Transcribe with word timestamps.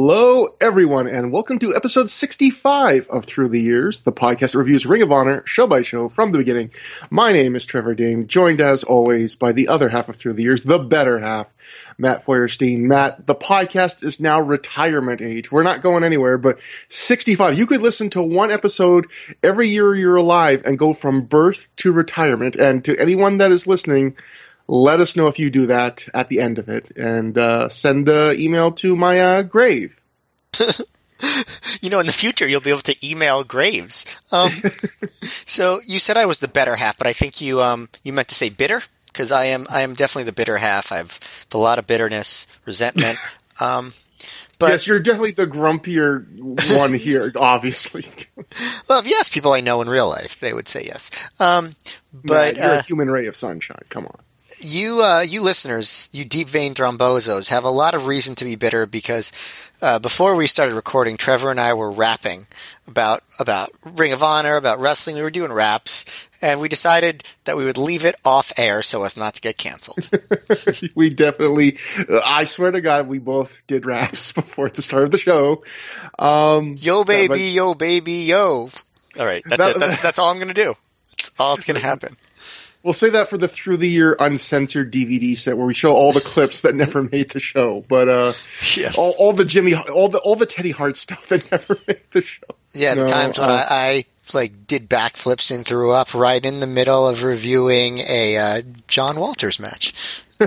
Hello, 0.00 0.46
everyone, 0.60 1.08
and 1.08 1.32
welcome 1.32 1.58
to 1.58 1.74
episode 1.74 2.08
65 2.08 3.08
of 3.08 3.24
Through 3.24 3.48
the 3.48 3.60
Years, 3.60 3.98
the 4.02 4.12
podcast 4.12 4.52
that 4.52 4.58
reviews 4.58 4.86
Ring 4.86 5.02
of 5.02 5.10
Honor 5.10 5.42
show 5.44 5.66
by 5.66 5.82
show 5.82 6.08
from 6.08 6.30
the 6.30 6.38
beginning. 6.38 6.70
My 7.10 7.32
name 7.32 7.56
is 7.56 7.66
Trevor 7.66 7.96
Dame, 7.96 8.28
joined 8.28 8.60
as 8.60 8.84
always 8.84 9.34
by 9.34 9.50
the 9.50 9.66
other 9.66 9.88
half 9.88 10.08
of 10.08 10.14
Through 10.14 10.34
the 10.34 10.44
Years, 10.44 10.62
the 10.62 10.78
better 10.78 11.18
half, 11.18 11.48
Matt 11.98 12.24
Feuerstein. 12.24 12.86
Matt, 12.86 13.26
the 13.26 13.34
podcast 13.34 14.04
is 14.04 14.20
now 14.20 14.40
retirement 14.40 15.20
age. 15.20 15.50
We're 15.50 15.64
not 15.64 15.82
going 15.82 16.04
anywhere, 16.04 16.38
but 16.38 16.60
65. 16.90 17.58
You 17.58 17.66
could 17.66 17.82
listen 17.82 18.08
to 18.10 18.22
one 18.22 18.52
episode 18.52 19.08
every 19.42 19.66
year 19.66 19.96
you're 19.96 20.14
alive 20.14 20.62
and 20.64 20.78
go 20.78 20.92
from 20.92 21.24
birth 21.24 21.68
to 21.78 21.90
retirement. 21.90 22.54
And 22.54 22.84
to 22.84 22.96
anyone 22.96 23.38
that 23.38 23.50
is 23.50 23.66
listening, 23.66 24.16
let 24.68 25.00
us 25.00 25.16
know 25.16 25.26
if 25.28 25.38
you 25.38 25.50
do 25.50 25.66
that 25.66 26.06
at 26.14 26.28
the 26.28 26.40
end 26.40 26.58
of 26.58 26.68
it 26.68 26.96
and 26.96 27.36
uh, 27.36 27.68
send 27.68 28.08
an 28.08 28.38
email 28.38 28.72
to 28.72 28.94
my 28.94 29.20
uh, 29.20 29.42
grave. 29.42 30.00
you 31.80 31.90
know, 31.90 32.00
in 32.00 32.06
the 32.06 32.12
future, 32.12 32.46
you'll 32.46 32.60
be 32.60 32.70
able 32.70 32.80
to 32.80 32.96
email 33.06 33.44
graves. 33.44 34.20
Um, 34.30 34.50
so 35.22 35.80
you 35.86 35.98
said 35.98 36.16
I 36.16 36.26
was 36.26 36.38
the 36.38 36.48
better 36.48 36.76
half, 36.76 36.98
but 36.98 37.06
I 37.06 37.12
think 37.12 37.40
you 37.40 37.60
um, 37.60 37.88
you 38.02 38.12
meant 38.12 38.28
to 38.28 38.34
say 38.34 38.48
bitter 38.48 38.82
because 39.06 39.32
I 39.32 39.46
am 39.46 39.66
I 39.70 39.80
am 39.80 39.94
definitely 39.94 40.24
the 40.24 40.32
bitter 40.32 40.58
half. 40.58 40.92
I've 40.92 41.46
a 41.52 41.58
lot 41.58 41.78
of 41.78 41.86
bitterness, 41.86 42.46
resentment. 42.64 43.18
Um, 43.60 43.92
but 44.58 44.70
yes, 44.70 44.86
you're 44.86 45.00
definitely 45.00 45.32
the 45.32 45.46
grumpier 45.46 46.26
one 46.76 46.92
here, 46.92 47.32
obviously. 47.36 48.04
well, 48.88 49.00
if 49.00 49.08
you 49.08 49.16
ask 49.18 49.32
people 49.32 49.52
I 49.52 49.60
know 49.60 49.80
in 49.82 49.88
real 49.88 50.08
life, 50.08 50.40
they 50.40 50.52
would 50.52 50.68
say 50.68 50.84
yes. 50.84 51.10
Um, 51.38 51.76
but 52.12 52.56
you're 52.56 52.64
uh, 52.64 52.78
a 52.78 52.82
human 52.82 53.10
ray 53.10 53.26
of 53.26 53.36
sunshine. 53.36 53.82
Come 53.88 54.06
on 54.06 54.18
you 54.58 55.02
uh, 55.02 55.20
you 55.20 55.42
listeners, 55.42 56.08
you 56.12 56.24
deep 56.24 56.48
vein 56.48 56.74
thrombosos, 56.74 57.50
have 57.50 57.64
a 57.64 57.70
lot 57.70 57.94
of 57.94 58.06
reason 58.06 58.34
to 58.36 58.44
be 58.44 58.56
bitter 58.56 58.86
because 58.86 59.32
uh, 59.80 59.98
before 59.98 60.34
we 60.34 60.46
started 60.46 60.74
recording, 60.74 61.16
Trevor 61.16 61.50
and 61.50 61.60
I 61.60 61.74
were 61.74 61.90
rapping 61.90 62.46
about 62.86 63.22
about 63.38 63.70
Ring 63.84 64.12
of 64.12 64.22
Honor, 64.22 64.56
about 64.56 64.80
wrestling. 64.80 65.16
We 65.16 65.22
were 65.22 65.30
doing 65.30 65.52
raps, 65.52 66.04
and 66.40 66.60
we 66.60 66.68
decided 66.68 67.24
that 67.44 67.56
we 67.56 67.64
would 67.64 67.78
leave 67.78 68.04
it 68.04 68.14
off 68.24 68.52
air 68.56 68.82
so 68.82 69.04
as 69.04 69.16
not 69.16 69.34
to 69.34 69.40
get 69.40 69.56
canceled. 69.56 70.08
we 70.94 71.10
definitely, 71.10 71.78
I 72.26 72.44
swear 72.44 72.72
to 72.72 72.80
God, 72.80 73.06
we 73.06 73.18
both 73.18 73.62
did 73.66 73.86
raps 73.86 74.32
before 74.32 74.68
the 74.70 74.82
start 74.82 75.04
of 75.04 75.10
the 75.10 75.18
show. 75.18 75.62
Um, 76.18 76.74
yo 76.78 77.04
baby, 77.04 77.28
but, 77.28 77.40
yo 77.40 77.74
baby, 77.74 78.12
yo. 78.12 78.70
All 79.18 79.26
right, 79.26 79.42
that's 79.44 79.64
that, 79.64 79.76
it. 79.76 79.78
That's, 79.78 80.02
that's 80.02 80.18
all 80.18 80.30
I'm 80.30 80.38
gonna 80.38 80.54
do. 80.54 80.74
That's 81.10 81.32
all 81.38 81.54
that's 81.54 81.66
gonna 81.66 81.78
happen. 81.80 82.16
We'll 82.82 82.94
say 82.94 83.10
that 83.10 83.28
for 83.28 83.36
the 83.36 83.48
through 83.48 83.78
the 83.78 83.88
year 83.88 84.16
uncensored 84.18 84.92
DVD 84.92 85.36
set 85.36 85.56
where 85.56 85.66
we 85.66 85.74
show 85.74 85.92
all 85.92 86.12
the 86.12 86.20
clips 86.20 86.60
that 86.60 86.76
never 86.76 87.02
made 87.02 87.30
the 87.30 87.40
show, 87.40 87.84
but 87.88 88.08
uh, 88.08 88.32
yes. 88.76 88.96
all, 88.96 89.14
all, 89.18 89.32
the 89.32 89.44
Jimmy, 89.44 89.74
all 89.74 90.08
the 90.08 90.18
all 90.18 90.36
the 90.36 90.46
Teddy 90.46 90.70
Hart 90.70 90.96
stuff 90.96 91.26
that 91.28 91.50
never 91.52 91.76
made 91.88 92.02
the 92.12 92.22
show. 92.22 92.46
Yeah, 92.72 92.94
no, 92.94 93.02
the 93.02 93.08
times 93.08 93.38
when 93.38 93.50
uh, 93.50 93.52
I, 93.52 93.64
I, 93.68 94.04
like 94.32 94.66
did 94.66 94.88
backflips 94.88 95.54
and 95.54 95.66
threw 95.66 95.90
up 95.90 96.14
right 96.14 96.44
in 96.44 96.60
the 96.60 96.66
middle 96.66 97.08
of 97.08 97.24
reviewing 97.24 97.98
a 97.98 98.36
uh, 98.36 98.62
John 98.86 99.18
Walters 99.18 99.58
match. 99.58 100.22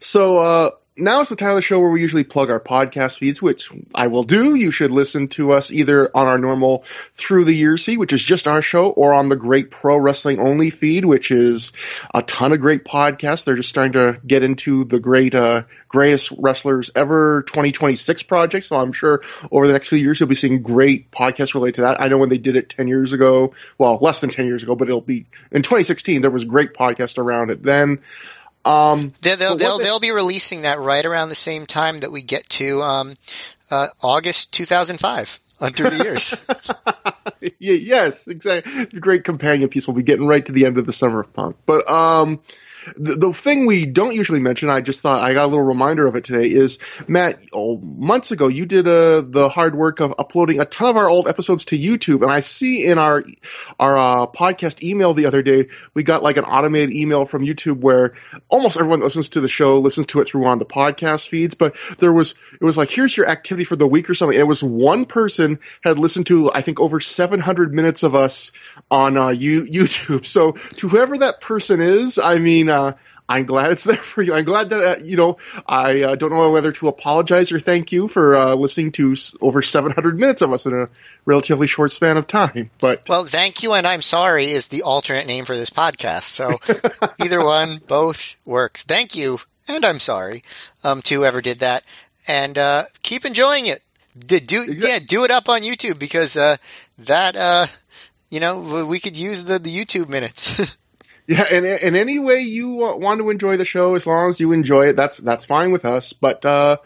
so 0.00 0.38
uh, 0.38 0.70
now 0.98 1.20
it's 1.20 1.30
the 1.30 1.36
the 1.36 1.62
show 1.62 1.80
where 1.80 1.90
we 1.90 2.00
usually 2.00 2.24
plug 2.24 2.50
our 2.50 2.60
podcast 2.60 3.18
feeds, 3.18 3.40
which 3.40 3.70
I 3.94 4.08
will 4.08 4.24
do. 4.24 4.54
You 4.54 4.70
should 4.70 4.90
listen 4.90 5.28
to 5.28 5.52
us 5.52 5.72
either 5.72 6.10
on 6.14 6.26
our 6.26 6.38
normal 6.38 6.84
through 7.14 7.44
the 7.44 7.54
years 7.54 7.84
feed, 7.84 7.98
which 7.98 8.12
is 8.12 8.22
just 8.22 8.48
our 8.48 8.60
show, 8.60 8.90
or 8.90 9.14
on 9.14 9.28
the 9.28 9.36
great 9.36 9.70
pro 9.70 9.96
wrestling 9.96 10.40
only 10.40 10.70
feed, 10.70 11.04
which 11.04 11.30
is 11.30 11.72
a 12.12 12.22
ton 12.22 12.52
of 12.52 12.60
great 12.60 12.84
podcasts. 12.84 13.44
They're 13.44 13.56
just 13.56 13.68
starting 13.68 13.92
to 13.92 14.20
get 14.26 14.42
into 14.42 14.84
the 14.84 15.00
great, 15.00 15.34
uh, 15.34 15.62
greatest 15.88 16.32
wrestlers 16.38 16.90
ever 16.94 17.42
2026 17.42 18.24
project. 18.24 18.66
So 18.66 18.76
I'm 18.76 18.92
sure 18.92 19.22
over 19.50 19.66
the 19.66 19.72
next 19.72 19.88
few 19.88 19.98
years, 19.98 20.20
you'll 20.20 20.28
be 20.28 20.34
seeing 20.34 20.62
great 20.62 21.10
podcasts 21.10 21.54
related 21.54 21.76
to 21.76 21.80
that. 21.82 22.00
I 22.00 22.08
know 22.08 22.18
when 22.18 22.28
they 22.28 22.38
did 22.38 22.56
it 22.56 22.68
10 22.68 22.88
years 22.88 23.12
ago, 23.12 23.54
well, 23.78 23.98
less 24.00 24.20
than 24.20 24.30
10 24.30 24.46
years 24.46 24.62
ago, 24.62 24.76
but 24.76 24.88
it'll 24.88 25.00
be 25.00 25.26
in 25.50 25.62
2016, 25.62 26.20
there 26.20 26.30
was 26.30 26.44
great 26.44 26.74
podcast 26.74 27.18
around 27.18 27.50
it 27.50 27.62
then. 27.62 28.00
Um, 28.64 29.12
they'll 29.22 29.36
they'll, 29.36 29.56
they'll, 29.56 29.78
they, 29.78 29.90
will 29.90 30.00
be 30.00 30.10
releasing 30.10 30.62
that 30.62 30.78
right 30.78 31.04
around 31.04 31.28
the 31.28 31.34
same 31.34 31.64
time 31.64 31.98
that 31.98 32.12
we 32.12 32.22
get 32.22 32.48
to 32.50 32.82
um, 32.82 33.14
uh, 33.70 33.88
August 34.02 34.52
2005 34.52 35.40
on 35.60 35.72
through 35.72 35.90
the 35.96 36.04
years. 36.04 36.34
yeah, 37.58 37.74
yes, 37.74 38.26
exactly. 38.26 38.84
The 38.84 39.00
great 39.00 39.24
companion 39.24 39.68
piece 39.68 39.86
will 39.86 39.94
be 39.94 40.02
getting 40.02 40.26
right 40.26 40.44
to 40.44 40.52
the 40.52 40.66
end 40.66 40.78
of 40.78 40.86
the 40.86 40.92
summer 40.92 41.20
of 41.20 41.32
punk. 41.32 41.56
But 41.66 41.88
um, 41.88 42.40
the, 42.96 43.14
the 43.14 43.32
thing 43.32 43.66
we 43.66 43.86
don't 43.86 44.14
usually 44.14 44.40
mention, 44.40 44.70
I 44.70 44.80
just 44.80 45.00
thought 45.00 45.22
I 45.22 45.34
got 45.34 45.44
a 45.44 45.46
little 45.46 45.64
reminder 45.64 46.06
of 46.06 46.16
it 46.16 46.24
today, 46.24 46.48
is 46.48 46.78
Matt. 47.06 47.38
Oh, 47.52 47.78
months 47.78 48.30
ago, 48.30 48.48
you 48.48 48.66
did 48.66 48.86
uh, 48.86 49.22
the 49.22 49.48
hard 49.48 49.74
work 49.74 50.00
of 50.00 50.14
uploading 50.18 50.60
a 50.60 50.64
ton 50.64 50.90
of 50.90 50.96
our 50.96 51.08
old 51.08 51.28
episodes 51.28 51.66
to 51.66 51.78
YouTube, 51.78 52.22
and 52.22 52.30
I 52.30 52.40
see 52.40 52.84
in 52.84 52.98
our 52.98 53.22
our 53.78 53.98
uh, 53.98 54.26
podcast 54.26 54.82
email 54.82 55.14
the 55.14 55.26
other 55.26 55.42
day, 55.42 55.68
we 55.94 56.02
got 56.02 56.22
like 56.22 56.36
an 56.36 56.44
automated 56.44 56.94
email 56.94 57.24
from 57.24 57.44
YouTube 57.44 57.80
where 57.80 58.14
almost 58.48 58.76
everyone 58.76 59.00
that 59.00 59.06
listens 59.06 59.30
to 59.30 59.40
the 59.40 59.48
show 59.48 59.78
listens 59.78 60.06
to 60.06 60.20
it 60.20 60.28
through 60.28 60.46
on 60.46 60.58
the 60.58 60.66
podcast 60.66 61.28
feeds, 61.28 61.54
but 61.54 61.76
there 61.98 62.12
was 62.12 62.34
it 62.60 62.64
was 62.64 62.76
like 62.76 62.90
here's 62.90 63.16
your 63.16 63.28
activity 63.28 63.64
for 63.64 63.76
the 63.76 63.86
week 63.86 64.08
or 64.08 64.14
something. 64.14 64.38
It 64.38 64.46
was 64.46 64.62
one 64.62 65.04
person 65.04 65.60
had 65.82 65.98
listened 65.98 66.26
to 66.26 66.50
I 66.52 66.62
think 66.62 66.80
over 66.80 67.00
700 67.00 67.72
minutes 67.74 68.02
of 68.02 68.14
us 68.14 68.52
on 68.90 69.16
uh, 69.16 69.26
YouTube. 69.28 70.24
So 70.24 70.52
to 70.52 70.88
whoever 70.88 71.18
that 71.18 71.40
person 71.40 71.80
is, 71.80 72.18
I 72.18 72.38
mean. 72.38 72.68
Uh, 72.68 72.77
I'm 73.30 73.44
glad 73.44 73.72
it's 73.72 73.84
there 73.84 73.96
for 73.96 74.22
you. 74.22 74.32
I'm 74.32 74.44
glad 74.46 74.70
that, 74.70 74.80
uh, 74.82 74.96
you 75.02 75.16
know, 75.18 75.36
I 75.66 76.02
uh, 76.02 76.14
don't 76.14 76.30
know 76.30 76.50
whether 76.50 76.72
to 76.72 76.88
apologize 76.88 77.52
or 77.52 77.60
thank 77.60 77.92
you 77.92 78.08
for 78.08 78.34
uh, 78.34 78.54
listening 78.54 78.92
to 78.92 79.12
s- 79.12 79.36
over 79.42 79.60
700 79.60 80.18
minutes 80.18 80.40
of 80.40 80.52
us 80.52 80.64
in 80.64 80.72
a 80.72 80.88
relatively 81.26 81.66
short 81.66 81.90
span 81.90 82.16
of 82.16 82.26
time. 82.26 82.70
But 82.80 83.06
Well, 83.06 83.24
thank 83.26 83.62
you 83.62 83.74
and 83.74 83.86
I'm 83.86 84.00
sorry 84.00 84.46
is 84.46 84.68
the 84.68 84.82
alternate 84.82 85.26
name 85.26 85.44
for 85.44 85.54
this 85.54 85.68
podcast. 85.68 86.22
So 86.22 86.56
either 87.24 87.44
one, 87.44 87.82
both 87.86 88.40
works. 88.46 88.82
Thank 88.84 89.14
you 89.14 89.40
and 89.68 89.84
I'm 89.84 90.00
sorry 90.00 90.42
um, 90.82 91.02
to 91.02 91.16
whoever 91.16 91.42
did 91.42 91.58
that. 91.60 91.84
And 92.26 92.56
uh, 92.56 92.84
keep 93.02 93.26
enjoying 93.26 93.66
it. 93.66 93.82
Do, 94.18 94.40
do 94.40 94.62
exactly. 94.62 94.88
Yeah, 94.88 94.98
do 95.06 95.24
it 95.24 95.30
up 95.30 95.50
on 95.50 95.60
YouTube 95.60 95.98
because 95.98 96.36
uh, 96.36 96.56
that, 96.98 97.36
uh, 97.36 97.66
you 98.30 98.40
know, 98.40 98.86
we 98.86 98.98
could 98.98 99.18
use 99.18 99.44
the, 99.44 99.58
the 99.58 99.70
YouTube 99.70 100.08
minutes. 100.08 100.76
Yeah, 101.28 101.44
and 101.52 101.66
in 101.66 101.94
any 101.94 102.18
way 102.18 102.40
you 102.40 102.70
want 102.70 103.20
to 103.20 103.28
enjoy 103.28 103.58
the 103.58 103.66
show, 103.66 103.94
as 103.96 104.06
long 104.06 104.30
as 104.30 104.40
you 104.40 104.52
enjoy 104.52 104.86
it, 104.86 104.96
that's 104.96 105.18
that's 105.18 105.44
fine 105.44 105.72
with 105.72 105.84
us. 105.84 106.14
But 106.14 106.42
uh, 106.46 106.78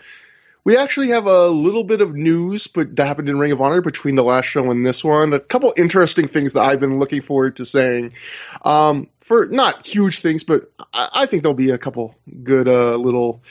we 0.65 0.77
actually 0.77 1.11
have 1.11 1.27
a 1.27 1.47
little 1.47 1.85
bit 1.85 2.01
of 2.01 2.13
news, 2.13 2.67
but 2.67 2.97
that 2.97 3.07
happened 3.07 3.29
in 3.29 3.39
Ring 3.39 3.53
of 3.53 3.61
Honor 3.61 3.81
between 3.83 4.17
the 4.17 4.25
last 4.25 4.47
show 4.47 4.69
and 4.69 4.85
this 4.85 5.05
one. 5.05 5.33
A 5.33 5.39
couple 5.39 5.73
interesting 5.77 6.27
things 6.27 6.55
that 6.55 6.63
I've 6.63 6.81
been 6.81 6.99
looking 6.99 7.23
forward 7.23 7.57
to 7.57 7.67
saying. 7.67 8.11
Um, 8.65 9.09
for 9.21 9.47
not 9.47 9.87
huge 9.87 10.21
things, 10.21 10.43
but 10.43 10.73
I, 10.93 11.09
I 11.15 11.27
think 11.27 11.45
there'll 11.45 11.55
be 11.55 11.71
a 11.71 11.79
couple 11.79 12.17
good 12.43 12.67
uh, 12.67 12.97
little 12.97 13.45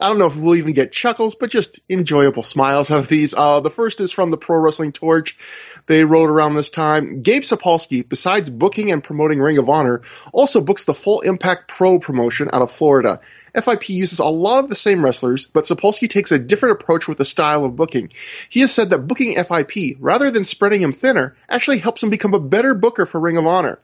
I 0.00 0.08
don't 0.08 0.18
know 0.18 0.26
if 0.26 0.36
we'll 0.36 0.56
even 0.56 0.74
get 0.74 0.92
chuckles, 0.92 1.34
but 1.34 1.50
just 1.50 1.80
enjoyable 1.88 2.42
smiles 2.42 2.90
out 2.90 3.00
of 3.00 3.08
these. 3.08 3.34
Uh, 3.34 3.60
the 3.60 3.70
first 3.70 4.00
is 4.00 4.12
from 4.12 4.30
the 4.30 4.36
Pro 4.36 4.58
Wrestling 4.58 4.92
Torch. 4.92 5.36
They 5.88 6.04
wrote 6.04 6.30
around 6.30 6.54
this 6.54 6.70
time. 6.70 7.22
Gabe 7.22 7.42
Sapolsky, 7.42 8.06
besides 8.06 8.50
booking 8.50 8.92
and 8.92 9.02
promoting 9.02 9.40
Ring 9.40 9.58
of 9.58 9.68
Honor, 9.68 10.02
also 10.32 10.60
books 10.60 10.84
the 10.84 10.94
Full 10.94 11.22
Impact 11.22 11.66
Pro 11.66 11.98
promotion 11.98 12.48
out 12.52 12.62
of 12.62 12.70
Florida. 12.70 13.20
FIP 13.54 13.88
uses 13.88 14.18
a 14.18 14.24
lot 14.24 14.62
of 14.62 14.68
the 14.68 14.74
same 14.74 15.04
wrestlers, 15.04 15.46
but 15.46 15.64
Sapolsky 15.64 16.08
takes 16.08 16.32
a 16.32 16.38
different 16.38 16.80
approach 16.80 17.08
with 17.08 17.18
the 17.18 17.24
style 17.24 17.64
of 17.64 17.76
booking. 17.76 18.10
He 18.48 18.60
has 18.60 18.72
said 18.72 18.90
that 18.90 19.06
booking 19.08 19.32
FIP, 19.32 19.96
rather 19.98 20.30
than 20.30 20.44
spreading 20.44 20.82
him 20.82 20.92
thinner, 20.92 21.36
actually 21.48 21.78
helps 21.78 22.02
him 22.02 22.10
become 22.10 22.34
a 22.34 22.40
better 22.40 22.74
booker 22.74 23.06
for 23.06 23.20
Ring 23.20 23.36
of 23.36 23.46
Honor. 23.46 23.80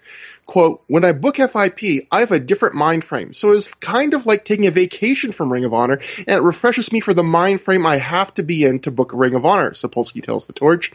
Quote, 0.46 0.82
when 0.88 1.06
I 1.06 1.12
book 1.12 1.36
FIP, 1.36 2.06
I 2.12 2.20
have 2.20 2.30
a 2.30 2.38
different 2.38 2.74
mind 2.74 3.02
frame, 3.02 3.32
so 3.32 3.52
it's 3.52 3.72
kind 3.72 4.12
of 4.12 4.26
like 4.26 4.44
taking 4.44 4.66
a 4.66 4.70
vacation 4.70 5.32
from 5.32 5.50
Ring 5.50 5.64
of 5.64 5.72
Honor, 5.72 6.00
and 6.18 6.36
it 6.36 6.42
refreshes 6.42 6.92
me 6.92 7.00
for 7.00 7.14
the 7.14 7.22
mind 7.22 7.62
frame 7.62 7.86
I 7.86 7.96
have 7.96 8.34
to 8.34 8.42
be 8.42 8.64
in 8.64 8.80
to 8.80 8.90
book 8.90 9.12
Ring 9.14 9.32
of 9.34 9.46
Honor, 9.46 9.70
Sapolsky 9.70 10.22
tells 10.22 10.46
The 10.46 10.52
Torch. 10.52 10.92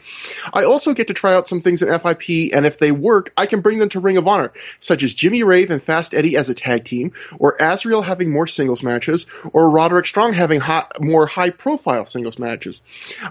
I 0.54 0.64
also 0.64 0.94
get 1.00 1.08
to 1.08 1.14
try 1.14 1.34
out 1.34 1.48
some 1.48 1.60
things 1.60 1.82
in 1.82 1.98
FIP, 1.98 2.54
and 2.54 2.66
if 2.66 2.78
they 2.78 2.92
work, 2.92 3.32
I 3.36 3.46
can 3.46 3.62
bring 3.62 3.78
them 3.78 3.88
to 3.90 4.00
Ring 4.00 4.18
of 4.18 4.28
Honor, 4.28 4.52
such 4.78 5.02
as 5.02 5.14
Jimmy 5.14 5.42
Rave 5.42 5.70
and 5.70 5.82
Fast 5.82 6.12
Eddie 6.12 6.36
as 6.36 6.50
a 6.50 6.54
tag 6.54 6.84
team, 6.84 7.12
or 7.38 7.56
Azrael 7.58 8.02
having 8.02 8.30
more 8.30 8.46
singles 8.46 8.82
matches, 8.82 9.26
or 9.52 9.70
Roderick 9.70 10.06
Strong 10.06 10.34
having 10.34 10.60
hot, 10.60 11.00
more 11.00 11.26
high 11.26 11.50
profile 11.50 12.04
singles 12.04 12.38
matches. 12.38 12.82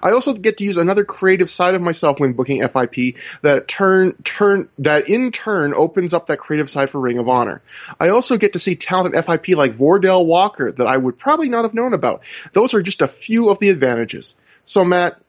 I 0.02 0.12
also 0.12 0.34
get 0.34 0.58
to 0.58 0.64
use 0.64 0.78
another 0.78 1.06
creative 1.06 1.50
side 1.50 1.76
of 1.76 1.82
myself 1.82 2.20
when 2.20 2.34
booking 2.34 2.68
FIP 2.68 3.18
that 3.44 3.68
turn, 3.68 4.14
turn, 4.24 4.70
that 4.80 5.08
in 5.08 5.32
turn 5.32 5.74
opens 5.76 6.14
up 6.14 6.26
that 6.28 6.40
creative 6.40 6.70
side 6.70 6.90
for 6.90 7.00
Ring 7.00 7.20
of 7.20 7.30
Honor. 7.30 7.62
I 8.00 8.10
also 8.10 8.38
get 8.38 8.54
to 8.54 8.60
see 8.60 8.76
talented 8.76 9.24
FIP 9.24 9.50
like 9.50 9.74
Vordell 9.74 10.26
Walker 10.26 10.72
that 10.72 10.88
I 10.88 10.98
would 10.98 11.20
probably 11.20 11.50
not 11.50 11.66
have 11.66 11.76
known 11.76 11.94
about. 11.94 12.24
Those 12.54 12.74
are 12.74 12.82
just 12.82 13.04
a 13.04 13.08
few 13.08 13.50
of 13.50 13.60
the 13.60 13.70
advantages. 13.70 14.36
So 14.66 14.84
Matt, 14.84 15.20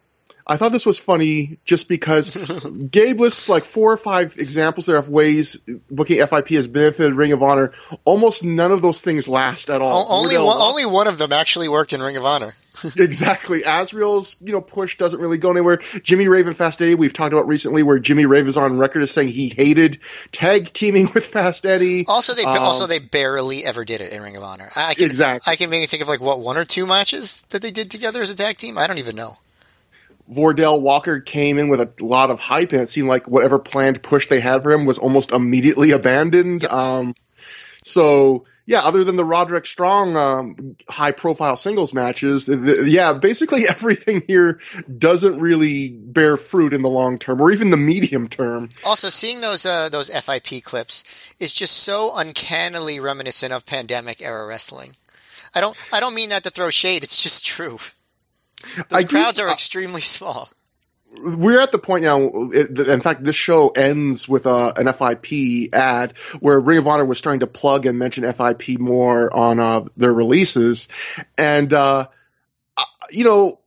I 0.50 0.56
thought 0.56 0.73
this 0.73 0.85
was 0.85 0.99
funny 0.99 1.58
just 1.64 1.88
because 1.88 2.31
Gabe 2.91 3.20
lists 3.20 3.49
like 3.49 3.64
four 3.64 3.93
or 3.93 3.97
five 3.97 4.37
examples 4.37 4.87
there 4.87 4.97
of 4.97 5.08
ways 5.08 5.56
booking 5.88 6.19
FIP 6.26 6.49
has 6.49 6.67
benefited 6.67 7.14
Ring 7.14 7.31
of 7.31 7.41
Honor. 7.41 7.73
Almost 8.05 8.43
none 8.43 8.73
of 8.73 8.82
those 8.82 9.00
things 9.00 9.29
last 9.29 9.70
at 9.70 9.81
all. 9.81 10.06
O- 10.08 10.23
only 10.23 10.37
one, 10.37 10.58
only 10.61 10.87
one 10.87 11.06
of 11.06 11.19
them 11.19 11.32
actually 11.32 11.69
worked 11.69 11.93
in 11.93 12.02
Ring 12.02 12.17
of 12.17 12.25
Honor. 12.25 12.55
exactly. 12.97 13.62
Azrael's, 13.64 14.37
you 14.41 14.52
know, 14.52 14.61
push 14.61 14.97
doesn't 14.97 15.20
really 15.20 15.38
go 15.38 15.52
anywhere. 15.52 15.76
Jimmy 16.02 16.26
Raven 16.26 16.55
Fast 16.55 16.82
Eddie, 16.82 16.97
we've 16.97 17.12
talked 17.12 17.32
about 17.32 17.47
recently 17.47 17.85
where 17.85 18.00
Jimmy 18.00 18.26
Rave 18.26 18.49
is 18.49 18.56
on 18.56 18.76
record 18.76 19.02
as 19.02 19.12
saying 19.12 19.29
he 19.29 19.50
hated 19.50 19.99
tag 20.32 20.73
teaming 20.73 21.08
with 21.14 21.26
Fast 21.26 21.64
Eddie. 21.64 22.06
Also, 22.08 22.35
they 22.35 22.43
Um, 22.43 22.58
also 22.58 22.88
they 22.88 22.99
barely 22.99 23.64
ever 23.64 23.85
did 23.85 24.00
it 24.00 24.12
in 24.12 24.20
Ring 24.20 24.35
of 24.35 24.43
Honor. 24.43 24.70
I 24.75 24.94
can, 24.94 25.06
Exactly. 25.06 25.52
I 25.52 25.55
can 25.55 25.70
maybe 25.70 25.87
think 25.87 26.02
of 26.02 26.08
like 26.08 26.20
what 26.20 26.41
one 26.41 26.56
or 26.56 26.64
two 26.64 26.87
matches 26.87 27.43
that 27.50 27.62
they 27.62 27.70
did 27.70 27.88
together 27.91 28.20
as 28.20 28.31
a 28.31 28.37
tag 28.37 28.56
team. 28.56 28.79
I 28.79 28.88
don't 28.88 28.99
even 28.99 29.14
know. 29.14 29.37
Vordell 30.30 30.80
Walker 30.80 31.20
came 31.20 31.58
in 31.58 31.68
with 31.68 31.80
a 31.80 31.92
lot 32.00 32.30
of 32.30 32.38
hype 32.40 32.72
and 32.72 32.82
it 32.82 32.88
seemed 32.88 33.08
like 33.08 33.26
whatever 33.26 33.58
planned 33.58 34.02
push 34.02 34.28
they 34.28 34.40
had 34.40 34.62
for 34.62 34.72
him 34.72 34.84
was 34.84 34.98
almost 34.98 35.32
immediately 35.32 35.90
abandoned. 35.92 36.62
Yep. 36.62 36.72
Um, 36.72 37.14
so 37.84 38.44
yeah, 38.66 38.82
other 38.84 39.02
than 39.02 39.16
the 39.16 39.24
Roderick 39.24 39.66
Strong 39.66 40.16
um, 40.16 40.76
high 40.88 41.10
profile 41.10 41.56
singles 41.56 41.92
matches, 41.92 42.46
the, 42.46 42.54
the- 42.54 42.88
yeah, 42.88 43.14
basically 43.14 43.66
everything 43.68 44.22
here 44.26 44.60
doesn't 44.96 45.40
really 45.40 45.88
bear 45.88 46.36
fruit 46.36 46.72
in 46.72 46.82
the 46.82 46.88
long 46.88 47.18
term 47.18 47.40
or 47.40 47.50
even 47.50 47.70
the 47.70 47.76
medium 47.76 48.28
term. 48.28 48.68
Also, 48.86 49.08
seeing 49.08 49.40
those 49.40 49.66
uh, 49.66 49.88
those 49.88 50.08
FIP 50.10 50.62
clips 50.62 51.02
is 51.40 51.52
just 51.52 51.78
so 51.78 52.12
uncannily 52.16 53.00
reminiscent 53.00 53.52
of 53.52 53.66
pandemic 53.66 54.22
era 54.22 54.46
wrestling. 54.46 54.92
I 55.52 55.60
don't 55.60 55.76
I 55.92 55.98
don't 55.98 56.14
mean 56.14 56.28
that 56.28 56.44
to 56.44 56.50
throw 56.50 56.70
shade. 56.70 57.02
It's 57.02 57.20
just 57.20 57.44
true. 57.44 57.78
Those 58.60 58.84
I 58.92 59.02
do- 59.02 59.08
crowds 59.08 59.40
are 59.40 59.48
uh, 59.48 59.52
extremely 59.52 60.00
small. 60.16 60.48
we're 61.22 61.60
at 61.60 61.72
the 61.72 61.78
point 61.78 62.04
now. 62.04 62.18
In 62.20 63.00
fact, 63.00 63.24
this 63.24 63.36
show 63.36 63.68
ends 63.70 64.28
with 64.28 64.46
a, 64.46 64.72
an 64.76 64.92
FIP 64.92 65.74
ad 65.74 66.14
where 66.40 66.60
Ring 66.60 66.78
of 66.78 66.86
Honor 66.86 67.04
was 67.04 67.18
starting 67.18 67.40
to 67.40 67.46
plug 67.46 67.86
and 67.86 67.98
mention 67.98 68.30
FIP 68.32 68.78
more 68.78 69.34
on 69.34 69.58
uh, 69.58 69.84
their 69.96 70.12
releases, 70.12 70.88
and 71.36 71.72
uh, 71.72 72.06
you 73.10 73.24
know, 73.24 73.58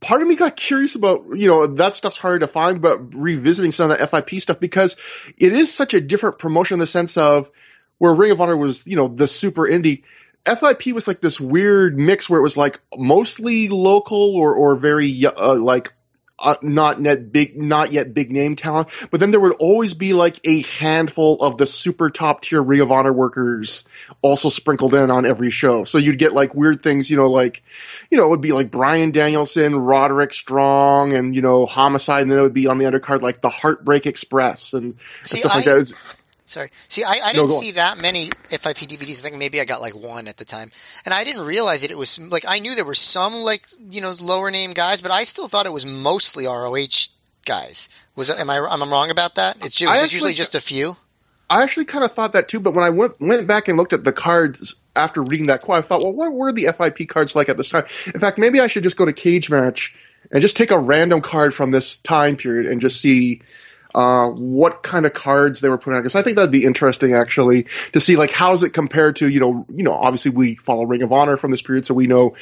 part 0.00 0.22
of 0.22 0.28
me 0.28 0.36
got 0.36 0.56
curious 0.56 0.94
about 0.96 1.24
you 1.34 1.48
know 1.48 1.66
that 1.66 1.94
stuff's 1.94 2.18
hard 2.18 2.40
to 2.40 2.46
find, 2.46 2.80
but 2.80 3.14
revisiting 3.14 3.70
some 3.70 3.90
of 3.90 3.98
that 3.98 4.10
FIP 4.10 4.40
stuff 4.40 4.60
because 4.60 4.96
it 5.38 5.52
is 5.52 5.72
such 5.72 5.94
a 5.94 6.00
different 6.00 6.38
promotion 6.38 6.76
in 6.76 6.80
the 6.80 6.86
sense 6.86 7.16
of 7.16 7.50
where 7.98 8.14
Ring 8.14 8.30
of 8.30 8.40
Honor 8.40 8.56
was 8.56 8.86
you 8.86 8.96
know 8.96 9.08
the 9.08 9.26
super 9.28 9.62
indie. 9.62 10.02
FIP 10.46 10.92
was 10.94 11.08
like 11.08 11.20
this 11.20 11.40
weird 11.40 11.98
mix 11.98 12.28
where 12.28 12.40
it 12.40 12.42
was 12.42 12.56
like 12.56 12.78
mostly 12.96 13.68
local 13.68 14.36
or 14.36 14.54
or 14.54 14.76
very 14.76 15.24
uh, 15.24 15.54
like 15.54 15.92
uh, 16.38 16.56
not 16.62 17.00
net 17.00 17.32
big, 17.32 17.56
not 17.56 17.92
yet 17.92 18.12
big 18.12 18.30
name 18.30 18.56
talent, 18.56 18.88
but 19.10 19.20
then 19.20 19.30
there 19.30 19.40
would 19.40 19.54
always 19.60 19.94
be 19.94 20.12
like 20.12 20.38
a 20.44 20.62
handful 20.62 21.42
of 21.42 21.56
the 21.56 21.66
super 21.66 22.10
top 22.10 22.42
tier 22.42 22.60
Ring 22.62 22.80
of 22.80 22.90
Honor 22.90 23.12
workers 23.12 23.84
also 24.20 24.48
sprinkled 24.48 24.94
in 24.94 25.10
on 25.12 25.24
every 25.26 25.50
show. 25.50 25.84
So 25.84 25.96
you'd 25.98 26.18
get 26.18 26.32
like 26.32 26.52
weird 26.54 26.82
things, 26.82 27.08
you 27.08 27.16
know, 27.16 27.26
like, 27.26 27.62
you 28.10 28.18
know, 28.18 28.24
it 28.24 28.30
would 28.30 28.40
be 28.40 28.52
like 28.52 28.70
Bryan 28.72 29.12
Danielson, 29.12 29.76
Roderick 29.76 30.32
Strong, 30.32 31.14
and, 31.14 31.36
you 31.36 31.40
know, 31.40 31.66
Homicide, 31.66 32.22
and 32.22 32.30
then 32.30 32.40
it 32.40 32.42
would 32.42 32.52
be 32.52 32.66
on 32.66 32.78
the 32.78 32.86
undercard 32.86 33.22
like 33.22 33.40
the 33.40 33.48
Heartbreak 33.48 34.04
Express 34.06 34.72
and 34.72 34.96
See, 35.22 35.38
stuff 35.38 35.54
like 35.54 35.66
I- 35.68 35.70
that. 35.70 35.80
It's- 35.82 36.16
Sorry. 36.46 36.68
See, 36.88 37.02
I, 37.04 37.20
I 37.24 37.32
No, 37.32 37.40
didn't 37.40 37.48
go 37.48 37.54
on. 37.54 37.60
see 37.62 37.70
that 37.72 37.98
many 37.98 38.26
FIP 38.50 38.76
DVDs. 38.88 39.20
I 39.20 39.22
think 39.28 39.36
maybe 39.36 39.60
I 39.60 39.64
got 39.64 39.80
like 39.80 39.94
one 39.94 40.28
at 40.28 40.36
the 40.36 40.44
time. 40.44 40.70
And 41.04 41.14
I 41.14 41.24
didn't 41.24 41.46
realize 41.46 41.84
it. 41.84 41.90
It 41.90 41.96
was 41.98 42.18
like, 42.20 42.44
I 42.46 42.58
knew 42.58 42.74
there 42.74 42.84
were 42.84 42.94
some 42.94 43.32
like, 43.42 43.64
you 43.90 44.00
know, 44.02 44.12
lower 44.20 44.50
name 44.50 44.72
guys, 44.72 45.00
but 45.00 45.10
I 45.10 45.22
still 45.24 45.48
thought 45.48 45.64
it 45.66 45.72
was 45.72 45.86
mostly 45.86 46.46
ROH 46.46 47.08
guys. 47.46 47.88
Was 48.14 48.30
am 48.30 48.50
I, 48.50 48.56
am 48.58 48.82
I 48.82 48.86
wrong 48.90 49.10
about 49.10 49.36
that? 49.36 49.56
It's 49.64 49.76
ju- 49.76 49.86
I 49.86 49.92
was 49.92 50.02
actually- 50.02 50.16
usually 50.16 50.34
just 50.34 50.54
a 50.54 50.60
few? 50.60 50.96
I 51.50 51.62
actually 51.62 51.84
kind 51.84 52.04
of 52.04 52.12
thought 52.12 52.32
that 52.32 52.48
too, 52.48 52.58
but 52.58 52.72
when 52.74 52.84
I 52.84 52.90
went 52.90 53.20
went 53.20 53.46
back 53.46 53.68
and 53.68 53.76
looked 53.76 53.92
at 53.92 54.02
the 54.02 54.12
cards 54.14 54.74
after 54.96 55.22
reading 55.22 55.48
that 55.48 55.60
quote, 55.60 55.78
I 55.78 55.82
thought, 55.82 56.00
well, 56.02 56.14
what 56.14 56.32
were 56.32 56.52
the 56.52 56.68
FIP 56.76 57.06
cards 57.08 57.36
like 57.36 57.50
at 57.50 57.58
this 57.58 57.68
time? 57.68 57.84
In 58.14 58.18
fact, 58.20 58.38
maybe 58.38 58.60
I 58.60 58.66
should 58.66 58.82
just 58.82 58.96
go 58.96 59.04
to 59.04 59.12
Cage 59.12 59.50
Match 59.50 59.94
and 60.32 60.40
just 60.40 60.56
take 60.56 60.70
a 60.70 60.78
random 60.78 61.20
card 61.20 61.52
from 61.52 61.70
this 61.70 61.96
time 61.96 62.36
period 62.36 62.66
and 62.66 62.80
just 62.80 62.98
see 63.00 63.42
uh, 63.94 64.28
what 64.28 64.82
kind 64.82 65.06
of 65.06 65.14
cards 65.14 65.60
they 65.60 65.68
were 65.68 65.78
putting 65.78 65.96
out. 65.96 66.00
Because 66.00 66.16
I 66.16 66.22
think 66.22 66.36
that'd 66.36 66.50
be 66.50 66.64
interesting 66.64 67.14
actually 67.14 67.64
to 67.92 68.00
see 68.00 68.16
like 68.16 68.30
how's 68.30 68.62
it 68.62 68.70
compared 68.70 69.16
to 69.16 69.28
you 69.28 69.40
know 69.40 69.66
you 69.68 69.84
know 69.84 69.92
obviously 69.92 70.32
we 70.32 70.56
follow 70.56 70.84
Ring 70.84 71.02
of 71.02 71.12
Honor 71.12 71.36
from 71.36 71.50
this 71.50 71.62
period, 71.62 71.86
so 71.86 71.94
we 71.94 72.06
know 72.06 72.34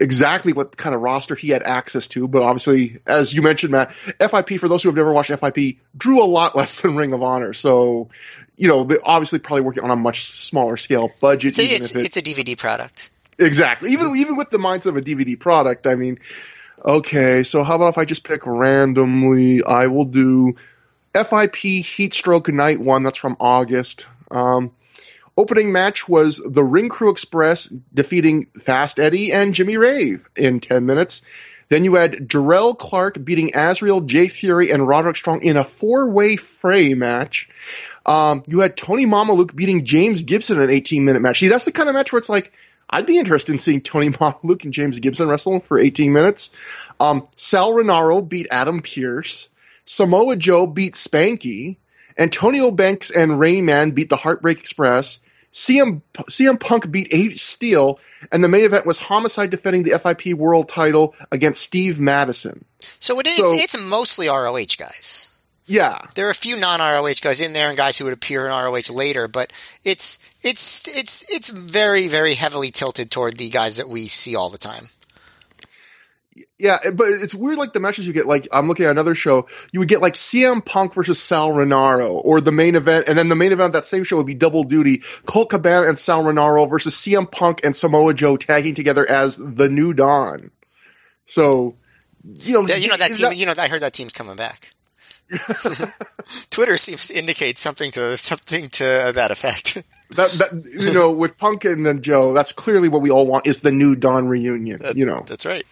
exactly 0.00 0.54
what 0.54 0.76
kind 0.76 0.94
of 0.94 1.02
roster 1.02 1.34
he 1.34 1.50
had 1.50 1.62
access 1.62 2.08
to. 2.08 2.26
But 2.26 2.42
obviously, 2.42 2.98
as 3.06 3.32
you 3.32 3.42
mentioned, 3.42 3.72
Matt, 3.72 3.92
FIP 3.92 4.58
for 4.58 4.68
those 4.68 4.82
who 4.82 4.88
have 4.88 4.96
never 4.96 5.12
watched 5.12 5.30
FIP 5.30 5.78
drew 5.96 6.22
a 6.22 6.26
lot 6.26 6.56
less 6.56 6.80
than 6.80 6.96
Ring 6.96 7.12
of 7.12 7.22
Honor. 7.22 7.52
So, 7.52 8.08
you 8.56 8.68
know, 8.68 8.84
they 8.84 8.96
obviously 9.04 9.38
probably 9.38 9.62
working 9.62 9.84
on 9.84 9.90
a 9.90 9.96
much 9.96 10.24
smaller 10.24 10.76
scale 10.76 11.10
budget. 11.20 11.50
It's 11.50 11.58
a, 11.58 11.62
it's, 11.62 11.94
it, 11.94 12.06
it's 12.06 12.16
a 12.16 12.22
DVD 12.22 12.58
product. 12.58 13.10
exactly, 13.38 13.92
even 13.92 14.16
even 14.16 14.36
with 14.36 14.50
the 14.50 14.58
mindset 14.58 14.86
of 14.86 14.96
a 14.96 15.02
DVD 15.02 15.38
product, 15.38 15.86
I 15.86 15.94
mean, 15.94 16.18
okay, 16.84 17.42
so 17.42 17.62
how 17.62 17.76
about 17.76 17.90
if 17.90 17.98
I 17.98 18.04
just 18.04 18.24
pick 18.24 18.46
randomly? 18.46 19.62
I 19.62 19.86
will 19.86 20.06
do 20.06 20.56
FIP 21.12 21.82
Heatstroke 21.82 22.52
Night 22.52 22.80
One. 22.80 23.02
That's 23.02 23.18
from 23.18 23.36
August. 23.40 24.06
Um, 24.30 24.72
opening 25.36 25.72
match 25.72 26.08
was 26.08 26.36
the 26.36 26.62
Ring 26.62 26.88
Crew 26.88 27.10
Express 27.10 27.66
defeating 27.92 28.46
Fast 28.60 28.98
Eddie 28.98 29.32
and 29.32 29.54
Jimmy 29.54 29.76
Rave 29.76 30.28
in 30.36 30.60
10 30.60 30.86
minutes. 30.86 31.22
Then 31.68 31.84
you 31.84 31.94
had 31.94 32.14
Jerrelle 32.14 32.76
Clark 32.76 33.24
beating 33.24 33.52
Azrael, 33.54 34.00
Jay 34.00 34.26
Fury, 34.26 34.72
and 34.72 34.86
Roderick 34.86 35.16
Strong 35.16 35.44
in 35.44 35.56
a 35.56 35.62
four-way 35.62 36.36
fray 36.36 36.94
match. 36.94 37.48
Um, 38.04 38.42
you 38.48 38.58
had 38.58 38.76
Tony 38.76 39.06
Mamaluke 39.06 39.54
beating 39.54 39.84
James 39.84 40.22
Gibson 40.22 40.60
in 40.60 40.68
an 40.68 40.76
18-minute 40.76 41.20
match. 41.20 41.38
See, 41.38 41.48
that's 41.48 41.64
the 41.64 41.72
kind 41.72 41.88
of 41.88 41.94
match 41.94 42.12
where 42.12 42.18
it's 42.18 42.28
like, 42.28 42.52
I'd 42.88 43.06
be 43.06 43.18
interested 43.18 43.52
in 43.52 43.58
seeing 43.58 43.82
Tony 43.82 44.08
Mamaluke 44.10 44.64
and 44.64 44.72
James 44.72 44.98
Gibson 44.98 45.28
wrestle 45.28 45.60
for 45.60 45.78
18 45.78 46.12
minutes. 46.12 46.50
Um, 46.98 47.24
Sal 47.36 47.72
Rinauro 47.72 48.28
beat 48.28 48.48
Adam 48.50 48.82
Pearce. 48.82 49.48
Samoa 49.90 50.36
Joe 50.36 50.68
beat 50.68 50.94
Spanky. 50.94 51.76
Antonio 52.16 52.70
Banks 52.70 53.10
and 53.10 53.40
Rain 53.40 53.64
Man 53.64 53.90
beat 53.90 54.08
the 54.08 54.16
Heartbreak 54.16 54.60
Express. 54.60 55.18
CM, 55.52 56.02
CM 56.14 56.60
Punk 56.60 56.88
beat 56.92 57.08
Ace 57.12 57.42
Steel, 57.42 57.98
and 58.30 58.44
the 58.44 58.48
main 58.48 58.64
event 58.64 58.86
was 58.86 59.00
Homicide 59.00 59.50
defending 59.50 59.82
the 59.82 59.98
FIP 59.98 60.34
World 60.34 60.68
Title 60.68 61.16
against 61.32 61.60
Steve 61.60 61.98
Madison. 61.98 62.64
So 63.00 63.18
it 63.18 63.26
is, 63.26 63.36
So- 63.36 63.56
it's 63.56 63.76
mostly 63.80 64.28
ROH 64.28 64.76
guys. 64.78 65.28
Yeah, 65.66 65.98
There 66.14 66.26
are 66.28 66.30
a 66.30 66.34
few 66.34 66.56
non-ROH 66.56 67.20
guys 67.20 67.40
in 67.40 67.52
there 67.52 67.68
and 67.68 67.76
guys 67.76 67.98
who 67.98 68.04
would 68.04 68.12
appear 68.14 68.46
in 68.46 68.52
ROH 68.52 68.92
later, 68.92 69.26
but 69.28 69.52
it's 69.84 70.18
it's 70.42 70.86
it's 70.88 71.24
it's 71.32 71.48
very 71.48 72.08
very 72.08 72.34
heavily 72.34 72.70
tilted 72.72 73.10
toward 73.10 73.36
the 73.36 73.48
guys 73.50 73.76
that 73.76 73.88
we 73.88 74.08
see 74.08 74.34
all 74.34 74.50
the 74.50 74.58
time. 74.58 74.88
Yeah, 76.60 76.78
eh, 76.84 76.90
but 76.94 77.08
it's 77.08 77.34
weird. 77.34 77.58
Like 77.58 77.72
the 77.72 77.80
matches 77.80 78.06
you 78.06 78.12
get, 78.12 78.26
like 78.26 78.48
I'm 78.52 78.68
looking 78.68 78.84
at 78.84 78.90
another 78.90 79.14
show, 79.14 79.48
you 79.72 79.80
would 79.80 79.88
get 79.88 80.00
like 80.00 80.14
CM 80.14 80.64
Punk 80.64 80.94
versus 80.94 81.20
Sal 81.20 81.50
Rinauro, 81.50 82.20
or 82.24 82.40
the 82.40 82.52
main 82.52 82.76
event, 82.76 83.06
and 83.08 83.18
then 83.18 83.28
the 83.28 83.36
main 83.36 83.52
event 83.52 83.68
of 83.68 83.72
that 83.72 83.86
same 83.86 84.04
show 84.04 84.18
would 84.18 84.26
be 84.26 84.34
double 84.34 84.64
duty: 84.64 85.02
Colt 85.26 85.50
Cabana 85.50 85.88
and 85.88 85.98
Sal 85.98 86.22
Rinauro 86.22 86.68
versus 86.68 86.94
CM 86.94 87.30
Punk 87.30 87.64
and 87.64 87.74
Samoa 87.74 88.14
Joe 88.14 88.36
tagging 88.36 88.74
together 88.74 89.10
as 89.10 89.36
the 89.36 89.68
New 89.68 89.94
Dawn. 89.94 90.50
So, 91.26 91.76
you 92.40 92.54
know, 92.54 92.66
you 92.66 92.88
know 92.88 92.96
that 92.96 93.12
team. 93.14 93.32
You 93.32 93.46
know, 93.46 93.54
I 93.58 93.68
heard 93.68 93.82
that 93.82 93.94
team's 93.94 94.12
coming 94.12 94.36
back. 94.36 94.74
Twitter 96.50 96.76
seems 96.76 97.06
to 97.06 97.18
indicate 97.18 97.58
something 97.58 97.90
to 97.92 98.16
something 98.16 98.68
to 98.70 99.12
that 99.14 99.30
effect. 99.30 99.74
that, 100.10 100.30
that 100.32 100.76
you 100.78 100.92
know, 100.92 101.12
with 101.12 101.36
Punk 101.38 101.64
and 101.64 101.86
then 101.86 102.02
Joe, 102.02 102.32
that's 102.32 102.52
clearly 102.52 102.88
what 102.88 103.02
we 103.02 103.10
all 103.10 103.26
want 103.26 103.46
is 103.46 103.60
the 103.60 103.72
New 103.72 103.94
Dawn 103.94 104.26
reunion. 104.26 104.82
you 104.94 105.06
know, 105.06 105.22
That's 105.26 105.46
right. 105.46 105.64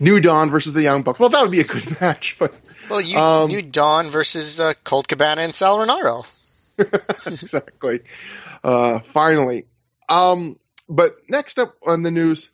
New 0.00 0.20
Dawn 0.20 0.50
versus 0.50 0.72
the 0.72 0.82
Young 0.82 1.02
Bucks. 1.02 1.18
Well, 1.18 1.28
that 1.28 1.42
would 1.42 1.50
be 1.50 1.60
a 1.60 1.64
good 1.64 2.00
match, 2.00 2.36
but 2.38 2.52
Well, 2.88 3.00
you 3.00 3.18
Um, 3.18 3.48
New 3.48 3.62
Dawn 3.62 4.08
versus 4.08 4.58
uh, 4.58 4.72
Colt 4.84 5.08
Cabana 5.08 5.42
and 5.42 5.54
Sal 5.54 5.78
Rinauro. 5.78 6.26
exactly. 7.26 8.00
Uh, 8.64 9.00
finally. 9.00 9.64
Um, 10.08 10.58
but 10.88 11.12
next 11.28 11.58
up 11.58 11.76
on 11.86 12.02
the 12.02 12.10
news, 12.10 12.50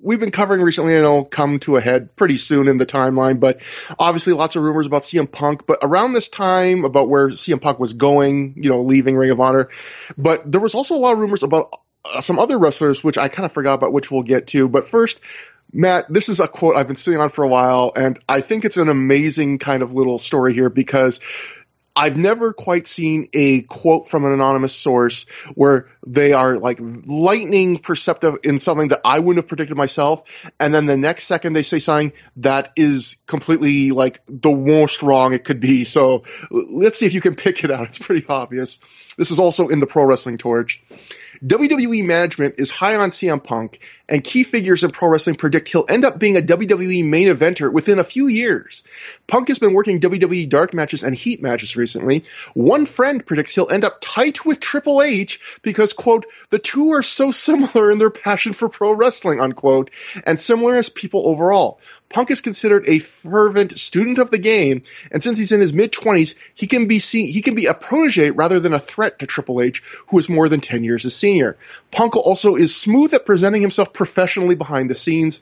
we've 0.00 0.20
been 0.20 0.30
covering 0.30 0.62
recently 0.62 0.94
and 0.94 1.04
it'll 1.04 1.24
come 1.24 1.58
to 1.60 1.76
a 1.76 1.80
head 1.80 2.14
pretty 2.16 2.36
soon 2.36 2.68
in 2.68 2.76
the 2.76 2.86
timeline, 2.86 3.40
but 3.40 3.60
obviously 3.98 4.32
lots 4.32 4.56
of 4.56 4.62
rumors 4.62 4.86
about 4.86 5.02
CM 5.02 5.30
Punk, 5.30 5.66
but 5.66 5.78
around 5.82 6.12
this 6.12 6.28
time 6.28 6.84
about 6.84 7.08
where 7.08 7.28
CM 7.28 7.60
Punk 7.60 7.78
was 7.78 7.94
going, 7.94 8.54
you 8.56 8.70
know, 8.70 8.80
leaving 8.80 9.16
Ring 9.16 9.30
of 9.30 9.40
Honor, 9.40 9.68
but 10.16 10.50
there 10.50 10.60
was 10.60 10.74
also 10.74 10.94
a 10.94 10.98
lot 10.98 11.12
of 11.12 11.18
rumors 11.18 11.42
about 11.42 11.80
uh, 12.04 12.20
some 12.20 12.38
other 12.38 12.58
wrestlers, 12.58 13.02
which 13.02 13.18
I 13.18 13.28
kind 13.28 13.44
of 13.44 13.52
forgot 13.52 13.74
about, 13.74 13.92
which 13.92 14.10
we'll 14.10 14.22
get 14.22 14.46
to. 14.48 14.68
But 14.68 14.86
first, 14.86 15.20
Matt, 15.72 16.06
this 16.08 16.28
is 16.28 16.40
a 16.40 16.48
quote 16.48 16.76
I've 16.76 16.86
been 16.86 16.96
sitting 16.96 17.20
on 17.20 17.30
for 17.30 17.44
a 17.44 17.48
while, 17.48 17.92
and 17.94 18.18
I 18.28 18.40
think 18.40 18.64
it's 18.64 18.78
an 18.78 18.88
amazing 18.88 19.58
kind 19.58 19.82
of 19.82 19.92
little 19.92 20.18
story 20.18 20.54
here 20.54 20.70
because 20.70 21.20
I've 21.94 22.16
never 22.16 22.52
quite 22.52 22.86
seen 22.86 23.28
a 23.32 23.62
quote 23.62 24.08
from 24.08 24.24
an 24.24 24.30
anonymous 24.32 24.72
source 24.72 25.26
where 25.54 25.88
they 26.06 26.32
are 26.32 26.56
like 26.56 26.78
lightning 26.80 27.78
perceptive 27.78 28.36
in 28.44 28.60
something 28.60 28.88
that 28.88 29.00
I 29.04 29.18
wouldn't 29.18 29.44
have 29.44 29.48
predicted 29.48 29.76
myself, 29.76 30.22
and 30.60 30.72
then 30.72 30.86
the 30.86 30.96
next 30.96 31.24
second 31.24 31.54
they 31.54 31.64
say 31.64 31.80
something 31.80 32.12
that 32.36 32.72
is 32.76 33.16
completely 33.26 33.90
like 33.90 34.20
the 34.26 34.50
worst 34.50 35.02
wrong 35.02 35.34
it 35.34 35.44
could 35.44 35.58
be. 35.58 35.84
So 35.84 36.22
let's 36.50 36.98
see 36.98 37.06
if 37.06 37.14
you 37.14 37.20
can 37.20 37.34
pick 37.34 37.64
it 37.64 37.70
out. 37.70 37.88
It's 37.88 37.98
pretty 37.98 38.24
obvious. 38.28 38.78
This 39.18 39.30
is 39.32 39.38
also 39.38 39.68
in 39.68 39.80
the 39.80 39.86
Pro 39.86 40.04
Wrestling 40.04 40.38
Torch. 40.38 40.80
WWE 41.44 42.04
management 42.04 42.54
is 42.58 42.70
high 42.70 42.96
on 42.96 43.10
CM 43.10 43.42
Punk, 43.42 43.80
and 44.08 44.24
key 44.24 44.42
figures 44.42 44.82
in 44.82 44.90
pro 44.90 45.10
wrestling 45.10 45.36
predict 45.36 45.68
he'll 45.68 45.84
end 45.88 46.04
up 46.04 46.18
being 46.18 46.36
a 46.36 46.40
WWE 46.40 47.04
main 47.04 47.28
eventer 47.28 47.72
within 47.72 47.98
a 47.98 48.04
few 48.04 48.26
years. 48.26 48.82
Punk 49.26 49.48
has 49.48 49.58
been 49.58 49.74
working 49.74 50.00
WWE 50.00 50.48
dark 50.48 50.74
matches 50.74 51.04
and 51.04 51.14
heat 51.14 51.42
matches 51.42 51.76
recently. 51.76 52.24
One 52.54 52.86
friend 52.86 53.24
predicts 53.24 53.54
he'll 53.54 53.70
end 53.70 53.84
up 53.84 53.98
tight 54.00 54.44
with 54.44 54.60
Triple 54.60 55.02
H 55.02 55.40
because, 55.62 55.92
quote, 55.92 56.26
the 56.50 56.58
two 56.58 56.92
are 56.92 57.02
so 57.02 57.30
similar 57.30 57.90
in 57.90 57.98
their 57.98 58.10
passion 58.10 58.52
for 58.52 58.68
pro 58.68 58.92
wrestling, 58.92 59.40
unquote, 59.40 59.90
and 60.26 60.40
similar 60.40 60.74
as 60.74 60.88
people 60.88 61.28
overall. 61.28 61.80
Punk 62.08 62.30
is 62.30 62.40
considered 62.40 62.88
a 62.88 62.98
fervent 62.98 63.78
student 63.78 64.18
of 64.18 64.30
the 64.30 64.38
game, 64.38 64.82
and 65.12 65.22
since 65.22 65.38
he's 65.38 65.52
in 65.52 65.60
his 65.60 65.74
mid 65.74 65.92
twenties, 65.92 66.36
he 66.54 66.66
can 66.66 66.88
be 66.88 66.98
seen 66.98 67.30
he 67.30 67.42
can 67.42 67.54
be 67.54 67.66
a 67.66 67.74
protege 67.74 68.30
rather 68.30 68.60
than 68.60 68.72
a 68.72 68.78
threat 68.78 69.07
to 69.16 69.26
Triple 69.26 69.62
H, 69.62 69.82
who 70.08 70.18
is 70.18 70.28
more 70.28 70.48
than 70.48 70.60
ten 70.60 70.84
years 70.84 71.02
his 71.02 71.16
senior. 71.16 71.56
Punk 71.90 72.16
also 72.16 72.56
is 72.56 72.76
smooth 72.76 73.14
at 73.14 73.26
presenting 73.26 73.62
himself 73.62 73.92
professionally 73.92 74.54
behind 74.54 74.90
the 74.90 74.94
scenes. 74.94 75.40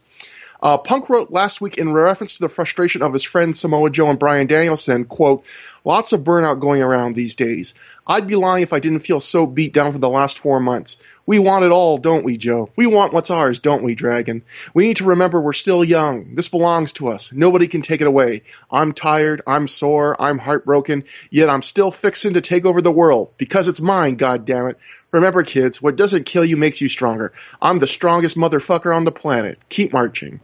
Uh, 0.62 0.78
Punk 0.78 1.11
wrote 1.11 1.30
last 1.30 1.61
week 1.61 1.78
in 1.78 1.92
reference 1.92 2.37
to 2.37 2.42
the 2.42 2.49
frustration 2.49 3.02
of 3.02 3.12
his 3.12 3.23
friends 3.23 3.61
Samoa 3.61 3.90
Joe 3.90 4.08
and 4.08 4.18
Bryan 4.18 4.46
Danielson, 4.46 5.04
quote, 5.04 5.44
lots 5.85 6.12
of 6.12 6.23
burnout 6.23 6.61
going 6.61 6.82
around 6.82 7.14
these 7.14 7.37
days. 7.37 7.75
I'd 8.06 8.28
be 8.28 8.36
lying 8.36 8.62
if 8.62 8.72
I 8.72 8.78
didn't 8.78 9.00
feel 9.00 9.18
so 9.18 9.46
beat 9.46 9.72
down 9.72 9.92
for 9.92 9.98
the 9.98 10.08
last 10.08 10.38
four 10.38 10.60
months. 10.60 10.98
We 11.26 11.40
want 11.40 11.64
it 11.64 11.72
all, 11.72 11.98
don't 11.98 12.25
we, 12.25 12.36
Joe? 12.36 12.70
We 12.76 12.86
want 12.86 13.12
what's 13.12 13.32
ours, 13.32 13.58
don't 13.58 13.82
we, 13.82 13.96
Dragon? 13.96 14.44
We 14.75 14.84
need 14.84 14.98
to 14.98 15.06
remember 15.06 15.40
we're 15.40 15.52
still 15.52 15.82
young. 15.82 16.36
This 16.36 16.48
belongs 16.48 16.92
to 16.94 17.08
us. 17.08 17.32
Nobody 17.32 17.66
can 17.66 17.82
take 17.82 18.00
it 18.00 18.06
away. 18.06 18.42
I'm 18.70 18.92
tired, 18.92 19.42
I'm 19.44 19.66
sore, 19.66 20.14
I'm 20.20 20.38
heartbroken, 20.38 21.02
yet 21.30 21.50
I'm 21.50 21.62
still 21.62 21.90
fixing 21.90 22.34
to 22.34 22.40
take 22.40 22.64
over 22.64 22.80
the 22.80 22.92
world 22.92 23.32
because 23.38 23.66
it's 23.66 23.80
mine, 23.80 24.14
God 24.14 24.44
damn 24.44 24.68
it. 24.68 24.78
Remember, 25.10 25.42
kids, 25.42 25.82
what 25.82 25.96
doesn't 25.96 26.26
kill 26.26 26.44
you 26.44 26.56
makes 26.56 26.80
you 26.80 26.88
stronger. 26.88 27.32
I'm 27.60 27.78
the 27.78 27.86
strongest 27.88 28.36
motherfucker 28.36 28.94
on 28.94 29.04
the 29.04 29.12
planet. 29.12 29.58
Keep 29.68 29.92
marching. 29.92 30.40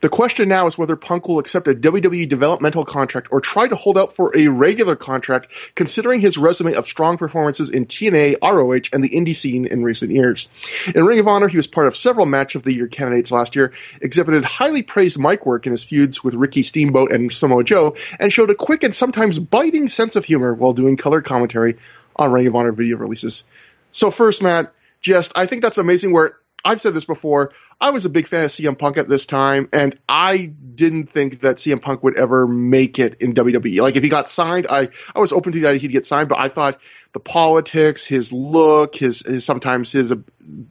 The 0.00 0.08
question 0.08 0.48
now 0.48 0.66
is 0.66 0.78
whether 0.78 0.96
Punk 0.96 1.28
will 1.28 1.38
accept 1.38 1.68
a 1.68 1.74
WWE 1.74 2.28
developmental 2.28 2.84
contract 2.84 3.28
or 3.30 3.40
try 3.40 3.68
to 3.68 3.76
hold 3.76 3.98
out 3.98 4.14
for 4.14 4.36
a 4.36 4.48
regular 4.48 4.96
contract, 4.96 5.52
considering 5.74 6.20
his 6.20 6.38
resume 6.38 6.74
of 6.74 6.86
strong 6.86 7.18
performances 7.18 7.70
in 7.70 7.86
TNA, 7.86 8.36
ROH, 8.42 8.88
and 8.92 9.04
the 9.04 9.10
indie 9.10 9.34
scene 9.34 9.66
in 9.66 9.82
recent 9.82 10.12
years. 10.12 10.48
In 10.94 11.04
Ring 11.04 11.18
of 11.18 11.28
Honor, 11.28 11.48
he 11.48 11.56
was 11.56 11.66
part 11.66 11.86
of 11.86 11.96
several 11.96 12.26
Match 12.26 12.54
of 12.54 12.62
the 12.62 12.72
Year 12.72 12.88
candidates 12.88 13.30
last 13.30 13.56
year, 13.56 13.72
exhibited 14.00 14.44
highly 14.44 14.82
praised 14.82 15.18
mic 15.18 15.44
work 15.44 15.66
in 15.66 15.72
his 15.72 15.84
feuds 15.84 16.24
with 16.24 16.34
Ricky 16.34 16.62
Steamboat 16.62 17.12
and 17.12 17.30
Samoa 17.30 17.64
Joe, 17.64 17.96
and 18.18 18.32
showed 18.32 18.50
a 18.50 18.54
quick 18.54 18.82
and 18.82 18.94
sometimes 18.94 19.38
biting 19.38 19.88
sense 19.88 20.16
of 20.16 20.24
humor 20.24 20.54
while 20.54 20.72
doing 20.72 20.96
color 20.96 21.20
commentary 21.20 21.76
on 22.16 22.32
Ring 22.32 22.46
of 22.46 22.56
Honor 22.56 22.72
video 22.72 22.96
releases. 22.96 23.44
So 23.92 24.10
first, 24.10 24.42
Matt, 24.42 24.72
just 25.00 25.36
I 25.36 25.46
think 25.46 25.62
that's 25.62 25.78
amazing. 25.78 26.12
Where 26.12 26.36
I've 26.64 26.80
said 26.80 26.94
this 26.94 27.04
before, 27.04 27.52
I 27.80 27.90
was 27.90 28.04
a 28.04 28.10
big 28.10 28.26
fan 28.26 28.44
of 28.44 28.50
CM 28.50 28.78
Punk 28.78 28.98
at 28.98 29.08
this 29.08 29.24
time, 29.24 29.68
and 29.72 29.98
I 30.08 30.52
didn't 30.74 31.06
think 31.06 31.40
that 31.40 31.56
CM 31.56 31.80
Punk 31.80 32.02
would 32.02 32.18
ever 32.18 32.46
make 32.46 32.98
it 32.98 33.22
in 33.22 33.32
WWE. 33.32 33.80
Like 33.80 33.96
if 33.96 34.02
he 34.02 34.10
got 34.10 34.28
signed, 34.28 34.66
I 34.68 34.88
I 35.14 35.20
was 35.20 35.32
open 35.32 35.52
to 35.52 35.60
the 35.60 35.66
idea 35.66 35.80
he'd 35.80 35.92
get 35.92 36.04
signed, 36.04 36.28
but 36.28 36.38
I 36.38 36.48
thought 36.48 36.78
the 37.12 37.20
politics, 37.20 38.04
his 38.04 38.32
look, 38.32 38.96
his, 38.96 39.20
his 39.20 39.44
sometimes 39.44 39.90
his 39.90 40.12
uh, 40.12 40.16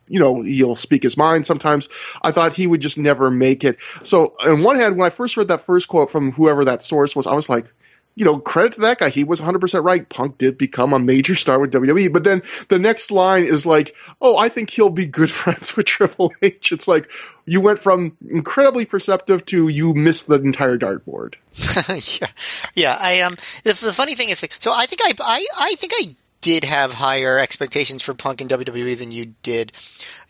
you 0.07 0.19
know 0.19 0.41
he'll 0.41 0.75
speak 0.75 1.01
his 1.01 1.17
mind. 1.17 1.47
Sometimes 1.47 1.89
I 2.21 2.31
thought 2.31 2.55
he 2.55 2.67
would 2.67 2.81
just 2.81 2.99
never 2.99 3.31
make 3.31 3.63
it. 3.63 3.79
So 4.03 4.35
on 4.45 4.61
one 4.61 4.75
hand, 4.75 4.97
when 4.97 5.07
I 5.07 5.09
first 5.09 5.35
read 5.35 5.47
that 5.47 5.61
first 5.61 5.87
quote 5.87 6.11
from 6.11 6.31
whoever 6.31 6.65
that 6.65 6.83
source 6.83 7.15
was, 7.15 7.25
I 7.25 7.33
was 7.33 7.49
like, 7.49 7.73
you 8.19 8.25
know, 8.25 8.37
credit 8.37 8.73
to 8.73 8.81
that 8.81 8.99
guy. 8.99 9.07
He 9.07 9.23
was 9.23 9.39
100% 9.39 9.81
right. 9.81 10.07
Punk 10.07 10.37
did 10.37 10.57
become 10.57 10.91
a 10.91 10.99
major 10.99 11.35
star 11.35 11.57
with 11.57 11.71
WWE. 11.71 12.11
But 12.11 12.25
then 12.25 12.43
the 12.67 12.77
next 12.77 13.11
line 13.11 13.45
is 13.45 13.65
like, 13.65 13.95
oh, 14.19 14.37
I 14.37 14.49
think 14.49 14.69
he'll 14.69 14.89
be 14.89 15.05
good 15.05 15.31
friends 15.41 15.77
with 15.77 15.85
Triple 15.85 16.33
H. 16.41 16.73
It's 16.73 16.85
like 16.85 17.09
you 17.45 17.61
went 17.61 17.79
from 17.79 18.17
incredibly 18.29 18.83
perceptive 18.83 19.45
to 19.45 19.69
you 19.69 19.93
missed 19.93 20.27
the 20.27 20.35
entire 20.35 20.77
dartboard. 20.77 21.35
yeah. 22.21 22.27
Yeah. 22.75 22.97
I, 22.99 23.21
um, 23.21 23.37
the, 23.63 23.71
the 23.71 23.93
funny 23.93 24.15
thing 24.15 24.27
is, 24.27 24.45
so 24.59 24.73
I 24.75 24.85
think 24.85 24.99
I, 25.01 25.13
I, 25.23 25.45
I 25.57 25.73
think 25.75 25.93
I 25.95 26.15
did 26.41 26.63
have 26.63 26.93
higher 26.93 27.37
expectations 27.37 28.03
for 28.03 28.13
Punk 28.13 28.41
and 28.41 28.49
WWE 28.49 28.97
than 28.97 29.11
you 29.11 29.33
did. 29.43 29.71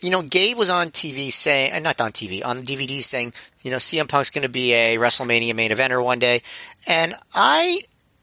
You 0.00 0.10
know, 0.10 0.22
Gabe 0.22 0.56
was 0.56 0.70
on 0.70 0.88
TV 0.88 1.30
saying, 1.30 1.72
uh, 1.72 1.78
not 1.78 2.00
on 2.00 2.12
TV, 2.12 2.44
on 2.44 2.62
DVD 2.62 3.00
saying, 3.00 3.32
you 3.62 3.70
know, 3.70 3.76
CM 3.76 4.08
Punk's 4.08 4.30
going 4.30 4.42
to 4.42 4.48
be 4.48 4.72
a 4.72 4.96
WrestleMania 4.96 5.54
main 5.54 5.70
eventer 5.70 6.02
one 6.02 6.18
day, 6.18 6.40
and 6.86 7.14
I, 7.34 7.80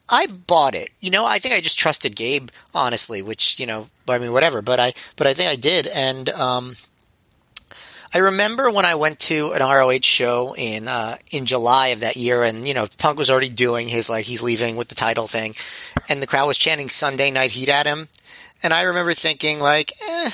I 0.10 0.28
bought 0.28 0.76
it. 0.76 0.90
You 1.00 1.12
know, 1.12 1.26
I 1.26 1.40
think 1.40 1.54
I 1.56 1.62
just 1.62 1.80
trusted 1.80 2.16
Gabe, 2.16 2.50
honestly, 2.74 3.22
which 3.22 3.60
you 3.60 3.66
know, 3.66 3.88
I 4.08 4.18
mean, 4.18 4.34
whatever. 4.34 4.62
But 4.62 4.80
I, 4.80 4.94
but 5.16 5.28
I 5.28 5.34
think 5.34 5.50
I 5.50 5.56
did, 5.56 5.88
and 5.88 6.30
um, 6.30 6.76
I 8.18 8.22
remember 8.22 8.72
when 8.72 8.84
I 8.84 8.96
went 8.96 9.20
to 9.20 9.52
an 9.52 9.60
ROH 9.62 10.00
show 10.02 10.56
in 10.58 10.88
uh, 10.88 11.18
in 11.32 11.46
July 11.46 11.90
of 11.90 12.00
that 12.00 12.16
year, 12.16 12.42
and 12.42 12.68
you 12.68 12.74
know 12.74 12.88
Punk 12.98 13.16
was 13.16 13.30
already 13.30 13.50
doing 13.50 13.88
his 13.88 14.10
like 14.10 14.26
he's 14.26 14.42
leaving 14.42 14.76
with 14.76 14.88
the 14.88 14.96
title 14.96 15.28
thing, 15.28 15.54
and 16.10 16.20
the 16.20 16.26
crowd 16.26 16.48
was 16.48 16.58
chanting 16.58 16.90
Sunday 16.90 17.30
Night 17.30 17.52
Heat 17.52 17.70
at 17.70 17.86
him, 17.86 18.08
and 18.64 18.74
I 18.74 18.82
remember 18.82 19.12
thinking 19.12 19.60
like, 19.60 19.92
eh, 20.02 20.32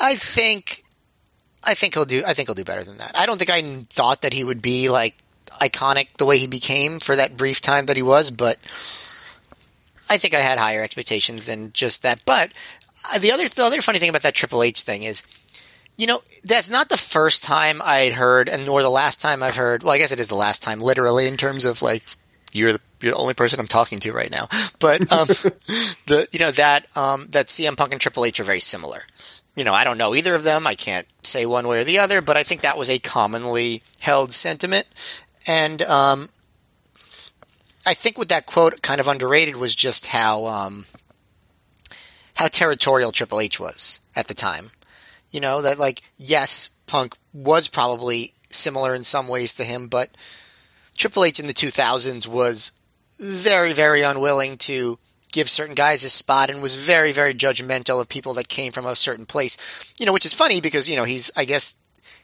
I 0.00 0.14
think, 0.14 0.84
I 1.64 1.74
think 1.74 1.94
he'll 1.94 2.04
do, 2.04 2.22
I 2.24 2.34
think 2.34 2.46
he'll 2.46 2.54
do 2.54 2.62
better 2.62 2.84
than 2.84 2.98
that. 2.98 3.10
I 3.16 3.26
don't 3.26 3.36
think 3.36 3.50
I 3.50 3.84
thought 3.90 4.22
that 4.22 4.32
he 4.32 4.44
would 4.44 4.62
be 4.62 4.88
like 4.88 5.16
iconic 5.60 6.12
the 6.18 6.24
way 6.24 6.38
he 6.38 6.46
became 6.46 7.00
for 7.00 7.16
that 7.16 7.36
brief 7.36 7.60
time 7.60 7.86
that 7.86 7.96
he 7.96 8.02
was, 8.04 8.30
but 8.30 8.58
I 10.08 10.18
think 10.18 10.34
I 10.34 10.40
had 10.40 10.60
higher 10.60 10.84
expectations 10.84 11.46
than 11.46 11.72
just 11.72 12.04
that. 12.04 12.20
But 12.24 12.52
uh, 13.12 13.18
the 13.18 13.32
other 13.32 13.48
the 13.48 13.64
other 13.64 13.82
funny 13.82 13.98
thing 13.98 14.10
about 14.10 14.22
that 14.22 14.36
Triple 14.36 14.62
H 14.62 14.82
thing 14.82 15.02
is 15.02 15.26
you 15.96 16.06
know, 16.06 16.20
that's 16.44 16.70
not 16.70 16.88
the 16.88 16.96
first 16.96 17.42
time 17.42 17.80
I'd 17.84 18.12
heard, 18.12 18.48
and 18.48 18.66
nor 18.66 18.82
the 18.82 18.90
last 18.90 19.20
time 19.20 19.42
I've 19.42 19.56
heard. 19.56 19.82
Well, 19.82 19.92
I 19.92 19.98
guess 19.98 20.12
it 20.12 20.20
is 20.20 20.28
the 20.28 20.34
last 20.34 20.62
time, 20.62 20.80
literally, 20.80 21.26
in 21.26 21.36
terms 21.36 21.64
of 21.64 21.82
like 21.82 22.02
you're 22.52 22.72
the 22.72 22.80
you're 23.00 23.12
the 23.12 23.18
only 23.18 23.34
person 23.34 23.60
I'm 23.60 23.66
talking 23.66 23.98
to 24.00 24.12
right 24.12 24.30
now. 24.30 24.48
But 24.78 25.00
um, 25.12 25.26
the 26.06 26.28
you 26.32 26.38
know 26.38 26.50
that 26.52 26.86
um, 26.96 27.26
that 27.30 27.48
CM 27.48 27.76
Punk 27.76 27.92
and 27.92 28.00
Triple 28.00 28.24
H 28.24 28.40
are 28.40 28.44
very 28.44 28.60
similar. 28.60 29.02
You 29.54 29.64
know, 29.64 29.74
I 29.74 29.84
don't 29.84 29.98
know 29.98 30.14
either 30.14 30.34
of 30.34 30.44
them. 30.44 30.66
I 30.66 30.74
can't 30.74 31.06
say 31.22 31.44
one 31.44 31.68
way 31.68 31.80
or 31.80 31.84
the 31.84 31.98
other, 31.98 32.22
but 32.22 32.36
I 32.38 32.42
think 32.42 32.62
that 32.62 32.78
was 32.78 32.88
a 32.88 32.98
commonly 32.98 33.82
held 34.00 34.32
sentiment. 34.32 34.86
And 35.46 35.82
um, 35.82 36.30
I 37.84 37.92
think 37.92 38.16
with 38.16 38.28
that 38.28 38.46
quote, 38.46 38.80
kind 38.80 39.00
of 39.00 39.08
underrated 39.08 39.56
was 39.56 39.74
just 39.74 40.06
how 40.06 40.46
um, 40.46 40.86
how 42.36 42.46
territorial 42.46 43.12
Triple 43.12 43.40
H 43.40 43.60
was 43.60 44.00
at 44.16 44.28
the 44.28 44.34
time. 44.34 44.70
You 45.32 45.40
know, 45.40 45.62
that 45.62 45.78
like, 45.78 46.02
yes, 46.16 46.68
Punk 46.86 47.16
was 47.32 47.66
probably 47.66 48.34
similar 48.50 48.94
in 48.94 49.02
some 49.02 49.28
ways 49.28 49.54
to 49.54 49.64
him, 49.64 49.88
but 49.88 50.10
Triple 50.96 51.24
H 51.24 51.40
in 51.40 51.46
the 51.46 51.54
2000s 51.54 52.28
was 52.28 52.72
very, 53.18 53.72
very 53.72 54.02
unwilling 54.02 54.58
to 54.58 54.98
give 55.32 55.48
certain 55.48 55.74
guys 55.74 56.04
a 56.04 56.10
spot 56.10 56.50
and 56.50 56.62
was 56.62 56.76
very, 56.76 57.12
very 57.12 57.34
judgmental 57.34 58.00
of 58.00 58.08
people 58.08 58.34
that 58.34 58.48
came 58.48 58.72
from 58.72 58.86
a 58.86 58.94
certain 58.94 59.26
place. 59.26 59.56
You 59.98 60.06
know, 60.06 60.12
which 60.12 60.26
is 60.26 60.34
funny 60.34 60.60
because, 60.60 60.88
you 60.88 60.96
know, 60.96 61.04
he's, 61.04 61.30
I 61.36 61.44
guess, 61.44 61.74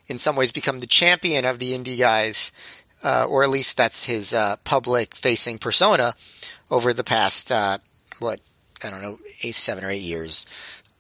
in 0.07 0.19
some 0.19 0.37
ways 0.37 0.53
become 0.53 0.79
the 0.79 0.87
champion 0.87 1.45
of 1.45 1.59
the 1.59 1.73
indie 1.73 1.99
guys, 1.99 2.53
uh, 3.03 3.27
or 3.29 3.43
at 3.43 3.50
least 3.50 3.77
that's 3.77 4.05
his 4.05 4.33
uh, 4.33 4.57
public 4.65 5.15
facing 5.15 5.59
persona 5.59 6.15
over 6.71 6.93
the 6.93 7.05
past, 7.05 7.50
uh, 7.50 7.79
what, 8.19 8.41
I 8.85 8.91
don't 8.91 9.03
know, 9.03 9.19
eight, 9.43 9.55
seven 9.55 9.85
or 9.85 9.91
eight 9.91 10.03
years. 10.03 10.47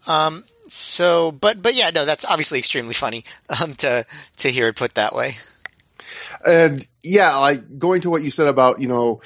Um, 0.06 0.44
so, 0.68 1.32
but 1.32 1.62
but 1.62 1.74
yeah, 1.74 1.90
no, 1.94 2.04
that's 2.04 2.24
obviously 2.24 2.58
extremely 2.58 2.94
funny 2.94 3.24
um, 3.60 3.74
to 3.74 4.04
to 4.38 4.48
hear 4.48 4.68
it 4.68 4.76
put 4.76 4.94
that 4.94 5.14
way. 5.14 5.32
And 6.46 6.86
yeah, 7.02 7.36
like 7.36 7.78
going 7.78 8.00
to 8.02 8.10
what 8.10 8.22
you 8.22 8.30
said 8.30 8.48
about 8.48 8.80
you 8.80 8.88
know 8.88 9.20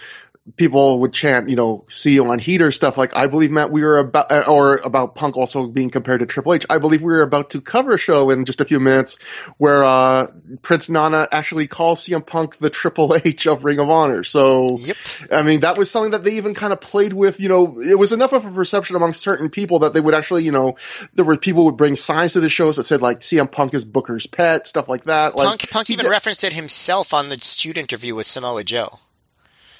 people 0.56 0.98
would 1.00 1.12
chant, 1.12 1.48
you 1.48 1.54
know, 1.54 1.84
see 1.88 2.14
you 2.14 2.26
on 2.26 2.38
heater 2.38 2.72
stuff. 2.72 2.98
Like 2.98 3.16
I 3.16 3.28
believe 3.28 3.52
Matt, 3.52 3.70
we 3.70 3.82
were 3.82 3.98
about, 3.98 4.32
uh, 4.32 4.44
or 4.48 4.76
about 4.76 5.14
Punk 5.14 5.36
also 5.36 5.68
being 5.68 5.90
compared 5.90 6.20
to 6.20 6.26
Triple 6.26 6.54
H. 6.54 6.66
I 6.68 6.78
believe 6.78 7.00
we 7.00 7.12
were 7.12 7.22
about 7.22 7.50
to 7.50 7.60
cover 7.60 7.94
a 7.94 7.98
show 7.98 8.30
in 8.30 8.44
just 8.44 8.60
a 8.60 8.64
few 8.64 8.80
minutes 8.80 9.18
where 9.58 9.84
uh, 9.84 10.26
Prince 10.62 10.90
Nana 10.90 11.28
actually 11.30 11.68
calls 11.68 12.04
CM 12.04 12.26
Punk 12.26 12.56
the 12.56 12.70
Triple 12.70 13.14
H 13.24 13.46
of 13.46 13.64
Ring 13.64 13.78
of 13.78 13.88
Honor. 13.88 14.24
So, 14.24 14.76
yep. 14.78 14.96
I 15.30 15.42
mean, 15.42 15.60
that 15.60 15.78
was 15.78 15.90
something 15.90 16.10
that 16.10 16.24
they 16.24 16.36
even 16.36 16.54
kind 16.54 16.72
of 16.72 16.80
played 16.80 17.12
with. 17.12 17.38
You 17.38 17.48
know, 17.48 17.76
it 17.78 17.98
was 17.98 18.12
enough 18.12 18.32
of 18.32 18.44
a 18.44 18.50
perception 18.50 18.96
among 18.96 19.12
certain 19.12 19.48
people 19.48 19.80
that 19.80 19.94
they 19.94 20.00
would 20.00 20.14
actually, 20.14 20.42
you 20.42 20.52
know, 20.52 20.76
there 21.14 21.24
were 21.24 21.36
people 21.36 21.66
would 21.66 21.76
bring 21.76 21.94
signs 21.94 22.32
to 22.32 22.40
the 22.40 22.48
shows 22.48 22.76
that 22.76 22.84
said 22.84 23.00
like 23.00 23.20
CM 23.20 23.50
Punk 23.50 23.74
is 23.74 23.84
Booker's 23.84 24.26
pet, 24.26 24.66
stuff 24.66 24.88
like 24.88 25.04
that. 25.04 25.36
Like 25.36 25.46
Punk, 25.46 25.70
Punk 25.70 25.90
even 25.90 26.08
referenced 26.08 26.42
it 26.42 26.52
himself 26.52 27.14
on 27.14 27.28
the 27.28 27.38
student 27.38 27.92
interview 27.92 28.16
with 28.16 28.26
Samoa 28.26 28.64
Joe. 28.64 28.98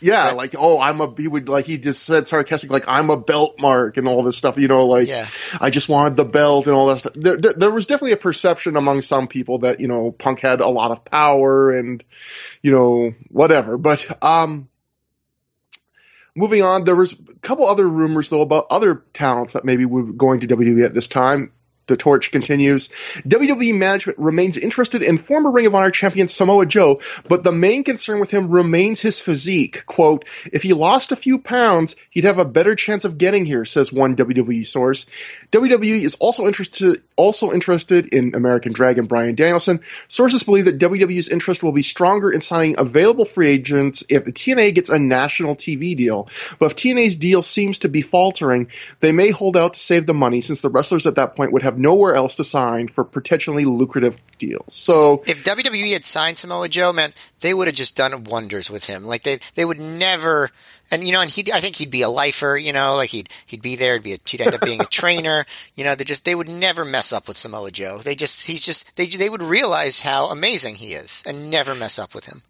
Yeah, 0.03 0.33
like 0.33 0.55
oh, 0.59 0.81
I'm 0.81 1.01
a 1.01 1.13
he 1.17 1.29
would 1.29 1.49
like 1.49 1.67
he 1.67 1.79
just 1.79 2.03
said 2.03 2.27
sarcastic 2.27 2.71
like 2.71 2.85
I'm 2.89 3.11
a 3.11 3.19
belt 3.19 3.57
mark 3.61 3.97
and 3.97 4.09
all 4.09 4.23
this 4.23 4.37
stuff. 4.37 4.59
You 4.59 4.69
know, 4.69 4.87
like 4.87 5.09
Yeah. 5.09 5.27
I 5.61 5.71
just 5.71 5.89
wanted 5.89 6.17
the 6.17 6.25
belt 6.25 6.67
and 6.67 6.75
all 6.75 6.89
that 6.89 7.01
stuff. 7.01 7.15
There, 7.15 7.37
there, 7.37 7.53
there 7.53 7.71
was 7.71 7.87
definitely 7.87 8.13
a 8.13 8.19
perception 8.19 8.77
among 8.77 9.01
some 9.01 9.29
people 9.29 9.61
that 9.61 9.81
you 9.81 9.89
know 9.89 10.11
Punk 10.11 10.41
had 10.41 10.61
a 10.61 10.69
lot 10.69 10.91
of 10.91 11.05
power 11.05 11.71
and 11.71 12.03
you 12.63 12.73
know 12.73 13.13
whatever. 13.29 13.79
But 13.79 14.23
um, 14.25 14.69
moving 16.35 16.63
on, 16.63 16.85
there 16.85 16.97
was 16.97 17.13
a 17.13 17.35
couple 17.41 17.67
other 17.67 17.87
rumors 17.87 18.29
though 18.29 18.43
about 18.43 18.67
other 18.71 19.05
talents 19.13 19.55
that 19.55 19.65
maybe 19.65 19.85
were 19.85 20.05
going 20.05 20.41
to 20.41 20.47
WWE 20.47 20.85
at 20.85 20.95
this 20.95 21.09
time. 21.09 21.53
The 21.93 21.99
torch 21.99 22.31
continues. 22.31 22.89
WWE 23.29 23.77
management 23.77 24.19
remains 24.19 24.57
interested 24.57 25.03
in 25.03 25.19
former 25.19 25.51
Ring 25.51 25.67
of 25.67 25.75
Honor 25.75 25.91
champion 25.91 26.27
Samoa 26.27 26.65
Joe, 26.65 27.03
but 27.29 27.45
the 27.45 27.53
main 27.53 27.85
concern 27.85 28.19
with 28.19 28.31
him 28.31 28.51
remains 28.51 29.03
his 29.03 29.21
physique. 29.21 29.85
Quote, 29.85 30.25
if 30.51 30.63
he 30.63 30.73
lost 30.73 31.13
a 31.13 31.17
few 31.17 31.39
pounds, 31.39 31.95
he'd 32.09 32.25
have 32.25 32.39
a 32.39 32.47
better 32.47 32.75
chance 32.75 33.05
of 33.05 33.19
getting 33.19 33.45
here, 33.45 33.67
says 33.67 33.93
one 33.93 34.17
WWE 34.17 34.65
source. 34.65 35.05
WWE 35.51 36.01
is 36.03 36.15
also 36.19 36.47
interested 36.47 36.97
also 37.17 37.53
interested 37.53 38.15
in 38.15 38.35
American 38.35 38.73
Dragon 38.73 39.05
Bryan 39.05 39.35
Danielson. 39.35 39.81
Sources 40.09 40.45
believe 40.45 40.65
that 40.65 40.79
WWE's 40.79 41.29
interest 41.29 41.63
will 41.63 41.73
be 41.73 41.83
stronger 41.83 42.33
in 42.33 42.41
signing 42.41 42.77
available 42.79 43.27
free 43.27 43.49
agents 43.49 44.03
if 44.09 44.25
the 44.25 44.33
TNA 44.33 44.75
gets 44.75 44.89
a 44.89 44.99
national 44.99 45.57
TV 45.57 45.95
deal. 45.95 46.29
But 46.59 46.73
if 46.73 46.77
TNA's 46.77 47.17
deal 47.17 47.43
seems 47.43 47.81
to 47.81 47.89
be 47.89 48.01
faltering, 48.01 48.69
they 49.01 49.13
may 49.13 49.31
hold 49.31 49.57
out 49.57 49.75
to 49.75 49.79
save 49.79 50.07
the 50.07 50.15
money 50.15 50.41
since 50.41 50.63
the 50.63 50.71
wrestlers 50.71 51.07
at 51.07 51.17
that 51.17 51.37
point 51.37 51.53
would 51.53 51.63
have 51.63 51.79
nowhere 51.83 52.15
else 52.15 52.37
to 52.37 52.45
sign 52.45 52.89
for 52.89 53.05
potentially 53.05 53.65
lucrative 53.65 54.19
deals. 54.39 54.73
So 54.75 55.23
if 55.27 55.45
WWE 55.45 55.93
had 55.93 56.07
signed 56.07 56.39
Samoa 56.39 56.69
Joe, 56.69 56.93
man, 56.93 57.13
they 57.41 57.53
would 57.53 57.69
have 57.69 57.75
just 57.75 57.97
done 57.97 58.25
wonders 58.25 58.71
with 58.71 58.87
him. 58.87 59.05
Like 59.05 59.25
they, 59.25 59.39
they 59.55 59.65
would 59.65 59.81
never, 59.81 60.51
and 60.91 61.05
you 61.05 61.13
know, 61.13 61.21
and 61.21 61.31
he, 61.31 61.53
I 61.53 61.61
think 61.61 61.77
he'd 61.77 61.91
be 61.91 62.03
a 62.03 62.09
lifer. 62.09 62.57
You 62.57 62.73
know, 62.73 62.97
like 62.97 63.11
he'd 63.11 63.29
he'd 63.47 63.63
be 63.63 63.77
there. 63.77 63.95
He'd 63.95 64.03
be, 64.03 64.13
a, 64.13 64.19
he'd 64.27 64.41
end 64.41 64.55
up 64.55 64.61
being 64.63 64.81
a 64.81 64.85
trainer. 64.91 65.45
You 65.75 65.85
know, 65.85 65.95
they 65.95 66.05
just 66.05 66.25
they 66.25 66.35
would 66.35 66.49
never 66.49 66.85
mess 66.85 67.13
up 67.13 67.29
with 67.29 67.37
Samoa 67.37 67.71
Joe. 67.71 67.99
They 67.99 68.15
just 68.15 68.47
he's 68.47 68.65
just 68.65 68.97
they 68.97 69.07
they 69.07 69.29
would 69.29 69.43
realize 69.43 70.01
how 70.01 70.27
amazing 70.27 70.77
he 70.77 70.93
is 70.95 71.23
and 71.27 71.51
never 71.51 71.75
mess 71.75 71.99
up 71.99 72.15
with 72.15 72.27
him. 72.27 72.43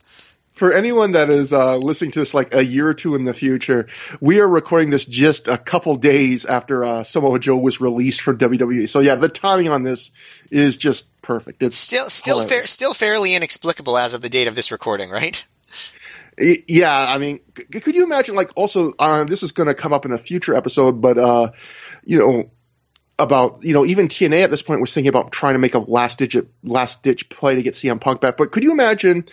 For 0.62 0.73
anyone 0.73 1.11
that 1.11 1.28
is 1.28 1.52
uh, 1.52 1.76
listening 1.76 2.12
to 2.12 2.21
this 2.21 2.35
like 2.35 2.54
a 2.54 2.64
year 2.64 2.87
or 2.87 2.95
two 2.95 3.16
in 3.16 3.25
the 3.25 3.35
future, 3.35 3.88
we 4.21 4.38
are 4.38 4.47
recording 4.47 4.90
this 4.90 5.04
just 5.04 5.49
a 5.49 5.59
couple 5.59 5.97
days 5.97 6.45
after 6.45 6.85
uh, 6.85 7.02
Samoa 7.02 7.40
Joe 7.40 7.57
was 7.57 7.81
released 7.81 8.21
from 8.21 8.38
WWE. 8.38 8.88
So 8.88 9.00
yeah, 9.00 9.16
the 9.16 9.28
timing 9.28 9.71
on 9.71 9.83
this 9.83 10.12
is 10.52 10.76
just 10.76 11.21
perfect. 11.21 11.64
It's 11.64 11.76
Still, 11.76 12.09
still 12.09 12.42
fair, 12.42 12.64
still 12.69 12.95
fairly 12.95 13.35
inexplicable 13.35 13.99
as 13.99 14.14
of 14.14 14.23
the 14.23 14.28
date 14.28 14.47
of 14.47 14.54
this 14.54 14.71
recording, 14.71 15.11
right? 15.11 15.45
Yeah, 16.38 17.07
I 17.09 17.19
mean, 17.19 17.40
could 17.54 17.97
you 17.97 18.04
imagine? 18.04 18.37
Like, 18.37 18.52
also, 18.54 18.92
uh, 19.00 19.25
this 19.25 19.42
is 19.42 19.50
going 19.50 19.66
to 19.66 19.75
come 19.75 19.92
up 19.92 20.07
in 20.07 20.12
a 20.12 20.16
future 20.16 20.54
episode, 20.54 21.02
but 21.02 21.19
uh, 21.19 21.50
you 22.04 22.21
know, 22.21 22.52
about 23.19 23.62
you 23.62 23.75
know, 23.75 23.85
even 23.85 24.09
TNA 24.09 24.42
at 24.45 24.50
this 24.50 24.62
point 24.62 24.81
was 24.81 24.92
thinking 24.92 25.09
about 25.09 25.33
trying 25.33 25.54
to 25.54 25.59
make 25.59 25.75
a 25.75 25.78
last 25.78 26.19
digit, 26.19 26.49
last 26.64 27.02
ditch 27.02 27.28
play 27.28 27.54
to 27.54 27.62
get 27.62 27.75
CM 27.75 28.00
Punk 28.00 28.21
back. 28.21 28.37
But 28.37 28.52
could 28.52 28.62
you 28.62 28.73
imagine 28.73 29.26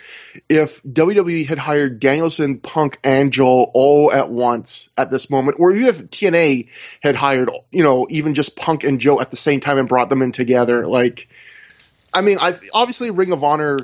if 0.48 0.82
WWE 0.82 1.46
had 1.46 1.58
hired 1.58 1.98
Danielson, 1.98 2.58
Punk, 2.58 2.98
and 3.02 3.32
Joe 3.32 3.70
all 3.72 4.12
at 4.12 4.30
once 4.30 4.90
at 4.96 5.10
this 5.10 5.30
moment, 5.30 5.58
or 5.58 5.72
even 5.72 5.88
if 5.88 6.10
TNA 6.10 6.68
had 7.00 7.16
hired, 7.16 7.50
you 7.70 7.82
know, 7.82 8.06
even 8.10 8.34
just 8.34 8.56
Punk 8.56 8.84
and 8.84 9.00
Joe 9.00 9.20
at 9.20 9.30
the 9.30 9.36
same 9.36 9.60
time 9.60 9.78
and 9.78 9.88
brought 9.88 10.10
them 10.10 10.22
in 10.22 10.32
together? 10.32 10.86
Like, 10.86 11.28
I 12.12 12.20
mean, 12.20 12.38
I 12.40 12.54
obviously 12.74 13.10
Ring 13.10 13.32
of 13.32 13.42
Honor 13.42 13.78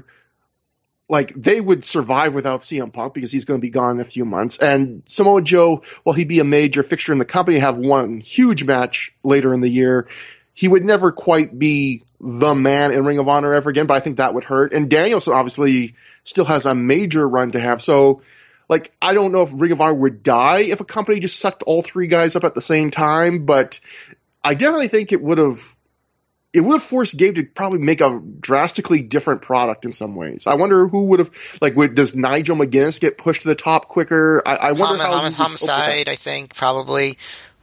like 1.08 1.32
they 1.34 1.60
would 1.60 1.84
survive 1.84 2.34
without 2.34 2.60
CM 2.60 2.92
Punk 2.92 3.14
because 3.14 3.30
he's 3.30 3.44
going 3.44 3.60
to 3.60 3.62
be 3.64 3.70
gone 3.70 3.96
in 3.96 4.00
a 4.00 4.04
few 4.04 4.24
months. 4.24 4.58
And 4.58 5.02
Samoa 5.06 5.42
Joe, 5.42 5.82
while 6.02 6.14
he'd 6.14 6.28
be 6.28 6.40
a 6.40 6.44
major 6.44 6.82
fixture 6.82 7.12
in 7.12 7.18
the 7.18 7.24
company, 7.24 7.58
have 7.58 7.76
one 7.76 8.20
huge 8.20 8.64
match 8.64 9.14
later 9.22 9.54
in 9.54 9.60
the 9.60 9.68
year, 9.68 10.08
he 10.52 10.66
would 10.66 10.84
never 10.84 11.12
quite 11.12 11.56
be 11.56 12.02
the 12.20 12.54
man 12.54 12.92
in 12.92 13.04
Ring 13.04 13.18
of 13.18 13.28
Honor 13.28 13.54
ever 13.54 13.70
again. 13.70 13.86
But 13.86 13.94
I 13.94 14.00
think 14.00 14.16
that 14.16 14.34
would 14.34 14.44
hurt. 14.44 14.72
And 14.72 14.90
Danielson 14.90 15.32
obviously 15.32 15.94
still 16.24 16.46
has 16.46 16.66
a 16.66 16.74
major 16.74 17.28
run 17.28 17.52
to 17.52 17.60
have. 17.60 17.80
So, 17.80 18.22
like, 18.68 18.90
I 19.00 19.14
don't 19.14 19.30
know 19.30 19.42
if 19.42 19.50
Ring 19.54 19.70
of 19.70 19.80
Honor 19.80 19.94
would 19.94 20.24
die 20.24 20.62
if 20.62 20.80
a 20.80 20.84
company 20.84 21.20
just 21.20 21.38
sucked 21.38 21.62
all 21.62 21.82
three 21.82 22.08
guys 22.08 22.34
up 22.34 22.42
at 22.42 22.56
the 22.56 22.60
same 22.60 22.90
time, 22.90 23.46
but 23.46 23.78
I 24.42 24.54
definitely 24.54 24.88
think 24.88 25.12
it 25.12 25.22
would 25.22 25.38
have 25.38 25.75
it 26.52 26.60
would 26.60 26.74
have 26.74 26.82
forced 26.82 27.16
Gabe 27.16 27.34
to 27.34 27.44
probably 27.44 27.80
make 27.80 28.00
a 28.00 28.20
drastically 28.40 29.02
different 29.02 29.42
product 29.42 29.84
in 29.84 29.92
some 29.92 30.14
ways. 30.14 30.46
I 30.46 30.54
wonder 30.54 30.88
who 30.88 31.04
would 31.06 31.18
have 31.18 31.30
like 31.60 31.76
would 31.76 31.94
does 31.94 32.14
Nigel 32.14 32.56
McGuinness 32.56 33.00
get 33.00 33.18
pushed 33.18 33.42
to 33.42 33.48
the 33.48 33.54
top 33.54 33.88
quicker? 33.88 34.42
I, 34.46 34.54
I 34.56 34.72
wonder 34.72 34.84
Hom- 34.84 34.98
how 34.98 35.12
Hom- 35.12 35.18
he 35.18 35.24
would 35.24 35.36
cope 35.36 35.50
with 35.52 35.60
that. 35.62 35.70
homicide, 35.72 36.08
I 36.08 36.14
think, 36.14 36.54
probably 36.54 37.14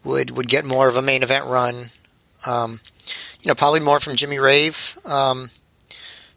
would 0.03 0.31
would 0.31 0.47
get 0.47 0.65
more 0.65 0.87
of 0.87 0.97
a 0.97 1.01
main 1.01 1.23
event 1.23 1.45
run. 1.45 1.85
Um, 2.45 2.81
you 3.41 3.47
know, 3.49 3.55
probably 3.55 3.79
more 3.79 3.99
from 3.99 4.15
Jimmy 4.15 4.39
Rave. 4.39 4.97
Um, 5.05 5.49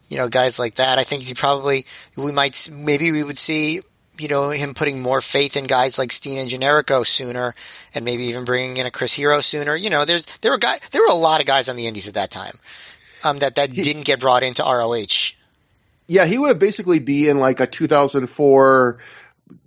you 0.09 0.16
know, 0.16 0.28
guys 0.28 0.59
like 0.59 0.76
that. 0.76 0.98
I 0.98 1.02
think 1.02 1.24
he 1.24 1.35
probably 1.35 1.85
we 2.16 2.32
might 2.32 2.70
maybe 2.72 3.11
we 3.12 3.24
would 3.24 3.38
see 3.38 3.80
you 4.18 4.29
know 4.29 4.50
him 4.50 4.74
putting 4.74 5.00
more 5.00 5.20
faith 5.20 5.57
in 5.57 5.64
guys 5.64 5.98
like 5.98 6.12
Steen 6.12 6.38
and 6.38 6.48
Generico 6.48 7.05
sooner, 7.05 7.55
and 7.94 8.05
maybe 8.05 8.24
even 8.24 8.44
bringing 8.44 8.76
in 8.76 8.87
a 8.87 8.90
Chris 8.90 9.14
Hero 9.14 9.40
sooner. 9.40 9.74
You 9.76 9.90
know, 9.90 10.05
there's 10.05 10.26
there 10.38 10.52
were 10.52 10.59
guy 10.59 10.79
there 10.90 11.02
were 11.02 11.12
a 11.12 11.14
lot 11.14 11.40
of 11.40 11.46
guys 11.46 11.68
on 11.68 11.76
the 11.76 11.87
Indies 11.87 12.09
at 12.09 12.14
that 12.14 12.31
time 12.31 12.55
um, 13.24 13.38
that 13.38 13.55
that 13.57 13.72
didn't 13.72 14.05
get 14.05 14.20
brought 14.20 14.42
into 14.42 14.62
ROH. 14.62 15.35
Yeah, 16.07 16.26
he 16.26 16.38
would 16.38 16.48
have 16.48 16.59
basically 16.59 17.00
be 17.00 17.29
in 17.29 17.38
like 17.38 17.61
a 17.61 17.66
2004 17.66 18.98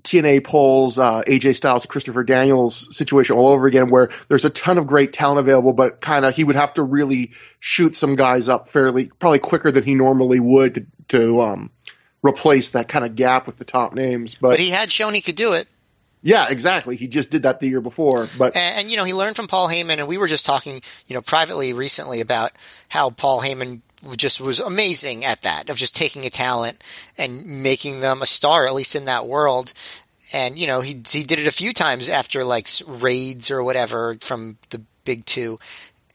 TNA 0.03 0.43
polls, 0.45 0.97
uh, 0.97 1.21
AJ 1.21 1.55
Styles, 1.55 1.85
Christopher 1.85 2.23
Daniels 2.23 2.95
situation 2.95 3.37
all 3.37 3.49
over 3.49 3.67
again, 3.67 3.89
where 3.89 4.09
there's 4.27 4.45
a 4.45 4.49
ton 4.49 4.77
of 4.77 4.87
great 4.87 5.13
talent 5.13 5.39
available, 5.39 5.73
but 5.73 6.01
kind 6.01 6.25
of 6.25 6.35
he 6.35 6.43
would 6.43 6.55
have 6.55 6.73
to 6.73 6.83
really 6.83 7.31
shoot 7.59 7.95
some 7.95 8.15
guys 8.15 8.49
up 8.49 8.67
fairly, 8.67 9.11
probably 9.19 9.39
quicker 9.39 9.71
than 9.71 9.83
he 9.83 9.95
normally 9.95 10.39
would 10.39 10.75
to, 10.75 10.85
to 11.09 11.41
um, 11.41 11.71
replace 12.23 12.71
that 12.71 12.87
kind 12.87 13.05
of 13.05 13.15
gap 13.15 13.45
with 13.45 13.57
the 13.57 13.65
top 13.65 13.93
names. 13.93 14.35
But, 14.35 14.51
But 14.51 14.59
he 14.59 14.69
had 14.69 14.91
shown 14.91 15.13
he 15.13 15.21
could 15.21 15.35
do 15.35 15.53
it. 15.53 15.67
yeah, 16.21 16.47
exactly. 16.49 16.95
He 16.95 17.07
just 17.07 17.31
did 17.31 17.43
that 17.43 17.59
the 17.59 17.67
year 17.69 17.81
before. 17.81 18.27
But 18.37 18.55
And, 18.55 18.81
and 18.81 18.91
you 18.91 18.97
know, 18.97 19.05
he 19.05 19.13
learned 19.13 19.35
from 19.35 19.47
Paul 19.47 19.69
Heyman, 19.69 19.99
and 19.99 20.07
we 20.07 20.17
were 20.17 20.27
just 20.27 20.45
talking, 20.45 20.81
you 21.07 21.15
know, 21.15 21.21
privately 21.21 21.73
recently 21.73 22.19
about 22.21 22.51
how 22.89 23.09
Paul 23.09 23.41
Heyman 23.41 23.81
just 24.15 24.39
was 24.39 24.59
amazing 24.59 25.25
at 25.25 25.41
that 25.41 25.69
of 25.69 25.77
just 25.77 25.95
taking 25.95 26.25
a 26.25 26.29
talent 26.29 26.81
and 27.17 27.63
making 27.63 27.99
them 27.99 28.21
a 28.21 28.25
star, 28.25 28.65
at 28.65 28.73
least 28.73 28.95
in 28.95 29.05
that 29.05 29.27
world. 29.27 29.73
And 30.33 30.59
you 30.59 30.67
know, 30.67 30.81
he 30.81 31.01
he 31.09 31.23
did 31.23 31.39
it 31.39 31.47
a 31.47 31.51
few 31.51 31.73
times 31.73 32.09
after 32.09 32.43
like 32.43 32.67
raids 32.87 33.49
or 33.49 33.63
whatever 33.63 34.15
from 34.21 34.57
the 34.69 34.81
big 35.03 35.25
two. 35.25 35.57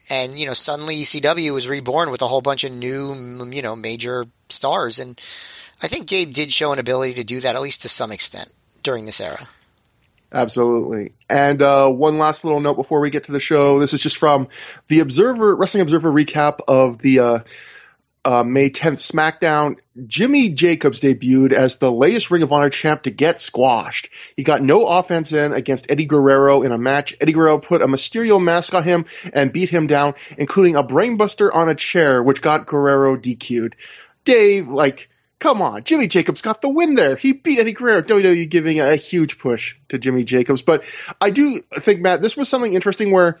And 0.09 0.39
you 0.39 0.45
know, 0.45 0.53
suddenly 0.53 0.95
ECW 0.97 1.53
was 1.53 1.67
reborn 1.67 2.11
with 2.11 2.21
a 2.21 2.27
whole 2.27 2.41
bunch 2.41 2.63
of 2.63 2.71
new, 2.71 3.13
you 3.51 3.61
know, 3.61 3.75
major 3.75 4.25
stars. 4.49 4.99
And 4.99 5.19
I 5.81 5.87
think 5.87 6.07
Gabe 6.07 6.31
did 6.31 6.51
show 6.51 6.71
an 6.71 6.79
ability 6.79 7.15
to 7.15 7.23
do 7.23 7.39
that, 7.41 7.55
at 7.55 7.61
least 7.61 7.81
to 7.83 7.89
some 7.89 8.11
extent, 8.11 8.49
during 8.83 9.05
this 9.05 9.19
era. 9.19 9.47
Absolutely. 10.31 11.13
And 11.29 11.61
uh, 11.61 11.89
one 11.89 12.17
last 12.17 12.43
little 12.43 12.59
note 12.59 12.75
before 12.75 12.99
we 12.99 13.09
get 13.09 13.25
to 13.25 13.31
the 13.31 13.39
show. 13.39 13.79
This 13.79 13.93
is 13.93 14.01
just 14.01 14.17
from 14.17 14.49
the 14.87 14.99
Observer, 14.99 15.55
Wrestling 15.55 15.81
Observer 15.81 16.11
recap 16.11 16.59
of 16.67 16.97
the 16.97 17.19
uh, 17.19 17.39
uh, 18.25 18.43
May 18.43 18.69
10th 18.69 19.11
SmackDown. 19.11 19.79
Jimmy 20.07 20.49
Jacobs 20.49 20.99
debuted 20.99 21.53
as 21.53 21.77
the 21.77 21.91
latest 21.91 22.31
Ring 22.31 22.43
of 22.43 22.51
Honor 22.51 22.69
champ 22.69 23.03
to 23.03 23.11
get 23.11 23.39
squashed. 23.39 24.09
He 24.35 24.43
got 24.43 24.61
no 24.61 24.87
offense 24.87 25.31
in 25.31 25.53
against 25.53 25.89
Eddie 25.91 26.05
Guerrero 26.05 26.63
in 26.63 26.71
a 26.71 26.77
match. 26.77 27.15
Eddie 27.21 27.33
Guerrero 27.33 27.59
put 27.59 27.81
a 27.81 27.87
Mysterio 27.87 28.43
mask 28.43 28.73
on 28.73 28.83
him 28.83 29.05
and 29.31 29.53
beat 29.53 29.69
him 29.69 29.87
down, 29.87 30.15
including 30.37 30.75
a 30.75 30.83
brainbuster 30.83 31.49
on 31.53 31.69
a 31.69 31.75
chair, 31.75 32.21
which 32.23 32.41
got 32.41 32.65
Guerrero 32.65 33.15
DQ'd. 33.15 33.75
Dave, 34.25 34.67
like, 34.67 35.07
come 35.39 35.61
on, 35.61 35.83
Jimmy 35.83 36.07
Jacobs 36.07 36.41
got 36.41 36.61
the 36.61 36.69
win 36.69 36.95
there. 36.95 37.15
He 37.15 37.33
beat 37.33 37.59
Eddie 37.59 37.73
Guerrero. 37.73 38.01
WWE 38.01 38.49
giving 38.49 38.79
a 38.79 38.95
huge 38.95 39.37
push 39.37 39.75
to 39.89 39.97
Jimmy 39.97 40.23
Jacobs. 40.23 40.61
But 40.61 40.83
I 41.19 41.29
do 41.29 41.59
think, 41.77 42.01
Matt, 42.01 42.21
this 42.21 42.37
was 42.37 42.49
something 42.49 42.73
interesting 42.73 43.11
where 43.11 43.39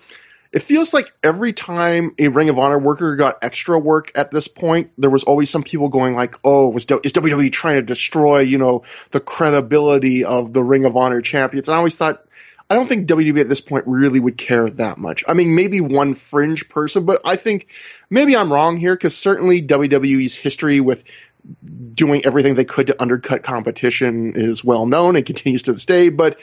it 0.51 0.61
feels 0.63 0.93
like 0.93 1.11
every 1.23 1.53
time 1.53 2.15
a 2.19 2.29
Ring 2.29 2.49
of 2.49 2.57
Honor 2.57 2.79
worker 2.79 3.15
got 3.15 3.43
extra 3.43 3.77
work 3.77 4.11
at 4.15 4.31
this 4.31 4.47
point, 4.47 4.91
there 4.97 5.09
was 5.09 5.23
always 5.23 5.49
some 5.49 5.63
people 5.63 5.89
going 5.89 6.13
like, 6.13 6.35
"Oh, 6.43 6.69
was 6.69 6.85
is 6.85 7.13
WWE 7.13 7.51
trying 7.51 7.75
to 7.75 7.81
destroy, 7.81 8.39
you 8.39 8.57
know, 8.57 8.83
the 9.11 9.19
credibility 9.19 10.23
of 10.23 10.53
the 10.53 10.63
Ring 10.63 10.85
of 10.85 10.95
Honor 10.95 11.21
champions?" 11.21 11.67
And 11.67 11.75
I 11.75 11.77
always 11.77 11.97
thought, 11.97 12.23
I 12.69 12.75
don't 12.75 12.87
think 12.87 13.07
WWE 13.07 13.41
at 13.41 13.49
this 13.49 13.61
point 13.61 13.85
really 13.85 14.19
would 14.19 14.37
care 14.37 14.69
that 14.69 14.97
much. 14.97 15.23
I 15.27 15.33
mean, 15.33 15.55
maybe 15.55 15.81
one 15.81 16.15
fringe 16.15 16.67
person, 16.67 17.05
but 17.05 17.21
I 17.25 17.35
think 17.35 17.67
maybe 18.09 18.35
I'm 18.35 18.51
wrong 18.51 18.77
here 18.77 18.95
because 18.95 19.15
certainly 19.15 19.61
WWE's 19.61 20.35
history 20.35 20.79
with 20.79 21.03
doing 21.93 22.25
everything 22.25 22.55
they 22.55 22.65
could 22.65 22.87
to 22.87 23.01
undercut 23.01 23.43
competition 23.43 24.33
is 24.35 24.63
well 24.63 24.85
known 24.85 25.15
and 25.15 25.25
continues 25.25 25.63
to 25.63 25.73
this 25.73 25.85
day. 25.85 26.09
But 26.09 26.39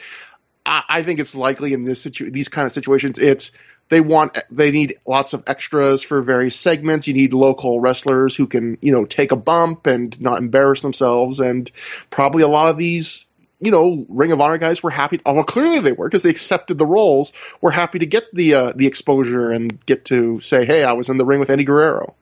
I, 0.65 0.83
I 0.89 1.03
think 1.03 1.19
it's 1.19 1.35
likely 1.35 1.73
in 1.73 1.83
this 1.83 2.01
situ- 2.01 2.31
these 2.31 2.49
kind 2.49 2.65
of 2.65 2.73
situations, 2.73 3.19
it's 3.19 3.51
they 3.89 4.01
want 4.01 4.37
they 4.49 4.71
need 4.71 4.99
lots 5.05 5.33
of 5.33 5.43
extras 5.47 6.03
for 6.03 6.21
various 6.21 6.55
segments. 6.55 7.07
You 7.07 7.13
need 7.13 7.33
local 7.33 7.79
wrestlers 7.79 8.35
who 8.35 8.47
can 8.47 8.77
you 8.81 8.91
know 8.91 9.05
take 9.05 9.31
a 9.31 9.37
bump 9.37 9.87
and 9.87 10.19
not 10.21 10.39
embarrass 10.39 10.81
themselves, 10.81 11.39
and 11.39 11.69
probably 12.09 12.43
a 12.43 12.47
lot 12.47 12.69
of 12.69 12.77
these 12.77 13.27
you 13.63 13.71
know, 13.71 14.05
Ring 14.09 14.33
of 14.33 14.41
Honor 14.41 14.57
guys 14.57 14.83
were 14.83 14.89
happy. 14.89 15.21
Well, 15.25 15.41
clearly 15.45 15.79
they 15.79 15.93
were 15.93 16.09
because 16.09 16.21
they 16.21 16.29
accepted 16.29 16.77
the 16.77 16.85
roles. 16.85 17.31
Were 17.61 17.71
happy 17.71 17.99
to 17.99 18.05
get 18.05 18.25
the 18.33 18.55
uh, 18.55 18.73
the 18.75 18.87
exposure 18.87 19.51
and 19.51 19.83
get 19.85 20.05
to 20.05 20.41
say, 20.41 20.65
"Hey, 20.65 20.83
I 20.83 20.93
was 20.93 21.07
in 21.07 21.17
the 21.17 21.23
ring 21.23 21.39
with 21.39 21.49
Eddie 21.49 21.63
Guerrero." 21.63 22.13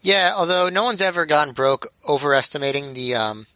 Yeah, 0.00 0.32
although 0.36 0.68
no 0.72 0.84
one's 0.84 1.02
ever 1.02 1.26
gone 1.26 1.52
broke 1.52 1.88
overestimating 2.08 2.94
the 2.94 3.14
um, 3.14 3.46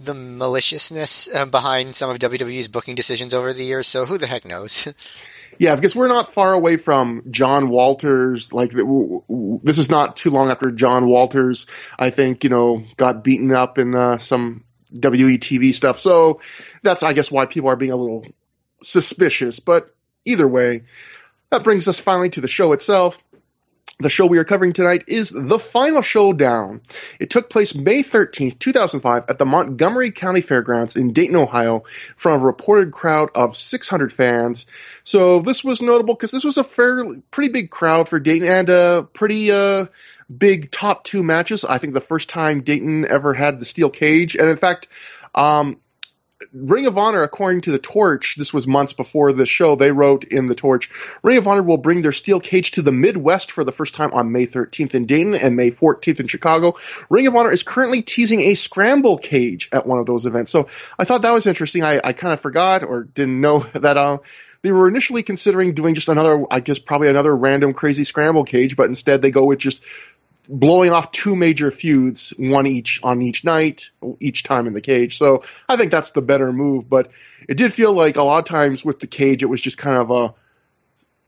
the 0.00 0.14
maliciousness 0.14 1.34
uh, 1.34 1.46
behind 1.46 1.96
some 1.96 2.10
of 2.10 2.18
WWE's 2.18 2.68
booking 2.68 2.94
decisions 2.94 3.34
over 3.34 3.52
the 3.52 3.64
years. 3.64 3.86
So 3.86 4.04
who 4.04 4.18
the 4.18 4.26
heck 4.26 4.44
knows? 4.44 4.94
Yeah, 5.58 5.74
because 5.74 5.96
we're 5.96 6.08
not 6.08 6.32
far 6.32 6.52
away 6.52 6.76
from 6.76 7.24
John 7.30 7.68
Walters. 7.68 8.52
Like 8.52 8.70
this 8.70 9.78
is 9.78 9.90
not 9.90 10.14
too 10.14 10.30
long 10.30 10.50
after 10.50 10.70
John 10.70 11.06
Walters, 11.06 11.66
I 11.98 12.10
think, 12.10 12.44
you 12.44 12.50
know, 12.50 12.84
got 12.96 13.24
beaten 13.24 13.50
up 13.50 13.76
in 13.78 13.94
uh, 13.94 14.18
some 14.18 14.62
WE 14.92 15.38
TV 15.38 15.74
stuff. 15.74 15.98
So 15.98 16.40
that's, 16.82 17.02
I 17.02 17.12
guess, 17.12 17.32
why 17.32 17.46
people 17.46 17.70
are 17.70 17.76
being 17.76 17.90
a 17.90 17.96
little 17.96 18.24
suspicious. 18.82 19.58
But 19.58 19.92
either 20.24 20.46
way, 20.46 20.82
that 21.50 21.64
brings 21.64 21.88
us 21.88 21.98
finally 21.98 22.30
to 22.30 22.40
the 22.40 22.48
show 22.48 22.72
itself. 22.72 23.18
The 24.00 24.10
show 24.10 24.26
we 24.26 24.38
are 24.38 24.44
covering 24.44 24.74
tonight 24.74 25.04
is 25.08 25.30
The 25.30 25.58
Final 25.58 26.02
Showdown. 26.02 26.82
It 27.18 27.30
took 27.30 27.50
place 27.50 27.74
May 27.74 28.04
13th, 28.04 28.60
2005 28.60 29.24
at 29.28 29.38
the 29.40 29.44
Montgomery 29.44 30.12
County 30.12 30.40
Fairgrounds 30.40 30.94
in 30.94 31.12
Dayton, 31.12 31.34
Ohio 31.34 31.82
from 32.14 32.40
a 32.40 32.44
reported 32.44 32.92
crowd 32.92 33.30
of 33.34 33.56
600 33.56 34.12
fans. 34.12 34.66
So 35.02 35.40
this 35.40 35.64
was 35.64 35.82
notable 35.82 36.14
because 36.14 36.30
this 36.30 36.44
was 36.44 36.58
a 36.58 36.64
fairly, 36.64 37.22
pretty 37.32 37.50
big 37.50 37.70
crowd 37.70 38.08
for 38.08 38.20
Dayton 38.20 38.46
and 38.46 38.68
a 38.68 39.08
pretty, 39.12 39.50
uh, 39.50 39.86
big 40.34 40.70
top 40.70 41.02
two 41.02 41.24
matches. 41.24 41.64
I 41.64 41.78
think 41.78 41.92
the 41.92 42.00
first 42.00 42.28
time 42.28 42.62
Dayton 42.62 43.04
ever 43.04 43.34
had 43.34 43.58
the 43.58 43.64
steel 43.64 43.90
cage. 43.90 44.36
And 44.36 44.48
in 44.48 44.56
fact, 44.56 44.86
um, 45.34 45.80
Ring 46.52 46.86
of 46.86 46.96
Honor, 46.96 47.22
according 47.22 47.62
to 47.62 47.72
the 47.72 47.80
Torch, 47.80 48.36
this 48.36 48.52
was 48.52 48.66
months 48.66 48.92
before 48.92 49.32
the 49.32 49.44
show, 49.44 49.74
they 49.74 49.90
wrote 49.90 50.24
in 50.24 50.46
the 50.46 50.54
Torch, 50.54 50.88
Ring 51.22 51.36
of 51.36 51.48
Honor 51.48 51.64
will 51.64 51.78
bring 51.78 52.00
their 52.00 52.12
steel 52.12 52.38
cage 52.38 52.72
to 52.72 52.82
the 52.82 52.92
Midwest 52.92 53.50
for 53.50 53.64
the 53.64 53.72
first 53.72 53.94
time 53.94 54.12
on 54.12 54.30
May 54.30 54.46
13th 54.46 54.94
in 54.94 55.06
Dayton 55.06 55.34
and 55.34 55.56
May 55.56 55.72
14th 55.72 56.20
in 56.20 56.28
Chicago. 56.28 56.76
Ring 57.10 57.26
of 57.26 57.34
Honor 57.34 57.50
is 57.50 57.64
currently 57.64 58.02
teasing 58.02 58.40
a 58.40 58.54
scramble 58.54 59.18
cage 59.18 59.68
at 59.72 59.86
one 59.86 59.98
of 59.98 60.06
those 60.06 60.26
events. 60.26 60.52
So 60.52 60.68
I 60.96 61.04
thought 61.04 61.22
that 61.22 61.32
was 61.32 61.46
interesting. 61.46 61.82
I, 61.82 62.00
I 62.02 62.12
kind 62.12 62.32
of 62.32 62.40
forgot 62.40 62.84
or 62.84 63.02
didn't 63.02 63.40
know 63.40 63.58
that, 63.74 63.96
uh, 63.96 64.18
they 64.62 64.72
were 64.72 64.88
initially 64.88 65.22
considering 65.22 65.74
doing 65.74 65.94
just 65.94 66.08
another, 66.08 66.44
I 66.50 66.58
guess 66.60 66.80
probably 66.80 67.08
another 67.08 67.34
random 67.36 67.74
crazy 67.74 68.02
scramble 68.02 68.42
cage, 68.42 68.74
but 68.74 68.88
instead 68.88 69.22
they 69.22 69.30
go 69.30 69.44
with 69.44 69.60
just 69.60 69.84
blowing 70.48 70.90
off 70.90 71.12
two 71.12 71.36
major 71.36 71.70
feuds, 71.70 72.32
one 72.38 72.66
each 72.66 73.00
on 73.02 73.20
each 73.22 73.44
night, 73.44 73.90
each 74.18 74.42
time 74.42 74.66
in 74.66 74.72
the 74.72 74.80
cage. 74.80 75.18
So 75.18 75.42
I 75.68 75.76
think 75.76 75.90
that's 75.90 76.12
the 76.12 76.22
better 76.22 76.52
move. 76.52 76.88
But 76.88 77.10
it 77.48 77.56
did 77.56 77.72
feel 77.72 77.92
like 77.92 78.16
a 78.16 78.22
lot 78.22 78.38
of 78.38 78.44
times 78.46 78.84
with 78.84 78.98
the 78.98 79.06
cage, 79.06 79.42
it 79.42 79.46
was 79.46 79.60
just 79.60 79.78
kind 79.78 79.98
of 79.98 80.10
a 80.10 80.34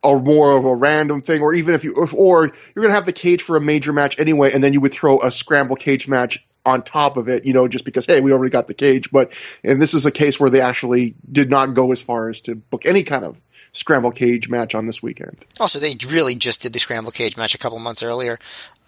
a 0.03 0.19
more 0.19 0.57
of 0.57 0.65
a 0.65 0.75
random 0.75 1.21
thing, 1.21 1.43
or 1.43 1.53
even 1.53 1.75
if 1.75 1.85
you, 1.85 1.95
if, 1.99 2.15
or 2.15 2.47
you're 2.75 2.83
gonna 2.83 2.95
have 2.95 3.05
the 3.05 3.13
cage 3.13 3.43
for 3.43 3.57
a 3.57 3.61
major 3.61 3.93
match 3.93 4.19
anyway, 4.19 4.51
and 4.53 4.65
then 4.65 4.73
you 4.73 4.81
would 4.81 4.93
throw 4.93 5.19
a 5.19 5.31
scramble 5.31 5.77
cage 5.77 6.09
match 6.09 6.43
on 6.65 6.83
top 6.83 7.17
of 7.17 7.29
it, 7.29 7.45
you 7.45 7.53
know, 7.53 7.69
just 7.69 7.85
because 7.85 8.07
hey, 8.07 8.21
we 8.21 8.33
already 8.33 8.51
got 8.51 8.67
the 8.67 8.75
cage. 8.75 9.11
But 9.11 9.33
and 9.63 9.81
this 9.81 9.93
is 9.93 10.07
a 10.07 10.11
case 10.11 10.41
where 10.41 10.49
they 10.49 10.63
actually 10.63 11.15
did 11.31 11.51
not 11.51 11.75
go 11.75 11.93
as 11.93 12.01
far 12.01 12.31
as 12.31 12.41
to 12.43 12.55
book 12.55 12.87
any 12.87 13.03
kind 13.03 13.25
of 13.25 13.39
scramble 13.73 14.11
cage 14.11 14.49
match 14.49 14.75
on 14.75 14.87
this 14.87 15.03
weekend. 15.03 15.37
Also, 15.59 15.79
they 15.79 15.95
really 16.09 16.35
just 16.35 16.63
did 16.63 16.73
the 16.73 16.79
scramble 16.79 17.13
cage 17.13 17.37
match 17.37 17.55
a 17.55 17.59
couple 17.59 17.79
months 17.79 18.03
earlier. 18.03 18.39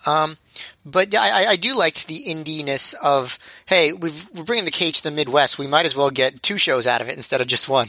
Um, 0.07 0.37
but 0.85 1.15
I, 1.17 1.47
I 1.51 1.57
do 1.57 1.77
like 1.77 2.07
the 2.07 2.25
indiness 2.27 2.95
of, 3.03 3.39
hey, 3.67 3.93
we 3.93 4.11
are 4.11 4.45
bringing 4.45 4.65
the 4.65 4.71
cage 4.71 5.03
to 5.03 5.05
the 5.05 5.15
Midwest. 5.15 5.59
We 5.59 5.67
might 5.67 5.87
as 5.87 5.97
well 5.97 6.11
get 6.11 6.43
two 6.43 6.59
shows 6.59 6.87
out 6.87 7.01
of 7.01 7.09
it 7.09 7.17
instead 7.17 7.41
of 7.41 7.47
just 7.47 7.69
one. 7.69 7.89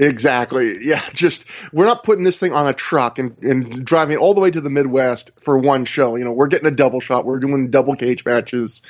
Exactly. 0.00 0.72
Yeah. 0.82 1.04
Just, 1.14 1.46
we're 1.72 1.84
not 1.84 2.02
putting 2.02 2.24
this 2.24 2.38
thing 2.38 2.52
on 2.52 2.66
a 2.66 2.72
truck 2.72 3.18
and, 3.18 3.36
and 3.42 3.84
driving 3.84 4.16
all 4.16 4.34
the 4.34 4.40
way 4.40 4.50
to 4.50 4.60
the 4.60 4.70
Midwest 4.70 5.30
for 5.40 5.58
one 5.58 5.84
show. 5.84 6.16
You 6.16 6.24
know, 6.24 6.32
we're 6.32 6.48
getting 6.48 6.66
a 6.66 6.72
double 6.72 7.00
shot. 7.00 7.24
We're 7.24 7.38
doing 7.38 7.70
double 7.70 7.94
cage 7.94 8.24
matches. 8.24 8.82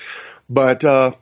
But, 0.49 0.85
uh, 0.85 1.13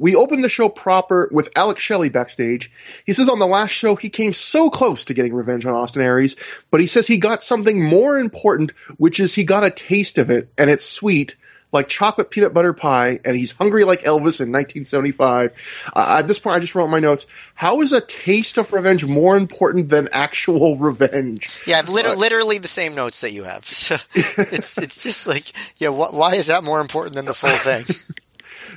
we 0.00 0.16
open 0.16 0.40
the 0.40 0.48
show 0.48 0.70
proper 0.70 1.28
with 1.30 1.50
Alex 1.54 1.82
Shelley 1.82 2.08
backstage. 2.08 2.72
He 3.04 3.12
says 3.12 3.28
on 3.28 3.38
the 3.38 3.46
last 3.46 3.70
show 3.70 3.94
he 3.94 4.08
came 4.08 4.32
so 4.32 4.70
close 4.70 5.04
to 5.04 5.14
getting 5.14 5.34
revenge 5.34 5.66
on 5.66 5.74
Austin 5.74 6.02
Aries, 6.02 6.36
but 6.70 6.80
he 6.80 6.86
says 6.86 7.06
he 7.06 7.18
got 7.18 7.42
something 7.42 7.84
more 7.84 8.18
important, 8.18 8.72
which 8.96 9.20
is 9.20 9.34
he 9.34 9.44
got 9.44 9.62
a 9.62 9.70
taste 9.70 10.16
of 10.16 10.30
it, 10.30 10.48
and 10.56 10.70
it's 10.70 10.88
sweet, 10.88 11.36
like 11.70 11.86
chocolate 11.86 12.30
peanut 12.30 12.54
butter 12.54 12.72
pie, 12.72 13.20
and 13.26 13.36
he's 13.36 13.52
hungry 13.52 13.84
like 13.84 14.00
Elvis 14.00 14.40
in 14.40 14.50
1975. 14.50 15.52
Uh, 15.94 16.16
at 16.18 16.26
this 16.26 16.38
point, 16.38 16.56
I 16.56 16.60
just 16.60 16.74
wrote 16.74 16.88
my 16.88 17.00
notes. 17.00 17.26
How 17.54 17.82
is 17.82 17.92
a 17.92 18.00
taste 18.00 18.56
of 18.56 18.72
revenge 18.72 19.04
more 19.04 19.36
important 19.36 19.90
than 19.90 20.08
actual 20.12 20.76
revenge? 20.78 21.60
Yeah, 21.66 21.78
I've 21.78 21.90
uh, 21.90 22.14
literally 22.14 22.56
the 22.56 22.68
same 22.68 22.94
notes 22.94 23.20
that 23.20 23.32
you 23.32 23.44
have. 23.44 23.66
So 23.66 23.96
it's 24.14 24.78
it's 24.78 25.02
just 25.02 25.28
like, 25.28 25.52
yeah, 25.76 25.90
wh- 25.90 26.14
why 26.14 26.36
is 26.36 26.46
that 26.46 26.64
more 26.64 26.80
important 26.80 27.16
than 27.16 27.26
the 27.26 27.34
full 27.34 27.50
thing? 27.50 27.84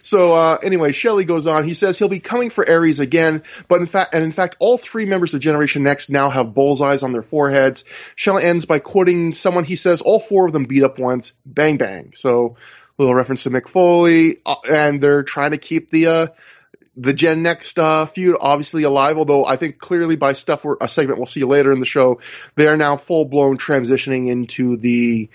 So 0.03 0.33
uh, 0.33 0.57
anyway, 0.61 0.91
Shelley 0.91 1.23
goes 1.23 1.47
on. 1.47 1.63
He 1.63 1.73
says 1.73 1.97
he'll 1.97 2.09
be 2.09 2.19
coming 2.19 2.49
for 2.49 2.67
Aries 2.67 2.99
again, 2.99 3.41
but 3.69 3.79
in 3.79 3.87
fact, 3.87 4.13
and 4.13 4.23
in 4.23 4.33
fact, 4.33 4.57
all 4.59 4.77
three 4.77 5.05
members 5.05 5.33
of 5.33 5.39
Generation 5.39 5.81
Next 5.81 6.09
now 6.09 6.29
have 6.29 6.53
bullseyes 6.53 7.03
on 7.03 7.13
their 7.13 7.21
foreheads. 7.21 7.85
Shelley 8.15 8.43
ends 8.43 8.65
by 8.65 8.79
quoting 8.79 9.33
someone. 9.33 9.63
He 9.63 9.77
says 9.77 10.01
all 10.01 10.19
four 10.19 10.45
of 10.45 10.51
them 10.51 10.65
beat 10.65 10.83
up 10.83 10.99
once. 10.99 11.31
Bang 11.45 11.77
bang. 11.77 12.11
So 12.13 12.57
little 12.97 13.15
reference 13.15 13.43
to 13.43 13.49
Mick 13.49 13.69
Foley, 13.69 14.35
uh, 14.45 14.55
and 14.69 15.01
they're 15.01 15.23
trying 15.23 15.51
to 15.51 15.57
keep 15.57 15.89
the. 15.89 16.07
Uh, 16.07 16.27
the 16.95 17.11
Gen 17.11 17.41
Next 17.41 17.79
uh, 17.79 18.05
feud 18.05 18.37
obviously 18.39 18.83
alive, 18.83 19.17
although 19.17 19.45
I 19.45 19.55
think 19.55 19.79
clearly 19.79 20.15
by 20.15 20.33
stuff 20.33 20.63
we're, 20.63 20.77
a 20.79 20.87
segment 20.87 21.17
we'll 21.17 21.25
see 21.25 21.43
later 21.43 21.71
in 21.71 21.79
the 21.79 21.87
show, 21.87 22.19
they 22.55 22.67
are 22.67 22.77
now 22.77 22.97
full 22.97 23.25
blown 23.25 23.57
transitioning 23.57 24.29
into 24.29 24.77
the 24.77 25.27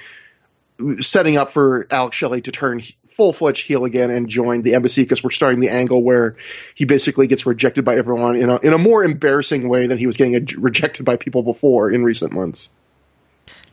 setting 0.98 1.36
up 1.36 1.50
for 1.50 1.86
Alex 1.90 2.16
Shelley 2.16 2.42
to 2.42 2.52
turn 2.52 2.82
full 3.18 3.32
fledged 3.32 3.66
heel 3.66 3.84
again 3.84 4.12
and 4.12 4.28
join 4.28 4.62
the 4.62 4.76
embassy 4.76 5.02
because 5.02 5.24
we're 5.24 5.30
starting 5.30 5.58
the 5.58 5.70
angle 5.70 6.04
where 6.04 6.36
he 6.76 6.84
basically 6.84 7.26
gets 7.26 7.46
rejected 7.46 7.84
by 7.84 7.96
everyone 7.96 8.36
in 8.36 8.48
a 8.48 8.60
in 8.60 8.72
a 8.72 8.78
more 8.78 9.02
embarrassing 9.02 9.68
way 9.68 9.88
than 9.88 9.98
he 9.98 10.06
was 10.06 10.16
getting 10.16 10.36
a, 10.36 10.40
rejected 10.56 11.04
by 11.04 11.16
people 11.16 11.42
before 11.42 11.90
in 11.90 12.04
recent 12.04 12.32
months. 12.32 12.70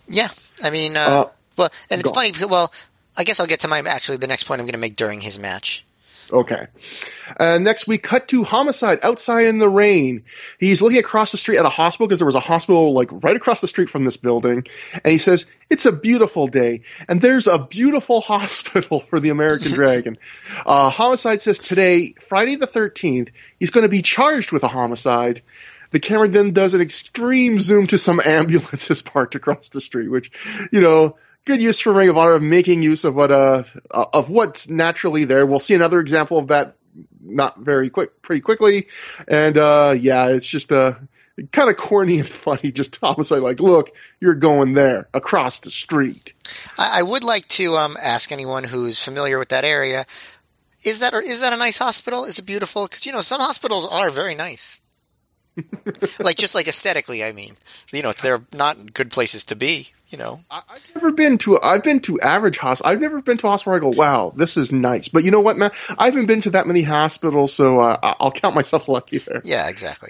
Yeah, 0.10 0.30
I 0.64 0.72
mean, 0.72 0.98
uh, 0.98 1.00
uh, 1.00 1.26
well, 1.58 1.70
and 1.92 2.02
it's 2.02 2.10
funny. 2.10 2.32
Well, 2.50 2.74
I 3.16 3.24
guess 3.24 3.40
I'll 3.40 3.46
get 3.46 3.60
to 3.62 3.68
my 3.68 3.80
actually 3.80 4.18
the 4.18 4.28
next 4.28 4.46
point 4.46 4.60
I'm 4.60 4.66
going 4.66 4.74
to 4.74 4.80
make 4.80 4.96
during 4.96 5.22
his 5.22 5.38
match. 5.38 5.86
Okay. 6.32 6.66
Uh, 7.40 7.60
next, 7.60 7.88
we 7.88 7.98
cut 7.98 8.28
to 8.30 8.44
homicide 8.44 9.00
outside 9.04 9.48
in 9.48 9.58
the 9.58 9.70
rain. 9.70 10.24
He's 10.60 10.82
looking 10.82 10.98
across 10.98 11.32
the 11.32 11.38
street 11.38 11.58
at 11.58 11.66
a 11.66 11.70
hospital 11.70 12.08
because 12.08 12.20
there 12.20 12.26
was 12.26 12.36
a 12.36 12.40
hospital 12.40 12.94
like 12.94 13.10
right 13.24 13.36
across 13.36 13.62
the 13.62 13.68
street 13.68 13.90
from 13.90 14.04
this 14.04 14.18
building, 14.18 14.66
and 14.94 15.12
he 15.12 15.18
says 15.18 15.46
it's 15.70 15.86
a 15.86 15.92
beautiful 15.92 16.48
day, 16.48 16.82
and 17.08 17.22
there's 17.22 17.48
a 17.48 17.60
beautiful 17.60 18.22
hospital 18.22 19.00
for 19.00 19.20
the 19.20 19.30
American 19.30 19.72
Dragon. 19.74 20.18
Uh, 20.66 20.90
homicide 20.90 21.42
says 21.42 21.60
today, 21.60 22.14
Friday 22.20 22.56
the 22.56 22.68
13th, 22.68 23.30
he's 23.60 23.72
going 23.72 23.84
to 23.84 23.90
be 23.90 24.02
charged 24.02 24.52
with 24.52 24.64
a 24.64 24.68
homicide. 24.68 25.42
The 25.92 26.00
camera 26.00 26.28
then 26.28 26.52
does 26.52 26.74
an 26.74 26.82
extreme 26.82 27.60
zoom 27.60 27.88
to 27.88 27.98
some 27.98 28.20
ambulances 28.26 29.02
parked 29.02 29.36
across 29.36 29.70
the 29.70 29.82
street, 29.82 30.10
which, 30.10 30.32
you 30.72 30.82
know, 30.82 31.18
good 31.46 31.62
use 31.62 31.80
for 31.80 31.94
Ring 31.94 32.10
of 32.10 32.18
Honor 32.18 32.34
of 32.34 32.42
making 32.42 32.82
use 32.82 33.06
of 33.06 33.16
what 33.16 33.32
uh 33.32 33.64
of 33.92 34.30
what's 34.30 34.68
naturally 34.68 35.26
there. 35.26 35.46
We'll 35.46 35.60
see 35.60 35.76
another 35.76 36.00
example 36.00 36.38
of 36.38 36.48
that 36.50 36.76
not 37.22 37.58
very 37.60 37.90
quick, 37.90 38.22
pretty 38.22 38.42
quickly, 38.42 38.88
and 39.28 39.58
uh 39.58 39.96
yeah, 39.98 40.30
it's 40.30 40.48
just 40.48 40.72
a. 40.72 40.78
Uh, 40.78 40.96
kind 41.52 41.70
of 41.70 41.76
corny 41.76 42.20
and 42.20 42.30
funny. 42.46 42.72
Just 42.72 42.98
homicide, 42.98 43.42
like, 43.42 43.60
look, 43.60 43.92
you're 44.22 44.36
going 44.36 44.74
there 44.74 45.10
across 45.14 45.60
the 45.60 45.70
street. 45.70 46.34
I, 46.78 47.00
I 47.00 47.04
would 47.04 47.26
like 47.26 47.46
to 47.48 47.74
um, 47.74 47.98
ask 48.02 48.32
anyone 48.32 48.64
who's 48.64 49.04
familiar 49.04 49.38
with 49.38 49.50
that 49.50 49.66
area: 49.66 50.06
is 50.84 51.00
that 51.00 51.14
is 51.14 51.42
that 51.42 51.54
a 51.54 51.58
nice 51.58 51.78
hospital? 51.78 52.26
Is 52.26 52.40
it 52.40 52.46
beautiful? 52.46 52.86
Because 52.86 53.06
you 53.06 53.12
know 53.12 53.22
some 53.22 53.42
hospitals 53.42 53.88
are 53.92 54.12
very 54.12 54.36
nice. 54.36 54.82
Like 56.20 56.36
just 56.36 56.56
like 56.56 56.68
aesthetically, 56.68 57.24
I 57.24 57.32
mean, 57.32 57.58
you 57.92 58.02
know, 58.02 58.12
they're 58.12 58.44
not 58.54 58.94
good 58.94 59.12
places 59.12 59.44
to 59.46 59.56
be 59.56 59.88
you 60.10 60.18
know. 60.18 60.40
I, 60.50 60.62
have 60.68 60.96
never 60.96 61.12
been 61.12 61.38
to. 61.40 61.60
I've 61.62 61.84
been 61.84 62.00
to 62.02 62.20
average 62.20 62.58
hospital. 62.58 62.92
I've 62.92 63.02
never 63.02 63.22
been 63.22 63.38
to 63.38 63.48
a 63.48 63.50
hospital 63.50 63.72
where 63.72 63.80
I 63.80 63.92
go, 63.92 63.98
"Wow, 63.98 64.34
this 64.36 64.58
is 64.58 64.72
nice." 64.72 65.08
But 65.08 65.24
you 65.24 65.32
know 65.32 65.42
what, 65.42 65.58
man? 65.58 65.72
I 65.98 66.06
haven't 66.06 66.28
been 66.28 66.42
to 66.42 66.52
that 66.52 66.68
many 66.68 66.82
hospitals, 66.82 67.54
so 67.54 67.80
uh, 67.80 67.98
I'll 68.02 68.32
count 68.32 68.56
myself 68.56 68.88
lucky 68.88 69.20
there. 69.20 69.42
Yeah, 69.44 69.68
exactly. 69.68 70.10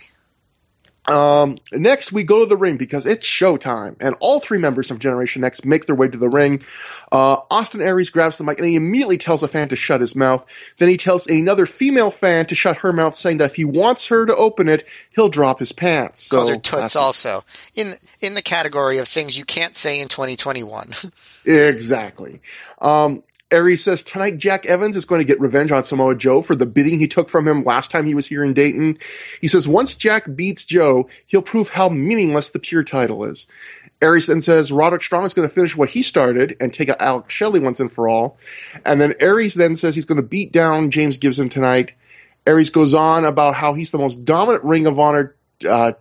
Um, 1.08 1.58
next, 1.72 2.12
we 2.12 2.24
go 2.24 2.40
to 2.40 2.46
the 2.46 2.58
ring 2.58 2.78
because 2.78 3.06
it's 3.06 3.28
showtime, 3.28 3.96
and 4.02 4.16
all 4.20 4.40
three 4.40 4.58
members 4.58 4.92
of 4.92 5.00
Generation 5.00 5.42
Next 5.42 5.66
make 5.66 5.86
their 5.86 5.96
way 5.96 6.08
to 6.08 6.18
the 6.18 6.30
ring. 6.30 6.64
Uh, 7.12 7.38
Austin 7.52 7.82
Aries 7.82 8.10
grabs 8.10 8.38
the 8.38 8.44
mic 8.44 8.58
and 8.58 8.68
he 8.68 8.76
immediately 8.76 9.18
tells 9.18 9.44
a 9.44 9.48
fan 9.48 9.70
to 9.70 9.76
shut 9.76 10.02
his 10.02 10.16
mouth. 10.16 10.44
Then 10.80 10.90
he 10.90 10.98
tells 10.98 11.28
another 11.28 11.66
female 11.66 12.10
fan 12.10 12.48
to 12.48 12.56
shut 12.56 12.78
her 12.78 12.92
mouth, 12.92 13.14
saying 13.14 13.38
that 13.38 13.52
if 13.52 13.56
he 13.56 13.66
wants 13.66 14.08
her 14.08 14.26
to 14.26 14.36
open 14.36 14.68
it, 14.68 14.86
he'll 15.16 15.30
drop 15.30 15.60
his 15.60 15.72
pants. 15.72 16.24
So, 16.24 16.38
Calls 16.38 16.50
her 16.50 16.58
toots 16.58 16.96
also 16.96 17.44
in 17.76 17.94
in 18.22 18.34
the 18.34 18.42
category 18.42 18.98
of 18.98 19.08
things 19.08 19.38
you 19.38 19.46
can't 19.46 19.78
say 19.78 20.00
in 20.00 20.08
2021. 20.08 20.92
exactly. 21.46 22.42
Um, 22.80 23.24
Aries 23.52 23.84
says 23.84 24.04
tonight 24.04 24.38
Jack 24.38 24.66
Evans 24.66 24.96
is 24.96 25.06
going 25.06 25.22
to 25.22 25.26
get 25.26 25.40
revenge 25.40 25.72
on 25.72 25.84
Samoa 25.84 26.16
Joe 26.16 26.42
for 26.42 26.56
the 26.56 26.66
bidding 26.66 27.00
he 27.00 27.08
took 27.08 27.30
from 27.30 27.48
him 27.48 27.64
last 27.64 27.92
time 27.92 28.06
he 28.06 28.16
was 28.16 28.28
here 28.28 28.44
in 28.44 28.54
Dayton. 28.54 28.98
He 29.40 29.48
says 29.48 29.68
once 29.68 29.96
Jack 29.96 30.28
beats 30.36 30.66
Joe, 30.66 31.10
he'll 31.28 31.44
prove 31.44 31.70
how 31.70 31.90
meaningless 31.90 32.50
the 32.50 32.60
pure 32.60 32.84
title 32.84 33.26
is. 33.26 33.48
Aries 34.02 34.26
then 34.26 34.42
says 34.42 34.72
Roderick 34.72 35.04
Strong 35.04 35.26
is 35.26 35.34
going 35.34 35.48
to 35.48 35.54
finish 35.54 35.76
what 35.76 35.90
he 35.90 36.02
started 36.02 36.58
and 36.60 36.74
take 36.74 36.90
out 36.90 37.02
Alex 37.02 37.34
Shelley 37.34 37.60
once 37.60 37.80
and 37.80 37.92
for 37.92 38.10
all. 38.10 38.38
And 38.86 39.00
then 39.00 39.14
Aries 39.20 39.54
then 39.54 39.76
says 39.76 39.96
he's 39.96 40.06
going 40.06 40.18
to 40.18 40.28
beat 40.28 40.52
down 40.52 40.92
James 40.92 41.18
Gibson 41.18 41.50
tonight. 41.50 41.94
Aries 42.46 42.72
goes 42.72 42.94
on 42.94 43.26
about 43.26 43.56
how 43.56 43.74
he's 43.74 43.92
the 43.92 43.98
most 43.98 44.26
dominant 44.26 44.64
Ring 44.64 44.88
of 44.88 45.00
Honor 45.00 45.36
uh, 45.68 45.94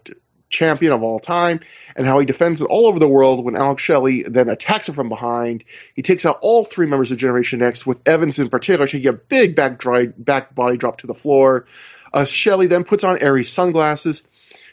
champion 0.55 0.93
of 0.93 1.03
all 1.03 1.19
time 1.19 1.61
and 1.97 2.07
how 2.07 2.19
he 2.19 2.27
defends 2.27 2.61
it 2.61 2.67
all 2.67 2.87
over 2.87 2.99
the 2.99 3.09
world 3.09 3.45
when 3.45 3.57
Alex 3.57 3.83
Shelley 3.83 4.23
then 4.23 4.49
attacks 4.49 4.89
him 4.89 4.95
from 4.95 5.09
behind. 5.09 5.65
He 5.95 6.03
takes 6.03 6.25
out 6.25 6.39
all 6.41 6.65
three 6.65 6.87
members 6.87 7.11
of 7.11 7.19
Generation 7.19 7.59
Next, 7.59 7.87
with 7.87 8.09
Evans 8.09 8.39
in 8.39 8.49
particular 8.49 8.87
taking 8.87 9.09
a 9.09 9.13
big 9.13 9.55
back, 9.55 9.79
dry, 9.79 10.07
back 10.07 10.55
body 10.55 10.77
drop 10.77 10.99
to 10.99 11.07
the 11.07 11.15
floor. 11.15 11.67
Uh, 12.13 12.25
Shelley 12.25 12.69
then 12.69 12.85
puts 12.85 13.05
on 13.05 13.23
Aries' 13.23 13.53
sunglasses. 13.53 14.23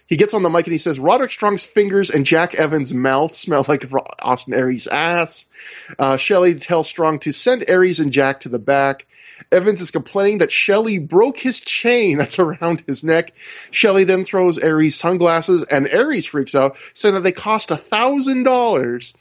He 0.05 0.17
gets 0.17 0.33
on 0.33 0.43
the 0.43 0.49
mic 0.49 0.65
and 0.65 0.73
he 0.73 0.77
says, 0.77 0.99
Roderick 0.99 1.31
Strong's 1.31 1.63
fingers 1.63 2.09
and 2.09 2.25
Jack 2.25 2.55
Evans' 2.55 2.93
mouth 2.93 3.33
smell 3.33 3.65
like 3.67 3.85
Austin 4.21 4.53
Aries' 4.53 4.87
ass. 4.87 5.45
Uh, 5.97 6.17
Shelley 6.17 6.55
tells 6.55 6.89
Strong 6.89 7.19
to 7.19 7.31
send 7.31 7.69
Aries 7.69 8.01
and 8.01 8.11
Jack 8.11 8.41
to 8.41 8.49
the 8.49 8.59
back. 8.59 9.05
Evans 9.51 9.81
is 9.81 9.91
complaining 9.91 10.39
that 10.39 10.51
Shelley 10.51 10.99
broke 10.99 11.37
his 11.37 11.61
chain 11.61 12.17
that's 12.17 12.39
around 12.39 12.83
his 12.85 13.03
neck. 13.03 13.33
Shelley 13.71 14.03
then 14.03 14.25
throws 14.25 14.57
Aries 14.57 14.95
sunglasses 14.95 15.63
and 15.63 15.87
Aries 15.87 16.25
freaks 16.25 16.55
out, 16.55 16.77
saying 16.93 17.15
that 17.15 17.21
they 17.21 17.31
cost 17.31 17.71
a 17.71 17.77
thousand 17.77 18.43
dollars. 18.43 19.13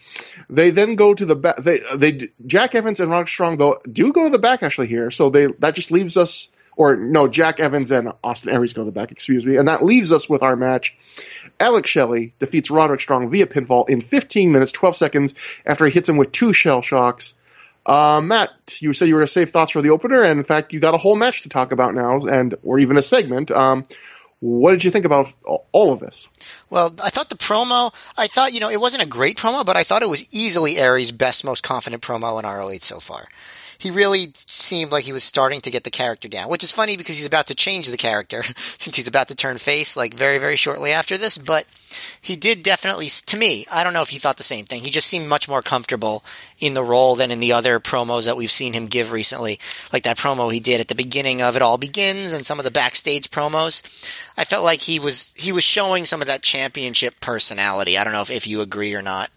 They 0.48 0.70
then 0.70 0.96
go 0.96 1.14
to 1.14 1.24
the 1.24 1.36
back. 1.36 1.56
They, 1.56 1.78
they, 1.96 2.28
Jack 2.46 2.74
Evans 2.74 3.00
and 3.00 3.10
Roderick 3.10 3.28
Strong 3.28 3.58
though 3.58 3.78
do 3.90 4.12
go 4.12 4.24
to 4.24 4.30
the 4.30 4.38
back 4.38 4.62
actually 4.62 4.88
here. 4.88 5.10
So 5.10 5.30
they, 5.30 5.46
that 5.60 5.74
just 5.74 5.90
leaves 5.90 6.16
us, 6.16 6.48
or 6.76 6.96
no, 6.96 7.28
Jack 7.28 7.60
Evans 7.60 7.90
and 7.90 8.12
Austin 8.22 8.50
Aries 8.50 8.72
go 8.72 8.82
to 8.82 8.86
the 8.86 8.92
back, 8.92 9.12
excuse 9.12 9.44
me. 9.44 9.56
And 9.56 9.68
that 9.68 9.84
leaves 9.84 10.12
us 10.12 10.28
with 10.28 10.42
our 10.42 10.56
match. 10.56 10.96
Alex 11.58 11.90
Shelley 11.90 12.34
defeats 12.38 12.70
Roderick 12.70 13.00
Strong 13.00 13.30
via 13.30 13.46
pinfall 13.46 13.88
in 13.88 14.00
15 14.00 14.52
minutes, 14.52 14.72
12 14.72 14.96
seconds 14.96 15.34
after 15.66 15.84
he 15.84 15.90
hits 15.90 16.08
him 16.08 16.16
with 16.16 16.32
two 16.32 16.52
shell 16.52 16.82
shocks. 16.82 17.34
Uh, 17.86 18.20
Matt, 18.22 18.50
you 18.80 18.92
said 18.92 19.08
you 19.08 19.14
were 19.14 19.20
going 19.20 19.26
to 19.26 19.32
save 19.32 19.50
thoughts 19.50 19.72
for 19.72 19.82
the 19.82 19.90
opener, 19.90 20.22
and 20.22 20.38
in 20.38 20.44
fact, 20.44 20.72
you 20.72 20.80
got 20.80 20.94
a 20.94 20.98
whole 20.98 21.16
match 21.16 21.42
to 21.42 21.48
talk 21.48 21.72
about 21.72 21.94
now, 21.94 22.18
and 22.26 22.54
or 22.62 22.78
even 22.78 22.96
a 22.96 23.02
segment. 23.02 23.50
Um, 23.50 23.84
what 24.40 24.72
did 24.72 24.84
you 24.84 24.90
think 24.90 25.04
about 25.04 25.32
all 25.44 25.92
of 25.92 26.00
this? 26.00 26.26
Well, 26.70 26.94
I 27.04 27.10
thought 27.10 27.28
the 27.28 27.34
promo, 27.36 27.94
I 28.16 28.26
thought, 28.26 28.54
you 28.54 28.60
know, 28.60 28.70
it 28.70 28.80
wasn't 28.80 29.02
a 29.02 29.06
great 29.06 29.36
promo, 29.36 29.66
but 29.66 29.76
I 29.76 29.82
thought 29.82 30.02
it 30.02 30.08
was 30.08 30.32
easily 30.34 30.78
Aries' 30.78 31.12
best, 31.12 31.44
most 31.44 31.62
confident 31.62 32.02
promo 32.02 32.38
in 32.38 32.46
ROH 32.48 32.78
so 32.80 33.00
far. 33.00 33.28
He 33.80 33.90
really 33.90 34.32
seemed 34.34 34.92
like 34.92 35.04
he 35.04 35.12
was 35.12 35.24
starting 35.24 35.62
to 35.62 35.70
get 35.70 35.84
the 35.84 35.90
character 35.90 36.28
down, 36.28 36.50
which 36.50 36.62
is 36.62 36.70
funny 36.70 36.98
because 36.98 37.16
he's 37.16 37.26
about 37.26 37.46
to 37.46 37.54
change 37.54 37.88
the 37.88 37.96
character 37.96 38.42
since 38.56 38.94
he's 38.94 39.08
about 39.08 39.28
to 39.28 39.34
turn 39.34 39.56
face 39.56 39.96
like 39.96 40.12
very, 40.12 40.38
very 40.38 40.56
shortly 40.56 40.92
after 40.92 41.16
this, 41.16 41.38
but 41.38 41.64
he 42.20 42.36
did 42.36 42.62
definitely, 42.62 43.08
to 43.08 43.36
me, 43.38 43.66
I 43.70 43.82
don't 43.82 43.94
know 43.94 44.02
if 44.02 44.10
he 44.10 44.18
thought 44.18 44.36
the 44.36 44.42
same 44.42 44.66
thing. 44.66 44.82
He 44.82 44.90
just 44.90 45.08
seemed 45.08 45.28
much 45.28 45.48
more 45.48 45.62
comfortable 45.62 46.22
in 46.58 46.74
the 46.74 46.84
role 46.84 47.16
than 47.16 47.30
in 47.30 47.40
the 47.40 47.52
other 47.52 47.80
promos 47.80 48.26
that 48.26 48.36
we've 48.36 48.50
seen 48.50 48.74
him 48.74 48.86
give 48.86 49.12
recently, 49.12 49.58
like 49.92 50.02
that 50.02 50.18
promo 50.18 50.52
he 50.52 50.60
did 50.60 50.80
at 50.80 50.88
the 50.88 50.94
beginning 50.94 51.40
of 51.40 51.56
It 51.56 51.62
All 51.62 51.78
Begins 51.78 52.34
and 52.34 52.44
some 52.44 52.58
of 52.58 52.66
the 52.66 52.70
backstage 52.70 53.30
promos. 53.30 53.82
I 54.36 54.44
felt 54.44 54.64
like 54.64 54.82
he 54.82 55.00
was 55.00 55.32
he 55.36 55.52
was 55.52 55.64
showing 55.64 56.04
some 56.04 56.20
of 56.20 56.26
that 56.26 56.42
championship 56.42 57.18
personality. 57.20 57.96
I 57.96 58.04
don't 58.04 58.12
know 58.12 58.20
if, 58.20 58.30
if 58.30 58.46
you 58.46 58.60
agree 58.60 58.94
or 58.94 59.02
not. 59.02 59.30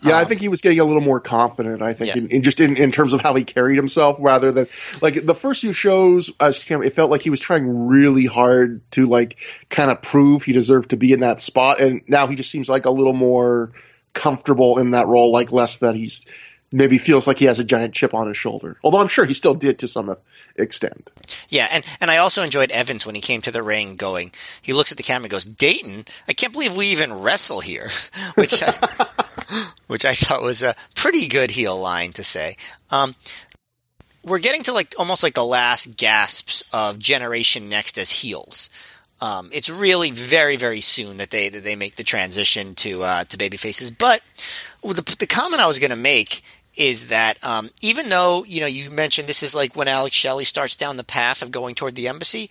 Yeah, 0.00 0.14
um, 0.14 0.18
I 0.20 0.24
think 0.24 0.40
he 0.40 0.48
was 0.48 0.60
getting 0.60 0.78
a 0.78 0.84
little 0.84 1.02
more 1.02 1.20
confident. 1.20 1.82
I 1.82 1.92
think 1.92 2.14
yeah. 2.14 2.22
in, 2.22 2.28
in, 2.28 2.42
just 2.42 2.60
in, 2.60 2.76
in 2.76 2.92
terms 2.92 3.12
of 3.12 3.20
how 3.20 3.34
he 3.34 3.44
carried 3.44 3.76
himself, 3.76 4.16
rather 4.20 4.52
than 4.52 4.68
like 5.00 5.14
the 5.24 5.34
first 5.34 5.60
few 5.60 5.72
shows, 5.72 6.30
as 6.40 6.64
it 6.68 6.90
felt 6.90 7.10
like 7.10 7.22
he 7.22 7.30
was 7.30 7.40
trying 7.40 7.88
really 7.88 8.26
hard 8.26 8.80
to 8.92 9.06
like 9.06 9.38
kind 9.68 9.90
of 9.90 10.00
prove 10.00 10.44
he 10.44 10.52
deserved 10.52 10.90
to 10.90 10.96
be 10.96 11.12
in 11.12 11.20
that 11.20 11.40
spot, 11.40 11.80
and 11.80 12.02
now 12.06 12.26
he 12.28 12.36
just 12.36 12.50
seems 12.50 12.68
like 12.68 12.86
a 12.86 12.90
little 12.90 13.12
more 13.12 13.72
comfortable 14.12 14.78
in 14.78 14.92
that 14.92 15.08
role, 15.08 15.32
like 15.32 15.50
less 15.50 15.78
that 15.78 15.96
he's 15.96 16.26
maybe 16.70 16.98
feels 16.98 17.26
like 17.26 17.38
he 17.38 17.46
has 17.46 17.58
a 17.58 17.64
giant 17.64 17.94
chip 17.94 18.14
on 18.14 18.28
his 18.28 18.36
shoulder. 18.36 18.76
Although 18.84 19.00
I'm 19.00 19.08
sure 19.08 19.24
he 19.24 19.34
still 19.34 19.54
did 19.54 19.80
to 19.80 19.88
some 19.88 20.14
extent. 20.56 21.10
Yeah, 21.48 21.66
and, 21.70 21.84
and 22.00 22.10
I 22.10 22.18
also 22.18 22.42
enjoyed 22.42 22.70
Evans 22.70 23.06
when 23.06 23.14
he 23.14 23.20
came 23.20 23.40
to 23.42 23.50
the 23.50 23.62
ring 23.62 23.96
going, 23.96 24.32
he 24.60 24.72
looks 24.72 24.90
at 24.90 24.98
the 24.98 25.02
camera 25.02 25.24
and 25.24 25.30
goes, 25.30 25.44
Dayton, 25.44 26.04
I 26.28 26.34
can't 26.34 26.52
believe 26.52 26.76
we 26.76 26.88
even 26.88 27.22
wrestle 27.22 27.60
here, 27.60 27.88
which 28.34 28.62
I, 28.62 28.74
which 29.88 30.04
I 30.04 30.14
thought 30.14 30.42
was 30.42 30.62
a 30.62 30.76
pretty 30.94 31.26
good 31.26 31.50
heel 31.50 31.78
line 31.78 32.12
to 32.12 32.22
say. 32.22 32.56
Um, 32.90 33.16
we're 34.24 34.38
getting 34.38 34.62
to 34.64 34.72
like 34.72 34.94
almost 34.98 35.22
like 35.22 35.34
the 35.34 35.44
last 35.44 35.96
gasps 35.96 36.62
of 36.72 36.98
Generation 36.98 37.68
Next 37.68 37.98
as 37.98 38.10
heels. 38.10 38.70
Um, 39.20 39.50
it's 39.52 39.68
really 39.68 40.12
very 40.12 40.56
very 40.56 40.80
soon 40.80 41.16
that 41.16 41.30
they 41.30 41.48
that 41.48 41.64
they 41.64 41.74
make 41.74 41.96
the 41.96 42.04
transition 42.04 42.74
to 42.76 43.02
uh, 43.02 43.24
to 43.24 43.38
baby 43.38 43.56
faces. 43.56 43.90
But 43.90 44.22
the 44.82 45.16
the 45.18 45.26
comment 45.26 45.60
I 45.60 45.66
was 45.66 45.80
going 45.80 45.90
to 45.90 45.96
make 45.96 46.42
is 46.76 47.08
that 47.08 47.42
um, 47.42 47.70
even 47.82 48.08
though 48.08 48.44
you 48.44 48.60
know 48.60 48.66
you 48.66 48.90
mentioned 48.90 49.28
this 49.28 49.42
is 49.42 49.54
like 49.54 49.74
when 49.74 49.88
Alex 49.88 50.14
Shelley 50.14 50.44
starts 50.44 50.76
down 50.76 50.96
the 50.96 51.04
path 51.04 51.42
of 51.42 51.50
going 51.50 51.74
toward 51.74 51.96
the 51.96 52.06
embassy, 52.06 52.48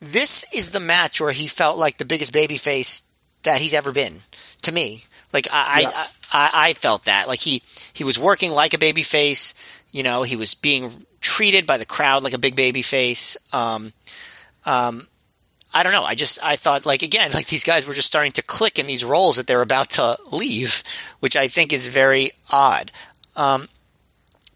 this 0.00 0.44
is 0.52 0.70
the 0.70 0.80
match 0.80 1.20
where 1.20 1.32
he 1.32 1.46
felt 1.46 1.78
like 1.78 1.98
the 1.98 2.04
biggest 2.04 2.32
baby 2.32 2.56
face 2.56 3.02
that 3.44 3.60
he's 3.60 3.74
ever 3.74 3.92
been 3.92 4.20
to 4.62 4.72
me. 4.72 5.04
Like 5.32 5.46
I, 5.52 5.80
yeah. 5.82 5.88
I, 5.88 5.92
I, 5.92 6.06
I 6.32 6.72
felt 6.74 7.04
that 7.04 7.28
like 7.28 7.40
he 7.40 7.62
he 7.92 8.04
was 8.04 8.18
working 8.18 8.50
like 8.52 8.74
a 8.74 8.78
baby 8.78 9.02
face. 9.02 9.54
You 9.90 10.02
know, 10.02 10.22
he 10.22 10.36
was 10.36 10.54
being 10.54 11.06
treated 11.20 11.66
by 11.66 11.78
the 11.78 11.86
crowd 11.86 12.22
like 12.22 12.34
a 12.34 12.38
big 12.38 12.56
baby 12.56 12.82
face. 12.82 13.36
Um, 13.52 13.92
um, 14.66 15.08
I 15.72 15.82
don't 15.82 15.92
know. 15.92 16.04
I 16.04 16.14
just 16.14 16.42
I 16.42 16.56
thought 16.56 16.86
like 16.86 17.02
again 17.02 17.30
like 17.34 17.46
these 17.46 17.64
guys 17.64 17.86
were 17.86 17.94
just 17.94 18.06
starting 18.06 18.32
to 18.32 18.42
click 18.42 18.78
in 18.78 18.86
these 18.86 19.04
roles 19.04 19.36
that 19.36 19.46
they're 19.46 19.62
about 19.62 19.90
to 19.90 20.18
leave, 20.30 20.82
which 21.20 21.36
I 21.36 21.48
think 21.48 21.72
is 21.72 21.88
very 21.88 22.30
odd. 22.50 22.92
Um, 23.36 23.68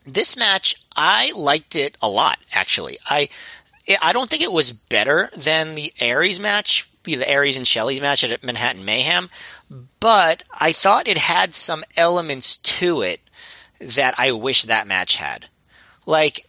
this 0.06 0.37
match 0.37 0.76
I 0.96 1.32
liked 1.35 1.76
it 1.76 1.96
a 2.02 2.08
lot 2.08 2.38
actually. 2.54 2.98
I 3.08 3.28
I 4.00 4.12
don't 4.12 4.28
think 4.28 4.42
it 4.42 4.52
was 4.52 4.72
better 4.72 5.30
than 5.37 5.74
the 5.74 5.92
Aries 6.00 6.38
match, 6.38 6.88
the 7.02 7.28
Aries 7.28 7.56
and 7.56 7.66
Shelley's 7.66 8.00
match 8.00 8.22
at 8.24 8.44
Manhattan 8.44 8.85
Mayhem, 8.85 9.28
but 10.02 10.42
I 10.52 10.72
thought 10.72 11.06
it 11.06 11.16
had 11.16 11.54
some 11.54 11.84
elements 11.96 12.56
to 12.56 13.02
it 13.02 13.20
that 13.78 14.14
I 14.18 14.32
wish 14.32 14.64
that 14.64 14.88
match 14.88 15.14
had. 15.14 15.46
Like 16.06 16.48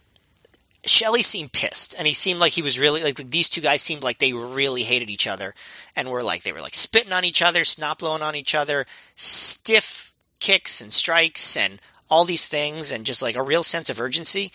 Shelley 0.84 1.22
seemed 1.22 1.52
pissed, 1.52 1.94
and 1.96 2.08
he 2.08 2.14
seemed 2.14 2.40
like 2.40 2.52
he 2.52 2.62
was 2.62 2.80
really 2.80 3.04
like 3.04 3.30
these 3.30 3.48
two 3.48 3.60
guys 3.60 3.80
seemed 3.80 4.02
like 4.02 4.18
they 4.18 4.32
really 4.32 4.82
hated 4.82 5.08
each 5.08 5.28
other, 5.28 5.54
and 5.94 6.10
were 6.10 6.24
like 6.24 6.42
they 6.42 6.50
were 6.50 6.60
like 6.60 6.74
spitting 6.74 7.12
on 7.12 7.24
each 7.24 7.42
other, 7.42 7.64
snot 7.64 8.00
blowing 8.00 8.22
on 8.22 8.34
each 8.34 8.56
other, 8.56 8.86
stiff 9.14 10.12
kicks 10.40 10.80
and 10.80 10.92
strikes, 10.92 11.56
and 11.56 11.80
all 12.10 12.24
these 12.24 12.48
things, 12.48 12.90
and 12.90 13.06
just 13.06 13.22
like 13.22 13.36
a 13.36 13.42
real 13.42 13.62
sense 13.62 13.88
of 13.88 14.00
urgency. 14.00 14.50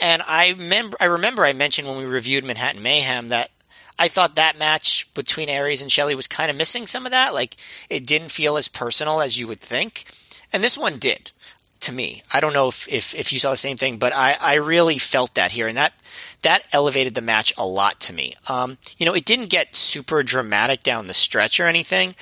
And 0.00 0.22
I 0.26 0.54
remember, 0.56 0.96
I 1.00 1.04
remember 1.04 1.44
I 1.44 1.52
mentioned 1.52 1.86
when 1.86 1.98
we 1.98 2.06
reviewed 2.06 2.44
Manhattan 2.44 2.82
Mayhem 2.82 3.28
that 3.28 3.50
I 3.98 4.08
thought 4.08 4.36
that 4.36 4.58
match 4.58 5.12
between 5.14 5.48
Aries 5.48 5.82
and 5.82 5.90
Shelley 5.90 6.14
was 6.14 6.28
kind 6.28 6.50
of 6.50 6.56
missing 6.56 6.86
some 6.86 7.06
of 7.06 7.12
that. 7.12 7.34
Like 7.34 7.56
it 7.90 8.06
didn't 8.06 8.30
feel 8.30 8.56
as 8.56 8.68
personal 8.68 9.20
as 9.20 9.38
you 9.38 9.48
would 9.48 9.60
think, 9.60 10.04
and 10.52 10.62
this 10.62 10.78
one 10.78 10.98
did 10.98 11.32
to 11.80 11.92
me. 11.92 12.22
I 12.32 12.40
don't 12.40 12.52
know 12.52 12.68
if, 12.68 12.88
if, 12.88 13.14
if 13.14 13.32
you 13.32 13.38
saw 13.38 13.50
the 13.50 13.56
same 13.56 13.76
thing, 13.76 13.98
but 13.98 14.12
I, 14.12 14.36
I 14.40 14.54
really 14.54 14.98
felt 14.98 15.34
that 15.34 15.52
here, 15.52 15.68
and 15.68 15.76
that 15.76 15.94
that 16.42 16.64
elevated 16.72 17.14
the 17.14 17.22
match 17.22 17.52
a 17.56 17.66
lot 17.66 18.00
to 18.00 18.12
me. 18.12 18.34
Um, 18.48 18.78
you 18.96 19.06
know, 19.06 19.14
it 19.14 19.24
didn't 19.24 19.50
get 19.50 19.74
super 19.74 20.22
dramatic 20.22 20.82
down 20.82 21.06
the 21.06 21.14
stretch 21.14 21.58
or 21.60 21.66
anything, 21.66 22.14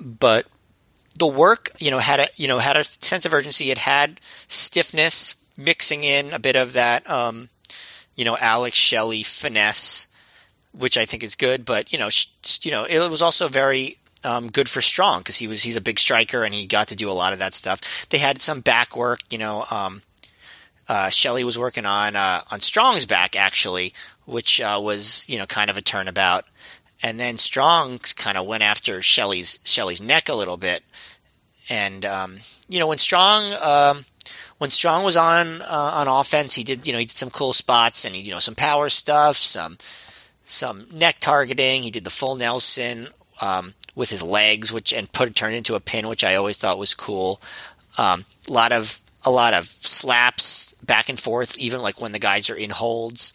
but 0.00 0.46
the 1.18 1.26
work, 1.26 1.70
you 1.78 1.90
know, 1.90 1.98
had 1.98 2.20
a 2.20 2.28
you 2.36 2.48
know 2.48 2.58
had 2.58 2.76
a 2.76 2.84
sense 2.84 3.24
of 3.26 3.34
urgency. 3.34 3.70
It 3.70 3.78
had 3.78 4.20
stiffness, 4.48 5.34
mixing 5.56 6.04
in 6.04 6.32
a 6.32 6.38
bit 6.38 6.56
of 6.56 6.72
that, 6.72 7.08
um, 7.08 7.50
you 8.14 8.24
know, 8.24 8.36
Alex 8.40 8.76
Shelley 8.76 9.22
finesse, 9.22 10.08
which 10.72 10.96
I 10.96 11.04
think 11.04 11.22
is 11.22 11.36
good. 11.36 11.64
But 11.64 11.92
you 11.92 11.98
know, 11.98 12.10
sh- 12.10 12.28
you 12.62 12.70
know, 12.70 12.84
it 12.84 13.10
was 13.10 13.22
also 13.22 13.48
very 13.48 13.98
um, 14.24 14.46
good 14.48 14.68
for 14.68 14.80
Strong 14.80 15.20
because 15.20 15.36
he 15.36 15.46
was 15.46 15.62
he's 15.62 15.76
a 15.76 15.80
big 15.80 15.98
striker 15.98 16.44
and 16.44 16.54
he 16.54 16.66
got 16.66 16.88
to 16.88 16.96
do 16.96 17.10
a 17.10 17.12
lot 17.12 17.32
of 17.32 17.38
that 17.38 17.54
stuff. 17.54 18.08
They 18.08 18.18
had 18.18 18.40
some 18.40 18.60
back 18.60 18.96
work, 18.96 19.20
you 19.30 19.38
know. 19.38 19.64
Um, 19.70 20.02
uh, 20.88 21.08
Shelley 21.08 21.44
was 21.44 21.58
working 21.58 21.86
on 21.86 22.16
uh, 22.16 22.42
on 22.50 22.60
Strong's 22.60 23.06
back 23.06 23.36
actually, 23.36 23.92
which 24.26 24.60
uh, 24.60 24.80
was 24.82 25.28
you 25.28 25.38
know 25.38 25.46
kind 25.46 25.70
of 25.70 25.76
a 25.76 25.82
turnabout. 25.82 26.44
And 27.04 27.18
then 27.18 27.36
Strong 27.36 27.98
kind 28.16 28.38
of 28.38 28.46
went 28.46 28.62
after 28.62 29.02
Shelley's 29.02 29.58
Shelley's 29.64 30.00
neck 30.00 30.28
a 30.28 30.34
little 30.34 30.56
bit, 30.56 30.82
and 31.68 32.04
um, 32.04 32.38
you 32.68 32.78
know 32.78 32.86
when 32.86 32.98
Strong 32.98 33.54
um, 33.60 34.04
when 34.58 34.70
Strong 34.70 35.04
was 35.04 35.16
on 35.16 35.62
uh, 35.62 35.90
on 35.94 36.08
offense, 36.08 36.54
he 36.54 36.62
did 36.62 36.86
you 36.86 36.92
know 36.92 36.98
he 36.98 37.06
did 37.06 37.16
some 37.16 37.30
cool 37.30 37.52
spots 37.52 38.04
and 38.04 38.14
he, 38.14 38.22
you 38.22 38.30
know 38.30 38.38
some 38.38 38.54
power 38.54 38.88
stuff, 38.88 39.36
some 39.36 39.78
some 40.44 40.86
neck 40.92 41.16
targeting. 41.20 41.82
He 41.82 41.90
did 41.90 42.04
the 42.04 42.10
full 42.10 42.36
Nelson. 42.36 43.08
Um, 43.40 43.74
with 43.94 44.10
his 44.10 44.22
legs, 44.22 44.72
which 44.72 44.92
and 44.92 45.10
put 45.12 45.34
turned 45.34 45.54
into 45.54 45.74
a 45.74 45.80
pin, 45.80 46.08
which 46.08 46.24
I 46.24 46.34
always 46.36 46.58
thought 46.58 46.78
was 46.78 46.94
cool. 46.94 47.40
Um, 47.98 48.24
a 48.48 48.52
lot 48.52 48.72
of 48.72 49.00
a 49.24 49.30
lot 49.30 49.54
of 49.54 49.68
slaps, 49.68 50.74
back 50.74 51.08
and 51.08 51.18
forth, 51.18 51.58
even 51.58 51.80
like 51.80 52.00
when 52.00 52.12
the 52.12 52.18
guys 52.18 52.50
are 52.50 52.56
in 52.56 52.70
holds. 52.70 53.32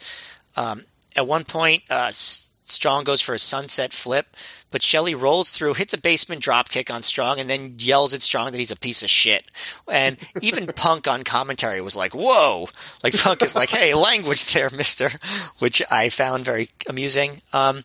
Um, 0.56 0.84
at 1.16 1.26
one 1.26 1.44
point, 1.44 1.84
uh, 1.90 2.10
Strong 2.10 3.04
goes 3.04 3.22
for 3.22 3.34
a 3.34 3.38
sunset 3.38 3.92
flip, 3.92 4.36
but 4.70 4.82
Shelley 4.82 5.14
rolls 5.14 5.50
through, 5.50 5.74
hits 5.74 5.94
a 5.94 5.98
basement 5.98 6.42
dropkick 6.42 6.92
on 6.92 7.02
Strong, 7.02 7.40
and 7.40 7.48
then 7.48 7.74
yells 7.78 8.14
at 8.14 8.22
Strong 8.22 8.52
that 8.52 8.58
he's 8.58 8.70
a 8.70 8.76
piece 8.76 9.02
of 9.02 9.10
shit. 9.10 9.50
And 9.90 10.16
even 10.40 10.66
Punk 10.76 11.08
on 11.08 11.24
commentary 11.24 11.80
was 11.80 11.96
like, 11.96 12.14
"Whoa!" 12.14 12.68
Like 13.02 13.18
Punk 13.18 13.42
is 13.42 13.54
like, 13.54 13.70
"Hey, 13.70 13.94
language 13.94 14.52
there, 14.52 14.70
Mister," 14.70 15.10
which 15.58 15.82
I 15.90 16.08
found 16.08 16.44
very 16.44 16.68
amusing. 16.88 17.40
Um, 17.52 17.84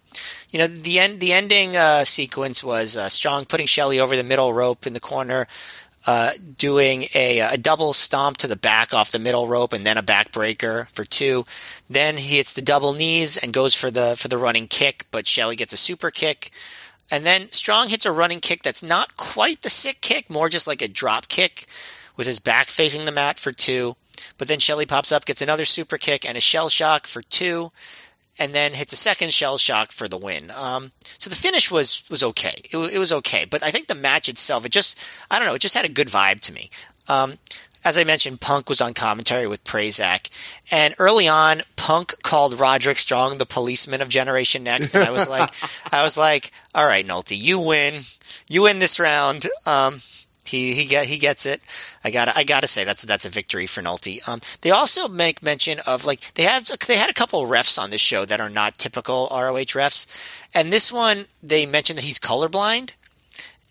you 0.50 0.60
know, 0.60 0.68
the 0.68 1.00
end, 1.00 1.20
the 1.20 1.34
ending 1.34 1.76
uh, 1.76 2.04
sequence 2.06 2.64
was 2.64 2.96
uh, 2.96 3.10
Strong 3.10 3.46
putting 3.46 3.68
Shelley 3.68 4.00
over 4.00 4.16
the 4.16 4.24
middle 4.24 4.54
rope 4.54 4.86
in 4.86 4.94
the 4.94 5.00
corner 5.00 5.48
uh, 6.06 6.32
doing 6.58 7.06
a, 7.16 7.40
a, 7.40 7.58
double 7.58 7.94
stomp 7.94 8.38
to 8.38 8.48
the 8.48 8.58
back 8.58 8.94
off 8.94 9.12
the 9.12 9.20
middle 9.20 9.48
rope 9.48 9.72
and 9.72 9.86
then 9.86 9.98
a 9.98 10.04
backbreaker 10.04 10.90
for 10.90 11.06
two. 11.06 11.46
Then 11.90 12.18
he 12.18 12.38
hits 12.38 12.54
the 12.54 12.62
double 12.62 12.94
knees 12.94 13.38
and 13.38 13.54
goes 13.54 13.74
for 13.74 13.90
the 13.90 14.16
for 14.18 14.28
the 14.28 14.38
running 14.38 14.68
kick, 14.68 15.06
but 15.12 15.28
Shelley 15.28 15.56
gets 15.56 15.72
a 15.72 15.78
super 15.78 16.12
kick. 16.12 16.52
And 17.10 17.26
then 17.26 17.52
Strong 17.52 17.90
hits 17.90 18.06
a 18.06 18.12
running 18.12 18.42
kick 18.42 18.64
that's 18.64 18.84
not 18.84 19.16
quite 19.16 19.62
the 19.62 19.70
sick 19.70 20.02
kick, 20.02 20.30
more 20.30 20.50
just 20.50 20.68
like 20.68 20.82
a 20.82 20.88
drop 20.88 21.28
kick 21.28 21.68
with 22.18 22.28
his 22.28 22.40
back 22.40 22.68
facing 22.68 23.06
the 23.06 23.12
mat 23.12 23.40
for 23.40 23.52
two. 23.52 23.96
But 24.38 24.48
then 24.48 24.60
Shelley 24.60 24.86
pops 24.86 25.12
up, 25.12 25.26
gets 25.26 25.42
another 25.42 25.66
super 25.66 25.98
kick 25.98 26.28
and 26.28 26.38
a 26.38 26.42
shell 26.42 26.70
shock 26.70 27.08
for 27.08 27.22
two 27.22 27.72
and 28.40 28.54
then 28.54 28.74
hits 28.74 28.94
a 28.94 28.98
second 28.98 29.32
shell 29.34 29.58
shock 29.58 29.92
for 29.92 30.08
the 30.08 30.18
win. 30.18 30.52
Um, 30.52 30.92
so 31.18 31.30
the 31.30 31.36
finish 31.36 31.70
was 31.70 32.04
was 32.10 32.24
okay. 32.24 32.56
It, 32.72 32.78
it, 32.94 33.00
was 33.00 33.14
okay, 33.14 33.46
but 33.46 33.64
I 33.64 33.70
think 33.70 33.88
the 33.88 33.96
match 33.96 34.30
itself, 34.30 34.66
it 34.66 34.72
just 34.72 35.00
I 35.30 35.40
don't 35.40 35.48
know, 35.48 35.56
it 35.56 35.62
just 35.62 35.76
had 35.76 35.86
a 35.86 35.90
good 35.90 36.08
vibe 36.08 36.40
to 36.42 36.54
me. 36.54 36.70
Um, 37.08 37.38
as 37.86 37.98
I 37.98 38.06
mentioned, 38.06 38.40
Punk 38.40 38.70
was 38.70 38.80
on 38.80 38.94
commentary 38.94 39.46
with 39.46 39.66
Prazak, 39.66 40.30
and 40.72 40.96
early 41.00 41.28
on, 41.28 41.64
Punk 41.76 42.22
called 42.24 42.58
Roderick 42.58 42.98
Strong 42.98 43.38
the 43.38 43.46
policeman 43.46 44.02
of 44.02 44.08
Generation 44.08 44.64
Next, 44.64 44.96
and 44.96 45.04
I 45.04 45.12
was 45.12 45.28
like, 45.28 45.50
I 45.92 46.02
was 46.02 46.18
like, 46.18 46.52
all 46.74 46.88
right, 46.88 47.06
Nolte, 47.06 47.38
you 47.38 47.60
win, 47.60 48.02
you 48.48 48.64
win 48.64 48.80
this 48.80 49.02
round. 49.02 49.48
Um, 49.66 50.00
he 50.46 50.74
he 50.74 50.86
get 50.86 51.06
he 51.06 51.18
gets 51.18 51.46
it. 51.46 51.62
I 52.04 52.12
got 52.12 52.36
I 52.36 52.44
got 52.44 52.62
to 52.62 52.68
say 52.68 52.84
that's 52.84 53.04
that's 53.04 53.26
a 53.26 53.30
victory 53.30 53.66
for 53.66 53.82
Nolte. 53.82 54.28
Um, 54.28 54.42
they 54.62 54.72
also 54.72 55.08
make 55.08 55.42
mention 55.42 55.80
of 55.80 56.06
like 56.06 56.34
they 56.34 56.44
have 56.44 56.66
they 56.88 56.98
had 56.98 57.10
a 57.10 57.14
couple 57.14 57.42
of 57.42 57.50
refs 57.50 57.82
on 57.82 57.90
this 57.90 58.02
show 58.02 58.26
that 58.26 58.42
are 58.42 58.50
not 58.50 58.78
typical 58.78 59.28
ROH 59.32 59.74
refs, 59.74 60.08
and 60.54 60.72
this 60.72 60.92
one 60.92 61.26
they 61.42 61.66
mentioned 61.66 61.98
that 61.98 62.06
he's 62.06 62.20
colorblind. 62.20 62.94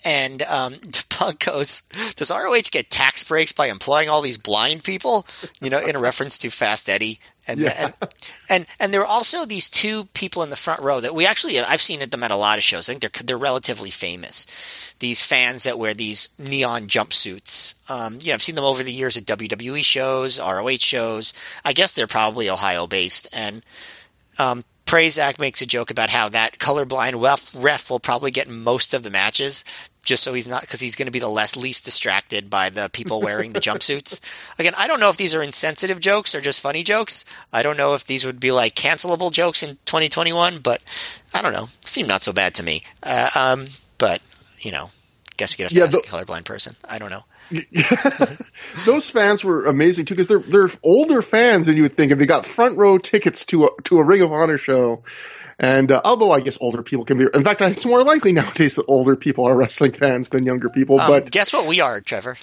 And 0.04 0.42
um, 0.42 0.76
Punk 1.10 1.44
goes, 1.44 1.82
"Does 2.16 2.30
ROH 2.30 2.70
get 2.70 2.90
tax 2.90 3.22
breaks 3.22 3.52
by 3.52 3.66
employing 3.66 4.08
all 4.08 4.22
these 4.22 4.38
blind 4.38 4.82
people?" 4.82 5.26
You 5.60 5.70
know, 5.70 5.78
in 5.78 5.96
reference 5.98 6.38
to 6.38 6.50
Fast 6.50 6.88
Eddie. 6.88 7.20
And, 7.46 7.58
yeah. 7.58 7.72
and 7.76 7.94
and 8.48 8.66
and 8.78 8.94
there 8.94 9.00
are 9.00 9.06
also 9.06 9.44
these 9.44 9.68
two 9.68 10.04
people 10.14 10.44
in 10.44 10.50
the 10.50 10.56
front 10.56 10.80
row 10.80 11.00
that 11.00 11.12
we 11.12 11.26
actually 11.26 11.58
I've 11.58 11.80
seen 11.80 12.08
them 12.08 12.22
at 12.22 12.30
a 12.30 12.36
lot 12.36 12.56
of 12.56 12.62
shows. 12.64 12.88
I 12.88 12.92
think 12.92 13.00
they're 13.00 13.24
they're 13.24 13.36
relatively 13.36 13.90
famous. 13.90 14.91
These 15.02 15.24
fans 15.24 15.64
that 15.64 15.80
wear 15.80 15.94
these 15.94 16.28
neon 16.38 16.82
jumpsuits. 16.82 17.90
Um, 17.90 18.18
you 18.20 18.28
know, 18.28 18.34
I've 18.34 18.42
seen 18.42 18.54
them 18.54 18.64
over 18.64 18.84
the 18.84 18.92
years 18.92 19.16
at 19.16 19.24
WWE 19.24 19.84
shows, 19.84 20.38
ROH 20.38 20.76
shows. 20.78 21.34
I 21.64 21.72
guess 21.72 21.92
they're 21.92 22.06
probably 22.06 22.48
Ohio 22.48 22.86
based. 22.86 23.26
And 23.32 23.64
um, 24.38 24.62
Prazak 24.86 25.40
makes 25.40 25.60
a 25.60 25.66
joke 25.66 25.90
about 25.90 26.10
how 26.10 26.28
that 26.28 26.58
colorblind 26.58 27.20
ref, 27.20 27.50
ref 27.52 27.90
will 27.90 27.98
probably 27.98 28.30
get 28.30 28.48
most 28.48 28.94
of 28.94 29.02
the 29.02 29.10
matches 29.10 29.64
just 30.04 30.22
so 30.22 30.34
he's 30.34 30.46
not 30.46 30.60
because 30.60 30.78
he's 30.78 30.94
going 30.94 31.06
to 31.06 31.12
be 31.12 31.18
the 31.18 31.28
less 31.28 31.56
least 31.56 31.84
distracted 31.84 32.48
by 32.48 32.70
the 32.70 32.88
people 32.92 33.20
wearing 33.20 33.54
the 33.54 33.60
jumpsuits. 33.60 34.20
Again, 34.60 34.74
I 34.78 34.86
don't 34.86 35.00
know 35.00 35.10
if 35.10 35.16
these 35.16 35.34
are 35.34 35.42
insensitive 35.42 35.98
jokes 35.98 36.32
or 36.32 36.40
just 36.40 36.60
funny 36.60 36.84
jokes. 36.84 37.24
I 37.52 37.64
don't 37.64 37.76
know 37.76 37.94
if 37.94 38.06
these 38.06 38.24
would 38.24 38.38
be 38.38 38.52
like 38.52 38.76
cancelable 38.76 39.32
jokes 39.32 39.64
in 39.64 39.78
2021, 39.84 40.60
but 40.60 40.80
I 41.34 41.42
don't 41.42 41.52
know. 41.52 41.70
Seem 41.84 42.06
not 42.06 42.22
so 42.22 42.32
bad 42.32 42.54
to 42.54 42.62
me. 42.62 42.84
Uh, 43.02 43.30
um, 43.34 43.66
but 43.98 44.22
you 44.62 44.72
know, 44.72 44.90
guess 45.36 45.58
you 45.58 45.64
get 45.64 45.72
a 45.72 45.74
yeah, 45.74 45.86
the, 45.86 45.98
colorblind 45.98 46.44
person. 46.44 46.74
I 46.88 46.98
don't 46.98 47.10
know. 47.10 47.22
Those 48.86 49.10
fans 49.10 49.44
were 49.44 49.66
amazing 49.66 50.06
too 50.06 50.14
because 50.14 50.28
they're 50.28 50.38
they're 50.38 50.70
older 50.82 51.22
fans 51.22 51.66
than 51.66 51.76
you 51.76 51.82
would 51.82 51.92
think, 51.92 52.12
and 52.12 52.20
they 52.20 52.26
got 52.26 52.46
front 52.46 52.78
row 52.78 52.98
tickets 52.98 53.46
to 53.46 53.64
a 53.64 53.68
to 53.84 53.98
a 53.98 54.04
Ring 54.04 54.22
of 54.22 54.32
Honor 54.32 54.58
show. 54.58 55.02
And 55.58 55.92
uh, 55.92 56.00
although 56.04 56.32
I 56.32 56.40
guess 56.40 56.58
older 56.60 56.82
people 56.82 57.04
can 57.04 57.18
be, 57.18 57.26
in 57.32 57.44
fact, 57.44 57.60
it's 57.60 57.84
more 57.84 58.02
likely 58.02 58.32
nowadays 58.32 58.76
that 58.76 58.86
older 58.88 59.16
people 59.16 59.44
are 59.44 59.56
wrestling 59.56 59.92
fans 59.92 60.30
than 60.30 60.44
younger 60.44 60.70
people. 60.70 60.98
Um, 60.98 61.08
but 61.08 61.30
guess 61.30 61.52
what 61.52 61.66
we 61.66 61.80
are, 61.80 62.00
Trevor? 62.00 62.36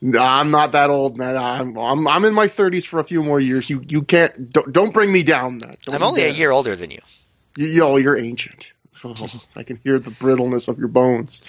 I'm 0.00 0.52
not 0.52 0.72
that 0.72 0.90
old, 0.90 1.18
man. 1.18 1.36
I'm, 1.36 1.76
I'm 1.76 2.06
I'm 2.06 2.24
in 2.24 2.32
my 2.32 2.46
30s 2.46 2.86
for 2.86 3.00
a 3.00 3.04
few 3.04 3.22
more 3.22 3.40
years. 3.40 3.68
You 3.68 3.82
you 3.86 4.02
can't 4.02 4.50
don't, 4.50 4.72
don't 4.72 4.94
bring 4.94 5.10
me 5.10 5.24
down. 5.24 5.58
That 5.58 5.78
I'm 5.92 6.02
only 6.02 6.22
a 6.22 6.30
year 6.30 6.52
older 6.52 6.76
than 6.76 6.90
you. 6.90 7.00
You, 7.56 7.66
you 7.66 7.80
know, 7.80 7.96
you're 7.96 8.16
ancient. 8.16 8.72
Oh, 9.04 9.14
I 9.56 9.62
can 9.62 9.80
hear 9.84 9.98
the 9.98 10.10
brittleness 10.10 10.68
of 10.68 10.78
your 10.78 10.88
bones. 10.88 11.42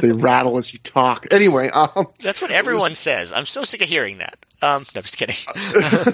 they 0.00 0.12
rattle 0.12 0.58
as 0.58 0.72
you 0.72 0.78
talk. 0.80 1.26
Anyway, 1.30 1.68
um, 1.68 2.08
that's 2.22 2.42
what 2.42 2.50
everyone 2.50 2.90
was, 2.90 2.98
says. 2.98 3.32
I'm 3.32 3.46
so 3.46 3.62
sick 3.62 3.82
of 3.82 3.88
hearing 3.88 4.18
that. 4.18 4.36
Um, 4.62 4.84
no, 4.94 5.02
just 5.02 5.18
kidding. 5.18 5.36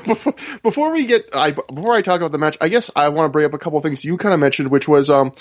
before, 0.07 0.35
before, 0.63 0.93
we 0.93 1.07
get, 1.07 1.31
I, 1.35 1.53
before 1.53 1.95
I 1.95 2.03
talk 2.03 2.21
about 2.21 2.33
the 2.33 2.39
match, 2.39 2.59
I 2.61 2.69
guess 2.69 2.91
I 2.95 3.09
want 3.09 3.29
to 3.29 3.33
bring 3.33 3.47
up 3.47 3.55
a 3.55 3.59
couple 3.59 3.79
of 3.79 3.85
things 3.85 4.05
you 4.05 4.17
kind 4.17 4.35
of 4.35 4.41
mentioned, 4.41 4.71
which 4.71 4.89
was, 4.89 5.11
um, 5.11 5.33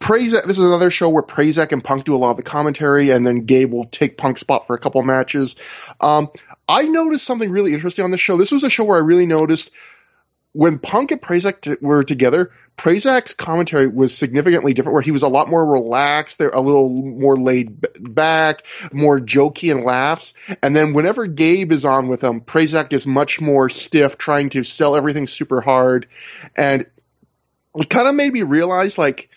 Prazak, 0.00 0.44
this 0.44 0.58
is 0.58 0.64
another 0.64 0.90
show 0.90 1.08
where 1.08 1.22
Prazak 1.22 1.72
and 1.72 1.82
Punk 1.82 2.04
do 2.04 2.14
a 2.14 2.18
lot 2.18 2.32
of 2.32 2.36
the 2.36 2.42
commentary, 2.42 3.10
and 3.10 3.24
then 3.24 3.46
Gabe 3.46 3.72
will 3.72 3.84
take 3.84 4.18
Punk's 4.18 4.40
spot 4.40 4.66
for 4.66 4.74
a 4.74 4.78
couple 4.78 5.00
of 5.00 5.06
matches. 5.06 5.56
Um, 6.00 6.30
I 6.68 6.82
noticed 6.82 7.24
something 7.24 7.50
really 7.50 7.72
interesting 7.72 8.04
on 8.04 8.10
this 8.10 8.20
show. 8.20 8.36
This 8.36 8.52
was 8.52 8.64
a 8.64 8.70
show 8.70 8.84
where 8.84 8.98
I 8.98 9.00
really 9.00 9.26
noticed 9.26 9.70
when 10.54 10.78
Punk 10.78 11.10
and 11.10 11.20
Prazak 11.20 11.60
t- 11.60 11.76
were 11.80 12.04
together, 12.04 12.52
Prazak's 12.76 13.34
commentary 13.34 13.88
was 13.88 14.16
significantly 14.16 14.72
different, 14.72 14.94
where 14.94 15.02
he 15.02 15.10
was 15.10 15.22
a 15.22 15.28
lot 15.28 15.48
more 15.48 15.64
relaxed, 15.64 16.40
a 16.40 16.60
little 16.60 16.90
more 16.90 17.36
laid 17.36 17.84
back, 18.00 18.64
more 18.92 19.18
jokey 19.18 19.72
and 19.72 19.84
laughs. 19.84 20.32
And 20.62 20.74
then 20.74 20.92
whenever 20.92 21.26
Gabe 21.26 21.72
is 21.72 21.84
on 21.84 22.08
with 22.08 22.22
him, 22.22 22.40
Prazak 22.40 22.92
is 22.92 23.06
much 23.06 23.40
more 23.40 23.68
stiff, 23.68 24.16
trying 24.16 24.48
to 24.50 24.62
sell 24.62 24.96
everything 24.96 25.26
super 25.26 25.60
hard. 25.60 26.06
And 26.56 26.86
it 27.74 27.90
kind 27.90 28.08
of 28.08 28.14
made 28.14 28.32
me 28.32 28.42
realize, 28.42 28.96
like, 28.96 29.28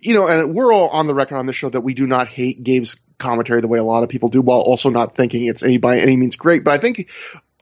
you 0.00 0.14
know, 0.14 0.26
and 0.26 0.54
we're 0.54 0.72
all 0.72 0.88
on 0.88 1.06
the 1.06 1.14
record 1.14 1.36
on 1.36 1.46
this 1.46 1.56
show 1.56 1.68
that 1.68 1.82
we 1.82 1.92
do 1.92 2.06
not 2.06 2.28
hate 2.28 2.64
Gabe's 2.64 2.96
commentary 3.18 3.60
the 3.60 3.68
way 3.68 3.78
a 3.78 3.84
lot 3.84 4.04
of 4.04 4.08
people 4.08 4.30
do, 4.30 4.40
while 4.40 4.60
also 4.60 4.88
not 4.88 5.14
thinking 5.14 5.46
it's 5.46 5.62
any 5.62 5.76
by 5.76 5.98
any 5.98 6.16
means 6.16 6.36
great. 6.36 6.64
But 6.64 6.72
I 6.72 6.78
think 6.78 7.10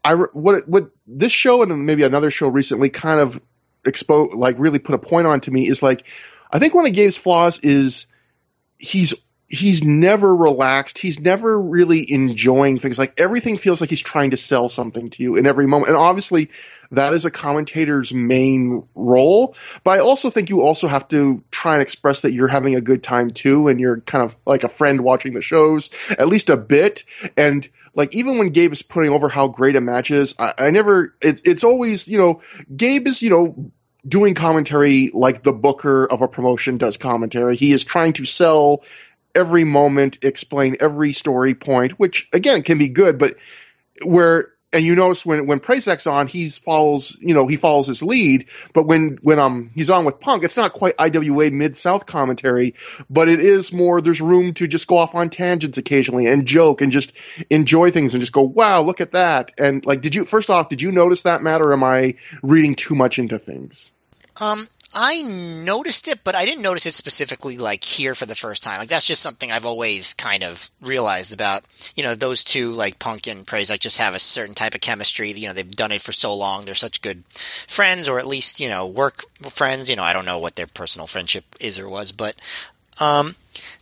I 0.09 0.15
what 0.15 0.67
what 0.67 0.91
this 1.07 1.33
show 1.33 1.63
and 1.63 1.85
maybe 1.85 2.03
another 2.03 2.31
show 2.31 2.49
recently 2.49 2.89
kind 2.89 3.21
of 3.21 3.41
expose 3.85 4.33
like 4.33 4.57
really 4.59 4.79
put 4.79 4.95
a 4.95 4.99
point 4.99 5.27
on 5.27 5.41
to 5.43 5.51
me 5.51 5.69
is 5.69 5.83
like 5.83 6.07
I 6.51 6.59
think 6.59 6.75
one 6.75 6.87
of 6.87 6.95
Gabe's 6.95 7.19
flaws 7.19 7.59
is 7.59 8.07
he's 8.79 9.15
he's 9.49 9.85
never 9.85 10.35
relaxed. 10.35 10.97
He's 10.97 11.21
never 11.21 11.61
really 11.61 12.11
enjoying 12.11 12.79
things. 12.79 12.99
Like 12.99 13.21
everything 13.21 13.59
feels 13.59 13.83
like 13.83 13.91
he's 13.91 14.03
trying 14.03 14.31
to 14.31 14.39
sell 14.39 14.71
something 14.71 15.11
to 15.11 15.23
you 15.23 15.37
in 15.37 15.47
every 15.47 15.67
moment. 15.67 15.89
And 15.89 15.99
obviously 15.99 16.51
that 16.91 17.13
is 17.13 17.25
a 17.25 17.31
commentator's 17.31 18.13
main 18.13 18.87
role. 18.95 19.55
But 19.85 19.93
I 19.93 19.99
also 20.01 20.31
think 20.31 20.49
you 20.49 20.63
also 20.63 20.89
have 20.89 21.09
to 21.09 21.43
try 21.51 21.75
and 21.75 21.83
express 21.83 22.23
that 22.23 22.33
you're 22.33 22.49
having 22.49 22.75
a 22.75 22.81
good 22.81 23.03
time 23.03 23.31
too. 23.31 23.69
And 23.69 23.79
you're 23.79 24.01
kind 24.01 24.25
of 24.25 24.37
like 24.47 24.65
a 24.65 24.69
friend 24.69 25.03
watching 25.03 25.35
the 25.35 25.43
shows 25.43 25.91
at 26.11 26.29
least 26.29 26.51
a 26.51 26.57
bit. 26.57 27.05
And 27.37 27.69
like 27.95 28.15
even 28.15 28.39
when 28.39 28.51
Gabe 28.51 28.73
is 28.73 28.83
putting 28.83 29.11
over 29.11 29.29
how 29.29 29.49
great 29.49 29.77
a 29.77 29.81
match 29.81 30.11
is, 30.11 30.35
I, 30.39 30.55
I 30.59 30.71
never, 30.71 31.15
it's, 31.21 31.43
it's 31.45 31.65
always, 31.65 32.09
you 32.09 32.19
know, 32.19 32.41
Gabe 32.75 33.07
is, 33.07 33.23
you 33.23 33.31
know, 33.31 33.71
doing 34.07 34.35
commentary 34.35 35.11
like 35.13 35.43
the 35.43 35.53
booker 35.53 36.07
of 36.07 36.23
a 36.23 36.29
promotion 36.29 36.79
does 36.79 36.97
commentary. 36.97 37.57
He 37.57 37.73
is 37.73 37.85
trying 37.85 38.15
to 38.15 38.25
sell 38.25 38.85
every 39.35 39.65
moment, 39.65 40.19
explain 40.23 40.77
every 40.81 41.13
story 41.13 41.55
point, 41.55 41.93
which 41.93 42.29
again 42.33 42.63
can 42.63 42.79
be 42.79 42.89
good, 42.89 43.19
but 43.19 43.37
where 44.05 44.47
and 44.73 44.85
you 44.85 44.95
notice 44.95 45.25
when 45.25 45.47
when 45.47 45.61
Prazak's 45.61 46.07
on, 46.07 46.27
he 46.27 46.49
follows 46.49 47.17
you 47.21 47.35
know 47.35 47.47
he 47.47 47.57
follows 47.57 47.87
his 47.87 48.03
lead, 48.03 48.47
but 48.73 48.87
when 48.87 49.19
when 49.23 49.39
um 49.39 49.71
he's 49.75 49.91
on 49.91 50.05
with 50.05 50.21
Punk, 50.21 50.45
it's 50.45 50.57
not 50.57 50.73
quite 50.73 50.95
IWA 50.99 51.51
mid 51.51 51.77
South 51.77 52.07
commentary, 52.07 52.75
but 53.09 53.29
it 53.29 53.41
is 53.41 53.73
more. 53.73 54.01
There's 54.01 54.21
room 54.21 54.55
to 54.55 54.69
just 54.69 54.87
go 54.87 54.99
off 54.99 55.15
on 55.15 55.31
tangents 55.31 55.79
occasionally 55.79 56.27
and 56.27 56.47
joke 56.47 56.83
and 56.83 56.93
just 56.93 57.17
enjoy 57.49 57.91
things 57.91 58.15
and 58.15 58.21
just 58.21 58.33
go 58.33 58.43
wow 58.43 58.83
look 58.83 59.01
at 59.01 59.13
that 59.13 59.53
and 59.59 59.85
like 59.87 60.03
did 60.03 60.15
you 60.15 60.25
first 60.25 60.51
off 60.51 60.69
did 60.69 60.83
you 60.83 60.93
notice 60.93 61.23
that 61.23 61.43
matter? 61.43 61.73
am 61.73 61.85
I 61.85 62.15
reading 62.43 62.75
too 62.75 62.95
much 62.95 63.19
into 63.19 63.39
things? 63.39 63.93
Um, 64.41 64.69
I 64.95 65.23
noticed 65.23 66.09
it, 66.09 66.25
but 66.25 66.35
I 66.35 66.47
didn't 66.47 66.63
notice 66.63 66.87
it 66.87 66.93
specifically 66.93 67.59
like 67.59 67.85
here 67.85 68.15
for 68.15 68.25
the 68.25 68.35
first 68.35 68.63
time. 68.63 68.79
Like 68.79 68.89
that's 68.89 69.07
just 69.07 69.23
something 69.23 69.53
I've 69.53 69.67
always 69.67 70.15
kind 70.15 70.43
of 70.43 70.71
realized 70.81 71.35
about, 71.35 71.65
you 71.95 72.03
know, 72.03 72.15
those 72.15 72.43
two 72.43 72.73
like 72.73 72.99
Punk 72.99 73.27
and 73.27 73.47
Praise 73.47 73.69
like 73.71 73.81
just 73.81 73.99
have 73.99 74.15
a 74.15 74.19
certain 74.19 74.55
type 74.55 74.75
of 74.75 74.81
chemistry. 74.81 75.31
You 75.33 75.49
know, 75.49 75.53
they've 75.53 75.71
done 75.71 75.93
it 75.93 76.01
for 76.01 76.13
so 76.13 76.35
long. 76.35 76.65
They're 76.65 76.75
such 76.75 77.03
good 77.03 77.23
friends 77.33 78.09
or 78.09 78.19
at 78.19 78.27
least, 78.27 78.61
you 78.61 78.69
know, 78.69 78.87
work 78.87 79.25
friends. 79.43 79.91
You 79.91 79.97
know, 79.97 80.05
I 80.05 80.15
don't 80.15 80.25
know 80.25 80.39
what 80.39 80.57
their 80.57 80.67
personal 80.67 81.07
friendship 81.07 81.45
is 81.61 81.79
or 81.79 81.89
was, 81.89 82.13
but 82.13 82.37
um 82.99 83.37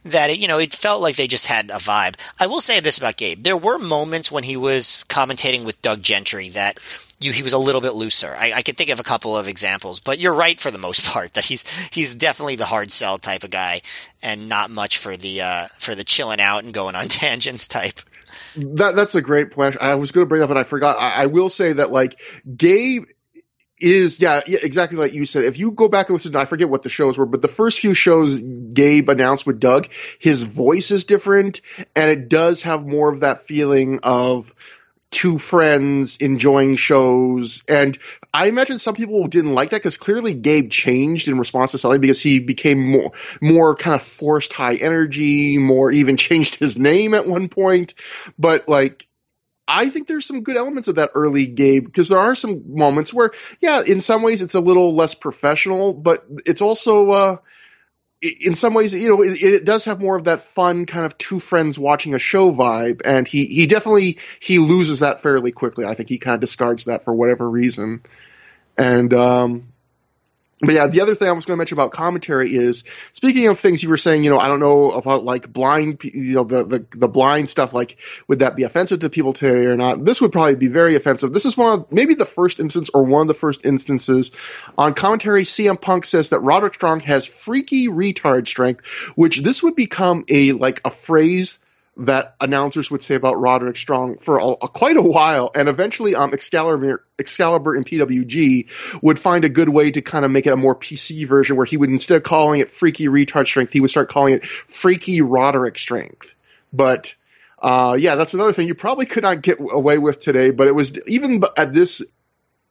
that 0.05 0.31
it, 0.31 0.39
you 0.39 0.49
know, 0.49 0.59
it 0.59 0.75
felt 0.75 1.03
like 1.03 1.17
they 1.17 1.27
just 1.27 1.47
had 1.47 1.71
a 1.71 1.75
vibe. 1.75 2.17
I 2.39 2.47
will 2.47 2.61
say 2.61 2.81
this 2.81 2.99
about 2.99 3.17
Gabe. 3.17 3.43
There 3.43 3.57
were 3.57 3.79
moments 3.79 4.31
when 4.31 4.45
he 4.45 4.57
was 4.57 5.05
commentating 5.09 5.65
with 5.65 5.83
Doug 5.83 6.03
Gentry 6.03 6.49
that 6.51 6.79
you, 7.21 7.33
he 7.33 7.43
was 7.43 7.53
a 7.53 7.59
little 7.59 7.81
bit 7.81 7.95
looser. 7.95 8.35
I, 8.37 8.53
I 8.57 8.63
could 8.63 8.77
think 8.77 8.91
of 8.91 9.01
a 9.01 9.05
couple 9.05 9.37
of 9.37 9.49
examples, 9.49 10.01
but 10.01 10.19
you're 10.19 10.35
right 10.35 10.59
for 10.59 10.71
the 10.71 10.79
most 10.79 11.07
part 11.13 11.33
that 11.35 11.45
he's 11.45 11.69
he's 11.89 12.15
definitely 12.15 12.57
the 12.57 12.65
hard 12.65 12.91
sell 12.91 13.19
type 13.19 13.45
of 13.45 13.51
guy, 13.51 13.81
and 14.23 14.49
not 14.49 14.71
much 14.71 14.99
for 14.99 15.17
the 15.17 15.43
uh, 15.43 15.67
for 15.79 15.95
the 15.95 16.05
chilling 16.05 16.41
out 16.41 16.65
and 16.65 16.75
going 16.75 16.95
on 16.95 17.09
tangents 17.09 17.69
type. 17.69 18.01
That 18.57 18.97
that's 18.97 19.15
a 19.15 19.23
great 19.23 19.53
question. 19.55 19.81
I 19.83 19.95
was 19.95 20.13
going 20.13 20.25
to 20.25 20.29
bring 20.29 20.43
up 20.43 20.51
and 20.51 20.59
I 20.59 20.65
forgot. 20.65 20.97
I, 20.99 21.25
I 21.25 21.27
will 21.27 21.49
say 21.49 21.75
that 21.75 21.91
like 21.91 22.21
Gabe 22.57 23.05
is 23.79 24.21
yeah, 24.21 24.41
yeah, 24.47 24.59
exactly 24.63 24.97
like 24.97 25.13
you 25.13 25.27
said. 25.27 25.45
If 25.45 25.59
you 25.59 25.73
go 25.73 25.89
back 25.89 26.09
and 26.09 26.15
listen, 26.15 26.33
to, 26.33 26.39
I 26.39 26.47
forget 26.47 26.69
what 26.69 26.83
the 26.83 26.89
shows 26.89 27.19
were, 27.19 27.27
but 27.27 27.43
the 27.43 27.49
first 27.49 27.81
few 27.81 27.95
shows 27.95 28.41
Gabe 28.41 29.09
announced 29.11 29.47
with 29.47 29.61
Doug, 29.61 29.89
his 30.19 30.45
voice 30.45 30.91
is 30.91 31.05
different, 31.05 31.61
and 31.95 32.11
it 32.11 32.29
does 32.29 32.63
have 32.63 32.87
more 32.87 33.13
of 33.13 33.21
that 33.21 33.43
feeling 33.43 34.01
of 34.03 34.55
two 35.11 35.39
friends 35.39 36.19
enjoying 36.19 36.77
shows. 36.77 37.63
And 37.69 37.97
I 38.35 38.49
imagine 38.49 38.79
some 38.79 38.95
people 38.95 39.27
didn't 39.29 39.55
like 39.55 39.71
that 39.71 39.79
because 39.79 39.97
clearly 39.97 40.35
Gabe 40.35 40.71
changed 40.71 41.29
in 41.29 41.39
response 41.39 41.73
to 41.73 41.79
something 41.79 42.01
because 42.01 42.21
he 42.21 42.41
became 42.41 42.91
more, 42.91 43.13
more 43.41 43.77
kind 43.77 43.95
of 43.95 44.07
forced 44.07 44.53
high 44.53 44.75
energy, 44.75 45.59
more 45.59 45.91
even 45.93 46.17
changed 46.19 46.57
his 46.57 46.77
name 46.77 47.15
at 47.15 47.27
one 47.27 47.49
point. 47.49 47.95
But 48.39 48.69
like, 48.69 49.07
I 49.69 49.89
think 49.91 50.07
there's 50.07 50.27
some 50.27 50.43
good 50.43 50.57
elements 50.57 50.89
of 50.89 50.97
that 50.97 51.11
early 51.15 51.47
Gabe 51.47 51.85
because 51.85 52.09
there 52.09 52.19
are 52.19 52.37
some 52.37 52.77
moments 52.77 53.13
where, 53.13 53.33
yeah, 53.61 53.83
in 53.85 54.01
some 54.01 54.23
ways 54.23 54.41
it's 54.41 54.55
a 54.55 54.61
little 54.61 54.95
less 54.95 55.15
professional, 55.15 55.93
but 55.93 56.25
it's 56.45 56.63
also, 56.63 57.11
uh, 57.11 57.37
in 58.23 58.55
some 58.55 58.75
ways, 58.75 58.95
you 58.95 59.09
know, 59.09 59.23
it, 59.23 59.43
it, 59.43 59.65
does 59.65 59.85
have 59.85 60.01
more 60.01 60.17
of 60.17 60.25
that 60.25 60.41
fun 60.41 60.87
kind 60.87 61.05
of 61.05 61.19
two 61.19 61.39
friends 61.39 61.79
watching 61.79 62.15
a 62.15 62.19
show 62.19 62.51
vibe, 62.51 63.03
and 63.05 63.29
he 63.29 63.45
he 63.47 63.67
definitely 63.67 64.19
he 64.41 64.59
loses 64.59 65.01
that 65.01 65.21
fairly 65.21 65.53
quickly. 65.53 65.85
I 65.85 65.95
think 65.95 66.09
he 66.09 66.19
kind 66.19 66.35
of 66.35 66.41
discards 66.41 66.87
that 66.87 67.05
for 67.05 67.15
whatever 67.15 67.49
reason, 67.49 68.03
and 68.79 69.13
um, 69.13 69.73
but 70.61 70.75
yeah, 70.75 70.87
the 70.87 71.03
other 71.03 71.15
thing 71.15 71.29
I 71.29 71.33
was 71.33 71.45
going 71.45 71.57
to 71.57 71.59
mention 71.59 71.77
about 71.77 71.93
commentary 71.93 72.49
is 72.49 72.85
speaking 73.13 73.47
of 73.49 73.59
things 73.59 73.83
you 73.83 73.91
were 73.91 73.99
saying, 73.99 74.25
you 74.25 74.31
know, 74.31 74.39
I 74.39 74.49
don't 74.49 74.61
know 74.61 74.91
about 74.91 75.23
like 75.23 75.53
blind, 75.53 76.03
you 76.03 76.35
know, 76.35 76.45
the, 76.45 76.65
the, 76.65 76.87
the 76.93 77.09
blind 77.09 77.51
stuff, 77.51 77.75
like 77.75 77.99
would 78.27 78.39
that 78.39 78.57
be 78.57 78.63
offensive 78.63 79.01
to 79.01 79.11
people 79.11 79.35
today 79.35 79.67
or 79.67 79.77
not? 79.77 80.03
This 80.03 80.23
would 80.23 80.33
probably 80.33 80.57
be 80.57 80.69
very 80.69 80.97
offensive. 80.97 81.35
This 81.35 81.45
is 81.45 81.59
one 81.59 81.81
of, 81.81 81.93
maybe 81.93 82.15
the 82.15 82.25
first 82.25 82.59
instance 82.59 82.89
or 82.95 83.03
one 83.03 83.23
of 83.23 83.29
the 83.29 83.35
first 83.35 83.67
instances 83.67 84.33
on 84.79 84.95
commentary. 84.95 85.43
CM 85.43 85.79
Punk 85.79 86.07
says 86.07 86.31
that 86.31 86.41
Roderick 86.41 86.75
Strong 86.75 87.01
has 87.01 87.27
freaky 87.27 87.89
retard 87.89 88.47
strength, 88.47 88.87
which 89.15 89.43
this 89.43 89.63
would 89.63 89.77
become 89.77 90.25
a, 90.31 90.53
like 90.53 90.81
a 90.87 90.91
phrase 90.91 91.59
that 91.99 92.37
announcers 92.41 92.91
would 92.91 93.03
say 93.03 93.15
about 93.15 93.41
Roderick 93.41 93.77
Strong 93.77 94.19
for 94.19 94.39
a, 94.39 94.47
a, 94.47 94.69
quite 94.69 94.97
a 94.97 95.03
while, 95.03 95.51
and 95.55 95.69
eventually, 95.69 96.15
um, 96.15 96.35
Excalibur, 96.35 97.05
Excalibur 97.19 97.75
and 97.75 97.87
PWG 97.87 99.03
would 99.03 99.19
find 99.19 99.45
a 99.45 99.49
good 99.49 99.69
way 99.69 99.91
to 99.91 100.03
kind 100.03 100.25
of 100.25 100.31
make 100.31 100.47
it 100.47 100.53
a 100.53 100.57
more 100.57 100.75
PC 100.75 101.27
version, 101.27 101.57
where 101.57 101.65
he 101.65 101.77
would 101.77 101.89
instead 101.89 102.17
of 102.17 102.23
calling 102.23 102.61
it 102.61 102.69
Freaky 102.69 103.07
Retard 103.07 103.47
Strength, 103.47 103.73
he 103.73 103.81
would 103.81 103.91
start 103.91 104.11
calling 104.11 104.35
it 104.35 104.47
Freaky 104.47 105.23
Roderick 105.23 105.79
Strength. 105.79 106.35
But 106.73 107.15
uh, 107.59 107.97
yeah, 107.99 108.17
that's 108.17 108.35
another 108.35 108.53
thing 108.53 108.67
you 108.67 108.75
probably 108.75 109.07
could 109.07 109.23
not 109.23 109.41
get 109.41 109.59
away 109.59 109.97
with 109.97 110.21
today. 110.21 110.51
But 110.51 110.69
it 110.69 110.75
was 110.75 110.99
even 111.09 111.43
at 111.57 111.73
this 111.73 112.05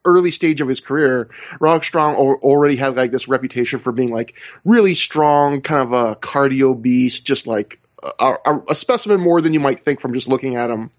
early 0.05 0.29
stage 0.29 0.61
of 0.61 0.67
his 0.67 0.81
career, 0.81 1.29
Roderick 1.59 1.83
Strong 1.83 2.15
already 2.15 2.75
had 2.75 2.95
like 2.95 3.11
this 3.11 3.27
reputation 3.27 3.79
for 3.79 3.91
being 3.91 4.11
like 4.11 4.35
really 4.63 4.93
strong, 4.93 5.61
kind 5.61 5.81
of 5.81 5.93
a 5.93 6.15
cardio 6.15 6.79
beast, 6.79 7.25
just 7.25 7.47
like 7.47 7.79
a, 8.19 8.61
a, 8.69 8.75
specimen 8.75 9.19
more 9.19 9.41
than 9.41 9.53
you 9.53 9.59
might 9.59 9.83
think 9.83 9.99
from 9.99 10.13
just 10.13 10.27
looking 10.27 10.55
at 10.55 10.69
him. 10.69 10.91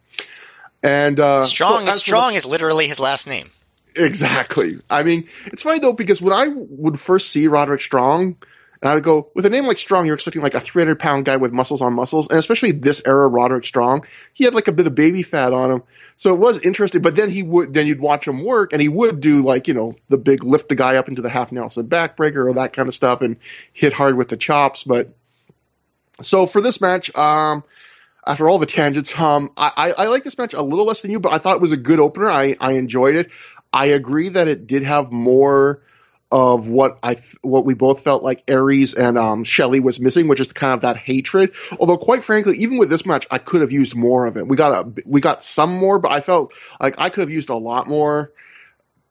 And 0.83 1.19
uh, 1.19 1.43
strong, 1.43 1.87
so 1.87 1.93
strong 1.93 2.33
the, 2.33 2.39
is 2.39 2.47
literally 2.47 2.87
his 2.87 3.01
last 3.01 3.27
name. 3.27 3.49
Exactly. 3.97 4.75
I 4.91 5.03
mean, 5.03 5.29
it's 5.47 5.63
funny 5.63 5.79
though 5.79 5.93
because 5.93 6.21
when 6.21 6.33
I 6.33 6.49
would 6.49 7.01
first 7.01 7.31
see 7.31 7.49
Roderick 7.49 7.81
Strong, 7.81 8.37
and 8.83 8.91
I 8.91 8.95
would 8.95 9.05
go 9.05 9.31
with 9.35 9.47
a 9.47 9.51
name 9.51 9.67
like 9.67 9.79
Strong, 9.79 10.07
you're 10.07 10.15
expecting 10.15 10.43
like 10.43 10.55
a 10.55 10.61
300 10.61 10.99
pound 10.99 11.25
guy 11.25 11.37
with 11.37 11.53
muscles 11.53 11.81
on 11.81 11.95
muscles, 11.95 12.29
and 12.29 12.39
especially 12.39 12.73
this 12.73 13.03
era 13.07 13.27
Roderick 13.27 13.65
Strong, 13.65 14.07
he 14.33 14.45
had 14.45 14.55
like 14.55 14.69
a 14.69 14.73
bit 14.73 14.87
of 14.87 14.95
baby 14.95 15.23
fat 15.23 15.53
on 15.53 15.71
him, 15.71 15.83
so 16.17 16.35
it 16.35 16.39
was 16.39 16.61
interesting. 16.61 17.03
But 17.03 17.15
then 17.15 17.31
he 17.31 17.43
would, 17.43 17.73
then 17.73 17.87
you'd 17.87 18.01
watch 18.01 18.29
him 18.29 18.45
work, 18.45 18.73
and 18.73 18.83
he 18.83 18.89
would 18.89 19.21
do 19.21 19.43
like 19.43 19.67
you 19.69 19.75
know 19.75 19.95
the 20.09 20.19
big 20.19 20.45
lift 20.45 20.69
the 20.69 20.75
guy 20.75 20.97
up 20.97 21.09
into 21.09 21.23
the 21.23 21.31
half 21.31 21.53
Nelson 21.53 21.89
backbreaker 21.89 22.49
or 22.49 22.53
that 22.55 22.75
kind 22.75 22.89
of 22.89 22.95
stuff, 22.95 23.23
and 23.23 23.39
hit 23.73 23.93
hard 23.93 24.17
with 24.17 24.29
the 24.29 24.37
chops. 24.37 24.85
But 24.85 25.15
so 26.23 26.47
for 26.47 26.61
this 26.61 26.81
match, 26.81 27.15
um, 27.17 27.65
after 28.27 28.49
all 28.49 28.59
the 28.59 28.67
tangents, 28.67 29.19
um, 29.19 29.51
I, 29.57 29.71
I, 29.77 30.05
I 30.05 30.07
like 30.09 30.25
this 30.25 30.37
match 30.37 30.55
a 30.55 30.63
little 30.63 30.87
less 30.87 31.01
than 31.01 31.13
you, 31.13 31.21
but 31.21 31.33
I 31.33 31.39
thought 31.39 31.57
it 31.57 31.63
was 31.63 31.73
a 31.73 31.77
good 31.77 32.01
opener. 32.01 32.29
I, 32.29 32.57
I 32.61 32.73
enjoyed 32.73 33.17
it. 33.17 33.31
I 33.73 33.87
agree 33.87 34.31
that 34.31 34.49
it 34.49 34.67
did 34.67 34.83
have 34.83 35.13
more 35.13 35.83
of 36.33 36.69
what 36.69 36.99
I 37.05 37.17
what 37.43 37.65
we 37.65 37.75
both 37.75 38.03
felt 38.03 38.23
like 38.23 38.43
Aries 38.49 38.95
and 38.95 39.17
um, 39.17 39.45
Shelley 39.45 39.79
was 39.79 40.01
missing, 40.01 40.27
which 40.27 40.41
is 40.41 40.53
kind 40.53 40.75
of 40.75 40.81
that 40.81 40.97
hatred. 40.97 41.55
Although, 41.79 41.99
quite 41.99 42.25
frankly, 42.25 42.57
even 42.59 42.79
with 42.79 42.91
this 42.91 43.07
match, 43.07 43.27
I 43.31 43.39
could 43.39 43.61
have 43.61 43.71
used 43.71 43.95
more 43.95 44.27
of 44.27 44.37
it. 44.37 44.49
We 44.49 44.57
got 44.57 44.87
a 44.87 45.03
we 45.07 45.21
got 45.21 45.45
some 45.45 45.77
more, 45.77 45.99
but 45.99 46.11
I 46.11 46.21
felt 46.21 46.53
like 46.81 46.97
I 46.99 47.11
could 47.11 47.21
have 47.21 47.31
used 47.31 47.51
a 47.51 47.57
lot 47.57 47.87
more. 47.87 48.33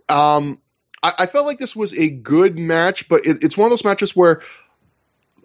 Um, 0.09 0.59
I, 1.01 1.13
I 1.19 1.25
felt 1.27 1.45
like 1.45 1.57
this 1.57 1.75
was 1.75 1.97
a 1.97 2.09
good 2.09 2.57
match, 2.57 3.07
but 3.07 3.25
it, 3.25 3.43
it's 3.43 3.57
one 3.57 3.65
of 3.65 3.69
those 3.69 3.85
matches 3.85 4.15
where 4.15 4.41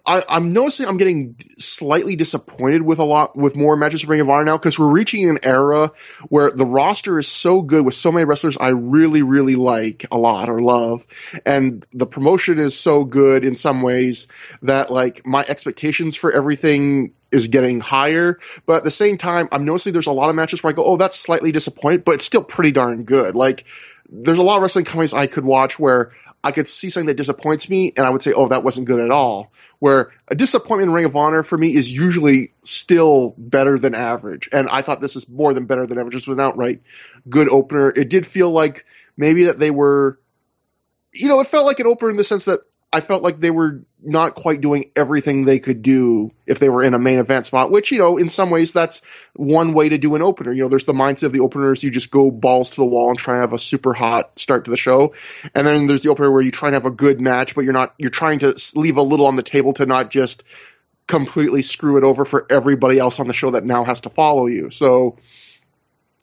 I, 0.05 0.23
am 0.29 0.49
noticing 0.49 0.87
I'm 0.87 0.97
getting 0.97 1.35
slightly 1.57 2.15
disappointed 2.15 2.81
with 2.81 2.99
a 2.99 3.03
lot 3.03 3.35
with 3.35 3.55
more 3.55 3.75
matches 3.75 4.03
of 4.03 4.09
Ring 4.09 4.21
of 4.21 4.29
Honor 4.29 4.45
now 4.45 4.57
because 4.57 4.77
we're 4.79 4.91
reaching 4.91 5.29
an 5.29 5.39
era 5.43 5.91
where 6.29 6.49
the 6.51 6.65
roster 6.65 7.19
is 7.19 7.27
so 7.27 7.61
good 7.61 7.85
with 7.85 7.93
so 7.93 8.11
many 8.11 8.25
wrestlers 8.25 8.57
I 8.57 8.69
really 8.69 9.21
really 9.21 9.55
like 9.55 10.05
a 10.11 10.17
lot 10.17 10.49
or 10.49 10.61
love, 10.61 11.05
and 11.45 11.85
the 11.93 12.07
promotion 12.07 12.59
is 12.59 12.77
so 12.77 13.03
good 13.03 13.45
in 13.45 13.55
some 13.55 13.81
ways 13.81 14.27
that 14.63 14.91
like 14.91 15.25
my 15.25 15.45
expectations 15.47 16.15
for 16.15 16.31
everything 16.31 17.13
is 17.31 17.47
getting 17.47 17.79
higher. 17.79 18.39
But 18.65 18.77
at 18.77 18.83
the 18.83 18.91
same 18.91 19.17
time, 19.17 19.47
I'm 19.51 19.65
noticing 19.65 19.93
there's 19.93 20.07
a 20.07 20.11
lot 20.11 20.29
of 20.29 20.35
matches 20.35 20.61
where 20.61 20.71
I 20.71 20.75
go, 20.75 20.83
oh, 20.83 20.97
that's 20.97 21.17
slightly 21.17 21.51
disappointed, 21.51 22.03
but 22.03 22.15
it's 22.15 22.25
still 22.25 22.43
pretty 22.43 22.71
darn 22.71 23.03
good. 23.03 23.35
Like 23.35 23.65
there's 24.11 24.37
a 24.37 24.43
lot 24.43 24.57
of 24.57 24.61
wrestling 24.61 24.85
companies 24.85 25.13
I 25.13 25.27
could 25.27 25.45
watch 25.45 25.79
where 25.79 26.11
I 26.43 26.51
could 26.51 26.67
see 26.67 26.89
something 26.89 27.07
that 27.07 27.17
disappoints 27.17 27.69
me 27.69 27.93
and 27.95 28.05
I 28.05 28.09
would 28.09 28.21
say, 28.21 28.33
oh, 28.33 28.49
that 28.49 28.63
wasn't 28.63 28.87
good 28.87 28.99
at 28.99 29.09
all. 29.09 29.51
Where 29.79 30.11
a 30.27 30.35
disappointment 30.35 30.89
in 30.89 30.93
Ring 30.93 31.05
of 31.05 31.15
Honor 31.15 31.43
for 31.43 31.57
me 31.57 31.73
is 31.73 31.89
usually 31.89 32.53
still 32.63 33.33
better 33.37 33.79
than 33.79 33.95
average. 33.95 34.49
And 34.51 34.67
I 34.67 34.81
thought 34.81 35.01
this 35.01 35.15
is 35.15 35.29
more 35.29 35.53
than 35.53 35.65
better 35.65 35.87
than 35.87 35.97
average. 35.97 36.13
This 36.13 36.27
was 36.27 36.37
an 36.37 36.43
outright 36.43 36.81
good 37.29 37.49
opener. 37.49 37.91
It 37.95 38.09
did 38.09 38.25
feel 38.25 38.51
like 38.51 38.85
maybe 39.17 39.45
that 39.45 39.59
they 39.59 39.71
were, 39.71 40.19
you 41.13 41.27
know, 41.27 41.39
it 41.39 41.47
felt 41.47 41.65
like 41.65 41.79
an 41.79 41.87
opener 41.87 42.11
in 42.11 42.17
the 42.17 42.23
sense 42.23 42.45
that 42.45 42.59
I 42.91 42.99
felt 42.99 43.23
like 43.23 43.39
they 43.39 43.51
were 43.51 43.83
not 44.03 44.35
quite 44.35 44.61
doing 44.61 44.91
everything 44.95 45.45
they 45.45 45.59
could 45.59 45.81
do 45.81 46.31
if 46.47 46.59
they 46.59 46.69
were 46.69 46.83
in 46.83 46.93
a 46.93 46.99
main 46.99 47.19
event 47.19 47.45
spot, 47.45 47.71
which, 47.71 47.91
you 47.91 47.99
know, 47.99 48.17
in 48.17 48.29
some 48.29 48.49
ways 48.49 48.73
that's 48.73 49.01
one 49.33 49.73
way 49.73 49.89
to 49.89 49.97
do 49.97 50.15
an 50.15 50.21
opener. 50.21 50.51
You 50.51 50.63
know, 50.63 50.69
there's 50.69 50.85
the 50.85 50.93
mindset 50.93 51.23
of 51.23 51.33
the 51.33 51.41
openers, 51.41 51.83
you 51.83 51.91
just 51.91 52.11
go 52.11 52.31
balls 52.31 52.71
to 52.71 52.81
the 52.81 52.85
wall 52.87 53.09
and 53.09 53.19
try 53.19 53.35
and 53.35 53.41
have 53.41 53.53
a 53.53 53.59
super 53.59 53.93
hot 53.93 54.39
start 54.39 54.65
to 54.65 54.71
the 54.71 54.77
show. 54.77 55.13
And 55.53 55.67
then 55.67 55.87
there's 55.87 56.01
the 56.01 56.09
opener 56.09 56.31
where 56.31 56.41
you 56.41 56.51
try 56.51 56.69
and 56.69 56.73
have 56.73 56.85
a 56.85 56.91
good 56.91 57.21
match, 57.21 57.55
but 57.55 57.63
you're 57.63 57.73
not, 57.73 57.93
you're 57.97 58.09
trying 58.09 58.39
to 58.39 58.59
leave 58.75 58.97
a 58.97 59.03
little 59.03 59.27
on 59.27 59.35
the 59.35 59.43
table 59.43 59.73
to 59.73 59.85
not 59.85 60.09
just 60.09 60.43
completely 61.07 61.61
screw 61.61 61.97
it 61.97 62.03
over 62.03 62.25
for 62.25 62.45
everybody 62.49 62.97
else 62.97 63.19
on 63.19 63.27
the 63.27 63.33
show 63.33 63.51
that 63.51 63.65
now 63.65 63.83
has 63.83 64.01
to 64.01 64.09
follow 64.09 64.47
you. 64.47 64.71
So, 64.71 65.17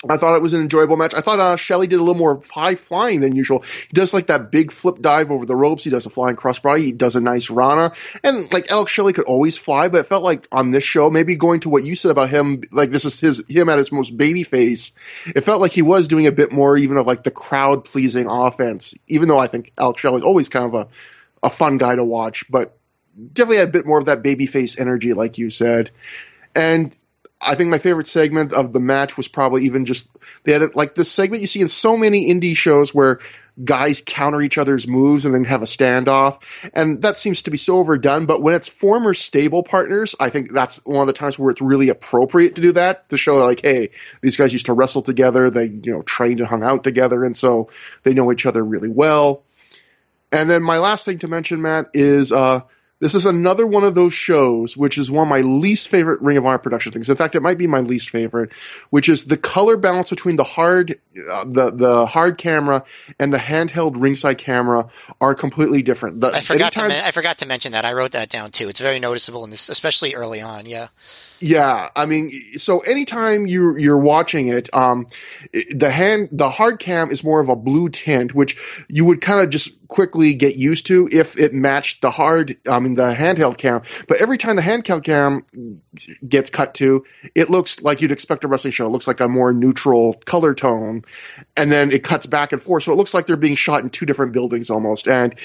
I 0.08 0.16
thought 0.16 0.36
it 0.36 0.42
was 0.42 0.52
an 0.52 0.60
enjoyable 0.60 0.96
match. 0.96 1.12
I 1.12 1.22
thought 1.22 1.40
uh, 1.40 1.56
Shelley 1.56 1.88
did 1.88 1.96
a 1.96 2.02
little 2.02 2.14
more 2.14 2.40
high 2.48 2.76
flying 2.76 3.18
than 3.20 3.34
usual. 3.34 3.62
He 3.62 3.92
does 3.92 4.14
like 4.14 4.28
that 4.28 4.52
big 4.52 4.70
flip 4.70 5.00
dive 5.00 5.32
over 5.32 5.44
the 5.44 5.56
ropes. 5.56 5.82
He 5.82 5.90
does 5.90 6.06
a 6.06 6.10
flying 6.10 6.36
crossbody. 6.36 6.84
He 6.84 6.92
does 6.92 7.16
a 7.16 7.20
nice 7.20 7.50
Rana. 7.50 7.92
And 8.22 8.52
like 8.52 8.70
Alex 8.70 8.92
Shelley 8.92 9.12
could 9.12 9.24
always 9.24 9.58
fly, 9.58 9.88
but 9.88 9.98
it 9.98 10.06
felt 10.06 10.22
like 10.22 10.46
on 10.52 10.70
this 10.70 10.84
show, 10.84 11.10
maybe 11.10 11.34
going 11.34 11.60
to 11.60 11.68
what 11.68 11.82
you 11.82 11.96
said 11.96 12.12
about 12.12 12.30
him, 12.30 12.62
like 12.70 12.90
this 12.90 13.04
is 13.04 13.18
his 13.18 13.44
him 13.48 13.68
at 13.68 13.78
his 13.78 13.90
most 13.90 14.16
baby 14.16 14.44
face. 14.44 14.92
It 15.26 15.40
felt 15.40 15.60
like 15.60 15.72
he 15.72 15.82
was 15.82 16.06
doing 16.06 16.28
a 16.28 16.32
bit 16.32 16.52
more 16.52 16.76
even 16.76 16.96
of 16.96 17.06
like 17.06 17.24
the 17.24 17.32
crowd 17.32 17.84
pleasing 17.84 18.28
offense. 18.30 18.94
Even 19.08 19.28
though 19.28 19.38
I 19.40 19.48
think 19.48 19.72
Alex 19.76 20.00
Shelley's 20.00 20.22
always 20.22 20.48
kind 20.48 20.66
of 20.66 20.74
a 20.74 20.88
a 21.42 21.50
fun 21.50 21.76
guy 21.76 21.96
to 21.96 22.04
watch, 22.04 22.44
but 22.48 22.76
definitely 23.32 23.58
had 23.58 23.68
a 23.68 23.72
bit 23.72 23.86
more 23.86 23.98
of 23.98 24.04
that 24.04 24.22
baby 24.22 24.46
face 24.46 24.78
energy, 24.78 25.12
like 25.12 25.38
you 25.38 25.50
said. 25.50 25.90
And 26.54 26.96
I 27.40 27.54
think 27.54 27.70
my 27.70 27.78
favorite 27.78 28.08
segment 28.08 28.52
of 28.52 28.72
the 28.72 28.80
match 28.80 29.16
was 29.16 29.28
probably 29.28 29.64
even 29.64 29.84
just 29.84 30.08
they 30.42 30.52
had 30.52 30.74
like 30.74 30.94
this 30.94 31.10
segment 31.10 31.42
you 31.42 31.46
see 31.46 31.60
in 31.60 31.68
so 31.68 31.96
many 31.96 32.32
indie 32.32 32.56
shows 32.56 32.92
where 32.92 33.20
guys 33.62 34.02
counter 34.04 34.40
each 34.40 34.58
other's 34.58 34.86
moves 34.86 35.24
and 35.24 35.34
then 35.34 35.44
have 35.44 35.62
a 35.62 35.66
standoff, 35.66 36.40
and 36.74 37.02
that 37.02 37.18
seems 37.18 37.42
to 37.42 37.50
be 37.50 37.56
so 37.56 37.78
overdone. 37.78 38.26
But 38.26 38.42
when 38.42 38.54
it's 38.54 38.68
former 38.68 39.14
stable 39.14 39.62
partners, 39.62 40.14
I 40.18 40.30
think 40.30 40.52
that's 40.52 40.84
one 40.84 41.00
of 41.00 41.06
the 41.06 41.12
times 41.12 41.38
where 41.38 41.50
it's 41.50 41.62
really 41.62 41.88
appropriate 41.88 42.56
to 42.56 42.62
do 42.62 42.72
that 42.72 43.08
to 43.10 43.16
show 43.16 43.36
like, 43.44 43.60
hey, 43.62 43.90
these 44.20 44.36
guys 44.36 44.52
used 44.52 44.66
to 44.66 44.72
wrestle 44.72 45.02
together, 45.02 45.50
they 45.50 45.66
you 45.66 45.92
know 45.92 46.02
trained 46.02 46.40
and 46.40 46.48
hung 46.48 46.62
out 46.62 46.84
together, 46.84 47.24
and 47.24 47.36
so 47.36 47.70
they 48.02 48.14
know 48.14 48.32
each 48.32 48.46
other 48.46 48.64
really 48.64 48.90
well. 48.90 49.44
And 50.30 50.48
then 50.50 50.62
my 50.62 50.78
last 50.78 51.04
thing 51.04 51.18
to 51.20 51.28
mention, 51.28 51.62
Matt, 51.62 51.90
is 51.94 52.32
uh, 52.32 52.60
This 53.00 53.14
is 53.14 53.26
another 53.26 53.64
one 53.64 53.84
of 53.84 53.94
those 53.94 54.12
shows, 54.12 54.76
which 54.76 54.98
is 54.98 55.08
one 55.08 55.28
of 55.28 55.30
my 55.30 55.40
least 55.40 55.88
favorite 55.88 56.20
Ring 56.20 56.36
of 56.36 56.44
Honor 56.44 56.58
production 56.58 56.90
things. 56.92 57.08
In 57.08 57.14
fact, 57.14 57.36
it 57.36 57.42
might 57.42 57.56
be 57.56 57.68
my 57.68 57.78
least 57.78 58.10
favorite, 58.10 58.50
which 58.90 59.08
is 59.08 59.24
the 59.24 59.36
color 59.36 59.76
balance 59.76 60.10
between 60.10 60.34
the 60.34 60.44
hard, 60.44 60.98
uh, 61.30 61.44
the 61.44 61.70
the 61.70 62.06
hard 62.06 62.38
camera 62.38 62.84
and 63.18 63.32
the 63.32 63.38
handheld 63.38 64.00
ringside 64.00 64.38
camera 64.38 64.90
are 65.20 65.36
completely 65.36 65.82
different. 65.82 66.20
The, 66.20 66.28
I 66.28 66.40
forgot 66.40 66.76
anytime, 66.76 66.90
to 66.90 67.06
I 67.06 67.10
forgot 67.12 67.38
to 67.38 67.46
mention 67.46 67.72
that. 67.72 67.84
I 67.84 67.92
wrote 67.92 68.12
that 68.12 68.30
down 68.30 68.50
too. 68.50 68.68
It's 68.68 68.80
very 68.80 68.98
noticeable 68.98 69.44
in 69.44 69.50
this, 69.50 69.68
especially 69.68 70.14
early 70.14 70.40
on. 70.40 70.66
Yeah. 70.66 70.88
Yeah, 71.40 71.88
I 71.94 72.06
mean, 72.06 72.30
so 72.58 72.80
anytime 72.80 73.46
you 73.46 73.76
you're 73.76 73.98
watching 73.98 74.48
it, 74.48 74.74
um, 74.74 75.06
the 75.70 75.88
hand 75.90 76.30
the 76.32 76.50
hard 76.50 76.80
cam 76.80 77.10
is 77.10 77.22
more 77.22 77.40
of 77.40 77.48
a 77.48 77.54
blue 77.54 77.88
tint, 77.90 78.34
which 78.34 78.56
you 78.88 79.04
would 79.04 79.20
kind 79.20 79.40
of 79.40 79.50
just 79.50 79.86
quickly 79.86 80.34
get 80.34 80.56
used 80.56 80.86
to 80.86 81.08
if 81.10 81.38
it 81.38 81.54
matched 81.54 82.02
the 82.02 82.10
hard, 82.10 82.56
I 82.68 82.80
mean, 82.80 82.94
the 82.94 83.10
handheld 83.10 83.56
cam. 83.56 83.82
But 84.08 84.20
every 84.20 84.36
time 84.36 84.56
the 84.56 84.62
handheld 84.62 85.04
cam 85.04 85.80
gets 86.26 86.50
cut 86.50 86.74
to, 86.74 87.04
it 87.34 87.50
looks 87.50 87.82
like 87.82 88.02
you'd 88.02 88.12
expect 88.12 88.44
a 88.44 88.48
wrestling 88.48 88.72
show. 88.72 88.86
It 88.86 88.90
looks 88.90 89.06
like 89.06 89.20
a 89.20 89.28
more 89.28 89.52
neutral 89.52 90.14
color 90.14 90.54
tone, 90.54 91.04
and 91.56 91.70
then 91.70 91.92
it 91.92 92.02
cuts 92.02 92.26
back 92.26 92.52
and 92.52 92.60
forth, 92.60 92.82
so 92.82 92.92
it 92.92 92.96
looks 92.96 93.14
like 93.14 93.26
they're 93.28 93.36
being 93.36 93.54
shot 93.54 93.84
in 93.84 93.90
two 93.90 94.06
different 94.06 94.32
buildings 94.32 94.70
almost. 94.70 95.06
And 95.06 95.36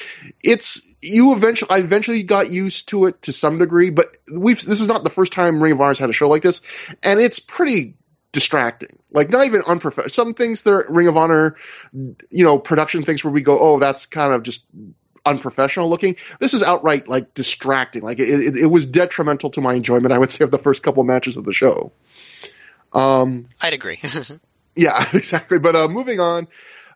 it's 0.43 0.92
you 1.03 1.33
eventually, 1.33 1.71
I 1.71 1.79
eventually 1.79 2.23
got 2.23 2.49
used 2.49 2.89
to 2.89 3.05
it 3.05 3.21
to 3.23 3.33
some 3.33 3.59
degree, 3.59 3.89
but 3.89 4.17
we've 4.31 4.63
this 4.63 4.81
is 4.81 4.87
not 4.87 5.03
the 5.03 5.09
first 5.09 5.33
time 5.33 5.61
Ring 5.61 5.73
of 5.73 5.81
Honor's 5.81 5.99
had 5.99 6.09
a 6.09 6.13
show 6.13 6.29
like 6.29 6.43
this, 6.43 6.61
and 7.01 7.19
it's 7.19 7.39
pretty 7.39 7.95
distracting. 8.31 8.99
Like 9.11 9.29
not 9.29 9.45
even 9.45 9.61
unprofessional. 9.65 10.09
Some 10.09 10.33
things 10.33 10.63
there 10.63 10.85
Ring 10.89 11.07
of 11.07 11.17
Honor, 11.17 11.55
you 11.93 12.43
know, 12.43 12.59
production 12.59 13.03
things 13.03 13.23
where 13.23 13.31
we 13.31 13.41
go, 13.41 13.57
oh, 13.59 13.79
that's 13.79 14.05
kind 14.05 14.33
of 14.33 14.43
just 14.43 14.65
unprofessional 15.25 15.89
looking. 15.89 16.17
This 16.39 16.53
is 16.53 16.63
outright 16.63 17.07
like 17.07 17.33
distracting. 17.33 18.01
Like 18.01 18.19
it, 18.19 18.29
it, 18.29 18.57
it 18.57 18.65
was 18.65 18.85
detrimental 18.85 19.51
to 19.51 19.61
my 19.61 19.73
enjoyment. 19.73 20.13
I 20.13 20.17
would 20.17 20.31
say 20.31 20.43
of 20.43 20.51
the 20.51 20.57
first 20.57 20.83
couple 20.83 21.03
matches 21.03 21.37
of 21.37 21.45
the 21.45 21.53
show. 21.53 21.91
Um, 22.91 23.49
I'd 23.61 23.73
agree. 23.73 23.99
yeah, 24.75 25.05
exactly. 25.13 25.59
But 25.59 25.75
uh, 25.75 25.87
moving 25.87 26.19
on. 26.19 26.47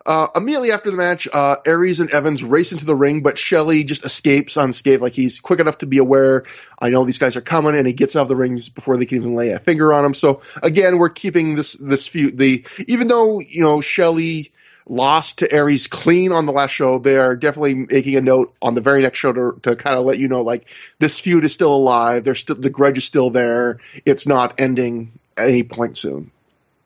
Uh, 0.07 0.27
immediately 0.37 0.71
after 0.71 0.89
the 0.89 0.95
match, 0.95 1.27
uh, 1.33 1.57
Aries 1.65 1.99
and 1.99 2.09
Evans 2.11 2.41
race 2.41 2.71
into 2.71 2.85
the 2.85 2.95
ring, 2.95 3.23
but 3.23 3.37
Shelley 3.37 3.83
just 3.83 4.05
escapes 4.05 4.55
unscathed. 4.55 5.01
Like 5.01 5.11
he's 5.11 5.41
quick 5.41 5.59
enough 5.59 5.79
to 5.79 5.85
be 5.85 5.97
aware. 5.97 6.45
I 6.79 6.89
know 6.89 7.03
these 7.03 7.17
guys 7.17 7.35
are 7.35 7.41
coming, 7.41 7.75
and 7.75 7.85
he 7.85 7.91
gets 7.91 8.15
out 8.15 8.21
of 8.21 8.29
the 8.29 8.37
rings 8.37 8.69
before 8.69 8.95
they 8.95 9.05
can 9.05 9.17
even 9.17 9.35
lay 9.35 9.49
a 9.51 9.59
finger 9.59 9.93
on 9.93 10.05
him. 10.05 10.13
So 10.13 10.41
again, 10.63 10.97
we're 10.97 11.09
keeping 11.09 11.55
this 11.55 11.73
this 11.73 12.07
feud. 12.07 12.37
The 12.37 12.65
even 12.87 13.09
though 13.09 13.41
you 13.41 13.61
know 13.61 13.81
Shelley 13.81 14.53
lost 14.87 15.39
to 15.39 15.51
Aries 15.51 15.87
clean 15.87 16.31
on 16.31 16.45
the 16.45 16.53
last 16.53 16.71
show, 16.71 16.99
they 16.99 17.17
are 17.17 17.35
definitely 17.35 17.75
making 17.91 18.15
a 18.15 18.21
note 18.21 18.55
on 18.61 18.75
the 18.75 18.81
very 18.81 19.01
next 19.01 19.19
show 19.19 19.33
to, 19.33 19.59
to 19.63 19.75
kind 19.75 19.99
of 19.99 20.05
let 20.05 20.19
you 20.19 20.29
know 20.29 20.41
like 20.41 20.69
this 20.99 21.19
feud 21.19 21.43
is 21.43 21.53
still 21.53 21.75
alive. 21.75 22.23
There's 22.23 22.39
still 22.39 22.55
the 22.55 22.69
grudge 22.69 22.97
is 22.97 23.03
still 23.03 23.29
there. 23.29 23.81
It's 24.05 24.25
not 24.25 24.57
ending 24.57 25.19
at 25.35 25.49
any 25.49 25.63
point 25.63 25.97
soon. 25.97 26.31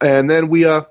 And 0.04 0.28
then 0.28 0.50
we 0.50 0.66
uh 0.66 0.82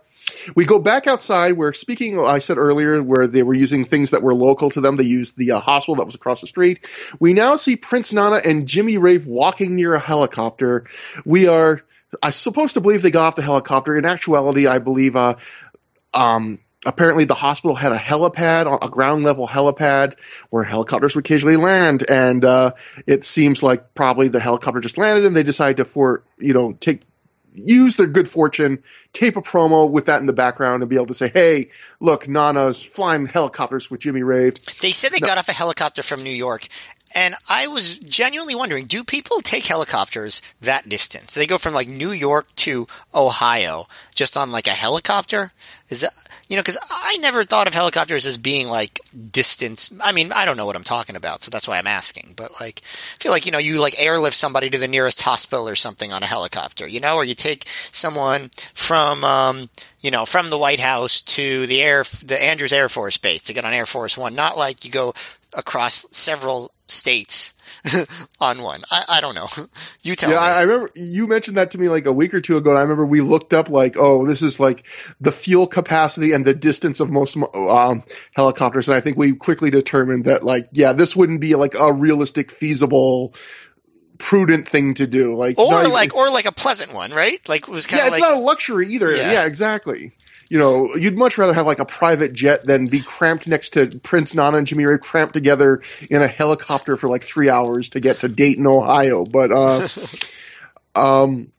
we 0.55 0.65
go 0.65 0.79
back 0.79 1.07
outside 1.07 1.53
where, 1.53 1.73
speaking, 1.73 2.19
I 2.19 2.39
said 2.39 2.59
earlier, 2.59 3.03
where 3.03 3.27
they 3.27 3.43
were 3.43 3.55
using 3.55 3.85
things 3.85 4.11
that 4.11 4.23
were 4.23 4.35
local 4.35 4.71
to 4.71 4.81
them. 4.81 4.97
They 4.97 5.05
used 5.05 5.37
the 5.37 5.53
uh, 5.53 5.61
hospital 5.61 5.97
that 5.97 6.07
was 6.07 6.15
across 6.15 6.41
the 6.41 6.47
street. 6.47 6.87
We 7.19 7.33
now 7.33 7.57
see 7.57 7.77
Prince 7.77 8.13
Nana 8.13 8.41
and 8.45 8.67
Jimmy 8.67 8.99
Rave 8.99 9.27
walking 9.27 9.77
near 9.77 9.95
a 9.95 9.99
helicopter. 9.99 10.87
We 11.25 11.49
are, 11.49 11.83
I'm 12.23 12.33
supposed 12.33 12.75
to 12.75 12.81
believe 12.81 13.03
they 13.03 13.11
got 13.11 13.27
off 13.27 13.37
the 13.37 13.43
helicopter. 13.43 13.97
In 13.97 14.05
actuality, 14.05 14.67
I 14.67 14.79
believe, 14.79 15.17
uh, 15.17 15.37
um, 16.15 16.59
apparently 16.87 17.27
the 17.27 17.35
hospital 17.35 17.75
had 17.75 17.93
a 17.93 17.99
helipad, 17.99 18.79
a 18.83 18.89
ground 18.89 19.23
level 19.23 19.47
helipad 19.47 20.15
where 20.49 20.65
helicopters 20.65 21.15
would 21.15 21.27
occasionally 21.27 21.57
land. 21.57 22.05
And, 22.09 22.45
uh, 22.45 22.73
it 23.07 23.25
seems 23.25 23.63
like 23.63 23.95
probably 23.95 24.29
the 24.29 24.41
helicopter 24.41 24.81
just 24.81 24.99
landed 24.99 25.27
and 25.27 25.37
they 25.37 25.43
decided 25.43 25.77
to 25.77 25.85
for, 25.85 26.25
you 26.39 26.55
know, 26.55 26.73
take 26.73 27.03
use 27.55 27.97
their 27.97 28.07
good 28.07 28.29
fortune, 28.29 28.83
tape 29.13 29.37
a 29.37 29.43
promo 29.43 29.91
with 29.91 30.07
that 30.07 30.21
in 30.21 30.27
the 30.27 30.33
background, 30.33 30.83
and 30.83 30.91
be 30.91 30.97
able 30.97 31.07
to 31.07 31.15
say, 31.15 31.31
"Hey, 31.33 31.71
look, 32.01 32.29
Nana's 32.29 32.83
flying 32.83 33.27
helicopters 33.27 33.91
with 33.91 34.01
Jimmy 34.01 34.23
Rave." 34.23 34.55
They 34.81 34.93
said 34.93 35.13
they 35.13 35.19
no. 35.21 35.27
got 35.27 35.39
off 35.39 35.49
a 35.49 35.53
helicopter 35.53 36.03
from 36.03 36.23
New 36.23 36.31
York, 36.31 36.67
and 37.15 37.35
I 37.49 37.67
was 37.67 37.99
genuinely 37.99 38.55
wondering: 38.55 38.87
Do 38.87 39.05
people 39.05 39.41
take 39.41 39.67
helicopters 39.67 40.43
that 40.61 40.89
distance? 40.89 41.35
They 41.35 41.47
go 41.47 41.59
from 41.59 41.75
like 41.75 41.89
New 41.89 42.13
York 42.13 42.55
to 42.57 42.87
Ohio 43.15 43.87
just 44.15 44.37
on 44.37 44.53
like 44.53 44.67
a 44.67 44.71
helicopter? 44.71 45.53
Is 45.89 46.03
that 46.03 46.15
you 46.51 46.57
know, 46.57 46.63
because 46.63 46.79
I 46.91 47.17
never 47.19 47.45
thought 47.45 47.69
of 47.69 47.75
helicopters 47.75 48.27
as 48.27 48.37
being 48.37 48.67
like 48.67 48.99
distance. 49.31 49.95
I 50.03 50.11
mean, 50.11 50.33
I 50.33 50.45
don't 50.45 50.57
know 50.57 50.67
what 50.67 50.75
I'm 50.75 50.83
talking 50.83 51.15
about, 51.15 51.43
so 51.43 51.51
that's 51.51 51.69
why 51.69 51.79
I'm 51.79 51.87
asking. 51.87 52.35
But 52.37 52.51
like, 52.61 52.83
I 52.85 53.23
feel 53.23 53.31
like 53.31 53.47
you 53.47 53.53
know, 53.53 53.59
you 53.59 53.81
like 53.81 53.95
airlift 54.03 54.35
somebody 54.35 54.69
to 54.69 54.77
the 54.79 54.89
nearest 54.89 55.23
hospital 55.23 55.69
or 55.69 55.77
something 55.77 56.13
on 56.13 56.25
a 56.25 56.27
helicopter, 56.27 56.89
you 56.89 56.99
know, 56.99 57.15
or 57.15 57.25
you 57.25 57.37
take 57.37 57.69
someone 57.69 58.51
from, 58.75 59.23
um, 59.23 59.71
you 60.01 60.11
know, 60.11 60.27
from 60.27 60.51
the 60.51 60.59
White 60.59 60.81
House 60.81 61.23
to 61.23 61.69
the 61.69 61.83
air, 61.83 62.03
the 62.25 62.43
Andrews 62.43 62.73
Air 62.73 62.89
Force 62.89 63.17
Base 63.17 63.43
to 63.43 63.55
get 63.55 63.65
on 63.65 63.73
Air 63.73 63.87
Force 63.87 64.19
One. 64.19 64.35
Not 64.35 64.59
like 64.59 64.85
you 64.85 64.91
go 64.91 65.15
across 65.55 66.05
several 66.11 66.73
states 66.91 67.55
on 68.41 68.63
one. 68.63 68.83
I, 68.91 69.05
I, 69.09 69.21
don't 69.21 69.35
know. 69.35 69.49
You 70.03 70.15
tell 70.15 70.31
yeah, 70.31 70.41
me. 70.41 70.45
I 70.45 70.63
remember 70.63 70.91
you 70.95 71.27
mentioned 71.27 71.57
that 71.59 71.73
to 71.73 71.79
me 71.79 71.89
like 71.89 72.07
a 72.07 72.13
week 72.13 72.33
or 72.33 72.41
two 72.41 72.57
ago. 72.57 72.71
And 72.71 72.79
I 72.79 72.83
remember 72.83 73.05
we 73.05 73.21
looked 73.21 73.53
up 73.53 73.69
like, 73.69 73.97
oh, 73.99 74.27
this 74.27 74.43
is 74.43 74.59
like 74.59 74.87
the 75.21 75.33
fuel 75.33 75.67
capacity 75.67 76.33
and 76.33 76.45
the 76.45 76.55
distance 76.55 77.01
of 77.01 77.11
most 77.11 77.37
um, 77.55 78.03
helicopters. 78.33 78.89
And 78.89 78.97
I 78.97 79.01
think 79.01 79.19
we 79.19 79.35
quickly 79.35 79.71
determined 79.71 80.25
that 80.25 80.43
like, 80.43 80.69
yeah, 80.73 80.95
this 80.95 81.15
wouldn't 81.15 81.41
be 81.41 81.55
like 81.55 81.75
a 81.79 81.93
realistic, 81.93 82.51
feasible 82.51 83.35
prudent 84.19 84.69
thing 84.69 84.95
to 84.95 85.07
do. 85.07 85.35
Like, 85.35 85.59
or 85.59 85.85
like, 85.89 86.15
or 86.15 86.31
like 86.31 86.47
a 86.47 86.53
pleasant 86.53 86.95
one, 86.95 87.13
right? 87.13 87.47
Like, 87.47 87.69
it 87.69 87.71
was 87.71 87.87
kind 87.87 88.01
of 88.01 88.07
yeah, 88.07 88.13
it's 88.13 88.21
not 88.21 88.37
a 88.37 88.41
luxury 88.41 88.89
either. 88.89 89.15
Yeah. 89.15 89.33
yeah, 89.33 89.47
exactly 89.47 90.13
you 90.51 90.59
know, 90.59 90.89
you'd 90.97 91.17
much 91.17 91.39
rather 91.39 91.55
have 91.55 91.65
like 91.65 91.79
a 91.79 91.85
private 91.85 92.33
jet 92.33 92.67
than 92.67 92.89
be 92.89 93.01
cramped 93.01 93.47
next 93.47 93.71
to 93.71 93.87
Prince 94.03 94.35
Nana 94.35 94.59
and 94.59 94.73
Ray 94.73 94.99
cramped 94.99 95.33
together 95.33 95.81
in 96.11 96.23
a 96.23 96.27
helicopter 96.27 96.97
for 96.97 97.09
like 97.09 97.23
three 97.23 97.49
hours 97.49 97.91
to 97.91 98.01
get 98.01 98.21
to 98.21 98.29
Dayton, 98.29 98.67
Ohio. 98.67 99.25
But, 99.25 99.53
uh, 99.53 99.89
um, 100.97 101.53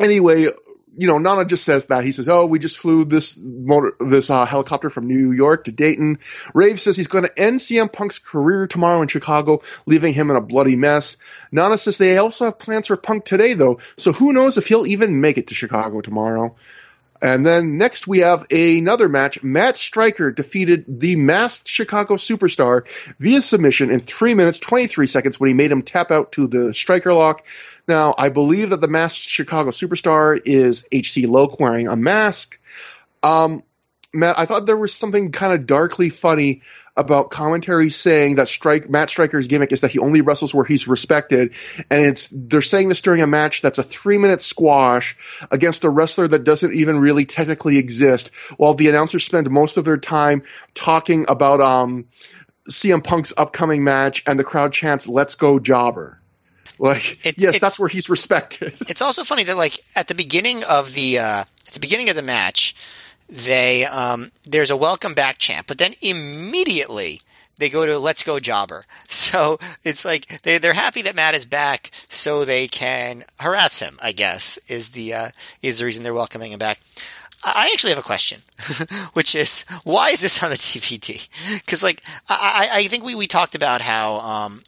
anyway, 0.00 0.48
you 0.96 1.08
know, 1.08 1.18
Nana 1.18 1.44
just 1.44 1.64
says 1.64 1.86
that. 1.86 2.04
He 2.04 2.12
says, 2.12 2.26
"Oh, 2.26 2.46
we 2.46 2.58
just 2.58 2.78
flew 2.78 3.04
this 3.04 3.36
motor, 3.36 3.92
this 4.00 4.30
uh, 4.30 4.46
helicopter 4.46 4.88
from 4.88 5.08
New 5.08 5.32
York 5.32 5.64
to 5.64 5.72
Dayton." 5.72 6.20
Rave 6.54 6.80
says 6.80 6.96
he's 6.96 7.08
going 7.08 7.24
to 7.24 7.38
end 7.38 7.58
CM 7.58 7.92
Punk's 7.92 8.18
career 8.18 8.66
tomorrow 8.66 9.02
in 9.02 9.08
Chicago, 9.08 9.60
leaving 9.84 10.14
him 10.14 10.30
in 10.30 10.36
a 10.36 10.40
bloody 10.40 10.76
mess. 10.76 11.18
Nana 11.52 11.76
says 11.76 11.98
they 11.98 12.16
also 12.16 12.46
have 12.46 12.58
plans 12.58 12.86
for 12.86 12.96
Punk 12.96 13.26
today, 13.26 13.52
though, 13.52 13.78
so 13.98 14.12
who 14.12 14.32
knows 14.32 14.56
if 14.56 14.68
he'll 14.68 14.86
even 14.86 15.20
make 15.20 15.36
it 15.36 15.48
to 15.48 15.54
Chicago 15.54 16.00
tomorrow. 16.00 16.56
And 17.22 17.44
then 17.44 17.78
next 17.78 18.06
we 18.06 18.18
have 18.18 18.46
another 18.50 19.08
match. 19.08 19.42
Matt 19.42 19.76
Striker 19.76 20.32
defeated 20.32 21.00
the 21.00 21.16
masked 21.16 21.68
Chicago 21.68 22.14
superstar 22.14 22.82
via 23.18 23.42
submission 23.42 23.90
in 23.90 24.00
3 24.00 24.34
minutes 24.34 24.58
23 24.58 25.06
seconds 25.06 25.40
when 25.40 25.48
he 25.48 25.54
made 25.54 25.70
him 25.70 25.82
tap 25.82 26.10
out 26.10 26.32
to 26.32 26.46
the 26.46 26.74
striker 26.74 27.12
lock. 27.12 27.44
Now, 27.88 28.14
I 28.18 28.30
believe 28.30 28.70
that 28.70 28.80
the 28.80 28.88
masked 28.88 29.28
Chicago 29.28 29.70
superstar 29.70 30.40
is 30.44 30.84
HC 30.92 31.28
Loc 31.28 31.60
wearing 31.60 31.88
a 31.88 31.96
mask. 31.96 32.58
Um, 33.22 33.62
Matt, 34.12 34.38
I 34.38 34.46
thought 34.46 34.66
there 34.66 34.76
was 34.76 34.94
something 34.94 35.30
kind 35.30 35.52
of 35.52 35.66
darkly 35.66 36.08
funny 36.08 36.62
about 36.96 37.30
commentary 37.30 37.90
saying 37.90 38.36
that 38.36 38.48
Strike 38.48 38.88
Matt 38.88 39.10
Striker's 39.10 39.46
gimmick 39.46 39.72
is 39.72 39.82
that 39.82 39.90
he 39.90 39.98
only 39.98 40.22
wrestles 40.22 40.54
where 40.54 40.64
he's 40.64 40.88
respected, 40.88 41.52
and 41.90 42.04
it's 42.04 42.30
they're 42.32 42.62
saying 42.62 42.88
this 42.88 43.02
during 43.02 43.20
a 43.20 43.26
match 43.26 43.60
that's 43.60 43.78
a 43.78 43.82
three 43.82 44.18
minute 44.18 44.40
squash 44.40 45.16
against 45.50 45.84
a 45.84 45.90
wrestler 45.90 46.26
that 46.28 46.44
doesn't 46.44 46.74
even 46.74 46.98
really 46.98 47.26
technically 47.26 47.78
exist, 47.78 48.30
while 48.56 48.74
the 48.74 48.88
announcers 48.88 49.24
spend 49.24 49.50
most 49.50 49.76
of 49.76 49.84
their 49.84 49.98
time 49.98 50.42
talking 50.74 51.26
about 51.28 51.60
um, 51.60 52.06
CM 52.68 53.04
Punk's 53.04 53.34
upcoming 53.36 53.84
match, 53.84 54.22
and 54.26 54.38
the 54.38 54.44
crowd 54.44 54.72
chants 54.72 55.06
"Let's 55.06 55.34
go, 55.34 55.58
Jobber." 55.58 56.20
Like, 56.78 57.24
it's, 57.26 57.42
yes, 57.42 57.54
it's, 57.54 57.60
that's 57.60 57.78
where 57.78 57.88
he's 57.88 58.08
respected. 58.10 58.74
It's 58.88 59.02
also 59.02 59.24
funny 59.24 59.44
that 59.44 59.56
like 59.56 59.78
at 59.94 60.08
the 60.08 60.14
beginning 60.14 60.64
of 60.64 60.94
the 60.94 61.18
uh, 61.18 61.40
at 61.40 61.72
the 61.72 61.80
beginning 61.80 62.08
of 62.08 62.16
the 62.16 62.22
match 62.22 62.74
they 63.28 63.84
um, 63.84 64.32
there's 64.44 64.70
a 64.70 64.76
welcome 64.76 65.14
back 65.14 65.38
chant, 65.38 65.66
but 65.66 65.78
then 65.78 65.94
immediately 66.00 67.20
they 67.58 67.68
go 67.68 67.86
to 67.86 67.98
let's 67.98 68.22
go 68.22 68.40
jobber. 68.40 68.84
So 69.08 69.58
it's 69.84 70.04
like 70.04 70.42
they 70.42 70.58
they're 70.58 70.72
happy 70.72 71.02
that 71.02 71.16
Matt 71.16 71.34
is 71.34 71.46
back, 71.46 71.90
so 72.08 72.44
they 72.44 72.68
can 72.68 73.24
harass 73.40 73.80
him. 73.80 73.98
I 74.00 74.12
guess 74.12 74.58
is 74.68 74.90
the 74.90 75.12
uh, 75.14 75.28
is 75.62 75.78
the 75.78 75.84
reason 75.84 76.04
they're 76.04 76.14
welcoming 76.14 76.52
him 76.52 76.58
back. 76.58 76.80
I 77.42 77.70
actually 77.72 77.90
have 77.90 77.98
a 77.98 78.02
question, 78.02 78.42
which 79.12 79.34
is 79.34 79.64
why 79.84 80.10
is 80.10 80.20
this 80.22 80.42
on 80.42 80.50
the 80.50 80.56
TPT? 80.56 81.28
Because 81.54 81.82
like 81.82 82.02
I, 82.28 82.68
I 82.72 82.82
think 82.84 83.04
we, 83.04 83.14
we 83.14 83.26
talked 83.26 83.54
about 83.54 83.82
how 83.82 84.18
um, 84.20 84.62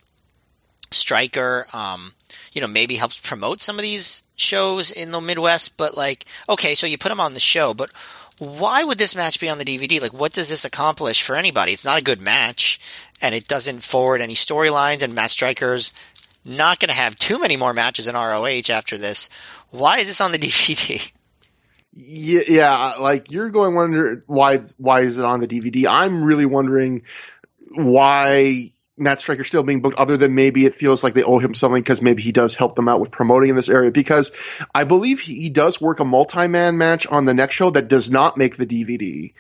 Striker, 0.91 1.67
um, 1.73 2.13
you 2.53 2.61
know, 2.61 2.69
maybe 2.69 2.97
helps 2.97 3.21
promote 3.21 3.61
some 3.61 3.77
of 3.77 3.83
these 3.83 4.23
shows 4.37 4.91
in 4.91 5.11
the 5.13 5.21
Midwest, 5.21 5.77
but 5.77 5.97
like 5.97 6.25
okay, 6.49 6.75
so 6.75 6.87
you 6.87 6.99
put 6.99 7.13
him 7.13 7.21
on 7.21 7.35
the 7.35 7.41
show, 7.41 7.75
but 7.75 7.91
why 8.39 8.85
would 8.85 8.99
this 8.99 9.17
match 9.17 9.41
be 9.41 9.49
on 9.49 9.59
the 9.59 9.65
DVD? 9.65 10.01
Like, 10.01 10.13
what 10.13 10.33
does 10.33 10.51
this 10.51 10.65
accomplish 10.65 11.23
for 11.23 11.37
anybody? 11.37 11.73
It's 11.73 11.85
not 11.85 11.99
a 11.99 12.05
good 12.05 12.21
match, 12.21 12.79
and 13.21 13.35
it 13.35 13.49
doesn't 13.49 13.83
forward 13.83 14.21
any 14.21 14.35
storylines. 14.35 15.03
And 15.03 15.15
Matt 15.15 15.31
Striker's 15.31 15.93
not 16.45 16.81
going 16.81 16.89
to 16.89 16.95
have 16.95 17.17
too 17.17 17.39
many 17.39 17.57
more 17.57 17.75
matches 17.75 18.07
in 18.07 18.15
ROH 18.15 18.71
after 18.71 18.97
this. 18.97 19.29
Why 19.71 19.99
is 19.99 20.07
this 20.07 20.21
on 20.21 20.33
the 20.33 20.39
DVD? 20.39 21.13
Yeah, 21.93 22.43
yeah, 22.47 22.95
like 23.01 23.33
you're 23.33 23.51
going 23.51 23.75
wonder 23.75 24.23
why 24.27 24.59
why 24.77 25.01
is 25.01 25.19
it 25.19 25.25
on 25.25 25.41
the 25.41 25.49
DVD? 25.49 25.87
I'm 25.89 26.23
really 26.23 26.47
wondering 26.47 27.03
why 27.75 28.71
Matt 28.99 29.21
Striker 29.21 29.45
still 29.45 29.63
being 29.63 29.81
booked, 29.81 29.99
other 29.99 30.17
than 30.17 30.35
maybe 30.35 30.65
it 30.67 30.75
feels 30.75 31.05
like 31.05 31.15
they 31.15 31.23
owe 31.23 31.39
him 31.39 31.55
something 31.55 31.83
because 31.83 32.03
maybe 32.03 32.23
he 32.23 32.33
does 32.33 32.55
help 32.55 32.75
them 32.75 32.89
out 32.89 33.01
with 33.01 33.11
promoting 33.11 33.51
in 33.51 33.57
this 33.57 33.69
area. 33.69 33.91
Because 33.91 34.33
I 34.75 34.85
believe 34.85 35.21
he 35.21 35.51
does 35.51 35.81
work 35.81 36.01
a 36.01 36.05
multi-man 36.05 36.79
match 36.79 37.07
on 37.07 37.25
the 37.25 37.35
next 37.35 37.55
show 37.55 37.71
that 37.71 37.89
does 37.89 38.11
not 38.11 38.37
make 38.37 38.57
the 38.57 38.67
DVD. 38.67 39.33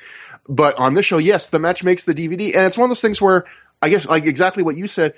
But 0.48 0.78
on 0.78 0.94
this 0.94 1.04
show, 1.04 1.18
yes, 1.18 1.48
the 1.48 1.58
match 1.58 1.84
makes 1.84 2.04
the 2.04 2.14
DVD, 2.14 2.56
and 2.56 2.64
it's 2.64 2.78
one 2.78 2.86
of 2.86 2.90
those 2.90 3.02
things 3.02 3.20
where 3.20 3.44
I 3.80 3.90
guess 3.90 4.08
like 4.08 4.24
exactly 4.24 4.62
what 4.62 4.76
you 4.76 4.86
said 4.86 5.14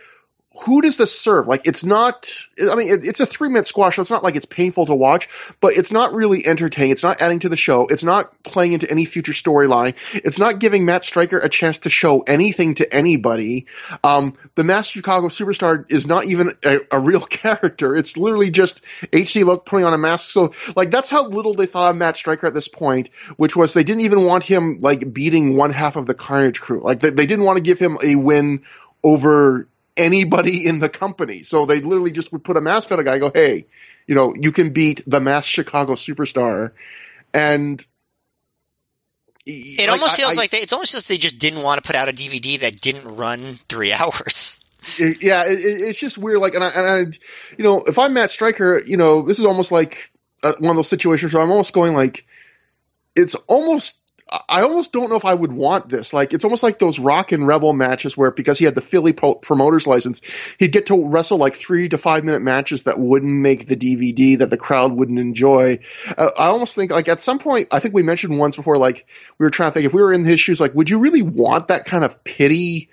who 0.63 0.83
does 0.83 0.97
this 0.97 1.19
serve? 1.19 1.47
Like, 1.47 1.67
it's 1.67 1.85
not, 1.85 2.31
I 2.61 2.75
mean, 2.75 2.89
it, 2.89 3.07
it's 3.07 3.21
a 3.21 3.27
three 3.27 3.49
minute 3.49 3.67
squash, 3.67 3.97
so 3.97 4.03
it's 4.03 4.11
not 4.11 4.23
like 4.23 4.37
it's 4.37 4.47
painful 4.47 4.87
to 4.87 4.95
watch, 4.95 5.29
but 5.61 5.75
it's 5.77 5.93
not 5.93 6.13
really 6.13 6.47
entertaining. 6.47 6.93
It's 6.93 7.03
not 7.03 7.23
adding 7.23 7.39
to 7.41 7.49
the 7.49 7.57
show. 7.57 7.87
It's 7.87 8.05
not 8.05 8.43
playing 8.43 8.75
into 8.75 8.91
any 8.91 9.05
future 9.05 9.33
storyline. 9.33 9.95
It's 10.15 10.39
not 10.39 10.59
giving 10.59 10.85
Matt 10.85 11.05
Striker 11.05 11.39
a 11.39 11.49
chance 11.49 11.81
to 11.81 11.91
show 11.91 12.21
anything 12.21 12.75
to 12.75 12.95
anybody. 12.95 13.67
Um, 14.05 14.35
the 14.55 14.65
Masked 14.65 14.93
Chicago 14.93 15.29
Superstar 15.29 15.91
is 15.91 16.07
not 16.07 16.27
even 16.27 16.53
a, 16.65 16.81
a 16.91 17.01
real 17.01 17.21
character. 17.27 17.97
It's 17.97 18.17
literally 18.17 18.51
just 18.51 18.85
HC 19.15 19.45
Loc 19.45 19.65
putting 19.65 19.87
on 19.87 19.95
a 19.95 19.99
mask. 19.99 20.31
So, 20.31 20.53
like, 20.77 20.91
that's 20.91 21.11
how 21.11 21.27
little 21.27 21.55
they 21.55 21.67
thought 21.67 21.91
of 21.91 21.97
Matt 21.97 22.17
Striker 22.17 22.47
at 22.47 22.55
this 22.55 22.69
point, 22.69 23.11
which 23.37 23.57
was 23.57 23.73
they 23.73 23.85
didn't 23.85 24.03
even 24.03 24.25
want 24.25 24.45
him, 24.45 24.79
like, 24.81 25.13
beating 25.13 25.57
one 25.57 25.73
half 25.73 25.97
of 25.97 26.07
the 26.07 26.15
Carnage 26.15 26.61
crew. 26.61 26.81
Like, 26.83 27.01
they, 27.01 27.11
they 27.11 27.27
didn't 27.27 27.45
want 27.45 27.57
to 27.57 27.63
give 27.63 27.79
him 27.79 27.97
a 28.05 28.17
win 28.17 28.63
over 29.03 29.67
anybody 30.01 30.67
in 30.67 30.79
the 30.79 30.89
company. 30.89 31.43
So 31.43 31.67
they 31.67 31.81
literally 31.81 32.11
just 32.11 32.33
would 32.33 32.43
put 32.43 32.57
a 32.57 32.61
mask 32.61 32.91
on 32.91 32.99
a 32.99 33.05
guy 33.05 33.19
go, 33.19 33.31
hey, 33.33 33.67
you 34.07 34.15
know, 34.15 34.35
you 34.35 34.53
can 34.53 34.73
beat 34.73 35.03
the 35.07 35.21
masked 35.21 35.51
Chicago 35.51 35.93
superstar. 35.93 36.73
And 37.33 37.85
it 39.47 39.79
like, 39.79 39.91
almost 39.91 40.17
feels 40.17 40.37
I, 40.37 40.41
like 40.41 40.51
they, 40.51 40.59
it's 40.59 40.73
almost 40.73 40.95
as 40.95 41.07
they 41.07 41.19
just 41.19 41.39
didn't 41.39 41.63
want 41.63 41.83
to 41.83 41.87
put 41.87 41.97
out 41.97 42.09
a 42.09 42.13
DVD 42.13 42.59
that 42.61 42.81
didn't 42.81 43.17
run 43.17 43.59
three 43.69 43.93
hours. 43.93 44.61
It, 44.99 45.23
yeah, 45.23 45.45
it, 45.45 45.59
it's 45.63 46.01
just 46.01 46.19
weird. 46.19 46.39
Like, 46.39 46.55
and 46.55 46.65
I, 46.65 46.71
and 46.75 46.87
I, 46.87 47.19
you 47.59 47.65
know, 47.65 47.83
if 47.87 47.99
I'm 47.99 48.15
Matt 48.15 48.31
Striker, 48.31 48.81
you 48.85 48.97
know, 48.97 49.23
this 49.23 49.39
is 49.39 49.45
almost 49.45 49.71
like 49.71 50.11
uh, 50.43 50.55
one 50.59 50.71
of 50.71 50.77
those 50.77 50.89
situations 50.89 51.35
where 51.35 51.43
I'm 51.43 51.51
almost 51.51 51.73
going 51.73 51.95
like, 51.95 52.25
it's 53.15 53.35
almost 53.47 54.01
I 54.49 54.63
almost 54.63 54.93
don't 54.93 55.11
know 55.11 55.17
if 55.17 55.25
I 55.25 55.35
would 55.35 55.53
want 55.53 55.89
this. 55.89 56.13
Like, 56.13 56.33
it's 56.33 56.45
almost 56.45 56.63
like 56.63 56.79
those 56.79 56.99
Rockin' 56.99 57.45
Rebel 57.45 57.73
matches 57.73 58.17
where, 58.17 58.31
because 58.31 58.59
he 58.59 58.65
had 58.65 58.75
the 58.77 58.81
Philly 58.81 59.13
pro- 59.13 59.35
promoter's 59.35 59.87
license, 59.87 60.23
he'd 60.59 60.73
get 60.73 60.87
to 60.87 61.09
wrestle 61.09 61.39
like 61.39 61.55
three 61.55 61.89
to 61.89 61.99
five 61.99 62.23
minute 62.23 62.43
matches 62.43 62.85
that 62.85 62.99
wouldn't 62.99 63.33
make 63.33 63.67
the 63.67 63.77
DVD, 63.77 64.39
that 64.39 64.51
the 64.51 64.57
crowd 64.57 64.93
wouldn't 64.93 65.19
enjoy. 65.19 65.81
Uh, 66.17 66.31
I 66.39 66.47
almost 66.47 66.77
think, 66.77 66.93
like, 66.93 67.09
at 67.09 67.21
some 67.21 67.39
point, 67.39 67.69
I 67.73 67.81
think 67.81 67.95
we 67.95 68.03
mentioned 68.03 68.39
once 68.39 68.57
before, 68.57 68.79
like, 68.79 69.07
we 69.39 69.47
were 69.47 69.51
trying 69.51 69.71
to 69.71 69.75
think, 69.75 69.87
if 69.87 69.95
we 69.95 70.03
were 70.03 70.13
in 70.13 70.25
his 70.25 70.39
shoes, 70.39 70.61
like, 70.61 70.75
would 70.75 70.91
you 70.91 71.01
really 71.01 71.23
want 71.23 71.69
that 71.69 71.85
kind 71.85 72.05
of 72.05 72.23
pity? 72.23 72.89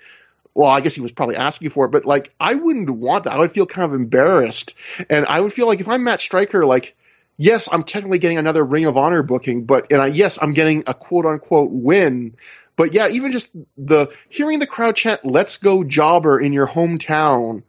Well, 0.54 0.68
I 0.68 0.80
guess 0.80 0.96
he 0.96 1.00
was 1.00 1.12
probably 1.12 1.36
asking 1.36 1.70
for 1.70 1.84
it, 1.84 1.92
but 1.92 2.04
like, 2.04 2.34
I 2.40 2.54
wouldn't 2.56 2.90
want 2.90 3.24
that. 3.24 3.34
I 3.34 3.38
would 3.38 3.52
feel 3.52 3.66
kind 3.66 3.84
of 3.84 3.94
embarrassed. 3.94 4.74
And 5.08 5.24
I 5.26 5.40
would 5.40 5.52
feel 5.52 5.68
like 5.68 5.78
if 5.78 5.88
I'm 5.88 6.02
Matt 6.02 6.20
Striker, 6.20 6.66
like, 6.66 6.96
yes, 7.38 7.68
I'm 7.72 7.84
technically 7.84 8.18
getting 8.18 8.36
another 8.36 8.64
Ring 8.64 8.84
of 8.84 8.98
Honor 8.98 9.22
booking, 9.22 9.64
but 9.64 9.90
and 9.90 10.02
I, 10.02 10.08
yes, 10.08 10.38
I'm 10.40 10.52
getting 10.52 10.84
a 10.86 10.92
quote 10.92 11.24
unquote 11.24 11.70
win. 11.72 12.36
But 12.76 12.92
yeah, 12.92 13.08
even 13.08 13.32
just 13.32 13.50
the 13.78 14.12
hearing 14.28 14.58
the 14.58 14.66
crowd 14.66 14.96
chant 14.96 15.24
"Let's 15.24 15.56
go, 15.56 15.82
Jobber" 15.82 16.38
in 16.38 16.52
your 16.52 16.66
hometown, 16.66 17.62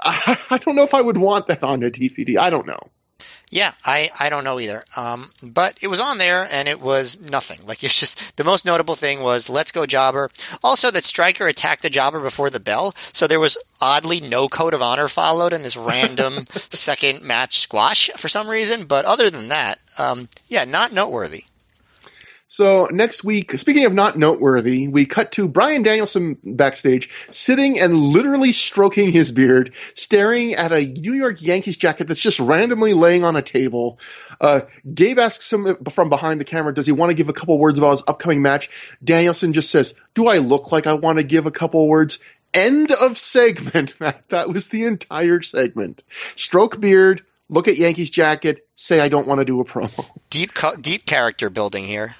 I, 0.00 0.38
I 0.50 0.58
don't 0.58 0.76
know 0.76 0.84
if 0.84 0.94
I 0.94 1.00
would 1.00 1.16
want 1.16 1.46
that 1.46 1.62
on 1.62 1.82
a 1.82 1.90
DVD. 1.90 2.38
I 2.38 2.50
don't 2.50 2.66
know. 2.66 2.80
Yeah, 3.50 3.72
I, 3.84 4.10
I 4.18 4.28
don't 4.28 4.44
know 4.44 4.60
either. 4.60 4.84
Um, 4.96 5.30
but 5.42 5.78
it 5.82 5.88
was 5.88 6.00
on 6.00 6.18
there 6.18 6.46
and 6.50 6.68
it 6.68 6.80
was 6.80 7.20
nothing. 7.20 7.60
Like 7.66 7.82
it's 7.84 7.98
just 7.98 8.36
the 8.36 8.44
most 8.44 8.64
notable 8.64 8.94
thing 8.94 9.22
was 9.22 9.48
let's 9.48 9.72
go 9.72 9.86
jobber. 9.86 10.30
Also 10.62 10.90
that 10.90 11.04
Striker 11.04 11.46
attacked 11.46 11.82
the 11.82 11.90
jobber 11.90 12.20
before 12.20 12.50
the 12.50 12.60
bell. 12.60 12.94
So 13.12 13.26
there 13.26 13.40
was 13.40 13.58
oddly 13.80 14.20
no 14.20 14.48
code 14.48 14.74
of 14.74 14.82
honor 14.82 15.08
followed 15.08 15.52
in 15.52 15.62
this 15.62 15.76
random 15.88 16.44
second 16.70 17.22
match 17.22 17.58
squash 17.58 18.10
for 18.16 18.28
some 18.28 18.48
reason. 18.48 18.84
But 18.84 19.04
other 19.04 19.30
than 19.30 19.48
that, 19.48 19.78
um, 19.98 20.28
yeah, 20.48 20.64
not 20.64 20.92
noteworthy. 20.92 21.44
So 22.50 22.88
next 22.90 23.24
week, 23.24 23.52
speaking 23.52 23.84
of 23.84 23.92
not 23.92 24.16
noteworthy, 24.16 24.88
we 24.88 25.04
cut 25.04 25.32
to 25.32 25.48
Bryan 25.48 25.82
Danielson 25.82 26.38
backstage, 26.42 27.10
sitting 27.30 27.78
and 27.78 27.92
literally 27.92 28.52
stroking 28.52 29.12
his 29.12 29.30
beard, 29.30 29.74
staring 29.94 30.54
at 30.54 30.72
a 30.72 30.82
New 30.82 31.12
York 31.12 31.42
Yankees 31.42 31.76
jacket 31.76 32.08
that's 32.08 32.22
just 32.22 32.40
randomly 32.40 32.94
laying 32.94 33.22
on 33.22 33.36
a 33.36 33.42
table. 33.42 33.98
Uh, 34.40 34.62
Gabe 34.92 35.18
asks 35.18 35.52
him 35.52 35.76
from 35.90 36.08
behind 36.08 36.40
the 36.40 36.46
camera, 36.46 36.72
does 36.72 36.86
he 36.86 36.92
want 36.92 37.10
to 37.10 37.14
give 37.14 37.28
a 37.28 37.34
couple 37.34 37.58
words 37.58 37.78
about 37.78 37.90
his 37.90 38.04
upcoming 38.08 38.40
match? 38.40 38.70
Danielson 39.04 39.52
just 39.52 39.70
says, 39.70 39.94
do 40.14 40.26
I 40.26 40.38
look 40.38 40.72
like 40.72 40.86
I 40.86 40.94
want 40.94 41.18
to 41.18 41.24
give 41.24 41.44
a 41.44 41.50
couple 41.50 41.86
words? 41.86 42.18
End 42.54 42.92
of 42.92 43.18
segment. 43.18 43.94
That, 43.98 44.26
that 44.30 44.48
was 44.48 44.68
the 44.68 44.84
entire 44.84 45.42
segment. 45.42 46.02
Stroke 46.34 46.80
beard, 46.80 47.20
look 47.50 47.68
at 47.68 47.76
Yankees 47.76 48.08
jacket, 48.08 48.66
say 48.74 49.00
I 49.00 49.10
don't 49.10 49.28
want 49.28 49.40
to 49.40 49.44
do 49.44 49.60
a 49.60 49.66
promo. 49.66 50.06
Deep, 50.30 50.52
deep 50.80 51.04
character 51.04 51.50
building 51.50 51.84
here 51.84 52.14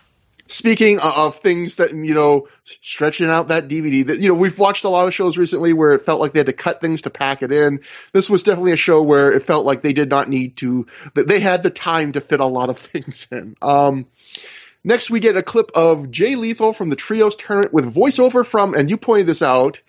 speaking 0.48 0.98
of 1.00 1.36
things 1.36 1.76
that 1.76 1.92
you 1.92 2.14
know 2.14 2.48
stretching 2.64 3.28
out 3.28 3.48
that 3.48 3.68
DVD 3.68 4.06
that 4.06 4.18
you 4.18 4.28
know 4.28 4.34
we've 4.34 4.58
watched 4.58 4.84
a 4.84 4.88
lot 4.88 5.06
of 5.06 5.14
shows 5.14 5.38
recently 5.38 5.72
where 5.72 5.92
it 5.92 6.04
felt 6.04 6.20
like 6.20 6.32
they 6.32 6.40
had 6.40 6.46
to 6.46 6.52
cut 6.52 6.80
things 6.80 7.02
to 7.02 7.10
pack 7.10 7.42
it 7.42 7.52
in. 7.52 7.80
This 8.12 8.28
was 8.28 8.42
definitely 8.42 8.72
a 8.72 8.76
show 8.76 9.02
where 9.02 9.32
it 9.32 9.42
felt 9.42 9.64
like 9.64 9.82
they 9.82 9.92
did 9.92 10.08
not 10.08 10.28
need 10.28 10.56
to 10.56 10.86
that 11.14 11.28
they 11.28 11.38
had 11.38 11.62
the 11.62 11.70
time 11.70 12.12
to 12.12 12.20
fit 12.20 12.40
a 12.40 12.46
lot 12.46 12.70
of 12.70 12.78
things 12.78 13.28
in. 13.30 13.54
Um, 13.62 14.06
next 14.82 15.10
we 15.10 15.20
get 15.20 15.36
a 15.36 15.42
clip 15.42 15.70
of 15.74 16.10
Jay 16.10 16.34
Lethal 16.34 16.72
from 16.72 16.88
the 16.88 16.96
Trios 16.96 17.36
tournament 17.36 17.72
with 17.72 17.94
voiceover 17.94 18.44
from 18.44 18.74
and 18.74 18.90
you 18.90 18.96
pointed 18.96 19.26
this 19.26 19.42
out 19.42 19.82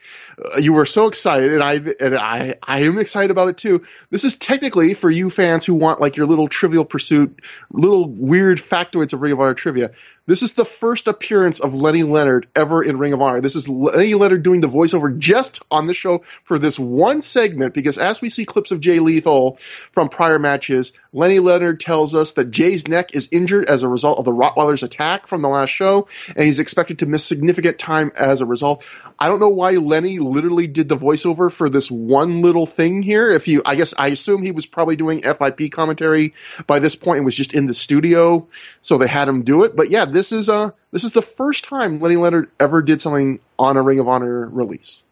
you 0.59 0.73
were 0.73 0.85
so 0.85 1.07
excited, 1.07 1.53
and 1.53 1.63
I 1.63 1.73
and 1.99 2.15
I 2.15 2.55
I 2.63 2.81
am 2.81 2.97
excited 2.97 3.31
about 3.31 3.49
it 3.49 3.57
too. 3.57 3.83
This 4.09 4.23
is 4.23 4.37
technically 4.37 4.93
for 4.93 5.09
you 5.09 5.29
fans 5.29 5.65
who 5.65 5.75
want 5.75 6.01
like 6.01 6.17
your 6.17 6.27
little 6.27 6.47
Trivial 6.47 6.85
Pursuit, 6.85 7.41
little 7.71 8.09
weird 8.09 8.57
factoids 8.57 9.13
of 9.13 9.21
Ring 9.21 9.33
of 9.33 9.39
Honor 9.39 9.53
trivia. 9.53 9.91
This 10.29 10.43
is 10.43 10.53
the 10.53 10.63
first 10.63 11.07
appearance 11.07 11.59
of 11.59 11.73
Lenny 11.73 12.03
Leonard 12.03 12.47
ever 12.55 12.83
in 12.83 12.99
Ring 12.99 13.13
of 13.13 13.21
Honor. 13.21 13.41
This 13.41 13.55
is 13.55 13.67
Lenny 13.67 14.13
Leonard 14.13 14.43
doing 14.43 14.61
the 14.61 14.67
voiceover 14.67 15.17
just 15.17 15.59
on 15.71 15.87
the 15.87 15.93
show 15.95 16.21
for 16.43 16.59
this 16.59 16.77
one 16.77 17.23
segment 17.23 17.73
because 17.73 17.97
as 17.97 18.21
we 18.21 18.29
see 18.29 18.45
clips 18.45 18.69
of 18.69 18.79
Jay 18.79 18.99
Lethal 18.99 19.55
from 19.91 20.07
prior 20.07 20.37
matches, 20.37 20.93
Lenny 21.13 21.39
Leonard 21.39 21.79
tells 21.79 22.13
us 22.13 22.33
that 22.33 22.51
Jay's 22.51 22.87
neck 22.87 23.15
is 23.15 23.29
injured 23.31 23.65
as 23.65 23.81
a 23.81 23.87
result 23.87 24.19
of 24.19 24.25
the 24.25 24.31
Rottweiler's 24.31 24.83
attack 24.83 25.25
from 25.25 25.41
the 25.41 25.49
last 25.49 25.71
show, 25.71 26.07
and 26.27 26.45
he's 26.45 26.59
expected 26.59 26.99
to 26.99 27.07
miss 27.07 27.25
significant 27.25 27.79
time 27.79 28.11
as 28.19 28.41
a 28.41 28.45
result. 28.45 28.85
I 29.17 29.29
don't 29.29 29.39
know 29.39 29.49
why 29.49 29.71
Lenny 29.71 30.19
literally 30.30 30.67
did 30.67 30.89
the 30.89 30.97
voiceover 30.97 31.51
for 31.51 31.69
this 31.69 31.89
one 31.89 32.41
little 32.41 32.65
thing 32.65 33.01
here. 33.01 33.32
If 33.32 33.47
you, 33.47 33.61
I 33.65 33.75
guess, 33.75 33.93
I 33.97 34.07
assume 34.07 34.41
he 34.41 34.51
was 34.51 34.65
probably 34.65 34.95
doing 34.95 35.21
FIP 35.21 35.71
commentary 35.71 36.34
by 36.67 36.80
this 36.80 36.95
point 36.95 37.17
and 37.17 37.25
was 37.25 37.36
just 37.36 37.53
in 37.53 37.65
the 37.65 37.73
studio, 37.73 38.47
so 38.82 38.97
they 38.97 39.07
had 39.07 39.27
him 39.27 39.43
do 39.43 39.63
it. 39.63 39.75
But 39.75 39.89
yeah, 39.89 40.05
this 40.05 40.32
is 40.32 40.49
uh 40.49 40.71
this 40.91 41.03
is 41.03 41.11
the 41.11 41.21
first 41.21 41.65
time 41.65 41.99
Lenny 41.99 42.15
Leonard 42.15 42.49
ever 42.59 42.82
did 42.82 43.01
something 43.01 43.39
on 43.57 43.77
a 43.77 43.82
Ring 43.82 43.99
of 43.99 44.07
Honor 44.07 44.47
release. 44.47 45.03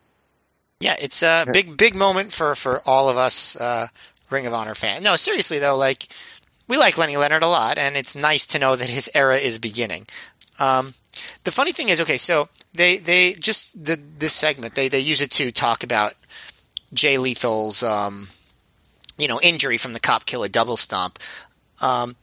Yeah, 0.79 0.95
it's 0.99 1.23
a 1.23 1.45
big 1.51 1.75
big 1.77 1.95
moment 1.95 2.31
for 2.31 2.55
for 2.55 2.81
all 2.85 3.09
of 3.09 3.17
us 3.17 3.59
uh, 3.59 3.87
Ring 4.29 4.45
of 4.45 4.53
Honor 4.53 4.75
fans. 4.75 5.03
No, 5.03 5.15
seriously 5.15 5.59
though, 5.59 5.75
like 5.75 6.07
we 6.67 6.77
like 6.77 6.97
Lenny 6.97 7.17
Leonard 7.17 7.43
a 7.43 7.47
lot, 7.47 7.77
and 7.77 7.97
it's 7.97 8.15
nice 8.15 8.45
to 8.47 8.59
know 8.59 8.75
that 8.75 8.89
his 8.89 9.09
era 9.15 9.37
is 9.37 9.57
beginning. 9.57 10.05
Um, 10.59 10.93
the 11.43 11.51
funny 11.51 11.71
thing 11.71 11.89
is, 11.89 12.01
okay, 12.01 12.17
so 12.17 12.49
they 12.77 12.97
they 12.97 13.33
just 13.33 13.83
the 13.83 13.99
this 14.17 14.33
segment 14.33 14.75
they 14.75 14.87
they 14.87 14.99
use 14.99 15.21
it 15.21 15.31
to 15.31 15.51
talk 15.51 15.83
about 15.83 16.13
Jay 16.93 17.17
Lethal's 17.17 17.83
um, 17.83 18.29
you 19.17 19.27
know 19.27 19.39
injury 19.41 19.77
from 19.77 19.93
the 19.93 19.99
cop 19.99 20.25
killer 20.25 20.47
double 20.47 20.77
stomp. 20.77 21.19
Um, 21.81 22.15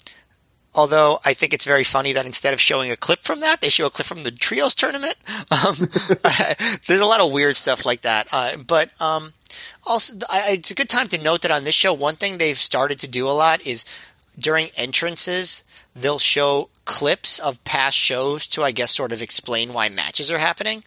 although 0.74 1.20
I 1.24 1.34
think 1.34 1.52
it's 1.52 1.64
very 1.64 1.84
funny 1.84 2.12
that 2.12 2.26
instead 2.26 2.54
of 2.54 2.60
showing 2.60 2.90
a 2.90 2.96
clip 2.96 3.20
from 3.20 3.40
that, 3.40 3.60
they 3.60 3.68
show 3.68 3.86
a 3.86 3.90
clip 3.90 4.06
from 4.06 4.22
the 4.22 4.30
trios 4.30 4.74
tournament. 4.74 5.16
Um, 5.50 5.76
there's 6.86 7.00
a 7.00 7.06
lot 7.06 7.20
of 7.20 7.30
weird 7.30 7.54
stuff 7.54 7.84
like 7.84 8.00
that, 8.00 8.28
uh, 8.32 8.56
but 8.56 8.90
um, 9.00 9.34
also 9.86 10.18
I, 10.30 10.52
it's 10.52 10.70
a 10.70 10.74
good 10.74 10.88
time 10.88 11.06
to 11.08 11.22
note 11.22 11.42
that 11.42 11.50
on 11.50 11.64
this 11.64 11.74
show, 11.74 11.92
one 11.92 12.16
thing 12.16 12.38
they've 12.38 12.56
started 12.56 12.98
to 13.00 13.08
do 13.08 13.28
a 13.28 13.30
lot 13.30 13.64
is 13.66 13.84
during 14.38 14.68
entrances 14.76 15.63
they'll 15.94 16.18
show 16.18 16.70
clips 16.84 17.38
of 17.38 17.62
past 17.64 17.96
shows 17.96 18.46
to, 18.48 18.62
I 18.62 18.72
guess, 18.72 18.94
sort 18.94 19.12
of 19.12 19.22
explain 19.22 19.72
why 19.72 19.88
matches 19.88 20.30
are 20.30 20.38
happening. 20.38 20.84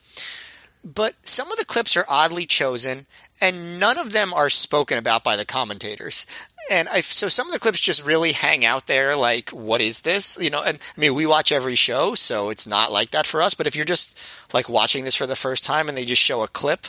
But 0.83 1.15
some 1.21 1.51
of 1.51 1.57
the 1.57 1.65
clips 1.65 1.97
are 1.97 2.05
oddly 2.07 2.45
chosen, 2.45 3.07
and 3.41 3.79
none 3.79 3.97
of 3.97 4.11
them 4.11 4.33
are 4.33 4.49
spoken 4.49 4.97
about 4.97 5.23
by 5.23 5.35
the 5.35 5.45
commentators. 5.45 6.25
And 6.69 6.89
I, 6.89 7.01
so 7.01 7.27
some 7.27 7.47
of 7.47 7.53
the 7.53 7.59
clips 7.59 7.79
just 7.79 8.05
really 8.05 8.33
hang 8.33 8.65
out 8.65 8.87
there 8.87 9.15
like, 9.15 9.49
what 9.51 9.81
is 9.81 10.01
this? 10.01 10.37
You 10.41 10.49
know, 10.49 10.63
and 10.63 10.77
I 10.95 10.99
mean, 10.99 11.15
we 11.15 11.25
watch 11.25 11.51
every 11.51 11.75
show, 11.75 12.13
so 12.13 12.49
it's 12.49 12.67
not 12.67 12.91
like 12.91 13.11
that 13.11 13.25
for 13.25 13.41
us. 13.41 13.53
But 13.53 13.67
if 13.67 13.75
you're 13.75 13.85
just 13.85 14.19
like 14.53 14.69
watching 14.69 15.03
this 15.03 15.15
for 15.15 15.25
the 15.25 15.35
first 15.35 15.63
time 15.63 15.87
and 15.87 15.97
they 15.97 16.05
just 16.05 16.21
show 16.21 16.43
a 16.43 16.47
clip, 16.47 16.87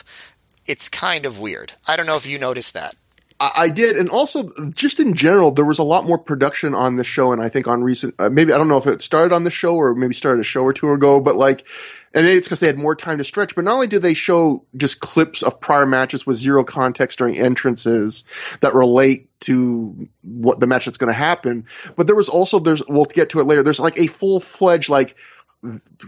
it's 0.65 0.89
kind 0.89 1.25
of 1.25 1.39
weird. 1.39 1.73
I 1.87 1.95
don't 1.95 2.05
know 2.05 2.17
if 2.17 2.29
you 2.29 2.39
noticed 2.39 2.73
that. 2.73 2.95
I 3.41 3.69
did, 3.69 3.95
and 3.95 4.09
also 4.09 4.49
just 4.73 4.99
in 4.99 5.13
general, 5.13 5.51
there 5.51 5.63
was 5.63 5.79
a 5.79 5.83
lot 5.83 6.05
more 6.05 6.17
production 6.17 6.75
on 6.75 6.97
the 6.97 7.05
show, 7.05 7.31
and 7.31 7.41
I 7.41 7.47
think 7.47 7.67
on 7.67 7.81
recent, 7.81 8.15
uh, 8.19 8.29
maybe 8.29 8.51
I 8.51 8.57
don't 8.57 8.67
know 8.67 8.77
if 8.77 8.85
it 8.85 9.01
started 9.01 9.33
on 9.33 9.45
the 9.45 9.51
show 9.51 9.75
or 9.75 9.95
maybe 9.95 10.13
started 10.13 10.41
a 10.41 10.43
show 10.43 10.63
or 10.63 10.73
two 10.73 10.91
ago, 10.91 11.21
but 11.21 11.37
like, 11.37 11.65
and 12.13 12.27
it's 12.27 12.47
because 12.47 12.59
they 12.59 12.67
had 12.67 12.77
more 12.77 12.95
time 12.95 13.17
to 13.19 13.23
stretch. 13.23 13.55
But 13.55 13.63
not 13.63 13.75
only 13.75 13.87
did 13.87 14.01
they 14.01 14.13
show 14.13 14.65
just 14.75 14.99
clips 14.99 15.41
of 15.41 15.61
prior 15.61 15.85
matches 15.85 16.25
with 16.25 16.35
zero 16.35 16.65
context 16.65 17.19
during 17.19 17.37
entrances 17.37 18.25
that 18.59 18.73
relate 18.73 19.29
to 19.41 20.09
what 20.21 20.59
the 20.59 20.67
match 20.67 20.83
that's 20.83 20.97
going 20.97 21.13
to 21.13 21.17
happen, 21.17 21.65
but 21.95 22.07
there 22.07 22.17
was 22.17 22.27
also 22.27 22.59
there's 22.59 22.83
we'll 22.89 23.05
get 23.05 23.29
to 23.29 23.39
it 23.39 23.45
later. 23.45 23.63
There's 23.63 23.79
like 23.79 23.99
a 23.99 24.07
full 24.07 24.41
fledged 24.41 24.89
like 24.89 25.15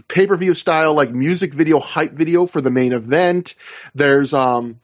pay 0.08 0.26
per 0.26 0.36
view 0.36 0.54
style 0.54 0.94
like 0.94 1.10
music 1.12 1.52
video 1.52 1.78
hype 1.78 2.12
video 2.12 2.46
for 2.46 2.60
the 2.60 2.70
main 2.70 2.92
event. 2.92 3.54
There's 3.94 4.34
um 4.34 4.80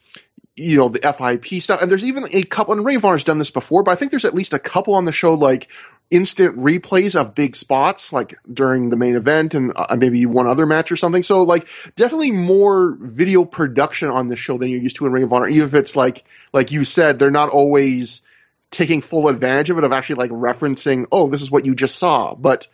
you 0.59 0.77
know, 0.77 0.89
the 0.89 1.01
FIP 1.01 1.63
stuff. 1.63 1.83
And 1.83 1.91
there's 1.91 2.05
even 2.05 2.27
a 2.33 2.43
couple, 2.43 2.75
and 2.75 2.85
Ring 2.85 2.97
of 2.97 3.05
Honor's 3.05 3.25
done 3.25 3.39
this 3.39 3.51
before, 3.51 3.83
but 3.83 3.93
I 3.93 3.95
think 3.95 4.11
there's 4.11 4.25
at 4.25 4.35
least 4.35 4.55
a 4.55 4.59
couple 4.59 4.95
on 4.95 5.05
the 5.05 5.13
show, 5.13 5.35
like 5.35 5.69
instant 6.11 6.57
replays 6.57 7.15
of 7.15 7.35
big 7.35 7.55
spots, 7.55 8.13
like 8.13 8.35
during 8.51 8.89
the 8.89 8.97
main 8.97 9.17
event 9.17 9.55
and 9.55 9.73
uh, 9.77 9.97
maybe 9.99 10.25
one 10.27 10.47
other 10.47 10.67
match 10.67 10.91
or 10.91 10.97
something. 10.97 11.23
So 11.23 11.43
like 11.43 11.69
definitely 11.97 12.33
more 12.33 12.97
video 12.99 13.45
production 13.45 14.09
on 14.09 14.29
the 14.29 14.37
show 14.37 14.57
than 14.57 14.71
you're 14.71 14.81
used 14.81 14.97
to 14.97 15.07
in 15.07 15.13
Ring 15.13 15.25
of 15.25 15.33
Honor, 15.33 15.49
even 15.49 15.69
if 15.69 15.75
it's 15.75 15.97
like, 15.97 16.25
like 16.53 16.73
you 16.73 16.85
said, 16.85 17.19
they're 17.19 17.31
not 17.31 17.51
always 17.51 18.23
taking 18.71 19.01
full 19.01 19.29
advantage 19.29 19.71
of 19.71 19.79
it, 19.79 19.85
of 19.85 19.93
actually 19.93 20.17
like 20.17 20.31
referencing, 20.31 21.07
oh, 21.13 21.29
this 21.29 21.43
is 21.43 21.51
what 21.51 21.67
you 21.67 21.75
just 21.75 21.97
saw. 21.97 22.35
But 22.35 22.69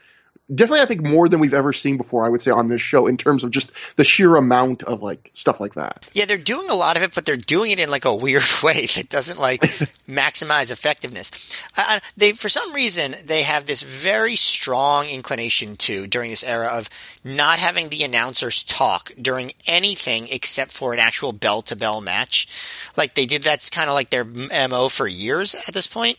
definitely 0.53 0.81
I 0.81 0.87
think 0.87 1.03
more 1.03 1.29
than 1.29 1.41
we've 1.41 1.55
ever 1.55 1.73
seen 1.73 1.97
before. 1.97 2.25
I 2.25 2.29
would 2.29 2.41
say 2.41 2.51
on 2.51 2.69
this 2.69 2.81
show 2.81 3.07
in 3.07 3.17
terms 3.17 3.45
of 3.45 3.51
just 3.51 3.73
the 3.97 4.05
sheer 4.05 4.37
amount 4.37 4.83
of 4.83 5.03
like 5.03 5.31
stuff 5.33 5.61
like 5.61 5.75
that. 5.75 6.09
Yeah, 6.13 6.27
they're 6.27 6.39
doing 6.39 6.69
a 6.69 6.75
lot 6.75 6.97
of 6.97 7.03
it, 7.03 7.15
but 7.15 7.25
they're 7.25 7.37
doing 7.37 7.71
it 7.71 7.79
in 7.79 7.91
like 7.91 8.05
a 8.05 8.15
weird 8.15 8.43
way 8.63 8.87
that 8.97 9.09
doesn't 9.09 9.39
like 9.39 9.61
maximize 10.09 10.73
effectiveness. 10.73 11.31
Uh, 11.77 12.01
they 12.17 12.33
for 12.33 12.49
some 12.49 12.73
reason 12.73 13.15
they 13.25 13.43
have 13.43 13.67
this 13.67 13.83
very 13.83 14.37
strong 14.37 15.07
inclination 15.07 15.77
to 15.77 16.07
during 16.07 16.31
this 16.31 16.45
era 16.45 16.69
of 16.73 16.89
not 17.25 17.59
having 17.59 17.89
the 17.89 18.03
announcers 18.03 18.63
talk 18.63 19.13
during 19.21 19.51
anything 19.67 20.29
except 20.31 20.73
for 20.73 20.93
an 20.93 20.99
actual 20.99 21.33
bell 21.33 21.63
to 21.63 21.77
bell 21.77 22.01
match. 22.01 22.91
Like 22.97 23.15
they 23.15 23.27
did 23.27 23.43
that's 23.43 23.71
kind 23.71 23.89
of 23.89 23.95
like 23.95 24.11
their 24.11 24.25
mo 24.25 24.89
for 24.89 25.07
years 25.07 25.55
at 25.55 25.75
this 25.75 25.87
point 25.87 26.19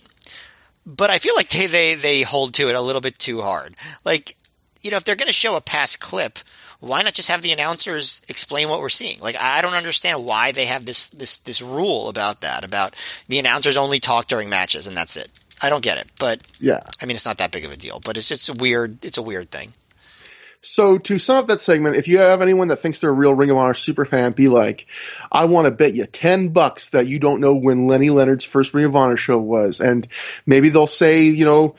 but 0.86 1.10
I 1.10 1.18
feel 1.18 1.36
like 1.36 1.50
they, 1.50 1.68
they, 1.68 1.96
they 1.96 2.22
hold 2.22 2.54
to 2.56 2.70
it 2.70 2.76
a 2.76 2.82
little 2.82 3.02
bit 3.02 3.18
too 3.20 3.42
hard. 3.42 3.76
Like, 4.04 4.36
you 4.82 4.92
know, 4.92 4.98
if 4.98 5.04
they're 5.04 5.16
going 5.16 5.28
to 5.28 5.34
show 5.34 5.58
a 5.58 5.62
past 5.62 6.00
clip, 6.00 6.40
why 6.80 7.02
not 7.02 7.14
just 7.14 7.32
have 7.32 7.42
the 7.42 7.52
announcers 7.52 8.22
explain 8.30 8.70
what 8.70 8.82
we're 8.82 8.90
seeing? 8.90 9.20
Like, 9.20 9.36
I 9.40 9.62
don't 9.62 9.74
understand 9.74 10.24
why 10.24 10.52
they 10.52 10.66
have 10.66 10.86
this, 10.86 11.10
this, 11.10 11.40
this 11.40 11.62
rule 11.62 12.10
about 12.10 12.42
that, 12.42 12.64
about 12.64 12.96
the 13.28 13.40
announcers 13.40 13.78
only 13.78 14.00
talk 14.00 14.28
during 14.28 14.50
matches 14.50 14.86
and 14.86 14.96
that's 14.96 15.18
it. 15.18 15.30
I 15.64 15.70
don't 15.70 15.84
get 15.84 15.98
it, 15.98 16.10
but 16.20 16.42
yeah, 16.60 16.82
I 17.02 17.06
mean, 17.06 17.16
it's 17.16 17.26
not 17.26 17.38
that 17.38 17.52
big 17.52 17.64
of 17.64 17.72
a 17.72 17.78
deal, 17.78 18.02
but 18.04 18.18
it's 18.18 18.28
just 18.28 18.50
a 18.50 18.54
weird, 18.54 19.04
it's 19.04 19.18
a 19.18 19.24
weird 19.24 19.50
thing. 19.52 19.72
So 20.66 20.98
to 20.98 21.20
sum 21.20 21.38
up 21.38 21.48
that 21.48 21.62
segment, 21.62 21.96
if 21.96 22.08
you 22.08 22.18
have 22.18 22.42
anyone 22.42 22.70
that 22.70 22.78
thinks 22.78 23.00
they're 23.00 23.12
a 23.12 23.14
real 23.14 23.36
Ring 23.36 23.52
of 23.52 23.58
Honor 23.58 23.76
super 23.76 24.04
fan, 24.04 24.32
be 24.32 24.48
like, 24.48 24.88
I 25.32 25.46
want 25.46 25.66
to 25.66 25.72
bet 25.72 25.94
you 25.94 26.06
10 26.06 26.50
bucks 26.50 26.90
that 26.90 27.06
you 27.06 27.20
don't 27.20 27.40
know 27.40 27.54
when 27.54 27.86
Lenny 27.86 28.10
Leonard's 28.10 28.46
first 28.46 28.74
Ring 28.74 28.86
of 28.86 28.96
Honor 28.96 29.16
show 29.16 29.38
was. 29.38 29.80
And 29.80 30.08
maybe 30.44 30.70
they'll 30.70 30.88
say, 30.88 31.26
you 31.26 31.46
know, 31.46 31.76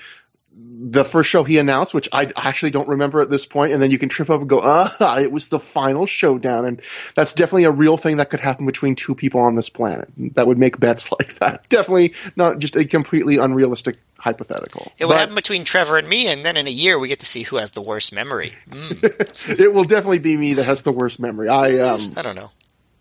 the 0.79 1.05
first 1.05 1.31
show 1.31 1.43
he 1.43 1.59
announced, 1.59 1.95
which 1.95 2.09
I 2.13 2.31
actually 2.37 2.71
don't 2.71 2.89
remember 2.89 3.21
at 3.21 3.29
this 3.29 3.45
point, 3.45 3.73
and 3.73 3.83
then 3.83 3.91
you 3.91 3.99
can 3.99 4.09
trip 4.09 4.31
up 4.31 4.41
and 4.41 4.49
go, 4.49 4.61
ah, 4.63 5.19
it 5.19 5.33
was 5.33 5.49
the 5.49 5.59
final 5.59 6.07
showdown. 6.07 6.65
And 6.65 6.83
that's 7.15 7.33
definitely 7.33 7.65
a 7.65 7.73
real 7.73 7.97
thing 7.97 8.19
that 8.19 8.31
could 8.31 8.41
happen 8.41 8.67
between 8.67 8.95
two 8.95 9.15
people 9.17 9.41
on 9.41 9.57
this 9.57 9.69
planet. 9.69 10.09
That 10.35 10.47
would 10.47 10.59
make 10.59 10.79
bets 10.79 11.11
like 11.19 11.35
that. 11.41 11.69
Definitely 11.69 12.15
not 12.37 12.59
just 12.59 12.77
a 12.77 12.85
completely 12.85 13.39
unrealistic 13.39 13.97
hypothetical. 14.27 14.93
It 14.99 15.05
would 15.05 15.13
but, 15.13 15.21
happen 15.21 15.35
between 15.37 15.63
Trevor 15.63 15.99
and 15.99 16.09
me, 16.09 16.27
and 16.27 16.45
then 16.45 16.57
in 16.57 16.67
a 16.67 16.71
year 16.71 16.99
we 16.99 17.07
get 17.07 17.21
to 17.21 17.27
see 17.27 17.45
who 17.45 17.57
has 17.57 17.71
the 17.71 17.81
worst 17.81 18.13
memory. 18.13 18.53
Mm. 18.67 19.61
it 19.61 19.73
will 19.73 19.85
definitely 19.85 20.19
be 20.19 20.37
me 20.37 20.55
that 20.55 20.65
has 20.65 20.83
the 20.83 20.93
worst 20.93 21.21
memory. 21.21 21.49
I 21.49 21.79
um, 21.79 22.13
I 22.17 22.23
don't 22.23 22.35
know. 22.35 22.51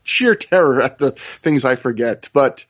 Sheer 0.03 0.35
terror 0.35 0.81
at 0.81 0.99
the 0.99 1.11
things 1.11 1.65
I 1.65 1.75
forget, 1.75 2.29
but. 2.33 2.65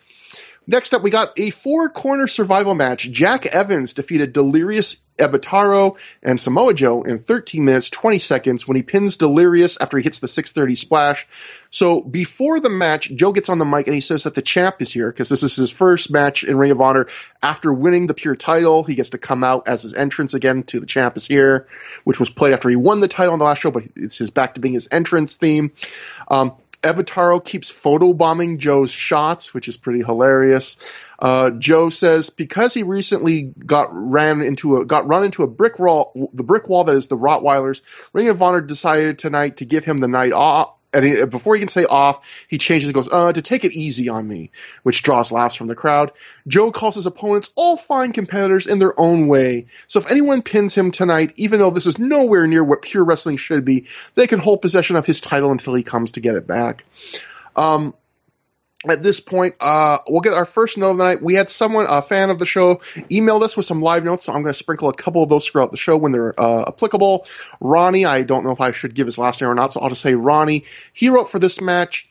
Next 0.67 0.93
up, 0.93 1.03
we 1.03 1.11
got 1.11 1.39
a 1.39 1.51
four 1.51 1.89
corner 1.89 2.27
survival 2.27 2.73
match. 2.73 3.09
Jack 3.11 3.45
Evans 3.45 3.93
defeated 3.93 4.33
Delirious 4.33 4.97
Ebetaro 5.17 5.97
and 6.21 6.39
Samoa 6.39 6.73
Joe 6.73 7.03
in 7.03 7.19
13 7.19 7.63
minutes 7.63 7.89
20 7.89 8.19
seconds 8.19 8.67
when 8.67 8.75
he 8.75 8.83
pins 8.83 9.17
Delirious 9.17 9.77
after 9.79 9.97
he 9.97 10.03
hits 10.03 10.19
the 10.19 10.27
630 10.27 10.75
splash. 10.75 11.27
So 11.71 12.01
before 12.01 12.59
the 12.59 12.69
match, 12.69 13.11
Joe 13.13 13.31
gets 13.31 13.49
on 13.49 13.59
the 13.59 13.65
mic 13.65 13.87
and 13.87 13.95
he 13.95 14.01
says 14.01 14.23
that 14.23 14.35
the 14.35 14.41
champ 14.41 14.81
is 14.81 14.91
here 14.91 15.11
because 15.11 15.29
this 15.29 15.43
is 15.43 15.55
his 15.55 15.71
first 15.71 16.11
match 16.11 16.43
in 16.43 16.57
Ring 16.57 16.71
of 16.71 16.81
Honor 16.81 17.07
after 17.41 17.71
winning 17.71 18.07
the 18.07 18.13
pure 18.13 18.35
title. 18.35 18.83
He 18.83 18.95
gets 18.95 19.11
to 19.11 19.17
come 19.17 19.43
out 19.43 19.67
as 19.67 19.83
his 19.83 19.93
entrance 19.93 20.33
again 20.33 20.63
to 20.63 20.79
the 20.79 20.85
champ 20.85 21.15
is 21.15 21.25
here, 21.25 21.67
which 22.03 22.19
was 22.19 22.29
played 22.29 22.53
after 22.53 22.69
he 22.69 22.75
won 22.75 22.99
the 22.99 23.07
title 23.07 23.33
on 23.33 23.39
the 23.39 23.45
last 23.45 23.61
show, 23.61 23.71
but 23.71 23.83
it's 23.95 24.17
his 24.17 24.31
back 24.31 24.55
to 24.55 24.61
being 24.61 24.73
his 24.73 24.89
entrance 24.91 25.35
theme. 25.35 25.71
Um, 26.27 26.55
Ebetaro 26.85 27.43
keeps 27.43 27.71
photobombing 27.71 28.59
Joe's 28.59 28.91
shots, 28.91 29.53
which 29.53 29.67
is 29.67 29.75
pretty 29.75 30.03
hilarious. 30.03 30.77
Uh, 31.17 31.51
Joe 31.51 31.89
says 31.89 32.29
because 32.29 32.73
he 32.73 32.83
recently 32.83 33.43
got 33.43 33.89
ran 33.91 34.41
into 34.41 34.77
a 34.77 34.85
got 34.85 35.07
run 35.07 35.23
into 35.23 35.43
a 35.43 35.47
brick 35.47 35.79
wall, 35.79 36.29
the 36.33 36.43
brick 36.43 36.69
wall 36.69 36.83
that 36.83 36.95
is 36.95 37.07
the 37.07 37.17
Rottweilers. 37.17 37.81
Ring 38.13 38.29
of 38.29 38.41
Honor 38.41 38.61
decided 38.61 39.17
tonight 39.17 39.57
to 39.57 39.65
give 39.65 39.85
him 39.85 39.97
the 39.97 40.07
night 40.07 40.33
off. 40.33 40.74
And 40.95 41.05
he, 41.05 41.25
before 41.25 41.55
he 41.55 41.59
can 41.59 41.67
say 41.67 41.85
off, 41.85 42.25
he 42.47 42.57
changes 42.57 42.89
and 42.89 42.95
goes, 42.95 43.11
uh, 43.11 43.33
to 43.33 43.41
take 43.41 43.65
it 43.65 43.73
easy 43.73 44.09
on 44.09 44.27
me, 44.27 44.51
which 44.83 45.03
draws 45.03 45.31
laughs 45.31 45.55
from 45.55 45.67
the 45.67 45.75
crowd. 45.75 46.11
Joe 46.47 46.71
calls 46.71 46.95
his 46.95 47.05
opponents 47.05 47.49
all 47.55 47.75
fine 47.75 48.13
competitors 48.13 48.65
in 48.65 48.79
their 48.79 48.97
own 48.99 49.27
way. 49.27 49.67
So 49.87 49.99
if 49.99 50.09
anyone 50.09 50.41
pins 50.41 50.73
him 50.73 50.91
tonight, 50.91 51.33
even 51.35 51.59
though 51.59 51.71
this 51.71 51.85
is 51.85 51.99
nowhere 51.99 52.47
near 52.47 52.63
what 52.63 52.81
pure 52.81 53.03
wrestling 53.03 53.37
should 53.37 53.65
be, 53.65 53.87
they 54.15 54.27
can 54.27 54.39
hold 54.39 54.61
possession 54.61 54.95
of 54.95 55.05
his 55.05 55.21
title 55.21 55.51
until 55.51 55.75
he 55.75 55.83
comes 55.83 56.13
to 56.13 56.21
get 56.21 56.35
it 56.35 56.47
back. 56.47 56.85
Um, 57.55 57.93
at 58.89 59.03
this 59.03 59.19
point, 59.19 59.55
uh, 59.59 59.99
we'll 60.07 60.21
get 60.21 60.33
our 60.33 60.45
first 60.45 60.77
note 60.77 60.91
of 60.91 60.97
the 60.97 61.03
night. 61.03 61.21
We 61.21 61.35
had 61.35 61.49
someone, 61.49 61.85
a 61.87 62.01
fan 62.01 62.29
of 62.29 62.39
the 62.39 62.45
show, 62.45 62.81
emailed 63.09 63.43
us 63.43 63.57
with 63.57 63.65
some 63.65 63.81
live 63.81 64.03
notes, 64.03 64.25
so 64.25 64.33
I'm 64.33 64.41
going 64.41 64.53
to 64.53 64.57
sprinkle 64.57 64.89
a 64.89 64.93
couple 64.93 65.23
of 65.23 65.29
those 65.29 65.47
throughout 65.47 65.71
the 65.71 65.77
show 65.77 65.97
when 65.97 66.11
they're 66.11 66.39
uh, 66.39 66.65
applicable. 66.67 67.27
Ronnie, 67.59 68.05
I 68.05 68.23
don't 68.23 68.45
know 68.45 68.51
if 68.51 68.61
I 68.61 68.71
should 68.71 68.93
give 68.93 69.05
his 69.07 69.17
last 69.17 69.41
name 69.41 69.49
or 69.49 69.55
not, 69.55 69.73
so 69.73 69.79
I'll 69.79 69.89
just 69.89 70.01
say 70.01 70.15
Ronnie. 70.15 70.65
He 70.93 71.09
wrote 71.09 71.29
for 71.29 71.39
this 71.39 71.61
match. 71.61 72.07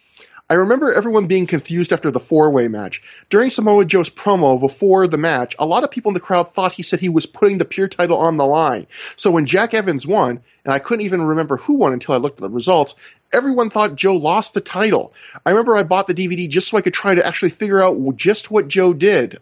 I 0.48 0.54
remember 0.54 0.92
everyone 0.92 1.26
being 1.26 1.46
confused 1.46 1.92
after 1.92 2.10
the 2.10 2.20
four-way 2.20 2.68
match. 2.68 3.02
During 3.30 3.48
Samoa 3.48 3.86
Joe's 3.86 4.10
promo 4.10 4.60
before 4.60 5.08
the 5.08 5.16
match, 5.16 5.56
a 5.58 5.64
lot 5.64 5.84
of 5.84 5.90
people 5.90 6.10
in 6.10 6.14
the 6.14 6.20
crowd 6.20 6.52
thought 6.52 6.72
he 6.72 6.82
said 6.82 7.00
he 7.00 7.08
was 7.08 7.24
putting 7.24 7.56
the 7.56 7.64
pure 7.64 7.88
title 7.88 8.18
on 8.18 8.36
the 8.36 8.44
line. 8.44 8.86
So 9.16 9.30
when 9.30 9.46
Jack 9.46 9.72
Evans 9.72 10.06
won, 10.06 10.42
and 10.64 10.74
I 10.74 10.80
couldn't 10.80 11.06
even 11.06 11.22
remember 11.22 11.56
who 11.56 11.74
won 11.74 11.94
until 11.94 12.14
I 12.14 12.18
looked 12.18 12.38
at 12.38 12.42
the 12.42 12.50
results, 12.50 12.94
everyone 13.32 13.70
thought 13.70 13.96
Joe 13.96 14.16
lost 14.16 14.52
the 14.52 14.60
title. 14.60 15.14
I 15.46 15.50
remember 15.50 15.76
I 15.76 15.82
bought 15.82 16.06
the 16.06 16.14
DVD 16.14 16.46
just 16.46 16.68
so 16.68 16.76
I 16.76 16.82
could 16.82 16.94
try 16.94 17.14
to 17.14 17.26
actually 17.26 17.50
figure 17.50 17.82
out 17.82 18.16
just 18.16 18.50
what 18.50 18.68
Joe 18.68 18.92
did. 18.92 19.38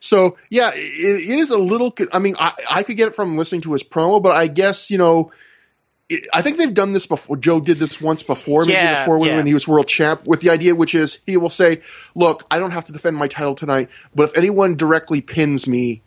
So 0.00 0.38
yeah, 0.50 0.70
it, 0.74 1.30
it 1.30 1.38
is 1.38 1.50
a 1.50 1.58
little. 1.58 1.94
I 2.12 2.18
mean, 2.18 2.34
I, 2.36 2.52
I 2.68 2.82
could 2.82 2.96
get 2.96 3.08
it 3.08 3.14
from 3.14 3.36
listening 3.36 3.60
to 3.62 3.72
his 3.72 3.84
promo, 3.84 4.20
but 4.20 4.34
I 4.34 4.48
guess 4.48 4.90
you 4.90 4.98
know 4.98 5.30
I 6.32 6.42
think 6.42 6.58
they've 6.58 6.72
done 6.72 6.92
this 6.92 7.06
before. 7.06 7.36
Joe 7.36 7.60
did 7.60 7.78
this 7.78 8.00
once 8.00 8.22
before, 8.22 8.62
maybe 8.62 8.74
yeah, 8.74 9.04
before 9.04 9.24
yeah. 9.26 9.36
when 9.36 9.46
he 9.46 9.54
was 9.54 9.66
world 9.66 9.88
champ, 9.88 10.26
with 10.26 10.40
the 10.40 10.50
idea 10.50 10.74
which 10.74 10.94
is 10.94 11.18
he 11.26 11.36
will 11.36 11.50
say, 11.50 11.80
"Look, 12.14 12.44
I 12.50 12.58
don't 12.58 12.72
have 12.72 12.86
to 12.86 12.92
defend 12.92 13.16
my 13.16 13.28
title 13.28 13.54
tonight, 13.54 13.88
but 14.14 14.30
if 14.30 14.38
anyone 14.38 14.76
directly 14.76 15.20
pins 15.20 15.66
me, 15.66 16.02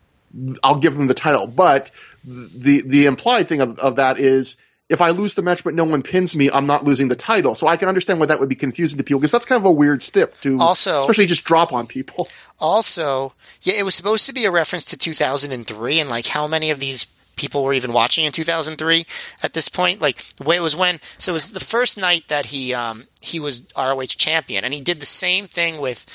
I'll 0.62 0.78
give 0.78 0.96
them 0.96 1.06
the 1.06 1.14
title." 1.14 1.46
But 1.46 1.90
the 2.24 2.82
the 2.82 3.06
implied 3.06 3.48
thing 3.48 3.60
of, 3.60 3.78
of 3.78 3.96
that 3.96 4.18
is 4.18 4.56
if 4.88 5.00
I 5.00 5.10
lose 5.10 5.34
the 5.34 5.42
match 5.42 5.64
but 5.64 5.74
no 5.74 5.84
one 5.84 6.02
pins 6.02 6.36
me, 6.36 6.50
I'm 6.50 6.64
not 6.64 6.84
losing 6.84 7.08
the 7.08 7.16
title. 7.16 7.54
So 7.54 7.66
I 7.66 7.76
can 7.76 7.88
understand 7.88 8.20
why 8.20 8.26
that 8.26 8.38
would 8.38 8.48
be 8.48 8.54
confusing 8.54 8.98
to 8.98 9.04
people 9.04 9.20
because 9.20 9.32
that's 9.32 9.46
kind 9.46 9.60
of 9.60 9.66
a 9.66 9.72
weird 9.72 10.02
step 10.02 10.40
to 10.42 10.60
also, 10.60 11.00
especially 11.00 11.26
just 11.26 11.44
drop 11.44 11.72
on 11.72 11.86
people. 11.86 12.28
Also, 12.58 13.34
yeah, 13.62 13.74
it 13.74 13.84
was 13.84 13.94
supposed 13.94 14.26
to 14.26 14.32
be 14.32 14.44
a 14.44 14.50
reference 14.50 14.84
to 14.86 14.96
2003 14.96 16.00
and 16.00 16.08
like 16.08 16.26
how 16.26 16.46
many 16.46 16.70
of 16.70 16.80
these 16.80 17.06
people 17.36 17.62
were 17.64 17.72
even 17.74 17.92
watching 17.92 18.24
in 18.24 18.32
2003 18.32 19.04
at 19.42 19.52
this 19.52 19.68
point. 19.68 20.00
Like 20.00 20.24
the 20.36 20.44
way 20.44 20.56
it 20.56 20.62
was 20.62 20.74
when, 20.76 21.00
so 21.18 21.32
it 21.32 21.34
was 21.34 21.52
the 21.52 21.60
first 21.60 21.98
night 21.98 22.24
that 22.28 22.46
he, 22.46 22.74
um, 22.74 23.04
he 23.20 23.38
was 23.40 23.66
ROH 23.76 24.02
champion 24.16 24.64
and 24.64 24.72
he 24.74 24.80
did 24.80 25.00
the 25.00 25.06
same 25.06 25.46
thing 25.46 25.80
with 25.80 26.06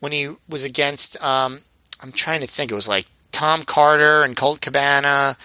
when 0.00 0.12
he 0.12 0.30
was 0.48 0.64
against, 0.64 1.22
um, 1.22 1.60
I'm 2.02 2.12
trying 2.12 2.40
to 2.40 2.46
think, 2.46 2.72
it 2.72 2.74
was 2.74 2.88
like 2.88 3.06
Tom 3.30 3.62
Carter 3.62 4.24
and 4.24 4.34
Colt 4.36 4.60
Cabana 4.60 5.36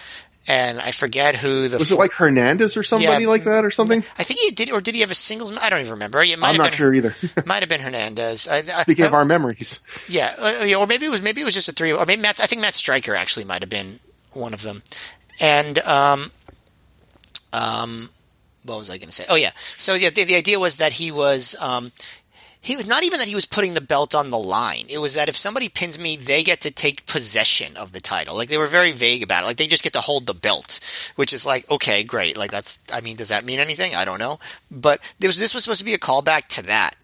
and 0.48 0.80
I 0.80 0.92
forget 0.92 1.34
who 1.34 1.66
the 1.66 1.76
was 1.78 1.90
it 1.90 1.98
like 1.98 2.12
Hernandez 2.12 2.76
or 2.76 2.82
somebody 2.84 3.24
Yeah. 3.24 3.28
like 3.28 3.44
that 3.44 3.64
or 3.64 3.70
something? 3.72 3.98
I 4.16 4.22
think 4.22 4.38
he 4.40 4.50
did, 4.52 4.70
or 4.70 4.80
did 4.80 4.94
he 4.94 5.00
have 5.00 5.10
a 5.10 5.14
singles? 5.14 5.52
I 5.56 5.68
don't 5.70 5.80
even 5.80 5.92
remember. 5.94 6.22
It 6.22 6.38
might 6.38 6.50
I'm 6.50 6.54
have 6.54 6.58
not 6.62 6.70
been, 6.70 6.76
sure 6.78 6.94
either. 6.94 7.14
Might 7.46 7.60
have 7.62 7.68
been 7.68 7.80
Hernandez. 7.80 8.46
I, 8.46 8.58
I, 8.58 8.82
Speaking 8.82 9.04
I- 9.06 9.08
of 9.08 9.14
our 9.14 9.24
memories, 9.24 9.80
yeah, 10.08 10.34
uh, 10.38 10.62
yeah, 10.64 10.76
or 10.76 10.86
maybe 10.86 11.06
it 11.06 11.10
was 11.10 11.20
maybe 11.20 11.40
it 11.40 11.44
was 11.44 11.54
just 11.54 11.68
a 11.68 11.72
three. 11.72 11.92
Or 11.92 12.06
maybe 12.06 12.22
Matt. 12.22 12.40
I 12.40 12.46
think 12.46 12.60
Matt 12.60 12.74
Striker 12.76 13.16
actually 13.16 13.44
might 13.44 13.60
have 13.60 13.68
been 13.68 13.98
one 14.34 14.54
of 14.54 14.62
them. 14.62 14.84
And 15.40 15.78
um, 15.80 16.30
um, 17.52 18.10
what 18.64 18.78
was 18.78 18.90
I 18.90 18.98
going 18.98 19.08
to 19.08 19.12
say? 19.12 19.24
Oh 19.28 19.36
yeah. 19.36 19.52
So 19.76 19.94
yeah, 19.94 20.10
the, 20.10 20.24
the 20.24 20.36
idea 20.36 20.58
was 20.58 20.76
that 20.78 20.94
he 20.94 21.10
was 21.10 21.56
um, 21.60 21.92
he 22.60 22.76
was 22.76 22.86
not 22.86 23.04
even 23.04 23.18
that 23.20 23.28
he 23.28 23.34
was 23.34 23.46
putting 23.46 23.74
the 23.74 23.80
belt 23.80 24.14
on 24.14 24.30
the 24.30 24.38
line. 24.38 24.86
It 24.88 24.98
was 24.98 25.14
that 25.14 25.28
if 25.28 25.36
somebody 25.36 25.68
pins 25.68 25.98
me, 25.98 26.16
they 26.16 26.42
get 26.42 26.60
to 26.62 26.72
take 26.72 27.06
possession 27.06 27.76
of 27.76 27.92
the 27.92 28.00
title. 28.00 28.36
Like 28.36 28.48
they 28.48 28.58
were 28.58 28.66
very 28.66 28.90
vague 28.90 29.22
about 29.22 29.44
it. 29.44 29.46
Like 29.46 29.56
they 29.56 29.68
just 29.68 29.84
get 29.84 29.92
to 29.92 30.00
hold 30.00 30.26
the 30.26 30.34
belt, 30.34 31.12
which 31.16 31.32
is 31.32 31.46
like 31.46 31.70
okay, 31.70 32.02
great. 32.02 32.36
Like 32.36 32.50
that's. 32.50 32.80
I 32.92 33.00
mean, 33.00 33.16
does 33.16 33.28
that 33.28 33.44
mean 33.44 33.60
anything? 33.60 33.94
I 33.94 34.04
don't 34.04 34.18
know. 34.18 34.38
But 34.70 35.00
there 35.18 35.28
was 35.28 35.38
this 35.38 35.54
was 35.54 35.64
supposed 35.64 35.78
to 35.78 35.84
be 35.84 35.94
a 35.94 35.98
callback 35.98 36.48
to 36.56 36.62
that. 36.62 36.96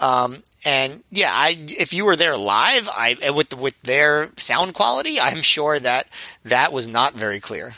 Um, 0.00 0.42
and 0.64 1.02
yeah, 1.10 1.30
I 1.32 1.56
if 1.58 1.92
you 1.92 2.04
were 2.06 2.16
there 2.16 2.36
live, 2.36 2.88
I 2.88 3.30
with 3.34 3.56
with 3.58 3.80
their 3.82 4.30
sound 4.36 4.74
quality, 4.74 5.20
I'm 5.20 5.42
sure 5.42 5.78
that 5.78 6.06
that 6.44 6.72
was 6.72 6.88
not 6.88 7.14
very 7.14 7.40
clear. 7.40 7.74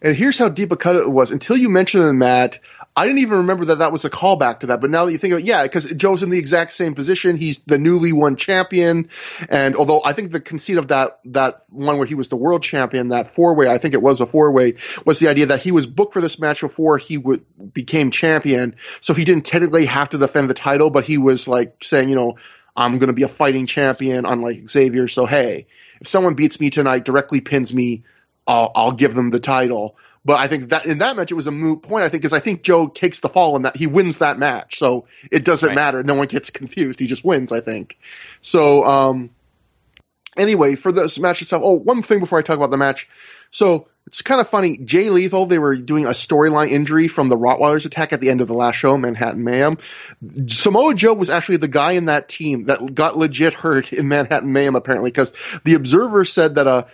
and 0.00 0.16
here's 0.16 0.38
how 0.38 0.48
deep 0.48 0.72
a 0.72 0.76
cut 0.76 0.96
it 0.96 1.10
was. 1.10 1.32
Until 1.32 1.56
you 1.56 1.68
mentioned 1.68 2.04
it, 2.04 2.12
Matt, 2.12 2.58
I 2.96 3.06
didn't 3.06 3.18
even 3.20 3.38
remember 3.38 3.64
that 3.66 3.78
that 3.78 3.90
was 3.90 4.04
a 4.04 4.10
callback 4.10 4.60
to 4.60 4.66
that. 4.68 4.80
But 4.80 4.90
now 4.90 5.04
that 5.04 5.12
you 5.12 5.18
think 5.18 5.32
of 5.32 5.40
it, 5.40 5.46
yeah, 5.46 5.64
because 5.64 5.92
Joe's 5.92 6.22
in 6.22 6.30
the 6.30 6.38
exact 6.38 6.72
same 6.72 6.94
position. 6.94 7.36
He's 7.36 7.58
the 7.58 7.78
newly 7.78 8.12
won 8.12 8.36
champion, 8.36 9.08
and 9.48 9.74
although 9.74 10.00
I 10.04 10.12
think 10.12 10.30
the 10.30 10.40
conceit 10.40 10.78
of 10.78 10.88
that 10.88 11.18
that 11.26 11.62
one 11.70 11.98
where 11.98 12.06
he 12.06 12.14
was 12.14 12.28
the 12.28 12.36
world 12.36 12.62
champion, 12.62 13.08
that 13.08 13.34
four 13.34 13.56
way, 13.56 13.68
I 13.68 13.78
think 13.78 13.94
it 13.94 14.02
was 14.02 14.20
a 14.20 14.26
four 14.26 14.52
way, 14.52 14.74
was 15.04 15.18
the 15.18 15.28
idea 15.28 15.46
that 15.46 15.60
he 15.60 15.72
was 15.72 15.88
booked 15.88 16.14
for 16.14 16.20
this 16.20 16.38
match 16.38 16.60
before 16.60 16.98
he 16.98 17.18
became 17.72 18.12
champion, 18.12 18.76
so 19.00 19.12
he 19.12 19.24
didn't 19.24 19.46
technically 19.46 19.86
have 19.86 20.10
to 20.10 20.18
defend 20.18 20.48
the 20.48 20.54
title, 20.54 20.90
but 20.90 21.04
he 21.04 21.18
was 21.18 21.48
like 21.48 21.82
saying, 21.82 22.08
you 22.08 22.14
know, 22.14 22.36
I'm 22.76 22.98
going 22.98 23.08
to 23.08 23.12
be 23.12 23.24
a 23.24 23.28
fighting 23.28 23.66
champion, 23.66 24.24
unlike 24.24 24.68
Xavier. 24.68 25.08
So 25.08 25.26
hey, 25.26 25.66
if 26.00 26.06
someone 26.06 26.34
beats 26.34 26.60
me 26.60 26.70
tonight, 26.70 27.04
directly 27.04 27.40
pins 27.40 27.74
me, 27.74 28.04
I'll, 28.46 28.70
I'll 28.74 28.92
give 28.92 29.14
them 29.14 29.30
the 29.30 29.40
title. 29.40 29.96
But 30.24 30.40
I 30.40 30.48
think 30.48 30.70
that 30.70 30.86
in 30.86 30.98
that 30.98 31.16
match 31.16 31.30
it 31.30 31.34
was 31.34 31.46
a 31.46 31.50
moot 31.52 31.82
point. 31.82 32.04
I 32.04 32.08
think 32.08 32.22
because 32.22 32.32
I 32.32 32.40
think 32.40 32.62
Joe 32.62 32.86
takes 32.86 33.20
the 33.20 33.28
fall 33.28 33.56
and 33.56 33.64
that 33.66 33.76
he 33.76 33.86
wins 33.86 34.18
that 34.18 34.38
match, 34.38 34.78
so 34.78 35.06
it 35.30 35.44
doesn't 35.44 35.68
Right. 35.68 35.74
matter. 35.74 36.02
No 36.02 36.14
one 36.14 36.28
gets 36.28 36.50
confused. 36.50 36.98
He 37.00 37.06
just 37.06 37.24
wins. 37.24 37.52
I 37.52 37.60
think. 37.60 37.98
So 38.40 38.84
um, 38.84 39.30
anyway, 40.36 40.76
for 40.76 40.92
this 40.92 41.18
match 41.18 41.42
itself. 41.42 41.62
Oh, 41.64 41.78
one 41.78 42.02
thing 42.02 42.20
before 42.20 42.38
I 42.38 42.42
talk 42.42 42.56
about 42.56 42.70
the 42.70 42.78
match. 42.78 43.08
So 43.50 43.86
it's 44.06 44.22
kind 44.22 44.40
of 44.40 44.48
funny. 44.48 44.78
Jay 44.78 45.10
Lethal, 45.10 45.46
they 45.46 45.58
were 45.58 45.76
doing 45.76 46.06
a 46.06 46.10
storyline 46.10 46.70
injury 46.70 47.06
from 47.08 47.28
the 47.28 47.36
Rottweilers 47.36 47.86
attack 47.86 48.12
at 48.12 48.20
the 48.20 48.30
end 48.30 48.40
of 48.40 48.48
the 48.48 48.54
last 48.54 48.76
show, 48.76 48.98
Manhattan 48.98 49.44
Mayhem. 49.44 49.76
Samoa 50.46 50.94
Joe 50.94 51.14
was 51.14 51.30
actually 51.30 51.58
the 51.58 51.68
guy 51.68 51.92
in 51.92 52.06
that 52.06 52.28
team 52.28 52.64
that 52.64 52.94
got 52.94 53.16
legit 53.16 53.54
hurt 53.54 53.92
in 53.92 54.08
Manhattan 54.08 54.52
Mayhem, 54.52 54.74
apparently, 54.74 55.10
because 55.10 55.32
the 55.64 55.74
Observer 55.74 56.24
said 56.24 56.56
that 56.56 56.66
uh, 56.66 56.84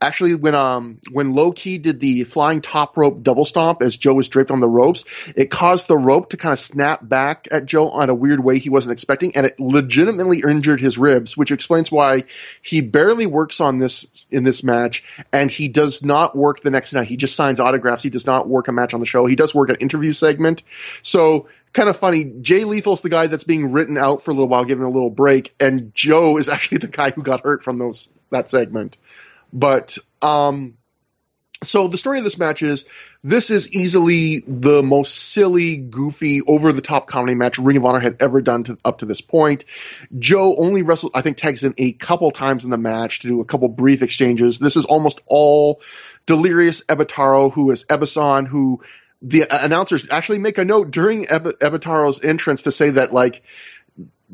actually 0.00 0.34
when 0.34 0.54
um 0.54 0.98
when 1.10 1.32
Low 1.32 1.52
Ki 1.52 1.78
did 1.78 2.00
the 2.00 2.24
flying 2.24 2.60
top 2.60 2.96
rope 2.96 3.22
double 3.22 3.44
stomp 3.44 3.82
as 3.82 3.96
Joe 3.96 4.14
was 4.14 4.28
draped 4.28 4.50
on 4.50 4.60
the 4.60 4.68
ropes, 4.68 5.04
it 5.36 5.50
caused 5.50 5.88
the 5.88 5.96
rope 5.96 6.30
to 6.30 6.36
kind 6.36 6.52
of 6.52 6.58
snap 6.58 7.06
back 7.06 7.48
at 7.50 7.66
Joe 7.66 7.88
on 7.88 8.08
a 8.08 8.14
weird 8.14 8.40
way 8.40 8.58
he 8.58 8.70
wasn't 8.70 8.92
expecting, 8.92 9.36
and 9.36 9.46
it 9.46 9.58
legitimately 9.58 10.42
injured 10.48 10.80
his 10.80 10.98
ribs, 10.98 11.36
which 11.36 11.50
explains 11.50 11.90
why 11.90 12.24
he 12.62 12.80
barely 12.80 13.26
works 13.26 13.60
on 13.60 13.78
this 13.78 14.06
in 14.30 14.44
this 14.44 14.62
match, 14.62 15.04
and 15.32 15.50
he 15.50 15.68
does 15.68 16.04
not 16.04 16.36
work 16.36 16.60
the 16.60 16.70
next 16.70 16.92
night. 16.92 17.08
He 17.08 17.16
just 17.16 17.34
signs 17.34 17.60
autographs. 17.60 18.02
He 18.02 18.10
does 18.10 18.26
not 18.26 18.48
work 18.48 18.68
a 18.68 18.72
match 18.72 18.94
on 18.94 19.00
the 19.00 19.06
show. 19.06 19.26
He 19.26 19.36
does 19.36 19.54
work 19.54 19.70
an 19.70 19.76
interview 19.76 20.12
segment. 20.12 20.62
So 21.02 21.48
kind 21.72 21.88
of 21.88 21.96
funny. 21.96 22.24
Jay 22.24 22.64
Lethal's 22.64 23.00
the 23.00 23.08
guy 23.08 23.26
that's 23.26 23.44
being 23.44 23.72
written 23.72 23.98
out 23.98 24.22
for 24.22 24.30
a 24.30 24.34
little 24.34 24.48
while, 24.48 24.64
given 24.64 24.84
a 24.84 24.90
little 24.90 25.10
break, 25.10 25.54
and 25.60 25.94
Joe 25.94 26.38
is 26.38 26.48
actually 26.48 26.78
the 26.78 26.88
guy 26.88 27.10
who 27.10 27.22
got 27.22 27.44
hurt 27.44 27.64
from 27.64 27.78
those 27.78 28.08
that 28.30 28.48
segment. 28.48 28.96
But 29.52 29.98
um, 30.22 30.78
so 31.64 31.88
the 31.88 31.98
story 31.98 32.18
of 32.18 32.24
this 32.24 32.38
match 32.38 32.62
is 32.62 32.84
this 33.24 33.50
is 33.50 33.72
easily 33.74 34.44
the 34.46 34.82
most 34.82 35.16
silly, 35.16 35.76
goofy, 35.76 36.40
over 36.46 36.72
the 36.72 36.80
top 36.80 37.08
comedy 37.08 37.34
match 37.34 37.58
Ring 37.58 37.76
of 37.76 37.84
Honor 37.84 37.98
had 37.98 38.18
ever 38.20 38.40
done 38.40 38.62
to, 38.64 38.78
up 38.84 38.98
to 38.98 39.06
this 39.06 39.20
point. 39.20 39.64
Joe 40.16 40.54
only 40.56 40.82
wrestled, 40.82 41.12
I 41.16 41.22
think, 41.22 41.36
tags 41.36 41.64
in 41.64 41.74
a 41.76 41.92
couple 41.92 42.30
times 42.30 42.64
in 42.64 42.70
the 42.70 42.78
match 42.78 43.20
to 43.20 43.28
do 43.28 43.40
a 43.40 43.44
couple 43.44 43.68
brief 43.68 44.02
exchanges. 44.02 44.60
This 44.60 44.76
is 44.76 44.84
almost 44.84 45.20
all 45.26 45.80
Delirious 46.26 46.84
Ebetaro, 46.84 47.52
who 47.52 47.72
is 47.72 47.84
Ebessan, 47.86 48.46
who 48.46 48.80
the 49.20 49.46
announcers 49.50 50.08
actually 50.10 50.38
make 50.38 50.58
a 50.58 50.64
note 50.64 50.92
during 50.92 51.28
Eb- 51.28 51.58
Ebetaro's 51.60 52.24
entrance 52.24 52.62
to 52.62 52.70
say 52.70 52.90
that, 52.90 53.12
like, 53.12 53.42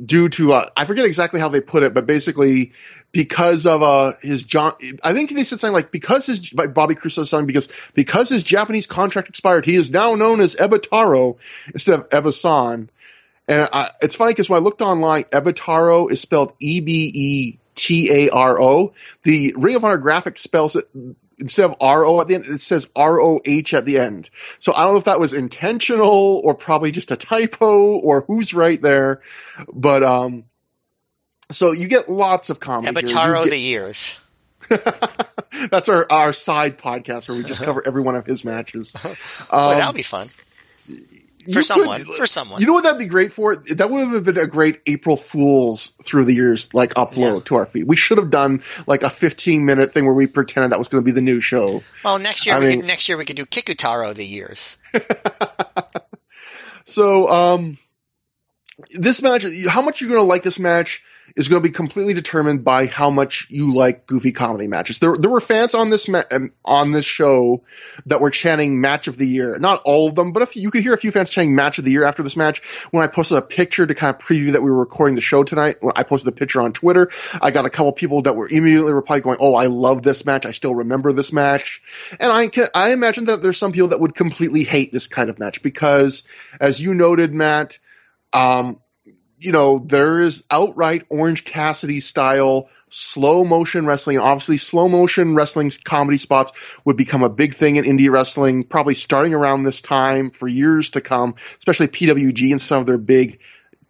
due 0.02 0.28
to 0.28 0.52
uh, 0.52 0.68
I 0.76 0.84
forget 0.84 1.04
exactly 1.04 1.40
how 1.40 1.48
they 1.48 1.60
put 1.60 1.82
it, 1.82 1.94
but 1.94 2.06
basically 2.06 2.72
because 3.12 3.66
of 3.66 3.82
uh 3.82 4.12
his 4.22 4.44
John, 4.44 4.72
I 5.02 5.12
think 5.12 5.30
they 5.30 5.44
said 5.44 5.60
something 5.60 5.74
like 5.74 5.90
because 5.90 6.26
his 6.26 6.50
by 6.50 6.66
Bobby 6.66 6.94
Crusoe's 6.94 7.30
son 7.30 7.46
because 7.46 7.68
because 7.94 8.28
his 8.28 8.42
Japanese 8.42 8.86
contract 8.86 9.28
expired, 9.28 9.64
he 9.64 9.76
is 9.76 9.90
now 9.90 10.14
known 10.14 10.40
as 10.40 10.56
Ebetaro 10.56 11.36
instead 11.72 11.98
of 11.98 12.08
Ebessan. 12.10 12.88
And 13.46 13.68
I, 13.72 13.90
it's 14.00 14.16
funny 14.16 14.32
because 14.32 14.48
when 14.48 14.58
I 14.58 14.62
looked 14.62 14.80
online, 14.80 15.24
Ebetaro 15.24 16.10
is 16.10 16.20
spelled 16.20 16.54
E 16.60 16.80
B 16.80 17.10
E 17.14 17.58
T 17.74 18.10
A 18.26 18.30
R 18.30 18.60
O. 18.60 18.94
The 19.22 19.54
Ring 19.56 19.76
of 19.76 19.84
Honor 19.84 19.98
graphic 19.98 20.38
spells 20.38 20.76
it 20.76 20.86
instead 21.38 21.64
of 21.64 21.76
R 21.80 22.04
O 22.04 22.20
at 22.20 22.28
the 22.28 22.36
end, 22.36 22.44
it 22.46 22.60
says 22.60 22.88
R 22.94 23.20
O 23.20 23.40
H 23.44 23.74
at 23.74 23.84
the 23.84 23.98
end. 23.98 24.30
So 24.58 24.72
I 24.72 24.84
don't 24.84 24.94
know 24.94 24.98
if 24.98 25.04
that 25.04 25.20
was 25.20 25.32
intentional 25.34 26.40
or 26.44 26.54
probably 26.54 26.90
just 26.90 27.10
a 27.10 27.16
typo 27.16 27.98
or 27.98 28.22
who's 28.26 28.54
right 28.54 28.80
there. 28.80 29.22
But 29.72 30.02
um, 30.02 30.44
so 31.50 31.72
you 31.72 31.88
get 31.88 32.08
lots 32.08 32.50
of 32.50 32.60
comedy. 32.60 32.88
You 32.88 33.06
Ebetaro 33.06 33.44
get- 33.44 33.50
the 33.50 33.58
years. 33.58 34.20
That's 35.70 35.90
our 35.90 36.06
our 36.10 36.32
side 36.32 36.78
podcast 36.78 37.28
where 37.28 37.36
we 37.36 37.44
just 37.44 37.62
cover 37.64 37.82
every 37.86 38.02
one 38.02 38.16
of 38.16 38.24
his 38.24 38.44
matches. 38.44 38.94
Um, 39.04 39.76
that'll 39.76 39.92
be 39.92 40.02
fun 40.02 40.28
you 41.46 41.52
for 41.52 41.58
could- 41.60 41.64
someone. 41.64 42.04
for 42.04 42.26
someone. 42.26 42.60
You 42.60 42.66
know 42.66 42.72
what 42.74 42.84
that'd 42.84 42.98
be 42.98 43.06
great 43.06 43.32
for? 43.32 43.56
That 43.56 43.90
would 43.90 44.08
have 44.08 44.24
been 44.24 44.38
a 44.38 44.46
great 44.46 44.80
April 44.86 45.16
Fools 45.16 45.92
through 46.02 46.24
the 46.24 46.34
years, 46.34 46.72
like 46.74 46.94
upload 46.94 47.16
Yeah. 47.34 47.40
to 47.46 47.56
our 47.56 47.66
feed. 47.66 47.84
We 47.86 47.96
should 47.96 48.18
have 48.18 48.30
done 48.30 48.62
like 48.86 49.02
a 49.02 49.10
15 49.10 49.64
minute 49.64 49.92
thing 49.92 50.04
where 50.06 50.14
we 50.14 50.26
pretended 50.26 50.72
that 50.72 50.78
was 50.78 50.88
going 50.88 51.02
to 51.02 51.04
be 51.04 51.12
the 51.12 51.20
new 51.22 51.40
show. 51.40 51.82
well, 52.04 52.18
next 52.18 52.46
year 52.46 52.56
I 52.56 52.58
we 52.60 52.66
mean- 52.66 52.80
could, 52.80 52.86
next 52.88 53.08
year 53.08 53.16
we 53.18 53.24
could 53.24 53.36
do 53.36 53.44
Kikutaro 53.46 54.14
the 54.14 54.24
years. 54.26 54.78
So, 56.86 57.28
um, 57.28 57.78
this 58.90 59.22
match, 59.22 59.44
how 59.66 59.80
much 59.80 60.00
you're 60.00 60.10
going 60.10 60.20
to 60.20 60.26
like 60.26 60.42
this 60.42 60.58
match 60.58 61.02
is 61.36 61.48
going 61.48 61.60
to 61.60 61.68
be 61.68 61.72
completely 61.72 62.14
determined 62.14 62.64
by 62.64 62.86
how 62.86 63.10
much 63.10 63.48
you 63.50 63.74
like 63.74 64.06
goofy 64.06 64.30
comedy 64.30 64.68
matches. 64.68 65.00
There, 65.00 65.16
there 65.18 65.30
were 65.30 65.40
fans 65.40 65.74
on 65.74 65.90
this 65.90 66.06
ma- 66.06 66.22
um, 66.30 66.52
on 66.64 66.92
this 66.92 67.04
show 67.04 67.64
that 68.06 68.20
were 68.20 68.30
chanting 68.30 68.80
match 68.80 69.08
of 69.08 69.16
the 69.16 69.26
year. 69.26 69.58
Not 69.58 69.82
all 69.84 70.08
of 70.08 70.14
them, 70.14 70.32
but 70.32 70.42
if 70.42 70.54
you 70.54 70.70
could 70.70 70.82
hear 70.82 70.94
a 70.94 70.98
few 70.98 71.10
fans 71.10 71.30
chanting 71.30 71.56
match 71.56 71.78
of 71.78 71.84
the 71.84 71.90
year 71.90 72.04
after 72.04 72.22
this 72.22 72.36
match. 72.36 72.62
When 72.92 73.02
I 73.02 73.08
posted 73.08 73.38
a 73.38 73.42
picture 73.42 73.84
to 73.84 73.94
kind 73.94 74.14
of 74.14 74.20
preview 74.20 74.52
that 74.52 74.62
we 74.62 74.70
were 74.70 74.78
recording 74.78 75.16
the 75.16 75.20
show 75.20 75.42
tonight, 75.42 75.76
when 75.80 75.94
I 75.96 76.04
posted 76.04 76.32
the 76.32 76.38
picture 76.38 76.62
on 76.62 76.72
Twitter, 76.72 77.10
I 77.42 77.50
got 77.50 77.66
a 77.66 77.70
couple 77.70 77.92
people 77.92 78.22
that 78.22 78.36
were 78.36 78.48
immediately 78.48 78.92
replying, 78.92 79.22
going, 79.22 79.38
"Oh, 79.40 79.54
I 79.54 79.66
love 79.66 80.02
this 80.02 80.24
match. 80.24 80.46
I 80.46 80.52
still 80.52 80.74
remember 80.74 81.12
this 81.12 81.32
match." 81.32 81.82
And 82.20 82.30
I 82.30 82.46
can, 82.46 82.68
I 82.74 82.92
imagine 82.92 83.24
that 83.24 83.42
there's 83.42 83.58
some 83.58 83.72
people 83.72 83.88
that 83.88 84.00
would 84.00 84.14
completely 84.14 84.62
hate 84.62 84.92
this 84.92 85.08
kind 85.08 85.28
of 85.30 85.40
match 85.40 85.62
because, 85.62 86.22
as 86.60 86.80
you 86.80 86.94
noted, 86.94 87.34
Matt, 87.34 87.78
um, 88.32 88.78
you 89.38 89.52
know, 89.52 89.78
there 89.78 90.20
is 90.20 90.44
outright 90.50 91.04
Orange 91.10 91.44
Cassidy 91.44 92.00
style 92.00 92.68
slow 92.88 93.44
motion 93.44 93.86
wrestling. 93.86 94.18
Obviously, 94.18 94.56
slow 94.56 94.88
motion 94.88 95.34
wrestling 95.34 95.70
comedy 95.82 96.18
spots 96.18 96.52
would 96.84 96.96
become 96.96 97.24
a 97.24 97.28
big 97.28 97.54
thing 97.54 97.76
in 97.76 97.84
indie 97.84 98.10
wrestling, 98.10 98.64
probably 98.64 98.94
starting 98.94 99.34
around 99.34 99.64
this 99.64 99.82
time 99.82 100.30
for 100.30 100.46
years 100.46 100.92
to 100.92 101.00
come, 101.00 101.34
especially 101.58 101.88
PWG 101.88 102.52
and 102.52 102.60
some 102.60 102.80
of 102.80 102.86
their 102.86 102.98
big 102.98 103.40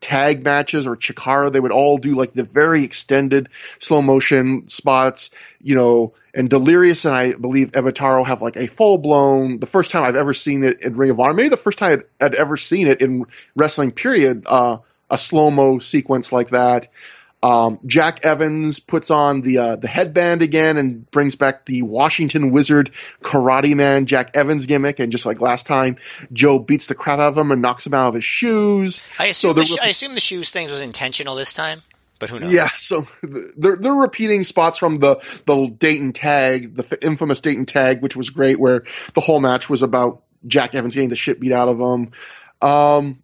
tag 0.04 0.44
matches 0.44 0.86
or 0.86 0.96
Chikara, 0.96 1.50
they 1.50 1.60
would 1.60 1.72
all 1.72 1.96
do 1.96 2.14
like 2.14 2.34
the 2.34 2.42
very 2.42 2.84
extended 2.84 3.48
slow 3.78 4.02
motion 4.02 4.68
spots, 4.68 5.30
you 5.62 5.74
know, 5.74 6.12
and 6.34 6.50
Delirious 6.50 7.06
and 7.06 7.14
I 7.14 7.32
believe 7.32 7.72
Ebetaro 7.72 8.26
have 8.26 8.42
like 8.42 8.56
a 8.56 8.66
full 8.66 8.98
blown, 8.98 9.60
the 9.60 9.66
first 9.66 9.90
time 9.90 10.02
I've 10.02 10.16
ever 10.16 10.34
seen 10.34 10.62
it 10.62 10.82
in 10.82 10.96
Ring 10.96 11.10
of 11.10 11.20
Honor, 11.20 11.32
maybe 11.32 11.48
the 11.48 11.56
first 11.56 11.78
time 11.78 12.02
I'd, 12.20 12.24
I'd 12.24 12.34
ever 12.34 12.58
seen 12.58 12.86
it 12.86 13.00
in 13.00 13.24
wrestling 13.56 13.92
period, 13.92 14.44
uh, 14.46 14.78
a 15.10 15.18
slow 15.18 15.50
mo 15.50 15.78
sequence 15.78 16.32
like 16.32 16.50
that. 16.50 16.88
Um, 17.42 17.78
Jack 17.84 18.24
Evans 18.24 18.80
puts 18.80 19.10
on 19.10 19.42
the 19.42 19.58
uh, 19.58 19.76
the 19.76 19.86
headband 19.86 20.40
again 20.40 20.78
and 20.78 21.10
brings 21.10 21.36
back 21.36 21.66
the 21.66 21.82
Washington 21.82 22.52
Wizard 22.52 22.90
Karate 23.20 23.74
Man 23.76 24.06
Jack 24.06 24.34
Evans 24.34 24.64
gimmick, 24.64 24.98
and 24.98 25.12
just 25.12 25.26
like 25.26 25.42
last 25.42 25.66
time, 25.66 25.98
Joe 26.32 26.58
beats 26.58 26.86
the 26.86 26.94
crap 26.94 27.18
out 27.18 27.32
of 27.32 27.36
him 27.36 27.50
and 27.50 27.60
knocks 27.60 27.86
him 27.86 27.92
out 27.92 28.08
of 28.08 28.14
his 28.14 28.24
shoes. 28.24 29.06
I 29.18 29.26
assume 29.26 29.50
the 29.50 29.60
the, 29.60 29.66
sh- 29.66 29.76
I 29.82 29.88
assume 29.88 30.14
the 30.14 30.20
shoes 30.20 30.50
thing 30.50 30.70
was 30.70 30.80
intentional 30.80 31.34
this 31.34 31.52
time. 31.52 31.82
but 32.18 32.30
who 32.30 32.40
knows? 32.40 32.50
Yeah, 32.50 32.64
so 32.66 33.06
they're 33.22 33.76
they're 33.76 33.92
repeating 33.92 34.42
spots 34.42 34.78
from 34.78 34.94
the 34.94 35.16
the 35.44 35.66
Dayton 35.66 36.14
tag, 36.14 36.74
the 36.74 36.98
infamous 37.02 37.42
Dayton 37.42 37.66
tag, 37.66 38.00
which 38.00 38.16
was 38.16 38.30
great, 38.30 38.58
where 38.58 38.84
the 39.12 39.20
whole 39.20 39.40
match 39.40 39.68
was 39.68 39.82
about 39.82 40.22
Jack 40.46 40.74
Evans 40.74 40.94
getting 40.94 41.10
the 41.10 41.16
shit 41.16 41.40
beat 41.40 41.52
out 41.52 41.68
of 41.68 41.78
him. 41.78 42.12
Um, 42.62 43.22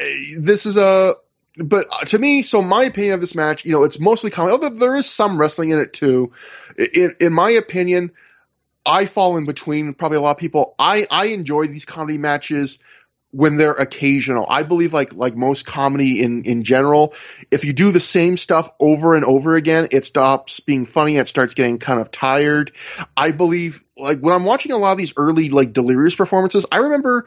Uh, 0.00 0.04
this 0.40 0.66
is 0.66 0.76
a, 0.76 1.14
but 1.56 1.86
to 2.06 2.18
me, 2.18 2.42
so 2.42 2.62
my 2.62 2.84
opinion 2.84 3.14
of 3.14 3.20
this 3.20 3.34
match, 3.34 3.64
you 3.64 3.72
know, 3.72 3.84
it's 3.84 4.00
mostly 4.00 4.30
comedy. 4.30 4.52
Although 4.52 4.70
there 4.70 4.96
is 4.96 5.08
some 5.08 5.38
wrestling 5.38 5.70
in 5.70 5.78
it 5.78 5.92
too. 5.92 6.32
In, 6.78 7.16
in 7.20 7.32
my 7.32 7.50
opinion, 7.50 8.12
I 8.84 9.06
fall 9.06 9.36
in 9.36 9.46
between 9.46 9.94
probably 9.94 10.18
a 10.18 10.20
lot 10.20 10.32
of 10.32 10.38
people. 10.38 10.74
I 10.78 11.06
I 11.10 11.26
enjoy 11.26 11.66
these 11.66 11.84
comedy 11.84 12.18
matches 12.18 12.78
when 13.32 13.56
they're 13.56 13.72
occasional. 13.72 14.46
I 14.48 14.62
believe 14.62 14.92
like 14.92 15.12
like 15.12 15.34
most 15.34 15.66
comedy 15.66 16.22
in 16.22 16.44
in 16.44 16.64
general, 16.64 17.14
if 17.50 17.64
you 17.64 17.72
do 17.72 17.90
the 17.90 18.00
same 18.00 18.36
stuff 18.36 18.70
over 18.80 19.14
and 19.14 19.24
over 19.24 19.56
again, 19.56 19.88
it 19.90 20.04
stops 20.04 20.60
being 20.60 20.86
funny. 20.86 21.16
It 21.16 21.28
starts 21.28 21.54
getting 21.54 21.78
kind 21.78 22.00
of 22.00 22.10
tired. 22.10 22.72
I 23.16 23.30
believe 23.30 23.82
like 23.96 24.20
when 24.20 24.34
I'm 24.34 24.44
watching 24.44 24.72
a 24.72 24.78
lot 24.78 24.92
of 24.92 24.98
these 24.98 25.14
early 25.16 25.48
like 25.50 25.72
delirious 25.72 26.14
performances, 26.14 26.66
I 26.70 26.78
remember 26.78 27.26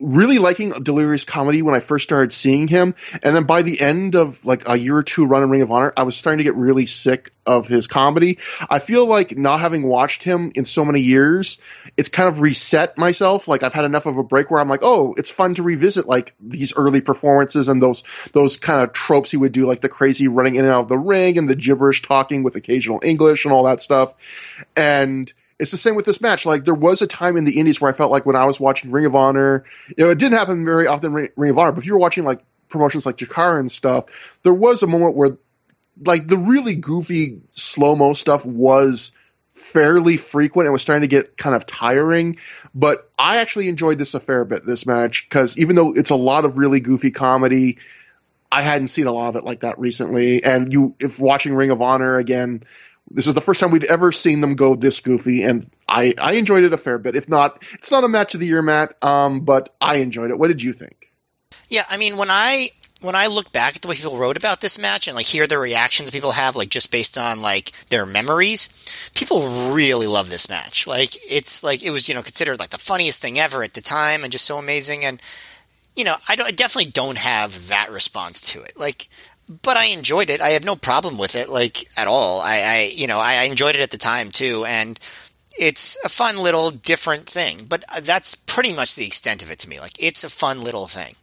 really 0.00 0.38
liking 0.38 0.70
Delirious 0.70 1.24
comedy 1.24 1.62
when 1.62 1.74
I 1.74 1.80
first 1.80 2.04
started 2.04 2.32
seeing 2.32 2.68
him, 2.68 2.94
and 3.22 3.34
then 3.34 3.44
by 3.44 3.62
the 3.62 3.80
end 3.80 4.14
of 4.14 4.44
like 4.44 4.68
a 4.68 4.76
year 4.76 4.96
or 4.96 5.02
two 5.02 5.26
run 5.26 5.42
in 5.42 5.50
Ring 5.50 5.62
of 5.62 5.70
Honor, 5.70 5.92
I 5.96 6.04
was 6.04 6.16
starting 6.16 6.38
to 6.38 6.44
get 6.44 6.54
really 6.54 6.86
sick 6.86 7.30
of 7.44 7.66
his 7.68 7.86
comedy. 7.86 8.38
I 8.68 8.78
feel 8.78 9.06
like 9.06 9.36
not 9.36 9.60
having 9.60 9.82
watched 9.82 10.22
him 10.22 10.52
in 10.54 10.64
so 10.64 10.84
many 10.84 11.00
years, 11.00 11.58
it's 11.96 12.08
kind 12.08 12.28
of 12.28 12.40
reset 12.40 12.96
myself. 12.96 13.48
Like 13.48 13.62
I've 13.62 13.74
had 13.74 13.84
enough 13.84 14.06
of 14.06 14.16
a 14.16 14.24
break 14.24 14.50
where 14.50 14.60
I'm 14.60 14.68
like, 14.68 14.80
oh, 14.82 15.14
it's 15.16 15.30
fun 15.30 15.54
to 15.54 15.62
revisit 15.62 16.06
like 16.06 16.34
these 16.40 16.74
early 16.76 17.00
performances 17.00 17.68
and 17.68 17.82
those 17.82 18.02
those 18.32 18.56
kind 18.56 18.80
of 18.80 18.92
tropes 18.92 19.30
he 19.30 19.36
would 19.36 19.52
do, 19.52 19.66
like 19.66 19.80
the 19.80 19.88
crazy 19.88 20.28
running 20.28 20.56
in 20.56 20.64
and 20.64 20.72
out 20.72 20.82
of 20.82 20.88
the 20.88 20.98
ring 20.98 21.38
and 21.38 21.46
the 21.46 21.56
gibberish 21.56 22.02
talking 22.02 22.42
with 22.42 22.56
occasional 22.56 23.00
English 23.02 23.44
and 23.44 23.52
all 23.52 23.64
that 23.64 23.80
stuff, 23.80 24.14
and 24.74 25.32
it's 25.58 25.70
the 25.70 25.76
same 25.76 25.94
with 25.94 26.04
this 26.04 26.20
match. 26.20 26.46
Like 26.46 26.64
there 26.64 26.74
was 26.74 27.02
a 27.02 27.06
time 27.06 27.36
in 27.36 27.44
the 27.44 27.58
Indies 27.58 27.80
where 27.80 27.90
I 27.90 27.94
felt 27.94 28.10
like 28.10 28.26
when 28.26 28.36
I 28.36 28.44
was 28.44 28.60
watching 28.60 28.90
Ring 28.90 29.06
of 29.06 29.14
Honor, 29.14 29.64
you 29.96 30.04
know, 30.04 30.10
it 30.10 30.18
didn't 30.18 30.38
happen 30.38 30.64
very 30.64 30.86
often 30.86 31.12
Ring, 31.12 31.28
Ring 31.36 31.50
of 31.50 31.58
Honor, 31.58 31.72
but 31.72 31.78
if 31.78 31.86
you 31.86 31.94
were 31.94 31.98
watching 31.98 32.24
like 32.24 32.42
promotions 32.68 33.06
like 33.06 33.16
Chikara 33.16 33.58
and 33.58 33.70
stuff, 33.70 34.06
there 34.42 34.52
was 34.52 34.82
a 34.82 34.86
moment 34.86 35.16
where 35.16 35.38
like 36.04 36.28
the 36.28 36.36
really 36.36 36.74
goofy 36.74 37.40
slow 37.50 37.96
mo 37.96 38.12
stuff 38.12 38.44
was 38.44 39.12
fairly 39.54 40.18
frequent 40.18 40.66
and 40.66 40.72
was 40.72 40.82
starting 40.82 41.08
to 41.08 41.08
get 41.08 41.36
kind 41.36 41.56
of 41.56 41.64
tiring. 41.64 42.36
But 42.74 43.10
I 43.18 43.38
actually 43.38 43.68
enjoyed 43.68 43.98
this 43.98 44.14
a 44.14 44.20
fair 44.20 44.44
bit, 44.44 44.64
this 44.66 44.84
match, 44.84 45.26
because 45.28 45.56
even 45.58 45.76
though 45.76 45.94
it's 45.94 46.10
a 46.10 46.16
lot 46.16 46.44
of 46.44 46.58
really 46.58 46.80
goofy 46.80 47.10
comedy, 47.10 47.78
I 48.52 48.62
hadn't 48.62 48.88
seen 48.88 49.06
a 49.06 49.12
lot 49.12 49.30
of 49.30 49.36
it 49.36 49.44
like 49.44 49.60
that 49.60 49.78
recently. 49.78 50.44
And 50.44 50.72
you, 50.72 50.94
if 51.00 51.18
watching 51.18 51.54
Ring 51.54 51.70
of 51.70 51.80
Honor 51.80 52.16
again, 52.16 52.64
this 53.10 53.26
is 53.26 53.34
the 53.34 53.40
first 53.40 53.60
time 53.60 53.70
we'd 53.70 53.84
ever 53.84 54.12
seen 54.12 54.40
them 54.40 54.54
go 54.56 54.74
this 54.74 55.00
goofy, 55.00 55.44
and 55.44 55.70
I, 55.88 56.14
I 56.20 56.34
enjoyed 56.34 56.64
it 56.64 56.72
a 56.72 56.78
fair 56.78 56.98
bit. 56.98 57.16
If 57.16 57.28
not, 57.28 57.62
it's 57.74 57.90
not 57.90 58.04
a 58.04 58.08
match 58.08 58.34
of 58.34 58.40
the 58.40 58.46
year, 58.46 58.62
Matt, 58.62 58.94
um, 59.02 59.40
but 59.44 59.74
I 59.80 59.96
enjoyed 59.96 60.30
it. 60.30 60.38
What 60.38 60.48
did 60.48 60.62
you 60.62 60.72
think? 60.72 61.12
Yeah, 61.68 61.84
I 61.88 61.96
mean, 61.96 62.16
when 62.16 62.30
I 62.30 62.70
when 63.02 63.14
I 63.14 63.26
look 63.26 63.52
back 63.52 63.76
at 63.76 63.82
the 63.82 63.88
way 63.88 63.94
people 63.94 64.16
wrote 64.16 64.36
about 64.36 64.60
this 64.60 64.78
match 64.78 65.06
and 65.06 65.14
like 65.14 65.26
hear 65.26 65.46
the 65.46 65.58
reactions 65.58 66.10
people 66.10 66.32
have, 66.32 66.56
like 66.56 66.70
just 66.70 66.90
based 66.90 67.18
on 67.18 67.42
like 67.42 67.72
their 67.88 68.06
memories, 68.06 68.68
people 69.14 69.72
really 69.72 70.06
love 70.06 70.30
this 70.30 70.48
match. 70.48 70.86
Like 70.86 71.10
it's 71.30 71.62
like 71.62 71.82
it 71.82 71.90
was 71.90 72.08
you 72.08 72.14
know 72.14 72.22
considered 72.22 72.58
like 72.58 72.70
the 72.70 72.78
funniest 72.78 73.20
thing 73.20 73.38
ever 73.38 73.62
at 73.62 73.74
the 73.74 73.80
time 73.80 74.22
and 74.22 74.32
just 74.32 74.46
so 74.46 74.58
amazing. 74.58 75.04
And 75.04 75.20
you 75.94 76.04
know, 76.04 76.16
I, 76.28 76.36
I 76.42 76.50
definitely 76.50 76.90
don't 76.90 77.18
have 77.18 77.68
that 77.68 77.90
response 77.90 78.52
to 78.52 78.62
it. 78.62 78.78
Like 78.78 79.08
but 79.48 79.76
I 79.76 79.86
enjoyed 79.86 80.30
it. 80.30 80.40
I 80.40 80.50
have 80.50 80.64
no 80.64 80.76
problem 80.76 81.18
with 81.18 81.34
it, 81.34 81.48
like 81.48 81.84
at 81.96 82.08
all. 82.08 82.40
I, 82.40 82.60
I 82.60 82.92
you 82.94 83.06
know, 83.06 83.18
I, 83.18 83.34
I 83.34 83.42
enjoyed 83.44 83.74
it 83.74 83.80
at 83.80 83.90
the 83.90 83.98
time 83.98 84.30
too, 84.30 84.64
and 84.66 84.98
it's 85.58 85.96
a 86.04 86.08
fun 86.08 86.38
little 86.38 86.70
different 86.70 87.26
thing. 87.26 87.66
But 87.68 87.84
that's 88.02 88.34
pretty 88.34 88.72
much 88.72 88.94
the 88.94 89.06
extent 89.06 89.42
of 89.42 89.50
it 89.50 89.58
to 89.60 89.68
me. 89.68 89.80
Like 89.80 90.02
it's 90.02 90.24
a 90.24 90.30
fun 90.30 90.62
little 90.62 90.86
thing. 90.86 91.14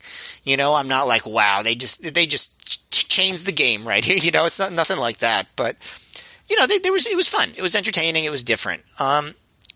You 0.43 0.57
know, 0.57 0.76
I'm 0.76 0.88
not 0.88 1.07
like, 1.07 1.26
wow, 1.26 1.61
they 1.63 1.76
just 1.76 2.13
they 2.13 2.26
just 2.26 2.91
changed 2.91 3.45
the 3.45 3.51
game 3.51 3.88
right 3.88 4.03
here. 4.05 4.17
You 4.17 4.32
know, 4.32 4.45
it's 4.45 4.59
not 4.59 4.71
nothing 4.71 4.99
like 4.99 5.17
that. 5.17 5.47
But 5.55 5.76
you 6.49 6.57
know, 6.57 6.67
there 6.67 6.93
was 6.93 7.05
it 7.05 7.17
was 7.17 7.28
fun. 7.28 7.51
It 7.57 7.61
was 7.61 7.76
entertaining. 7.76 8.24
It 8.24 8.32
was 8.32 8.43
different. 8.43 8.84
Um, 8.99 9.36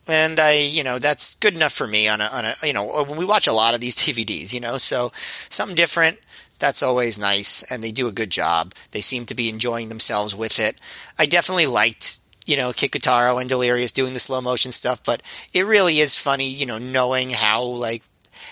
and 0.09 0.39
I, 0.39 0.53
you 0.53 0.83
know, 0.83 0.99
that's 0.99 1.35
good 1.35 1.53
enough 1.53 1.73
for 1.73 1.85
me 1.85 2.07
on 2.07 2.21
a, 2.21 2.27
on 2.27 2.45
a, 2.45 2.55
you 2.63 2.71
know, 2.71 3.03
when 3.03 3.17
we 3.17 3.25
watch 3.25 3.45
a 3.45 3.51
lot 3.51 3.73
of 3.73 3.81
these 3.81 3.95
DVDs, 3.97 4.53
you 4.53 4.61
know, 4.61 4.77
so 4.77 5.11
something 5.13 5.75
different 5.75 6.19
that's 6.59 6.83
always 6.83 7.19
nice, 7.19 7.63
and 7.71 7.83
they 7.83 7.91
do 7.91 8.07
a 8.07 8.11
good 8.11 8.29
job. 8.29 8.73
They 8.91 9.01
seem 9.01 9.25
to 9.27 9.35
be 9.35 9.49
enjoying 9.49 9.89
themselves 9.89 10.35
with 10.35 10.59
it. 10.59 10.79
I 11.17 11.25
definitely 11.25 11.67
liked, 11.67 12.19
you 12.45 12.57
know, 12.57 12.69
Kikutaro 12.69 13.39
and 13.39 13.49
Delirious 13.49 13.91
doing 13.91 14.13
the 14.13 14.19
slow 14.19 14.41
motion 14.41 14.71
stuff, 14.71 15.03
but 15.03 15.21
it 15.53 15.65
really 15.65 15.99
is 15.99 16.15
funny, 16.15 16.47
you 16.47 16.65
know, 16.65 16.77
knowing 16.77 17.29
how 17.31 17.61
like 17.63 18.03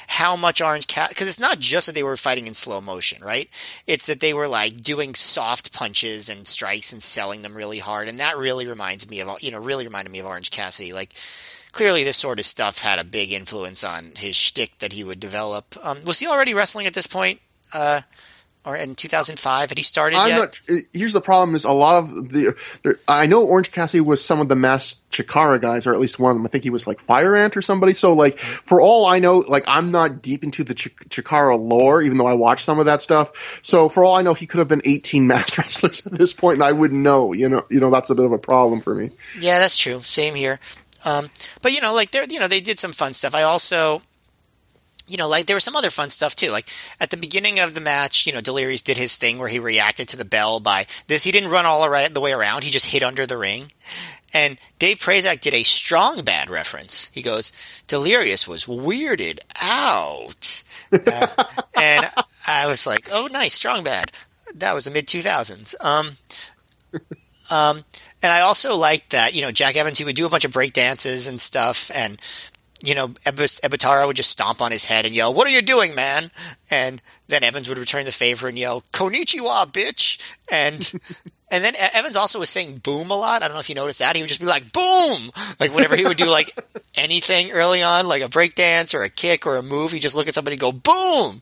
how 0.08 0.36
much 0.36 0.62
Orange 0.62 0.88
Cat 0.88 1.10
because 1.10 1.28
it's 1.28 1.39
not 1.39 1.60
just 1.60 1.88
that 1.88 1.95
they 1.95 2.03
were 2.03 2.18
fighting 2.18 2.47
in 2.47 2.53
slow 2.53 2.82
motion, 2.82 3.24
right? 3.24 3.49
It's 3.88 4.06
that 4.08 4.20
they 4.20 4.34
were 4.34 4.47
like 4.47 4.82
doing 4.82 5.16
soft 5.16 5.74
punches 5.74 6.30
and 6.30 6.47
strikes 6.47 6.93
and 6.93 7.01
selling 7.01 7.41
them 7.41 7.56
really 7.56 7.80
hard, 7.80 8.08
and 8.08 8.20
that 8.20 8.38
really 8.38 8.68
reminds 8.68 9.10
me 9.10 9.22
of 9.22 9.41
you 9.41 9.51
know 9.51 9.60
really 9.60 9.86
reminded 9.86 10.12
me 10.12 10.20
of 10.20 10.26
Orange 10.26 10.51
Cassidy. 10.51 10.93
Like 10.93 11.14
clearly, 11.72 12.03
this 12.03 12.18
sort 12.18 12.39
of 12.39 12.45
stuff 12.45 12.80
had 12.80 12.99
a 12.99 13.03
big 13.03 13.32
influence 13.32 13.84
on 13.84 14.14
his 14.18 14.36
shtick 14.36 14.78
that 14.80 14.93
he 14.93 15.03
would 15.03 15.20
develop. 15.20 15.76
Um, 15.84 16.03
was 16.06 16.20
he 16.20 16.28
already 16.28 16.53
wrestling 16.53 16.88
at 16.88 16.93
this 16.93 17.08
point? 17.08 17.39
Uh, 17.74 18.01
or 18.66 18.76
in 18.76 18.95
2005 18.95 19.70
had 19.70 19.78
he 19.78 19.84
started 19.84 20.18
I'm 20.18 20.30
yet? 20.30 20.59
Not, 20.70 20.82
here's 20.91 21.13
the 21.13 21.22
problem: 21.22 21.55
is 21.55 21.66
a 21.66 21.72
lot 21.72 22.03
of 22.03 22.30
the. 22.30 22.55
I 23.07 23.28
know 23.28 23.45
Orange 23.45 23.72
Cassidy 23.72 24.01
was 24.01 24.24
some 24.24 24.41
of 24.41 24.49
the 24.49 24.55
mass 24.55 24.95
Chikara 25.11 25.61
guys, 25.61 25.86
or 25.86 25.93
at 25.93 25.99
least 25.99 26.20
one 26.20 26.32
of 26.32 26.38
them. 26.38 26.45
I 26.45 26.49
think 26.49 26.63
he 26.63 26.72
was 26.72 26.88
like 26.88 26.99
Fire 26.99 27.36
Ant 27.36 27.55
or 27.55 27.61
somebody. 27.61 27.93
So 27.93 28.13
like, 28.13 28.39
for 28.39 28.82
all 28.82 29.05
I 29.05 29.20
know, 29.20 29.38
like 29.38 29.66
I'm 29.68 29.91
not 29.91 30.22
deep 30.22 30.43
into 30.43 30.63
the 30.63 30.74
Ch- 30.74 30.95
Chikara 31.09 31.59
lore, 31.59 32.01
even 32.01 32.18
though 32.18 32.28
I 32.28 32.34
watch 32.34 32.63
some 32.63 32.80
of 32.80 32.86
that 32.86 33.01
stuff. 33.01 33.59
So 33.61 33.88
for 33.88 34.03
all 34.03 34.16
I 34.16 34.24
know, 34.24 34.34
he 34.34 34.47
could 34.47 34.59
have 34.59 34.68
been 34.68 34.82
18 34.84 35.28
mass 35.28 35.57
wrestlers 35.57 36.05
at 36.05 36.13
this 36.13 36.34
point, 36.34 36.55
and 36.55 36.63
I 36.63 36.72
wouldn't 36.72 37.01
know. 37.01 37.34
You 37.34 37.49
know, 37.49 37.63
you 37.70 37.80
know 37.80 37.91
that's 37.91 38.09
a 38.09 38.16
bit 38.16 38.26
of 38.26 38.32
a 38.32 38.39
problem 38.39 38.82
for 38.82 38.95
me. 38.95 39.11
Yeah, 39.39 39.59
that's 39.59 39.78
true. 39.78 40.01
Same 40.01 40.34
here. 40.34 40.59
Um, 41.03 41.30
but 41.61 41.72
you 41.72 41.82
know, 41.82 41.93
like 41.93 42.09
they're 42.09 42.26
you 42.28 42.39
know, 42.39 42.47
they 42.47 42.61
did 42.61 42.80
some 42.80 42.93
fun 42.93 43.13
stuff. 43.13 43.36
I 43.36 43.43
also 43.43 44.01
you 45.08 45.18
know, 45.18 45.28
like 45.28 45.45
there 45.45 45.56
was 45.56 45.64
some 45.64 45.76
other 45.76 45.89
fun 45.89 46.10
stuff 46.10 46.36
too. 46.36 46.51
Like 46.51 46.68
at 46.99 47.10
the 47.10 47.18
beginning 47.18 47.60
of 47.60 47.76
the 47.76 47.82
match, 47.82 48.26
you 48.26 48.34
know, 48.34 48.41
Delirious 48.41 48.82
did 48.82 48.97
his 48.97 49.16
thing 49.16 49.38
where 49.38 49.49
he 49.49 49.60
reacted 49.60 50.08
to 50.10 50.18
the 50.18 50.26
bell 50.26 50.60
by 50.60 50.86
this. 51.08 51.24
He 51.24 51.32
didn't 51.32 51.51
run 51.51 51.66
all 51.66 51.84
the 51.84 52.22
way 52.22 52.32
around. 52.32 52.64
He 52.64 52.72
just 52.72 52.91
hit 52.91 53.03
under 53.03 53.26
the 53.26 53.38
ring. 53.38 53.68
And 54.34 54.60
Dave 54.80 54.97
Prazak 54.97 55.39
did 55.39 55.53
a 55.53 55.64
strong 55.64 56.24
bad 56.24 56.49
reference. 56.49 57.10
He 57.14 57.22
goes, 57.22 57.84
Delirious 57.88 58.47
was 58.47 58.66
weirded 58.66 59.39
out. 59.62 60.64
Uh, 60.91 61.28
and 61.80 62.10
I 62.47 62.68
was 62.68 62.86
like, 62.86 63.08
oh, 63.12 63.28
nice, 63.32 63.53
strong 63.53 63.84
bad. 63.84 64.12
That 64.53 64.74
was 64.74 64.86
the 64.86 64.91
mid 64.91 65.08
2000s. 65.08 65.76
Um, 65.84 66.18
um, 67.49 67.86
and 68.22 68.34
I 68.34 68.41
also 68.41 68.76
liked 68.76 69.12
that, 69.12 69.36
you 69.36 69.41
know, 69.41 69.51
Jack 69.51 69.76
Evans, 69.76 69.99
he 69.99 70.03
would 70.03 70.16
do 70.16 70.26
a 70.26 70.30
bunch 70.30 70.45
of 70.45 70.51
break 70.51 70.74
dances 70.74 71.28
and 71.28 71.39
stuff. 71.39 71.89
And 71.93 72.20
you 72.86 72.95
know, 72.95 73.09
Ebetaro 73.09 74.07
would 74.07 74.15
just 74.15 74.31
stomp 74.31 74.61
on 74.61 74.71
his 74.71 74.86
head 74.86 75.05
and 75.05 75.15
yell, 75.15 75.33
"What 75.33 75.47
are 75.47 75.51
you 75.51 75.61
doing, 75.61 75.95
man?" 75.95 76.31
And 76.69 77.01
then 77.27 77.43
Evans 77.43 77.67
would 77.69 77.77
return 77.77 78.05
the 78.05 78.11
favor 78.11 78.47
and 78.47 78.57
yell, 78.57 78.83
"Konichiwa, 78.93 79.71
bitch!" 79.71 80.19
And 80.51 80.91
and 81.51 81.63
then 81.63 81.75
Evans 81.77 82.15
also 82.15 82.39
was 82.39 82.49
saying 82.49 82.79
"boom" 82.79 83.11
a 83.11 83.15
lot. 83.15 83.41
I 83.41 83.47
don't 83.47 83.55
know 83.55 83.61
if 83.61 83.69
you 83.69 83.75
noticed 83.75 83.99
that. 83.99 84.15
He 84.15 84.21
would 84.21 84.29
just 84.29 84.39
be 84.39 84.45
like 84.45 84.71
"boom," 84.71 85.31
like 85.59 85.73
whenever 85.73 85.95
he 85.95 86.05
would 86.05 86.17
do 86.17 86.29
like 86.29 86.57
anything 86.97 87.51
early 87.51 87.83
on, 87.83 88.07
like 88.07 88.21
a 88.21 88.29
break 88.29 88.55
dance 88.55 88.93
or 88.93 89.03
a 89.03 89.09
kick 89.09 89.45
or 89.45 89.57
a 89.57 89.63
move, 89.63 89.91
he 89.91 89.99
just 89.99 90.15
look 90.15 90.27
at 90.27 90.33
somebody 90.33 90.55
and 90.55 90.61
go 90.61 90.71
"boom." 90.71 91.41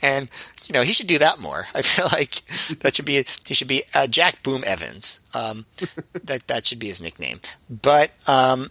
And 0.00 0.28
you 0.66 0.72
know 0.74 0.82
he 0.82 0.92
should 0.92 1.06
do 1.06 1.18
that 1.18 1.40
more. 1.40 1.66
I 1.74 1.82
feel 1.82 2.06
like 2.12 2.34
that 2.80 2.94
should 2.94 3.04
be 3.04 3.24
he 3.46 3.54
should 3.54 3.68
be 3.68 3.82
uh, 3.94 4.06
Jack 4.06 4.42
Boom 4.42 4.62
Evans. 4.66 5.20
Um, 5.34 5.66
that 6.24 6.46
that 6.46 6.66
should 6.66 6.78
be 6.78 6.88
his 6.88 7.02
nickname. 7.02 7.40
But 7.68 8.10
um, 8.26 8.70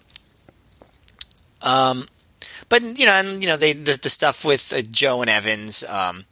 um, 1.67 2.07
but 2.69 2.81
you 2.97 3.05
know, 3.05 3.13
and 3.13 3.41
you 3.43 3.49
know, 3.49 3.57
they 3.57 3.73
the, 3.73 3.99
the 4.01 4.09
stuff 4.09 4.45
with 4.45 4.73
uh, 4.73 4.81
Joe 4.89 5.21
and 5.21 5.29
Evans, 5.29 5.83
um, 5.83 6.25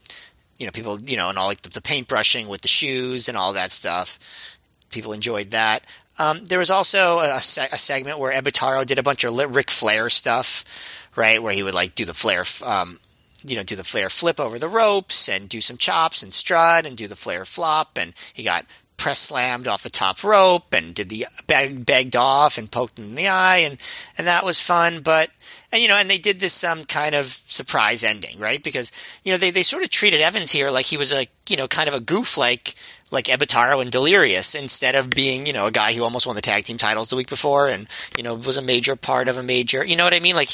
you 0.57 0.65
know, 0.65 0.71
people, 0.71 0.99
you 1.01 1.17
know, 1.17 1.29
and 1.29 1.37
all 1.37 1.47
like 1.47 1.61
the, 1.61 1.69
the 1.69 1.81
paintbrushing 1.81 2.47
with 2.47 2.61
the 2.61 2.67
shoes 2.67 3.27
and 3.27 3.37
all 3.37 3.53
that 3.53 3.71
stuff. 3.71 4.57
People 4.91 5.11
enjoyed 5.11 5.51
that. 5.51 5.83
Um, 6.17 6.45
there 6.45 6.59
was 6.59 6.71
also 6.71 7.19
a, 7.19 7.35
a, 7.35 7.41
segment 7.41 8.19
where 8.19 8.31
Ebetaro 8.31 8.85
did 8.85 8.97
a 8.97 9.03
bunch 9.03 9.25
of 9.25 9.35
Ric 9.53 9.69
Flair 9.69 10.09
stuff, 10.09 11.09
right? 11.17 11.43
Where 11.43 11.51
he 11.51 11.61
would 11.61 11.73
like 11.73 11.93
do 11.93 12.05
the 12.05 12.13
Flair, 12.13 12.45
um, 12.65 12.99
you 13.45 13.57
know, 13.57 13.63
do 13.63 13.75
the 13.75 13.83
Flair 13.83 14.09
flip 14.09 14.39
over 14.39 14.57
the 14.57 14.69
ropes 14.69 15.27
and 15.27 15.49
do 15.49 15.59
some 15.59 15.75
chops 15.75 16.23
and 16.23 16.33
strut 16.33 16.85
and 16.85 16.95
do 16.95 17.07
the 17.07 17.17
Flair 17.17 17.43
flop. 17.43 17.97
And 17.97 18.13
he 18.33 18.43
got 18.43 18.65
press 18.97 19.19
slammed 19.19 19.67
off 19.67 19.83
the 19.83 19.89
top 19.89 20.23
rope 20.23 20.73
and 20.73 20.93
did 20.93 21.09
the 21.09 21.25
bag, 21.47 21.85
begged 21.85 22.15
off 22.15 22.57
and 22.57 22.71
poked 22.71 22.97
him 22.97 23.05
in 23.05 23.15
the 23.15 23.27
eye 23.27 23.57
and 23.57 23.79
and 24.17 24.27
that 24.27 24.45
was 24.45 24.61
fun 24.61 25.01
but 25.01 25.29
and 25.71 25.81
you 25.81 25.87
know 25.87 25.97
and 25.97 26.09
they 26.09 26.17
did 26.17 26.39
this 26.39 26.63
um 26.63 26.83
kind 26.85 27.13
of 27.13 27.25
surprise 27.25 28.03
ending 28.03 28.39
right 28.39 28.63
because 28.63 28.91
you 29.23 29.31
know 29.31 29.37
they, 29.37 29.51
they 29.51 29.63
sort 29.63 29.83
of 29.83 29.89
treated 29.89 30.21
Evans 30.21 30.51
here 30.51 30.71
like 30.71 30.85
he 30.85 30.97
was 30.97 31.13
a 31.13 31.27
you 31.49 31.57
know 31.57 31.67
kind 31.67 31.89
of 31.89 31.95
a 31.95 31.99
goof 31.99 32.37
like 32.37 32.75
like 33.11 33.25
Ebetaro 33.25 33.81
and 33.81 33.91
Delirious 33.91 34.55
instead 34.55 34.95
of 34.95 35.09
being 35.09 35.45
you 35.45 35.53
know 35.53 35.67
a 35.67 35.71
guy 35.71 35.93
who 35.93 36.03
almost 36.03 36.25
won 36.25 36.35
the 36.35 36.41
tag 36.41 36.63
team 36.63 36.77
titles 36.77 37.09
the 37.09 37.15
week 37.15 37.29
before 37.29 37.67
and 37.67 37.87
you 38.15 38.23
know 38.23 38.35
was 38.35 38.57
a 38.57 38.61
major 38.61 38.95
part 38.95 39.27
of 39.27 39.37
a 39.37 39.43
major 39.43 39.83
you 39.83 39.95
know 39.95 40.03
what 40.03 40.13
I 40.13 40.19
mean 40.19 40.35
like 40.35 40.49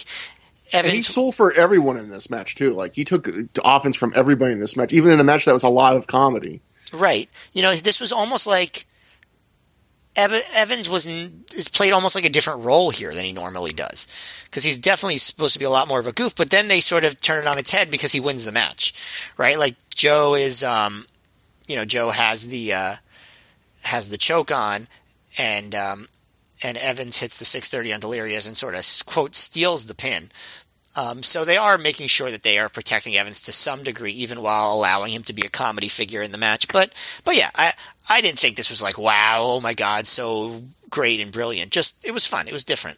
Evans. 0.74 0.94
And 0.94 0.96
he 0.96 1.02
sold 1.02 1.36
for 1.36 1.52
everyone 1.54 1.98
in 1.98 2.10
this 2.10 2.30
match 2.30 2.56
too. 2.56 2.72
Like 2.72 2.94
he 2.94 3.04
took 3.04 3.28
offense 3.64 3.98
from 3.98 4.14
everybody 4.16 4.54
in 4.54 4.60
this 4.60 4.78
match, 4.78 4.94
even 4.94 5.12
in 5.12 5.20
a 5.20 5.24
match 5.24 5.46
that 5.46 5.54
was 5.54 5.64
a 5.64 5.70
lot 5.70 5.98
of 5.98 6.08
comedy. 6.08 6.62
Right. 6.94 7.30
You 7.54 7.62
know, 7.62 7.74
this 7.74 8.02
was 8.02 8.12
almost 8.12 8.48
like 8.48 8.86
Evans 10.16 10.90
was 10.90 11.08
is 11.08 11.70
played 11.70 11.94
almost 11.94 12.16
like 12.16 12.26
a 12.26 12.30
different 12.30 12.66
role 12.66 12.90
here 12.90 13.14
than 13.14 13.24
he 13.24 13.32
normally 13.32 13.72
does 13.72 14.44
because 14.46 14.64
he's 14.64 14.78
definitely 14.78 15.18
supposed 15.18 15.54
to 15.54 15.60
be 15.60 15.66
a 15.66 15.70
lot 15.70 15.88
more 15.88 16.00
of 16.00 16.08
a 16.08 16.12
goof. 16.12 16.36
But 16.36 16.50
then 16.50 16.68
they 16.68 16.82
sort 16.82 17.06
of 17.06 17.22
turn 17.22 17.40
it 17.40 17.48
on 17.48 17.58
its 17.58 17.72
head 17.72 17.90
because 17.90 18.12
he 18.12 18.20
wins 18.20 18.44
the 18.44 18.52
match, 18.52 18.94
right? 19.38 19.58
Like 19.58 19.76
Joe 19.96 20.36
is, 20.36 20.64
um, 20.64 21.06
you 21.68 21.78
know, 21.78 21.86
Joe 21.86 22.10
has 22.10 22.50
the 22.50 22.74
uh, 22.74 22.96
has 23.84 24.10
the 24.10 24.18
choke 24.18 24.52
on, 24.52 24.90
and 25.38 25.74
um, 25.74 26.10
and 26.62 26.78
Evans 26.78 27.20
hits 27.20 27.40
the 27.40 27.46
630 27.46 27.94
on 27.94 28.00
Delirious 28.02 28.46
and 28.46 28.58
sort 28.58 28.76
of 28.76 28.84
quote 29.06 29.36
steals 29.36 29.88
the 29.88 29.96
pin. 29.96 30.30
Um, 30.96 31.24
so 31.24 31.46
they 31.46 31.58
are 31.58 31.78
making 31.78 32.08
sure 32.08 32.30
that 32.32 32.44
they 32.44 32.60
are 32.60 32.68
protecting 32.68 33.16
Evans 33.16 33.42
to 33.44 33.52
some 33.52 33.84
degree, 33.84 34.12
even 34.12 34.42
while 34.42 34.74
allowing 34.74 35.12
him 35.12 35.24
to 35.24 35.34
be 35.34 35.46
a 35.46 35.50
comedy 35.50 35.88
figure 35.88 36.22
in 36.22 36.32
the 36.32 36.38
match. 36.38 36.68
But, 36.68 36.94
but 37.24 37.38
yeah, 37.38 37.50
I, 37.56 37.74
I 38.10 38.22
didn't 38.22 38.40
think 38.40 38.58
this 38.58 38.70
was 38.70 38.84
like, 38.84 38.98
wow, 38.98 39.40
oh 39.42 39.62
my 39.62 39.74
god, 39.74 40.06
so 40.06 40.62
great 40.90 41.22
and 41.22 41.32
brilliant. 41.32 41.72
Just, 41.72 42.06
it 42.06 42.12
was 42.12 42.28
fun. 42.28 42.48
It 42.48 42.54
was 42.54 42.66
different. 42.66 42.98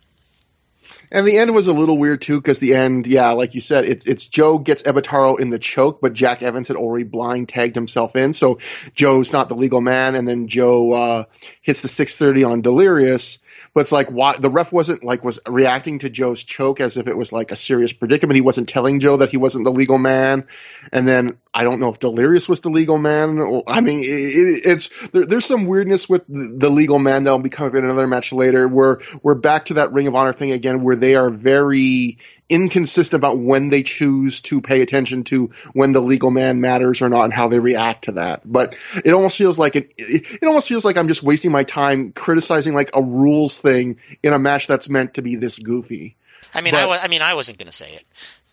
And 1.13 1.27
the 1.27 1.37
end 1.37 1.53
was 1.53 1.67
a 1.67 1.73
little 1.73 1.99
weird 1.99 2.21
too, 2.21 2.41
because 2.41 2.57
the 2.57 2.73
end, 2.73 3.05
yeah, 3.05 3.33
like 3.33 3.53
you 3.53 3.61
said, 3.61 3.85
it, 3.85 4.07
it's 4.07 4.27
Joe 4.27 4.57
gets 4.57 4.81
Ebetaro 4.81 5.39
in 5.39 5.51
the 5.51 5.59
choke, 5.59 6.01
but 6.01 6.13
Jack 6.13 6.41
Evans 6.41 6.69
had 6.69 6.77
already 6.77 7.03
blind 7.03 7.49
tagged 7.49 7.75
himself 7.75 8.15
in, 8.15 8.33
so 8.33 8.57
Joe's 8.95 9.31
not 9.31 9.47
the 9.47 9.55
legal 9.55 9.79
man, 9.79 10.15
and 10.15 10.27
then 10.27 10.47
Joe 10.47 10.91
uh, 10.91 11.23
hits 11.61 11.83
the 11.83 11.87
630 11.87 12.43
on 12.45 12.61
Delirious, 12.61 13.37
but 13.73 13.81
it's 13.81 13.91
like 13.91 14.09
why 14.09 14.37
the 14.37 14.49
ref 14.49 14.71
wasn't 14.71 15.03
like 15.03 15.23
was 15.23 15.39
reacting 15.47 15.99
to 15.99 16.09
Joe's 16.09 16.43
choke 16.43 16.79
as 16.79 16.97
if 16.97 17.07
it 17.07 17.17
was 17.17 17.31
like 17.31 17.51
a 17.51 17.55
serious 17.55 17.91
predicament. 17.91 18.35
He 18.35 18.41
wasn't 18.41 18.69
telling 18.69 18.99
Joe 18.99 19.17
that 19.17 19.29
he 19.29 19.37
wasn't 19.37 19.65
the 19.65 19.71
legal 19.71 19.97
man. 19.97 20.45
And 20.91 21.07
then 21.07 21.39
I 21.53 21.63
don't 21.63 21.79
know 21.79 21.89
if 21.89 21.99
Delirious 21.99 22.47
was 22.47 22.61
the 22.61 22.69
legal 22.69 22.97
man. 22.97 23.39
Or, 23.39 23.63
I 23.67 23.81
mean, 23.81 23.99
it, 23.99 24.03
it, 24.03 24.61
it's 24.65 25.07
there, 25.09 25.25
there's 25.25 25.45
some 25.45 25.65
weirdness 25.65 26.07
with 26.07 26.27
the, 26.27 26.55
the 26.57 26.69
legal 26.69 26.99
man 26.99 27.23
that'll 27.23 27.39
be 27.39 27.49
coming 27.49 27.75
in 27.75 27.85
another 27.85 28.07
match 28.07 28.31
later. 28.31 28.67
Where 28.67 28.83
we're 28.83 29.19
we're 29.23 29.35
back 29.35 29.65
to 29.65 29.75
that 29.75 29.91
Ring 29.93 30.07
of 30.07 30.15
Honor 30.15 30.33
thing 30.33 30.51
again, 30.51 30.83
where 30.83 30.95
they 30.95 31.15
are 31.15 31.29
very 31.29 32.19
inconsistent 32.53 33.15
about 33.15 33.39
when 33.39 33.69
they 33.69 33.81
choose 33.81 34.41
to 34.41 34.61
pay 34.61 34.81
attention 34.81 35.23
to 35.23 35.49
when 35.73 35.91
the 35.91 36.01
legal 36.01 36.29
man 36.29 36.61
matters 36.61 37.01
or 37.01 37.09
not 37.09 37.23
and 37.23 37.33
how 37.33 37.47
they 37.47 37.59
react 37.59 38.03
to 38.03 38.13
that. 38.13 38.41
But 38.45 38.77
it 39.03 39.11
almost 39.11 39.37
feels 39.37 39.57
like 39.57 39.75
it, 39.75 39.91
it 39.97 40.43
almost 40.43 40.69
feels 40.69 40.85
like 40.85 40.95
I'm 40.95 41.07
just 41.07 41.23
wasting 41.23 41.51
my 41.51 41.63
time 41.63 42.11
criticizing 42.11 42.73
like 42.73 42.91
a 42.95 43.01
rules 43.01 43.57
thing 43.57 43.97
in 44.21 44.33
a 44.33 44.39
match 44.39 44.67
that's 44.67 44.87
meant 44.87 45.15
to 45.15 45.23
be 45.23 45.35
this 45.35 45.57
goofy. 45.57 46.15
I 46.53 46.61
mean, 46.61 46.73
but, 46.73 46.83
I, 46.83 46.85
was, 46.85 46.99
I 47.01 47.07
mean, 47.07 47.23
I 47.23 47.33
wasn't 47.33 47.57
going 47.57 47.67
to 47.67 47.73
say 47.73 47.89
it. 47.89 48.03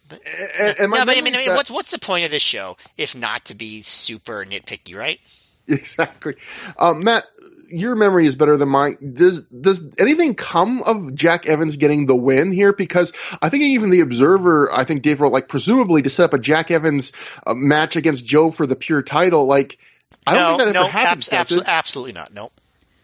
But, 0.09 0.19
no, 0.81 1.05
but 1.05 1.19
I 1.19 1.21
mean, 1.21 1.35
that, 1.35 1.55
what's 1.55 1.71
what's 1.71 1.91
the 1.93 1.99
point 1.99 2.25
of 2.25 2.31
this 2.31 2.43
show 2.43 2.77
if 2.97 3.15
not 3.15 3.45
to 3.47 3.55
be 3.55 3.83
super 3.83 4.45
nitpicky, 4.45 4.97
right? 4.97 5.21
Exactly, 5.69 6.35
um, 6.79 7.05
Matt 7.05 7.23
your 7.71 7.97
memory 7.97 8.27
is 8.27 8.37
better 8.37 8.57
than 8.57 8.69
mine. 8.69 9.15
Does 9.15 9.43
does 9.43 9.83
anything 9.99 10.35
come 10.35 10.83
of 10.83 11.15
Jack 11.15 11.49
Evans 11.49 11.77
getting 11.77 12.07
the 12.07 12.17
win 12.17 12.53
here? 12.53 12.73
Because 12.73 13.13
I 13.41 13.49
think 13.49 13.65
even 13.65 13.91
the 13.91 14.01
Observer, 14.01 14.71
I 14.73 14.85
think 14.85 15.03
Dave 15.03 15.21
wrote 15.21 15.33
like 15.33 15.49
presumably 15.49 16.03
to 16.03 16.11
set 16.11 16.25
up 16.25 16.35
a 16.35 16.39
Jack 16.39 16.71
Evans 16.71 17.13
uh, 17.47 17.55
match 17.55 17.97
against 17.97 18.27
Joe 18.27 18.51
for 18.51 18.67
the 18.67 18.77
pure 18.77 19.03
title. 19.03 19.47
Like 19.47 19.79
I 20.27 20.35
don't 20.35 20.43
no, 20.43 20.49
think 20.49 20.67
that 20.69 20.75
no, 20.75 20.83
ever 20.85 20.91
happens. 20.91 21.29
Abs- 21.33 21.57
abso- 21.57 21.67
absolutely 21.67 22.13
not. 22.13 22.33
Nope. 22.35 22.53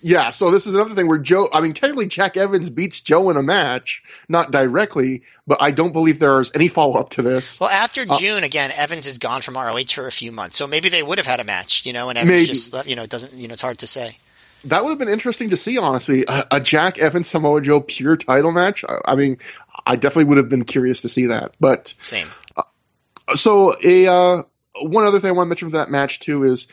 Yeah, 0.02 0.30
so 0.30 0.50
this 0.50 0.66
is 0.66 0.74
another 0.74 0.94
thing 0.94 1.08
where 1.08 1.18
Joe, 1.18 1.48
I 1.52 1.62
mean, 1.62 1.72
technically 1.72 2.06
Jack 2.06 2.36
Evans 2.36 2.68
beats 2.68 3.00
Joe 3.00 3.30
in 3.30 3.36
a 3.36 3.42
match, 3.42 4.04
not 4.28 4.52
directly, 4.52 5.22
but 5.46 5.60
I 5.60 5.70
don't 5.70 5.92
believe 5.92 6.18
there's 6.18 6.52
any 6.54 6.68
follow 6.68 7.00
up 7.00 7.10
to 7.10 7.22
this. 7.22 7.58
Well, 7.58 7.70
after 7.70 8.02
uh, 8.02 8.16
June, 8.18 8.44
again, 8.44 8.70
Evans 8.76 9.06
is 9.06 9.18
gone 9.18 9.40
from 9.40 9.54
ROH 9.54 9.86
for 9.94 10.06
a 10.06 10.12
few 10.12 10.32
months, 10.32 10.56
so 10.56 10.66
maybe 10.66 10.90
they 10.90 11.02
would 11.02 11.18
have 11.18 11.26
had 11.26 11.40
a 11.40 11.44
match, 11.44 11.86
you 11.86 11.94
know, 11.94 12.10
and 12.10 12.18
Evans 12.18 12.30
maybe. 12.30 12.46
just 12.46 12.72
left, 12.74 12.88
you 12.88 12.94
know, 12.94 13.02
it 13.02 13.10
doesn't, 13.10 13.32
you 13.32 13.48
know, 13.48 13.54
it's 13.54 13.62
hard 13.62 13.78
to 13.78 13.86
say 13.86 14.16
that 14.68 14.84
would 14.84 14.90
have 14.90 14.98
been 14.98 15.08
interesting 15.08 15.50
to 15.50 15.56
see, 15.56 15.78
honestly. 15.78 16.24
A, 16.28 16.46
a, 16.52 16.60
Jack 16.60 16.98
Evans 16.98 17.28
Samoa 17.28 17.60
Joe 17.60 17.80
pure 17.80 18.16
title 18.16 18.52
match. 18.52 18.84
I, 18.88 19.12
I, 19.12 19.14
mean, 19.14 19.38
I 19.84 19.96
definitely 19.96 20.24
would 20.24 20.38
have 20.38 20.48
been 20.48 20.64
curious 20.64 21.02
to 21.02 21.08
see 21.08 21.26
that. 21.26 21.54
But 21.60 21.94
same. 22.02 22.28
Uh, 22.56 23.34
so 23.34 23.72
a 23.82 24.06
uh, 24.06 24.42
one 24.82 25.06
other 25.06 25.20
thing 25.20 25.30
I 25.30 25.32
want 25.32 25.46
to 25.46 25.48
mention 25.50 25.70
for 25.70 25.78
that 25.78 25.90
match 25.90 26.20
too 26.20 26.42
is. 26.42 26.68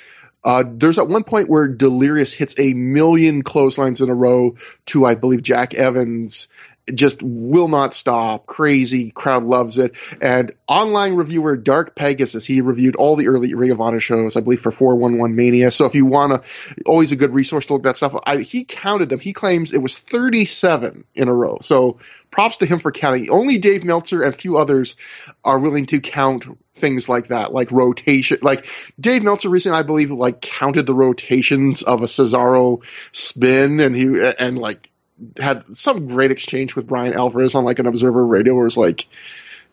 Uh, 0.46 0.66
there's 0.68 1.00
at 1.00 1.08
one 1.08 1.24
point 1.24 1.48
where 1.48 1.70
Delirious 1.70 2.34
hits 2.34 2.60
a 2.60 2.74
million 2.74 3.44
clotheslines 3.44 4.02
in 4.02 4.10
a 4.10 4.14
row 4.14 4.58
to, 4.88 5.06
I 5.06 5.16
believe, 5.16 5.41
Jack 5.41 5.74
Evans, 5.74 6.50
just 6.94 7.24
will 7.24 7.68
not 7.68 7.94
stop. 7.94 8.46
Crazy. 8.46 9.12
Crowd 9.12 9.44
loves 9.44 9.78
it. 9.78 9.96
And 10.22 10.52
online 10.68 11.16
reviewer 11.16 11.56
Dark 11.56 11.96
Pegasus, 11.96 12.46
he 12.46 12.62
reviewed 12.62 12.96
all 12.96 13.16
the 13.16 13.28
early 13.28 13.54
Ring 13.54 13.72
of 13.72 13.80
Honor 13.80 14.00
shows, 14.00 14.36
I 14.36 14.42
believe, 14.42 14.60
for 14.60 14.72
411 14.72 15.36
Mania. 15.36 15.72
So 15.72 15.86
if 15.86 15.96
you 15.96 16.06
want 16.06 16.44
to, 16.44 16.84
always 16.86 17.12
a 17.12 17.16
good 17.16 17.34
resource 17.34 17.68
to 17.68 17.74
look 17.74 17.84
that 17.84 17.98
stuff. 17.98 18.16
I, 18.26 18.38
he 18.38 18.66
counted 18.66 19.10
them. 19.10 19.20
He 19.20 19.34
claims 19.34 19.74
it 19.74 19.82
was 19.82 19.98
37 19.98 21.06
in 21.16 21.28
a 21.30 21.34
row. 21.34 21.60
So 21.62 22.00
props 22.30 22.58
to 22.58 22.66
him 22.66 22.80
for 22.80 22.92
counting. 22.92 23.30
Only 23.30 23.60
Dave 23.60 23.84
Meltzer 23.84 24.24
and 24.24 24.34
a 24.34 24.38
few 24.38 24.58
others 24.58 24.96
are 25.44 25.60
willing 25.60 25.86
to 25.88 26.02
count 26.02 26.46
things 26.74 27.08
like 27.08 27.28
that, 27.28 27.54
like 27.54 27.72
rotation. 27.72 28.40
Like 28.42 28.66
Dave 29.00 29.24
Meltzer 29.24 29.50
recently, 29.50 29.78
I 29.78 29.84
believe, 29.84 30.12
like 30.12 30.42
counted 30.42 30.86
the 30.86 30.94
rotations 30.94 31.84
of 31.84 32.02
a 32.02 32.08
Cesaro 32.08 32.84
spin, 33.12 33.80
and 33.80 33.96
he 33.96 34.32
and 34.40 34.58
like 34.58 34.90
had 35.38 35.78
some 35.78 36.07
great 36.07 36.32
exchange 36.32 36.76
with 36.76 36.88
Bryan 36.88 37.14
Alvarez 37.14 37.55
on 37.55 37.64
like 37.64 37.80
an 37.80 37.88
Observer 37.88 38.26
Radio 38.26 38.55
where 38.55 38.66
it's 38.66 38.78
like, 38.78 39.07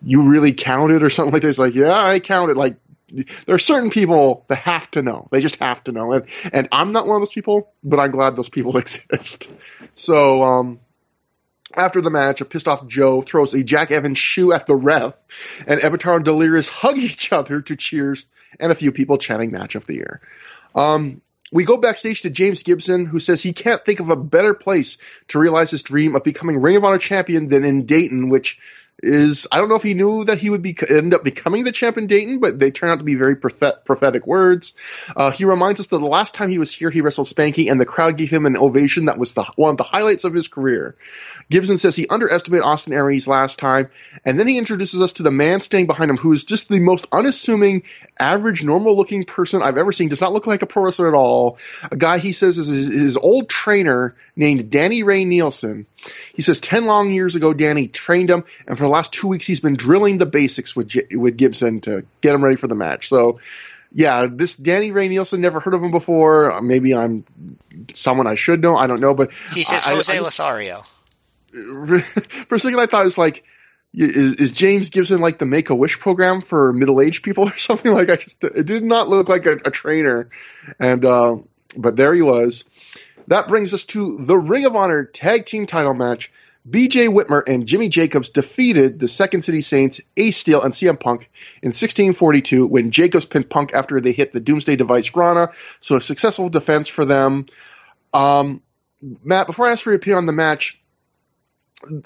you 0.03 0.30
really 0.30 0.53
counted 0.53 1.03
or 1.03 1.11
something 1.11 1.32
like 1.32 1.43
this. 1.43 1.59
Like, 1.59 1.74
yeah, 1.74 1.93
I 1.93 2.20
counted. 2.20 2.57
Like, 2.57 2.76
there 3.09 3.55
are 3.55 3.59
certain 3.59 3.91
people 3.91 4.45
that 4.49 4.59
have 4.59 4.91
to 4.93 5.03
know. 5.03 5.28
They 5.30 5.41
just 5.41 5.57
have 5.57 5.82
to 5.84 5.93
know. 5.93 6.12
And, 6.12 6.26
and 6.53 6.68
I'm 6.72 6.93
not 6.93 7.07
one 7.07 7.16
of 7.16 7.20
those 7.20 7.32
people, 7.32 7.72
but 7.82 7.99
I'm 7.99 8.11
glad 8.11 8.36
those 8.36 8.49
people 8.49 8.76
exist. 8.78 9.51
So, 9.95 10.43
um, 10.43 10.80
after 11.76 12.01
the 12.01 12.11
match, 12.11 12.41
a 12.41 12.45
pissed 12.45 12.66
off 12.66 12.86
Joe 12.86 13.22
throws 13.22 13.55
a 13.55 13.62
Jack 13.62 13.93
Evans 13.93 14.18
shoe 14.18 14.53
at 14.53 14.66
the 14.66 14.74
ref, 14.74 15.14
and 15.66 15.80
Ebetaro 15.80 16.16
and 16.16 16.24
Delirious 16.24 16.68
hug 16.68 16.99
each 16.99 17.32
other 17.32 17.62
to 17.62 17.76
cheers, 17.76 18.26
and 18.59 18.72
a 18.72 18.74
few 18.74 18.91
people 18.91 19.18
chanting 19.18 19.53
match 19.53 19.76
of 19.76 19.86
the 19.86 19.95
year. 19.95 20.20
Um, 20.74 21.22
we 21.53 21.65
go 21.65 21.77
backstage 21.77 22.23
to 22.23 22.31
James 22.31 22.63
Gibson, 22.63 23.07
who 23.07 23.21
says 23.21 23.43
he 23.43 23.53
can't 23.53 23.85
think 23.85 24.01
of 24.01 24.11
a 24.11 24.17
better 24.17 24.55
place 24.55 24.99
to 25.29 25.39
realize 25.39 25.71
his 25.71 25.83
dream 25.83 26.15
of 26.15 26.25
becoming 26.25 26.61
Ring 26.61 26.77
of 26.77 26.85
Honor 26.85 26.99
champion 26.99 27.49
than 27.49 27.65
in 27.65 27.87
Dayton, 27.87 28.29
which 28.29 28.59
is 29.03 29.47
I 29.51 29.59
don't 29.59 29.69
know 29.69 29.77
if 29.77 29.83
he 29.83 29.95
knew 29.95 30.25
that 30.25 30.39
he 30.39 30.51
would 30.51 30.63
be 30.63 30.77
end 30.89 31.15
up 31.15 31.25
becoming 31.25 31.65
the 31.65 31.73
champ 31.73 31.97
in 31.97 32.07
Dayton, 32.07 32.39
but 32.39 32.59
they 32.59 32.71
turn 32.71 32.91
out 32.91 32.99
to 32.99 33.05
be 33.05 33.15
very 33.15 33.37
prophet, 33.37 33.85
prophetic 33.85 34.27
words. 34.27 34.75
Uh, 35.17 35.31
he 35.31 35.45
reminds 35.45 35.81
us 35.81 35.87
that 35.89 35.99
the 35.99 36.05
last 36.05 36.35
time 36.35 36.49
he 36.49 36.59
was 36.59 36.73
here, 36.73 36.91
he 36.91 37.01
wrestled 37.01 37.27
Spanky, 37.27 37.71
and 37.71 37.81
the 37.81 37.87
crowd 37.87 38.17
gave 38.17 38.31
him 38.31 38.47
an 38.47 38.57
ovation 38.57 39.07
that 39.07 39.19
was 39.19 39.33
the, 39.33 39.45
one 39.57 39.71
of 39.71 39.77
the 39.77 39.85
highlights 39.85 40.25
of 40.25 40.35
his 40.35 40.49
career. 40.49 40.97
Gibson 41.51 41.79
says 41.79 41.97
he 41.97 42.07
underestimated 42.09 42.65
Austin 42.65 42.93
Aries 42.93 43.27
last 43.27 43.59
time, 43.59 43.91
and 44.25 44.39
then 44.39 44.47
he 44.47 44.59
introduces 44.59 45.03
us 45.03 45.15
to 45.15 45.23
the 45.23 45.31
man 45.31 45.61
standing 45.61 45.87
behind 45.87 46.11
him, 46.11 46.17
who 46.17 46.33
is 46.33 46.45
just 46.45 46.69
the 46.69 46.81
most 46.81 47.09
unassuming, 47.13 47.83
average, 48.19 48.63
normal-looking 48.63 49.25
person 49.25 49.63
I've 49.63 49.79
ever 49.79 49.93
seen. 49.93 50.09
Does 50.09 50.21
not 50.21 50.33
look 50.33 50.47
like 50.47 50.63
a 50.63 50.67
pro 50.67 50.85
wrestler 50.85 51.09
at 51.09 51.15
all. 51.15 51.59
A 51.91 51.97
guy 51.97 52.19
he 52.19 52.33
says 52.33 52.59
is 52.59 52.69
his, 52.69 52.89
his 52.89 53.17
old 53.17 53.49
trainer 53.49 54.15
named 54.37 54.71
Danny 54.71 55.03
Ray 55.03 55.25
Nielsen. 55.25 55.87
He 56.35 56.43
says 56.43 56.61
ten 56.61 56.87
long 56.87 57.11
years 57.11 57.35
ago, 57.35 57.53
Danny 57.53 57.89
trained 57.89 58.31
him, 58.31 58.45
and 58.67 58.79
for 58.79 58.87
the 58.91 58.95
last 58.97 59.12
two 59.12 59.28
weeks, 59.28 59.47
he's 59.47 59.61
been 59.61 59.76
drilling 59.76 60.18
the 60.18 60.26
basics 60.26 60.74
with 60.74 60.93
with 61.12 61.36
Gibson 61.36 61.80
to 61.82 62.05
get 62.20 62.34
him 62.34 62.43
ready 62.43 62.57
for 62.57 62.66
the 62.66 62.74
match. 62.74 63.09
So, 63.09 63.38
yeah, 63.93 64.26
this 64.30 64.55
Danny 64.55 64.91
Ray 64.91 65.09
Nielsen, 65.09 65.41
never 65.41 65.61
heard 65.61 65.74
of 65.74 65.82
him 65.82 65.93
before. 65.93 66.61
Maybe 66.61 66.95
I'm 66.95 67.24
someone 67.95 68.26
I 68.26 68.34
should 68.34 68.61
know. 68.61 68.76
I 68.76 68.88
don't 68.88 69.01
know, 69.01 69.14
but 69.14 69.30
he 69.55 69.62
says 69.62 69.86
I, 69.86 69.93
Jose 69.93 70.12
I, 70.12 70.16
I 70.16 70.20
Lothario. 70.20 70.82
For 71.53 72.55
a 72.55 72.59
second, 72.59 72.80
I 72.80 72.86
thought 72.86 73.03
it 73.03 73.05
was 73.05 73.18
like, 73.18 73.45
is, 73.93 74.36
is 74.36 74.53
James 74.53 74.91
Gibson 74.91 75.20
like 75.20 75.38
the 75.38 75.47
Make 75.47 75.70
a 75.70 75.74
Wish 75.74 75.99
program 75.99 76.43
for 76.43 76.72
middle 76.72 77.01
aged 77.01 77.24
people 77.24 77.49
or 77.49 77.57
something? 77.57 77.93
Like, 77.93 78.11
I 78.11 78.16
just 78.16 78.43
it 78.43 78.66
did 78.66 78.82
not 78.82 79.09
look 79.09 79.28
like 79.28 79.47
a, 79.47 79.53
a 79.53 79.70
trainer, 79.70 80.30
and 80.80 81.05
uh, 81.05 81.36
but 81.76 81.97
there 81.97 82.12
he 82.12 82.22
was. 82.22 82.64
That 83.29 83.46
brings 83.46 83.72
us 83.72 83.84
to 83.87 84.17
the 84.18 84.37
Ring 84.37 84.67
of 84.67 84.75
Honor 84.75 85.04
Tag 85.04 85.46
Team 85.46 85.67
Title 85.67 85.95
match 85.95 86.33
BJ 86.68 87.08
Whitmer 87.08 87.42
and 87.46 87.66
Jimmy 87.66 87.88
Jacobs 87.88 88.30
defeated 88.30 89.00
the 89.00 89.08
Second 89.08 89.42
City 89.42 89.62
Saints, 89.62 90.00
Ace 90.16 90.37
Steel, 90.37 90.62
and 90.62 90.74
CM 90.74 91.00
Punk 91.00 91.30
in 91.62 91.68
1642 91.68 92.66
when 92.66 92.91
Jacobs 92.91 93.24
pinned 93.24 93.49
Punk 93.49 93.72
after 93.72 94.00
they 94.00 94.12
hit 94.12 94.32
the 94.32 94.41
Doomsday 94.41 94.76
Device 94.76 95.08
Grana. 95.11 95.49
So 95.80 95.96
a 95.96 96.00
successful 96.00 96.50
defense 96.50 96.88
for 96.88 97.04
them. 97.04 97.46
Um, 98.12 98.62
Matt, 99.00 99.46
before 99.46 99.66
I 99.66 99.72
ask 99.72 99.82
for 99.82 99.91
your 99.91 99.96
opinion 99.96 100.18
on 100.18 100.26
the 100.26 100.32
match, 100.32 100.80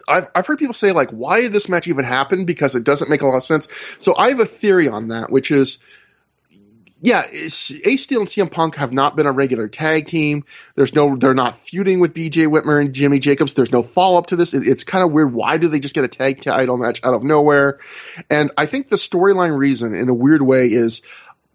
I've, 0.09 0.29
I've 0.35 0.47
heard 0.47 0.59
people 0.59 0.75
say 0.75 0.93
like, 0.93 1.11
why 1.11 1.41
did 1.41 1.53
this 1.53 1.69
match 1.69 1.89
even 1.89 2.05
happen? 2.05 2.45
Because 2.45 2.77
it 2.77 2.85
doesn't 2.85 3.11
make 3.11 3.23
a 3.23 3.27
lot 3.27 3.37
of 3.37 3.43
sense. 3.43 3.69
So 3.99 4.15
I 4.17 4.29
have 4.29 4.41
a 4.41 4.47
theory 4.47 4.87
on 4.89 5.09
that, 5.09 5.31
which 5.31 5.51
is 5.51 5.79
yeah, 7.05 7.23
Ace 7.31 8.03
Steel 8.03 8.21
and 8.21 8.29
CM 8.29 8.51
Punk 8.51 8.77
have 8.77 8.91
not 8.91 9.15
been 9.15 9.27
a 9.27 9.33
regular 9.33 9.69
tag 9.69 10.07
team. 10.07 10.47
There's 10.75 10.95
no, 10.95 11.17
they're 11.17 11.35
not 11.35 11.59
feuding 11.59 12.01
with 12.01 12.15
BJ 12.15 12.47
Whitmer 12.47 12.81
and 12.81 12.95
Jimmy 12.95 13.19
Jacobs. 13.19 13.53
There's 13.53 13.71
no 13.71 13.83
follow 13.83 14.19
up 14.19 14.29
to 14.29 14.37
this. 14.37 14.55
It, 14.55 14.67
it's 14.67 14.85
kind 14.85 15.05
of 15.05 15.13
weird. 15.13 15.35
Why 15.35 15.59
do 15.59 15.69
they 15.69 15.81
just 15.81 15.95
get 15.95 16.05
a 16.05 16.09
tag 16.09 16.41
title 16.41 16.79
match 16.79 17.05
out 17.05 17.13
of 17.13 17.23
nowhere? 17.23 17.81
And 18.31 18.53
I 18.57 18.65
think 18.65 18.89
the 18.89 18.97
storyline 18.97 19.55
reason, 19.55 19.95
in 19.95 20.09
a 20.09 20.15
weird 20.15 20.41
way, 20.41 20.69
is 20.69 21.03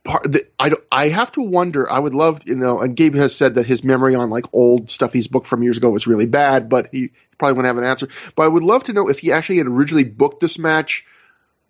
part. 0.04 0.32
The, 0.32 0.44
I 0.60 0.72
I 0.92 1.10
have 1.10 1.32
to 1.32 1.42
wonder. 1.42 1.92
I 1.92 1.98
would 1.98 2.14
love, 2.14 2.42
you 2.46 2.56
know. 2.56 2.80
And 2.80 2.96
Gabe 2.96 3.16
has 3.16 3.36
said 3.36 3.56
that 3.56 3.66
his 3.66 3.84
memory 3.84 4.14
on 4.14 4.30
like 4.30 4.46
old 4.54 4.92
stuff 4.92 5.14
he's 5.14 5.28
booked 5.28 5.48
from 5.48 5.64
years 5.64 5.80
ago 5.80 5.90
was 5.90 6.06
really 6.06 6.28
bad, 6.28 6.70
but 6.70 6.90
he 6.92 7.10
probably 7.40 7.54
wouldn't 7.54 7.76
have 7.76 7.84
an 7.84 7.90
answer. 7.90 8.08
But 8.36 8.44
I 8.44 8.50
would 8.50 8.62
love 8.62 8.84
to 8.84 8.94
know 8.94 9.10
if 9.10 9.18
he 9.18 9.32
actually 9.32 9.58
had 9.58 9.68
originally 9.68 10.04
booked 10.04 10.42
this 10.42 10.60
match 10.60 11.06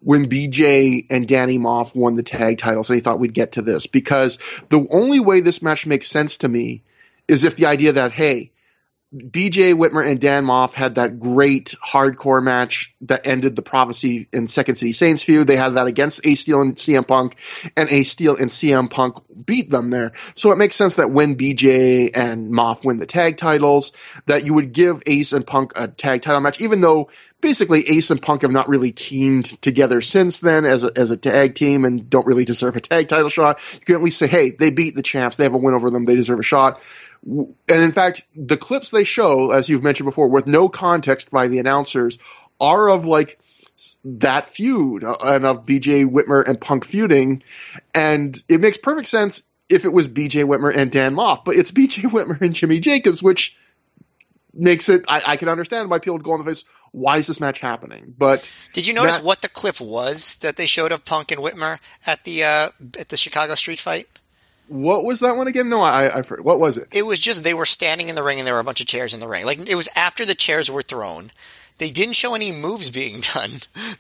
when 0.02 0.30
BJ 0.30 1.06
and 1.10 1.28
Danny 1.28 1.58
Maff 1.58 1.96
won 1.96 2.16
the 2.16 2.24
tag 2.24 2.58
titles 2.58 2.90
and 2.90 2.96
he 2.96 3.02
thought 3.02 3.20
we'd 3.20 3.34
get 3.34 3.54
to 3.54 3.62
this 3.62 3.88
because 3.88 4.38
the 4.70 4.88
only 4.92 5.20
way 5.20 5.42
this 5.42 5.62
match 5.62 5.86
makes 5.86 6.08
sense 6.08 6.38
to 6.38 6.48
me 6.48 6.84
is 7.28 7.44
if 7.44 7.56
the 7.56 7.66
idea 7.66 7.94
that, 7.94 8.12
hey, 8.12 8.52
BJ 9.16 9.74
Whitmer 9.74 10.08
and 10.08 10.22
Dan 10.22 10.46
Maff 10.46 10.74
had 10.74 10.96
that 10.96 11.20
great 11.20 11.74
hardcore 11.84 12.44
match 12.44 12.94
that 13.02 13.26
ended 13.26 13.56
the 13.56 13.64
Prophecy 13.64 14.28
in 14.32 14.46
Second 14.46 14.76
City 14.76 14.94
Saints 14.94 15.24
feud. 15.24 15.48
They 15.48 15.56
had 15.56 15.74
that 15.76 15.88
against 15.88 16.28
Ace 16.28 16.42
Steel 16.42 16.62
and 16.62 16.76
CM 16.76 17.08
Punk, 17.08 17.36
and 17.76 17.90
Ace 17.90 18.12
Steel 18.12 18.36
and 18.38 18.52
CM 18.52 18.88
Punk 18.88 19.16
beat 19.46 19.72
them 19.72 19.90
there. 19.90 20.12
So 20.36 20.52
it 20.52 20.60
makes 20.60 20.76
sense 20.76 20.96
that 20.96 21.10
when 21.10 21.38
BJ 21.38 22.16
and 22.16 22.52
Maff 22.52 22.86
win 22.86 22.98
the 22.98 23.08
tag 23.08 23.38
titles, 23.38 23.94
that 24.28 24.46
you 24.46 24.54
would 24.54 24.74
give 24.74 25.02
Ace 25.08 25.34
and 25.34 25.46
Punk 25.46 25.72
a 25.76 25.88
tag 25.88 26.22
title 26.22 26.42
match, 26.42 26.62
even 26.62 26.82
though 26.82 27.10
basically 27.42 27.88
Ace 27.90 28.12
and 28.12 28.22
Punk 28.22 28.42
have 28.42 28.52
not 28.52 28.70
really 28.70 28.92
teamed 28.92 29.46
together 29.62 30.02
since 30.02 30.40
then 30.40 30.66
as 30.66 30.84
a, 30.84 30.92
as 30.96 31.12
a 31.12 31.18
tag 31.18 31.56
team 31.56 31.86
and 31.86 32.10
don't 32.10 32.28
really 32.28 32.46
deserve 32.46 32.76
a 32.76 32.82
tag 32.82 33.08
title 33.08 33.30
shot. 33.30 33.60
You 33.74 33.80
can 33.82 33.96
at 33.96 34.02
least 34.02 34.20
say, 34.20 34.28
hey, 34.28 34.52
they 34.52 34.72
beat 34.72 34.96
the 34.96 35.02
champs. 35.02 35.38
They 35.38 35.44
have 35.44 35.54
a 35.54 35.58
win 35.58 35.74
over 35.74 35.90
them. 35.90 36.06
They 36.06 36.16
deserve 36.16 36.40
a 36.40 36.44
shot. 36.44 36.82
And 37.26 37.56
in 37.70 37.92
fact, 37.92 38.24
the 38.36 38.58
clips 38.58 38.92
they 38.92 39.04
show, 39.04 39.52
as 39.52 39.70
you've 39.70 39.84
mentioned 39.84 40.06
before, 40.06 40.30
with 40.30 40.48
no 40.48 40.70
context 40.70 41.32
by 41.32 41.48
the 41.48 41.60
announcers, 41.60 42.18
are 42.60 42.90
of 42.90 43.06
like 43.06 43.40
that 44.04 44.48
feud 44.48 45.04
uh, 45.04 45.16
and 45.24 45.46
of 45.46 45.66
BJ 45.66 46.06
Whitmer 46.06 46.46
and 46.48 46.60
Punk 46.60 46.86
feuding. 46.86 47.44
And 47.94 48.42
it 48.48 48.60
makes 48.60 48.78
perfect 48.78 49.08
sense 49.08 49.44
if 49.70 49.86
it 49.86 49.94
was 49.94 50.08
BJ 50.08 50.46
Whitmer 50.46 50.76
and 50.76 50.92
Dan 50.92 51.16
Maff, 51.16 51.46
but 51.46 51.56
it's 51.56 51.72
BJ 51.72 52.04
Whitmer 52.10 52.42
and 52.42 52.54
Jimmy 52.54 52.80
Jacobs, 52.80 53.22
which 53.22 53.56
makes 54.54 54.90
it, 54.90 55.06
I, 55.08 55.22
I 55.26 55.38
can 55.38 55.50
understand 55.50 55.90
why 55.90 56.00
people 56.00 56.16
would 56.16 56.24
go 56.24 56.32
on 56.32 56.40
the 56.40 56.46
face, 56.46 56.66
why 56.92 57.18
is 57.18 57.28
this 57.28 57.40
match 57.40 57.60
happening? 57.60 58.14
But 58.18 58.52
did 58.74 58.88
you 58.88 58.94
notice 58.94 59.18
that, 59.18 59.26
what 59.26 59.42
the 59.42 59.50
clip 59.50 59.80
was 59.80 60.36
that 60.38 60.56
they 60.56 60.66
showed 60.66 60.92
of 60.92 61.06
Punk 61.06 61.32
and 61.32 61.42
Whitmer 61.42 61.80
at 62.06 62.24
the 62.24 62.44
uh, 62.44 62.70
at 63.00 63.10
the 63.10 63.18
Chicago 63.18 63.56
Street 63.56 63.80
Fight? 63.80 64.08
What 64.68 65.04
was 65.04 65.22
that 65.22 65.36
one 65.36 65.48
again? 65.48 65.70
No, 65.70 65.82
I, 65.82 66.20
I 66.20 66.22
what 66.42 66.60
was 66.60 66.78
it? 66.78 66.88
It 66.94 67.06
was 67.06 67.20
just 67.20 67.44
they 67.44 67.54
were 67.54 67.66
standing 67.66 68.10
in 68.10 68.16
the 68.16 68.24
ring 68.24 68.38
and 68.38 68.48
there 68.48 68.54
were 68.54 68.60
a 68.60 68.64
bunch 68.64 68.82
of 68.82 68.88
chairs 68.88 69.14
in 69.14 69.20
the 69.20 69.28
ring. 69.28 69.46
Like 69.46 69.68
it 69.68 69.76
was 69.76 69.90
after 69.96 70.26
the 70.26 70.36
chairs 70.36 70.70
were 70.70 70.82
thrown. 70.82 71.32
They 71.80 71.92
didn't 71.92 72.14
show 72.14 72.36
any 72.36 72.52
moves 72.52 72.92
being 72.92 73.22
done. 73.34 73.52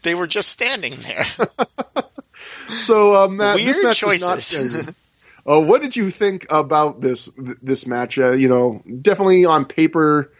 They 0.03 0.15
were 0.15 0.27
just 0.27 0.49
standing 0.49 0.95
there. 0.97 1.25
so 2.67 3.23
um, 3.23 3.37
Matt, 3.37 3.55
weird 3.55 3.75
this 3.75 3.97
choices. 3.97 4.89
uh, 5.47 5.59
what 5.59 5.81
did 5.81 5.95
you 5.95 6.11
think 6.11 6.45
about 6.49 7.01
this 7.01 7.31
this 7.35 7.87
match? 7.87 8.19
Uh, 8.19 8.31
you 8.31 8.49
know, 8.49 8.81
definitely 9.01 9.45
on 9.45 9.65
paper 9.65 10.31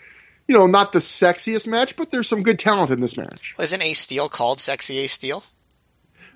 you 0.49 0.57
know, 0.57 0.65
not 0.65 0.91
the 0.91 0.99
sexiest 0.99 1.67
match, 1.67 1.95
but 1.95 2.09
there's 2.09 2.27
some 2.27 2.41
good 2.41 2.57
talent 2.57 2.89
in 2.89 2.99
this 3.01 3.15
match. 3.15 3.53
Isn't 3.59 3.84
Ace 3.84 3.99
Steel 3.99 4.27
called 4.27 4.59
Sexy 4.59 4.97
Ace 4.97 5.13
Steel? 5.13 5.43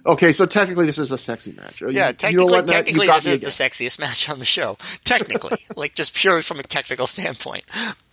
Okay, 0.06 0.34
so 0.34 0.46
technically 0.46 0.86
this 0.86 1.00
is 1.00 1.12
a 1.12 1.18
sexy 1.18 1.54
match. 1.54 1.82
Yeah, 1.82 2.10
you, 2.10 2.14
technically, 2.14 2.54
you 2.54 2.62
know 2.62 2.66
technically 2.66 3.08
this 3.08 3.26
is 3.26 3.40
the 3.40 3.48
sexiest 3.48 4.00
match 4.00 4.30
on 4.30 4.38
the 4.38 4.46
show. 4.46 4.78
Technically, 5.04 5.58
like 5.76 5.96
just 5.96 6.14
purely 6.14 6.44
from 6.44 6.60
a 6.60 6.64
technical 6.64 7.08
standpoint. 7.08 7.64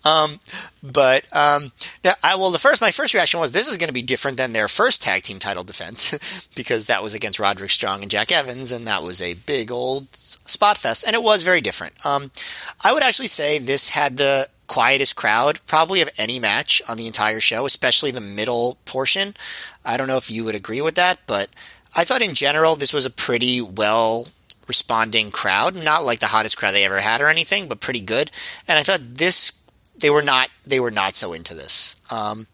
Um, 0.04 0.40
but 0.82 1.24
um, 1.36 1.72
now, 2.02 2.14
I, 2.22 2.36
well, 2.36 2.52
the 2.52 2.58
first 2.58 2.80
my 2.80 2.92
first 2.92 3.12
reaction 3.12 3.40
was 3.40 3.52
this 3.52 3.68
is 3.68 3.76
going 3.76 3.88
to 3.88 3.94
be 3.94 4.02
different 4.02 4.38
than 4.38 4.52
their 4.52 4.68
first 4.68 5.02
tag 5.02 5.22
team 5.22 5.38
title 5.38 5.64
defense 5.64 6.46
because 6.54 6.86
that 6.86 7.02
was 7.02 7.14
against 7.14 7.40
Roderick 7.40 7.70
Strong 7.70 8.02
and 8.02 8.10
Jack 8.10 8.32
Evans, 8.32 8.72
and 8.72 8.86
that 8.86 9.02
was 9.02 9.20
a 9.20 9.34
big 9.34 9.70
old 9.70 10.14
spot 10.14 10.78
fest, 10.78 11.04
and 11.06 11.14
it 11.14 11.22
was 11.22 11.42
very 11.42 11.60
different. 11.60 12.06
Um, 12.06 12.30
I 12.82 12.94
would 12.94 13.02
actually 13.02 13.26
say 13.26 13.58
this 13.58 13.90
had 13.90 14.16
the 14.16 14.48
quietest 14.70 15.16
crowd 15.16 15.58
probably 15.66 16.00
of 16.00 16.08
any 16.16 16.38
match 16.38 16.80
on 16.88 16.96
the 16.96 17.08
entire 17.08 17.40
show, 17.40 17.66
especially 17.66 18.12
the 18.12 18.20
middle 18.20 18.78
portion. 18.84 19.34
I 19.84 19.96
don't 19.96 20.06
know 20.06 20.16
if 20.16 20.30
you 20.30 20.44
would 20.44 20.54
agree 20.54 20.80
with 20.80 20.94
that, 20.94 21.18
but 21.26 21.48
I 21.96 22.04
thought 22.04 22.22
in 22.22 22.34
general 22.34 22.76
this 22.76 22.92
was 22.92 23.04
a 23.04 23.10
pretty 23.10 23.60
well 23.60 24.28
responding 24.68 25.32
crowd, 25.32 25.74
not 25.74 26.04
like 26.04 26.20
the 26.20 26.26
hottest 26.26 26.56
crowd 26.56 26.72
they 26.72 26.84
ever 26.84 27.00
had 27.00 27.20
or 27.20 27.26
anything, 27.26 27.66
but 27.66 27.80
pretty 27.80 28.00
good. 28.00 28.30
And 28.68 28.78
I 28.78 28.84
thought 28.84 29.00
this 29.02 29.60
they 29.98 30.08
were 30.08 30.22
not 30.22 30.50
they 30.64 30.78
were 30.78 30.92
not 30.92 31.16
so 31.16 31.32
into 31.32 31.54
this. 31.54 32.00
Um, 32.08 32.46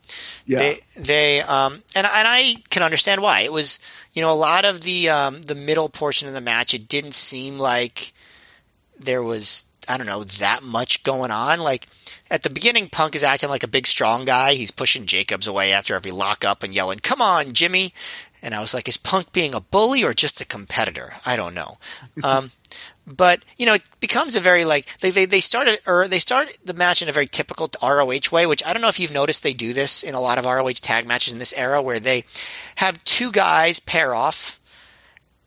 yeah. 0.46 0.58
They 0.58 0.76
they 0.96 1.40
um, 1.42 1.82
and 1.94 2.06
and 2.06 2.28
I 2.28 2.54
can 2.70 2.82
understand 2.82 3.20
why. 3.20 3.42
It 3.42 3.52
was 3.52 3.78
you 4.14 4.22
know 4.22 4.32
a 4.32 4.34
lot 4.34 4.64
of 4.64 4.80
the 4.80 5.10
um, 5.10 5.42
the 5.42 5.54
middle 5.54 5.90
portion 5.90 6.28
of 6.28 6.34
the 6.34 6.40
match. 6.40 6.72
It 6.72 6.88
didn't 6.88 7.12
seem 7.12 7.58
like 7.58 8.14
there 8.98 9.22
was 9.22 9.70
I 9.88 9.96
don't 9.96 10.06
know 10.06 10.24
that 10.24 10.62
much 10.62 11.02
going 11.02 11.30
on. 11.30 11.60
Like 11.60 11.86
at 12.30 12.42
the 12.42 12.50
beginning, 12.50 12.88
Punk 12.88 13.14
is 13.14 13.24
acting 13.24 13.50
like 13.50 13.62
a 13.62 13.68
big, 13.68 13.86
strong 13.86 14.24
guy. 14.24 14.54
He's 14.54 14.70
pushing 14.70 15.06
Jacobs 15.06 15.46
away 15.46 15.72
after 15.72 15.94
every 15.94 16.10
lockup 16.10 16.62
and 16.62 16.74
yelling, 16.74 16.98
"Come 17.00 17.22
on, 17.22 17.52
Jimmy!" 17.52 17.92
And 18.42 18.54
I 18.54 18.60
was 18.60 18.74
like, 18.74 18.88
"Is 18.88 18.96
Punk 18.96 19.32
being 19.32 19.54
a 19.54 19.60
bully 19.60 20.04
or 20.04 20.14
just 20.14 20.40
a 20.40 20.46
competitor?" 20.46 21.14
I 21.24 21.36
don't 21.36 21.54
know. 21.54 21.78
Um, 22.22 22.50
but 23.06 23.44
you 23.56 23.66
know, 23.66 23.74
it 23.74 23.84
becomes 24.00 24.36
a 24.36 24.40
very 24.40 24.64
like 24.64 24.98
they 24.98 25.10
they 25.10 25.24
they 25.24 25.40
started 25.40 25.80
or 25.86 26.08
they 26.08 26.18
start 26.18 26.56
the 26.64 26.74
match 26.74 27.02
in 27.02 27.08
a 27.08 27.12
very 27.12 27.26
typical 27.26 27.70
ROH 27.82 28.30
way, 28.32 28.46
which 28.46 28.64
I 28.64 28.72
don't 28.72 28.82
know 28.82 28.88
if 28.88 29.00
you've 29.00 29.12
noticed 29.12 29.42
they 29.42 29.52
do 29.52 29.72
this 29.72 30.02
in 30.02 30.14
a 30.14 30.20
lot 30.20 30.38
of 30.38 30.44
ROH 30.44 30.80
tag 30.80 31.06
matches 31.06 31.32
in 31.32 31.38
this 31.38 31.54
era, 31.54 31.80
where 31.80 32.00
they 32.00 32.24
have 32.76 33.02
two 33.04 33.30
guys 33.30 33.80
pair 33.80 34.14
off 34.14 34.60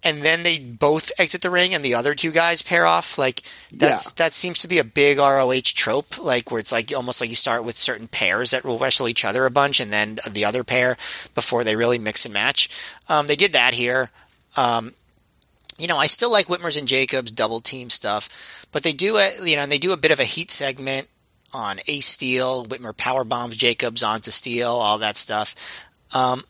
and 0.03 0.21
then 0.21 0.43
they 0.43 0.59
both 0.59 1.11
exit 1.19 1.41
the 1.41 1.49
ring 1.49 1.73
and 1.73 1.84
the 1.84 1.93
other 1.93 2.13
two 2.13 2.31
guys 2.31 2.61
pair 2.61 2.85
off 2.85 3.17
like 3.17 3.41
that's 3.73 4.11
yeah. 4.11 4.23
that 4.23 4.34
seems 4.34 4.61
to 4.61 4.67
be 4.67 4.80
a 4.80 4.84
big 4.84 5.17
ROH 5.17 5.61
trope 5.63 6.17
like 6.17 6.51
where 6.51 6.59
it's 6.59 6.71
like 6.71 6.93
almost 6.95 7.21
like 7.21 7.30
you 7.30 7.35
start 7.35 7.63
with 7.63 7.77
certain 7.77 8.07
pairs 8.07 8.51
that 8.51 8.63
will 8.63 8.77
wrestle 8.77 9.07
each 9.07 9.26
other 9.26 9.45
a 9.45 9.51
bunch 9.51 9.80
and 9.80 9.91
then 9.91 10.17
the 10.30 10.45
other 10.45 10.63
pair 10.63 10.97
before 11.35 11.63
they 11.63 11.76
really 11.76 11.99
mix 11.99 12.26
and 12.26 12.34
match. 12.34 12.69
Um, 13.07 13.27
they 13.27 13.35
did 13.35 13.53
that 13.53 13.73
here. 13.73 14.09
Um, 14.55 14.93
you 15.77 15.88
know 15.88 15.97
I 15.97 16.07
still 16.07 16.31
like 16.31 16.47
Whitmer's 16.47 16.77
and 16.77 16.88
Jacobs 16.88 17.31
double 17.31 17.61
team 17.61 17.89
stuff 17.89 18.67
but 18.71 18.84
they 18.84 18.93
do 18.93 19.17
it 19.17 19.39
you 19.45 19.55
know 19.55 19.63
and 19.63 19.71
they 19.71 19.77
do 19.77 19.93
a 19.93 19.97
bit 19.97 20.11
of 20.11 20.19
a 20.19 20.26
heat 20.26 20.51
segment 20.51 21.07
on 21.53 21.80
Ace 21.88 22.05
Steel 22.05 22.65
Whitmer 22.65 22.95
power 22.95 23.23
bombs 23.23 23.57
Jacobs 23.57 24.03
onto 24.03 24.31
Steel 24.31 24.71
all 24.71 24.99
that 24.99 25.17
stuff. 25.17 25.55
Um, 26.13 26.43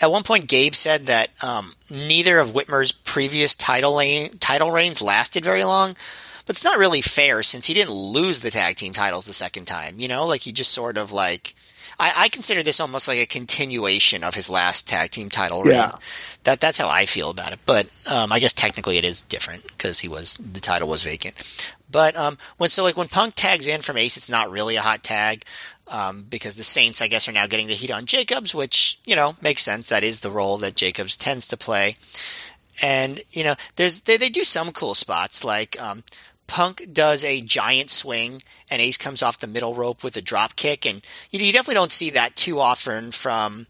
at 0.00 0.10
one 0.10 0.22
point, 0.22 0.48
Gabe 0.48 0.74
said 0.74 1.06
that 1.06 1.30
um, 1.42 1.74
neither 1.90 2.38
of 2.38 2.52
Whitmer's 2.52 2.92
previous 2.92 3.54
title 3.54 3.96
reign, 3.96 4.38
title 4.38 4.70
reigns 4.70 5.02
lasted 5.02 5.44
very 5.44 5.64
long, 5.64 5.94
but 6.46 6.56
it's 6.56 6.64
not 6.64 6.78
really 6.78 7.02
fair 7.02 7.42
since 7.42 7.66
he 7.66 7.74
didn't 7.74 7.94
lose 7.94 8.40
the 8.40 8.50
tag 8.50 8.76
team 8.76 8.92
titles 8.92 9.26
the 9.26 9.32
second 9.32 9.66
time. 9.66 9.96
You 9.98 10.08
know, 10.08 10.26
like 10.26 10.40
he 10.42 10.52
just 10.52 10.72
sort 10.72 10.96
of 10.96 11.12
like. 11.12 11.54
I, 11.98 12.12
I 12.16 12.28
consider 12.30 12.62
this 12.62 12.80
almost 12.80 13.08
like 13.08 13.18
a 13.18 13.26
continuation 13.26 14.24
of 14.24 14.34
his 14.34 14.48
last 14.48 14.88
tag 14.88 15.10
team 15.10 15.28
title 15.28 15.62
reign. 15.62 15.74
Yeah. 15.74 15.92
That 16.44 16.58
that's 16.58 16.78
how 16.78 16.88
I 16.88 17.04
feel 17.04 17.28
about 17.28 17.52
it. 17.52 17.58
But 17.66 17.88
um, 18.06 18.32
I 18.32 18.40
guess 18.40 18.54
technically 18.54 18.96
it 18.96 19.04
is 19.04 19.20
different 19.20 19.66
because 19.66 20.00
he 20.00 20.08
was 20.08 20.36
the 20.36 20.60
title 20.60 20.88
was 20.88 21.02
vacant. 21.02 21.34
But 21.90 22.16
um, 22.16 22.38
when 22.56 22.70
so 22.70 22.84
like 22.84 22.96
when 22.96 23.08
Punk 23.08 23.34
tags 23.34 23.66
in 23.66 23.82
from 23.82 23.98
Ace, 23.98 24.16
it's 24.16 24.30
not 24.30 24.50
really 24.50 24.76
a 24.76 24.80
hot 24.80 25.02
tag 25.02 25.44
um, 25.90 26.24
because 26.28 26.56
the 26.56 26.62
Saints, 26.62 27.02
I 27.02 27.08
guess, 27.08 27.28
are 27.28 27.32
now 27.32 27.46
getting 27.46 27.66
the 27.66 27.74
heat 27.74 27.92
on 27.92 28.06
Jacobs, 28.06 28.54
which 28.54 28.98
you 29.04 29.16
know 29.16 29.34
makes 29.42 29.62
sense. 29.62 29.88
That 29.88 30.04
is 30.04 30.20
the 30.20 30.30
role 30.30 30.56
that 30.58 30.76
Jacobs 30.76 31.16
tends 31.16 31.48
to 31.48 31.56
play, 31.56 31.96
and 32.80 33.20
you 33.30 33.44
know 33.44 33.54
there's 33.76 34.02
they, 34.02 34.16
they 34.16 34.28
do 34.28 34.44
some 34.44 34.72
cool 34.72 34.94
spots 34.94 35.44
like 35.44 35.80
um, 35.80 36.04
Punk 36.46 36.92
does 36.92 37.24
a 37.24 37.40
giant 37.42 37.90
swing 37.90 38.40
and 38.70 38.82
Ace 38.82 38.96
comes 38.96 39.22
off 39.22 39.38
the 39.38 39.46
middle 39.46 39.74
rope 39.74 40.02
with 40.02 40.16
a 40.16 40.22
drop 40.22 40.56
kick, 40.56 40.86
and 40.86 41.02
you, 41.30 41.38
know, 41.38 41.44
you 41.44 41.52
definitely 41.52 41.74
don't 41.74 41.92
see 41.92 42.10
that 42.10 42.36
too 42.36 42.60
often 42.60 43.10
from 43.10 43.66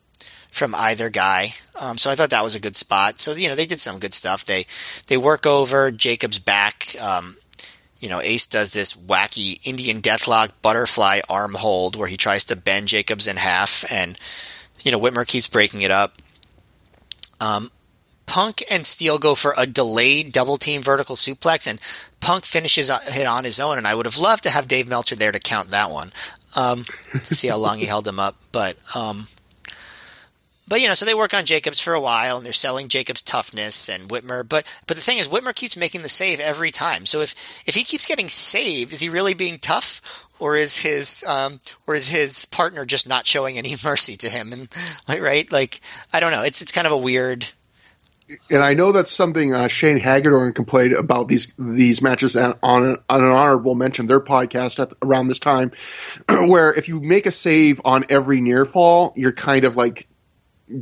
from 0.51 0.74
either 0.74 1.10
guy. 1.10 1.48
Um, 1.78 1.97
so 1.97 2.10
I 2.10 2.14
thought 2.14 2.30
that 2.30 2.42
was 2.42 2.55
a 2.55 2.60
good 2.60 2.76
spot. 2.76 3.18
So 3.18 3.32
you 3.32 3.48
know 3.48 3.55
they 3.55 3.66
did 3.66 3.80
some 3.80 3.98
good 3.98 4.14
stuff. 4.14 4.44
They 4.44 4.64
they 5.06 5.16
work 5.16 5.47
over 5.47 5.90
Jacobs 5.90 6.38
back. 6.38 6.94
Um, 7.01 7.36
you 8.01 8.09
know, 8.09 8.20
Ace 8.20 8.47
does 8.47 8.72
this 8.72 8.94
wacky 8.94 9.66
Indian 9.66 10.01
deathlock 10.01 10.51
butterfly 10.62 11.20
arm 11.28 11.55
hold 11.55 11.97
where 11.97 12.09
he 12.09 12.16
tries 12.16 12.44
to 12.47 12.56
bend 12.56 12.89
Jacobs 12.89 13.28
in 13.28 13.36
half, 13.36 13.85
and 13.93 14.18
you 14.82 14.90
know 14.90 14.98
Whitmer 14.98 15.27
keeps 15.27 15.48
breaking 15.48 15.82
it 15.82 15.90
up. 15.90 16.14
Um, 17.40 17.70
Punk 18.27 18.62
and 18.70 18.86
Steel 18.86 19.18
go 19.18 19.35
for 19.35 19.55
a 19.56 19.66
delayed 19.66 20.32
double 20.32 20.56
team 20.56 20.82
vertical 20.82 21.16
suplex, 21.16 21.68
and 21.68 21.81
Punk 22.20 22.44
finishes 22.44 22.90
it 22.90 23.27
on 23.27 23.44
his 23.44 23.60
own. 23.60 23.77
And 23.77 23.86
I 23.86 23.94
would 23.94 24.06
have 24.06 24.18
loved 24.18 24.44
to 24.44 24.51
have 24.51 24.68
Dave 24.68 24.89
Meltzer 24.89 25.16
there 25.16 25.32
to 25.32 25.40
count 25.40 25.70
that 25.70 25.90
one 25.90 26.12
um, 26.55 26.85
to 27.12 27.35
see 27.35 27.48
how 27.48 27.59
long 27.59 27.78
he 27.78 27.86
held 27.86 28.06
him 28.06 28.20
up. 28.20 28.36
But 28.52 28.77
um, 28.94 29.27
but 30.70 30.80
you 30.80 30.86
know, 30.86 30.94
so 30.94 31.05
they 31.05 31.14
work 31.14 31.34
on 31.34 31.44
Jacobs 31.44 31.80
for 31.80 31.94
a 31.94 32.01
while, 32.01 32.36
and 32.36 32.47
they're 32.47 32.52
selling 32.52 32.86
Jacobs' 32.86 33.22
toughness 33.22 33.88
and 33.88 34.09
Whitmer. 34.09 34.48
But 34.48 34.64
but 34.86 34.97
the 34.97 35.02
thing 35.02 35.18
is, 35.18 35.28
Whitmer 35.28 35.55
keeps 35.55 35.76
making 35.76 36.02
the 36.02 36.09
save 36.09 36.38
every 36.38 36.70
time. 36.70 37.06
So 37.06 37.20
if 37.20 37.34
if 37.66 37.74
he 37.74 37.82
keeps 37.82 38.06
getting 38.06 38.28
saved, 38.28 38.92
is 38.92 39.01
he 39.01 39.09
really 39.09 39.34
being 39.34 39.59
tough, 39.59 40.28
or 40.38 40.55
is 40.55 40.78
his 40.78 41.24
um, 41.26 41.59
or 41.88 41.97
is 41.97 42.09
his 42.09 42.44
partner 42.47 42.86
just 42.86 43.09
not 43.09 43.26
showing 43.26 43.59
any 43.59 43.74
mercy 43.84 44.16
to 44.18 44.30
him? 44.30 44.52
And 44.52 44.68
like 45.09 45.20
right, 45.20 45.51
like 45.51 45.80
I 46.12 46.20
don't 46.20 46.30
know. 46.30 46.44
It's 46.44 46.62
it's 46.62 46.72
kind 46.72 46.86
of 46.86 46.92
a 46.92 46.98
weird 46.98 47.48
and 48.51 48.62
I 48.62 48.74
know 48.74 48.92
that's 48.92 49.10
something 49.10 49.52
uh, 49.55 49.68
Shane 49.68 49.98
Hagadorn 49.98 50.55
complained 50.55 50.92
about 50.92 51.28
these 51.28 51.52
these 51.59 52.01
matches 52.02 52.36
on, 52.36 52.56
on, 52.62 52.84
an, 52.84 52.97
on 53.09 53.24
an 53.24 53.30
honorable 53.30 53.74
mention 53.74 54.06
their 54.06 54.20
podcast 54.20 54.80
at 54.80 54.92
around 55.02 55.28
this 55.28 55.40
time, 55.40 55.72
where 56.28 56.72
if 56.72 56.88
you 56.88 57.01
make 57.01 57.26
a 57.26 57.30
save 57.30 57.80
on 57.84 58.05
every 58.09 58.40
near 58.40 58.64
fall, 58.64 59.12
you're 59.16 59.32
kind 59.32 59.64
of 59.64 59.76
like 59.76 60.06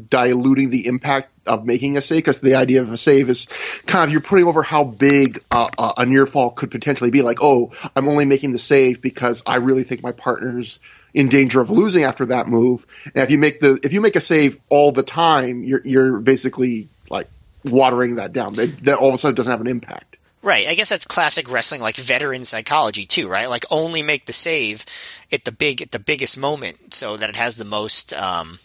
diluting 0.08 0.70
the 0.70 0.86
impact 0.86 1.30
of 1.46 1.64
making 1.64 1.96
a 1.96 2.00
save 2.00 2.18
because 2.18 2.40
the 2.40 2.56
idea 2.56 2.82
of 2.82 2.92
a 2.92 2.96
save 2.96 3.28
is 3.30 3.46
kind 3.86 4.04
of 4.04 4.12
you're 4.12 4.20
putting 4.20 4.46
over 4.46 4.62
how 4.62 4.84
big 4.84 5.42
uh, 5.50 5.92
a 5.96 6.06
near 6.06 6.26
fall 6.26 6.50
could 6.50 6.70
potentially 6.70 7.10
be. 7.10 7.22
Like, 7.22 7.38
oh, 7.40 7.72
I'm 7.96 8.08
only 8.08 8.26
making 8.26 8.52
the 8.52 8.58
save 8.58 9.00
because 9.00 9.42
I 9.46 9.56
really 9.56 9.82
think 9.82 10.02
my 10.02 10.12
partner's 10.12 10.78
in 11.14 11.28
danger 11.28 11.60
of 11.60 11.70
losing 11.70 12.04
after 12.04 12.26
that 12.26 12.48
move. 12.48 12.86
And 13.06 13.24
if 13.24 13.30
you 13.30 13.38
make 13.38 13.60
the 13.60 13.78
if 13.82 13.92
you 13.92 14.00
make 14.00 14.16
a 14.16 14.20
save 14.20 14.58
all 14.68 14.92
the 14.92 15.02
time, 15.02 15.64
you're 15.64 15.82
you're 15.84 16.20
basically 16.20 16.88
like 17.10 17.28
watering 17.64 18.16
that 18.16 18.32
down. 18.32 18.52
That, 18.54 18.78
that 18.84 18.98
all 18.98 19.08
of 19.08 19.14
a 19.14 19.18
sudden 19.18 19.34
doesn't 19.34 19.50
have 19.50 19.60
an 19.60 19.66
impact. 19.66 20.18
Right. 20.40 20.68
I 20.68 20.74
guess 20.74 20.88
that's 20.88 21.04
classic 21.04 21.50
wrestling, 21.50 21.80
like 21.80 21.96
veteran 21.96 22.44
psychology 22.44 23.06
too, 23.06 23.28
right? 23.28 23.48
Like 23.48 23.64
only 23.70 24.02
make 24.02 24.26
the 24.26 24.32
save 24.32 24.86
at 25.32 25.44
the 25.44 25.52
big 25.52 25.82
at 25.82 25.90
the 25.90 25.98
biggest 25.98 26.38
moment, 26.38 26.94
so 26.94 27.16
that 27.16 27.28
it 27.28 27.36
has 27.36 27.56
the 27.56 27.64
most, 27.64 28.12
um, 28.12 28.58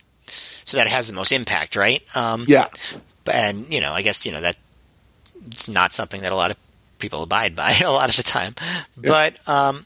so 0.65 0.77
that 0.77 0.87
it 0.87 0.91
has 0.91 1.07
the 1.07 1.15
most 1.15 1.31
impact, 1.31 1.75
right? 1.75 2.01
Um, 2.15 2.45
yeah. 2.47 2.67
And 3.31 3.71
you 3.73 3.81
know, 3.81 3.93
I 3.93 4.01
guess 4.01 4.25
you 4.25 4.31
know 4.31 4.41
that 4.41 4.59
it's 5.47 5.67
not 5.67 5.93
something 5.93 6.21
that 6.21 6.31
a 6.31 6.35
lot 6.35 6.51
of 6.51 6.57
people 6.99 7.23
abide 7.23 7.55
by 7.55 7.73
a 7.85 7.91
lot 7.91 8.09
of 8.09 8.15
the 8.15 8.23
time, 8.23 8.53
yeah. 9.01 9.09
but 9.09 9.47
um, 9.47 9.85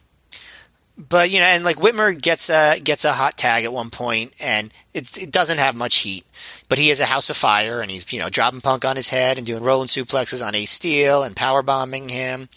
but 0.98 1.30
you 1.30 1.40
know, 1.40 1.46
and 1.46 1.64
like 1.64 1.78
Whitmer 1.78 2.20
gets 2.20 2.50
a 2.50 2.80
gets 2.80 3.06
a 3.06 3.12
hot 3.12 3.38
tag 3.38 3.66
at 3.66 3.74
one 3.74 3.90
point, 3.92 4.34
and 4.40 4.74
it 4.94 5.32
doesn't 5.32 5.60
have 5.60 5.76
much 5.76 5.98
heat, 5.98 6.26
but 6.70 6.80
he 6.80 6.90
is 6.90 7.00
a 7.00 7.06
house 7.06 7.30
of 7.30 7.38
fire, 7.38 7.82
and 7.82 7.92
he's 7.92 8.12
you 8.12 8.20
know 8.20 8.30
dropping 8.30 8.62
Punk 8.62 8.84
on 8.84 8.96
his 8.96 9.10
head 9.10 9.38
and 9.38 9.46
doing 9.46 9.64
rolling 9.64 9.88
suplexes 9.88 10.46
on 10.46 10.56
Ace 10.56 10.72
Steel 10.72 11.22
and 11.22 11.36
power 11.36 11.62
bombing 11.62 12.10
him. 12.10 12.50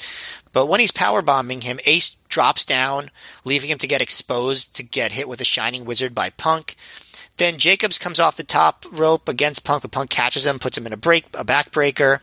But 0.52 0.66
when 0.66 0.80
he's 0.80 0.90
power 0.90 1.22
bombing 1.22 1.60
him, 1.60 1.78
Ace 1.84 2.16
drops 2.28 2.64
down, 2.64 3.10
leaving 3.44 3.70
him 3.70 3.78
to 3.78 3.86
get 3.86 4.00
exposed 4.00 4.74
to 4.76 4.82
get 4.82 5.12
hit 5.12 5.28
with 5.28 5.40
a 5.40 5.44
shining 5.44 5.84
wizard 5.84 6.14
by 6.14 6.30
Punk. 6.30 6.76
Then 7.36 7.58
Jacobs 7.58 7.98
comes 7.98 8.18
off 8.18 8.36
the 8.36 8.42
top 8.42 8.84
rope 8.90 9.28
against 9.28 9.64
Punk, 9.64 9.82
but 9.82 9.92
Punk 9.92 10.10
catches 10.10 10.46
him, 10.46 10.58
puts 10.58 10.76
him 10.76 10.86
in 10.86 10.92
a 10.92 10.96
break, 10.96 11.26
a 11.38 11.44
backbreaker. 11.44 12.20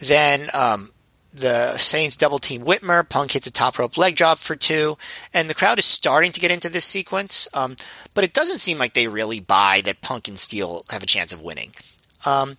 Then 0.00 0.50
um, 0.52 0.90
the 1.32 1.76
Saints 1.76 2.16
double 2.16 2.38
team 2.38 2.62
Whitmer. 2.62 3.08
Punk 3.08 3.32
hits 3.32 3.46
a 3.46 3.52
top 3.52 3.78
rope 3.78 3.96
leg 3.96 4.16
drop 4.16 4.38
for 4.38 4.56
two, 4.56 4.96
and 5.32 5.48
the 5.48 5.54
crowd 5.54 5.78
is 5.78 5.84
starting 5.84 6.32
to 6.32 6.40
get 6.40 6.50
into 6.50 6.68
this 6.68 6.84
sequence. 6.84 7.48
Um, 7.54 7.76
but 8.14 8.24
it 8.24 8.34
doesn't 8.34 8.58
seem 8.58 8.78
like 8.78 8.94
they 8.94 9.08
really 9.08 9.40
buy 9.40 9.80
that 9.84 10.02
Punk 10.02 10.28
and 10.28 10.38
Steel 10.38 10.84
have 10.90 11.02
a 11.02 11.06
chance 11.06 11.32
of 11.32 11.42
winning. 11.42 11.72
Um, 12.26 12.58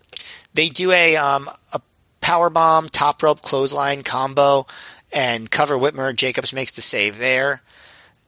they 0.54 0.70
do 0.70 0.92
a 0.92 1.16
um, 1.16 1.50
a 1.72 1.82
power 2.22 2.50
bomb 2.50 2.90
top 2.90 3.22
rope 3.22 3.42
clothesline 3.42 4.02
combo 4.02 4.66
and 5.12 5.52
cover 5.52 5.76
Whitmer. 5.76 6.16
Jacobs 6.16 6.54
makes 6.54 6.72
the 6.72 6.82
save 6.82 7.18
there. 7.18 7.62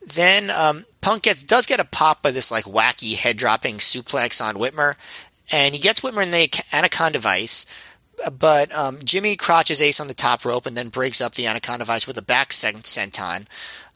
Then 0.06 0.52
um, 0.52 0.86
Punk 1.02 1.24
gets 1.24 1.44
does 1.44 1.66
get 1.66 1.80
a 1.80 1.86
pop 1.86 2.22
by 2.22 2.32
this 2.32 2.52
like 2.52 2.66
wacky 2.66 3.16
head 3.16 3.38
dropping 3.38 3.78
suplex 3.78 4.46
on 4.46 4.56
Whitmer, 4.56 4.96
and 5.52 5.74
he 5.74 5.82
gets 5.82 6.02
Whitmer 6.02 6.24
in 6.24 6.32
the 6.32 6.64
anaconda 6.72 7.20
vice 7.20 7.66
but 8.40 8.74
um, 8.76 9.00
Jimmy 9.04 9.36
crotches 9.36 9.82
Ace 9.82 10.00
on 10.00 10.08
the 10.08 10.14
top 10.14 10.46
rope 10.46 10.66
and 10.66 10.76
then 10.76 10.90
breaks 10.90 11.22
up 11.22 11.36
the 11.36 11.48
Anaconda 11.48 11.86
Vice 11.86 12.08
with 12.08 12.18
a 12.18 12.22
back 12.22 12.50
senton. 12.50 13.48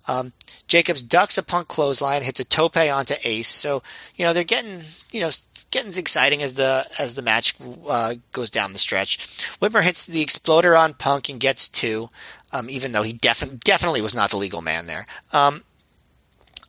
Um, 0.07 0.33
Jacobs 0.67 1.03
ducks 1.03 1.37
a 1.37 1.43
punk 1.43 1.67
clothesline, 1.67 2.23
hits 2.23 2.39
a 2.39 2.45
tope 2.45 2.77
onto 2.77 3.15
Ace. 3.23 3.47
So 3.47 3.83
you 4.15 4.25
know 4.25 4.33
they're 4.33 4.43
getting 4.43 4.81
you 5.11 5.21
know 5.21 5.29
getting 5.71 5.97
exciting 5.97 6.41
as 6.41 6.55
the 6.55 6.85
as 6.99 7.15
the 7.15 7.21
match 7.21 7.53
uh, 7.87 8.15
goes 8.31 8.49
down 8.49 8.73
the 8.73 8.79
stretch. 8.79 9.19
Whitmer 9.59 9.83
hits 9.83 10.05
the 10.05 10.21
exploder 10.21 10.75
on 10.75 10.93
Punk 10.93 11.29
and 11.29 11.39
gets 11.39 11.67
two, 11.67 12.09
um, 12.51 12.69
even 12.69 12.91
though 12.91 13.03
he 13.03 13.13
defi- 13.13 13.59
definitely 13.63 14.01
was 14.01 14.15
not 14.15 14.31
the 14.31 14.37
legal 14.37 14.61
man 14.61 14.85
there. 14.87 15.05
Um, 15.31 15.63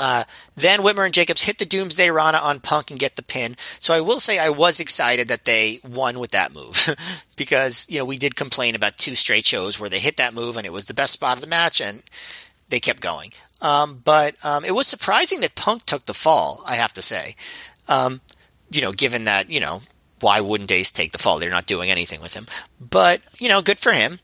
uh, 0.01 0.25
then 0.57 0.81
Whitmer 0.81 1.05
and 1.05 1.13
Jacobs 1.13 1.45
hit 1.45 1.59
the 1.59 1.67
Doomsday 1.67 2.11
Rana 2.11 2.39
on 2.39 2.59
Punk 2.59 2.91
and 2.91 2.99
get 2.99 3.17
the 3.17 3.23
pin. 3.23 3.55
So 3.79 3.93
I 3.93 4.01
will 4.01 4.19
say 4.19 4.39
I 4.39 4.49
was 4.49 4.81
excited 4.81 5.29
that 5.29 5.45
they 5.45 5.79
won 5.87 6.19
with 6.19 6.31
that 6.31 6.55
move 6.55 7.29
because 7.37 7.87
you 7.91 7.99
know 7.99 8.07
we 8.07 8.17
did 8.17 8.35
complain 8.35 8.75
about 8.75 8.97
two 8.97 9.15
straight 9.15 9.45
shows 9.45 9.79
where 9.79 9.91
they 9.91 9.99
hit 9.99 10.17
that 10.17 10.33
move 10.33 10.57
and 10.57 10.65
it 10.65 10.73
was 10.73 10.87
the 10.87 10.95
best 10.95 11.13
spot 11.13 11.37
of 11.37 11.43
the 11.43 11.47
match 11.47 11.83
and 11.83 12.03
they 12.71 12.81
kept 12.81 13.03
going. 13.03 13.33
Um, 13.61 14.01
but 14.03 14.37
um, 14.43 14.65
it 14.65 14.75
was 14.75 14.87
surprising 14.87 15.41
that 15.41 15.55
Punk 15.55 15.85
took 15.85 16.07
the 16.07 16.15
fall. 16.15 16.63
I 16.67 16.77
have 16.77 16.95
to 16.95 17.03
say, 17.03 17.35
um, 17.87 18.23
you 18.71 18.81
know, 18.81 18.93
given 18.93 19.25
that 19.25 19.51
you 19.51 19.61
know 19.61 19.83
why 20.21 20.41
wouldn't 20.41 20.73
Ace 20.73 20.93
take 20.93 21.13
the 21.13 21.19
fall? 21.19 21.39
They're 21.39 21.51
not 21.51 21.67
doing 21.67 21.91
anything 21.91 22.23
with 22.23 22.33
him. 22.33 22.47
But 22.81 23.21
you 23.39 23.51
know, 23.51 23.61
good 23.61 23.79
for 23.79 23.93
him. 23.93 24.19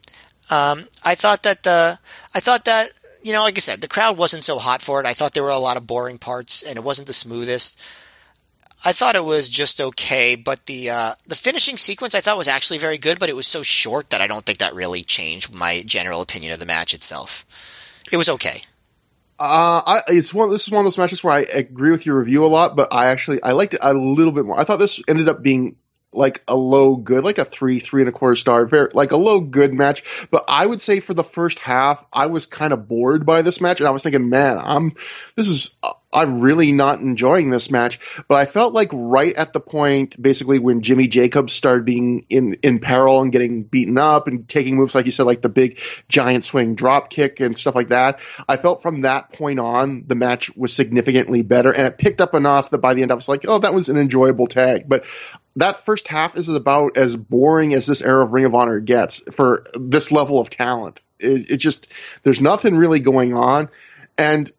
Um, 0.48 0.88
I 1.04 1.14
thought 1.14 1.42
that 1.42 1.64
the 1.64 1.98
I 2.34 2.40
thought 2.40 2.64
that 2.64 2.88
you 3.26 3.32
know, 3.32 3.42
like 3.42 3.58
I 3.58 3.60
said, 3.60 3.80
the 3.80 3.88
crowd 3.88 4.16
wasn't 4.16 4.44
so 4.44 4.56
hot 4.56 4.82
for 4.82 5.00
it. 5.00 5.06
I 5.06 5.12
thought 5.12 5.34
there 5.34 5.42
were 5.42 5.48
a 5.48 5.58
lot 5.58 5.76
of 5.76 5.84
boring 5.84 6.16
parts, 6.16 6.62
and 6.62 6.76
it 6.76 6.84
wasn't 6.84 7.08
the 7.08 7.12
smoothest. 7.12 7.82
I 8.84 8.92
thought 8.92 9.16
it 9.16 9.24
was 9.24 9.48
just 9.48 9.80
okay, 9.80 10.36
but 10.36 10.64
the 10.66 10.90
uh, 10.90 11.14
the 11.26 11.34
finishing 11.34 11.76
sequence 11.76 12.14
I 12.14 12.20
thought 12.20 12.36
was 12.36 12.46
actually 12.46 12.78
very 12.78 12.98
good, 12.98 13.18
but 13.18 13.28
it 13.28 13.34
was 13.34 13.48
so 13.48 13.64
short 13.64 14.10
that 14.10 14.20
I 14.20 14.28
don't 14.28 14.46
think 14.46 14.58
that 14.58 14.76
really 14.76 15.02
changed 15.02 15.58
my 15.58 15.82
general 15.84 16.20
opinion 16.20 16.52
of 16.52 16.60
the 16.60 16.66
match 16.66 16.94
itself. 16.94 17.44
It 18.12 18.16
was 18.16 18.28
okay. 18.28 18.60
Uh, 19.40 19.82
I, 19.84 20.00
it's 20.06 20.32
one. 20.32 20.48
This 20.48 20.62
is 20.62 20.70
one 20.70 20.78
of 20.78 20.84
those 20.84 20.96
matches 20.96 21.24
where 21.24 21.34
I 21.34 21.40
agree 21.40 21.90
with 21.90 22.06
your 22.06 22.20
review 22.20 22.44
a 22.44 22.46
lot, 22.46 22.76
but 22.76 22.94
I 22.94 23.06
actually 23.06 23.42
I 23.42 23.52
liked 23.52 23.74
it 23.74 23.80
a 23.82 23.92
little 23.92 24.32
bit 24.32 24.46
more. 24.46 24.56
I 24.56 24.62
thought 24.62 24.78
this 24.78 25.02
ended 25.08 25.28
up 25.28 25.42
being 25.42 25.74
like 26.16 26.42
a 26.48 26.56
low 26.56 26.96
good, 26.96 27.24
like 27.24 27.38
a 27.38 27.44
three, 27.44 27.78
three 27.78 28.02
and 28.02 28.08
a 28.08 28.12
quarter 28.12 28.36
star, 28.36 28.66
very, 28.66 28.88
like 28.92 29.12
a 29.12 29.16
low 29.16 29.40
good 29.40 29.72
match. 29.72 30.28
But 30.30 30.44
I 30.48 30.64
would 30.64 30.80
say 30.80 31.00
for 31.00 31.14
the 31.14 31.24
first 31.24 31.58
half, 31.58 32.04
I 32.12 32.26
was 32.26 32.46
kind 32.46 32.72
of 32.72 32.88
bored 32.88 33.26
by 33.26 33.42
this 33.42 33.60
match, 33.60 33.80
and 33.80 33.88
I 33.88 33.92
was 33.92 34.02
thinking, 34.02 34.28
man, 34.28 34.58
I'm 34.58 34.92
this 35.36 35.48
is 35.48 35.70
I'm 36.16 36.40
really 36.40 36.72
not 36.72 37.00
enjoying 37.00 37.50
this 37.50 37.70
match. 37.70 38.00
But 38.26 38.36
I 38.36 38.46
felt 38.46 38.72
like 38.72 38.88
right 38.92 39.34
at 39.34 39.52
the 39.52 39.60
point, 39.60 40.20
basically 40.20 40.58
when 40.58 40.80
Jimmy 40.80 41.08
Jacobs 41.08 41.52
started 41.52 41.84
being 41.84 42.24
in 42.30 42.54
in 42.62 42.78
peril 42.78 43.20
and 43.20 43.30
getting 43.30 43.64
beaten 43.64 43.98
up 43.98 44.26
and 44.26 44.48
taking 44.48 44.76
moves 44.76 44.94
like 44.94 45.04
you 45.04 45.12
said, 45.12 45.26
like 45.26 45.42
the 45.42 45.50
big 45.50 45.78
giant 46.08 46.44
swing 46.44 46.74
drop 46.74 47.10
kick 47.10 47.40
and 47.40 47.56
stuff 47.56 47.74
like 47.74 47.88
that. 47.88 48.20
I 48.48 48.56
felt 48.56 48.82
from 48.82 49.02
that 49.02 49.30
point 49.32 49.60
on, 49.60 50.04
the 50.06 50.14
match 50.14 50.56
was 50.56 50.72
significantly 50.72 51.42
better, 51.42 51.70
and 51.70 51.86
it 51.86 51.98
picked 51.98 52.22
up 52.22 52.34
enough 52.34 52.70
that 52.70 52.78
by 52.78 52.94
the 52.94 53.02
end 53.02 53.12
I 53.12 53.14
was 53.14 53.28
like, 53.28 53.44
oh, 53.46 53.58
that 53.58 53.74
was 53.74 53.90
an 53.90 53.98
enjoyable 53.98 54.46
tag. 54.46 54.88
But 54.88 55.04
that 55.56 55.84
first 55.84 56.08
half 56.08 56.36
is 56.38 56.48
about 56.48 56.96
as 56.96 57.14
boring 57.14 57.74
as 57.74 57.86
this 57.86 58.00
era 58.00 58.24
of 58.24 58.32
Ring 58.32 58.46
of 58.46 58.54
Honor 58.54 58.80
gets 58.80 59.20
for 59.32 59.64
this 59.74 60.10
level 60.10 60.40
of 60.40 60.48
talent. 60.48 61.02
It, 61.18 61.50
it, 61.50 61.56
just 61.56 61.92
there's 62.22 62.40
nothing 62.40 62.76
really 62.76 63.00
going 63.00 63.34
on, 63.34 63.68
and 64.16 64.50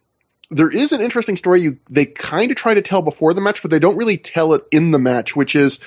there 0.49 0.69
is 0.69 0.91
an 0.91 1.02
interesting 1.02 1.38
story 1.38 1.61
you 1.61 1.80
they 1.90 2.06
kind 2.06 2.52
of 2.52 2.57
try 2.57 2.74
to 2.74 2.82
tell 2.82 3.02
before 3.02 3.34
the 3.34 3.41
match, 3.41 3.61
but 3.61 3.72
they 3.72 3.80
don't 3.80 3.98
really 3.98 4.18
tell 4.18 4.53
it 4.53 4.64
in 4.72 4.91
the 4.91 4.99
match, 4.99 5.36
which 5.36 5.56
is. 5.56 5.80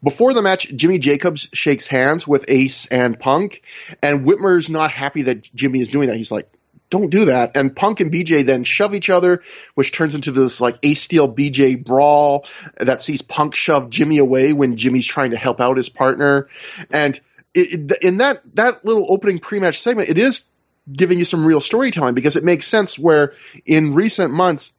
Before 0.00 0.32
the 0.32 0.42
match, 0.42 0.68
Jimmy 0.76 1.00
Jacobs 1.00 1.48
shakes 1.52 1.88
hands 1.88 2.24
with 2.24 2.44
Ace 2.46 2.86
and 2.86 3.18
Punk, 3.18 3.62
and 4.00 4.24
Whitmer's 4.24 4.70
not 4.70 4.92
happy 4.92 5.22
that 5.22 5.42
Jimmy 5.52 5.80
is 5.80 5.88
doing 5.88 6.06
that. 6.06 6.16
He's 6.16 6.30
like, 6.30 6.48
don't 6.90 7.10
do 7.10 7.26
that. 7.26 7.56
And 7.56 7.74
Punk 7.74 8.00
and 8.00 8.12
BJ 8.12 8.46
then 8.46 8.64
shove 8.64 8.94
each 8.94 9.10
other, 9.10 9.42
which 9.74 9.92
turns 9.92 10.14
into 10.14 10.32
this 10.32 10.60
like 10.60 10.78
Ace 10.82 11.02
Steel 11.02 11.34
BJ 11.34 11.84
brawl 11.84 12.46
that 12.76 13.02
sees 13.02 13.22
Punk 13.22 13.54
shove 13.54 13.90
Jimmy 13.90 14.18
away 14.18 14.52
when 14.52 14.76
Jimmy's 14.76 15.06
trying 15.06 15.32
to 15.32 15.36
help 15.36 15.60
out 15.60 15.76
his 15.76 15.88
partner. 15.88 16.48
And 16.90 17.20
it, 17.54 17.92
in 18.02 18.18
that, 18.18 18.42
that 18.54 18.84
little 18.84 19.10
opening 19.10 19.38
pre-match 19.38 19.80
segment, 19.80 20.08
it 20.08 20.18
is 20.18 20.48
giving 20.92 21.18
you 21.18 21.24
some 21.24 21.44
real 21.44 21.60
storytelling 21.60 22.14
because 22.14 22.36
it 22.36 22.44
makes 22.44 22.66
sense 22.66 22.98
where 22.98 23.32
in 23.64 23.92
recent 23.92 24.32
months, 24.32 24.72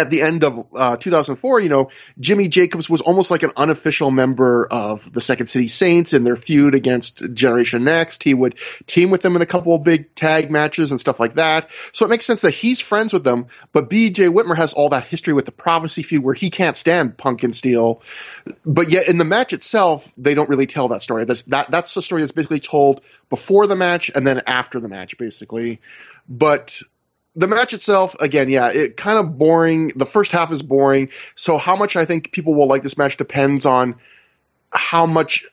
at 0.00 0.10
the 0.10 0.22
end 0.22 0.44
of 0.44 0.66
uh, 0.74 0.96
2004, 0.96 1.60
you 1.60 1.68
know, 1.68 1.90
Jimmy 2.18 2.48
Jacobs 2.48 2.88
was 2.88 3.00
almost 3.00 3.30
like 3.30 3.42
an 3.42 3.52
unofficial 3.56 4.10
member 4.10 4.66
of 4.70 5.12
the 5.12 5.20
Second 5.20 5.46
City 5.46 5.68
Saints 5.68 6.12
in 6.12 6.24
their 6.24 6.36
feud 6.36 6.74
against 6.74 7.34
Generation 7.34 7.84
Next. 7.84 8.22
He 8.22 8.34
would 8.34 8.58
team 8.86 9.10
with 9.10 9.22
them 9.22 9.36
in 9.36 9.42
a 9.42 9.46
couple 9.46 9.74
of 9.74 9.84
big 9.84 10.14
tag 10.14 10.50
matches 10.50 10.90
and 10.90 11.00
stuff 11.00 11.20
like 11.20 11.34
that. 11.34 11.70
So 11.92 12.06
it 12.06 12.08
makes 12.08 12.24
sense 12.24 12.42
that 12.42 12.52
he's 12.52 12.80
friends 12.80 13.12
with 13.12 13.24
them, 13.24 13.46
but 13.72 13.90
BJ 13.90 14.32
Whitmer 14.32 14.56
has 14.56 14.72
all 14.72 14.90
that 14.90 15.04
history 15.04 15.32
with 15.32 15.46
the 15.46 15.52
Prophecy 15.52 16.02
feud 16.02 16.22
where 16.22 16.34
he 16.34 16.50
can't 16.50 16.76
stand 16.76 17.16
Punk 17.16 17.42
and 17.42 17.54
Steel. 17.54 18.02
But 18.64 18.90
yet 18.90 19.08
in 19.08 19.18
the 19.18 19.24
match 19.24 19.52
itself, 19.52 20.12
they 20.16 20.34
don't 20.34 20.48
really 20.48 20.66
tell 20.66 20.88
that 20.88 21.02
story. 21.02 21.24
That's, 21.24 21.42
that, 21.42 21.70
that's 21.70 21.94
the 21.94 22.02
story 22.02 22.22
that's 22.22 22.32
basically 22.32 22.60
told 22.60 23.02
before 23.30 23.66
the 23.66 23.76
match 23.76 24.10
and 24.14 24.26
then 24.26 24.42
after 24.46 24.80
the 24.80 24.88
match, 24.88 25.16
basically. 25.18 25.80
But 26.28 26.80
the 27.34 27.48
match 27.48 27.72
itself, 27.72 28.14
again, 28.20 28.50
yeah, 28.50 28.70
it 28.72 28.96
kind 28.96 29.18
of 29.18 29.38
boring. 29.38 29.90
The 29.94 30.06
first 30.06 30.32
half 30.32 30.52
is 30.52 30.62
boring. 30.62 31.10
So 31.34 31.58
how 31.58 31.76
much 31.76 31.96
I 31.96 32.04
think 32.04 32.32
people 32.32 32.54
will 32.54 32.66
like 32.66 32.82
this 32.82 32.98
match 32.98 33.16
depends 33.16 33.64
on 33.64 33.96
how 34.70 35.06
much 35.06 35.46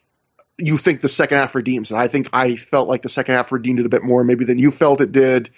you 0.58 0.78
think 0.78 1.02
the 1.02 1.10
second 1.10 1.38
half 1.38 1.56
redeems. 1.56 1.92
And 1.92 2.00
I 2.00 2.08
think 2.08 2.28
I 2.34 2.58
felt 2.58 2.90
like 2.90 3.02
the 3.02 3.10
second 3.10 3.36
half 3.36 3.52
redeemed 3.52 3.80
it 3.80 3.86
a 3.86 3.90
bit 3.90 4.04
more 4.04 4.24
maybe 4.24 4.46
than 4.46 4.60
you 4.60 4.72
felt 4.72 5.00
it 5.00 5.12
did. 5.12 5.52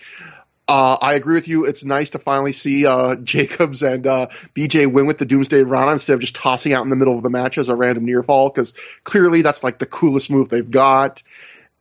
Uh, 0.68 0.95
I 1.02 1.15
agree 1.15 1.34
with 1.34 1.48
you. 1.48 1.65
It's 1.65 1.84
nice 1.84 2.11
to 2.11 2.19
finally 2.19 2.52
see 2.52 2.85
uh, 2.85 3.15
Jacobs 3.23 3.81
and 3.81 4.06
uh, 4.06 4.27
BJ 4.56 4.91
win 4.91 5.07
with 5.07 5.18
the 5.18 5.26
Doomsday 5.26 5.64
Rana 5.64 5.93
instead 5.93 6.14
of 6.14 6.19
just 6.19 6.35
tossing 6.35 6.73
out 6.73 6.84
in 6.84 6.89
the 6.89 6.95
middle 6.95 7.15
of 7.15 7.23
the 7.23 7.30
match 7.30 7.57
as 7.57 7.68
a 7.68 7.76
random 7.76 8.06
near 8.06 8.22
fall 8.22 8.49
because 8.49 8.73
clearly 9.03 9.41
that's 9.41 9.64
like 9.64 9.80
the 9.80 9.85
coolest 9.88 10.30
move 10.30 10.49
they've 10.49 10.69
got. 10.69 11.23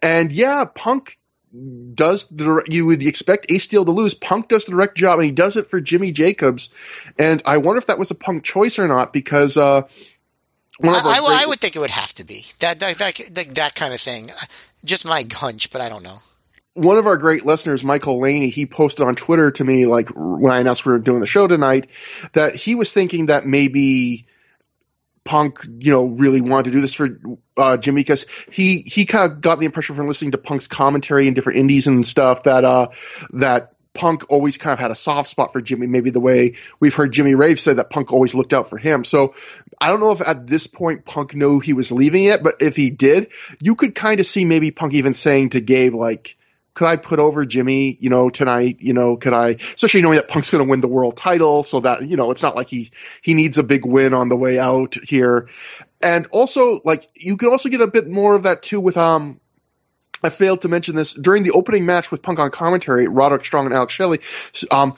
And 0.02 0.32
yeah, 0.32 0.64
Punk 0.64 1.18
does 1.94 2.24
the 2.28 2.62
you 2.68 2.86
would 2.86 3.02
expect 3.02 3.50
Ace 3.50 3.64
Steel 3.64 3.84
to 3.84 3.90
lose. 3.90 4.14
Punk 4.14 4.48
does 4.48 4.64
the 4.64 4.72
direct 4.72 4.96
job, 4.96 5.18
and 5.18 5.26
he 5.26 5.32
does 5.32 5.56
it 5.56 5.68
for 5.68 5.80
Jimmy 5.80 6.12
Jacobs. 6.12 6.70
And 7.18 7.42
I 7.44 7.58
wonder 7.58 7.78
if 7.78 7.86
that 7.86 7.98
was 7.98 8.10
a 8.10 8.14
Punk 8.14 8.44
choice 8.44 8.78
or 8.78 8.88
not 8.88 9.12
because. 9.12 9.56
Uh, 9.56 9.82
I, 10.82 10.88
I, 10.88 11.42
I, 11.42 11.46
would 11.46 11.60
think 11.60 11.76
it 11.76 11.78
would 11.78 11.90
have 11.90 12.14
to 12.14 12.24
be 12.24 12.46
that 12.60 12.80
that, 12.80 12.96
that 12.96 13.14
that 13.34 13.54
that 13.56 13.74
kind 13.74 13.92
of 13.92 14.00
thing. 14.00 14.30
Just 14.82 15.04
my 15.04 15.24
hunch, 15.30 15.70
but 15.70 15.82
I 15.82 15.90
don't 15.90 16.02
know. 16.02 16.16
One 16.72 16.96
of 16.96 17.06
our 17.06 17.18
great 17.18 17.44
listeners, 17.44 17.84
Michael 17.84 18.18
Laney, 18.18 18.48
he 18.48 18.64
posted 18.64 19.06
on 19.06 19.14
Twitter 19.14 19.50
to 19.50 19.64
me 19.64 19.84
like 19.84 20.08
when 20.14 20.50
I 20.50 20.60
announced 20.60 20.86
we 20.86 20.92
were 20.92 20.98
doing 20.98 21.20
the 21.20 21.26
show 21.26 21.46
tonight 21.46 21.90
that 22.32 22.54
he 22.54 22.76
was 22.76 22.94
thinking 22.94 23.26
that 23.26 23.44
maybe 23.44 24.26
Punk, 25.24 25.60
you 25.78 25.92
know, 25.92 26.06
really 26.06 26.40
wanted 26.40 26.66
to 26.66 26.70
do 26.72 26.80
this 26.80 26.94
for 26.94 27.08
uh, 27.56 27.76
Jimmy 27.76 28.00
because 28.00 28.26
he 28.50 28.78
he 28.78 29.04
kind 29.04 29.30
of 29.30 29.40
got 29.40 29.58
the 29.58 29.66
impression 29.66 29.94
from 29.94 30.08
listening 30.08 30.32
to 30.32 30.38
Punk's 30.38 30.66
commentary 30.66 31.26
in 31.28 31.34
different 31.34 31.58
indies 31.58 31.86
and 31.86 32.06
stuff 32.06 32.44
that 32.44 32.64
uh 32.64 32.88
that 33.34 33.74
Punk 33.92 34.24
always 34.28 34.56
kind 34.56 34.72
of 34.72 34.78
had 34.78 34.90
a 34.90 34.94
soft 34.94 35.28
spot 35.28 35.52
for 35.52 35.60
Jimmy, 35.60 35.86
maybe 35.86 36.10
the 36.10 36.20
way 36.20 36.54
we've 36.78 36.94
heard 36.94 37.12
Jimmy 37.12 37.34
Rave 37.34 37.58
say 37.58 37.74
that 37.74 37.90
Punk 37.90 38.12
always 38.12 38.34
looked 38.34 38.52
out 38.52 38.70
for 38.70 38.78
him. 38.78 39.04
So 39.04 39.34
I 39.80 39.88
don't 39.88 40.00
know 40.00 40.12
if 40.12 40.26
at 40.26 40.46
this 40.46 40.66
point 40.66 41.04
Punk 41.04 41.34
knew 41.34 41.58
he 41.58 41.72
was 41.72 41.90
leaving 41.90 42.24
it, 42.24 42.42
but 42.42 42.56
if 42.60 42.76
he 42.76 42.90
did, 42.90 43.30
you 43.60 43.74
could 43.74 43.94
kind 43.94 44.20
of 44.20 44.26
see 44.26 44.44
maybe 44.44 44.70
Punk 44.70 44.94
even 44.94 45.12
saying 45.12 45.50
to 45.50 45.60
Gabe 45.60 45.94
like, 45.94 46.36
could 46.74 46.86
I 46.86 46.96
put 46.96 47.18
over 47.18 47.44
Jimmy, 47.44 47.96
you 48.00 48.10
know, 48.10 48.30
tonight? 48.30 48.78
You 48.80 48.94
know, 48.94 49.16
could 49.16 49.32
I, 49.32 49.56
especially 49.74 50.02
knowing 50.02 50.16
that 50.16 50.28
Punk's 50.28 50.50
going 50.50 50.64
to 50.64 50.70
win 50.70 50.80
the 50.80 50.88
world 50.88 51.16
title 51.16 51.64
so 51.64 51.80
that, 51.80 52.06
you 52.06 52.16
know, 52.16 52.30
it's 52.30 52.42
not 52.42 52.56
like 52.56 52.68
he, 52.68 52.90
he 53.22 53.34
needs 53.34 53.58
a 53.58 53.62
big 53.62 53.84
win 53.84 54.14
on 54.14 54.28
the 54.28 54.36
way 54.36 54.58
out 54.58 54.94
here. 54.94 55.48
And 56.00 56.26
also, 56.30 56.80
like, 56.84 57.08
you 57.14 57.36
could 57.36 57.50
also 57.50 57.68
get 57.68 57.80
a 57.80 57.88
bit 57.88 58.08
more 58.08 58.34
of 58.34 58.44
that 58.44 58.62
too 58.62 58.80
with, 58.80 58.96
um, 58.96 59.40
I 60.22 60.28
failed 60.28 60.62
to 60.62 60.68
mention 60.68 60.96
this 60.96 61.14
during 61.14 61.42
the 61.42 61.52
opening 61.52 61.86
match 61.86 62.10
with 62.10 62.22
Punk 62.22 62.38
on 62.38 62.50
commentary, 62.50 63.08
Roderick 63.08 63.44
Strong 63.44 63.66
and 63.66 63.74
Alex 63.74 63.92
Shelley. 63.92 64.20
Um, 64.70 64.92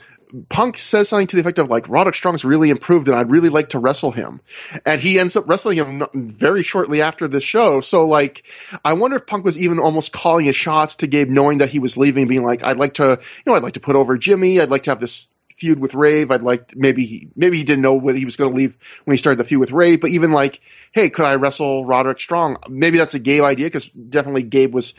Punk 0.49 0.79
says 0.79 1.09
something 1.09 1.27
to 1.27 1.35
the 1.35 1.41
effect 1.41 1.59
of 1.59 1.69
like 1.69 1.89
Roderick 1.89 2.15
Strong's 2.15 2.43
really 2.43 2.71
improved 2.71 3.07
and 3.07 3.15
I'd 3.15 3.29
really 3.29 3.49
like 3.49 3.69
to 3.69 3.79
wrestle 3.79 4.11
him. 4.11 4.41
And 4.85 4.99
he 4.99 5.19
ends 5.19 5.35
up 5.35 5.47
wrestling 5.47 5.77
him 5.77 6.03
very 6.13 6.63
shortly 6.63 7.03
after 7.03 7.27
this 7.27 7.43
show. 7.43 7.81
So 7.81 8.07
like, 8.07 8.43
I 8.83 8.93
wonder 8.93 9.17
if 9.17 9.27
Punk 9.27 9.45
was 9.45 9.59
even 9.59 9.77
almost 9.77 10.11
calling 10.11 10.45
his 10.45 10.55
shots 10.55 10.97
to 10.97 11.07
Gabe 11.07 11.29
knowing 11.29 11.59
that 11.59 11.69
he 11.69 11.79
was 11.79 11.97
leaving, 11.97 12.27
being 12.27 12.43
like, 12.43 12.63
I'd 12.63 12.77
like 12.77 12.95
to, 12.95 13.19
you 13.19 13.43
know, 13.45 13.55
I'd 13.55 13.63
like 13.63 13.73
to 13.73 13.79
put 13.79 13.95
over 13.95 14.17
Jimmy. 14.17 14.59
I'd 14.59 14.71
like 14.71 14.83
to 14.83 14.91
have 14.91 14.99
this 14.99 15.29
feud 15.55 15.79
with 15.79 15.93
Rave. 15.93 16.31
I'd 16.31 16.41
like, 16.41 16.75
maybe 16.75 17.05
he, 17.05 17.29
maybe 17.35 17.57
he 17.57 17.63
didn't 17.63 17.83
know 17.83 17.93
what 17.93 18.15
he 18.15 18.25
was 18.25 18.35
going 18.35 18.51
to 18.51 18.57
leave 18.57 18.75
when 19.03 19.13
he 19.13 19.19
started 19.19 19.39
the 19.39 19.47
feud 19.47 19.59
with 19.59 19.71
Rave, 19.71 20.01
but 20.01 20.09
even 20.09 20.31
like, 20.31 20.61
hey, 20.93 21.11
could 21.11 21.25
I 21.25 21.35
wrestle 21.35 21.85
Roderick 21.85 22.19
Strong? 22.19 22.57
Maybe 22.69 22.97
that's 22.97 23.13
a 23.13 23.19
Gabe 23.19 23.43
idea 23.43 23.67
because 23.67 23.87
definitely 23.89 24.43
Gabe 24.43 24.73
was 24.73 24.95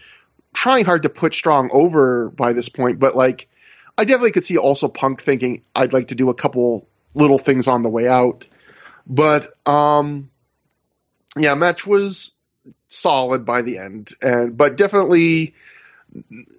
trying 0.52 0.84
hard 0.84 1.02
to 1.02 1.08
put 1.08 1.34
Strong 1.34 1.70
over 1.72 2.30
by 2.30 2.52
this 2.52 2.68
point, 2.68 3.00
but 3.00 3.16
like, 3.16 3.48
I 3.96 4.04
definitely 4.04 4.32
could 4.32 4.44
see 4.44 4.58
also 4.58 4.88
Punk 4.88 5.20
thinking 5.20 5.62
I'd 5.74 5.92
like 5.92 6.08
to 6.08 6.14
do 6.14 6.30
a 6.30 6.34
couple 6.34 6.88
little 7.14 7.38
things 7.38 7.68
on 7.68 7.82
the 7.82 7.88
way 7.88 8.08
out. 8.08 8.46
But 9.06 9.52
um 9.68 10.30
yeah, 11.36 11.54
match 11.54 11.86
was 11.86 12.32
solid 12.86 13.44
by 13.44 13.62
the 13.62 13.78
end 13.78 14.10
and 14.22 14.56
but 14.56 14.76
definitely 14.76 15.54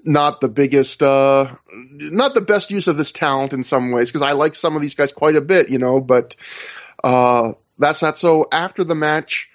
not 0.03 0.41
the 0.41 0.49
biggest 0.49 1.02
uh 1.02 1.52
not 1.72 2.34
the 2.36 2.41
best 2.41 2.72
use 2.72 2.88
of 2.88 2.98
this 2.98 3.12
talent 3.12 3.53
in 3.53 3.64
some 3.64 3.91
ways 3.91 4.12
because 4.12 4.28
I 4.28 4.34
like 4.34 4.56
some 4.56 4.76
of 4.76 4.82
these 4.82 4.95
guys 4.95 5.14
quite 5.14 5.36
a 5.36 5.41
bit, 5.41 5.70
you 5.70 5.80
know, 5.80 6.02
but 6.02 6.36
uh 7.03 7.53
that's 7.78 8.02
not 8.02 8.18
so 8.18 8.45
after 8.52 8.84
the 8.84 8.95
match 8.95 9.49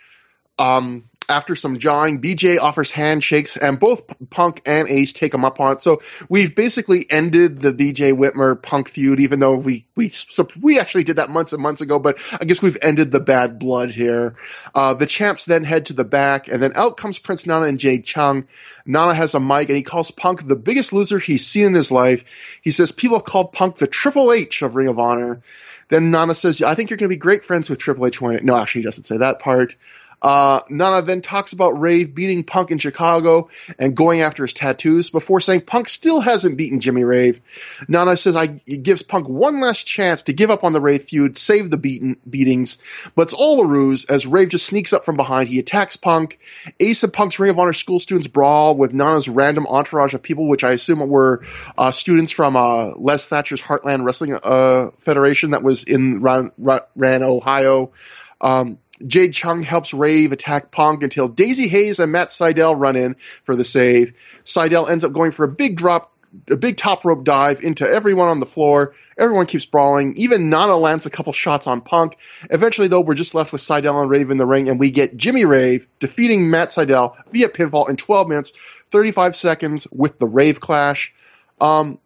um 0.58 1.09
after 1.30 1.54
some 1.54 1.78
jawing, 1.78 2.20
BJ 2.20 2.58
offers 2.58 2.90
handshakes, 2.90 3.56
and 3.56 3.78
both 3.78 4.02
Punk 4.28 4.62
and 4.66 4.88
Ace 4.88 5.12
take 5.12 5.32
him 5.32 5.44
up 5.44 5.60
on 5.60 5.74
it. 5.74 5.80
So 5.80 6.02
we've 6.28 6.54
basically 6.54 7.06
ended 7.08 7.60
the 7.60 7.72
BJ 7.72 8.12
Whitmer 8.12 8.60
Punk 8.60 8.88
feud, 8.88 9.20
even 9.20 9.38
though 9.38 9.56
we 9.56 9.86
we 9.94 10.12
we 10.60 10.80
actually 10.80 11.04
did 11.04 11.16
that 11.16 11.30
months 11.30 11.52
and 11.52 11.62
months 11.62 11.80
ago. 11.80 11.98
But 11.98 12.18
I 12.40 12.44
guess 12.44 12.60
we've 12.60 12.78
ended 12.82 13.12
the 13.12 13.20
bad 13.20 13.58
blood 13.58 13.90
here. 13.90 14.36
Uh, 14.74 14.94
the 14.94 15.06
champs 15.06 15.44
then 15.44 15.64
head 15.64 15.86
to 15.86 15.92
the 15.92 16.04
back, 16.04 16.48
and 16.48 16.62
then 16.62 16.72
out 16.74 16.96
comes 16.96 17.18
Prince 17.18 17.46
Nana 17.46 17.66
and 17.66 17.78
Jade 17.78 18.04
Chung. 18.04 18.46
Nana 18.84 19.14
has 19.14 19.34
a 19.34 19.40
mic, 19.40 19.68
and 19.68 19.76
he 19.76 19.84
calls 19.84 20.10
Punk 20.10 20.46
the 20.46 20.56
biggest 20.56 20.92
loser 20.92 21.18
he's 21.18 21.46
seen 21.46 21.68
in 21.68 21.74
his 21.74 21.92
life. 21.92 22.24
He 22.60 22.72
says 22.72 22.92
people 22.92 23.18
have 23.18 23.24
called 23.24 23.52
Punk 23.52 23.76
the 23.76 23.86
Triple 23.86 24.32
H 24.32 24.62
of 24.62 24.74
Ring 24.74 24.88
of 24.88 24.98
Honor. 24.98 25.42
Then 25.90 26.12
Nana 26.12 26.34
says, 26.34 26.62
I 26.62 26.74
think 26.74 26.88
you're 26.88 26.96
going 26.96 27.10
to 27.10 27.14
be 27.14 27.18
great 27.18 27.44
friends 27.44 27.68
with 27.68 27.80
Triple 27.80 28.06
H 28.06 28.22
No, 28.22 28.56
actually, 28.56 28.82
he 28.82 28.86
doesn't 28.86 29.04
say 29.04 29.18
that 29.18 29.40
part. 29.40 29.76
Uh, 30.22 30.60
Nana 30.68 31.02
then 31.02 31.22
talks 31.22 31.52
about 31.52 31.80
Rave 31.80 32.14
beating 32.14 32.44
Punk 32.44 32.70
in 32.70 32.78
Chicago 32.78 33.48
and 33.78 33.96
going 33.96 34.20
after 34.20 34.44
his 34.44 34.54
tattoos 34.54 35.10
before 35.10 35.40
saying 35.40 35.62
Punk 35.62 35.88
still 35.88 36.20
hasn't 36.20 36.58
beaten 36.58 36.80
Jimmy 36.80 37.04
Rave. 37.04 37.40
Nana 37.88 38.16
says 38.16 38.36
I 38.36 38.46
gives 38.46 39.02
Punk 39.02 39.28
one 39.28 39.60
last 39.60 39.86
chance 39.86 40.24
to 40.24 40.32
give 40.32 40.50
up 40.50 40.64
on 40.64 40.72
the 40.72 40.80
Rave 40.80 41.04
feud, 41.04 41.38
save 41.38 41.70
the 41.70 41.78
beaten, 41.78 42.16
beatings, 42.28 42.78
but 43.14 43.22
it's 43.22 43.34
all 43.34 43.62
a 43.62 43.66
ruse 43.66 44.04
as 44.04 44.26
Rave 44.26 44.50
just 44.50 44.66
sneaks 44.66 44.92
up 44.92 45.04
from 45.04 45.16
behind. 45.16 45.48
He 45.48 45.58
attacks 45.58 45.96
Punk. 45.96 46.38
Ace 46.78 47.02
and 47.02 47.12
Punk's 47.12 47.38
Ring 47.38 47.50
of 47.50 47.58
Honor 47.58 47.72
school 47.72 48.00
students 48.00 48.28
brawl 48.28 48.76
with 48.76 48.92
Nana's 48.92 49.28
random 49.28 49.66
entourage 49.66 50.14
of 50.14 50.22
people, 50.22 50.48
which 50.48 50.64
I 50.64 50.70
assume 50.70 51.08
were 51.08 51.42
uh, 51.78 51.90
students 51.90 52.32
from 52.32 52.56
uh, 52.56 52.92
Les 52.96 53.26
Thatcher's 53.26 53.62
Heartland 53.62 54.04
Wrestling 54.04 54.38
uh, 54.42 54.90
Federation 54.98 55.52
that 55.52 55.62
was 55.62 55.84
in 55.84 56.20
Ran, 56.20 56.52
Ran 56.58 57.22
Ohio. 57.22 57.92
Um, 58.40 58.78
Jade 59.06 59.32
Chung 59.32 59.62
helps 59.62 59.94
Rave 59.94 60.32
attack 60.32 60.70
Punk 60.70 61.02
until 61.02 61.28
Daizee 61.28 61.68
Haze 61.68 62.00
and 62.00 62.12
Matt 62.12 62.28
Sydal 62.28 62.78
run 62.78 62.96
in 62.96 63.16
for 63.44 63.56
the 63.56 63.64
save. 63.64 64.14
Sydal 64.44 64.90
ends 64.90 65.04
up 65.04 65.12
going 65.12 65.32
for 65.32 65.44
a 65.44 65.48
big 65.48 65.76
drop, 65.76 66.12
a 66.50 66.56
big 66.56 66.76
top 66.76 67.04
rope 67.04 67.24
dive 67.24 67.62
into 67.62 67.88
everyone 67.88 68.28
on 68.28 68.40
the 68.40 68.46
floor. 68.46 68.94
Everyone 69.18 69.46
keeps 69.46 69.66
brawling. 69.66 70.14
Even 70.16 70.48
Nana 70.48 70.76
lands 70.76 71.06
a 71.06 71.10
couple 71.10 71.32
shots 71.32 71.66
on 71.66 71.80
Punk. 71.80 72.16
Eventually, 72.50 72.88
though, 72.88 73.02
we're 73.02 73.14
just 73.14 73.34
left 73.34 73.52
with 73.52 73.60
Sydal 73.60 74.00
and 74.00 74.10
Rave 74.10 74.30
in 74.30 74.38
the 74.38 74.46
ring, 74.46 74.68
and 74.68 74.80
we 74.80 74.90
get 74.90 75.16
Jimmy 75.16 75.44
Rave 75.44 75.86
defeating 75.98 76.50
Matt 76.50 76.68
Sydal 76.68 77.16
via 77.32 77.48
pinfall 77.48 77.90
in 77.90 77.96
12 77.96 78.28
minutes, 78.28 78.52
35 78.90 79.36
seconds 79.36 79.86
with 79.90 80.18
the 80.18 80.26
Rave 80.26 80.60
Clash. 80.60 81.12
Um, 81.60 81.98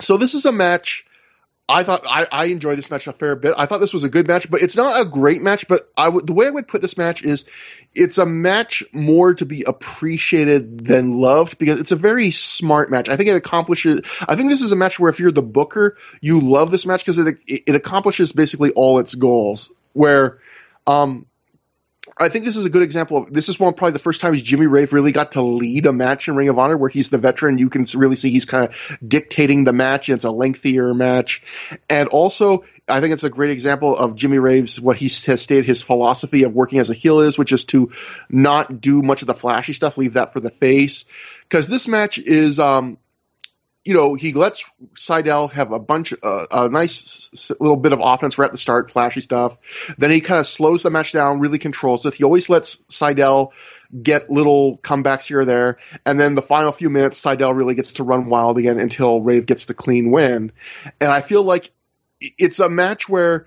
so 0.00 0.16
this 0.16 0.34
is 0.34 0.44
a 0.44 0.52
match 0.52 1.04
I 1.66 1.82
thought 1.82 2.02
I, 2.04 2.26
I 2.30 2.44
enjoyed 2.46 2.76
this 2.76 2.90
match 2.90 3.06
a 3.06 3.12
fair 3.12 3.36
bit. 3.36 3.54
I 3.56 3.64
thought 3.64 3.80
this 3.80 3.94
was 3.94 4.04
a 4.04 4.10
good 4.10 4.28
match, 4.28 4.50
but 4.50 4.62
it's 4.62 4.76
not 4.76 5.00
a 5.00 5.08
great 5.08 5.40
match. 5.40 5.66
But 5.66 5.80
I 5.96 6.06
w- 6.06 6.24
the 6.24 6.34
way 6.34 6.46
I 6.46 6.50
would 6.50 6.68
put 6.68 6.82
this 6.82 6.98
match 6.98 7.24
is, 7.24 7.46
it's 7.94 8.18
a 8.18 8.26
match 8.26 8.84
more 8.92 9.32
to 9.34 9.46
be 9.46 9.64
appreciated 9.66 10.84
than 10.84 11.18
loved 11.18 11.56
because 11.56 11.80
it's 11.80 11.92
a 11.92 11.96
very 11.96 12.30
smart 12.32 12.90
match. 12.90 13.08
I 13.08 13.16
think 13.16 13.30
it 13.30 13.36
accomplishes. 13.36 14.02
I 14.28 14.36
think 14.36 14.50
this 14.50 14.60
is 14.60 14.72
a 14.72 14.76
match 14.76 15.00
where 15.00 15.08
if 15.08 15.20
you're 15.20 15.32
the 15.32 15.42
booker, 15.42 15.96
you 16.20 16.40
love 16.40 16.70
this 16.70 16.84
match 16.84 17.02
because 17.02 17.18
it, 17.18 17.38
it 17.46 17.62
it 17.66 17.74
accomplishes 17.74 18.32
basically 18.32 18.72
all 18.72 18.98
its 18.98 19.14
goals. 19.14 19.72
Where 19.94 20.40
um, 20.86 21.26
I 22.16 22.28
think 22.28 22.44
this 22.44 22.56
is 22.56 22.64
a 22.64 22.70
good 22.70 22.82
example 22.82 23.16
of 23.16 23.32
this 23.32 23.48
is 23.48 23.58
one 23.58 23.74
probably 23.74 23.92
the 23.92 23.98
first 23.98 24.20
time 24.20 24.34
Jimmy 24.34 24.66
Rave 24.66 24.92
really 24.92 25.10
got 25.10 25.32
to 25.32 25.42
lead 25.42 25.86
a 25.86 25.92
match 25.92 26.28
in 26.28 26.36
Ring 26.36 26.48
of 26.48 26.58
Honor 26.58 26.76
where 26.76 26.88
he's 26.88 27.08
the 27.08 27.18
veteran. 27.18 27.58
You 27.58 27.68
can 27.68 27.84
really 27.96 28.16
see 28.16 28.30
he's 28.30 28.44
kind 28.44 28.64
of 28.64 28.98
dictating 29.06 29.64
the 29.64 29.72
match. 29.72 30.08
It's 30.08 30.24
a 30.24 30.30
lengthier 30.30 30.94
match. 30.94 31.42
And 31.90 32.08
also, 32.08 32.64
I 32.88 33.00
think 33.00 33.14
it's 33.14 33.24
a 33.24 33.30
great 33.30 33.50
example 33.50 33.96
of 33.96 34.14
Jimmy 34.14 34.38
Rave's 34.38 34.80
what 34.80 34.96
he 34.96 35.06
has 35.06 35.42
stated 35.42 35.64
his 35.64 35.82
philosophy 35.82 36.44
of 36.44 36.54
working 36.54 36.78
as 36.78 36.90
a 36.90 36.94
heel 36.94 37.20
is, 37.20 37.36
which 37.36 37.52
is 37.52 37.64
to 37.66 37.90
not 38.28 38.80
do 38.80 39.02
much 39.02 39.22
of 39.22 39.26
the 39.26 39.34
flashy 39.34 39.72
stuff, 39.72 39.98
leave 39.98 40.12
that 40.12 40.32
for 40.32 40.40
the 40.40 40.50
face. 40.50 41.06
Because 41.48 41.66
this 41.66 41.88
match 41.88 42.18
is, 42.18 42.60
um, 42.60 42.98
you 43.84 43.92
know, 43.92 44.14
he 44.14 44.32
lets 44.32 44.64
Sydal 44.94 45.52
have 45.52 45.72
a 45.72 45.78
bunch, 45.78 46.14
uh, 46.22 46.46
a 46.50 46.68
nice 46.70 47.50
little 47.60 47.76
bit 47.76 47.92
of 47.92 48.00
offense 48.02 48.38
right 48.38 48.46
at 48.46 48.52
the 48.52 48.58
start, 48.58 48.90
flashy 48.90 49.20
stuff. 49.20 49.58
Then 49.98 50.10
he 50.10 50.20
kind 50.20 50.40
of 50.40 50.46
slows 50.46 50.82
the 50.82 50.90
match 50.90 51.12
down, 51.12 51.40
really 51.40 51.58
controls 51.58 52.06
it. 52.06 52.14
He 52.14 52.24
always 52.24 52.48
lets 52.48 52.78
Sydal 52.88 53.52
get 54.02 54.30
little 54.30 54.78
comebacks 54.78 55.26
here 55.26 55.40
or 55.40 55.44
there. 55.44 55.78
And 56.06 56.18
then 56.18 56.34
the 56.34 56.42
final 56.42 56.72
few 56.72 56.88
minutes, 56.88 57.20
Sydal 57.20 57.54
really 57.54 57.74
gets 57.74 57.94
to 57.94 58.04
run 58.04 58.30
wild 58.30 58.58
again 58.58 58.80
until 58.80 59.22
Rave 59.22 59.44
gets 59.44 59.66
the 59.66 59.74
clean 59.74 60.10
win. 60.10 60.52
And 61.00 61.12
I 61.12 61.20
feel 61.20 61.42
like 61.42 61.70
it's 62.20 62.60
a 62.60 62.70
match 62.70 63.08
where 63.08 63.46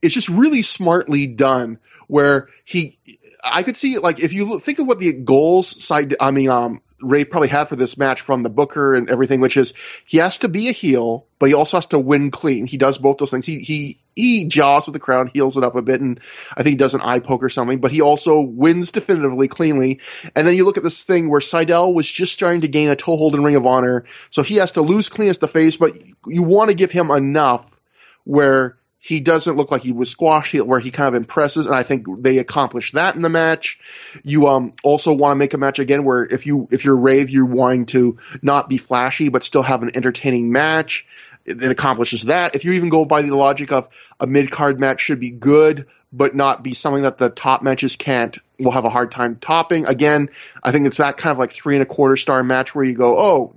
it's 0.00 0.14
just 0.14 0.30
really 0.30 0.62
smartly 0.62 1.26
done 1.26 1.78
where 2.06 2.48
he, 2.64 2.98
I 3.42 3.62
could 3.62 3.76
see 3.76 3.98
like 3.98 4.18
if 4.18 4.32
you 4.32 4.46
look, 4.46 4.62
think 4.62 4.78
of 4.78 4.86
what 4.86 4.98
the 4.98 5.12
goals 5.12 5.84
side, 5.84 6.16
I 6.18 6.30
mean, 6.30 6.48
um, 6.48 6.80
Ray 7.04 7.24
probably 7.24 7.48
had 7.48 7.68
for 7.68 7.76
this 7.76 7.96
match 7.96 8.20
from 8.20 8.42
the 8.42 8.50
Booker 8.50 8.94
and 8.94 9.10
everything, 9.10 9.40
which 9.40 9.56
is 9.56 9.74
he 10.04 10.18
has 10.18 10.38
to 10.40 10.48
be 10.48 10.68
a 10.68 10.72
heel, 10.72 11.26
but 11.38 11.48
he 11.48 11.54
also 11.54 11.76
has 11.76 11.86
to 11.86 11.98
win 11.98 12.30
clean. 12.30 12.66
He 12.66 12.76
does 12.76 12.98
both 12.98 13.18
those 13.18 13.30
things. 13.30 13.46
He 13.46 13.60
he 13.60 14.00
he 14.16 14.44
jaws 14.46 14.86
with 14.86 14.94
the 14.94 15.00
crowd, 15.00 15.30
heels 15.32 15.56
it 15.56 15.64
up 15.64 15.74
a 15.74 15.82
bit, 15.82 16.00
and 16.00 16.20
I 16.56 16.62
think 16.62 16.74
he 16.74 16.78
does 16.78 16.94
an 16.94 17.00
eye 17.02 17.18
poke 17.18 17.42
or 17.42 17.48
something. 17.48 17.80
But 17.80 17.90
he 17.90 18.00
also 18.00 18.40
wins 18.40 18.92
definitively, 18.92 19.48
cleanly. 19.48 20.00
And 20.34 20.46
then 20.46 20.56
you 20.56 20.64
look 20.64 20.76
at 20.76 20.82
this 20.82 21.02
thing 21.02 21.28
where 21.28 21.40
Sydal 21.40 21.94
was 21.94 22.10
just 22.10 22.38
trying 22.38 22.62
to 22.62 22.68
gain 22.68 22.90
a 22.90 22.96
toehold 22.96 23.34
in 23.34 23.44
Ring 23.44 23.56
of 23.56 23.66
Honor, 23.66 24.04
so 24.30 24.42
he 24.42 24.56
has 24.56 24.72
to 24.72 24.82
lose 24.82 25.08
clean 25.08 25.28
as 25.28 25.38
the 25.38 25.48
face, 25.48 25.76
but 25.76 25.92
you 26.26 26.42
want 26.42 26.70
to 26.70 26.76
give 26.76 26.90
him 26.90 27.10
enough 27.10 27.78
where 28.24 28.78
he 29.04 29.20
doesn't 29.20 29.56
look 29.56 29.70
like 29.70 29.82
he 29.82 29.92
was 29.92 30.08
squashed, 30.08 30.54
where 30.54 30.80
he 30.80 30.90
kind 30.90 31.08
of 31.08 31.14
impresses, 31.14 31.66
and 31.66 31.74
I 31.74 31.82
think 31.82 32.06
they 32.22 32.38
accomplished 32.38 32.94
that 32.94 33.14
in 33.14 33.20
the 33.20 33.28
match. 33.28 33.78
You 34.22 34.48
um 34.48 34.72
also 34.82 35.12
want 35.12 35.32
to 35.32 35.38
make 35.38 35.52
a 35.52 35.58
match 35.58 35.78
again 35.78 36.04
where 36.04 36.24
if 36.24 36.46
you 36.46 36.68
if 36.70 36.86
you're 36.86 36.96
Rave, 36.96 37.28
you're 37.28 37.44
wanting 37.44 37.84
to 37.86 38.16
not 38.40 38.70
be 38.70 38.78
flashy 38.78 39.28
but 39.28 39.44
still 39.44 39.62
have 39.62 39.82
an 39.82 39.90
entertaining 39.94 40.50
match. 40.52 41.06
It, 41.44 41.62
accomplishes 41.62 42.22
that. 42.22 42.54
If 42.54 42.64
you 42.64 42.72
even 42.72 42.88
go 42.88 43.04
by 43.04 43.20
the 43.20 43.36
logic 43.36 43.72
of 43.72 43.90
a 44.18 44.26
mid 44.26 44.50
card 44.50 44.80
match 44.80 45.02
should 45.02 45.20
be 45.20 45.30
good 45.30 45.84
but 46.10 46.34
not 46.34 46.62
be 46.62 46.72
something 46.72 47.02
that 47.02 47.18
the 47.18 47.28
top 47.28 47.60
matches 47.60 47.96
can't 47.96 48.38
will 48.58 48.70
have 48.70 48.86
a 48.86 48.88
hard 48.88 49.10
time 49.10 49.36
topping. 49.36 49.86
Again, 49.86 50.30
I 50.62 50.72
think 50.72 50.86
it's 50.86 50.96
that 50.96 51.18
kind 51.18 51.32
of 51.32 51.38
like 51.38 51.52
three 51.52 51.74
and 51.74 51.82
a 51.82 51.86
quarter 51.86 52.16
star 52.16 52.42
match 52.42 52.74
where 52.74 52.84
you 52.84 52.94
go, 52.94 53.18
oh, 53.18 53.50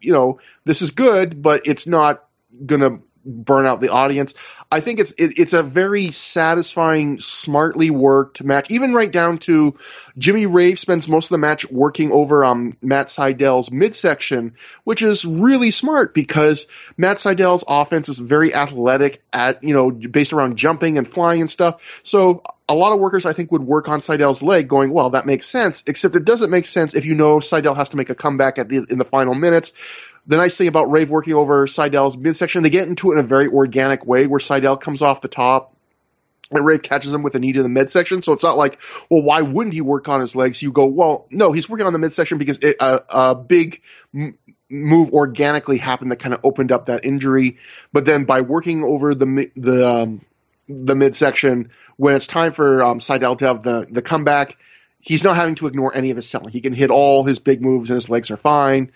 you 0.00 0.12
know, 0.12 0.40
this 0.64 0.82
is 0.82 0.90
good, 0.90 1.40
but 1.40 1.62
it's 1.66 1.86
not 1.86 2.24
gonna 2.66 2.98
burn 3.28 3.66
out 3.66 3.80
the 3.80 3.90
audience. 3.90 4.34
I 4.70 4.80
think 4.80 5.00
it's 5.00 5.12
it, 5.12 5.38
it's 5.38 5.52
a 5.52 5.62
very 5.62 6.10
satisfying, 6.10 7.18
smartly 7.18 7.90
worked 7.90 8.42
match. 8.42 8.70
Even 8.70 8.94
right 8.94 9.10
down 9.10 9.38
to 9.38 9.76
Jimmy 10.16 10.46
Rave 10.46 10.78
spends 10.78 11.08
most 11.08 11.26
of 11.26 11.30
the 11.30 11.38
match 11.38 11.70
working 11.70 12.10
over 12.10 12.44
um, 12.44 12.76
Matt 12.82 13.08
Sydal's 13.08 13.70
midsection, 13.70 14.54
which 14.84 15.02
is 15.02 15.24
really 15.24 15.70
smart 15.70 16.14
because 16.14 16.66
Matt 16.96 17.18
Sydal's 17.18 17.64
offense 17.66 18.08
is 18.08 18.18
very 18.18 18.54
athletic 18.54 19.22
at 19.32 19.62
you 19.62 19.74
know 19.74 19.90
based 19.90 20.32
around 20.32 20.56
jumping 20.56 20.98
and 20.98 21.06
flying 21.06 21.40
and 21.40 21.50
stuff. 21.50 21.80
So 22.02 22.42
a 22.68 22.74
lot 22.74 22.92
of 22.92 23.00
workers 23.00 23.24
I 23.24 23.32
think 23.32 23.50
would 23.52 23.62
work 23.62 23.88
on 23.88 24.00
Sydal's 24.00 24.42
leg, 24.42 24.68
going, 24.68 24.92
well, 24.92 25.10
that 25.10 25.24
makes 25.24 25.46
sense. 25.46 25.82
Except 25.86 26.14
it 26.14 26.24
doesn't 26.24 26.50
make 26.50 26.66
sense 26.66 26.94
if 26.94 27.06
you 27.06 27.14
know 27.14 27.36
Sydal 27.38 27.76
has 27.76 27.90
to 27.90 27.96
make 27.96 28.10
a 28.10 28.14
comeback 28.14 28.58
at 28.58 28.68
the 28.68 28.86
in 28.90 28.98
the 28.98 29.04
final 29.04 29.34
minutes 29.34 29.72
the 30.28 30.36
nice 30.36 30.56
thing 30.56 30.68
about 30.68 30.90
Rave 30.90 31.10
working 31.10 31.34
over 31.34 31.66
Sydal's 31.66 32.16
midsection, 32.16 32.62
they 32.62 32.70
get 32.70 32.86
into 32.86 33.10
it 33.10 33.14
in 33.14 33.20
a 33.20 33.26
very 33.26 33.48
organic 33.48 34.06
way 34.06 34.26
where 34.26 34.38
Sydal 34.38 34.78
comes 34.78 35.00
off 35.00 35.22
the 35.22 35.28
top 35.28 35.74
and 36.50 36.64
Rave 36.64 36.82
catches 36.82 37.12
him 37.12 37.22
with 37.22 37.34
a 37.34 37.38
knee 37.38 37.54
to 37.54 37.62
the 37.62 37.68
midsection. 37.70 38.20
So 38.20 38.34
it's 38.34 38.44
not 38.44 38.56
like, 38.56 38.78
well, 39.10 39.22
why 39.22 39.40
wouldn't 39.40 39.72
he 39.72 39.80
work 39.80 40.08
on 40.08 40.20
his 40.20 40.36
legs? 40.36 40.62
You 40.62 40.70
go, 40.70 40.86
well, 40.86 41.26
no, 41.30 41.52
he's 41.52 41.68
working 41.68 41.86
on 41.86 41.94
the 41.94 41.98
midsection 41.98 42.36
because 42.36 42.58
it, 42.58 42.76
a 42.80 43.34
big 43.34 43.80
m- 44.14 44.36
move 44.68 45.12
organically 45.12 45.78
happened 45.78 46.12
that 46.12 46.18
kind 46.18 46.34
of 46.34 46.40
opened 46.44 46.72
up 46.72 46.86
that 46.86 47.06
injury. 47.06 47.56
But 47.94 48.04
then 48.04 48.26
by 48.26 48.42
working 48.42 48.84
over 48.84 49.14
the 49.14 49.50
the 49.56 49.88
um, 49.88 50.20
the 50.68 50.94
midsection, 50.94 51.70
when 51.96 52.14
it's 52.14 52.26
time 52.26 52.52
for 52.52 52.82
um, 52.82 52.98
Sydal 52.98 53.38
to 53.38 53.46
have 53.46 53.62
the 53.62 53.86
the 53.90 54.02
comeback, 54.02 54.56
he's 55.00 55.24
not 55.24 55.36
having 55.36 55.54
to 55.56 55.66
ignore 55.66 55.94
any 55.94 56.10
of 56.10 56.16
his 56.16 56.28
selling. 56.28 56.52
He 56.52 56.60
can 56.60 56.72
hit 56.72 56.90
all 56.90 57.24
his 57.24 57.38
big 57.38 57.62
moves 57.62 57.90
and 57.90 57.96
his 57.96 58.10
legs 58.10 58.30
are 58.30 58.36
fine. 58.36 58.92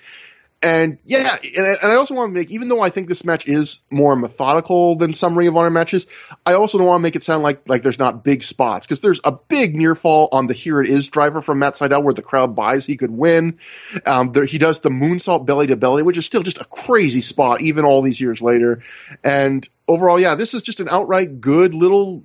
And 0.62 0.98
yeah, 1.04 1.36
and, 1.42 1.66
and 1.66 1.90
I 1.90 1.96
also 1.96 2.14
want 2.14 2.30
to 2.30 2.34
make, 2.38 2.52
even 2.52 2.68
though 2.68 2.80
I 2.80 2.90
think 2.90 3.08
this 3.08 3.24
match 3.24 3.48
is 3.48 3.80
more 3.90 4.14
methodical 4.14 4.96
than 4.96 5.12
some 5.12 5.36
Ring 5.36 5.48
of 5.48 5.56
Honor 5.56 5.70
matches, 5.70 6.06
I 6.46 6.52
also 6.52 6.78
don't 6.78 6.86
want 6.86 7.00
to 7.00 7.02
make 7.02 7.16
it 7.16 7.24
sound 7.24 7.42
like 7.42 7.68
like 7.68 7.82
there's 7.82 7.98
not 7.98 8.22
big 8.22 8.44
spots 8.44 8.86
because 8.86 9.00
there's 9.00 9.20
a 9.24 9.32
big 9.32 9.74
near 9.74 9.96
fall 9.96 10.28
on 10.30 10.46
the 10.46 10.54
Here 10.54 10.80
It 10.80 10.88
Is 10.88 11.08
driver 11.08 11.42
from 11.42 11.58
Matt 11.58 11.74
Sydal 11.74 12.04
where 12.04 12.12
the 12.12 12.22
crowd 12.22 12.54
buys 12.54 12.86
he 12.86 12.96
could 12.96 13.10
win. 13.10 13.58
Um, 14.06 14.30
there, 14.30 14.44
he 14.44 14.58
does 14.58 14.78
the 14.78 14.90
moonsault 14.90 15.46
belly 15.46 15.66
to 15.66 15.76
belly, 15.76 16.04
which 16.04 16.16
is 16.16 16.26
still 16.26 16.44
just 16.44 16.60
a 16.60 16.64
crazy 16.64 17.22
spot 17.22 17.60
even 17.60 17.84
all 17.84 18.00
these 18.00 18.20
years 18.20 18.40
later. 18.40 18.84
And 19.24 19.68
overall, 19.88 20.20
yeah, 20.20 20.36
this 20.36 20.54
is 20.54 20.62
just 20.62 20.78
an 20.78 20.88
outright 20.88 21.40
good 21.40 21.74
little, 21.74 22.22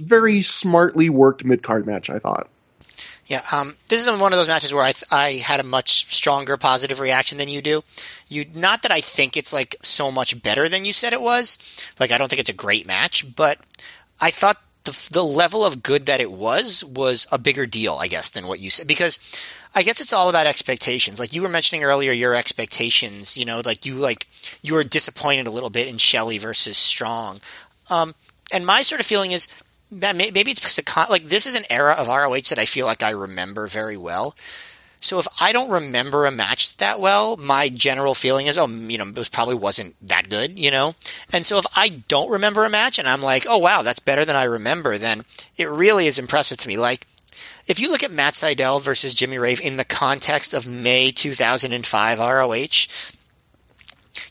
very 0.00 0.42
smartly 0.42 1.10
worked 1.10 1.44
mid 1.44 1.60
card 1.60 1.86
match. 1.86 2.08
I 2.08 2.20
thought. 2.20 2.48
Yeah, 3.30 3.42
um, 3.52 3.76
this 3.86 4.04
is 4.04 4.20
one 4.20 4.32
of 4.32 4.38
those 4.40 4.48
matches 4.48 4.74
where 4.74 4.82
I 4.82 4.90
th- 4.90 5.04
I 5.12 5.34
had 5.34 5.60
a 5.60 5.62
much 5.62 6.12
stronger 6.12 6.56
positive 6.56 6.98
reaction 6.98 7.38
than 7.38 7.48
you 7.48 7.62
do. 7.62 7.82
You 8.26 8.44
not 8.56 8.82
that 8.82 8.90
I 8.90 9.00
think 9.00 9.36
it's 9.36 9.52
like 9.52 9.76
so 9.82 10.10
much 10.10 10.42
better 10.42 10.68
than 10.68 10.84
you 10.84 10.92
said 10.92 11.12
it 11.12 11.22
was. 11.22 11.56
Like 12.00 12.10
I 12.10 12.18
don't 12.18 12.28
think 12.28 12.40
it's 12.40 12.50
a 12.50 12.52
great 12.52 12.88
match, 12.88 13.36
but 13.36 13.60
I 14.20 14.30
thought 14.30 14.60
the 14.82 15.08
the 15.12 15.22
level 15.22 15.64
of 15.64 15.84
good 15.84 16.06
that 16.06 16.20
it 16.20 16.32
was 16.32 16.84
was 16.84 17.28
a 17.30 17.38
bigger 17.38 17.66
deal, 17.66 17.94
I 17.94 18.08
guess, 18.08 18.30
than 18.30 18.48
what 18.48 18.58
you 18.58 18.68
said 18.68 18.88
because 18.88 19.20
I 19.76 19.84
guess 19.84 20.00
it's 20.00 20.12
all 20.12 20.28
about 20.28 20.48
expectations. 20.48 21.20
Like 21.20 21.32
you 21.32 21.42
were 21.42 21.48
mentioning 21.48 21.84
earlier, 21.84 22.10
your 22.10 22.34
expectations. 22.34 23.38
You 23.38 23.44
know, 23.44 23.62
like 23.64 23.86
you 23.86 23.94
like 23.94 24.26
you 24.60 24.74
were 24.74 24.82
disappointed 24.82 25.46
a 25.46 25.52
little 25.52 25.70
bit 25.70 25.86
in 25.86 25.98
Shelley 25.98 26.38
versus 26.38 26.76
Strong. 26.76 27.42
Um, 27.90 28.16
and 28.52 28.66
my 28.66 28.82
sort 28.82 29.00
of 29.00 29.06
feeling 29.06 29.30
is 29.30 29.46
that 29.92 30.16
maybe 30.16 30.50
it's 30.50 30.60
because 30.60 30.78
of, 30.78 31.10
like 31.10 31.24
this 31.24 31.46
is 31.46 31.56
an 31.56 31.64
era 31.70 31.94
of 31.94 32.08
ROH 32.08 32.48
that 32.50 32.58
I 32.58 32.64
feel 32.64 32.86
like 32.86 33.02
I 33.02 33.10
remember 33.10 33.66
very 33.66 33.96
well. 33.96 34.34
So 35.02 35.18
if 35.18 35.26
I 35.40 35.52
don't 35.52 35.70
remember 35.70 36.26
a 36.26 36.30
match 36.30 36.76
that 36.76 37.00
well, 37.00 37.38
my 37.38 37.70
general 37.70 38.14
feeling 38.14 38.46
is, 38.46 38.58
oh, 38.58 38.68
you 38.68 38.98
know, 38.98 39.10
it 39.16 39.30
probably 39.32 39.54
wasn't 39.54 39.96
that 40.06 40.28
good, 40.28 40.58
you 40.58 40.70
know? 40.70 40.94
And 41.32 41.46
so 41.46 41.58
if 41.58 41.64
I 41.74 41.88
don't 41.88 42.30
remember 42.30 42.66
a 42.66 42.70
match 42.70 42.98
and 42.98 43.08
I'm 43.08 43.22
like, 43.22 43.46
oh, 43.48 43.58
wow, 43.58 43.80
that's 43.80 43.98
better 43.98 44.26
than 44.26 44.36
I 44.36 44.44
remember, 44.44 44.98
then 44.98 45.22
it 45.56 45.70
really 45.70 46.06
is 46.06 46.18
impressive 46.18 46.58
to 46.58 46.68
me. 46.68 46.76
Like, 46.76 47.06
if 47.66 47.80
you 47.80 47.90
look 47.90 48.02
at 48.02 48.10
Matt 48.10 48.34
Sydal 48.34 48.82
versus 48.82 49.14
Jimmy 49.14 49.38
Rave 49.38 49.60
in 49.60 49.76
the 49.76 49.84
context 49.86 50.52
of 50.52 50.66
May 50.66 51.10
2005 51.12 52.18
ROH, 52.18 53.14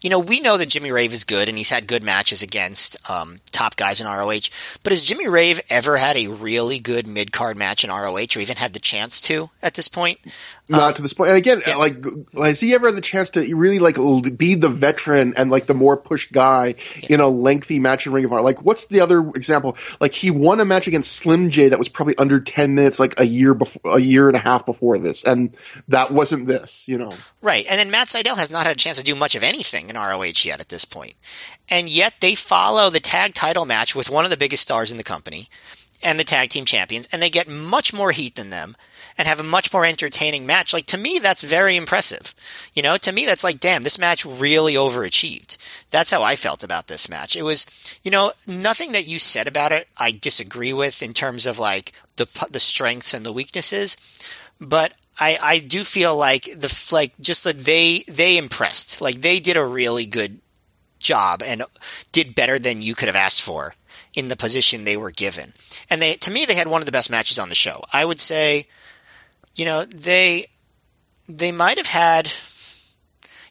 you 0.02 0.10
know, 0.10 0.20
we 0.20 0.40
know 0.40 0.58
that 0.58 0.70
Jimmy 0.70 0.92
Rave 0.92 1.14
is 1.14 1.24
good 1.24 1.50
and 1.50 1.58
he's 1.58 1.70
had 1.70 1.88
good 1.88 2.04
matches 2.04 2.42
against 2.42 3.10
um, 3.10 3.42
top 3.52 3.76
guys 3.76 4.00
in 4.00 4.08
ROH. 4.08 4.50
But 4.84 4.92
has 4.92 5.04
Jimmy 5.04 5.28
Rave 5.28 5.62
ever 5.70 5.98
had 5.98 6.16
a 6.18 6.28
really 6.28 6.80
good 6.80 7.08
mid 7.08 7.32
card 7.32 7.58
match 7.58 7.84
in 7.84 7.90
ROH 7.90 8.36
or 8.36 8.40
even 8.40 8.56
had 8.56 8.74
the 8.74 8.80
chance 8.80 9.22
to 9.22 9.50
at 9.62 9.74
this 9.74 9.88
point? 9.88 10.20
Not 10.70 10.90
um, 10.90 10.94
to 10.96 11.02
this 11.02 11.14
point. 11.14 11.30
And 11.30 11.38
again, 11.38 11.62
yeah. 11.68 11.76
like, 11.76 11.96
has 12.38 12.60
he 12.60 12.74
ever 12.76 12.88
had 12.88 12.96
the 12.96 13.02
chance 13.02 13.32
to 13.32 13.56
really 13.56 13.80
like 13.80 13.96
be 14.38 14.56
the 14.56 14.70
veteran 14.70 15.34
and 15.36 15.50
like 15.50 15.66
the 15.66 15.74
more 15.74 15.98
pushed 15.98 16.32
guy 16.32 16.76
yeah. 17.02 17.16
in 17.16 17.20
a 17.20 17.28
lengthy 17.28 17.80
match 17.80 18.06
in 18.06 18.14
Ring 18.14 18.26
of 18.26 18.32
Honor? 18.32 18.44
Like, 18.44 18.62
what's 18.62 18.86
the 18.86 19.02
other 19.02 19.28
example? 19.30 19.78
Like, 20.00 20.14
he 20.14 20.32
won 20.32 20.60
a 20.60 20.66
match 20.66 20.88
against 20.88 21.12
Slim 21.12 21.50
J 21.50 21.70
that 21.70 21.80
was 21.80 21.90
probably 21.90 22.16
under 22.18 22.40
10 22.40 22.76
minutes, 22.76 23.00
like 23.00 23.20
a 23.20 23.26
year 23.26 23.54
before, 23.54 23.98
a 23.98 24.00
year 24.00 24.28
and 24.28 24.38
a 24.38 24.40
half 24.40 24.66
before 24.66 25.00
this. 25.00 25.24
And 25.24 25.58
that 25.88 26.12
wasn't 26.12 26.48
this, 26.48 26.88
you 26.88 27.00
know? 27.00 27.12
Right. 27.42 27.66
And 27.70 27.80
then 27.80 27.90
Matt 27.90 28.10
Sydal 28.10 28.38
has 28.38 28.52
not 28.52 28.66
had 28.66 28.76
a 28.76 28.80
chance 28.80 28.98
to 28.98 29.04
do 29.04 29.16
much 29.16 29.34
of 29.34 29.44
anything 29.44 29.90
in 29.90 29.96
ROH 29.96 30.44
yet 30.44 30.60
at 30.60 30.70
this 30.70 30.84
point. 30.84 31.14
And 31.70 31.88
yet 31.88 32.16
they 32.20 32.36
follow 32.36 32.90
the 32.90 33.00
tag 33.00 33.34
title 33.34 33.66
match 33.66 33.96
with 33.96 34.10
one 34.10 34.26
of 34.26 34.32
the 34.32 34.38
biggest 34.38 34.64
stars 34.64 34.92
in 34.92 34.98
the 34.98 35.04
company 35.04 35.48
and 36.04 36.20
the 36.20 36.24
tag 36.24 36.50
team 36.50 36.66
champions, 36.66 37.08
and 37.12 37.22
they 37.22 37.30
get 37.30 37.48
much 37.48 37.94
more 37.94 38.12
heat 38.12 38.36
than 38.36 38.50
them 38.50 38.76
and 39.18 39.28
have 39.28 39.40
a 39.40 39.44
much 39.44 39.74
more 39.74 39.86
entertaining 39.86 40.46
match. 40.46 40.74
Like 40.74 40.86
to 40.88 40.98
me, 40.98 41.20
that's 41.20 41.44
very 41.44 41.76
impressive. 41.76 42.34
You 42.74 42.82
know, 42.82 42.96
to 42.98 43.12
me, 43.12 43.26
that's 43.26 43.44
like, 43.44 43.60
damn, 43.60 43.82
this 43.82 44.00
match 44.00 44.26
really 44.26 44.76
overachieved. 44.76 45.58
That's 45.90 46.12
how 46.12 46.24
I 46.24 46.36
felt 46.38 46.64
about 46.64 46.88
this 46.88 47.10
match. 47.10 47.36
It 47.36 47.44
was, 47.44 47.66
you 48.02 48.12
know, 48.12 48.32
nothing 48.48 48.94
that 48.94 49.08
you 49.08 49.20
said 49.20 49.48
about 49.48 49.74
it 49.74 49.90
I 49.98 50.12
disagree 50.12 50.72
with 50.72 51.04
in 51.04 51.14
terms 51.14 51.46
of 51.46 51.60
like 51.60 51.92
the 52.16 52.28
the 52.50 52.62
strengths 52.62 53.14
and 53.14 53.26
the 53.26 53.34
weaknesses, 53.34 53.98
but 54.60 54.94
I, 55.20 55.38
I 55.42 55.60
do 55.60 55.84
feel 55.84 56.16
like 56.16 56.44
the 56.46 56.90
like 56.92 57.20
just 57.20 57.44
that 57.44 57.60
they 57.60 58.04
they 58.08 58.38
impressed. 58.38 59.02
Like 59.02 59.22
they 59.22 59.40
did 59.40 59.58
a 59.58 59.66
really 59.66 60.06
good 60.06 60.40
job 61.00 61.42
and 61.46 61.64
did 62.12 62.36
better 62.36 62.58
than 62.60 62.82
you 62.82 62.96
could 62.96 63.08
have 63.08 63.16
asked 63.16 63.42
for 63.42 63.76
in 64.14 64.28
the 64.28 64.36
position 64.36 64.84
they 64.84 64.98
were 64.98 65.12
given. 65.12 65.54
And 65.90 66.02
they 66.02 66.16
to 66.16 66.32
me 66.32 66.46
they 66.46 66.56
had 66.56 66.68
one 66.68 66.82
of 66.82 66.86
the 66.86 66.92
best 66.92 67.12
matches 67.12 67.38
on 67.40 67.50
the 67.50 67.56
show. 67.56 67.84
I 67.92 68.06
would 68.06 68.20
say 68.22 68.68
you 69.56 69.66
know, 69.66 69.84
they 69.84 70.46
they 71.28 71.52
might 71.52 71.78
have 71.78 71.88
had 71.88 72.32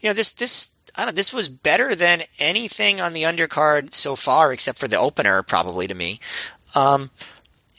you 0.00 0.08
know, 0.08 0.14
this 0.14 0.32
this 0.32 0.74
I 0.96 1.02
don't 1.02 1.14
know, 1.14 1.16
this 1.16 1.32
was 1.32 1.48
better 1.48 1.94
than 1.94 2.22
anything 2.38 3.00
on 3.00 3.12
the 3.12 3.22
undercard 3.22 3.92
so 3.92 4.16
far 4.16 4.52
except 4.52 4.78
for 4.78 4.88
the 4.88 4.98
opener 4.98 5.42
probably 5.42 5.86
to 5.86 5.94
me. 5.94 6.18
Um 6.74 7.10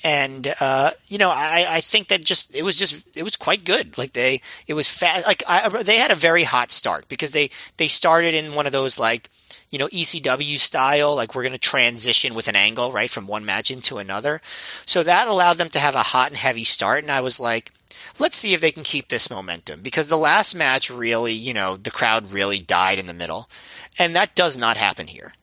and 0.03 0.53
uh, 0.59 0.91
you 1.07 1.17
know, 1.17 1.29
I, 1.29 1.65
I 1.67 1.81
think 1.81 2.07
that 2.07 2.23
just 2.23 2.55
it 2.55 2.63
was 2.63 2.77
just 2.77 3.17
it 3.17 3.23
was 3.23 3.35
quite 3.35 3.65
good. 3.65 3.97
Like 3.97 4.13
they, 4.13 4.41
it 4.67 4.73
was 4.73 4.89
fast. 4.89 5.27
Like 5.27 5.43
I, 5.47 5.67
they 5.83 5.97
had 5.97 6.11
a 6.11 6.15
very 6.15 6.43
hot 6.43 6.71
start 6.71 7.07
because 7.09 7.31
they 7.31 7.49
they 7.77 7.87
started 7.87 8.33
in 8.33 8.53
one 8.53 8.65
of 8.65 8.71
those 8.71 8.99
like 8.99 9.29
you 9.69 9.79
know 9.79 9.87
ECW 9.87 10.57
style, 10.57 11.15
like 11.15 11.35
we're 11.35 11.43
going 11.43 11.53
to 11.53 11.59
transition 11.59 12.33
with 12.33 12.47
an 12.47 12.55
angle 12.55 12.91
right 12.91 13.09
from 13.09 13.27
one 13.27 13.45
match 13.45 13.71
into 13.71 13.97
another. 13.97 14.41
So 14.85 15.03
that 15.03 15.27
allowed 15.27 15.57
them 15.57 15.69
to 15.69 15.79
have 15.79 15.95
a 15.95 16.03
hot 16.03 16.29
and 16.29 16.37
heavy 16.37 16.63
start, 16.63 17.03
and 17.03 17.11
I 17.11 17.21
was 17.21 17.39
like. 17.39 17.71
Let's 18.17 18.37
see 18.37 18.53
if 18.53 18.59
they 18.59 18.71
can 18.71 18.83
keep 18.83 19.07
this 19.07 19.29
momentum 19.29 19.81
because 19.81 20.09
the 20.09 20.17
last 20.17 20.53
match 20.53 20.89
really, 20.89 21.31
you 21.31 21.53
know, 21.53 21.77
the 21.77 21.91
crowd 21.91 22.31
really 22.33 22.59
died 22.59 22.99
in 22.99 23.07
the 23.07 23.13
middle. 23.13 23.49
And 23.97 24.15
that 24.15 24.35
does 24.35 24.57
not 24.57 24.75
happen 24.77 25.07
here 25.07 25.33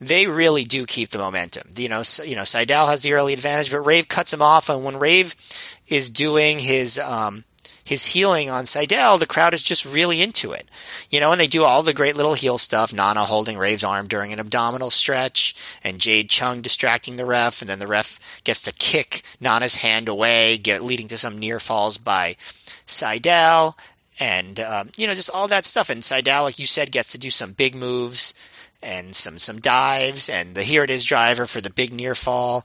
they 0.00 0.26
really 0.26 0.64
do 0.64 0.84
keep 0.84 1.10
the 1.10 1.18
momentum. 1.18 1.70
You 1.76 1.88
know, 1.88 2.02
you 2.24 2.36
know, 2.36 2.42
Sydal 2.42 2.88
has 2.88 3.02
the 3.02 3.14
early 3.14 3.32
advantage, 3.32 3.70
but 3.70 3.80
Rave 3.80 4.08
cuts 4.08 4.32
him 4.32 4.42
off, 4.42 4.68
and 4.68 4.84
when 4.84 4.98
Rave 4.98 5.34
is 5.88 6.10
doing 6.10 6.58
his 6.58 6.98
um, 6.98 7.44
his 7.82 8.06
heeling 8.06 8.50
on 8.50 8.64
Sydal, 8.64 9.18
the 9.18 9.26
crowd 9.26 9.54
is 9.54 9.62
just 9.62 9.86
really 9.86 10.20
into 10.20 10.52
it. 10.52 10.68
You 11.08 11.20
know, 11.20 11.30
and 11.32 11.40
they 11.40 11.46
do 11.46 11.64
all 11.64 11.82
the 11.82 11.94
great 11.94 12.16
little 12.16 12.34
heel 12.34 12.58
stuff. 12.58 12.92
Nana 12.92 13.24
holding 13.24 13.56
Rave's 13.56 13.84
arm 13.84 14.08
during 14.08 14.32
an 14.32 14.40
abdominal 14.40 14.90
stretch, 14.90 15.54
and 15.82 16.00
Jade 16.00 16.28
Chung 16.28 16.60
distracting 16.60 17.16
the 17.16 17.26
ref, 17.26 17.62
and 17.62 17.70
then 17.70 17.78
the 17.78 17.86
ref 17.86 18.42
gets 18.44 18.62
to 18.62 18.72
kick 18.72 19.22
Nana's 19.40 19.76
hand 19.76 20.08
away, 20.08 20.58
get, 20.58 20.82
leading 20.82 21.08
to 21.08 21.18
some 21.18 21.38
near 21.38 21.60
falls 21.60 21.96
by 21.96 22.34
Sydal, 22.86 23.78
and 24.18 24.60
um, 24.60 24.90
you 24.96 25.06
know, 25.06 25.14
just 25.14 25.30
all 25.32 25.48
that 25.48 25.64
stuff. 25.64 25.88
And 25.88 26.02
Sydal, 26.02 26.42
like 26.42 26.58
you 26.58 26.66
said, 26.66 26.92
gets 26.92 27.12
to 27.12 27.18
do 27.18 27.30
some 27.30 27.52
big 27.52 27.74
moves 27.74 28.34
and 28.82 29.14
some 29.14 29.38
some 29.38 29.60
dives 29.60 30.28
and 30.28 30.54
the 30.54 30.62
here 30.62 30.84
it 30.84 30.90
is 30.90 31.04
driver 31.04 31.46
for 31.46 31.60
the 31.60 31.70
big 31.70 31.92
near 31.92 32.14
fall. 32.14 32.64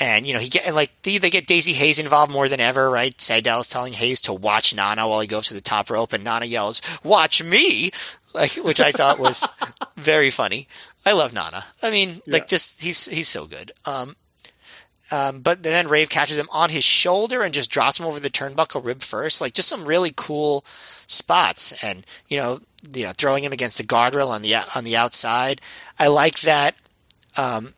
And 0.00 0.26
you 0.26 0.32
know 0.32 0.40
he 0.40 0.48
get 0.48 0.66
and 0.66 0.74
like 0.74 0.90
they, 1.02 1.18
they 1.18 1.30
get 1.30 1.46
Daizee 1.46 1.74
Haze 1.74 1.98
involved 1.98 2.32
more 2.32 2.48
than 2.48 2.60
ever, 2.60 2.90
right? 2.90 3.14
Is 3.16 3.68
telling 3.68 3.92
Haze 3.92 4.20
to 4.22 4.32
watch 4.32 4.74
Nana 4.74 5.08
while 5.08 5.20
he 5.20 5.28
goes 5.28 5.48
to 5.48 5.54
the 5.54 5.60
top 5.60 5.88
rope, 5.88 6.12
and 6.12 6.24
Nana 6.24 6.46
yells, 6.46 6.82
"Watch 7.04 7.42
me!" 7.42 7.90
Like, 8.34 8.52
which 8.56 8.80
I 8.80 8.90
thought 8.90 9.20
was 9.20 9.48
very 9.94 10.30
funny. 10.30 10.66
I 11.06 11.12
love 11.12 11.32
Nana. 11.32 11.64
I 11.84 11.92
mean, 11.92 12.08
yeah. 12.26 12.32
like, 12.32 12.48
just 12.48 12.82
he's 12.82 13.04
he's 13.04 13.28
so 13.28 13.46
good. 13.46 13.70
Um, 13.86 14.16
um, 15.14 15.42
but 15.42 15.62
then 15.62 15.86
Rave 15.86 16.08
catches 16.08 16.40
him 16.40 16.48
on 16.50 16.70
his 16.70 16.82
shoulder 16.82 17.42
and 17.42 17.54
just 17.54 17.70
drops 17.70 18.00
him 18.00 18.06
over 18.06 18.18
the 18.18 18.28
turnbuckle 18.28 18.84
rib 18.84 19.00
first. 19.00 19.40
Like, 19.40 19.54
just 19.54 19.68
some 19.68 19.84
really 19.84 20.12
cool 20.16 20.64
spots. 21.06 21.84
And 21.84 22.04
you 22.26 22.36
know, 22.36 22.58
you 22.92 23.04
know, 23.04 23.12
throwing 23.16 23.44
him 23.44 23.52
against 23.52 23.78
the 23.78 23.84
guardrail 23.84 24.30
on 24.30 24.42
the 24.42 24.56
on 24.74 24.82
the 24.82 24.96
outside. 24.96 25.60
I 26.00 26.08
like 26.08 26.40
that. 26.40 26.74
Um, 27.36 27.74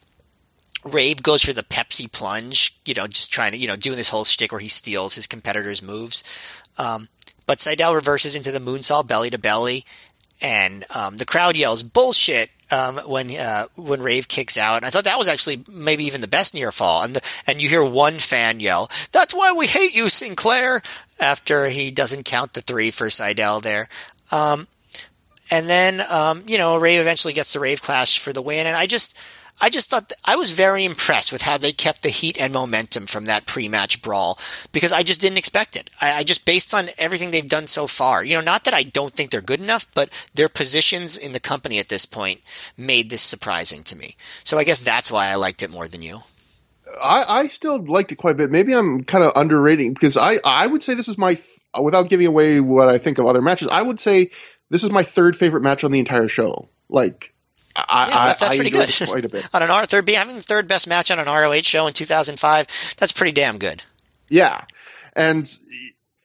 Rave 0.82 1.22
goes 1.22 1.42
for 1.42 1.52
the 1.52 1.62
Pepsi 1.62 2.10
plunge, 2.10 2.74
you 2.86 2.94
know, 2.94 3.06
just 3.06 3.30
trying 3.30 3.52
to, 3.52 3.58
you 3.58 3.66
know, 3.66 3.76
doing 3.76 3.98
this 3.98 4.08
whole 4.08 4.24
shtick 4.24 4.50
where 4.50 4.60
he 4.60 4.68
steals 4.68 5.16
his 5.16 5.26
competitor's 5.26 5.82
moves. 5.82 6.24
Um, 6.78 7.08
but 7.44 7.58
Sydal 7.58 7.94
reverses 7.94 8.34
into 8.34 8.50
the 8.50 8.60
moonsault 8.60 9.08
belly 9.08 9.28
to 9.28 9.38
belly, 9.38 9.84
and 10.40 10.86
um, 10.94 11.18
the 11.18 11.26
crowd 11.26 11.54
yells 11.54 11.82
bullshit 11.82 12.50
um, 12.70 12.98
when 13.06 13.30
uh, 13.36 13.66
when 13.76 14.02
Rave 14.02 14.28
kicks 14.28 14.56
out. 14.56 14.76
And 14.76 14.84
I 14.84 14.90
thought 14.90 15.04
that 15.04 15.18
was 15.18 15.28
actually 15.28 15.64
maybe 15.68 16.04
even 16.04 16.20
the 16.20 16.28
best 16.28 16.54
near 16.54 16.72
fall. 16.72 17.02
And 17.02 17.16
the, 17.16 17.22
and 17.46 17.60
you 17.60 17.68
hear 17.68 17.84
one 17.84 18.18
fan 18.18 18.60
yell, 18.60 18.90
"That's 19.12 19.34
why 19.34 19.52
we 19.52 19.66
hate 19.66 19.94
you, 19.94 20.08
Sinclair!" 20.08 20.82
After 21.18 21.68
he 21.68 21.90
doesn't 21.90 22.24
count 22.26 22.52
the 22.52 22.60
three 22.60 22.90
for 22.90 23.06
Sydal 23.06 23.62
there. 23.62 23.88
Um, 24.30 24.66
and 25.50 25.68
then, 25.68 26.02
um, 26.08 26.42
you 26.46 26.58
know, 26.58 26.76
Rave 26.76 27.00
eventually 27.00 27.32
gets 27.32 27.52
the 27.52 27.60
Rave 27.60 27.80
Clash 27.80 28.18
for 28.18 28.32
the 28.32 28.42
win. 28.42 28.66
And 28.66 28.76
I 28.76 28.86
just, 28.86 29.18
I 29.60 29.70
just 29.70 29.88
thought 29.88 30.12
I 30.24 30.36
was 30.36 30.52
very 30.52 30.84
impressed 30.84 31.32
with 31.32 31.42
how 31.42 31.56
they 31.56 31.72
kept 31.72 32.02
the 32.02 32.10
heat 32.10 32.38
and 32.38 32.52
momentum 32.52 33.06
from 33.06 33.24
that 33.24 33.46
pre-match 33.46 34.02
brawl 34.02 34.38
because 34.70 34.92
I 34.92 35.02
just 35.02 35.20
didn't 35.20 35.38
expect 35.38 35.76
it. 35.76 35.88
I, 36.00 36.12
I, 36.12 36.22
just 36.24 36.44
based 36.44 36.74
on 36.74 36.90
everything 36.98 37.30
they've 37.30 37.48
done 37.48 37.66
so 37.66 37.86
far, 37.86 38.22
you 38.22 38.34
know, 38.34 38.42
not 38.42 38.64
that 38.64 38.74
I 38.74 38.82
don't 38.82 39.14
think 39.14 39.30
they're 39.30 39.40
good 39.40 39.60
enough, 39.60 39.86
but 39.94 40.10
their 40.34 40.50
positions 40.50 41.16
in 41.16 41.32
the 41.32 41.40
company 41.40 41.78
at 41.78 41.88
this 41.88 42.04
point 42.04 42.42
made 42.76 43.08
this 43.08 43.22
surprising 43.22 43.82
to 43.84 43.96
me. 43.96 44.16
So 44.44 44.58
I 44.58 44.64
guess 44.64 44.82
that's 44.82 45.10
why 45.10 45.28
I 45.28 45.36
liked 45.36 45.62
it 45.62 45.70
more 45.70 45.88
than 45.88 46.02
you. 46.02 46.18
I, 47.02 47.24
I 47.26 47.48
still 47.48 47.82
liked 47.82 48.12
it 48.12 48.16
quite 48.16 48.34
a 48.34 48.38
bit. 48.38 48.50
Maybe 48.50 48.74
I'm 48.74 49.04
kind 49.04 49.24
of 49.24 49.32
underrating 49.36 49.94
because 49.94 50.18
I, 50.18 50.36
I 50.44 50.66
would 50.66 50.82
say 50.82 50.94
this 50.94 51.08
is 51.08 51.16
my, 51.16 51.38
without 51.80 52.10
giving 52.10 52.26
away 52.26 52.60
what 52.60 52.88
I 52.88 52.98
think 52.98 53.18
of 53.18 53.26
other 53.26 53.42
matches, 53.42 53.68
I 53.68 53.80
would 53.80 54.00
say 54.00 54.30
this 54.68 54.84
is 54.84 54.90
my 54.90 55.02
third 55.02 55.34
favorite 55.34 55.62
match 55.62 55.82
on 55.82 55.92
the 55.92 55.98
entire 55.98 56.28
show. 56.28 56.68
Like, 56.88 57.32
I, 57.88 58.08
yeah, 58.08 58.26
that's, 58.26 58.40
that's 58.40 58.52
I 58.52 58.56
pretty 58.56 58.70
good. 58.70 58.90
Quite 59.06 59.24
a 59.24 59.28
bit. 59.28 59.48
on 59.54 59.62
an 59.62 59.70
R 59.70 59.84
third, 59.84 60.08
having 60.10 60.36
the 60.36 60.42
third 60.42 60.68
best 60.68 60.88
match 60.88 61.10
on 61.10 61.18
an 61.18 61.26
ROH 61.26 61.62
show 61.62 61.86
in 61.86 61.92
2005, 61.92 62.94
that's 62.98 63.12
pretty 63.12 63.32
damn 63.32 63.58
good. 63.58 63.82
Yeah, 64.28 64.64
and 65.14 65.50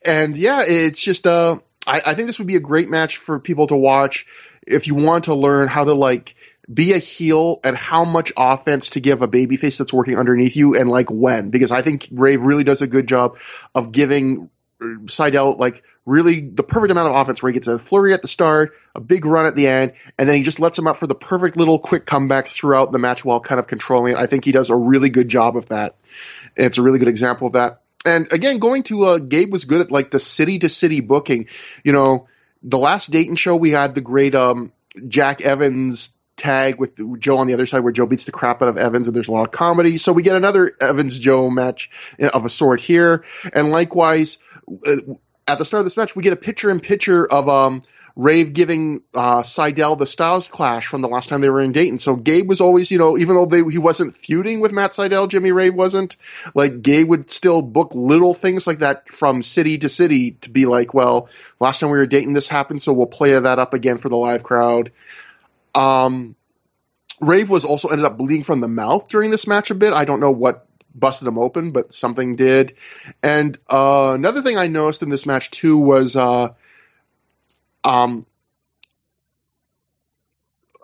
and 0.04 0.36
yeah, 0.38 0.64
it's 0.66 1.02
just 1.02 1.28
uh, 1.28 1.58
I, 1.86 2.02
I 2.08 2.14
think 2.14 2.28
this 2.28 2.40
would 2.40 2.48
be 2.48 2.56
a 2.56 2.62
great 2.62 2.90
match 2.90 3.18
for 3.18 3.40
people 3.40 3.68
to 3.68 3.76
watch 3.76 4.26
if 4.68 4.88
you 4.88 4.96
want 4.96 5.26
to 5.26 5.36
learn 5.36 5.68
how 5.68 5.84
to 5.84 5.94
like 5.94 6.36
be 6.72 6.94
a 6.94 6.98
heel 6.98 7.60
and 7.64 7.76
how 7.76 8.06
much 8.06 8.32
offense 8.38 8.92
to 8.92 9.00
give 9.02 9.22
a 9.22 9.28
babyface 9.28 9.78
that's 9.78 9.92
working 9.92 10.18
underneath 10.18 10.56
you 10.56 10.80
and 10.80 10.90
like 10.90 11.10
when 11.10 11.50
because 11.50 11.72
I 11.72 11.82
think 11.82 12.08
Rave 12.12 12.42
really 12.42 12.64
does 12.64 12.82
a 12.82 12.88
good 12.88 13.08
job 13.08 13.38
of 13.76 13.92
giving 13.92 14.50
Sydal 14.82 15.58
like 15.60 15.84
really 16.06 16.42
the 16.42 16.64
perfect 16.64 16.92
amount 16.92 17.10
of 17.10 17.16
offense 17.16 17.42
where 17.42 17.52
he 17.52 17.54
gets 17.54 17.68
a 17.68 17.78
flurry 17.78 18.14
at 18.14 18.22
the 18.22 18.28
start, 18.28 18.74
a 18.96 19.02
big 19.02 19.26
run 19.26 19.46
at 19.46 19.56
the 19.56 19.68
end, 19.68 19.94
and 20.18 20.28
then 20.28 20.36
he 20.36 20.44
just 20.44 20.60
lets 20.60 20.78
him 20.78 20.88
up 20.88 20.98
for 20.98 21.08
the 21.08 21.16
perfect 21.16 21.56
little 21.56 21.80
quick 21.80 22.06
comebacks 22.06 22.50
throughout 22.50 22.92
the 22.92 23.00
match 23.00 23.24
while 23.24 23.40
kind 23.40 23.60
of 23.60 23.68
controlling 23.68 24.14
it. 24.14 24.18
I 24.18 24.26
think 24.26 24.44
he 24.44 24.52
does 24.52 24.70
a 24.70 24.76
really 24.76 25.10
good 25.10 25.30
job 25.30 25.56
of 25.56 25.68
that. 25.68 25.96
It's 26.56 26.78
a 26.78 26.82
really 26.82 27.00
good 27.00 27.08
example 27.08 27.48
of 27.48 27.54
that. 27.54 27.82
And 28.04 28.32
again, 28.34 28.58
going 28.58 28.84
to 28.84 29.04
uh, 29.04 29.18
Gabe 29.20 29.52
was 29.52 29.66
good 29.66 29.82
at 29.82 29.92
like 29.92 30.10
the 30.10 30.20
city 30.20 30.60
to 30.60 30.70
city 30.70 31.02
booking. 31.02 31.48
You 31.84 31.92
know, 31.92 32.28
the 32.64 32.80
last 32.80 33.12
Dayton 33.12 33.36
show 33.36 33.56
we 33.56 33.70
had 33.70 33.94
the 33.94 34.02
great 34.02 34.34
um, 34.34 34.72
Jack 35.08 35.42
Evans 35.42 36.12
tag 36.42 36.80
with 36.80 37.20
Joe 37.20 37.38
on 37.38 37.48
the 37.48 37.54
other 37.54 37.68
side 37.68 37.82
where 37.82 37.94
Joe 37.94 38.08
beats 38.08 38.26
the 38.26 38.32
crap 38.32 38.62
out 38.64 38.68
of 38.68 38.78
Evans 38.78 39.08
and 39.08 39.16
there's 39.16 39.28
a 39.28 39.32
lot 39.32 39.46
of 39.46 39.52
comedy. 39.52 39.98
So 40.00 40.12
we 40.12 40.24
get 40.24 40.36
another 40.36 40.72
Evans 40.82 41.20
Joe 41.20 41.50
match 41.50 41.92
of 42.34 42.46
a 42.46 42.50
sort 42.50 42.80
here. 42.80 43.24
And 43.54 43.70
likewise, 43.70 44.40
at 45.48 45.58
the 45.58 45.66
start 45.66 45.82
of 45.82 45.86
this 45.86 45.98
match, 45.98 46.16
we 46.16 46.24
get 46.24 46.34
a 46.34 46.38
picture 46.38 46.70
in 46.72 46.80
picture 46.80 47.26
of 47.30 47.50
um, 47.50 47.82
Rave 48.16 48.54
giving 48.54 49.02
uh, 49.14 49.42
Sydal 49.42 49.98
the 49.98 50.06
Styles 50.06 50.48
Clash 50.48 50.88
from 50.88 51.02
the 51.02 51.08
last 51.08 51.30
time 51.30 51.42
they 51.42 51.50
were 51.50 51.62
in 51.62 51.72
Dayton. 51.72 51.98
So 51.98 52.16
Gabe 52.16 52.48
was 52.48 52.62
always, 52.62 52.92
you 52.92 52.98
know, 52.98 53.18
even 53.18 53.36
though 53.36 53.46
they, 53.46 53.64
he 53.64 53.78
wasn't 53.78 54.16
feuding 54.16 54.60
with 54.60 54.72
Matt 54.72 54.92
Sydal, 54.92 55.30
Jimmy 55.30 55.52
Rave 55.52 55.74
wasn't, 55.74 56.18
like 56.54 56.82
Gabe 56.82 57.08
would 57.08 57.32
still 57.32 57.62
book 57.62 57.92
little 57.94 58.34
things 58.34 58.68
like 58.68 58.80
that 58.80 59.10
from 59.10 59.42
city 59.42 59.78
to 59.80 59.90
city 59.90 60.32
to 60.42 60.50
be 60.50 60.66
like, 60.66 60.94
well, 60.94 61.30
last 61.60 61.80
time 61.80 61.90
we 61.90 61.98
were 61.98 62.06
dating, 62.06 62.34
this 62.34 62.50
happened, 62.50 62.82
so 62.82 62.94
we'll 62.94 63.08
play 63.08 63.38
that 63.38 63.60
up 63.60 63.74
again 63.74 63.98
for 63.98 64.10
the 64.10 64.18
live 64.18 64.44
crowd. 64.44 64.92
Um, 65.74 66.36
Rave 67.22 67.50
was 67.50 67.64
also 67.64 67.90
ended 67.90 68.06
up 68.06 68.18
bleeding 68.18 68.44
from 68.44 68.62
the 68.62 68.68
mouth 68.68 69.08
during 69.08 69.32
this 69.32 69.48
match 69.48 69.72
a 69.72 69.76
bit. 69.76 69.94
I 69.94 70.06
don't 70.06 70.20
know 70.20 70.32
what 70.32 70.66
busted 70.94 71.28
him 71.28 71.40
open, 71.40 71.72
but 71.72 71.94
something 71.94 72.36
did. 72.36 72.76
And 73.24 73.58
uh, 73.70 74.14
another 74.16 74.42
thing 74.42 74.58
I 74.58 74.68
noticed 74.68 75.04
in 75.04 75.10
this 75.10 75.26
match 75.26 75.52
too 75.52 75.78
was 75.78 76.16
uh, 76.16 76.50
um, 77.84 78.26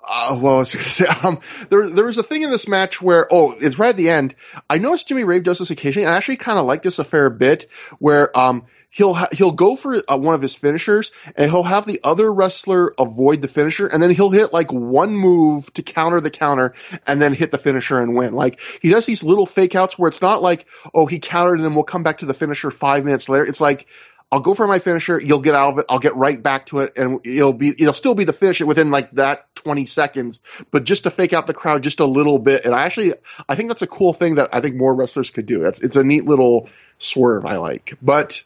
uh, 0.10 0.40
well, 0.42 0.56
I 0.56 0.60
was 0.60 0.74
going 0.74 0.84
to 0.84 0.90
say, 0.90 1.06
um, 1.24 1.40
there, 1.70 1.88
there 1.90 2.06
was 2.06 2.18
a 2.18 2.24
thing 2.24 2.44
in 2.44 2.50
this 2.50 2.68
match 2.68 3.02
where, 3.02 3.28
oh, 3.30 3.56
it's 3.60 3.78
right 3.78 3.90
at 3.90 3.98
the 3.98 4.10
end. 4.10 4.36
I 4.70 4.78
noticed 4.78 5.10
Jimmy 5.10 5.26
Rave 5.26 5.44
does 5.44 5.60
this 5.60 5.70
occasionally. 5.70 6.08
I 6.08 6.16
actually 6.16 6.38
kind 6.38 6.58
of 6.58 6.66
like 6.66 6.82
this 6.82 7.00
a 7.00 7.04
fair 7.04 7.30
bit, 7.30 7.68
where 8.00 8.38
um, 8.38 8.66
he'll 8.98 9.14
ha- 9.14 9.30
he'll 9.32 9.52
go 9.52 9.76
for 9.76 9.96
uh, 10.08 10.18
one 10.18 10.34
of 10.34 10.42
his 10.42 10.56
finishers, 10.56 11.12
and 11.36 11.50
he'll 11.50 11.64
have 11.64 11.86
the 11.86 12.02
other 12.04 12.34
wrestler 12.34 12.94
avoid 12.98 13.42
the 13.42 13.48
finisher, 13.48 13.88
and 13.88 14.02
then 14.02 14.10
he'll 14.10 14.32
hit 14.32 14.52
like 14.52 14.72
one 14.72 15.16
move 15.16 15.72
to 15.74 15.84
counter 15.84 16.20
the 16.20 16.32
counter, 16.32 16.74
and 17.06 17.22
then 17.22 17.34
hit 17.34 17.52
the 17.52 17.58
finisher 17.60 18.02
and 18.02 18.16
win. 18.16 18.34
Like 18.34 18.60
he 18.82 18.90
does 18.90 19.06
these 19.06 19.24
little 19.24 19.46
fake 19.46 19.76
outs 19.76 19.98
where 19.98 20.10
it's 20.10 20.22
not 20.22 20.42
like, 20.42 20.66
oh, 20.94 21.06
he 21.06 21.20
countered, 21.20 21.60
and 21.60 21.66
then 21.66 21.76
we'll 21.76 21.84
come 21.84 22.04
back 22.04 22.20
to 22.20 22.26
the 22.26 22.34
finisher 22.34 22.72
five 22.72 23.06
minutes 23.06 23.30
later. 23.30 23.46
It's 23.46 23.62
like 23.62 23.88
I'll 24.32 24.42
go 24.42 24.56
for 24.56 24.68
my 24.68 24.80
finisher. 24.80 25.22
You'll 25.22 25.42
get 25.42 25.56
out 25.56 25.74
of 25.74 25.80
it. 25.80 25.86
I'll 25.90 26.00
get 26.00 26.16
right 26.16 26.42
back 26.42 26.66
to 26.68 26.80
it, 26.80 26.98
and 26.98 27.26
it'll 27.26 27.54
be 27.54 27.70
it'll 27.70 27.94
still 27.94 28.16
be 28.16 28.24
the 28.24 28.34
finisher 28.34 28.66
within 28.66 28.90
like 28.90 29.12
that 29.12 29.54
20 29.56 29.86
seconds, 29.86 30.42
but 30.72 30.86
just 30.86 31.04
to 31.04 31.12
fake 31.12 31.34
out 31.34 31.46
the 31.46 31.54
crowd 31.54 31.84
just 31.84 32.00
a 32.00 32.06
little 32.06 32.40
bit. 32.40 32.66
And 32.66 32.74
I 32.74 32.86
actually 32.86 33.14
I 33.48 33.54
think 33.54 33.70
that's 33.70 33.84
a 33.84 33.88
cool 33.88 34.14
thing 34.14 34.36
that 34.36 34.50
I 34.54 34.60
think 34.60 34.76
more 34.76 34.96
wrestlers 34.96 35.30
could 35.30 35.46
do. 35.46 35.66
It's 35.66 35.84
it's 35.84 35.98
a 35.98 36.04
neat 36.04 36.26
little 36.26 36.68
swerve 36.98 37.46
I 37.46 37.58
like. 37.58 37.94
But 38.02 38.44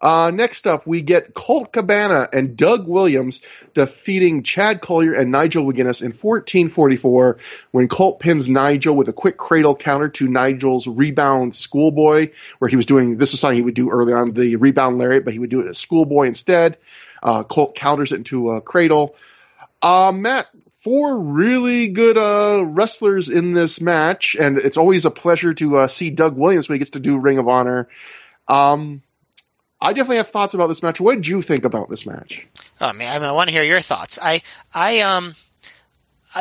uh, 0.00 0.30
next 0.32 0.66
up, 0.68 0.86
we 0.86 1.02
get 1.02 1.34
Colt 1.34 1.72
Cabana 1.72 2.28
and 2.32 2.56
Doug 2.56 2.86
Williams 2.86 3.40
defeating 3.74 4.44
Chad 4.44 4.80
Collyer 4.80 5.18
and 5.18 5.32
Nigel 5.32 5.64
McGuinness 5.64 6.02
in 6.02 6.12
1444 6.12 7.38
when 7.72 7.88
Colt 7.88 8.20
pins 8.20 8.48
Nigel 8.48 8.94
with 8.94 9.08
a 9.08 9.12
quick 9.12 9.36
cradle 9.36 9.74
counter 9.74 10.08
to 10.10 10.28
Nigel's 10.28 10.86
rebound 10.86 11.54
schoolboy, 11.54 12.30
where 12.58 12.68
he 12.68 12.76
was 12.76 12.86
doing 12.86 13.16
this 13.16 13.34
is 13.34 13.40
something 13.40 13.56
he 13.56 13.62
would 13.62 13.74
do 13.74 13.90
early 13.90 14.12
on 14.12 14.32
the 14.32 14.54
rebound 14.56 14.98
lariat, 14.98 15.24
but 15.24 15.32
he 15.32 15.40
would 15.40 15.50
do 15.50 15.60
it 15.60 15.66
as 15.66 15.78
schoolboy 15.78 16.26
instead. 16.26 16.78
Uh, 17.20 17.42
Colt 17.42 17.74
counters 17.74 18.12
it 18.12 18.16
into 18.16 18.50
a 18.50 18.60
cradle. 18.60 19.16
Uh, 19.82 20.12
Matt, 20.14 20.46
four 20.82 21.18
really 21.20 21.88
good 21.88 22.16
uh, 22.16 22.64
wrestlers 22.66 23.28
in 23.28 23.52
this 23.52 23.80
match, 23.80 24.36
and 24.38 24.58
it's 24.58 24.76
always 24.76 25.04
a 25.06 25.10
pleasure 25.10 25.54
to 25.54 25.78
uh, 25.78 25.88
see 25.88 26.10
Doug 26.10 26.36
Williams 26.36 26.68
when 26.68 26.76
he 26.76 26.78
gets 26.78 26.92
to 26.92 27.00
do 27.00 27.18
Ring 27.18 27.38
of 27.38 27.48
Honor. 27.48 27.88
Um, 28.46 29.02
I 29.80 29.92
definitely 29.92 30.16
have 30.16 30.28
thoughts 30.28 30.54
about 30.54 30.66
this 30.66 30.82
match. 30.82 31.00
What 31.00 31.14
did 31.14 31.28
you 31.28 31.40
think 31.40 31.64
about 31.64 31.88
this 31.88 32.04
match? 32.04 32.46
Oh 32.80 32.92
man, 32.92 33.22
I, 33.22 33.32
want 33.32 33.48
to 33.48 33.54
hear 33.54 33.62
your 33.62 33.80
thoughts. 33.80 34.18
I, 34.20 34.40
I, 34.74 35.00
um, 35.00 35.34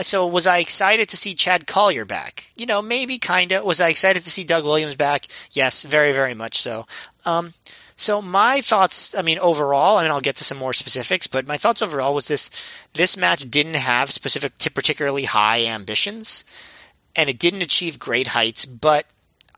so 0.01 0.25
was 0.25 0.47
I 0.47 0.57
excited 0.57 1.07
to 1.09 1.17
see 1.17 1.33
Chad 1.33 1.67
Collyer 1.67 2.07
back? 2.07 2.45
You 2.55 2.65
know, 2.65 2.81
maybe 2.81 3.17
kinda. 3.19 3.63
Was 3.63 3.79
I 3.79 3.89
excited 3.89 4.23
to 4.23 4.31
see 4.31 4.43
Doug 4.43 4.63
Williams 4.63 4.95
back? 4.95 5.27
Yes, 5.51 5.83
very, 5.83 6.11
very 6.11 6.33
much 6.33 6.55
so. 6.55 6.85
Um, 7.25 7.53
so 7.95 8.21
my 8.21 8.61
thoughts, 8.61 9.15
I 9.15 9.21
mean, 9.23 9.39
overall, 9.39 9.97
I 9.97 10.03
mean, 10.03 10.11
I'll 10.11 10.21
get 10.21 10.35
to 10.37 10.43
some 10.43 10.59
more 10.59 10.73
specifics, 10.73 11.25
but 11.25 11.47
my 11.47 11.57
thoughts 11.57 11.81
overall 11.81 12.13
was 12.13 12.27
this: 12.27 12.49
this 12.93 13.17
match 13.17 13.49
didn't 13.49 13.75
have 13.75 14.09
specific, 14.11 14.53
particularly 14.73 15.25
high 15.25 15.65
ambitions, 15.65 16.43
and 17.15 17.29
it 17.29 17.39
didn't 17.39 17.63
achieve 17.63 17.99
great 17.99 18.27
heights, 18.27 18.65
but 18.65 19.05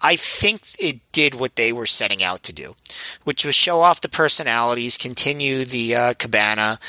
I 0.01 0.15
think 0.15 0.61
it 0.79 0.99
did 1.11 1.35
what 1.35 1.55
they 1.55 1.73
were 1.73 1.85
setting 1.85 2.23
out 2.23 2.43
to 2.43 2.53
do, 2.53 2.75
which 3.23 3.43
was 3.43 3.55
show 3.55 3.81
off 3.81 4.01
the 4.01 4.09
personalities, 4.09 4.97
continue 4.97 5.65
the 5.65 5.95
uh, 5.95 6.13
Cabana 6.17 6.79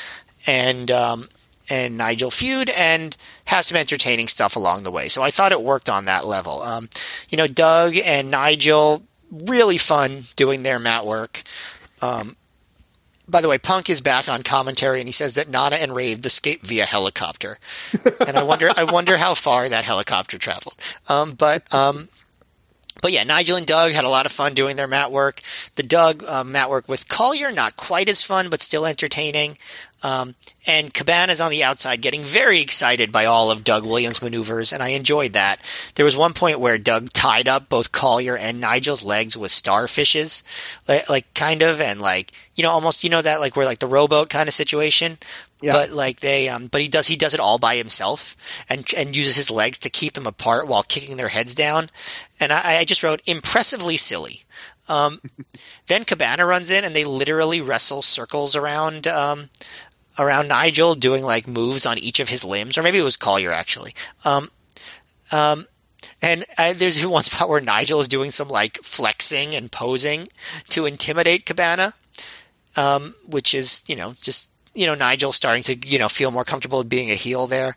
and 0.47 0.89
um, 0.89 1.29
and 1.69 1.97
Nigel 1.97 2.31
feud, 2.31 2.69
and 2.69 3.15
have 3.45 3.65
some 3.65 3.77
entertaining 3.77 4.27
stuff 4.27 4.55
along 4.55 4.83
the 4.83 4.91
way. 4.91 5.07
So 5.07 5.21
I 5.21 5.29
thought 5.29 5.51
it 5.51 5.61
worked 5.61 5.89
on 5.89 6.05
that 6.05 6.25
level. 6.25 6.61
Um, 6.61 6.89
you 7.29 7.37
know, 7.37 7.47
Doug 7.47 7.95
and 7.97 8.31
Nigel 8.31 9.03
really 9.31 9.77
fun 9.77 10.23
doing 10.35 10.63
their 10.63 10.79
mat 10.79 11.05
work. 11.05 11.43
Um, 12.01 12.35
by 13.27 13.39
the 13.39 13.47
way, 13.47 13.57
Punk 13.57 13.89
is 13.89 14.01
back 14.01 14.27
on 14.27 14.43
commentary, 14.43 14.99
and 14.99 15.07
he 15.07 15.13
says 15.13 15.35
that 15.35 15.47
Nana 15.47 15.77
and 15.77 15.95
Rave 15.95 16.25
escaped 16.25 16.67
via 16.67 16.85
helicopter, 16.85 17.57
and 18.27 18.37
I 18.37 18.43
wonder, 18.43 18.69
I 18.75 18.83
wonder 18.83 19.15
how 19.15 19.35
far 19.35 19.69
that 19.69 19.85
helicopter 19.85 20.37
traveled. 20.37 20.75
Um, 21.07 21.33
but 21.33 21.73
um, 21.73 22.09
but 23.01 23.11
yeah, 23.11 23.23
Nigel 23.23 23.57
and 23.57 23.67
Doug 23.67 23.91
had 23.91 24.05
a 24.05 24.09
lot 24.09 24.25
of 24.25 24.31
fun 24.31 24.53
doing 24.53 24.75
their 24.75 24.87
mat 24.87 25.11
work. 25.11 25.41
The 25.75 25.83
Doug 25.83 26.23
um, 26.23 26.51
mat 26.51 26.69
work 26.69 26.87
with 26.87 27.07
Collyer, 27.07 27.53
not 27.53 27.75
quite 27.75 28.09
as 28.09 28.23
fun, 28.23 28.49
but 28.49 28.61
still 28.61 28.85
entertaining. 28.85 29.57
Um, 30.03 30.35
and 30.65 30.93
Cabana's 30.93 31.41
on 31.41 31.51
the 31.51 31.63
outside 31.63 32.01
getting 32.01 32.23
very 32.23 32.59
excited 32.59 33.11
by 33.11 33.25
all 33.25 33.51
of 33.51 33.63
Doug 33.63 33.83
Williams' 33.83 34.21
maneuvers, 34.21 34.73
and 34.73 34.81
I 34.81 34.89
enjoyed 34.89 35.33
that. 35.33 35.59
There 35.95 36.05
was 36.05 36.17
one 36.17 36.33
point 36.33 36.59
where 36.59 36.77
Doug 36.77 37.09
tied 37.09 37.47
up 37.47 37.69
both 37.69 37.91
Collyer 37.91 38.37
and 38.39 38.59
Nigel's 38.59 39.03
legs 39.03 39.37
with 39.37 39.51
starfishes, 39.51 40.43
like, 40.87 41.09
like 41.09 41.33
kind 41.33 41.61
of, 41.61 41.81
and 41.81 42.01
like, 42.01 42.31
you 42.55 42.63
know, 42.63 42.71
almost, 42.71 43.03
you 43.03 43.09
know, 43.09 43.21
that 43.21 43.39
like 43.39 43.55
where 43.55 43.65
like 43.65 43.79
the 43.79 43.87
rowboat 43.87 44.29
kind 44.29 44.47
of 44.47 44.53
situation. 44.53 45.17
Yeah. 45.61 45.73
But 45.73 45.91
like 45.91 46.19
they, 46.19 46.49
um, 46.49 46.67
but 46.67 46.81
he 46.81 46.87
does, 46.87 47.07
he 47.07 47.15
does 47.15 47.33
it 47.33 47.39
all 47.39 47.59
by 47.59 47.75
himself 47.75 48.65
and, 48.69 48.85
and 48.97 49.15
uses 49.15 49.35
his 49.35 49.51
legs 49.51 49.77
to 49.79 49.89
keep 49.89 50.13
them 50.13 50.25
apart 50.25 50.67
while 50.67 50.83
kicking 50.83 51.17
their 51.17 51.27
heads 51.27 51.53
down. 51.53 51.89
And 52.39 52.51
I, 52.51 52.77
I 52.77 52.85
just 52.85 53.03
wrote 53.03 53.21
impressively 53.25 53.97
silly. 53.97 54.41
Um, 54.89 55.21
then 55.87 56.03
Cabana 56.03 56.45
runs 56.45 56.71
in 56.71 56.83
and 56.83 56.95
they 56.95 57.05
literally 57.05 57.61
wrestle 57.61 58.01
circles 58.01 58.55
around, 58.55 59.07
um, 59.07 59.49
around 60.17 60.47
Nigel 60.47 60.95
doing 60.95 61.23
like 61.23 61.47
moves 61.47 61.85
on 61.85 61.97
each 61.97 62.19
of 62.19 62.29
his 62.29 62.43
limbs, 62.43 62.77
or 62.77 62.83
maybe 62.83 62.97
it 62.97 63.03
was 63.03 63.17
Collyer 63.17 63.51
actually. 63.51 63.93
Um, 64.25 64.49
um, 65.31 65.67
and 66.21 66.45
uh, 66.57 66.73
there's 66.73 66.99
even 66.99 67.11
one 67.11 67.23
spot 67.23 67.49
where 67.49 67.61
Nigel 67.61 67.99
is 67.99 68.07
doing 68.07 68.31
some 68.31 68.47
like 68.47 68.77
flexing 68.77 69.55
and 69.55 69.71
posing 69.71 70.27
to 70.69 70.85
intimidate 70.85 71.45
Cabana, 71.45 71.93
um, 72.75 73.15
which 73.27 73.53
is 73.53 73.83
you 73.87 73.95
know 73.95 74.15
just 74.21 74.50
you 74.73 74.85
know 74.85 74.95
Nigel 74.95 75.33
starting 75.33 75.63
to 75.63 75.87
you 75.87 75.99
know 75.99 76.09
feel 76.09 76.31
more 76.31 76.43
comfortable 76.43 76.83
being 76.83 77.11
a 77.11 77.15
heel 77.15 77.47
there. 77.47 77.75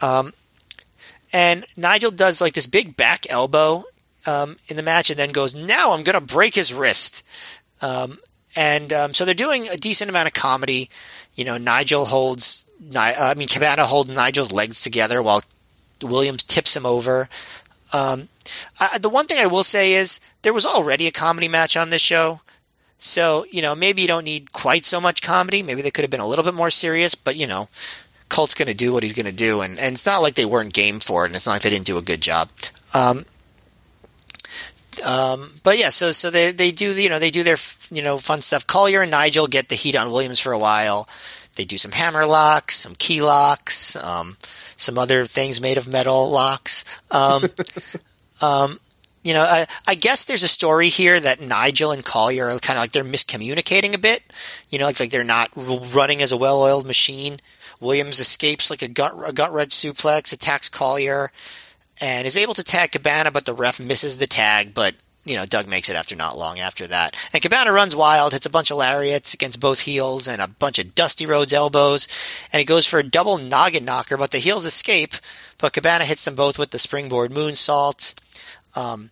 Um, 0.00 0.32
and 1.32 1.64
Nigel 1.76 2.10
does 2.10 2.40
like 2.40 2.52
this 2.52 2.66
big 2.66 2.96
back 2.96 3.26
elbow 3.30 3.84
um, 4.26 4.56
in 4.68 4.76
the 4.76 4.82
match, 4.82 5.10
and 5.10 5.18
then 5.18 5.30
goes, 5.30 5.54
"Now 5.54 5.92
I'm 5.92 6.02
going 6.02 6.18
to 6.18 6.34
break 6.34 6.54
his 6.54 6.72
wrist." 6.72 7.26
Um, 7.82 8.18
and 8.56 8.92
um, 8.92 9.14
so 9.14 9.24
they're 9.24 9.34
doing 9.34 9.68
a 9.68 9.76
decent 9.76 10.08
amount 10.08 10.28
of 10.28 10.32
comedy. 10.34 10.90
You 11.34 11.44
know, 11.44 11.58
Nigel 11.58 12.04
holds, 12.04 12.70
I 12.96 13.34
mean, 13.34 13.48
Cabana 13.48 13.84
holds 13.84 14.10
Nigel's 14.10 14.52
legs 14.52 14.80
together 14.80 15.22
while 15.22 15.42
Williams 16.02 16.44
tips 16.44 16.76
him 16.76 16.86
over. 16.86 17.28
Um, 17.92 18.28
I, 18.78 18.98
the 18.98 19.08
one 19.08 19.26
thing 19.26 19.38
I 19.38 19.46
will 19.46 19.64
say 19.64 19.94
is 19.94 20.20
there 20.42 20.52
was 20.52 20.66
already 20.66 21.06
a 21.06 21.12
comedy 21.12 21.48
match 21.48 21.76
on 21.76 21.90
this 21.90 22.02
show. 22.02 22.40
So, 22.98 23.44
you 23.50 23.60
know, 23.60 23.74
maybe 23.74 24.02
you 24.02 24.08
don't 24.08 24.24
need 24.24 24.52
quite 24.52 24.86
so 24.86 25.00
much 25.00 25.20
comedy. 25.20 25.62
Maybe 25.62 25.82
they 25.82 25.90
could 25.90 26.04
have 26.04 26.10
been 26.10 26.20
a 26.20 26.26
little 26.26 26.44
bit 26.44 26.54
more 26.54 26.70
serious, 26.70 27.14
but, 27.14 27.36
you 27.36 27.46
know, 27.46 27.68
Colt's 28.28 28.54
going 28.54 28.68
to 28.68 28.74
do 28.74 28.92
what 28.92 29.02
he's 29.02 29.12
going 29.12 29.26
to 29.26 29.32
do. 29.32 29.60
And, 29.60 29.78
and 29.78 29.94
it's 29.94 30.06
not 30.06 30.22
like 30.22 30.34
they 30.34 30.46
weren't 30.46 30.72
game 30.72 31.00
for 31.00 31.24
it, 31.24 31.28
and 31.28 31.36
it's 31.36 31.46
not 31.46 31.52
like 31.52 31.62
they 31.62 31.70
didn't 31.70 31.86
do 31.86 31.98
a 31.98 32.02
good 32.02 32.20
job. 32.20 32.48
Um, 32.94 33.26
um, 35.04 35.50
but 35.62 35.78
yeah, 35.78 35.90
so 35.90 36.12
so 36.12 36.30
they 36.30 36.52
they 36.52 36.70
do 36.70 36.92
you 36.92 37.08
know 37.08 37.18
they 37.18 37.30
do 37.30 37.42
their 37.42 37.56
you 37.90 38.02
know 38.02 38.18
fun 38.18 38.40
stuff. 38.40 38.66
Collyer 38.66 39.02
and 39.02 39.10
Nigel 39.10 39.46
get 39.46 39.68
the 39.68 39.74
heat 39.74 39.96
on 39.96 40.10
Williams 40.10 40.40
for 40.40 40.52
a 40.52 40.58
while. 40.58 41.08
They 41.56 41.64
do 41.64 41.78
some 41.78 41.92
hammer 41.92 42.26
locks, 42.26 42.76
some 42.76 42.94
key 42.96 43.22
locks, 43.22 43.96
um, 43.96 44.36
some 44.76 44.98
other 44.98 45.24
things 45.26 45.60
made 45.60 45.78
of 45.78 45.88
metal 45.88 46.30
locks. 46.30 46.84
Um, 47.10 47.44
um, 48.40 48.80
you 49.24 49.32
know, 49.32 49.42
I, 49.42 49.66
I, 49.86 49.94
guess 49.94 50.24
there's 50.24 50.42
a 50.42 50.48
story 50.48 50.88
here 50.88 51.18
that 51.18 51.40
Nigel 51.40 51.92
and 51.92 52.04
Collyer 52.04 52.54
are 52.54 52.58
kind 52.58 52.78
of 52.78 52.82
like 52.82 52.92
they're 52.92 53.02
miscommunicating 53.02 53.94
a 53.94 53.98
bit. 53.98 54.22
You 54.68 54.78
know, 54.78 54.84
like 54.84 55.00
like 55.00 55.10
they're 55.10 55.24
not 55.24 55.50
running 55.56 56.20
as 56.20 56.30
a 56.30 56.36
well-oiled 56.36 56.86
machine. 56.86 57.40
Williams 57.80 58.20
escapes 58.20 58.70
like 58.70 58.82
a 58.82 58.88
gut 58.88 59.14
a 59.26 59.32
gut 59.32 59.52
red 59.52 59.70
suplex, 59.70 60.32
attacks 60.32 60.68
Collyer, 60.68 61.30
and 62.00 62.26
is 62.26 62.36
able 62.36 62.54
to 62.54 62.62
tag 62.62 62.92
Cabana, 62.92 63.30
but 63.30 63.46
the 63.46 63.54
ref 63.54 63.80
misses 63.80 64.18
the 64.18 64.26
tag, 64.26 64.74
but 64.74 64.94
you 65.24 65.36
know, 65.36 65.46
Doug 65.46 65.66
makes 65.66 65.88
it 65.88 65.96
after 65.96 66.14
not 66.14 66.36
long 66.36 66.60
after 66.60 66.86
that. 66.86 67.16
And 67.32 67.40
Cabana 67.40 67.72
runs 67.72 67.96
wild, 67.96 68.34
hits 68.34 68.44
a 68.44 68.50
bunch 68.50 68.70
of 68.70 68.76
lariats 68.76 69.32
against 69.32 69.58
both 69.58 69.80
heels 69.80 70.28
and 70.28 70.42
a 70.42 70.48
bunch 70.48 70.78
of 70.78 70.94
Dusty 70.94 71.24
Rhodes 71.24 71.54
elbows, 71.54 72.08
and 72.52 72.58
he 72.58 72.66
goes 72.66 72.86
for 72.86 72.98
a 72.98 73.02
double 73.02 73.38
noggin 73.38 73.86
knocker, 73.86 74.18
but 74.18 74.32
the 74.32 74.38
heels 74.38 74.66
escape, 74.66 75.14
but 75.56 75.72
Cabana 75.72 76.04
hits 76.04 76.26
them 76.26 76.34
both 76.34 76.58
with 76.58 76.72
the 76.72 76.78
springboard 76.78 77.32
moonsault. 77.32 78.20
Um, 78.76 79.10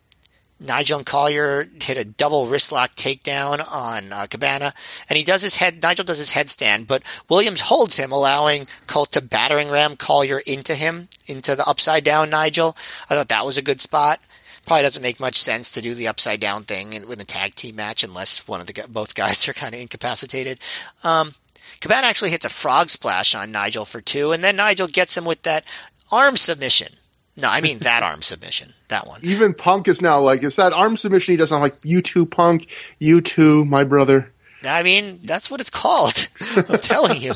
Nigel 0.63 0.99
and 0.99 1.07
Collyer 1.07 1.83
hit 1.83 1.97
a 1.97 2.05
double 2.05 2.47
wrist 2.47 2.73
lock 2.73 2.95
takedown 2.95 3.65
on 3.71 4.13
uh, 4.13 4.27
Cabana, 4.27 4.73
and 5.09 5.17
he 5.17 5.25
does 5.25 5.43
his 5.43 5.57
head. 5.57 5.83
Nigel 5.83 6.05
does 6.05 6.19
his 6.19 6.31
headstand, 6.31 6.87
but 6.87 7.03
Williams 7.29 7.63
holds 7.63 7.97
him, 7.97 8.13
allowing 8.13 8.69
Colt 8.87 9.13
to 9.13 9.23
battering 9.23 9.71
ram 9.71 9.97
Collyer 9.97 10.41
into 10.47 10.75
him, 10.75 11.09
into 11.27 11.57
the 11.57 11.69
upside 11.69 12.05
down 12.05 12.31
Nigel. 12.31 12.77
I 13.11 13.15
thought 13.15 13.29
that 13.29 13.45
was 13.45 13.59
a 13.59 13.63
good 13.63 13.81
spot. 13.81 14.21
Probably 14.65 14.83
doesn't 14.83 15.03
make 15.03 15.19
much 15.19 15.37
sense 15.37 15.73
to 15.73 15.81
do 15.81 15.93
the 15.93 16.07
upside 16.07 16.39
down 16.39 16.65
thing 16.65 16.93
in, 16.93 17.05
in 17.11 17.21
a 17.21 17.25
tag 17.25 17.57
team 17.57 17.77
match 17.77 18.05
unless 18.05 18.47
one 18.47 18.61
of 18.61 18.67
the 18.67 18.87
both 18.89 19.15
guys 19.15 19.49
are 19.49 19.53
kind 19.53 19.75
of 19.75 19.81
incapacitated. 19.81 20.61
Um, 21.03 21.35
Cabana 21.81 22.07
actually 22.07 22.31
hits 22.31 22.47
a 22.47 22.51
frog 22.51 22.91
splash 22.91 23.35
on 23.35 23.51
Nigel 23.51 23.85
for 23.85 24.01
two, 24.01 24.31
and 24.31 24.45
then 24.45 24.57
Nigel 24.57 24.87
gets 24.87 25.17
him 25.17 25.25
with 25.25 25.43
that 25.43 25.65
arm 26.13 26.37
submission. 26.37 26.93
No, 27.41 27.49
I 27.49 27.61
mean 27.61 27.81
that 27.81 28.03
arm 28.05 28.23
submission. 28.23 28.75
That 28.93 29.07
one. 29.07 29.21
Even 29.23 29.55
Punk 29.55 29.89
is 29.89 30.03
now 30.03 30.21
like, 30.21 30.43
it's 30.43 30.57
that 30.57 30.75
arm 30.75 30.99
submission 30.99 31.33
he 31.33 31.39
does 31.39 31.51
not 31.51 31.63
like, 31.63 31.77
you 31.83 32.03
too, 32.03 32.27
Punk, 32.27 32.69
you 32.99 33.23
too, 33.23 33.65
my 33.65 33.85
brother. 33.85 34.31
I 34.67 34.83
mean, 34.83 35.21
that's 35.25 35.51
what 35.51 35.63
it's 35.63 35.71
called. 35.71 36.29
I'm 36.57 36.79
telling 36.79 37.21
you. 37.23 37.33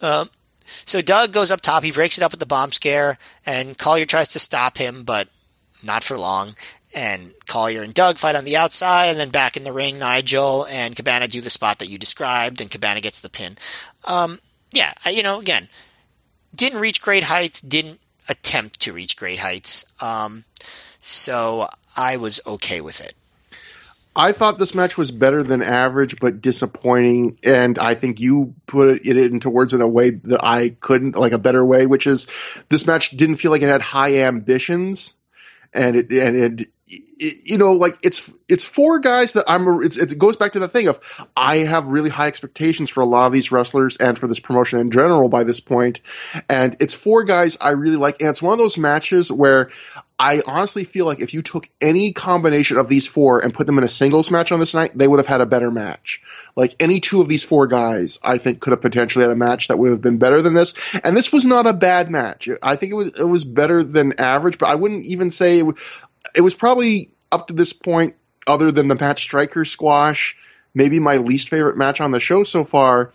Um, 0.00 0.30
so 0.84 1.02
Doug 1.02 1.32
goes 1.32 1.50
up 1.50 1.60
top. 1.60 1.82
He 1.82 1.90
breaks 1.90 2.18
it 2.18 2.22
up 2.22 2.30
with 2.30 2.38
the 2.38 2.46
bomb 2.46 2.70
scare, 2.70 3.18
and 3.44 3.76
Collyer 3.76 4.06
tries 4.06 4.28
to 4.34 4.38
stop 4.38 4.78
him, 4.78 5.02
but 5.02 5.26
not 5.82 6.04
for 6.04 6.16
long. 6.16 6.54
And 6.94 7.34
Collyer 7.46 7.82
and 7.82 7.92
Doug 7.92 8.18
fight 8.18 8.36
on 8.36 8.44
the 8.44 8.56
outside, 8.56 9.06
and 9.06 9.18
then 9.18 9.30
back 9.30 9.56
in 9.56 9.64
the 9.64 9.72
ring, 9.72 9.98
Nigel 9.98 10.66
and 10.66 10.94
Cabana 10.94 11.26
do 11.26 11.40
the 11.40 11.50
spot 11.50 11.80
that 11.80 11.88
you 11.90 11.98
described, 11.98 12.60
and 12.60 12.70
Cabana 12.70 13.00
gets 13.00 13.20
the 13.20 13.28
pin. 13.28 13.58
Um, 14.04 14.38
yeah, 14.72 14.92
you 15.10 15.24
know, 15.24 15.40
again, 15.40 15.68
didn't 16.54 16.80
reach 16.80 17.02
great 17.02 17.24
heights, 17.24 17.60
didn't 17.60 17.98
attempt 18.30 18.80
to 18.80 18.92
reach 18.92 19.16
great 19.16 19.38
heights. 19.38 19.92
Um, 20.00 20.44
so 21.00 21.68
I 21.96 22.16
was 22.16 22.40
okay 22.46 22.80
with 22.80 23.00
it. 23.04 23.12
I 24.14 24.32
thought 24.32 24.58
this 24.58 24.74
match 24.74 24.98
was 24.98 25.12
better 25.12 25.42
than 25.42 25.62
average, 25.62 26.18
but 26.18 26.40
disappointing. 26.40 27.38
And 27.44 27.78
I 27.78 27.94
think 27.94 28.20
you 28.20 28.54
put 28.66 29.06
it 29.06 29.16
into 29.16 29.50
words 29.50 29.72
in 29.72 29.82
a 29.82 29.88
way 29.88 30.10
that 30.10 30.44
I 30.44 30.70
couldn't, 30.80 31.16
like 31.16 31.32
a 31.32 31.38
better 31.38 31.64
way, 31.64 31.86
which 31.86 32.06
is 32.06 32.26
this 32.68 32.86
match 32.86 33.10
didn't 33.10 33.36
feel 33.36 33.50
like 33.50 33.62
it 33.62 33.68
had 33.68 33.82
high 33.82 34.18
ambitions. 34.22 35.14
And 35.72 35.94
it, 35.94 36.10
and 36.10 36.60
it, 36.60 36.68
you 37.18 37.58
know, 37.58 37.72
like 37.72 37.98
it's 38.02 38.30
it's 38.48 38.64
four 38.64 38.98
guys 38.98 39.34
that 39.34 39.44
I'm. 39.46 39.82
it 39.82 40.18
goes 40.18 40.36
back 40.36 40.52
to 40.52 40.58
the 40.58 40.68
thing 40.68 40.88
of 40.88 41.00
I 41.36 41.58
have 41.58 41.86
really 41.86 42.10
high 42.10 42.28
expectations 42.28 42.90
for 42.90 43.00
a 43.00 43.06
lot 43.06 43.26
of 43.26 43.32
these 43.32 43.52
wrestlers 43.52 43.96
and 43.96 44.18
for 44.18 44.26
this 44.26 44.40
promotion 44.40 44.78
in 44.78 44.90
general 44.90 45.28
by 45.28 45.44
this 45.44 45.60
point, 45.60 46.00
and 46.48 46.76
it's 46.80 46.94
four 46.94 47.24
guys 47.24 47.58
I 47.60 47.70
really 47.70 47.96
like, 47.96 48.20
and 48.20 48.30
it's 48.30 48.42
one 48.42 48.52
of 48.52 48.58
those 48.58 48.78
matches 48.78 49.30
where 49.30 49.70
I 50.20 50.42
honestly 50.46 50.84
feel 50.84 51.06
like 51.06 51.20
if 51.20 51.32
you 51.32 51.40
took 51.40 51.66
any 51.80 52.12
combination 52.12 52.76
of 52.76 52.88
these 52.88 53.06
four 53.06 53.42
and 53.42 53.54
put 53.54 53.66
them 53.66 53.78
in 53.78 53.84
a 53.84 53.88
singles 53.88 54.30
match 54.30 54.52
on 54.52 54.60
this 54.60 54.74
night, 54.74 54.92
they 54.94 55.08
would 55.08 55.18
have 55.18 55.26
had 55.26 55.40
a 55.40 55.46
better 55.46 55.70
match. 55.70 56.20
Like 56.54 56.76
any 56.78 57.00
two 57.00 57.22
of 57.22 57.28
these 57.28 57.42
four 57.42 57.68
guys, 57.68 58.18
I 58.22 58.36
think 58.36 58.60
could 58.60 58.72
have 58.72 58.82
potentially 58.82 59.22
had 59.22 59.32
a 59.32 59.36
match 59.36 59.68
that 59.68 59.78
would 59.78 59.88
have 59.90 60.02
been 60.02 60.18
better 60.18 60.42
than 60.42 60.52
this. 60.52 60.74
And 61.02 61.16
this 61.16 61.32
was 61.32 61.46
not 61.46 61.66
a 61.66 61.72
bad 61.72 62.10
match. 62.10 62.50
I 62.62 62.76
think 62.76 62.92
it 62.92 62.96
was 62.96 63.18
it 63.18 63.24
was 63.24 63.44
better 63.44 63.82
than 63.82 64.20
average, 64.20 64.58
but 64.58 64.68
I 64.68 64.74
wouldn't 64.74 65.06
even 65.06 65.30
say 65.30 65.58
it 65.58 65.62
was, 65.62 65.76
it 66.34 66.40
was 66.40 66.54
probably 66.54 67.10
up 67.32 67.48
to 67.48 67.54
this 67.54 67.72
point, 67.72 68.16
other 68.46 68.70
than 68.70 68.88
the 68.88 68.94
Matt 68.94 69.18
Striker 69.18 69.64
squash, 69.64 70.36
maybe 70.74 71.00
my 71.00 71.18
least 71.18 71.48
favorite 71.48 71.76
match 71.76 72.00
on 72.00 72.10
the 72.10 72.20
show 72.20 72.42
so 72.42 72.64
far 72.64 73.12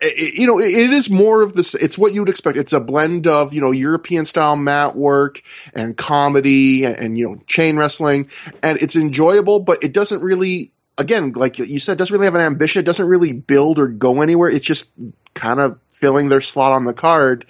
it, 0.00 0.38
you 0.38 0.46
know, 0.46 0.60
it 0.60 0.92
is 0.92 1.10
more 1.10 1.42
of 1.42 1.54
this. 1.54 1.74
It's 1.74 1.98
what 1.98 2.12
you 2.12 2.20
would 2.20 2.28
expect. 2.28 2.56
It's 2.56 2.72
a 2.72 2.80
blend 2.80 3.26
of 3.26 3.52
you 3.52 3.60
know 3.60 3.72
European 3.72 4.24
style 4.24 4.56
mat 4.56 4.96
work 4.96 5.42
and 5.74 5.96
comedy 5.96 6.84
and, 6.84 6.96
and, 6.96 7.18
you 7.18 7.28
know 7.28 7.40
chain 7.46 7.76
wrestling, 7.76 8.30
and 8.62 8.80
it's 8.80 8.96
enjoyable. 8.96 9.60
But 9.60 9.82
it 9.82 9.92
doesn't 9.92 10.22
really, 10.22 10.72
again, 10.96 11.32
like 11.32 11.58
you 11.58 11.80
said, 11.80 11.98
doesn't 11.98 12.12
really 12.12 12.26
have 12.26 12.36
an 12.36 12.42
ambition. 12.42 12.80
It 12.80 12.86
doesn't 12.86 13.06
really 13.06 13.32
build 13.32 13.78
or 13.78 13.88
go 13.88 14.22
anywhere. 14.22 14.50
It's 14.50 14.66
just 14.66 14.92
kind 15.34 15.60
of 15.60 15.78
filling 15.90 16.28
their 16.28 16.40
slot 16.40 16.72
on 16.72 16.84
the 16.84 16.94
card. 16.94 17.46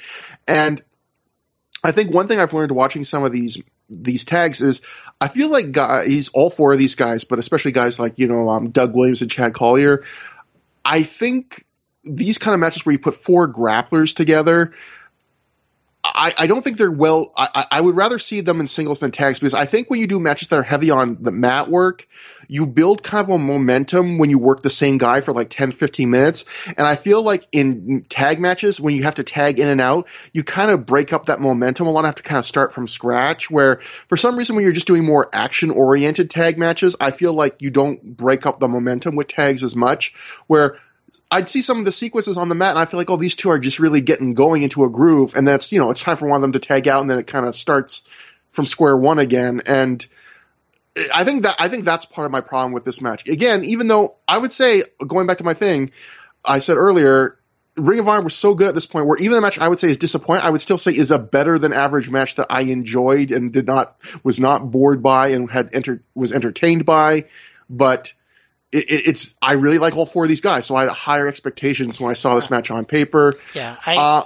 And 0.47 0.83
I 1.85 1.93
think 1.93 2.13
one 2.13 2.29
thing 2.29 2.41
I've 2.41 2.55
learned 2.55 2.73
watching 2.73 3.05
some 3.05 3.25
of 3.25 3.33
these 3.33 3.59
these 3.89 4.25
tags 4.25 4.61
is 4.61 4.83
I 5.21 5.29
feel 5.29 5.49
like 5.49 5.73
guys, 5.73 6.31
all 6.35 6.51
four 6.51 6.73
of 6.73 6.79
these 6.79 6.95
guys, 6.95 7.25
but 7.25 7.39
especially 7.39 7.73
guys 7.73 7.99
like 7.99 8.19
you 8.19 8.29
know 8.29 8.49
um, 8.49 8.71
Doug 8.71 8.95
Williams 8.95 9.23
and 9.23 9.31
Chad 9.31 9.53
Collyer, 9.53 10.05
I 10.85 11.03
think 11.03 11.65
these 12.05 12.39
kind 12.39 12.55
of 12.55 12.61
matches 12.61 12.87
where 12.87 12.93
you 12.93 12.99
put 12.99 13.15
four 13.15 13.53
grapplers 13.53 14.15
together, 14.15 14.75
I, 16.19 16.35
I 16.37 16.47
don't 16.49 16.63
think 16.63 16.79
they're 16.79 16.91
well. 16.91 17.33
I, 17.37 17.67
I 17.71 17.81
would 17.81 17.95
rather 17.95 18.19
see 18.19 18.41
them 18.41 18.59
in 18.59 18.67
singles 18.67 18.99
than 18.99 19.13
tags 19.13 19.39
because 19.39 19.55
I 19.55 19.67
think 19.67 19.89
when 19.89 20.01
you 20.01 20.09
do 20.09 20.19
matches 20.19 20.49
that 20.49 20.59
are 20.59 20.65
heavy 20.65 20.91
on 20.91 21.19
the 21.21 21.31
mat 21.31 21.69
work, 21.69 22.09
you 22.49 22.67
build 22.67 23.05
kind 23.05 23.23
of 23.23 23.31
a 23.31 23.39
momentum 23.39 24.19
when 24.19 24.29
you 24.29 24.41
work 24.41 24.61
the 24.63 24.71
same 24.71 24.99
guy 24.99 25.21
for 25.21 25.33
like 25.33 25.49
10, 25.49 25.71
15 25.71 26.11
minutes. 26.11 26.45
And 26.67 26.81
I 26.81 26.97
feel 26.97 27.23
like 27.23 27.47
in 27.53 28.05
tag 28.09 28.41
matches, 28.41 28.81
when 28.81 28.97
you 28.97 29.05
have 29.05 29.15
to 29.17 29.23
tag 29.23 29.61
in 29.61 29.69
and 29.69 29.81
out, 29.81 30.09
you 30.33 30.43
kind 30.43 30.73
of 30.73 30.87
break 30.87 31.13
up 31.13 31.27
that 31.27 31.41
momentum 31.41 31.87
a 31.87 31.91
lot. 31.93 32.05
Have 32.05 32.17
to 32.17 32.25
kind 32.25 32.41
of 32.41 32.47
start 32.47 32.73
from 32.73 32.89
scratch. 32.89 33.49
Where 33.49 33.81
for 34.09 34.17
some 34.17 34.37
reason, 34.37 34.57
when 34.57 34.65
you're 34.65 34.73
just 34.73 34.89
doing 34.89 35.05
more 35.05 35.29
action 35.33 35.71
oriented 35.71 36.31
tag 36.31 36.59
matches, 36.59 36.97
I 37.01 37.13
feel 37.13 37.33
like 37.33 37.63
you 37.63 37.71
don't 37.71 38.03
break 38.03 38.45
up 38.45 38.59
the 38.59 38.67
momentum 38.67 39.15
with 39.15 39.29
tags 39.29 39.63
as 39.63 39.77
much. 39.77 40.15
Where 40.49 40.79
I'd 41.31 41.49
see 41.49 41.63
some 41.63 41.79
of 41.79 41.85
the 41.85 41.93
sequences 41.93 42.39
on 42.39 42.49
the 42.49 42.55
mat, 42.55 42.71
and 42.71 42.79
I 42.79 42.87
feel 42.87 42.99
like, 42.99 43.11
oh, 43.11 43.17
these 43.17 43.37
two 43.37 43.51
are 43.51 43.59
just 43.59 43.79
really 43.79 44.01
getting 44.01 44.35
going 44.35 44.63
into 44.63 44.85
a 44.85 44.91
groove, 44.91 45.37
and 45.37 45.47
that's 45.47 45.73
you 45.73 45.79
know, 45.79 45.91
it's 45.91 46.03
time 46.03 46.17
for 46.17 46.27
one 46.27 46.37
of 46.37 46.43
them 46.43 46.53
to 46.53 46.59
tag 46.59 46.89
out, 46.89 47.03
and 47.03 47.11
then 47.11 47.19
it 47.19 47.27
kind 47.27 47.47
of 47.47 47.55
starts 47.55 48.03
from 48.51 48.67
square 48.67 48.97
one 48.97 49.19
again. 49.19 49.63
And 49.67 50.07
I 51.15 51.25
think 51.25 51.43
that 51.43 51.57
I 51.59 51.69
think 51.69 51.85
that's 51.85 52.07
part 52.07 52.25
of 52.25 52.33
my 52.33 52.41
problem 52.41 52.73
with 52.73 52.85
this 52.85 53.01
match. 53.01 53.29
Again, 53.29 53.65
even 53.65 53.89
though 53.89 54.17
I 54.27 54.39
would 54.39 54.53
say, 54.53 54.83
going 55.07 55.27
back 55.27 55.39
to 55.39 55.45
my 55.45 55.55
thing, 55.55 55.93
I 56.45 56.61
said 56.61 56.77
earlier, 56.77 57.39
Ring 57.77 57.99
of 57.99 58.09
Honor 58.09 58.25
was 58.25 58.35
so 58.35 58.55
good 58.55 58.69
at 58.69 58.75
this 58.75 58.87
point, 58.87 59.07
where 59.07 59.19
even 59.19 59.33
the 59.33 59.41
match 59.41 59.59
I 59.59 59.69
would 59.69 59.79
say 59.79 59.91
is 59.91 59.99
disappointing, 59.99 60.47
I 60.47 60.51
would 60.51 60.61
still 60.61 60.79
say 60.79 60.93
is 60.93 61.11
a 61.11 61.19
better 61.19 61.59
than 61.59 61.73
average 61.73 62.11
match 62.11 62.37
that 62.37 62.47
I 62.51 62.63
enjoyed 62.63 63.31
and 63.31 63.53
did 63.53 63.67
not 63.67 63.97
was 64.25 64.41
not 64.41 64.71
bored 64.71 65.03
by 65.03 65.29
and 65.29 65.51
had 65.51 65.75
enter 65.75 66.03
was 66.15 66.33
entertained 66.33 66.87
by, 66.87 67.27
but 67.69 68.13
it, 68.73 68.87
it's 68.89 69.35
I 69.41 69.55
really 69.55 69.79
like 69.79 69.97
all 69.97 70.07
four 70.07 70.25
of 70.25 70.29
these 70.29 70.41
guys, 70.41 70.67
so 70.67 70.77
I 70.77 70.83
had 70.83 70.91
higher 70.93 71.27
expectations 71.27 72.01
when 72.01 72.11
I 72.11 72.15
saw 72.15 72.35
this 72.35 72.51
match 72.51 72.71
on 72.71 72.85
paper. 72.85 73.35
Yeah, 73.55 73.77
I. 73.87 73.97
Uh, 73.97 74.23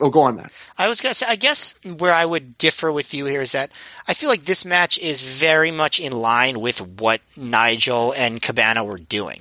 oh, 0.00 0.10
go 0.10 0.20
on 0.20 0.36
that. 0.36 0.52
I 0.76 0.88
was 0.88 1.00
gonna 1.00 1.14
say, 1.14 1.26
I 1.28 1.36
guess 1.36 1.82
where 1.84 2.12
I 2.12 2.24
would 2.24 2.58
differ 2.58 2.92
with 2.92 3.14
you 3.14 3.24
here 3.24 3.40
is 3.40 3.52
that 3.52 3.70
I 4.06 4.14
feel 4.14 4.28
like 4.28 4.44
this 4.44 4.64
match 4.64 4.98
is 4.98 5.22
very 5.22 5.70
much 5.70 6.00
in 6.00 6.12
line 6.12 6.60
with 6.60 6.80
what 7.00 7.20
Nigel 7.36 8.12
and 8.16 8.42
Cabana 8.42 8.84
were 8.84 8.98
doing, 8.98 9.40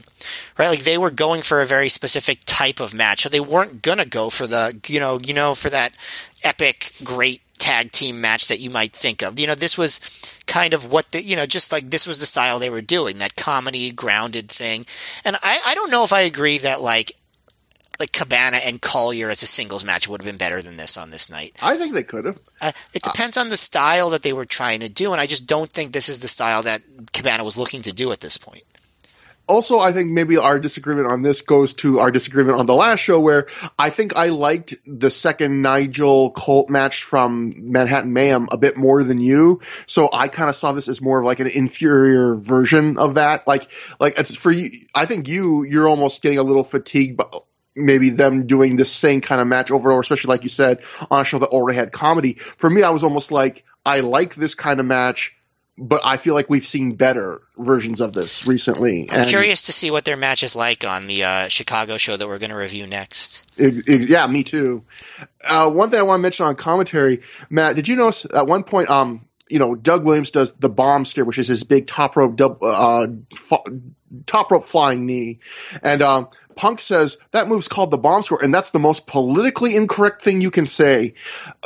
right? 0.57 0.69
Like 0.69 0.83
they 0.83 0.97
were 0.97 1.11
going 1.11 1.41
for 1.41 1.61
a 1.61 1.65
very 1.65 1.89
specific 1.89 2.39
type 2.45 2.79
of 2.79 2.93
match, 2.93 3.21
so 3.21 3.29
they 3.29 3.39
weren't 3.39 3.81
gonna 3.81 4.05
go 4.05 4.29
for 4.29 4.47
the, 4.47 4.79
you 4.87 4.99
know, 4.99 5.19
you 5.23 5.33
know, 5.33 5.55
for 5.55 5.69
that 5.69 5.97
epic, 6.43 6.93
great 7.03 7.41
tag 7.59 7.91
team 7.91 8.21
match 8.21 8.47
that 8.47 8.59
you 8.59 8.69
might 8.69 8.93
think 8.93 9.21
of. 9.21 9.39
You 9.39 9.47
know, 9.47 9.55
this 9.55 9.77
was 9.77 9.99
kind 10.47 10.73
of 10.73 10.91
what 10.91 11.11
the, 11.11 11.21
you 11.21 11.35
know, 11.35 11.45
just 11.45 11.71
like 11.71 11.89
this 11.89 12.07
was 12.07 12.19
the 12.19 12.25
style 12.25 12.57
they 12.57 12.69
were 12.69 12.81
doing, 12.81 13.19
that 13.19 13.35
comedy 13.35 13.91
grounded 13.91 14.49
thing. 14.49 14.85
And 15.23 15.35
I, 15.43 15.59
I 15.65 15.75
don't 15.75 15.91
know 15.91 16.03
if 16.03 16.13
I 16.13 16.21
agree 16.21 16.57
that 16.59 16.81
like, 16.81 17.11
like 17.99 18.11
Cabana 18.11 18.57
and 18.57 18.81
Collyer 18.81 19.29
as 19.29 19.41
a 19.41 19.47
singles 19.47 19.83
match 19.83 20.07
would 20.07 20.21
have 20.21 20.25
been 20.25 20.37
better 20.37 20.61
than 20.61 20.77
this 20.77 20.97
on 20.97 21.09
this 21.09 21.29
night. 21.29 21.55
I 21.61 21.77
think 21.77 21.93
they 21.93 22.03
could 22.03 22.25
have. 22.25 22.39
Uh, 22.61 22.71
it 22.93 23.01
depends 23.01 23.37
uh, 23.37 23.41
on 23.41 23.49
the 23.49 23.57
style 23.57 24.11
that 24.11 24.21
they 24.21 24.33
were 24.33 24.45
trying 24.45 24.81
to 24.81 24.89
do, 24.89 25.11
and 25.11 25.21
I 25.21 25.25
just 25.25 25.47
don't 25.47 25.71
think 25.71 25.93
this 25.93 26.07
is 26.07 26.19
the 26.19 26.27
style 26.27 26.61
that 26.63 26.81
Cabana 27.11 27.43
was 27.43 27.57
looking 27.57 27.81
to 27.81 27.91
do 27.91 28.11
at 28.11 28.19
this 28.19 28.37
point 28.37 28.63
also, 29.47 29.79
I 29.79 29.93
think 29.93 30.11
maybe 30.11 30.37
our 30.37 30.59
disagreement 30.59 31.07
on 31.07 31.21
this 31.21 31.41
goes 31.41 31.73
to 31.75 31.99
our 31.99 32.11
disagreement 32.11 32.59
on 32.59 32.65
the 32.65 32.75
last 32.75 32.99
show, 32.99 33.19
where 33.19 33.47
I 33.79 33.89
think 33.89 34.15
I 34.15 34.27
liked 34.27 34.75
the 34.85 35.09
second 35.09 35.61
Nigel 35.61 36.31
Colt 36.31 36.69
match 36.69 37.03
from 37.03 37.71
Manhattan 37.71 38.11
Mayhem 38.11 38.49
a 38.51 38.57
bit 38.57 38.75
more 38.77 39.03
than 39.03 39.19
you. 39.19 39.61
So 39.85 40.09
I 40.11 40.27
kind 40.27 40.49
of 40.49 40.55
saw 40.55 40.73
this 40.73 40.87
as 40.87 41.01
more 41.01 41.19
of 41.19 41.25
like 41.25 41.39
an 41.39 41.47
inferior 41.47 42.35
version 42.35 42.97
of 42.97 43.15
that. 43.15 43.47
Like, 43.47 43.69
like 43.99 44.19
it's 44.19 44.35
for 44.35 44.51
you. 44.51 44.69
I 44.93 45.05
think 45.05 45.27
you, 45.27 45.63
you're 45.63 45.87
almost 45.87 46.21
getting 46.21 46.39
a 46.39 46.43
little 46.43 46.65
fatigued, 46.65 47.17
but 47.17 47.33
maybe 47.73 48.09
them 48.09 48.47
doing 48.47 48.75
the 48.75 48.85
same 48.85 49.21
kind 49.21 49.39
of 49.39 49.47
match 49.47 49.71
over 49.71 49.89
and 49.89 49.93
over, 49.93 50.01
especially 50.01 50.29
like 50.29 50.43
you 50.43 50.49
said 50.49 50.81
on 51.09 51.21
a 51.21 51.23
show 51.23 51.39
that 51.39 51.49
already 51.49 51.77
had 51.77 51.91
comedy. 51.91 52.33
For 52.33 52.69
me, 52.69 52.83
I 52.83 52.89
was 52.89 53.03
almost 53.03 53.31
like, 53.31 53.63
I 53.85 54.01
like 54.01 54.35
this 54.35 54.55
kind 54.55 54.81
of 54.81 54.85
match 54.85 55.36
but 55.77 56.01
I 56.03 56.17
feel 56.17 56.33
like 56.33 56.49
we've 56.49 56.65
seen 56.65 56.95
better 56.95 57.41
versions 57.57 58.01
of 58.01 58.11
this 58.11 58.47
recently. 58.47 59.09
I'm 59.11 59.19
and 59.19 59.27
curious 59.27 59.63
to 59.63 59.71
see 59.71 59.91
what 59.91 60.05
their 60.05 60.17
match 60.17 60.41
is 60.41 60.55
like 60.55 60.83
on 60.83 61.07
the 61.07 61.23
uh, 61.23 61.47
Chicago 61.49 61.97
show 61.97 62.17
that 62.17 62.27
we're 62.27 62.39
going 62.39 62.49
to 62.49 62.57
review 62.57 62.87
next. 62.87 63.45
It, 63.57 63.87
it, 63.87 64.09
yeah, 64.09 64.25
me 64.25 64.43
too. 64.43 64.83
Uh, 65.43 65.69
one 65.69 65.89
thing 65.89 65.99
I 65.99 66.03
want 66.03 66.19
to 66.19 66.23
mention 66.23 66.45
on 66.47 66.55
commentary, 66.55 67.21
Matt, 67.49 67.75
did 67.75 67.87
you 67.87 67.95
notice 67.95 68.25
at 68.33 68.47
one 68.47 68.63
point, 68.63 68.89
um, 68.89 69.27
you 69.49 69.59
know, 69.59 69.75
Doug 69.75 70.03
Williams 70.03 70.31
does 70.31 70.51
the 70.53 70.69
bomb 70.69 71.05
scare, 71.05 71.25
which 71.25 71.37
is 71.37 71.47
his 71.47 71.63
big 71.63 71.85
top 71.87 72.15
rope, 72.15 72.39
uh, 72.61 73.07
top 74.25 74.51
rope 74.51 74.65
flying 74.65 75.05
knee, 75.05 75.39
and 75.83 76.01
um, 76.01 76.29
Punk 76.57 76.79
says 76.79 77.17
that 77.31 77.47
move's 77.47 77.67
called 77.67 77.91
the 77.91 77.97
bomb 77.97 78.23
score, 78.23 78.43
and 78.43 78.53
that's 78.53 78.71
the 78.71 78.79
most 78.79 79.07
politically 79.07 79.75
incorrect 79.75 80.21
thing 80.21 80.41
you 80.41 80.51
can 80.51 80.65
say. 80.65 81.13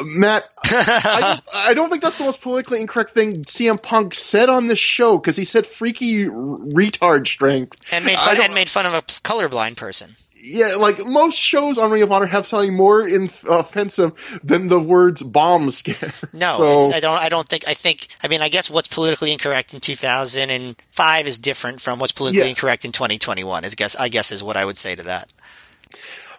Matt, 0.03 0.43
I, 0.65 1.39
I, 1.53 1.73
don't 1.73 1.89
think 1.89 2.01
that's 2.03 2.18
the 2.18 2.26
most 2.26 2.41
politically 2.41 2.81
incorrect 2.81 3.11
thing 3.11 3.43
CM 3.43 3.81
Punk 3.81 4.13
said 4.13 4.49
on 4.49 4.68
this 4.68 4.80
show 4.80 5.18
because 5.18 5.35
he 5.35 5.45
said 5.45 5.65
freaky 5.65 6.26
retard 6.26 7.26
strength 7.27 7.81
and 7.91 8.05
made 8.05 8.19
fun, 8.19 8.38
and 8.39 8.53
made 8.53 8.69
fun 8.69 8.85
of 8.85 8.93
a 8.93 9.01
colorblind 9.01 9.77
person 9.77 10.11
yeah, 10.43 10.76
like 10.76 11.05
most 11.05 11.38
shows 11.38 11.77
on 11.77 11.91
Ring 11.91 12.01
of 12.01 12.11
Honor 12.11 12.26
have 12.26 12.45
something 12.45 12.76
more 12.76 13.07
in, 13.07 13.30
uh, 13.49 13.59
offensive 13.59 14.39
than 14.43 14.68
the 14.68 14.80
words 14.80 15.22
"bomb 15.22 15.69
scare." 15.69 16.11
No, 16.34 16.81
so, 16.81 16.95
I 16.95 16.99
don't. 16.99 17.18
I 17.18 17.30
don't 17.30 17.47
think. 17.47 17.68
I 17.68 17.73
think. 17.73 18.07
I 18.23 18.27
mean, 18.27 18.41
I 18.41 18.49
guess 18.49 18.69
what's 18.69 18.88
politically 18.88 19.31
incorrect 19.31 19.73
in 19.73 19.80
2005 19.80 21.27
is 21.27 21.39
different 21.39 21.81
from 21.81 21.99
what's 21.99 22.11
politically 22.11 22.43
yeah. 22.43 22.49
incorrect 22.49 22.85
in 22.85 22.91
2021. 22.91 23.63
Is 23.63 23.76
guess 23.76 23.95
I 23.95 24.09
guess 24.09 24.31
is 24.31 24.43
what 24.43 24.57
I 24.57 24.65
would 24.65 24.77
say 24.77 24.95
to 24.95 25.03
that. 25.03 25.31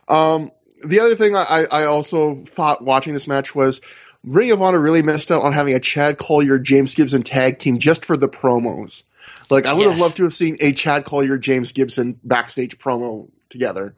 Um, 0.09 0.51
the 0.85 1.01
other 1.01 1.15
thing 1.15 1.37
I, 1.37 1.67
I 1.71 1.85
also 1.85 2.37
thought 2.45 2.83
watching 2.83 3.13
this 3.13 3.29
match 3.29 3.55
was 3.55 3.81
Ring 4.25 4.51
of 4.51 4.63
Honor 4.63 4.81
really 4.81 5.03
missed 5.03 5.31
out 5.31 5.43
on 5.43 5.53
having 5.53 5.75
a 5.75 5.81
Chad 5.81 6.19
Collyer 6.19 6.61
James 6.61 6.95
Gibson 6.95 7.23
tag 7.23 7.59
team 7.59 7.79
just 7.79 8.05
for 8.05 8.17
the 8.17 8.29
promos. 8.29 9.05
Like 9.51 9.67
I 9.67 9.75
would 9.75 9.83
yes. 9.83 9.93
have 9.93 10.01
loved 10.01 10.17
to 10.17 10.23
have 10.25 10.35
seen 10.35 10.57
a 10.61 10.73
Chad 10.73 11.05
Collyer 11.05 11.39
James 11.39 11.73
Gibson 11.73 12.19
backstage 12.25 12.79
promo 12.79 13.29
together. 13.53 13.95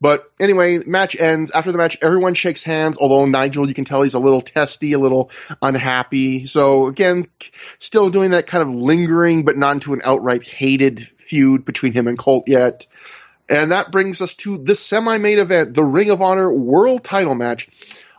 But 0.00 0.30
anyway, 0.40 0.80
match 0.84 1.18
ends. 1.18 1.50
After 1.50 1.72
the 1.72 1.78
match, 1.78 1.96
everyone 2.02 2.34
shakes 2.34 2.62
hands, 2.62 2.98
although 2.98 3.24
Nigel, 3.26 3.68
you 3.68 3.74
can 3.74 3.84
tell 3.84 4.02
he's 4.02 4.14
a 4.14 4.18
little 4.18 4.42
testy, 4.42 4.92
a 4.92 4.98
little 4.98 5.30
unhappy. 5.62 6.46
So 6.46 6.88
again, 6.88 7.28
still 7.78 8.10
doing 8.10 8.32
that 8.32 8.46
kind 8.46 8.62
of 8.62 8.74
lingering, 8.74 9.44
but 9.44 9.56
not 9.56 9.82
to 9.82 9.94
an 9.94 10.02
outright 10.04 10.46
hated 10.46 11.00
feud 11.00 11.64
between 11.64 11.92
him 11.92 12.08
and 12.08 12.18
Colt 12.18 12.48
yet. 12.48 12.86
And 13.48 13.72
that 13.72 13.92
brings 13.92 14.20
us 14.20 14.34
to 14.36 14.58
the 14.58 14.74
semi-main 14.74 15.38
event, 15.38 15.74
the 15.74 15.84
Ring 15.84 16.10
of 16.10 16.20
Honor 16.20 16.52
World 16.52 17.04
Title 17.04 17.34
match 17.34 17.68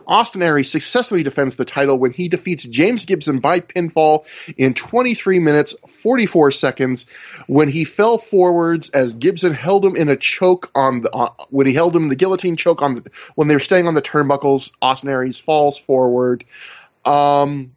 Austin 0.06 0.42
Aries 0.42 0.70
successfully 0.70 1.22
defends 1.22 1.56
the 1.56 1.64
title 1.64 1.98
when 1.98 2.12
he 2.12 2.28
defeats 2.28 2.64
James 2.64 3.04
Gibson 3.04 3.40
by 3.40 3.60
pinfall 3.60 4.26
in 4.56 4.74
23 4.74 5.40
minutes 5.40 5.74
44 5.86 6.50
seconds 6.52 7.06
when 7.46 7.68
he 7.68 7.84
fell 7.84 8.18
forwards 8.18 8.90
as 8.90 9.14
Gibson 9.14 9.52
held 9.52 9.84
him 9.84 9.96
in 9.96 10.08
a 10.08 10.16
choke 10.16 10.70
on 10.74 11.00
the 11.00 11.10
uh, 11.10 11.30
when 11.50 11.66
he 11.66 11.72
held 11.72 11.96
him 11.96 12.04
in 12.04 12.08
the 12.08 12.16
guillotine 12.16 12.56
choke 12.56 12.82
on 12.82 12.94
the, 12.96 13.10
when 13.34 13.48
they 13.48 13.54
were 13.54 13.60
staying 13.60 13.88
on 13.88 13.94
the 13.94 14.02
turnbuckles. 14.02 14.72
Austin 14.80 15.10
Aries 15.10 15.40
falls 15.40 15.78
forward. 15.78 16.44
Um, 17.04 17.72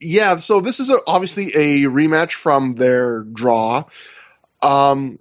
yeah, 0.00 0.36
so 0.36 0.60
this 0.60 0.80
is 0.80 0.90
a, 0.90 0.98
obviously 1.06 1.48
a 1.54 1.82
rematch 1.84 2.32
from 2.32 2.74
their 2.74 3.22
draw. 3.22 3.84
Um, 4.62 5.18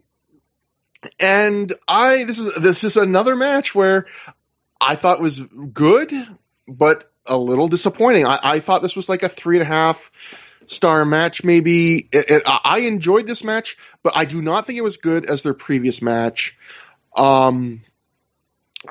and 1.20 1.72
I 1.88 2.24
this 2.24 2.40
is 2.40 2.54
this 2.56 2.84
is 2.84 2.98
another 2.98 3.36
match 3.36 3.76
where 3.76 4.08
I 4.80 4.96
thought 4.96 5.20
was 5.20 5.40
good, 5.42 6.12
but 6.68 7.10
a 7.26 7.38
little 7.38 7.68
disappointing. 7.68 8.26
I, 8.26 8.40
I 8.42 8.60
thought 8.60 8.82
this 8.82 8.96
was 8.96 9.10
like 9.10 9.24
a 9.24 9.30
three 9.30 9.58
and 9.58 9.64
a 9.64 9.66
half 9.66 10.12
star 10.68 11.06
match, 11.06 11.44
maybe. 11.44 12.08
It, 12.12 12.30
it, 12.30 12.44
I 12.46 12.80
enjoyed 12.82 13.28
this 13.28 13.44
match, 13.44 13.78
but 14.04 14.16
I 14.16 14.26
do 14.26 14.42
not 14.42 14.68
think 14.68 14.78
it 14.78 14.84
was 14.84 14.98
good 14.98 15.30
as 15.30 15.44
their 15.44 15.54
previous 15.54 16.02
match. 16.02 16.56
Um, 17.16 17.82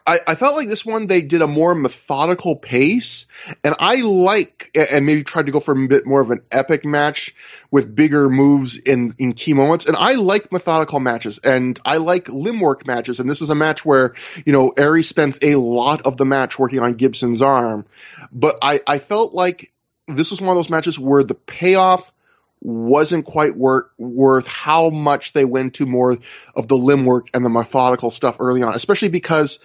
I, 0.07 0.21
I, 0.27 0.35
felt 0.35 0.57
like 0.57 0.69
this 0.69 0.85
one 0.85 1.07
they 1.07 1.23
did 1.23 1.43
a 1.43 1.47
more 1.47 1.75
methodical 1.75 2.57
pace, 2.57 3.27
and 3.63 3.75
I 3.79 3.97
like 3.97 4.71
and 4.75 5.07
maybe 5.07 5.25
tried 5.25 5.47
to 5.47 5.53
go 5.53 5.61
for 5.61 5.73
a 5.73 5.89
bit 5.89 6.07
more 6.07 6.21
of 6.21 6.31
an 6.31 6.43
epic 6.51 6.85
match 6.85 7.35
with 7.71 7.95
bigger 7.95 8.29
moves 8.29 8.77
in 8.77 9.15
in 9.19 9.33
key 9.33 9.55
moments. 9.55 9.87
And 9.87 9.97
I 9.97 10.13
like 10.15 10.53
methodical 10.53 11.01
matches, 11.01 11.39
and 11.39 11.79
I 11.85 11.99
like 11.99 12.29
limb 12.29 12.61
work 12.61 12.87
matches. 12.87 13.21
And 13.21 13.29
this 13.29 13.43
is 13.43 13.51
a 13.51 13.55
match 13.55 13.85
where 13.85 14.15
you 14.45 14.53
know 14.53 14.73
Aries 14.77 15.09
spends 15.09 15.39
a 15.43 15.57
lot 15.57 16.03
of 16.07 16.17
the 16.17 16.25
match 16.25 16.59
working 16.59 16.81
on 16.81 16.95
Gibson's 16.95 17.43
arm, 17.43 17.85
but 18.33 18.59
I 18.63 18.81
I 18.87 18.99
felt 18.99 19.35
like 19.35 19.73
this 20.09 20.31
was 20.31 20.41
one 20.41 20.51
of 20.51 20.57
those 20.57 20.71
matches 20.71 20.99
where 20.99 21.25
the 21.25 21.35
payoff 21.35 22.11
wasn't 22.65 23.27
quite 23.27 23.55
worth 23.55 23.85
worth 23.99 24.47
how 24.47 24.89
much 24.89 25.35
they 25.35 25.45
went 25.45 25.75
to 25.75 25.87
more 25.87 26.17
of 26.57 26.67
the 26.67 26.77
limb 26.77 27.05
work 27.05 27.29
and 27.35 27.45
the 27.45 27.51
methodical 27.51 28.11
stuff 28.11 28.39
early 28.41 28.63
on, 28.63 28.75
especially 28.75 29.11
because 29.11 29.59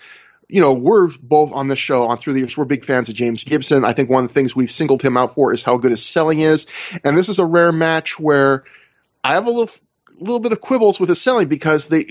you 0.50 0.62
know, 0.62 0.74
we're 0.74 1.10
both 1.22 1.54
on 1.54 1.68
this 1.68 1.78
show 1.78 2.08
on 2.08 2.18
through 2.18 2.34
the 2.34 2.40
years. 2.40 2.58
We're 2.58 2.66
big 2.66 2.84
fans 2.84 3.08
of 3.08 3.16
James 3.16 3.44
Gibson. 3.44 3.86
I 3.86 3.94
think 3.94 4.10
one 4.10 4.24
of 4.24 4.30
the 4.30 4.34
things 4.34 4.56
we've 4.56 4.72
singled 4.72 5.04
him 5.04 5.16
out 5.16 5.36
for 5.36 5.54
is 5.54 5.64
how 5.64 5.78
good 5.78 5.92
his 5.92 6.04
selling 6.04 6.42
is. 6.42 6.66
And 7.04 7.16
this 7.16 7.30
is 7.30 7.38
a 7.38 7.46
rare 7.46 7.72
match 7.72 8.20
where 8.20 8.64
I 9.24 9.36
have 9.36 9.46
a 9.46 9.52
little 9.52 9.70
little 10.20 10.40
bit 10.40 10.52
of 10.52 10.62
quibbles 10.62 11.00
with 11.00 11.10
his 11.10 11.22
selling 11.22 11.48
because 11.48 11.88
they 11.88 12.06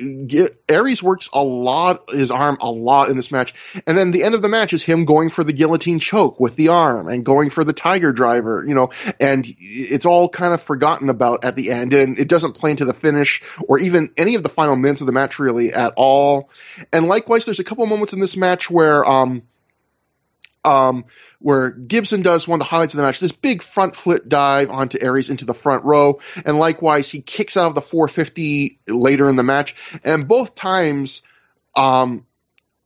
Aries 0.69 1.03
works 1.03 1.29
a 1.33 1.43
lot 1.43 2.11
his 2.11 2.31
arm 2.31 2.59
a 2.61 2.71
lot 2.71 3.11
in 3.11 3.17
this 3.17 3.31
match, 3.31 3.55
and 3.87 3.97
then 3.97 4.11
the 4.11 4.23
end 4.23 4.35
of 4.35 4.43
the 4.43 4.49
match 4.49 4.73
is 4.73 4.83
him 4.83 5.05
going 5.05 5.31
for 5.31 5.45
the 5.45 5.53
guillotine 5.53 5.99
choke 5.99 6.41
with 6.41 6.57
the 6.57 6.69
arm 6.69 7.09
and 7.09 7.25
going 7.25 7.51
for 7.51 7.65
the 7.65 7.73
tiger 7.73 8.13
driver, 8.13 8.65
you 8.67 8.75
know, 8.75 8.91
and 9.21 9.47
it's 9.59 10.07
all 10.07 10.29
kind 10.29 10.55
of 10.55 10.63
forgotten 10.63 11.09
about 11.09 11.45
at 11.45 11.57
the 11.57 11.71
end, 11.71 11.95
and 11.95 12.19
it 12.19 12.29
doesn't 12.29 12.53
play 12.53 12.71
into 12.71 12.85
the 12.85 12.95
finish 12.95 13.43
or 13.67 13.79
even 13.79 14.11
any 14.17 14.35
of 14.35 14.43
the 14.43 14.49
final 14.49 14.77
minutes 14.77 15.01
of 15.01 15.07
the 15.07 15.13
match 15.13 15.39
really 15.39 15.73
at 15.73 15.93
all. 15.97 16.51
And 16.93 17.07
likewise, 17.07 17.45
there's 17.45 17.61
a 17.61 17.65
couple 17.65 17.87
moments 17.87 18.13
in 18.13 18.21
this 18.21 18.37
match 18.37 18.71
where 18.71 19.05
um 19.05 19.43
um, 20.69 21.05
where 21.39 21.71
Gibson 21.71 22.23
does 22.23 22.47
one 22.47 22.57
of 22.57 22.61
the 22.61 22.65
highlights 22.67 22.95
of 22.95 22.99
the 22.99 23.05
match, 23.05 23.21
this 23.21 23.33
big 23.33 23.63
front 23.63 23.97
flip 23.97 24.29
dive 24.29 24.71
onto 24.71 24.99
Aries 25.01 25.31
into 25.31 25.45
the 25.45 25.55
front 25.55 25.85
row, 25.85 26.21
and 26.45 26.59
likewise 26.59 27.11
he 27.11 27.21
kicks 27.21 27.57
out 27.57 27.69
of 27.69 27.75
the 27.75 27.81
450 27.81 28.79
later 28.89 29.29
in 29.29 29.37
the 29.37 29.43
match, 29.43 29.75
and 30.05 30.29
both 30.29 30.55
times, 30.55 31.23
um, 31.75 32.27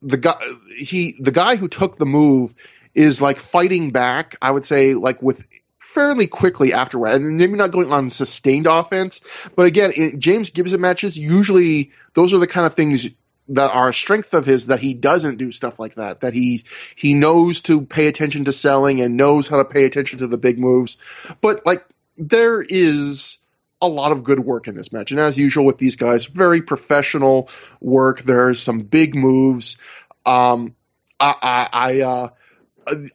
the 0.00 0.16
guy 0.16 0.40
he 0.76 1.16
the 1.18 1.30
guy 1.30 1.56
who 1.56 1.68
took 1.68 1.96
the 1.96 2.06
move 2.06 2.54
is 2.94 3.22
like 3.22 3.38
fighting 3.38 3.90
back. 3.90 4.36
I 4.42 4.50
would 4.50 4.64
say 4.64 4.94
like 4.94 5.22
with 5.22 5.44
fairly 5.78 6.26
quickly 6.26 6.72
afterward, 6.72 7.22
and 7.22 7.36
maybe 7.36 7.54
not 7.54 7.72
going 7.72 7.90
on 7.90 8.10
sustained 8.10 8.66
offense, 8.66 9.20
but 9.56 9.66
again, 9.66 9.92
in 9.96 10.20
James 10.20 10.50
Gibson 10.50 10.80
matches 10.80 11.16
usually 11.16 11.92
those 12.14 12.32
are 12.34 12.38
the 12.38 12.46
kind 12.46 12.66
of 12.66 12.74
things 12.74 13.10
that 13.48 13.70
a 13.74 13.92
strength 13.92 14.34
of 14.34 14.46
his 14.46 14.66
that 14.66 14.80
he 14.80 14.94
doesn't 14.94 15.36
do 15.36 15.52
stuff 15.52 15.78
like 15.78 15.96
that. 15.96 16.20
That 16.20 16.34
he 16.34 16.64
he 16.94 17.14
knows 17.14 17.60
to 17.62 17.82
pay 17.82 18.06
attention 18.06 18.44
to 18.44 18.52
selling 18.52 19.00
and 19.00 19.16
knows 19.16 19.48
how 19.48 19.58
to 19.58 19.64
pay 19.64 19.84
attention 19.84 20.18
to 20.18 20.26
the 20.26 20.38
big 20.38 20.58
moves. 20.58 20.98
But 21.40 21.66
like 21.66 21.84
there 22.16 22.62
is 22.62 23.38
a 23.80 23.88
lot 23.88 24.12
of 24.12 24.22
good 24.22 24.40
work 24.40 24.68
in 24.68 24.74
this 24.74 24.92
match, 24.92 25.10
and 25.10 25.20
as 25.20 25.36
usual 25.36 25.64
with 25.64 25.78
these 25.78 25.96
guys, 25.96 26.26
very 26.26 26.62
professional 26.62 27.48
work. 27.80 28.22
There's 28.22 28.60
some 28.62 28.80
big 28.82 29.14
moves. 29.14 29.76
Um, 30.24 30.76
I 31.18 31.34
I, 31.42 31.68
I 31.72 32.00
uh, 32.02 32.28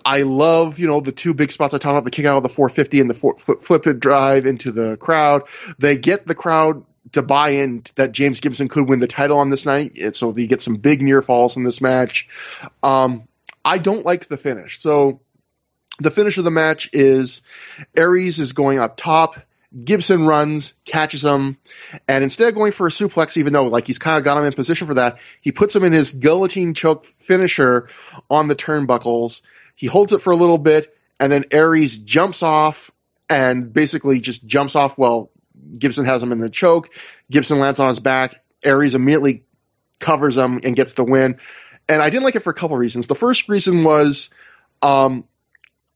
I 0.05 0.21
love, 0.23 0.79
you 0.79 0.87
know, 0.87 1.01
the 1.01 1.11
two 1.11 1.33
big 1.33 1.51
spots 1.51 1.73
I 1.73 1.77
talked 1.77 1.93
about, 1.93 2.05
the 2.05 2.11
kick 2.11 2.25
out 2.25 2.37
of 2.37 2.43
the 2.43 2.49
450 2.49 3.01
and 3.01 3.09
the 3.09 3.13
flip 3.13 3.87
it 3.87 3.99
drive 3.99 4.45
into 4.45 4.71
the 4.71 4.97
crowd. 4.97 5.43
They 5.77 5.97
get 5.97 6.25
the 6.25 6.35
crowd 6.35 6.85
to 7.13 7.21
buy 7.21 7.49
in 7.49 7.83
that 7.95 8.11
James 8.11 8.39
Gibson 8.39 8.67
could 8.67 8.87
win 8.87 8.99
the 8.99 9.07
title 9.07 9.39
on 9.39 9.49
this 9.49 9.65
night. 9.65 9.97
So 10.15 10.33
he 10.33 10.47
gets 10.47 10.63
some 10.63 10.75
big 10.75 11.01
near 11.01 11.21
falls 11.21 11.57
in 11.57 11.63
this 11.63 11.81
match. 11.81 12.27
Um, 12.83 13.27
I 13.63 13.77
don't 13.77 14.05
like 14.05 14.27
the 14.27 14.37
finish. 14.37 14.79
So 14.79 15.21
the 15.99 16.11
finish 16.11 16.37
of 16.37 16.43
the 16.43 16.51
match 16.51 16.89
is 16.93 17.41
Aries 17.95 18.39
is 18.39 18.53
going 18.53 18.79
up 18.79 18.97
top. 18.97 19.35
Gibson 19.83 20.25
runs, 20.25 20.73
catches 20.85 21.25
him, 21.25 21.57
and 22.07 22.23
instead 22.23 22.47
of 22.47 22.55
going 22.55 22.71
for 22.71 22.87
a 22.87 22.89
suplex, 22.89 23.35
even 23.35 23.51
though 23.51 23.67
like 23.67 23.85
he's 23.85 23.99
kind 23.99 24.17
of 24.17 24.23
got 24.23 24.37
him 24.37 24.45
in 24.45 24.53
position 24.53 24.87
for 24.87 24.93
that, 24.93 25.19
he 25.41 25.51
puts 25.51 25.75
him 25.75 25.83
in 25.83 25.91
his 25.91 26.13
guillotine 26.13 26.73
choke 26.73 27.05
finisher 27.05 27.89
on 28.29 28.47
the 28.47 28.55
turnbuckles. 28.55 29.41
He 29.75 29.87
holds 29.87 30.13
it 30.13 30.21
for 30.21 30.31
a 30.31 30.37
little 30.37 30.57
bit, 30.57 30.97
and 31.19 31.29
then 31.29 31.45
Aries 31.51 31.99
jumps 31.99 32.43
off 32.43 32.91
and 33.29 33.73
basically 33.73 34.21
just 34.21 34.45
jumps 34.47 34.75
off 34.75 34.97
while 34.97 35.31
Gibson 35.77 36.05
has 36.05 36.21
him 36.21 36.31
in 36.31 36.39
the 36.39 36.49
choke. 36.49 36.89
Gibson 37.29 37.59
lands 37.59 37.79
on 37.79 37.87
his 37.87 37.99
back. 37.99 38.43
Aries 38.63 38.95
immediately 38.95 39.43
covers 39.99 40.37
him 40.37 40.59
and 40.63 40.75
gets 40.75 40.93
the 40.93 41.03
win. 41.03 41.39
And 41.89 42.01
I 42.01 42.09
didn't 42.09 42.23
like 42.23 42.35
it 42.35 42.43
for 42.43 42.49
a 42.49 42.55
couple 42.55 42.77
reasons. 42.77 43.07
The 43.07 43.15
first 43.15 43.47
reason 43.49 43.81
was, 43.81 44.29
um, 44.81 45.23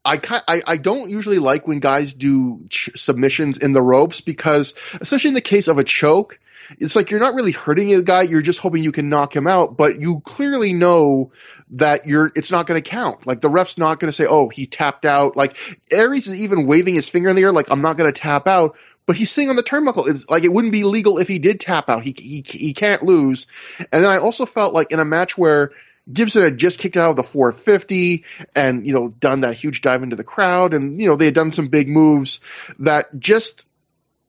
I, 0.03 0.19
I, 0.47 0.61
I 0.65 0.77
don't 0.77 1.09
usually 1.09 1.39
like 1.39 1.67
when 1.67 1.79
guys 1.79 2.13
do 2.13 2.59
ch- 2.69 2.91
submissions 2.95 3.57
in 3.57 3.73
the 3.73 3.81
ropes 3.81 4.21
because, 4.21 4.73
especially 4.99 5.29
in 5.29 5.33
the 5.35 5.41
case 5.41 5.67
of 5.67 5.77
a 5.77 5.83
choke, 5.83 6.39
it's 6.79 6.95
like 6.95 7.11
you're 7.11 7.19
not 7.19 7.35
really 7.35 7.51
hurting 7.51 7.93
a 7.93 8.01
guy. 8.01 8.21
You're 8.23 8.41
just 8.41 8.59
hoping 8.59 8.83
you 8.83 8.91
can 8.91 9.09
knock 9.09 9.35
him 9.35 9.45
out, 9.45 9.77
but 9.77 9.99
you 9.99 10.21
clearly 10.21 10.73
know 10.73 11.31
that 11.71 12.07
you're, 12.07 12.31
it's 12.35 12.51
not 12.51 12.65
going 12.65 12.81
to 12.81 12.89
count. 12.89 13.27
Like 13.27 13.41
the 13.41 13.49
ref's 13.49 13.77
not 13.77 13.99
going 13.99 14.07
to 14.07 14.13
say, 14.13 14.25
oh, 14.25 14.49
he 14.49 14.65
tapped 14.65 15.05
out. 15.05 15.35
Like 15.35 15.57
Aries 15.91 16.27
is 16.27 16.41
even 16.41 16.67
waving 16.67 16.95
his 16.95 17.09
finger 17.09 17.29
in 17.29 17.35
the 17.35 17.43
air, 17.43 17.51
like 17.51 17.69
I'm 17.69 17.81
not 17.81 17.97
going 17.97 18.11
to 18.11 18.19
tap 18.19 18.47
out 18.47 18.77
but 19.11 19.17
he's 19.17 19.29
sitting 19.29 19.49
on 19.49 19.57
the 19.57 19.61
turnbuckle. 19.61 20.07
It's 20.07 20.29
like 20.29 20.45
it 20.45 20.53
wouldn't 20.53 20.71
be 20.71 20.85
legal 20.85 21.17
if 21.17 21.27
he 21.27 21.37
did 21.37 21.59
tap 21.59 21.89
out. 21.89 22.01
He 22.01 22.15
he 22.17 22.45
he 22.47 22.73
can't 22.73 23.03
lose. 23.03 23.45
And 23.77 24.05
then 24.05 24.09
I 24.09 24.19
also 24.19 24.45
felt 24.45 24.73
like 24.73 24.93
in 24.93 25.01
a 25.01 25.05
match 25.05 25.37
where 25.37 25.71
Gibson 26.09 26.43
had 26.43 26.57
just 26.57 26.79
kicked 26.79 26.95
out 26.95 27.09
of 27.09 27.15
the 27.17 27.23
450 27.23 28.23
and 28.55 28.87
you 28.87 28.93
know 28.93 29.09
done 29.09 29.41
that 29.41 29.55
huge 29.55 29.81
dive 29.81 30.01
into 30.01 30.15
the 30.15 30.23
crowd, 30.23 30.73
and 30.73 31.01
you 31.01 31.07
know 31.07 31.17
they 31.17 31.25
had 31.25 31.33
done 31.33 31.51
some 31.51 31.67
big 31.67 31.89
moves 31.89 32.39
that 32.79 33.19
just 33.19 33.67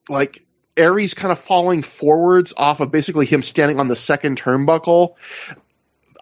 like 0.09 0.45
Aries 0.77 1.15
kind 1.15 1.31
of 1.31 1.39
falling 1.39 1.83
forwards 1.83 2.53
off 2.57 2.81
of 2.81 2.91
basically 2.91 3.27
him 3.27 3.45
standing 3.45 3.79
on 3.79 3.87
the 3.87 3.95
second 3.95 4.43
turnbuckle. 4.43 5.15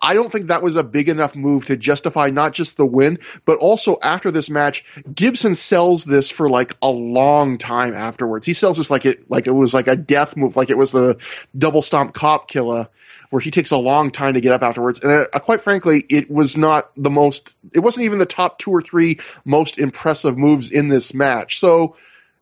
I 0.03 0.15
don't 0.15 0.31
think 0.31 0.47
that 0.47 0.63
was 0.63 0.77
a 0.77 0.85
big 0.85 1.09
enough 1.09 1.37
move 1.37 1.67
to 1.67 1.77
justify 1.77 2.31
not 2.31 2.53
just 2.53 2.77
the 2.77 2.87
win, 2.87 3.19
but 3.45 3.59
also 3.59 3.99
after 4.03 4.31
this 4.31 4.51
match, 4.51 4.85
Gibson 5.13 5.55
sells 5.55 6.05
this 6.05 6.31
for 6.31 6.49
like 6.49 6.75
a 6.83 6.91
long 6.91 7.59
time 7.59 7.95
afterwards. 7.95 8.47
He 8.47 8.55
sells 8.55 8.79
this 8.79 8.91
like 8.91 9.07
it, 9.07 9.31
like 9.31 9.47
it 9.47 9.53
was 9.53 9.75
like 9.75 9.89
a 9.89 9.97
death 9.97 10.37
move, 10.37 10.57
like 10.57 10.71
it 10.71 10.79
was 10.79 10.93
the 10.93 11.19
double 11.57 11.83
stomp 11.83 12.15
cop 12.15 12.49
killer 12.49 12.89
where 13.31 13.41
he 13.41 13.51
takes 13.51 13.71
a 13.71 13.79
long 13.79 14.11
time 14.11 14.35
to 14.35 14.41
get 14.41 14.53
up 14.53 14.63
afterwards. 14.63 15.01
And 15.01 15.29
uh, 15.33 15.39
quite 15.39 15.61
frankly, 15.61 16.05
it 16.09 16.31
was 16.31 16.57
not 16.57 16.91
the 16.97 17.11
most, 17.11 17.57
it 17.73 17.79
wasn't 17.79 18.07
even 18.07 18.19
the 18.19 18.27
top 18.27 18.59
two 18.59 18.73
or 18.73 18.83
three 18.83 19.21
most 19.45 19.79
impressive 19.79 20.37
moves 20.37 20.73
in 20.73 20.89
this 20.89 21.15
match. 21.15 21.61
So, 21.61 21.97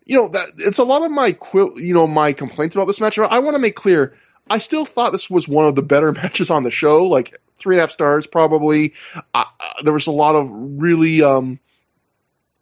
you 0.07 0.17
know, 0.17 0.29
that 0.29 0.53
it's 0.57 0.79
a 0.79 0.85
lot 0.85 1.03
of 1.03 1.11
my, 1.11 1.37
you 1.53 1.95
know, 1.95 2.07
my 2.07 2.33
complaints 2.33 2.75
about 2.75 2.87
this 2.87 3.01
match. 3.01 3.19
I 3.19 3.41
want 3.41 3.55
to 3.55 3.61
make 3.61 3.77
clear, 3.77 4.17
I 4.49 4.59
still 4.59 4.87
thought 4.87 5.13
this 5.13 5.29
was 5.29 5.47
one 5.47 5.67
of 5.67 5.75
the 5.75 5.83
better 5.83 6.13
matches 6.13 6.51
on 6.51 6.63
the 6.63 6.71
show. 6.71 7.07
Like, 7.07 7.39
three 7.59 7.77
and 7.77 7.81
a 7.81 7.83
half 7.83 7.91
stars 7.91 8.27
probably. 8.27 8.95
Uh, 9.35 9.45
there 9.83 9.93
was 9.93 10.07
a 10.07 10.13
lot 10.13 10.35
of 10.35 10.49
really, 10.51 11.23
um, 11.23 11.59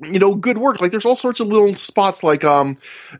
you 0.03 0.19
know, 0.19 0.35
good 0.35 0.59
work. 0.59 0.81
Like 0.81 0.91
there's 0.91 1.07
all 1.07 1.17
sorts 1.17 1.41
of 1.41 1.47
little 1.47 1.75
spots 1.75 2.23
like 2.23 2.45
um 2.45 2.77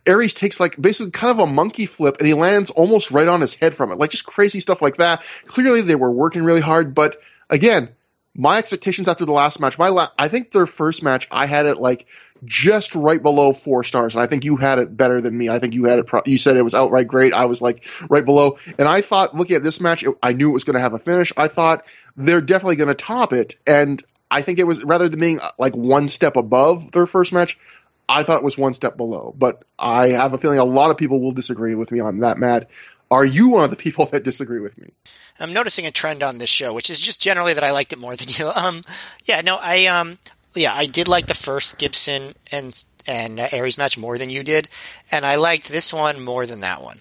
Aries 0.07 0.35
takes 0.35 0.61
like 0.61 0.81
basically 0.81 1.13
kind 1.13 1.31
of 1.31 1.39
a 1.39 1.47
monkey 1.47 1.87
flip 1.87 2.17
and 2.19 2.27
he 2.27 2.35
lands 2.35 2.71
almost 2.71 3.11
right 3.11 3.29
on 3.29 3.41
his 3.41 3.55
head 3.55 3.75
from 3.75 3.93
it. 3.93 3.99
Like 3.99 4.11
just 4.11 4.27
crazy 4.27 4.61
stuff 4.61 4.83
like 4.83 4.97
that. 4.97 5.25
Clearly 5.47 5.81
they 5.81 5.95
were 5.95 6.11
working 6.11 6.43
really 6.43 6.61
hard, 6.61 6.95
but 6.95 7.21
again, 7.49 7.91
my 8.37 8.59
expectations 8.59 9.09
after 9.09 9.25
the 9.25 9.33
last 9.33 9.61
match, 9.61 9.79
my 9.79 9.89
la- 9.89 10.09
I 10.19 10.29
think 10.29 10.51
their 10.51 10.67
first 10.67 11.03
match 11.03 11.27
I 11.31 11.47
had 11.47 11.67
it 11.67 11.79
like 11.79 12.07
just 12.45 12.95
right 12.95 13.23
below 13.23 13.53
four 13.53 13.83
stars. 13.83 14.15
And 14.15 14.23
I 14.23 14.27
think 14.27 14.45
you 14.45 14.57
had 14.57 14.79
it 14.79 14.95
better 14.95 15.21
than 15.21 15.37
me. 15.37 15.49
I 15.49 15.59
think 15.59 15.75
you 15.75 15.85
had 15.85 15.99
it, 15.99 16.07
pro- 16.07 16.23
you 16.27 16.39
said 16.39 16.57
it 16.57 16.63
was 16.63 16.75
outright 16.75 17.09
great. 17.09 17.33
I 17.33 17.47
was 17.47 17.63
like 17.63 17.85
right 18.09 18.25
below. 18.25 18.59
And 18.79 18.87
I 18.87 19.01
thought 19.01 19.35
looking 19.35 19.57
at 19.57 19.63
this 19.63 19.81
match, 19.81 20.03
it, 20.03 20.15
I 20.23 20.33
knew 20.33 20.51
it 20.51 20.53
was 20.55 20.65
going 20.65 20.75
to 20.75 20.81
have 20.81 20.93
a 20.93 20.99
finish. 20.99 21.33
I 21.37 21.49
thought 21.49 21.85
they're 22.17 22.41
definitely 22.41 22.77
going 22.77 22.89
to 22.89 22.95
top 22.95 23.33
it. 23.33 23.57
And 23.67 24.03
I 24.31 24.43
think 24.43 24.59
it 24.59 24.65
was 24.65 24.85
rather 24.85 25.09
than 25.09 25.21
being 25.21 25.41
uh, 25.41 25.49
like 25.59 25.75
one 25.75 26.09
step 26.09 26.37
above 26.37 26.93
their 26.93 27.07
first 27.07 27.33
match, 27.33 27.59
I 28.09 28.23
thought 28.23 28.39
it 28.39 28.45
was 28.45 28.59
one 28.59 28.75
step 28.75 28.97
below. 28.97 29.35
But 29.37 29.63
I 29.79 30.09
have 30.09 30.33
a 30.33 30.39
feeling 30.39 30.59
a 30.59 30.65
lot 30.65 30.91
of 30.91 30.97
people 30.97 31.21
will 31.21 31.33
disagree 31.33 31.75
with 31.75 31.91
me 31.91 32.01
on 32.01 32.19
that, 32.19 32.39
Matt. 32.39 32.69
Are 33.11 33.25
you 33.25 33.49
one 33.49 33.65
of 33.65 33.71
the 33.71 33.77
people 33.77 34.07
that 34.13 34.25
disagree 34.25 34.61
with 34.61 34.79
me? 34.79 34.91
I'm 35.39 35.53
noticing 35.53 35.87
a 35.87 35.91
trend 35.91 36.23
on 36.23 36.39
this 36.39 36.51
show, 36.51 36.73
which 36.73 36.91
is 36.91 37.01
just 37.01 37.21
generally 37.21 37.55
that 37.55 37.65
I 37.65 37.71
liked 37.71 37.93
it 37.93 37.99
more 37.99 38.17
than 38.17 38.29
you. 38.29 38.53
Um, 38.57 38.83
yeah, 39.25 39.43
no, 39.43 39.59
I 39.61 39.87
um, 39.87 40.19
yeah, 40.55 40.73
I 40.75 40.87
did 40.87 41.09
like 41.09 41.27
the 41.27 41.35
first 41.35 41.79
Gibson 41.79 42.35
and 42.51 42.85
and 43.07 43.39
uh, 43.39 43.49
Aries 43.53 43.79
match 43.79 43.99
more 43.99 44.19
than 44.19 44.31
you 44.31 44.43
did, 44.43 44.69
and 45.13 45.27
I 45.27 45.37
liked 45.37 45.69
this 45.69 45.93
one 45.93 46.25
more 46.25 46.47
than 46.47 46.61
that 46.61 46.83
one. 46.83 47.01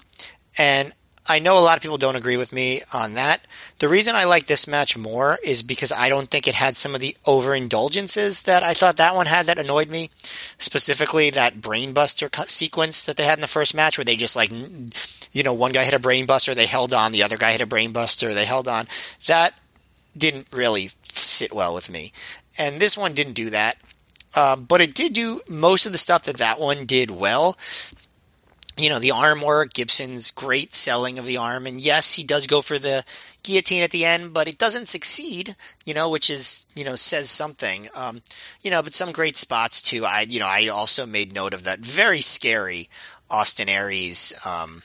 And 0.57 0.93
I 1.27 1.39
know 1.39 1.57
a 1.57 1.61
lot 1.61 1.75
of 1.75 1.81
people 1.81 1.97
don't 1.97 2.15
agree 2.15 2.37
with 2.37 2.53
me 2.53 2.81
on 2.93 3.15
that. 3.15 3.41
The 3.79 3.89
reason 3.89 4.15
I 4.15 4.25
like 4.25 4.45
this 4.45 4.67
match 4.67 4.95
more 4.95 5.39
is 5.43 5.63
because 5.63 5.91
I 5.91 6.07
don't 6.07 6.29
think 6.29 6.47
it 6.47 6.53
had 6.53 6.77
some 6.77 6.93
of 6.93 7.01
the 7.01 7.17
overindulgences 7.25 8.43
that 8.43 8.61
I 8.61 8.75
thought 8.75 8.97
that 8.97 9.15
one 9.15 9.25
had 9.25 9.47
that 9.47 9.57
annoyed 9.57 9.89
me. 9.89 10.11
Specifically, 10.59 11.31
that 11.31 11.55
brainbuster 11.55 12.47
sequence 12.47 13.03
that 13.03 13.17
they 13.17 13.23
had 13.23 13.39
in 13.39 13.41
the 13.41 13.47
first 13.47 13.73
match, 13.73 13.97
where 13.97 14.05
they 14.05 14.15
just 14.15 14.35
like, 14.35 14.51
you 15.31 15.43
know, 15.43 15.53
one 15.53 15.71
guy 15.71 15.83
hit 15.83 15.95
a 15.95 15.99
brainbuster, 15.99 16.53
they 16.53 16.67
held 16.67 16.93
on, 16.93 17.11
the 17.11 17.23
other 17.23 17.37
guy 17.37 17.51
hit 17.51 17.61
a 17.61 17.67
brainbuster, 17.67 18.33
they 18.33 18.45
held 18.45 18.67
on. 18.67 18.87
That 19.25 19.53
didn't 20.15 20.47
really 20.53 20.89
sit 21.09 21.53
well 21.53 21.73
with 21.73 21.89
me. 21.89 22.11
And 22.57 22.79
this 22.79 22.97
one 22.97 23.13
didn't 23.13 23.33
do 23.33 23.49
that. 23.49 23.77
Uh, 24.35 24.55
but 24.55 24.81
it 24.81 24.93
did 24.93 25.13
do 25.13 25.41
most 25.47 25.85
of 25.85 25.91
the 25.91 25.97
stuff 25.97 26.23
that 26.23 26.37
that 26.37 26.59
one 26.59 26.85
did 26.85 27.09
well 27.09 27.57
you 28.77 28.89
know, 28.89 28.99
the 28.99 29.11
arm 29.11 29.41
work, 29.41 29.73
Gibson's 29.73 30.31
great 30.31 30.73
selling 30.73 31.17
of 31.17 31.25
the 31.25 31.37
arm. 31.37 31.65
And 31.65 31.79
yes, 31.79 32.13
he 32.13 32.23
does 32.23 32.45
go 32.45 32.61
for 32.61 32.77
the 32.77 33.05
guillotine 33.43 33.83
at 33.83 33.91
the 33.91 34.03
end, 34.03 34.33
but 34.33 34.47
it 34.47 34.57
doesn't 34.57 34.87
succeed, 34.87 35.55
you 35.85 35.93
know, 35.93 36.09
which 36.09 36.29
is, 36.29 36.65
you 36.75 36.83
know, 36.83 36.95
says 36.95 37.29
something. 37.29 37.87
Um, 37.95 38.21
you 38.61 38.71
know, 38.71 38.83
but 38.83 38.93
some 38.93 39.13
great 39.13 39.37
spots 39.37 39.81
too. 39.81 40.05
I, 40.05 40.25
you 40.27 40.39
know, 40.39 40.47
I 40.47 40.67
also 40.67 41.05
made 41.05 41.33
note 41.33 41.53
of 41.53 41.63
that 41.63 41.79
very 41.79 42.21
scary 42.21 42.89
Austin 43.29 43.69
Aries, 43.69 44.33
um, 44.45 44.81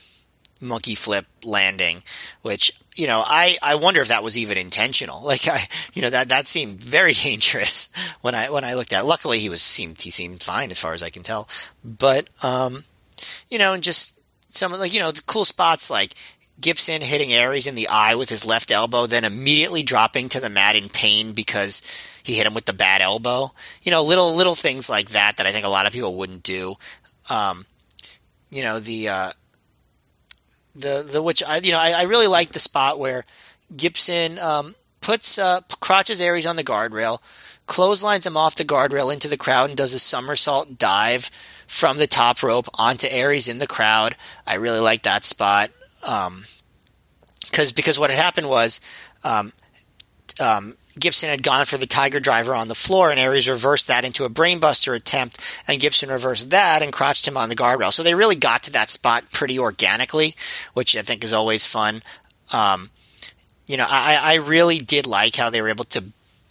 monkey 0.61 0.95
flip 0.95 1.25
landing, 1.43 2.03
which, 2.43 2.71
you 2.95 3.07
know, 3.07 3.23
I, 3.25 3.57
I 3.61 3.75
wonder 3.75 3.99
if 4.01 4.07
that 4.07 4.23
was 4.23 4.37
even 4.37 4.57
intentional. 4.57 5.21
Like 5.31 5.47
I, 5.47 5.59
you 5.93 6.01
know, 6.01 6.09
that, 6.11 6.29
that 6.29 6.47
seemed 6.47 6.81
very 6.81 7.13
dangerous 7.13 7.89
when 8.21 8.35
I, 8.35 8.49
when 8.51 8.63
I 8.63 8.75
looked 8.75 8.93
at 8.93 9.03
it. 9.03 9.07
Luckily 9.07 9.39
he 9.39 9.49
was, 9.49 9.61
seemed, 9.61 9.99
he 9.99 10.11
seemed 10.11 10.41
fine 10.41 10.71
as 10.71 10.79
far 10.79 10.93
as 10.93 11.03
I 11.03 11.09
can 11.09 11.23
tell. 11.23 11.49
But, 11.83 12.29
um, 12.41 12.85
you 13.49 13.57
know, 13.57 13.73
and 13.73 13.83
just 13.83 14.19
some 14.51 14.71
like 14.73 14.93
you 14.93 14.99
know 14.99 15.11
cool 15.25 15.45
spots 15.45 15.89
like 15.89 16.13
Gibson 16.59 17.01
hitting 17.01 17.33
Aries 17.33 17.67
in 17.67 17.75
the 17.75 17.87
eye 17.87 18.15
with 18.15 18.29
his 18.29 18.45
left 18.45 18.71
elbow, 18.71 19.05
then 19.05 19.23
immediately 19.23 19.83
dropping 19.83 20.29
to 20.29 20.39
the 20.39 20.49
mat 20.49 20.75
in 20.75 20.89
pain 20.89 21.33
because 21.33 21.81
he 22.23 22.33
hit 22.33 22.45
him 22.45 22.53
with 22.53 22.65
the 22.65 22.73
bad 22.73 23.01
elbow. 23.01 23.51
You 23.81 23.91
know, 23.91 24.03
little 24.03 24.35
little 24.35 24.55
things 24.55 24.89
like 24.89 25.09
that 25.09 25.37
that 25.37 25.47
I 25.47 25.51
think 25.51 25.65
a 25.65 25.69
lot 25.69 25.85
of 25.85 25.93
people 25.93 26.15
wouldn't 26.15 26.43
do. 26.43 26.75
Um, 27.29 27.65
you 28.51 28.63
know 28.63 28.79
the 28.79 29.09
uh, 29.09 29.31
the 30.75 31.07
the 31.09 31.23
which 31.23 31.43
I 31.43 31.57
you 31.57 31.71
know 31.71 31.79
I, 31.79 31.91
I 31.91 32.03
really 32.03 32.27
like 32.27 32.51
the 32.51 32.59
spot 32.59 32.99
where 32.99 33.25
Gibson 33.75 34.37
um, 34.37 34.75
puts 34.99 35.39
uh, 35.39 35.61
crotches 35.79 36.21
Aries 36.21 36.45
on 36.45 36.57
the 36.57 36.63
guardrail, 36.63 37.19
clotheslines 37.65 38.27
him 38.27 38.37
off 38.37 38.55
the 38.55 38.65
guardrail 38.65 39.11
into 39.11 39.27
the 39.27 39.37
crowd, 39.37 39.69
and 39.69 39.77
does 39.77 39.93
a 39.93 39.99
somersault 39.99 40.77
dive 40.77 41.31
from 41.71 41.95
the 41.95 42.05
top 42.05 42.43
rope 42.43 42.67
onto 42.73 43.07
Aries 43.09 43.47
in 43.47 43.57
the 43.57 43.65
crowd. 43.65 44.17
I 44.45 44.55
really 44.55 44.81
like 44.81 45.03
that 45.03 45.23
spot. 45.23 45.71
Um, 46.03 46.43
cause, 47.53 47.71
because 47.71 47.97
what 47.97 48.09
had 48.09 48.19
happened 48.19 48.49
was, 48.49 48.81
um, 49.23 49.53
um, 50.37 50.75
Gibson 50.99 51.29
had 51.29 51.43
gone 51.43 51.63
for 51.65 51.77
the 51.77 51.87
Tiger 51.87 52.19
Driver 52.19 52.53
on 52.53 52.67
the 52.67 52.75
floor, 52.75 53.09
and 53.09 53.17
Aries 53.17 53.47
reversed 53.47 53.87
that 53.87 54.03
into 54.03 54.25
a 54.25 54.29
brainbuster 54.29 54.93
attempt, 54.93 55.39
and 55.65 55.79
Gibson 55.79 56.09
reversed 56.09 56.49
that 56.49 56.81
and 56.81 56.91
crotched 56.91 57.25
him 57.25 57.37
on 57.37 57.47
the 57.47 57.55
guardrail. 57.55 57.93
So 57.93 58.03
they 58.03 58.15
really 58.15 58.35
got 58.35 58.63
to 58.63 58.71
that 58.73 58.89
spot 58.89 59.31
pretty 59.31 59.57
organically, 59.57 60.35
which 60.73 60.97
I 60.97 61.01
think 61.03 61.23
is 61.23 61.31
always 61.31 61.65
fun. 61.65 62.03
Um, 62.51 62.89
you 63.65 63.77
know, 63.77 63.87
I, 63.87 64.19
I 64.21 64.35
really 64.35 64.79
did 64.79 65.07
like 65.07 65.37
how 65.37 65.49
they 65.49 65.61
were 65.61 65.69
able 65.69 65.85
to 65.85 66.03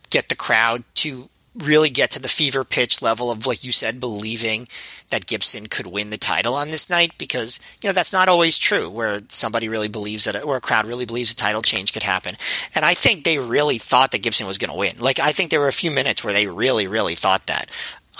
get 0.08 0.30
the 0.30 0.34
crowd 0.34 0.82
to 0.94 1.28
really 1.54 1.90
get 1.90 2.10
to 2.12 2.22
the 2.22 2.28
fever 2.28 2.64
pitch 2.64 3.02
level 3.02 3.30
of, 3.30 3.46
like 3.46 3.64
you 3.64 3.72
said, 3.72 3.98
believing 3.98 4.68
that 5.08 5.26
Gibson 5.26 5.66
could 5.66 5.86
win 5.86 6.10
the 6.10 6.18
title 6.18 6.54
on 6.54 6.70
this 6.70 6.88
night 6.88 7.12
because, 7.18 7.58
you 7.82 7.88
know, 7.88 7.92
that's 7.92 8.12
not 8.12 8.28
always 8.28 8.58
true 8.58 8.88
where 8.88 9.20
somebody 9.28 9.68
really 9.68 9.88
believes 9.88 10.24
that, 10.24 10.42
or 10.44 10.56
a 10.56 10.60
crowd 10.60 10.86
really 10.86 11.06
believes 11.06 11.32
a 11.32 11.36
title 11.36 11.62
change 11.62 11.92
could 11.92 12.04
happen. 12.04 12.36
And 12.74 12.84
I 12.84 12.94
think 12.94 13.24
they 13.24 13.38
really 13.38 13.78
thought 13.78 14.12
that 14.12 14.22
Gibson 14.22 14.46
was 14.46 14.58
going 14.58 14.70
to 14.70 14.78
win. 14.78 14.98
Like, 14.98 15.18
I 15.18 15.32
think 15.32 15.50
there 15.50 15.60
were 15.60 15.68
a 15.68 15.72
few 15.72 15.90
minutes 15.90 16.22
where 16.22 16.32
they 16.32 16.46
really, 16.46 16.86
really 16.86 17.16
thought 17.16 17.46
that. 17.46 17.68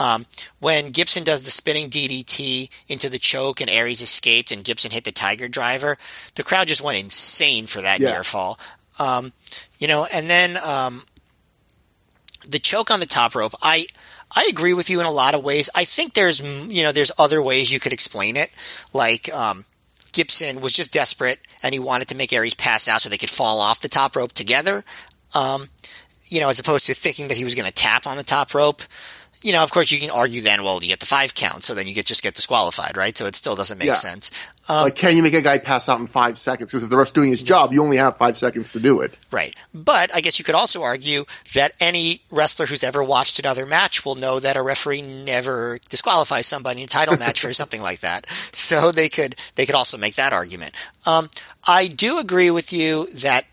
Um, 0.01 0.27
when 0.61 0.93
Gibson 0.93 1.24
does 1.24 1.44
the 1.44 1.51
spinning 1.51 1.90
DDT 1.90 2.70
into 2.89 3.11
the 3.11 3.19
choke 3.19 3.61
and 3.61 3.69
Aries 3.69 4.01
escaped 4.01 4.51
and 4.51 4.65
Gibson 4.65 4.90
hit 4.90 5.05
the 5.05 5.12
Tiger 5.12 5.47
Driver, 5.47 5.98
the 6.35 6.43
crowd 6.43 6.69
just 6.69 6.82
went 6.82 6.98
insane 6.98 7.66
for 7.66 7.82
that 7.82 8.01
yeah. 8.01 8.12
near 8.12 8.24
fall. 8.24 8.59
Um, 8.98 9.32
you 9.78 9.89
know, 9.89 10.07
and 10.07 10.28
then, 10.28 10.57
um, 10.57 11.02
the 12.51 12.59
choke 12.59 12.91
on 12.91 13.01
the 13.01 13.07
top 13.07 13.35
rope, 13.35 13.55
I 13.63 13.87
I 14.35 14.47
agree 14.49 14.75
with 14.75 14.91
you 14.91 15.01
in 15.01 15.07
a 15.07 15.13
lot 15.13 15.35
of 15.35 15.45
ways. 15.45 15.71
I 15.75 15.85
think 15.85 16.15
there's 16.15 16.41
you 16.41 16.83
know 16.83 16.93
there's 16.93 17.13
other 17.19 17.43
ways 17.43 17.73
you 17.73 17.81
could 17.81 17.93
explain 17.93 18.37
it, 18.37 18.51
like 18.93 19.33
um, 19.33 19.65
Gibson 20.13 20.61
was 20.61 20.73
just 20.73 20.93
desperate 20.93 21.41
and 21.63 21.73
he 21.73 21.79
wanted 21.79 22.09
to 22.09 22.17
make 22.17 22.33
Aries 22.33 22.55
pass 22.55 22.89
out 22.89 23.03
so 23.03 23.09
they 23.09 23.19
could 23.19 23.31
fall 23.31 23.61
off 23.61 23.81
the 23.81 23.89
top 23.89 24.17
rope 24.17 24.33
together. 24.33 24.85
Um, 25.35 25.69
you 26.27 26.41
know, 26.41 26.49
as 26.49 26.61
opposed 26.61 26.87
to 26.87 26.95
thinking 26.95 27.29
that 27.29 27.37
he 27.37 27.45
was 27.45 27.55
going 27.55 27.67
to 27.67 27.75
tap 27.75 28.07
on 28.07 28.17
the 28.17 28.23
top 28.23 28.55
rope 28.55 28.83
you 29.43 29.53
know, 29.53 29.63
of 29.63 29.71
course, 29.71 29.91
you 29.91 29.99
can 29.99 30.11
argue 30.11 30.43
then, 30.43 30.63
well, 30.63 30.83
you 30.83 30.89
get 30.89 31.01
the 31.01 31.07
five 31.07 31.35
count, 31.35 31.65
so 31.65 31.75
then 31.75 31.87
you 31.87 31.95
get 31.95 32.07
just 32.07 32.23
get 32.23 32.35
disqualified, 32.35 32.97
right? 32.97 33.17
So 33.17 33.27
it 33.27 33.37
still 33.37 33.57
doesn't 33.57 33.79
make 33.79 33.89
yeah. 33.89 33.95
sense. 33.95 34.31
Um, 34.71 34.85
like, 34.85 34.95
can 34.95 35.17
you 35.17 35.23
make 35.25 35.35
a 35.35 35.43
guy 35.43 35.59
pass 35.59 35.89
out 35.89 35.99
in 35.99 36.07
five 36.07 36.39
seconds? 36.39 36.71
Because 36.71 36.85
if 36.85 36.91
the 36.91 36.97
ref's 36.97 37.11
doing 37.11 37.33
his 37.33 37.43
job, 37.43 37.73
you 37.73 37.83
only 37.83 37.97
have 37.97 38.19
five 38.19 38.37
seconds 38.37 38.71
to 38.71 38.79
do 38.79 39.01
it. 39.01 39.19
Right. 39.33 39.53
But 39.75 40.15
I 40.15 40.21
guess 40.21 40.39
you 40.39 40.45
could 40.45 40.55
also 40.55 40.85
argue 40.85 41.25
that 41.55 41.73
any 41.81 42.21
wrestler 42.31 42.67
who's 42.67 42.85
ever 42.85 43.03
watched 43.03 43.41
another 43.41 43.67
match 43.67 44.05
will 44.05 44.15
know 44.15 44.39
that 44.39 44.57
a 44.57 44.63
referee 44.63 45.03
never 45.03 45.81
disqualifies 45.89 46.47
somebody 46.47 46.83
in 46.83 46.85
a 46.85 46.89
title 46.89 47.19
match 47.19 47.41
for 47.41 47.53
something 47.53 47.83
like 47.83 47.99
that. 47.99 48.31
So 48.53 48.93
they 48.93 49.09
could 49.09 49.35
they 49.57 49.67
could 49.67 49.75
also 49.75 49.99
make 49.99 50.15
that 50.15 50.33
argument. 50.33 50.73
Um, 51.05 51.31
I 51.67 51.89
do 51.89 52.21
agree 52.21 52.53
with 52.53 52.73
you 52.73 53.07
that 53.07 53.47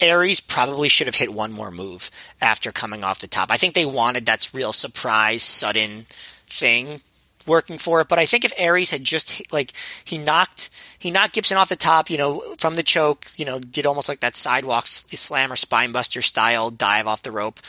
Aries 0.00 0.40
probably 0.40 0.88
should 0.88 1.08
have 1.08 1.16
hit 1.16 1.34
one 1.34 1.50
more 1.50 1.72
move 1.72 2.08
after 2.40 2.70
coming 2.70 3.02
off 3.02 3.18
the 3.18 3.26
top. 3.26 3.50
I 3.50 3.56
think 3.56 3.74
they 3.74 3.86
wanted 3.86 4.26
that 4.26 4.48
real 4.54 4.72
surprise, 4.72 5.42
sudden 5.42 6.06
thing 6.46 7.00
working 7.46 7.78
for 7.78 8.00
it. 8.00 8.08
But 8.08 8.18
I 8.18 8.26
think 8.26 8.44
if 8.44 8.52
Aries 8.56 8.90
had 8.90 9.04
just 9.04 9.52
like 9.52 9.72
he 10.04 10.18
knocked 10.18 10.70
he 10.98 11.10
knocked 11.10 11.34
Gibson 11.34 11.56
off 11.56 11.68
the 11.68 11.76
top, 11.76 12.10
you 12.10 12.18
know, 12.18 12.42
from 12.58 12.74
the 12.74 12.82
choke, 12.82 13.26
you 13.36 13.44
know, 13.44 13.58
did 13.58 13.86
almost 13.86 14.08
like 14.08 14.20
that 14.20 14.36
sidewalk 14.36 14.86
slam 14.86 15.52
or 15.52 15.56
spinebuster 15.56 16.22
style 16.22 16.70
dive 16.70 17.06
off 17.06 17.22
the 17.22 17.32
rope. 17.32 17.60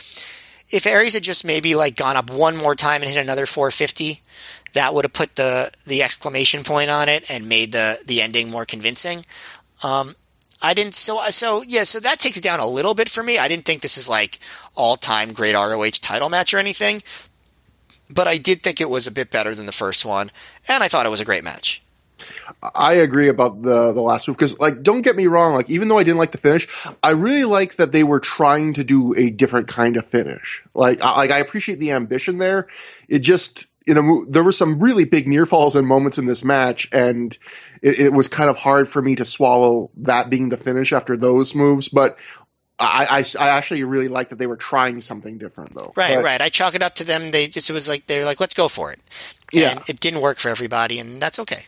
If 0.70 0.86
Aries 0.86 1.14
had 1.14 1.22
just 1.22 1.44
maybe 1.44 1.74
like 1.74 1.96
gone 1.96 2.16
up 2.16 2.30
one 2.30 2.56
more 2.56 2.74
time 2.74 3.02
and 3.02 3.10
hit 3.10 3.20
another 3.20 3.46
450, 3.46 4.20
that 4.74 4.92
would 4.92 5.04
have 5.04 5.12
put 5.12 5.36
the 5.36 5.70
the 5.86 6.02
exclamation 6.02 6.62
point 6.62 6.90
on 6.90 7.08
it 7.08 7.30
and 7.30 7.48
made 7.48 7.72
the 7.72 8.00
the 8.06 8.20
ending 8.20 8.50
more 8.50 8.64
convincing. 8.64 9.24
Um, 9.82 10.16
I 10.62 10.74
didn't 10.74 10.94
so 10.94 11.20
so 11.28 11.62
yeah 11.62 11.84
so 11.84 12.00
that 12.00 12.18
takes 12.18 12.38
it 12.38 12.42
down 12.42 12.60
a 12.60 12.66
little 12.66 12.94
bit 12.94 13.08
for 13.08 13.22
me. 13.22 13.38
I 13.38 13.48
didn't 13.48 13.64
think 13.64 13.82
this 13.82 13.96
is 13.96 14.08
like 14.08 14.38
all 14.74 14.96
time 14.96 15.32
great 15.32 15.54
ROH 15.54 16.00
title 16.00 16.28
match 16.28 16.54
or 16.54 16.58
anything, 16.58 17.02
but 18.10 18.26
I 18.26 18.36
did 18.36 18.62
think 18.62 18.80
it 18.80 18.90
was 18.90 19.06
a 19.06 19.12
bit 19.12 19.30
better 19.30 19.54
than 19.54 19.66
the 19.66 19.72
first 19.72 20.04
one, 20.04 20.30
and 20.68 20.82
I 20.82 20.88
thought 20.88 21.06
it 21.06 21.10
was 21.10 21.20
a 21.20 21.24
great 21.24 21.44
match. 21.44 21.82
I 22.62 22.94
agree 22.94 23.28
about 23.28 23.62
the 23.62 23.92
the 23.92 24.00
last 24.00 24.28
move 24.28 24.36
because 24.36 24.58
like 24.58 24.82
don't 24.82 25.02
get 25.02 25.16
me 25.16 25.26
wrong 25.26 25.54
like 25.54 25.68
even 25.68 25.88
though 25.88 25.98
I 25.98 26.04
didn't 26.04 26.18
like 26.18 26.30
the 26.30 26.38
finish 26.38 26.68
I 27.02 27.10
really 27.10 27.44
like 27.44 27.76
that 27.76 27.90
they 27.90 28.04
were 28.04 28.20
trying 28.20 28.74
to 28.74 28.84
do 28.84 29.14
a 29.16 29.30
different 29.30 29.66
kind 29.66 29.96
of 29.96 30.06
finish 30.06 30.62
like 30.74 31.02
I, 31.04 31.16
like 31.16 31.30
I 31.32 31.40
appreciate 31.40 31.80
the 31.80 31.90
ambition 31.90 32.38
there 32.38 32.68
it 33.08 33.18
just 33.18 33.66
you 33.86 33.94
know, 33.94 34.24
there 34.24 34.42
were 34.42 34.52
some 34.52 34.80
really 34.80 35.04
big 35.04 35.28
near 35.28 35.44
falls 35.44 35.76
and 35.76 35.86
moments 35.86 36.18
in 36.18 36.24
this 36.26 36.42
match, 36.42 36.88
and 36.92 37.36
it, 37.82 38.00
it, 38.00 38.12
was 38.12 38.28
kind 38.28 38.48
of 38.48 38.58
hard 38.58 38.88
for 38.88 39.02
me 39.02 39.16
to 39.16 39.24
swallow 39.24 39.90
that 39.98 40.30
being 40.30 40.48
the 40.48 40.56
finish 40.56 40.92
after 40.92 41.16
those 41.16 41.54
moves. 41.54 41.88
But 41.88 42.18
I, 42.78 43.24
I, 43.38 43.44
I 43.44 43.48
actually 43.50 43.84
really 43.84 44.08
like 44.08 44.30
that 44.30 44.38
they 44.38 44.46
were 44.46 44.56
trying 44.56 45.00
something 45.00 45.38
different, 45.38 45.74
though. 45.74 45.92
Right, 45.96 46.16
but, 46.16 46.24
right. 46.24 46.40
I 46.40 46.48
chalk 46.48 46.74
it 46.74 46.82
up 46.82 46.96
to 46.96 47.04
them. 47.04 47.30
They 47.30 47.46
just 47.46 47.70
it 47.70 47.72
was 47.72 47.88
like 47.88 48.06
they're 48.06 48.24
like, 48.24 48.40
let's 48.40 48.54
go 48.54 48.68
for 48.68 48.92
it. 48.92 48.98
And 49.52 49.62
yeah, 49.62 49.82
it 49.86 50.00
didn't 50.00 50.20
work 50.20 50.38
for 50.38 50.48
everybody, 50.48 50.98
and 50.98 51.22
that's 51.22 51.38
okay. 51.38 51.66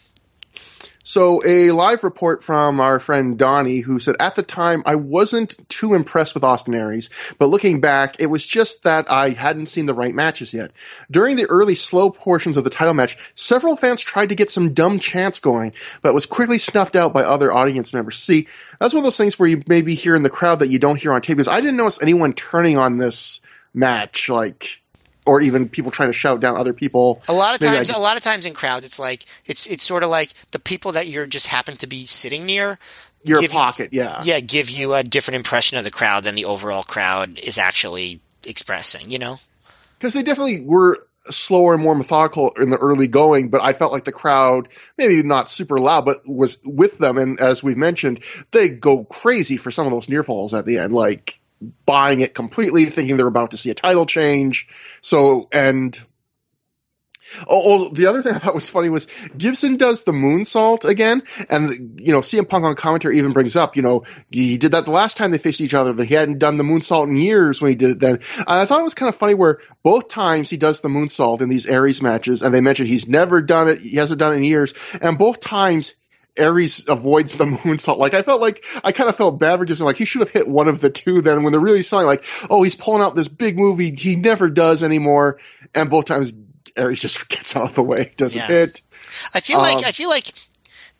So 1.09 1.41
a 1.47 1.70
live 1.70 2.03
report 2.03 2.43
from 2.43 2.81
our 2.81 2.99
friend 2.99 3.39
Donnie 3.39 3.78
who 3.78 4.01
said 4.01 4.16
at 4.19 4.35
the 4.35 4.43
time 4.43 4.83
I 4.87 4.97
wasn't 4.97 5.57
too 5.69 5.95
impressed 5.95 6.35
with 6.35 6.43
Austin 6.43 6.74
Aries, 6.74 7.11
but 7.39 7.47
looking 7.47 7.81
back, 7.81 8.16
it 8.19 8.27
was 8.27 8.45
just 8.45 8.83
that 8.83 9.09
I 9.09 9.31
hadn't 9.31 9.66
seen 9.66 9.87
the 9.87 9.95
right 9.95 10.12
matches 10.12 10.53
yet. 10.53 10.73
During 11.09 11.37
the 11.37 11.47
early 11.49 11.77
slow 11.77 12.11
portions 12.11 12.57
of 12.57 12.65
the 12.65 12.70
title 12.70 12.93
match, 12.93 13.19
several 13.37 13.77
fans 13.77 14.01
tried 14.01 14.31
to 14.31 14.35
get 14.35 14.51
some 14.51 14.74
dumb 14.74 14.99
chants 14.99 15.39
going, 15.39 15.74
but 16.03 16.12
was 16.12 16.27
quickly 16.27 16.59
snuffed 16.59 16.97
out 16.97 17.15
by 17.15 17.23
other 17.23 17.53
audience 17.53 17.95
members. 17.95 18.19
See, 18.19 18.49
that's 18.81 18.93
one 18.93 18.99
of 18.99 19.05
those 19.05 19.16
things 19.16 19.39
where 19.39 19.49
you 19.49 19.62
maybe 19.69 19.95
hear 19.95 20.16
in 20.16 20.24
the 20.24 20.28
crowd 20.28 20.59
that 20.59 20.70
you 20.70 20.81
don't 20.81 21.01
hear 21.01 21.12
on 21.12 21.20
tape 21.20 21.37
because 21.37 21.47
I 21.47 21.61
didn't 21.61 21.77
notice 21.77 22.03
anyone 22.03 22.33
turning 22.33 22.78
on 22.78 22.99
this 22.99 23.41
match 23.73 24.28
like 24.28 24.83
or 25.27 25.40
even 25.40 25.69
people 25.69 25.90
trying 25.90 26.09
to 26.09 26.12
shout 26.12 26.40
down 26.40 26.57
other 26.57 26.73
people. 26.73 27.20
A 27.28 27.32
lot 27.32 27.55
of 27.55 27.61
Maybe 27.61 27.74
times, 27.74 27.89
just, 27.89 27.98
a 27.98 28.03
lot 28.03 28.16
of 28.16 28.23
times 28.23 28.47
in 28.47 28.55
crowds, 28.55 28.86
it's 28.86 28.98
like 28.98 29.24
it's 29.44 29.66
it's 29.66 29.85
sort 29.85 30.03
of 30.03 30.09
like 30.09 30.31
the 30.53 30.59
people 30.59 30.93
that 30.93 31.09
you're 31.09 31.27
just 31.27 31.48
happen 31.48 31.77
to 31.78 31.86
be 31.86 32.07
sitting 32.07 32.47
near. 32.47 32.78
Your 33.24 33.47
pocket, 33.48 33.89
yeah, 33.93 34.23
yeah, 34.23 34.39
give 34.39 34.70
you 34.70 34.94
a 34.94 35.03
different 35.03 35.36
impression 35.36 35.77
of 35.77 35.85
the 35.85 35.90
crowd 35.90 36.23
than 36.23 36.36
the 36.36 36.44
overall 36.44 36.85
crowd 36.85 37.40
is 37.40 37.59
actually 37.59 38.20
expressing. 38.47 39.11
You 39.11 39.19
know, 39.19 39.40
because 39.98 40.15
they 40.15 40.23
definitely 40.23 40.65
were 40.65 40.97
slower 41.28 41.74
and 41.74 41.82
more 41.82 41.97
methodical 41.97 42.53
in 42.57 42.70
the 42.70 42.77
early 42.77 43.09
going, 43.09 43.48
but 43.48 43.61
I 43.62 43.73
felt 43.73 43.93
like 43.93 44.05
the 44.05 44.12
crowd, 44.12 44.69
maybe 44.97 45.24
not 45.24 45.51
super 45.51 45.81
loud, 45.81 46.05
but 46.05 46.19
was 46.24 46.59
with 46.65 46.98
them. 46.98 47.19
And 47.19 47.40
as 47.40 47.65
we've 47.65 47.77
mentioned, 47.77 48.23
they 48.53 48.69
go 48.69 49.03
crazy 49.03 49.57
for 49.57 49.73
some 49.73 49.86
of 49.86 49.93
those 49.93 50.09
near 50.09 50.23
falls 50.23 50.55
at 50.55 50.65
the 50.65 50.78
end, 50.78 50.93
like 50.93 51.40
buying 51.85 52.20
it 52.20 52.35
completely, 52.35 52.87
thinking 52.87 53.16
they're 53.16 53.27
about 53.27 53.53
to 53.53 53.57
see 53.57 53.70
a 53.70 53.74
title 53.74 54.07
change. 54.07 54.69
So, 55.01 55.49
and 55.53 55.99
Oh, 57.49 57.62
oh, 57.65 57.89
the 57.89 58.07
other 58.07 58.23
thing 58.23 58.35
I 58.35 58.39
thought 58.39 58.55
was 58.55 58.70
funny 58.70 58.89
was 58.89 59.09
Gibson 59.37 59.77
does 59.77 60.03
the 60.03 60.12
moonsault 60.12 60.89
again, 60.89 61.23
and 61.51 62.01
you 62.01 62.12
know 62.12 62.20
CM 62.20 62.49
Punk 62.49 62.65
on 62.65 62.77
commentary 62.77 63.19
even 63.19 63.33
brings 63.33 63.57
up, 63.57 63.77
you 63.77 63.83
know, 63.83 64.05
he 64.31 64.59
did 64.59 64.73
that 64.73 64.85
the 64.85 64.93
last 64.93 65.16
time 65.16 65.33
they 65.33 65.39
faced 65.39 65.61
each 65.61 65.74
other, 65.74 65.93
that 65.93 66.07
he 66.07 66.15
hadn't 66.15 66.39
done 66.39 66.57
the 66.57 66.65
moonsault 66.65 67.09
in 67.09 67.16
years 67.16 67.61
when 67.61 67.70
he 67.70 67.74
did 67.74 67.91
it 67.91 67.99
then. 67.99 68.20
And 68.39 68.47
I 68.47 68.65
thought 68.65 68.81
it 68.81 68.85
was 68.85 68.95
kind 68.95 69.09
of 69.09 69.16
funny 69.16 69.35
where 69.35 69.59
both 69.83 70.09
times 70.09 70.51
he 70.51 70.57
does 70.57 70.81
the 70.81 70.89
moonsault 70.89 71.41
in 71.43 71.49
these 71.49 71.69
Aries 71.69 72.01
matches, 72.01 72.43
and 72.43 72.55
they 72.55 72.61
mentioned 72.61 72.89
he's 72.89 73.09
never 73.09 73.43
done 73.43 73.69
it, 73.69 73.81
he 73.81 73.97
hasn't 73.97 74.20
done 74.20 74.33
it 74.33 74.37
in 74.37 74.45
years, 74.45 74.74
and 75.01 75.19
both 75.19 75.41
times 75.41 75.95
Aries 76.36 76.88
avoids 76.88 77.36
the 77.36 77.44
moonsault. 77.46 77.98
Like 77.98 78.14
I 78.14 78.22
felt 78.22 78.40
like 78.40 78.64
I 78.84 78.92
kind 78.92 79.08
of 79.08 79.16
felt 79.16 79.38
bad 79.38 79.58
for 79.58 79.64
Gibson. 79.64 79.86
Like 79.86 79.96
he 79.96 80.04
should 80.04 80.20
have 80.20 80.30
hit 80.30 80.48
one 80.48 80.68
of 80.68 80.80
the 80.80 80.90
two. 80.90 81.22
Then 81.22 81.42
when 81.42 81.52
they're 81.52 81.60
really 81.60 81.82
selling, 81.82 82.06
like, 82.06 82.24
oh, 82.50 82.62
he's 82.62 82.74
pulling 82.76 83.02
out 83.02 83.14
this 83.14 83.28
big 83.28 83.56
movie 83.58 83.94
he 83.94 84.16
never 84.16 84.50
does 84.50 84.82
anymore, 84.82 85.38
and 85.74 85.90
both 85.90 86.04
times 86.06 86.32
Aries 86.76 87.00
just 87.00 87.28
gets 87.28 87.56
out 87.56 87.70
of 87.70 87.74
the 87.74 87.82
way, 87.82 88.12
doesn't 88.16 88.38
Yeah. 88.38 88.46
hit. 88.46 88.82
I 89.34 89.40
feel 89.40 89.58
Um, 89.58 89.62
like 89.62 89.84
I 89.84 89.92
feel 89.92 90.08
like 90.10 90.32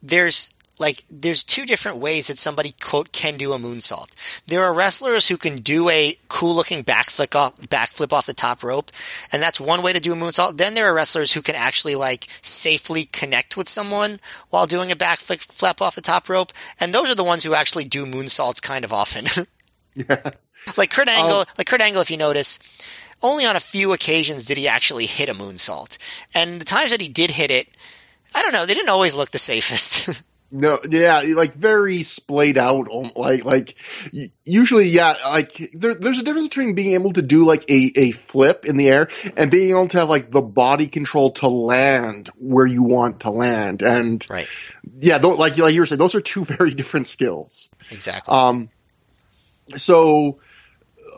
there's 0.03 0.51
like 0.79 1.03
there's 1.11 1.43
two 1.43 1.65
different 1.65 1.99
ways 1.99 2.27
that 2.27 2.39
somebody 2.39 2.75
quote 2.83 3.11
can 3.13 3.37
do 3.37 3.53
a 3.53 3.59
moonsault. 3.59 4.13
There 4.47 4.63
are 4.63 4.75
wrestlers 4.75 5.29
who 5.29 5.37
can 5.37 5.57
do 5.57 5.89
a 5.89 6.17
cool 6.29 6.55
looking 6.55 6.85
backflip 6.85 7.35
off 7.35 7.57
backflip 7.61 8.13
off 8.13 8.27
the 8.27 8.35
top 8.35 8.63
rope, 8.63 8.91
and 9.33 9.43
that's 9.43 9.59
one 9.61 9.83
way 9.83 9.93
to 9.93 10.01
do 10.01 10.13
a 10.13 10.17
moonsault. 10.17 10.59
Then 10.59 10.75
there 10.75 10.87
are 10.87 10.95
wrestlers 10.95 11.33
who 11.33 11.41
can 11.43 11.55
actually 11.55 11.95
like 11.95 12.27
safely 12.43 13.05
connect 13.05 13.57
with 13.57 13.69
someone 13.69 14.21
while 14.51 14.67
doing 14.67 14.93
a 14.93 14.97
backflip 14.97 15.41
flip 15.41 15.81
off 15.81 15.95
the 15.95 16.01
top 16.03 16.29
rope, 16.29 16.53
and 16.79 16.93
those 16.93 17.11
are 17.11 17.17
the 17.17 17.25
ones 17.25 17.45
who 17.45 17.55
actually 17.55 17.85
do 17.85 18.05
moonsaults 18.05 18.61
kind 18.61 18.85
of 18.85 18.93
often. 18.93 19.25
Yeah. 19.99 20.31
like 20.77 20.91
Kurt 20.91 21.09
Angle, 21.09 21.39
Um, 21.39 21.45
like 21.57 21.67
Kurt 21.67 21.81
Angle, 21.81 22.03
if 22.03 22.11
you 22.11 22.19
notice, 22.19 22.59
only 23.23 23.47
on 23.47 23.57
a 23.57 23.61
few 23.61 23.95
occasions 23.95 24.45
did 24.45 24.59
he 24.59 24.69
actually 24.69 25.07
hit 25.07 25.31
a 25.31 25.35
moonsault, 25.35 25.97
and 26.35 26.61
the 26.61 26.67
times 26.67 26.91
that 26.91 27.01
he 27.01 27.09
did 27.09 27.31
hit 27.31 27.51
it, 27.51 27.69
I 28.35 28.43
don't 28.43 28.53
know, 28.53 28.67
they 28.67 28.75
didn't 28.75 28.91
always 28.91 29.15
look 29.15 29.31
the 29.31 29.39
safest. 29.39 30.23
No, 30.51 30.79
yeah, 30.89 31.23
like 31.35 31.55
very 31.55 32.05
splayed 32.05 32.57
out. 32.57 32.89
um, 32.93 33.11
Like, 33.17 33.45
like 33.45 33.75
usually, 34.45 34.89
yeah, 34.89 35.15
like 35.25 35.57
there, 35.73 35.95
there's 35.95 36.21
a 36.21 36.23
difference 36.23 36.49
between 36.49 36.75
being 36.77 36.95
able 36.95 37.13
to 37.15 37.23
do 37.23 37.45
like 37.45 37.69
a, 37.69 37.93
a 37.97 38.11
flip 38.13 38.65
in 38.65 38.77
the 38.77 38.89
air 38.89 39.09
and 39.37 39.51
being 39.51 39.71
able 39.71 39.89
to 39.89 39.99
have 39.99 40.09
like 40.09 40.31
the 40.31 40.43
body 40.43 40.87
control 40.87 41.33
to 41.33 41.49
land 41.49 42.31
where 42.39 42.65
you 42.67 42.85
want 42.85 43.21
to 43.21 43.31
land. 43.31 43.83
And 43.83 44.25
right, 44.31 44.49
yeah, 45.01 45.19
tho- 45.19 45.31
like, 45.31 45.59
like 45.59 45.75
you 45.75 45.81
were 45.81 45.87
saying, 45.87 45.99
those 45.99 46.15
are 46.15 46.21
two 46.21 46.45
very 46.57 46.73
different 46.75 47.09
skills. 47.09 47.69
exactly. 47.91 48.33
Um, 48.33 48.71
so, 49.75 50.39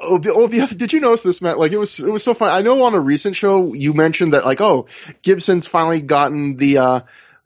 oh, 0.02 0.18
the, 0.18 0.32
oh, 0.32 0.46
the 0.46 0.62
other, 0.62 0.74
did 0.74 0.94
you 0.94 1.00
notice 1.00 1.22
this, 1.22 1.42
Matt? 1.42 1.58
Like, 1.58 1.72
it 1.72 1.78
was, 1.78 2.00
it 2.00 2.10
was 2.10 2.24
so 2.24 2.32
fun. 2.32 2.50
I 2.50 2.62
know 2.62 2.82
on 2.84 2.94
a 2.94 3.00
recent 3.00 3.36
show 3.36 3.74
you 3.74 3.92
mentioned 3.92 4.32
that, 4.32 4.46
like, 4.46 4.62
oh, 4.62 4.86
Gibson's 5.20 5.66
finally 5.66 6.00
gotten 6.00 6.56
the, 6.56 6.78
uh, 6.78 7.00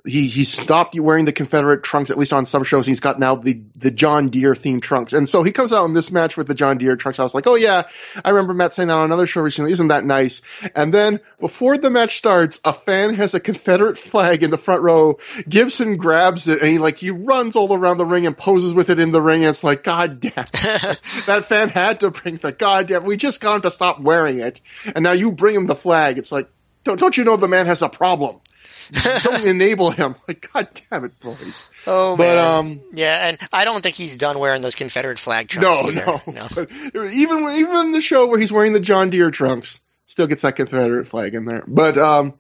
he, 0.05 0.27
he 0.27 0.45
stopped 0.45 0.99
wearing 0.99 1.27
the 1.27 1.33
Confederate 1.33 1.85
trunks, 1.85 2.11
at 2.11 2.19
least 2.19 2.33
on 2.33 2.45
some 2.45 2.65
shows. 2.65 2.87
He's 2.87 2.99
got 2.99 3.21
now 3.21 3.37
the, 3.37 3.63
the 3.77 3.93
John 3.93 4.31
Deere 4.31 4.55
themed 4.55 4.83
trunks. 4.83 5.13
And 5.13 5.29
so 5.29 5.45
he 5.45 5.53
comes 5.53 5.73
out 5.73 5.85
in 5.85 5.93
this 5.93 6.11
match 6.11 6.37
with 6.37 6.49
the 6.49 6.55
John 6.55 6.79
Deere 6.79 6.97
trunks. 6.97 7.21
I 7.21 7.23
was 7.23 7.35
like, 7.35 7.47
oh 7.47 7.55
yeah, 7.55 7.85
I 8.25 8.31
remember 8.31 8.53
Matt 8.53 8.73
saying 8.73 8.89
that 8.89 8.97
on 8.97 9.05
another 9.05 9.27
show 9.27 9.43
recently. 9.43 9.71
Isn't 9.71 9.89
that 9.89 10.05
nice? 10.05 10.43
And 10.75 10.93
then 10.93 11.21
before 11.39 11.79
the 11.79 11.89
match 11.89 12.19
starts, 12.19 12.61
a 12.65 12.73
fan 12.73 13.15
has 13.15 13.35
a 13.35 13.41
Confederate 13.41 13.97
flag 13.97 14.43
in 14.43 14.51
the 14.51 14.59
front 14.59 14.83
row. 14.83 15.19
Gibson 15.49 15.99
grabs 15.99 16.49
it 16.49 16.61
and 16.61 16.71
he 16.71 16.79
like, 16.79 16.97
he 16.97 17.11
runs 17.11 17.55
all 17.55 17.73
around 17.73 17.99
the 17.99 18.07
ring 18.07 18.27
and 18.27 18.37
poses 18.37 18.75
with 18.75 18.91
it 18.91 18.99
in 18.99 19.13
the 19.13 19.23
ring. 19.23 19.43
And 19.43 19.51
it's 19.51 19.63
like, 19.63 19.85
God 19.85 20.19
damn. 20.19 20.33
that 20.35 21.45
fan 21.47 21.69
had 21.69 22.01
to 22.01 22.11
bring 22.11 22.39
the 22.39 22.51
goddamn, 22.51 23.05
we 23.05 23.17
just 23.17 23.41
got 23.41 23.57
him 23.57 23.63
to 23.63 23.71
stop 23.71 24.01
wearing 24.01 24.41
it. 24.41 24.61
And 24.97 25.05
now 25.05 25.13
you 25.13 25.31
bring 25.31 25.55
him 25.55 25.67
the 25.67 25.77
flag. 25.77 26.19
It's 26.19 26.33
like, 26.33 26.49
don't, 26.85 26.99
don't 26.99 27.17
you 27.17 27.23
know 27.23 27.37
the 27.37 27.47
man 27.47 27.67
has 27.67 27.83
a 27.83 27.89
problem? 27.89 28.41
Don't 29.23 29.45
enable 29.47 29.91
him. 29.91 30.15
Like, 30.27 30.51
God 30.53 30.69
damn 30.91 31.05
it, 31.05 31.19
boys. 31.21 31.69
oh 31.87 32.17
but, 32.17 32.25
man, 32.25 32.59
um, 32.59 32.81
yeah, 32.93 33.29
and 33.29 33.39
I 33.53 33.65
don't 33.65 33.83
think 33.83 33.97
he's 33.97 34.17
done 34.17 34.39
wearing 34.39 34.63
those 34.63 34.75
Confederate 34.75 35.19
flag 35.19 35.49
trunks. 35.49 35.83
No, 35.83 35.91
either. 35.91 36.33
no, 36.33 36.49
But 36.55 37.13
even 37.13 37.49
even 37.49 37.93
the 37.93 38.01
show 38.01 38.29
where 38.29 38.39
he's 38.39 38.53
wearing 38.53 38.73
the 38.73 38.81
John 38.81 39.11
Deere 39.11 39.31
trunks 39.31 39.81
still 40.07 40.27
gets 40.27 40.43
that 40.43 40.57
Confederate 40.57 41.07
flag 41.07 41.35
in 41.35 41.45
there. 41.45 41.65
But 41.67 41.97
um, 41.99 42.35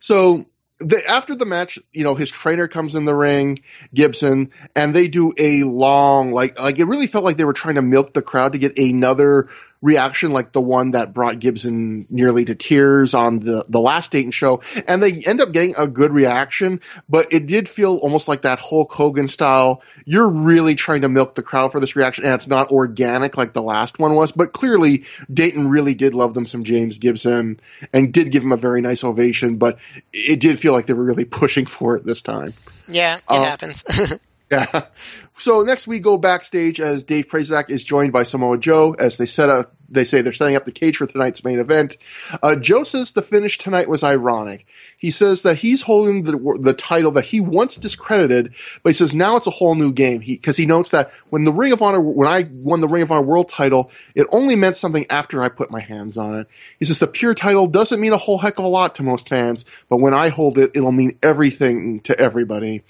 so 0.00 0.46
the, 0.78 1.02
after 1.08 1.34
the 1.34 1.46
match, 1.46 1.78
you 1.92 2.04
know, 2.04 2.14
his 2.14 2.30
trainer 2.30 2.68
comes 2.68 2.94
in 2.94 3.04
the 3.04 3.14
ring, 3.14 3.58
Gibson, 3.94 4.50
and 4.74 4.94
they 4.94 5.08
do 5.08 5.32
a 5.38 5.64
long 5.64 6.32
like 6.32 6.58
like 6.60 6.78
it 6.78 6.84
really 6.84 7.06
felt 7.06 7.24
like 7.24 7.36
they 7.36 7.44
were 7.44 7.52
trying 7.52 7.76
to 7.76 7.82
milk 7.82 8.14
the 8.14 8.22
crowd 8.22 8.52
to 8.52 8.58
get 8.58 8.78
another 8.78 9.48
reaction 9.82 10.30
like 10.30 10.52
the 10.52 10.60
one 10.60 10.92
that 10.92 11.12
brought 11.12 11.40
Gibson 11.40 12.06
nearly 12.08 12.44
to 12.46 12.54
tears 12.54 13.12
on 13.14 13.40
the 13.40 13.64
the 13.68 13.80
last 13.80 14.12
Dayton 14.12 14.30
show, 14.30 14.62
and 14.86 15.02
they 15.02 15.12
end 15.12 15.40
up 15.40 15.52
getting 15.52 15.74
a 15.76 15.86
good 15.88 16.12
reaction, 16.12 16.80
but 17.08 17.32
it 17.32 17.46
did 17.46 17.68
feel 17.68 17.96
almost 17.96 18.28
like 18.28 18.42
that 18.42 18.60
Hulk 18.60 18.92
Hogan 18.94 19.26
style. 19.26 19.82
You're 20.06 20.32
really 20.32 20.76
trying 20.76 21.02
to 21.02 21.08
milk 21.08 21.34
the 21.34 21.42
crowd 21.42 21.72
for 21.72 21.80
this 21.80 21.96
reaction, 21.96 22.24
and 22.24 22.32
it's 22.34 22.48
not 22.48 22.70
organic 22.70 23.36
like 23.36 23.52
the 23.52 23.62
last 23.62 23.98
one 23.98 24.14
was. 24.14 24.32
But 24.32 24.52
clearly, 24.52 25.04
Dayton 25.32 25.68
really 25.68 25.94
did 25.94 26.14
love 26.14 26.32
them 26.34 26.46
some 26.46 26.64
James 26.64 26.98
Gibson 26.98 27.60
and 27.92 28.12
did 28.12 28.30
give 28.30 28.42
him 28.42 28.52
a 28.52 28.56
very 28.56 28.80
nice 28.80 29.04
ovation, 29.04 29.56
but 29.56 29.78
it 30.12 30.40
did 30.40 30.58
feel 30.60 30.72
like 30.72 30.86
they 30.86 30.94
were 30.94 31.04
really 31.04 31.24
pushing 31.24 31.66
for 31.66 31.96
it 31.96 32.04
this 32.04 32.22
time. 32.22 32.52
Yeah, 32.88 33.16
it 33.16 33.22
Uh, 33.28 33.42
happens. 33.42 33.84
Yeah. 34.52 34.86
So 35.34 35.62
next 35.62 35.88
we 35.88 35.98
go 35.98 36.18
backstage 36.18 36.78
as 36.78 37.04
Dave 37.04 37.26
Prazak 37.26 37.70
is 37.70 37.82
joined 37.84 38.12
by 38.12 38.24
Samoa 38.24 38.58
Joe 38.58 38.94
as 38.96 39.16
they 39.16 39.24
set 39.24 39.48
up. 39.48 39.74
They 39.92 40.04
say 40.04 40.22
they're 40.22 40.32
setting 40.32 40.56
up 40.56 40.64
the 40.64 40.72
cage 40.72 40.96
for 40.96 41.06
tonight's 41.06 41.44
main 41.44 41.58
event. 41.58 41.98
Uh, 42.42 42.56
Joe 42.56 42.82
says 42.82 43.12
the 43.12 43.22
finish 43.22 43.58
tonight 43.58 43.88
was 43.88 44.02
ironic. 44.02 44.66
He 44.98 45.10
says 45.10 45.42
that 45.42 45.56
he's 45.56 45.82
holding 45.82 46.22
the 46.22 46.58
the 46.60 46.72
title 46.72 47.12
that 47.12 47.24
he 47.24 47.40
once 47.40 47.76
discredited, 47.76 48.54
but 48.82 48.90
he 48.90 48.94
says 48.94 49.12
now 49.12 49.36
it's 49.36 49.46
a 49.46 49.50
whole 49.50 49.74
new 49.74 49.92
game. 49.92 50.20
He 50.20 50.36
because 50.36 50.56
he 50.56 50.66
notes 50.66 50.90
that 50.90 51.10
when 51.28 51.44
the 51.44 51.52
Ring 51.52 51.72
of 51.72 51.82
Honor 51.82 52.00
when 52.00 52.28
I 52.28 52.48
won 52.50 52.80
the 52.80 52.88
Ring 52.88 53.02
of 53.02 53.12
Honor 53.12 53.26
World 53.26 53.48
Title, 53.48 53.90
it 54.14 54.26
only 54.30 54.56
meant 54.56 54.76
something 54.76 55.06
after 55.10 55.42
I 55.42 55.48
put 55.48 55.70
my 55.70 55.80
hands 55.80 56.18
on 56.18 56.40
it. 56.40 56.48
He 56.78 56.84
says 56.84 56.98
the 56.98 57.06
pure 57.06 57.34
title 57.34 57.66
doesn't 57.66 58.00
mean 58.00 58.12
a 58.12 58.18
whole 58.18 58.38
heck 58.38 58.58
of 58.58 58.64
a 58.64 58.68
lot 58.68 58.96
to 58.96 59.02
most 59.02 59.28
fans, 59.28 59.64
but 59.88 59.98
when 59.98 60.14
I 60.14 60.28
hold 60.28 60.58
it, 60.58 60.72
it'll 60.74 60.92
mean 60.92 61.18
everything 61.22 62.00
to 62.02 62.18
everybody. 62.18 62.82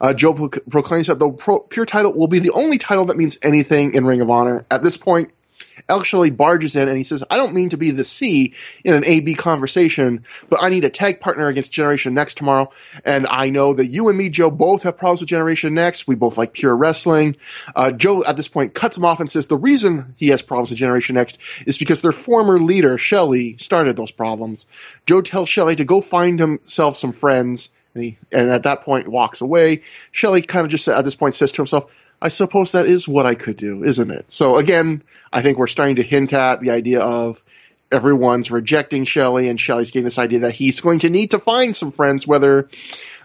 Uh, 0.00 0.14
Joe 0.14 0.34
pro- 0.34 0.48
proclaims 0.70 1.06
that 1.08 1.18
the 1.18 1.30
pro- 1.30 1.60
pure 1.60 1.86
title 1.86 2.18
will 2.18 2.28
be 2.28 2.38
the 2.38 2.52
only 2.52 2.78
title 2.78 3.06
that 3.06 3.16
means 3.16 3.38
anything 3.42 3.94
in 3.94 4.04
Ring 4.04 4.20
of 4.20 4.30
Honor. 4.30 4.64
At 4.70 4.82
this 4.82 4.96
point, 4.96 5.30
Alex 5.88 6.12
barges 6.32 6.76
in 6.76 6.88
and 6.88 6.96
he 6.96 7.04
says, 7.04 7.24
I 7.30 7.36
don't 7.36 7.54
mean 7.54 7.70
to 7.70 7.76
be 7.76 7.90
the 7.90 8.04
C 8.04 8.54
in 8.84 8.94
an 8.94 9.04
A-B 9.04 9.34
conversation, 9.34 10.24
but 10.50 10.62
I 10.62 10.68
need 10.68 10.84
a 10.84 10.90
tag 10.90 11.20
partner 11.20 11.48
against 11.48 11.72
Generation 11.72 12.14
Next 12.14 12.36
tomorrow. 12.36 12.70
And 13.04 13.26
I 13.26 13.50
know 13.50 13.72
that 13.72 13.86
you 13.86 14.08
and 14.08 14.18
me, 14.18 14.28
Joe, 14.28 14.50
both 14.50 14.82
have 14.82 14.98
problems 14.98 15.20
with 15.20 15.30
Generation 15.30 15.74
Next. 15.74 16.06
We 16.06 16.14
both 16.14 16.36
like 16.36 16.52
pure 16.52 16.76
wrestling. 16.76 17.36
Uh, 17.74 17.92
Joe 17.92 18.22
at 18.24 18.36
this 18.36 18.48
point 18.48 18.74
cuts 18.74 18.98
him 18.98 19.04
off 19.04 19.20
and 19.20 19.30
says 19.30 19.46
the 19.46 19.56
reason 19.56 20.14
he 20.18 20.28
has 20.28 20.42
problems 20.42 20.70
with 20.70 20.78
Generation 20.78 21.14
Next 21.14 21.38
is 21.66 21.78
because 21.78 22.00
their 22.00 22.12
former 22.12 22.58
leader, 22.58 22.98
Shelley, 22.98 23.56
started 23.58 23.96
those 23.96 24.10
problems. 24.10 24.66
Joe 25.06 25.22
tells 25.22 25.48
Shelley 25.48 25.76
to 25.76 25.84
go 25.84 26.00
find 26.00 26.38
himself 26.38 26.96
some 26.96 27.12
friends 27.12 27.70
and 27.94 28.04
he, 28.04 28.18
and 28.30 28.50
at 28.50 28.64
that 28.64 28.82
point 28.82 29.08
walks 29.08 29.40
away. 29.40 29.82
Shelley 30.12 30.42
kind 30.42 30.64
of 30.64 30.70
just 30.70 30.86
at 30.88 31.04
this 31.04 31.16
point 31.16 31.34
says 31.34 31.52
to 31.52 31.62
himself, 31.62 31.90
I 32.20 32.28
suppose 32.28 32.72
that 32.72 32.86
is 32.86 33.06
what 33.06 33.26
I 33.26 33.34
could 33.34 33.56
do, 33.56 33.84
isn't 33.84 34.10
it? 34.10 34.30
So 34.30 34.56
again, 34.56 35.02
I 35.32 35.42
think 35.42 35.58
we're 35.58 35.66
starting 35.66 35.96
to 35.96 36.02
hint 36.02 36.32
at 36.32 36.60
the 36.60 36.70
idea 36.70 37.00
of 37.00 37.42
everyone's 37.90 38.50
rejecting 38.50 39.04
Shelley 39.04 39.48
and 39.48 39.58
Shelley's 39.58 39.90
getting 39.90 40.04
this 40.04 40.18
idea 40.18 40.40
that 40.40 40.52
he's 40.52 40.80
going 40.80 41.00
to 41.00 41.10
need 41.10 41.30
to 41.30 41.38
find 41.38 41.74
some 41.74 41.90
friends, 41.90 42.26
whether 42.26 42.68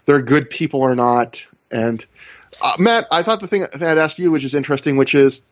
they're 0.06 0.22
good 0.22 0.48
people 0.48 0.80
or 0.80 0.94
not. 0.94 1.46
And 1.70 2.04
uh, 2.62 2.76
Matt, 2.78 3.06
I 3.10 3.22
thought 3.22 3.40
the 3.40 3.48
thing 3.48 3.62
that 3.62 3.82
I'd 3.82 3.98
ask 3.98 4.18
you, 4.18 4.30
which 4.30 4.44
is 4.44 4.54
interesting, 4.54 4.96
which 4.96 5.14
is 5.14 5.42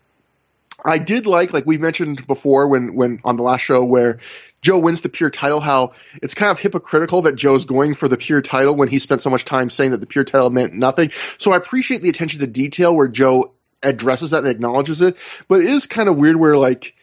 I 0.85 0.99
did 0.99 1.27
like, 1.27 1.53
like 1.53 1.67
we 1.67 1.79
mentioned 1.79 2.27
before 2.27 2.69
when, 2.69 2.95
when 2.95 3.21
on 3.25 3.37
the 3.37 3.43
last 3.43 3.63
show 3.63 3.85
where 3.85 4.19
Joe 4.63 4.79
wins 4.79 5.01
the 5.01 5.09
pure 5.09 5.31
title, 5.31 5.61
how 5.61 5.93
it's 6.23 6.35
kind 6.35 6.51
of 6.51 6.61
hypocritical 6.61 7.23
that 7.23 7.35
Joe's 7.35 7.65
going 7.65 7.95
for 7.95 8.09
the 8.09 8.17
pure 8.17 8.41
title 8.41 8.77
when 8.77 8.89
he 8.89 9.01
spent 9.01 9.21
so 9.21 9.29
much 9.29 9.45
time 9.45 9.71
saying 9.71 9.91
that 9.91 10.01
the 10.01 10.07
pure 10.07 10.25
title 10.25 10.51
meant 10.51 10.73
nothing. 10.73 11.11
So 11.39 11.53
I 11.53 11.57
appreciate 11.57 12.03
the 12.03 12.09
attention 12.09 12.41
to 12.41 12.47
detail 12.47 12.95
where 12.95 13.09
Joe 13.09 13.53
addresses 13.83 14.31
that 14.31 14.45
and 14.45 14.49
acknowledges 14.49 15.01
it, 15.01 15.17
but 15.49 15.61
it 15.61 15.67
is 15.67 15.87
kind 15.87 16.09
of 16.09 16.17
weird 16.17 16.37
where 16.37 16.57
like 16.57 16.95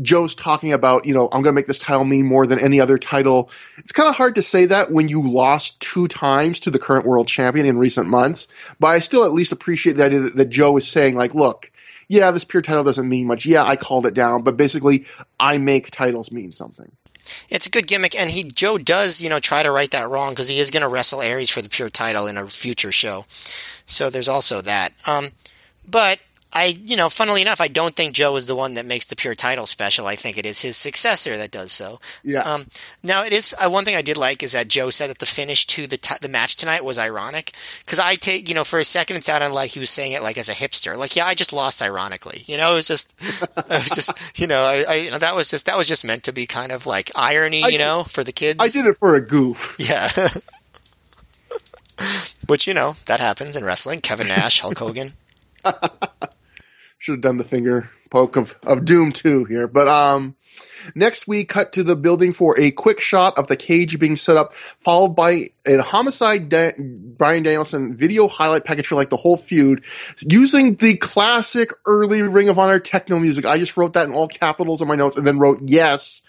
Joe's 0.00 0.34
talking 0.34 0.72
about, 0.72 1.06
you 1.06 1.14
know, 1.14 1.24
I'm 1.24 1.42
going 1.42 1.44
to 1.44 1.52
make 1.52 1.66
this 1.66 1.78
title 1.78 2.04
mean 2.04 2.26
more 2.26 2.46
than 2.46 2.60
any 2.60 2.80
other 2.80 2.98
title. 2.98 3.50
It's 3.78 3.92
kind 3.92 4.08
of 4.08 4.14
hard 4.14 4.36
to 4.36 4.42
say 4.42 4.66
that 4.66 4.90
when 4.90 5.08
you 5.08 5.22
lost 5.22 5.80
two 5.80 6.08
times 6.08 6.60
to 6.60 6.70
the 6.70 6.78
current 6.78 7.06
world 7.06 7.28
champion 7.28 7.66
in 7.66 7.78
recent 7.78 8.08
months, 8.08 8.48
but 8.78 8.88
I 8.88 8.98
still 9.00 9.24
at 9.24 9.32
least 9.32 9.52
appreciate 9.52 9.96
the 9.96 10.04
idea 10.04 10.20
that, 10.20 10.36
that 10.36 10.48
Joe 10.50 10.76
is 10.76 10.88
saying 10.88 11.14
like, 11.14 11.34
look, 11.34 11.70
yeah, 12.08 12.30
this 12.30 12.44
pure 12.44 12.62
title 12.62 12.84
doesn't 12.84 13.08
mean 13.08 13.26
much. 13.26 13.46
Yeah, 13.46 13.64
I 13.64 13.76
called 13.76 14.06
it 14.06 14.14
down, 14.14 14.42
but 14.42 14.56
basically 14.56 15.06
I 15.38 15.58
make 15.58 15.90
titles 15.90 16.32
mean 16.32 16.52
something. 16.52 16.90
It's 17.50 17.66
a 17.66 17.70
good 17.70 17.86
gimmick, 17.86 18.18
and 18.18 18.30
he 18.30 18.44
Joe 18.44 18.78
does 18.78 19.22
you 19.22 19.28
know 19.28 19.38
try 19.38 19.62
to 19.62 19.70
right 19.70 19.90
that 19.90 20.08
wrong 20.08 20.30
because 20.32 20.48
he 20.48 20.58
is 20.58 20.70
going 20.70 20.82
to 20.82 20.88
wrestle 20.88 21.20
Aries 21.20 21.50
for 21.50 21.60
the 21.60 21.68
pure 21.68 21.90
title 21.90 22.26
in 22.26 22.38
a 22.38 22.46
future 22.46 22.92
show. 22.92 23.26
So 23.84 24.08
there's 24.08 24.28
also 24.28 24.60
that. 24.62 24.92
Um, 25.06 25.32
but 25.86 26.18
I, 26.50 26.78
you 26.82 26.96
know, 26.96 27.10
funnily 27.10 27.42
enough, 27.42 27.60
I 27.60 27.68
don't 27.68 27.94
think 27.94 28.14
Joe 28.14 28.34
is 28.36 28.46
the 28.46 28.56
one 28.56 28.72
that 28.74 28.86
makes 28.86 29.04
the 29.04 29.16
pure 29.16 29.34
title 29.34 29.66
special. 29.66 30.06
I 30.06 30.16
think 30.16 30.38
it 30.38 30.46
is 30.46 30.62
his 30.62 30.78
successor 30.78 31.36
that 31.36 31.50
does 31.50 31.72
so. 31.72 31.98
Yeah. 32.24 32.40
Um, 32.40 32.68
now 33.02 33.22
it 33.22 33.34
is 33.34 33.54
uh, 33.60 33.68
one 33.68 33.84
thing 33.84 33.94
I 33.94 34.00
did 34.02 34.16
like 34.16 34.42
is 34.42 34.52
that 34.52 34.68
Joe 34.68 34.88
said 34.88 35.10
that 35.10 35.18
the 35.18 35.26
finish 35.26 35.66
to 35.66 35.86
the 35.86 35.98
t- 35.98 36.14
the 36.22 36.28
match 36.28 36.56
tonight 36.56 36.84
was 36.86 36.98
ironic 36.98 37.52
because 37.84 37.98
I 37.98 38.14
take 38.14 38.48
you 38.48 38.54
know 38.54 38.64
for 38.64 38.78
a 38.78 38.84
second 38.84 39.18
it 39.18 39.24
sounded 39.24 39.50
like 39.50 39.72
he 39.72 39.80
was 39.80 39.90
saying 39.90 40.12
it 40.12 40.22
like 40.22 40.38
as 40.38 40.48
a 40.48 40.54
hipster, 40.54 40.96
like 40.96 41.14
yeah 41.14 41.26
I 41.26 41.34
just 41.34 41.52
lost 41.52 41.82
ironically. 41.82 42.42
You 42.46 42.56
know, 42.56 42.72
it 42.72 42.76
was 42.76 42.88
just 42.88 43.14
it 43.56 43.68
was 43.68 43.90
just 43.90 44.38
you 44.40 44.46
know 44.46 44.62
I, 44.62 44.84
I 44.88 44.94
you 44.96 45.10
know 45.10 45.18
that 45.18 45.34
was 45.34 45.50
just 45.50 45.66
that 45.66 45.76
was 45.76 45.86
just 45.86 46.04
meant 46.04 46.24
to 46.24 46.32
be 46.32 46.46
kind 46.46 46.72
of 46.72 46.86
like 46.86 47.10
irony, 47.14 47.62
I 47.62 47.66
you 47.68 47.78
did- 47.78 47.84
know, 47.84 48.04
for 48.04 48.24
the 48.24 48.32
kids. 48.32 48.56
I 48.58 48.68
did 48.68 48.86
it 48.86 48.96
for 48.96 49.14
a 49.14 49.20
goof. 49.20 49.76
Yeah. 49.78 50.08
Which 52.46 52.66
you 52.66 52.72
know 52.72 52.96
that 53.04 53.20
happens 53.20 53.56
in 53.56 53.64
wrestling. 53.64 54.00
Kevin 54.00 54.28
Nash, 54.28 54.60
Hulk 54.60 54.78
Hogan. 54.78 55.12
Should 57.08 57.14
have 57.14 57.20
done 57.22 57.38
the 57.38 57.44
finger 57.44 57.88
poke 58.10 58.36
of, 58.36 58.54
of 58.66 58.84
doom 58.84 59.12
too 59.12 59.46
here. 59.46 59.66
But 59.66 59.88
um 59.88 60.36
next 60.94 61.26
we 61.26 61.44
cut 61.44 61.72
to 61.72 61.82
the 61.82 61.96
building 61.96 62.34
for 62.34 62.60
a 62.60 62.70
quick 62.70 63.00
shot 63.00 63.38
of 63.38 63.46
the 63.46 63.56
cage 63.56 63.98
being 63.98 64.14
set 64.16 64.36
up, 64.36 64.52
followed 64.54 65.16
by 65.16 65.48
a 65.66 65.80
homicide 65.80 66.50
da- 66.50 66.72
Bryan 66.78 67.44
Danielson 67.44 67.96
video 67.96 68.28
highlight 68.28 68.64
package 68.64 68.86
for 68.86 68.94
like 68.94 69.08
the 69.08 69.16
whole 69.16 69.38
feud, 69.38 69.84
using 70.20 70.74
the 70.74 70.96
classic 70.96 71.70
early 71.86 72.20
Ring 72.22 72.50
of 72.50 72.58
Honor 72.58 72.78
techno 72.78 73.18
music. 73.18 73.46
I 73.46 73.56
just 73.58 73.76
wrote 73.78 73.94
that 73.94 74.06
in 74.06 74.14
all 74.14 74.28
capitals 74.28 74.82
in 74.82 74.88
my 74.88 74.96
notes 74.96 75.16
and 75.16 75.26
then 75.26 75.38
wrote 75.38 75.60
yes. 75.64 76.20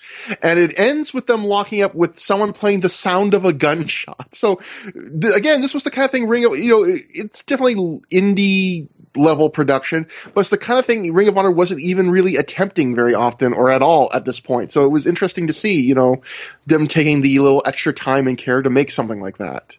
And 0.42 0.58
it 0.60 0.80
ends 0.80 1.14
with 1.14 1.26
them 1.28 1.44
locking 1.44 1.82
up 1.82 1.94
with 1.94 2.20
someone 2.20 2.54
playing 2.54 2.80
the 2.80 2.90
sound 2.90 3.34
of 3.34 3.44
a 3.46 3.52
gunshot. 3.54 4.34
So 4.34 4.62
th- 4.94 5.36
again, 5.36 5.60
this 5.62 5.74
was 5.74 5.84
the 5.84 5.92
kind 5.92 6.06
of 6.06 6.12
thing 6.12 6.28
Ring 6.28 6.46
of, 6.46 6.58
you 6.58 6.70
know, 6.70 6.84
it- 6.84 7.02
it's 7.10 7.44
definitely 7.44 8.02
indie 8.12 8.88
level 9.16 9.50
production, 9.50 10.08
but 10.34 10.42
it's 10.42 10.50
the 10.50 10.58
kind 10.58 10.80
of 10.80 10.86
thing 10.86 11.14
Ring 11.14 11.28
of 11.28 11.38
Honor 11.38 11.52
wasn't 11.52 11.82
even 11.82 12.10
really 12.10 12.36
attempting 12.36 12.96
very 12.96 13.16
often 13.16 13.54
or 13.54 13.72
at 13.72 13.82
all 13.82 14.10
at 14.14 14.26
this 14.26 14.40
point. 14.40 14.72
So 14.72 14.86
it 14.86 14.92
was 14.92 15.08
interesting 15.08 15.48
to 15.48 15.54
see, 15.54 15.82
you 15.82 15.96
know, 15.96 16.22
them 16.68 16.88
taking 16.88 17.22
the 17.22 17.40
little 17.40 17.64
extra 17.66 17.94
time 17.94 18.28
and 18.28 18.38
care 18.38 18.62
to 18.62 18.70
make 18.70 18.92
something 18.92 19.20
like 19.20 19.38
that. 19.38 19.76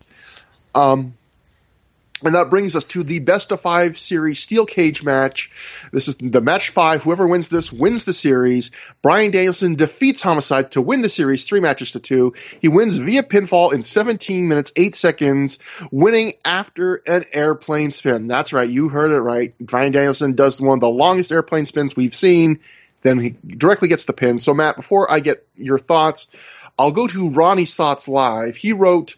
Um, 0.74 1.15
and 2.23 2.35
that 2.35 2.51
brings 2.51 2.77
us 2.77 2.85
to 2.87 3.03
the 3.03 3.19
best 3.21 3.53
of 3.53 3.61
five 3.61 3.99
series 3.99 4.39
steel 4.39 4.67
cage 4.67 5.03
match. 5.03 5.51
This 5.93 6.09
is 6.09 6.17
the 6.17 6.41
match 6.41 6.71
five. 6.71 7.03
Whoever 7.03 7.27
wins 7.27 7.49
this 7.49 7.73
wins 7.73 8.05
the 8.05 8.13
series. 8.13 8.71
Bryan 9.03 9.31
Danielson 9.31 9.75
defeats 9.75 10.23
Homicide 10.23 10.73
to 10.73 10.83
win 10.83 11.01
the 11.01 11.09
series 11.09 11.45
three 11.45 11.61
matches 11.61 11.93
to 11.93 12.01
two. 12.01 12.35
He 12.61 12.69
wins 12.69 12.99
via 12.99 13.23
pinfall 13.23 13.73
in 13.73 13.83
17 13.83 14.49
minutes, 14.49 14.73
8 14.77 14.95
seconds, 14.95 15.59
winning 15.91 16.33
after 16.45 17.01
an 17.07 17.25
airplane 17.33 17.91
spin. 17.91 18.27
That's 18.27 18.53
right. 18.53 18.69
You 18.69 18.89
heard 18.89 19.13
it 19.13 19.21
right. 19.21 19.57
Bryan 19.59 19.93
Danielson 19.93 20.35
does 20.35 20.61
one 20.61 20.79
of 20.79 20.81
the 20.81 20.91
longest 20.91 21.33
airplane 21.33 21.67
spins 21.67 21.97
we've 21.97 22.15
seen. 22.15 22.61
Then 23.03 23.19
he 23.19 23.37
directly 23.47 23.89
gets 23.89 24.05
the 24.05 24.13
pin. 24.13 24.39
So 24.39 24.53
Matt, 24.53 24.77
before 24.77 25.11
I 25.11 25.21
get 25.21 25.47
your 25.57 25.79
thoughts, 25.79 26.27
I'll 26.79 26.93
go 26.93 27.07
to 27.07 27.31
Ronnie's 27.31 27.75
thoughts 27.75 28.09
live. 28.09 28.57
He 28.57 28.73
wrote, 28.73 29.17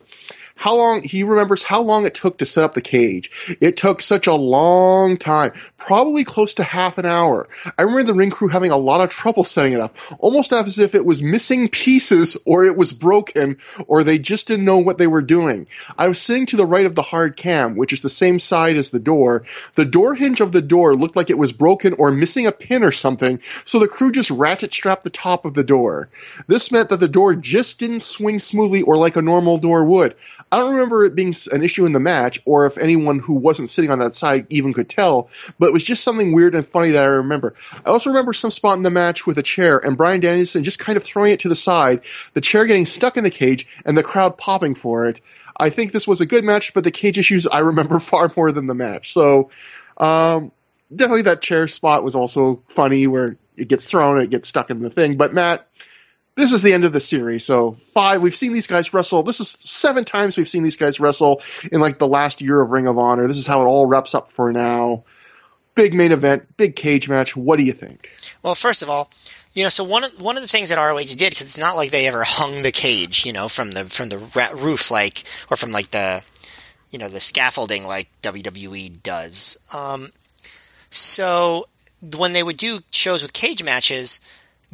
how 0.63 0.77
long 0.77 1.03
he 1.03 1.25
remembers 1.25 1.65
how 1.65 1.83
long 1.83 2.07
it 2.07 2.15
took 2.15 2.39
to 2.39 2.47
set 2.47 2.63
up 2.63 2.73
the 2.73 2.81
cage. 2.81 3.33
It 3.61 3.77
took 3.77 4.01
such 4.01 4.29
a 4.29 4.35
long 4.37 5.17
time, 5.17 5.55
probably 5.77 6.23
close 6.23 6.55
to 6.55 6.63
half 6.63 6.99
an 6.99 7.05
hour. 7.05 7.49
I 7.77 7.83
remember 7.83 8.05
the 8.05 8.15
ring 8.15 8.31
crew 8.31 8.47
having 8.47 8.71
a 8.71 8.77
lot 8.77 9.01
of 9.01 9.11
trouble 9.11 9.43
setting 9.43 9.73
it 9.73 9.81
up, 9.81 9.97
almost 10.21 10.53
as 10.53 10.79
if 10.79 10.95
it 10.95 11.05
was 11.05 11.21
missing 11.21 11.69
pieces 11.69 12.37
or 12.47 12.65
it 12.65 12.77
was 12.77 12.93
broken 12.93 13.59
or 13.89 14.05
they 14.05 14.21
just 14.21 14.47
didn't 14.47 14.65
know 14.65 14.79
what 14.79 14.99
they 14.99 15.09
were 15.09 15.21
doing. 15.23 15.67
I 15.99 16.07
was 16.07 16.23
sitting 16.23 16.47
to 16.47 16.57
the 16.57 16.65
right 16.65 16.87
of 16.87 16.95
the 16.95 17.03
hard 17.03 17.37
cam, 17.37 17.75
which 17.75 17.93
is 17.93 18.01
the 18.01 18.09
same 18.09 18.39
side 18.39 18.77
as 18.77 18.91
the 18.91 19.01
door. 19.01 19.43
The 19.75 19.85
door 19.85 20.15
hinge 20.15 20.41
of 20.41 20.53
the 20.53 20.63
door 20.63 20.95
looked 20.95 21.17
like 21.17 21.31
it 21.31 21.39
was 21.39 21.53
broken 21.53 21.97
or 21.99 22.13
missing 22.13 22.47
a 22.47 22.53
pin 22.53 22.85
or 22.85 22.93
something, 22.93 23.41
so 23.65 23.81
the 23.81 23.89
crew 23.89 24.13
just 24.13 24.31
ratchet 24.31 24.73
strapped 24.73 25.03
the 25.03 25.11
top 25.11 25.45
of 25.45 25.55
the 25.55 25.65
door. 25.65 26.09
This 26.47 26.71
meant 26.71 26.91
that 26.91 27.01
the 27.01 27.09
door 27.09 27.35
just 27.35 27.81
didn't 27.81 28.05
swing 28.05 28.39
smoothly 28.39 28.83
or 28.83 28.97
like 28.97 29.17
a 29.17 29.23
normal 29.23 29.59
door 29.59 29.85
would. 29.85 30.15
I 30.53 30.59
don't 30.59 30.73
remember 30.73 31.07
it 31.07 31.15
being 31.15 31.33
an 31.51 31.65
issue 31.65 31.87
in 31.87 31.93
the 31.93 31.99
match, 31.99 32.43
or 32.45 32.67
if 32.67 32.77
anyone 32.77 33.21
who 33.21 33.33
wasn't 33.33 33.71
sitting 33.71 33.91
on 33.91 34.01
that 34.01 34.13
side 34.13 34.49
even 34.51 34.75
could 34.75 34.87
tell, 34.87 35.31
but 35.59 35.69
it 35.69 35.73
was 35.73 35.83
just 35.83 36.05
something 36.05 36.35
weird 36.35 36.55
and 36.55 36.67
funny 36.67 36.91
that 36.91 37.03
I 37.03 37.07
remember. 37.07 37.55
I 37.87 37.89
also 37.89 38.11
remember 38.11 38.35
some 38.35 38.51
spot 38.51 38.77
in 38.77 38.83
the 38.83 38.91
match 38.91 39.27
with 39.27 39.39
a 39.39 39.43
chair 39.43 39.79
and 39.79 39.97
Bryan 39.97 40.21
Danielson 40.21 40.63
just 40.63 40.79
kind 40.79 40.99
of 40.99 41.05
throwing 41.05 41.33
it 41.33 41.41
to 41.41 41.49
the 41.49 41.57
side, 41.57 42.03
the 42.35 42.43
chair 42.43 42.67
getting 42.67 42.85
stuck 42.85 43.17
in 43.17 43.25
the 43.25 43.31
cage, 43.31 43.67
and 43.87 43.97
the 43.97 44.03
crowd 44.03 44.37
popping 44.37 44.75
for 44.75 45.07
it. 45.07 45.23
I 45.57 45.71
think 45.71 45.91
this 45.91 46.07
was 46.07 46.21
a 46.21 46.27
good 46.27 46.45
match, 46.45 46.75
but 46.75 46.85
the 46.85 46.91
cage 46.91 47.19
issues 47.19 47.47
I 47.47 47.61
remember 47.61 47.99
far 47.99 48.31
more 48.37 48.53
than 48.53 48.67
the 48.67 48.75
match. 48.75 49.15
So, 49.15 49.49
um, 49.97 50.53
definitely 50.95 51.23
that 51.23 51.41
chair 51.41 51.67
spot 51.67 52.05
was 52.05 52.15
also 52.15 52.63
funny 52.69 53.07
where 53.07 53.39
it 53.57 53.69
gets 53.69 53.87
thrown 53.87 54.17
and 54.17 54.25
it 54.25 54.31
gets 54.31 54.49
stuck 54.49 54.69
in 54.69 54.81
the 54.81 54.91
thing. 54.91 55.17
But 55.17 55.33
Matt, 55.33 55.67
this 56.35 56.53
is 56.53 56.63
the 56.63 56.73
end 56.73 56.85
of 56.85 56.93
the 56.93 57.01
series. 57.01 57.45
So 57.45 57.73
five, 57.73 58.23
we've 58.23 58.35
seen 58.35 58.53
these 58.53 58.67
guys 58.67 58.95
wrestle. 58.95 59.23
This 59.23 59.41
is 59.41 59.49
seven 59.49 60.05
times 60.05 60.37
we've 60.37 60.49
seen 60.49 60.63
these 60.63 60.77
guys 60.77 60.99
wrestle 61.01 61.43
in 61.71 61.81
like 61.81 61.99
the 61.99 62.09
last 62.09 62.41
year 62.41 62.61
of 62.61 62.71
Ring 62.71 62.87
of 62.87 62.99
Honor. 62.99 63.27
This 63.27 63.39
is 63.39 63.47
how 63.47 63.61
it 63.63 63.67
all 63.67 63.87
wraps 63.87 64.15
up 64.15 64.31
for 64.31 64.53
now. 64.53 65.05
Big 65.75 65.95
main 65.95 66.13
event, 66.13 66.57
big 66.57 66.77
cage 66.77 67.09
match. 67.09 67.37
What 67.37 67.59
do 67.59 67.65
you 67.65 67.73
think? 67.73 68.11
Well, 68.43 68.55
first 68.55 68.83
of 68.83 68.91
all, 68.91 69.11
you 69.53 69.63
know, 69.63 69.69
so 69.69 69.85
one 69.85 70.05
of 70.05 70.21
one 70.21 70.37
of 70.37 70.43
the 70.43 70.49
things 70.49 70.71
that 70.71 70.79
ROH 70.79 71.01
did 71.17 71.31
because 71.31 71.43
it's 71.43 71.59
not 71.59 71.77
like 71.77 71.91
they 71.91 72.07
ever 72.07 72.25
hung 72.25 72.63
the 72.63 72.73
cage, 72.73 73.27
you 73.27 73.33
know, 73.33 73.49
from 73.49 73.71
the 73.71 73.85
from 73.85 74.09
the 74.09 74.19
roof 74.55 74.91
like 74.91 75.25
or 75.51 75.57
from 75.57 75.73
like 75.73 75.91
the 75.91 76.23
you 76.91 76.99
know 76.99 77.09
the 77.09 77.21
scaffolding 77.21 77.87
like 77.87 78.09
WWE 78.23 79.03
does. 79.03 79.59
Um, 79.73 80.13
so 80.89 81.67
when 82.17 82.33
they 82.33 82.43
would 82.43 82.57
do 82.57 82.81
shows 82.91 83.23
with 83.23 83.33
cage 83.33 83.63
matches, 83.63 84.21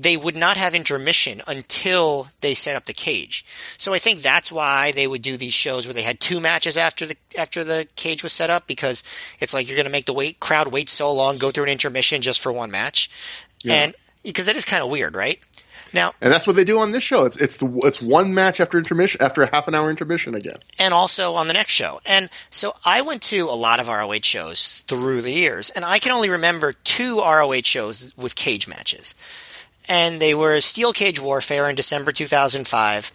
they 0.01 0.17
would 0.17 0.37
not 0.37 0.57
have 0.57 0.75
intermission 0.77 1.43
until 1.49 2.29
they 2.41 2.55
set 2.55 2.77
up 2.77 2.85
the 2.85 2.93
cage. 2.93 3.45
So 3.77 3.93
I 3.95 3.99
think 3.99 4.21
that's 4.23 4.53
why 4.53 4.93
they 4.93 5.07
would 5.09 5.23
do 5.23 5.37
these 5.37 5.53
shows 5.55 5.87
where 5.87 5.95
they 5.95 6.03
had 6.03 6.21
two 6.21 6.39
matches 6.41 6.77
after 6.77 7.05
the 7.05 7.17
after 7.37 7.65
the 7.65 7.89
cage 7.97 8.23
was 8.23 8.33
set 8.33 8.49
up 8.49 8.67
because 8.69 9.03
it's 9.41 9.53
like 9.53 9.67
you're 9.69 9.77
going 9.77 9.87
to 9.87 9.93
make 9.93 10.07
the 10.07 10.13
wait 10.15 10.39
crowd 10.41 10.69
wait 10.69 10.89
so 10.89 11.13
long, 11.13 11.37
go 11.39 11.51
through 11.51 11.65
an 11.65 11.71
intermission 11.71 12.21
just 12.23 12.41
for 12.41 12.53
one 12.53 12.71
match, 12.71 13.11
Yeah. 13.65 13.75
and 13.75 13.95
because 14.23 14.47
that 14.47 14.57
is 14.57 14.65
kind 14.65 14.83
of 14.85 14.89
weird, 14.91 15.15
right? 15.17 15.41
Now, 15.93 16.13
And 16.21 16.31
that's 16.31 16.47
what 16.47 16.55
they 16.55 16.65
do 16.65 16.79
on 16.81 16.93
this 16.93 17.03
show. 17.03 17.25
It's 17.25 17.37
it's 17.41 17.57
the 17.57 17.67
it's 17.85 18.01
one 18.03 18.35
match 18.35 18.61
after 18.61 18.77
intermission 18.79 19.23
after 19.23 19.43
a 19.43 19.51
half 19.51 19.67
an 19.69 19.75
hour 19.75 19.89
intermission, 19.89 20.35
I 20.35 20.39
guess. 20.39 20.59
and 20.79 20.93
also 20.93 21.35
on 21.35 21.49
the 21.49 21.55
next 21.55 21.73
show. 21.73 21.99
And 22.05 22.29
so 22.51 22.75
I 22.85 23.01
went 23.01 23.23
to 23.23 23.47
a 23.49 23.57
lot 23.57 23.81
of 23.81 23.89
ROH 23.89 24.21
shows 24.23 24.85
through 24.87 25.23
the 25.23 25.33
years, 25.33 25.71
and 25.71 25.85
I 25.87 25.99
can 25.99 26.13
only 26.13 26.29
remember 26.29 26.75
two 26.85 27.19
ROH 27.21 27.63
shows 27.65 28.13
with 28.19 28.35
cage 28.37 28.69
matches. 28.69 29.15
And 29.89 30.21
they 30.21 30.35
were 30.35 30.61
Steel 30.61 30.93
Cage 30.93 31.21
Warfare 31.21 31.69
in 31.69 31.75
December 31.75 32.13
2005 32.13 33.13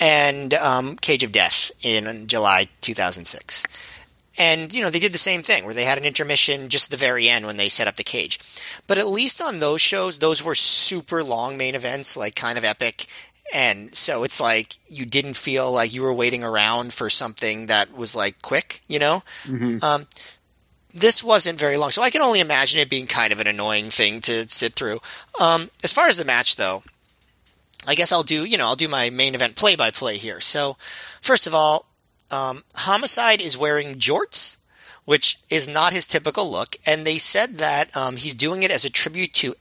and 0.00 0.54
um, 0.54 0.96
Cage 0.96 1.22
of 1.22 1.32
Death 1.32 1.70
in 1.82 2.26
July 2.26 2.68
2006. 2.80 3.66
And, 4.38 4.74
you 4.74 4.82
know, 4.82 4.88
they 4.88 5.00
did 5.00 5.12
the 5.12 5.18
same 5.18 5.42
thing 5.42 5.64
where 5.64 5.74
they 5.74 5.84
had 5.84 5.98
an 5.98 6.04
intermission 6.04 6.70
just 6.70 6.90
at 6.90 6.98
the 6.98 7.04
very 7.04 7.28
end 7.28 7.44
when 7.44 7.58
they 7.58 7.68
set 7.68 7.86
up 7.86 7.96
the 7.96 8.02
cage. 8.02 8.38
But 8.86 8.96
at 8.96 9.06
least 9.06 9.42
on 9.42 9.58
those 9.58 9.82
shows, 9.82 10.18
those 10.18 10.42
were 10.42 10.54
super 10.54 11.22
long 11.22 11.58
main 11.58 11.74
events, 11.74 12.16
like 12.16 12.34
kind 12.34 12.56
of 12.56 12.64
epic. 12.64 13.06
And 13.52 13.94
so 13.94 14.22
it's 14.22 14.40
like 14.40 14.74
you 14.88 15.04
didn't 15.04 15.36
feel 15.36 15.70
like 15.70 15.92
you 15.94 16.02
were 16.02 16.14
waiting 16.14 16.42
around 16.42 16.94
for 16.94 17.10
something 17.10 17.66
that 17.66 17.94
was 17.94 18.16
like 18.16 18.40
quick, 18.40 18.80
you 18.88 18.98
know? 18.98 19.22
Um, 19.84 20.06
this 20.92 21.22
wasn't 21.22 21.58
very 21.58 21.76
long, 21.76 21.90
so 21.90 22.02
I 22.02 22.10
can 22.10 22.22
only 22.22 22.40
imagine 22.40 22.80
it 22.80 22.90
being 22.90 23.06
kind 23.06 23.32
of 23.32 23.40
an 23.40 23.46
annoying 23.46 23.88
thing 23.88 24.20
to 24.22 24.48
sit 24.48 24.74
through. 24.74 25.00
Um, 25.40 25.70
as 25.84 25.92
far 25.92 26.08
as 26.08 26.16
the 26.16 26.24
match, 26.24 26.56
though, 26.56 26.82
I 27.86 27.94
guess 27.94 28.12
I'll 28.12 28.22
do, 28.22 28.44
you 28.44 28.58
know, 28.58 28.66
I'll 28.66 28.76
do 28.76 28.88
my 28.88 29.10
main 29.10 29.34
event 29.34 29.56
play 29.56 29.76
by 29.76 29.90
play 29.90 30.16
here. 30.16 30.40
So, 30.40 30.76
first 31.20 31.46
of 31.46 31.54
all, 31.54 31.86
um, 32.30 32.64
Homicide 32.74 33.40
is 33.40 33.58
wearing 33.58 33.96
jorts, 33.96 34.58
which 35.04 35.38
is 35.48 35.68
not 35.68 35.92
his 35.92 36.06
typical 36.06 36.50
look, 36.50 36.76
and 36.86 37.06
they 37.06 37.18
said 37.18 37.58
that 37.58 37.94
um, 37.96 38.16
he's 38.16 38.34
doing 38.34 38.62
it 38.62 38.70
as 38.70 38.84
a 38.84 38.90
tribute 38.90 39.32
to 39.34 39.54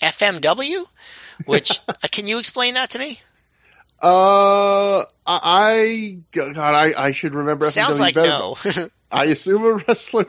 FMW. 0.00 0.86
Which 1.46 1.80
uh, 1.88 1.92
can 2.10 2.26
you 2.26 2.38
explain 2.38 2.74
that 2.74 2.90
to 2.90 2.98
me? 2.98 3.18
Uh, 4.00 5.04
I, 5.26 5.40
I 5.42 6.18
God, 6.32 6.58
I, 6.58 6.92
I 7.06 7.12
should 7.12 7.34
remember. 7.34 7.66
Sounds 7.66 7.98
FMW 7.98 8.00
like 8.00 8.14
better. 8.14 8.28
no. 8.28 8.88
I 9.14 9.26
assume 9.26 9.64
a 9.64 9.74
wrestler. 9.74 10.26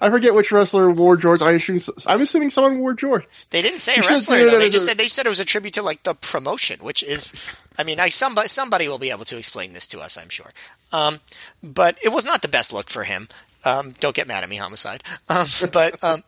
I 0.00 0.10
forget 0.10 0.34
which 0.34 0.50
wrestler 0.50 0.90
wore 0.90 1.16
jorts. 1.16 1.40
I 1.40 1.52
assume 1.52 1.78
I'm 2.06 2.20
assuming 2.20 2.50
someone 2.50 2.80
wore 2.80 2.94
jorts. 2.94 3.48
They 3.50 3.62
didn't 3.62 3.78
say 3.78 3.94
a 3.96 4.00
wrestler 4.00 4.38
though. 4.38 4.58
They 4.58 4.70
just 4.70 4.86
said 4.86 4.98
they 4.98 5.06
said 5.06 5.24
it 5.24 5.28
was 5.28 5.38
a 5.38 5.44
tribute 5.44 5.74
to 5.74 5.82
like 5.82 6.02
the 6.02 6.14
promotion, 6.14 6.80
which 6.80 7.04
is, 7.04 7.32
I 7.78 7.84
mean, 7.84 8.00
I 8.00 8.08
somebody 8.08 8.48
somebody 8.48 8.88
will 8.88 8.98
be 8.98 9.10
able 9.10 9.24
to 9.26 9.38
explain 9.38 9.72
this 9.72 9.86
to 9.88 10.00
us, 10.00 10.18
I'm 10.18 10.28
sure. 10.28 10.50
Um, 10.92 11.20
but 11.62 11.96
it 12.04 12.08
was 12.08 12.26
not 12.26 12.42
the 12.42 12.48
best 12.48 12.72
look 12.72 12.90
for 12.90 13.04
him. 13.04 13.28
Um, 13.64 13.94
don't 14.00 14.16
get 14.16 14.26
mad 14.26 14.42
at 14.42 14.48
me, 14.48 14.56
homicide. 14.56 15.04
Um, 15.28 15.46
but 15.72 16.02
um, 16.02 16.24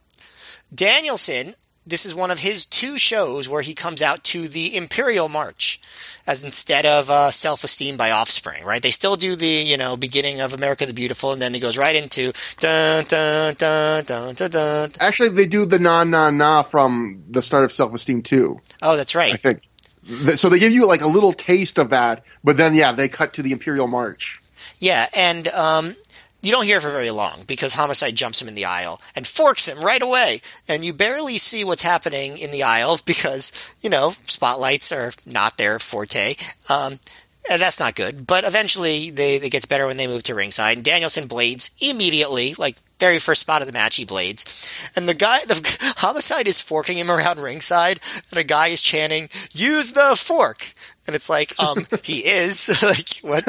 Danielson, 0.73 1.55
this 1.91 2.07
is 2.07 2.15
one 2.15 2.31
of 2.31 2.39
his 2.39 2.65
two 2.65 2.97
shows 2.97 3.49
where 3.49 3.63
he 3.63 3.75
comes 3.75 4.01
out 4.01 4.25
to 4.25 4.49
the 4.49 4.77
Imperial 4.77 5.29
March. 5.29 5.81
as 6.27 6.45
instead 6.45 6.87
of 6.87 7.11
uh, 7.11 7.31
Self 7.31 7.65
Esteem 7.65 7.97
by 7.97 8.11
Offspring, 8.11 8.65
right? 8.65 8.83
They 8.83 8.91
still 8.91 9.17
do 9.17 9.37
the, 9.37 9.47
you 9.47 9.77
know, 9.77 9.97
beginning 9.97 10.41
of 10.41 10.55
America 10.55 10.87
the 10.87 10.95
Beautiful, 10.95 11.33
and 11.33 11.43
then 11.43 11.55
it 11.55 11.61
goes 11.61 11.79
right 11.79 11.97
into 11.97 12.33
dun 12.59 13.05
dun 13.07 13.55
dun 13.55 14.05
dun 14.05 14.35
dun 14.35 14.51
dun. 14.51 14.91
Actually, 15.01 15.31
they 15.31 15.47
do 15.47 15.65
the 15.67 15.79
na 15.79 16.05
na 16.05 16.31
na 16.31 16.63
from 16.63 17.25
the 17.29 17.43
start 17.43 17.65
of 17.65 17.73
Self 17.73 17.93
Esteem 17.95 18.23
too. 18.23 18.61
Oh, 18.83 18.97
that's 18.97 19.15
right. 19.15 19.35
I 19.35 19.37
think. 19.37 19.69
So 20.37 20.49
they 20.49 20.59
give 20.59 20.73
you 20.73 20.87
like 20.87 21.03
a 21.03 21.07
little 21.07 21.33
taste 21.33 21.79
of 21.79 21.91
that, 21.91 22.25
but 22.43 22.57
then 22.57 22.75
yeah, 22.75 22.93
they 22.93 23.09
cut 23.09 23.35
to 23.35 23.43
the 23.43 23.53
Imperial 23.53 23.87
March. 23.87 24.37
Yeah, 24.79 25.09
and 25.13 25.47
um, 25.49 25.95
you 26.43 26.51
don't 26.51 26.65
hear 26.65 26.81
for 26.81 26.91
very 26.91 27.11
long 27.11 27.45
because 27.47 27.75
Homicide 27.75 28.17
jumps 28.17 28.41
him 28.41 28.49
in 28.49 28.55
the 28.55 28.65
aisle 28.65 29.01
and 29.15 29.27
forks 29.27 29.69
him 29.69 29.79
right 29.79 30.03
away. 30.03 30.41
And 30.69 30.85
you 30.85 30.93
barely 30.93 31.39
see 31.39 31.65
what's 31.65 31.83
happening 31.83 32.39
in 32.39 32.51
the 32.51 32.63
aisle 32.63 32.99
because, 33.07 33.53
you 33.81 33.91
know, 33.91 34.15
spotlights 34.27 34.93
are 34.93 35.13
not 35.27 35.59
their 35.59 35.79
forte. 35.79 36.35
Um, 36.69 37.01
and 37.51 37.61
that's 37.61 37.81
not 37.81 37.95
good. 37.95 38.27
But 38.27 38.45
eventually 38.45 39.11
they, 39.11 39.37
it 39.37 39.51
gets 39.51 39.67
better 39.67 39.87
when 39.87 39.97
they 39.97 40.07
move 40.07 40.23
to 40.25 40.35
ringside. 40.35 40.77
And 40.77 40.85
Danielson 40.85 41.27
blades 41.27 41.71
immediately, 41.81 42.55
like 42.55 42.77
very 42.99 43.19
first 43.19 43.41
spot 43.41 43.63
of 43.63 43.67
the 43.67 43.73
match, 43.73 43.97
he 43.97 44.05
blades. 44.05 44.45
And 44.95 45.09
the 45.09 45.15
guy, 45.15 45.45
the 45.47 45.95
homicide 45.97 46.47
is 46.47 46.61
forking 46.61 46.99
him 46.99 47.11
around 47.11 47.41
ringside, 47.41 47.99
and 48.31 48.39
a 48.39 48.45
guy 48.45 48.69
is 48.69 48.83
chanting, 48.83 49.29
use 49.53 49.93
the 49.93 50.15
fork. 50.17 50.73
And 51.07 51.17
it's 51.17 51.31
like, 51.31 51.59
um, 51.59 51.87
he 52.03 52.19
is. 52.19 52.69
like, 52.83 53.19
what? 53.23 53.45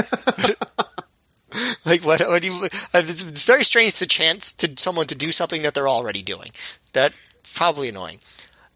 like 1.85 2.03
what? 2.03 2.19
What 2.21 2.41
do 2.41 2.47
you? 2.47 2.63
It's, 2.65 3.27
it's 3.27 3.45
very 3.45 3.63
strange 3.63 3.95
to 3.99 4.07
chance 4.07 4.53
to 4.53 4.71
someone 4.77 5.07
to 5.07 5.15
do 5.15 5.31
something 5.31 5.61
that 5.63 5.73
they're 5.73 5.89
already 5.89 6.21
doing. 6.21 6.51
That 6.93 7.13
probably 7.53 7.89
annoying. 7.89 8.19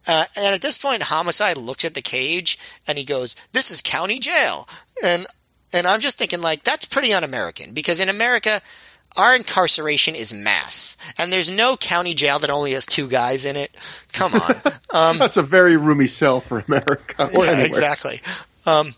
Uh, 0.08 0.26
and 0.36 0.54
at 0.54 0.62
this 0.62 0.78
point, 0.78 1.04
Homicide 1.04 1.58
looks 1.58 1.84
at 1.84 1.96
the 1.96 2.02
cage 2.02 2.60
and 2.88 2.98
he 2.98 3.04
goes, 3.04 3.36
"This 3.52 3.72
is 3.72 3.82
county 3.82 4.20
jail." 4.20 4.68
And 5.04 5.26
and 5.74 5.88
I'm 5.88 6.00
just 6.00 6.18
thinking 6.18 6.42
like 6.42 6.64
that's 6.64 6.86
pretty 6.86 7.14
un-American 7.14 7.74
because 7.74 8.00
in 8.00 8.10
America, 8.10 8.62
our 9.18 9.36
incarceration 9.36 10.16
is 10.16 10.34
mass, 10.34 10.98
and 11.18 11.32
there's 11.32 11.50
no 11.50 11.76
county 11.78 12.14
jail 12.14 12.38
that 12.40 12.50
only 12.50 12.74
has 12.74 12.86
two 12.86 13.08
guys 13.08 13.46
in 13.46 13.56
it. 13.56 13.76
Come 14.14 14.34
on, 14.36 14.56
um, 14.94 15.18
that's 15.18 15.38
a 15.38 15.44
very 15.44 15.78
roomy 15.78 16.08
cell 16.08 16.40
for 16.40 16.60
America. 16.60 17.02
yeah, 17.20 17.26
anywhere. 17.34 17.66
exactly. 17.66 18.22
Um, 18.66 18.94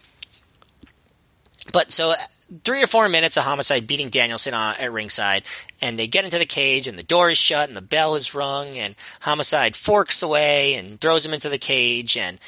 but 1.71 1.91
so 1.91 2.13
three 2.63 2.83
or 2.83 2.87
four 2.87 3.09
minutes 3.09 3.37
of 3.37 3.43
Homicide 3.43 3.87
beating 3.87 4.09
Danielson 4.09 4.53
at 4.53 4.91
ringside, 4.91 5.43
and 5.81 5.97
they 5.97 6.07
get 6.07 6.25
into 6.25 6.39
the 6.39 6.45
cage, 6.45 6.87
and 6.87 6.97
the 6.97 7.03
door 7.03 7.29
is 7.29 7.37
shut, 7.37 7.67
and 7.67 7.77
the 7.77 7.81
bell 7.81 8.15
is 8.15 8.33
rung, 8.33 8.75
and 8.75 8.95
Homicide 9.21 9.75
forks 9.75 10.21
away 10.21 10.75
and 10.75 10.99
throws 10.99 11.25
him 11.25 11.33
into 11.33 11.49
the 11.49 11.57
cage, 11.57 12.17
and 12.17 12.39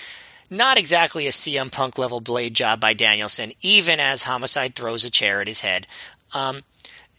not 0.50 0.78
exactly 0.78 1.28
a 1.28 1.32
CM 1.32 1.72
Punk 1.72 1.98
level 1.98 2.22
blade 2.22 2.54
job 2.54 2.80
by 2.80 2.94
Danielson, 2.94 3.52
even 3.62 4.00
as 4.00 4.24
Homicide 4.24 4.76
throws 4.76 5.06
a 5.06 5.12
chair 5.12 5.42
at 5.42 5.48
his 5.48 5.62
head. 5.62 5.86
Um, 6.34 6.62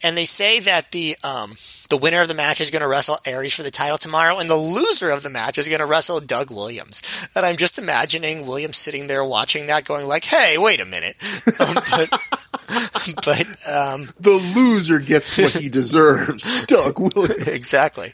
and 0.02 0.16
they 0.16 0.24
say 0.24 0.60
that 0.60 0.92
the 0.92 1.16
um, 1.22 1.56
the 1.88 1.96
winner 1.96 2.22
of 2.22 2.28
the 2.28 2.34
match 2.34 2.60
is 2.60 2.70
going 2.70 2.82
to 2.82 2.88
wrestle 2.88 3.18
Aries 3.24 3.54
for 3.54 3.62
the 3.62 3.70
title 3.70 3.98
tomorrow, 3.98 4.38
and 4.38 4.48
the 4.48 4.56
loser 4.56 5.10
of 5.10 5.22
the 5.22 5.30
match 5.30 5.58
is 5.58 5.68
going 5.68 5.80
to 5.80 5.86
wrestle 5.86 6.20
Doug 6.20 6.50
Williams. 6.50 7.02
And 7.34 7.44
I'm 7.44 7.56
just 7.56 7.78
imagining 7.78 8.46
Williams 8.46 8.76
sitting 8.76 9.06
there 9.06 9.24
watching 9.24 9.66
that, 9.66 9.84
going 9.84 10.06
like, 10.06 10.24
"Hey, 10.24 10.56
wait 10.58 10.80
a 10.80 10.86
minute," 10.86 11.16
um, 11.60 11.74
but. 11.74 12.20
but 13.24 13.46
um, 13.68 14.10
the 14.20 14.52
loser 14.54 15.00
gets 15.00 15.36
what 15.38 15.52
he 15.52 15.68
deserves, 15.68 16.64
Doug 16.66 17.00
Williams. 17.00 17.48
exactly. 17.48 18.10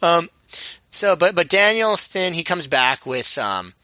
Um, 0.00 0.28
so, 0.90 1.16
but 1.16 1.34
but 1.34 1.48
Danielson 1.48 2.32
he 2.32 2.44
comes 2.44 2.66
back 2.66 3.04
with 3.04 3.36
um, 3.38 3.74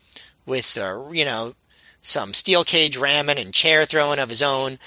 with 0.46 0.78
uh, 0.78 1.08
you 1.10 1.24
know 1.24 1.54
some 2.00 2.34
steel 2.34 2.64
cage 2.64 2.96
ramming 2.96 3.38
and 3.38 3.52
chair 3.52 3.84
throwing 3.84 4.18
of 4.18 4.28
his 4.28 4.42
own, 4.42 4.78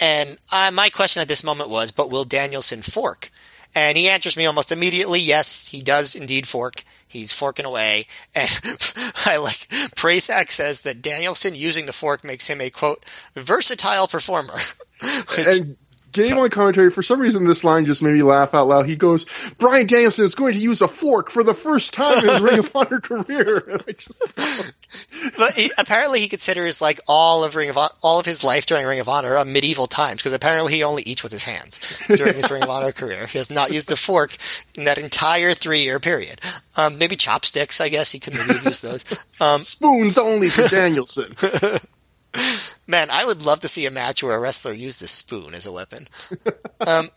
and 0.00 0.38
uh, 0.52 0.70
my 0.70 0.88
question 0.88 1.20
at 1.22 1.28
this 1.28 1.44
moment 1.44 1.70
was, 1.70 1.92
but 1.92 2.10
will 2.10 2.24
Danielson 2.24 2.82
fork? 2.82 3.30
And 3.74 3.98
he 3.98 4.08
answers 4.08 4.36
me 4.36 4.46
almost 4.46 4.72
immediately, 4.72 5.20
yes, 5.20 5.68
he 5.68 5.82
does 5.82 6.14
indeed 6.14 6.46
fork. 6.46 6.82
He's 7.06 7.32
forking 7.32 7.66
away. 7.66 8.06
And 8.34 8.48
I 9.26 9.36
like, 9.38 9.68
Prazak 9.96 10.50
says 10.50 10.82
that 10.82 11.02
Danielson 11.02 11.54
using 11.54 11.86
the 11.86 11.92
fork 11.92 12.24
makes 12.24 12.48
him 12.48 12.60
a 12.60 12.70
quote, 12.70 13.04
versatile 13.34 14.06
performer. 14.06 14.54
Which, 15.36 15.58
and 15.58 15.76
Gabe 16.24 16.38
on 16.38 16.50
commentary, 16.50 16.90
for 16.90 17.02
some 17.02 17.20
reason, 17.20 17.46
this 17.46 17.64
line 17.64 17.84
just 17.84 18.02
made 18.02 18.14
me 18.14 18.22
laugh 18.22 18.54
out 18.54 18.66
loud. 18.66 18.86
He 18.86 18.96
goes, 18.96 19.26
Bryan 19.58 19.86
Danielson 19.86 20.24
is 20.24 20.34
going 20.34 20.52
to 20.54 20.58
use 20.58 20.82
a 20.82 20.88
fork 20.88 21.30
for 21.30 21.42
the 21.42 21.54
first 21.54 21.94
time 21.94 22.18
in 22.18 22.30
his 22.30 22.40
Ring 22.40 22.58
of 22.58 22.74
Honor 22.74 23.00
career. 23.00 23.80
Just, 23.88 24.74
but 25.36 25.54
he, 25.54 25.70
apparently 25.78 26.20
he 26.20 26.28
considers 26.28 26.80
like 26.80 27.00
all 27.08 27.44
of 27.44 27.56
Ring 27.56 27.70
of 27.70 27.76
all 27.76 28.20
of 28.20 28.26
his 28.26 28.44
life 28.44 28.66
during 28.66 28.86
Ring 28.86 29.00
of 29.00 29.08
Honor 29.08 29.36
a 29.36 29.44
medieval 29.44 29.86
times 29.86 30.16
because 30.16 30.32
apparently 30.32 30.74
he 30.74 30.84
only 30.84 31.02
eats 31.02 31.22
with 31.22 31.32
his 31.32 31.44
hands 31.44 31.98
during 32.06 32.34
his 32.34 32.50
Ring 32.50 32.62
of 32.62 32.70
Honor 32.70 32.92
career. 32.92 33.26
He 33.26 33.38
has 33.38 33.50
not 33.50 33.72
used 33.72 33.90
a 33.92 33.96
fork 33.96 34.36
in 34.74 34.84
that 34.84 34.98
entire 34.98 35.52
three 35.52 35.80
year 35.80 36.00
period. 36.00 36.40
Um, 36.76 36.98
maybe 36.98 37.16
chopsticks, 37.16 37.80
I 37.80 37.88
guess 37.88 38.12
he 38.12 38.20
could 38.20 38.34
maybe 38.34 38.54
use 38.64 38.80
those. 38.80 39.04
Um, 39.40 39.62
Spoons 39.64 40.18
only 40.18 40.48
for 40.48 40.68
Danielson. 40.68 41.32
Man, 42.88 43.10
I 43.10 43.24
would 43.24 43.44
love 43.44 43.60
to 43.60 43.68
see 43.68 43.86
a 43.86 43.90
match 43.90 44.22
where 44.22 44.34
a 44.34 44.40
wrestler 44.40 44.72
used 44.72 45.02
a 45.02 45.06
spoon 45.06 45.54
as 45.54 45.66
a 45.66 45.72
weapon. 45.72 46.08
Um, 46.86 47.10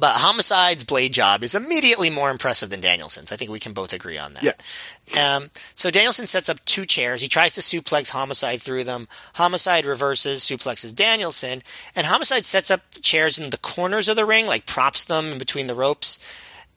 but 0.00 0.14
Homicide's 0.14 0.82
blade 0.82 1.12
job 1.12 1.42
is 1.42 1.54
immediately 1.54 2.08
more 2.08 2.30
impressive 2.30 2.70
than 2.70 2.80
Danielson's. 2.80 3.32
I 3.32 3.36
think 3.36 3.50
we 3.50 3.60
can 3.60 3.74
both 3.74 3.92
agree 3.92 4.16
on 4.16 4.32
that. 4.32 4.42
Yes. 4.42 4.96
Um, 5.14 5.50
so 5.74 5.90
Danielson 5.90 6.26
sets 6.26 6.48
up 6.48 6.64
two 6.64 6.86
chairs. 6.86 7.20
He 7.20 7.28
tries 7.28 7.52
to 7.52 7.60
suplex 7.60 8.10
Homicide 8.12 8.62
through 8.62 8.84
them. 8.84 9.08
Homicide 9.34 9.84
reverses, 9.84 10.40
suplexes 10.40 10.96
Danielson, 10.96 11.62
and 11.94 12.06
Homicide 12.06 12.46
sets 12.46 12.70
up 12.70 12.80
chairs 13.02 13.38
in 13.38 13.50
the 13.50 13.58
corners 13.58 14.08
of 14.08 14.16
the 14.16 14.24
ring, 14.24 14.46
like 14.46 14.64
props 14.64 15.04
them 15.04 15.32
in 15.32 15.38
between 15.38 15.66
the 15.66 15.74
ropes. 15.74 16.18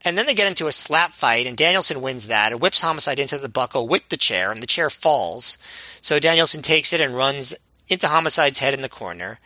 And 0.03 0.17
then 0.17 0.25
they 0.25 0.35
get 0.35 0.49
into 0.49 0.67
a 0.67 0.73
slap 0.73 1.13
fight, 1.13 1.45
and 1.45 1.55
Danielson 1.55 2.01
wins 2.01 2.27
that. 2.27 2.51
It 2.51 2.59
whips 2.59 2.81
Homicide 2.81 3.19
into 3.19 3.37
the 3.37 3.47
buckle 3.47 3.87
with 3.87 4.09
the 4.09 4.17
chair, 4.17 4.51
and 4.51 4.61
the 4.61 4.67
chair 4.67 4.89
falls. 4.89 5.57
So 6.01 6.19
Danielson 6.19 6.61
takes 6.61 6.91
it 6.91 6.99
and 6.99 7.15
runs 7.15 7.55
into 7.93 8.07
Homicide's 8.07 8.59
head 8.59 8.73
in 8.73 8.81
the 8.81 8.89
corner. 8.89 9.39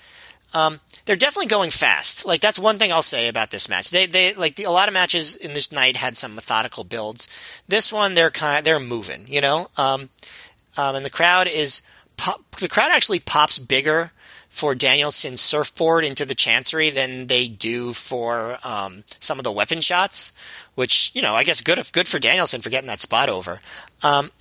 Um, 0.53 0.79
they're 1.05 1.15
definitely 1.15 1.47
going 1.47 1.71
fast. 1.71 2.25
Like 2.25 2.41
that's 2.41 2.57
one 2.59 2.77
thing 2.77 2.91
I'll 2.91 3.01
say 3.01 3.27
about 3.27 3.51
this 3.51 3.69
match. 3.69 3.91
They 3.91 4.05
they 4.05 4.33
like 4.33 4.55
the, 4.55 4.63
a 4.63 4.71
lot 4.71 4.87
of 4.87 4.93
matches 4.93 5.35
in 5.35 5.53
this 5.53 5.71
night 5.71 5.97
had 5.97 6.15
some 6.15 6.35
methodical 6.35 6.83
builds. 6.83 7.61
This 7.67 7.91
one 7.91 8.15
they're 8.15 8.31
kind 8.31 8.65
they're 8.65 8.79
moving, 8.79 9.25
you 9.27 9.41
know. 9.41 9.69
Um, 9.77 10.09
um, 10.77 10.95
and 10.95 11.05
the 11.05 11.09
crowd 11.09 11.47
is 11.47 11.81
pop, 12.15 12.55
the 12.55 12.67
crowd 12.67 12.91
actually 12.91 13.19
pops 13.19 13.59
bigger 13.59 14.11
for 14.49 14.73
Danielson's 14.73 15.41
surfboard 15.41 16.03
into 16.03 16.25
the 16.25 16.33
chancery 16.33 16.89
than 16.89 17.27
they 17.27 17.47
do 17.47 17.93
for 17.93 18.57
um, 18.63 19.03
some 19.19 19.37
of 19.37 19.43
the 19.43 19.51
weapon 19.51 19.81
shots, 19.81 20.31
which 20.75 21.11
you 21.13 21.21
know 21.21 21.35
I 21.35 21.43
guess 21.43 21.61
good 21.61 21.79
good 21.91 22.07
for 22.07 22.19
Danielson 22.19 22.61
for 22.61 22.69
getting 22.69 22.87
that 22.87 23.01
spot 23.01 23.29
over. 23.29 23.59
Um, 24.01 24.31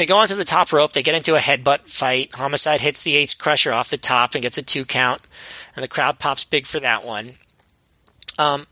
they 0.00 0.06
go 0.06 0.16
onto 0.16 0.34
the 0.34 0.44
top 0.44 0.72
rope. 0.72 0.92
They 0.92 1.02
get 1.02 1.14
into 1.14 1.34
a 1.34 1.40
headbutt 1.40 1.80
fight. 1.80 2.34
Homicide 2.34 2.80
hits 2.80 3.02
the 3.02 3.16
Ace 3.16 3.34
Crusher 3.34 3.72
off 3.72 3.90
the 3.90 3.98
top 3.98 4.34
and 4.34 4.42
gets 4.42 4.58
a 4.58 4.64
two 4.64 4.84
count, 4.84 5.20
and 5.74 5.84
the 5.84 5.88
crowd 5.88 6.18
pops 6.18 6.44
big 6.44 6.66
for 6.66 6.80
that 6.80 7.04
one. 7.04 7.32
Um, 8.38 8.66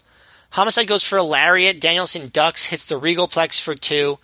Homicide 0.52 0.88
goes 0.88 1.05
for 1.05 1.18
a 1.18 1.22
lariat. 1.22 1.80
Danielson 1.80 2.28
ducks, 2.28 2.66
hits 2.66 2.86
the 2.86 2.96
Regal 2.96 3.28
Plex 3.28 3.60
for 3.60 3.74
two. 3.74 4.18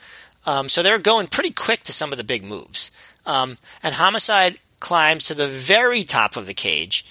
Um, 0.47 0.69
so 0.69 0.83
they're 0.83 0.99
going 0.99 1.27
pretty 1.27 1.51
quick 1.51 1.83
to 1.83 1.93
some 1.93 2.11
of 2.11 2.19
the 2.19 2.25
big 2.25 2.43
moves. 2.43 2.91
Um, 3.27 3.59
and 3.83 3.95
Homicide 3.95 4.59
climbs 4.81 5.25
to 5.25 5.35
the 5.35 5.47
very 5.47 6.05
top 6.05 6.37
of 6.37 6.47
the 6.47 6.55
cage. 6.55 7.05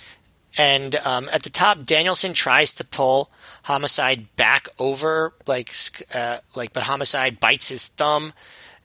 And 0.57 0.95
um, 0.98 1.30
at 1.32 1.44
the 1.44 1.49
top, 1.49 1.84
Danielson 1.84 2.34
tries 2.34 2.74
to 2.74 2.86
pull 2.86 3.32
Homicide 3.64 4.36
back 4.36 4.68
over, 4.80 5.34
like, 5.48 5.72
uh, 6.14 6.40
like, 6.56 6.74
but 6.74 6.84
Homicide 6.84 7.40
bites 7.40 7.70
his 7.70 7.88
thumb 7.88 8.34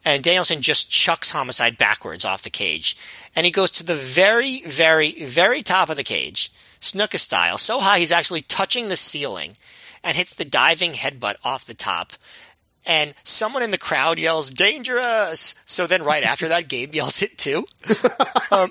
and 0.04 0.22
Danielson 0.22 0.62
just 0.62 0.90
chucks 0.90 1.30
Homicide 1.30 1.78
backwards 1.78 2.24
off 2.24 2.42
the 2.42 2.50
cage. 2.50 2.96
And 3.34 3.44
he 3.44 3.52
goes 3.52 3.70
to 3.72 3.84
the 3.84 3.94
very, 3.94 4.62
very, 4.62 5.24
very 5.24 5.62
top 5.62 5.90
of 5.90 5.96
the 5.96 6.04
cage, 6.04 6.52
Snuka 6.80 7.18
style, 7.18 7.58
so 7.58 7.80
high 7.80 7.98
he's 7.98 8.12
actually 8.12 8.42
touching 8.42 8.88
the 8.88 8.96
ceiling 8.96 9.56
and 10.02 10.16
hits 10.16 10.34
the 10.34 10.44
diving 10.44 10.92
headbutt 10.92 11.36
off 11.44 11.64
the 11.64 11.74
top. 11.74 12.12
And 12.86 13.14
someone 13.22 13.62
in 13.62 13.70
the 13.70 13.78
crowd 13.78 14.18
yells, 14.18 14.50
dangerous! 14.50 15.54
So 15.64 15.86
then 15.86 16.02
right 16.02 16.22
after 16.22 16.48
that, 16.48 16.68
Gabe 16.68 16.94
yells 16.94 17.22
it 17.22 17.36
too. 17.36 17.64
Um, 18.50 18.70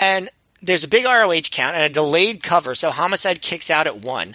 and 0.00 0.30
there's 0.60 0.82
a 0.82 0.88
big 0.88 1.04
ROH 1.04 1.48
count 1.52 1.76
and 1.76 1.84
a 1.84 1.88
delayed 1.88 2.42
cover, 2.42 2.74
so 2.74 2.90
Homicide 2.90 3.40
kicks 3.40 3.70
out 3.70 3.86
at 3.86 4.00
one. 4.00 4.34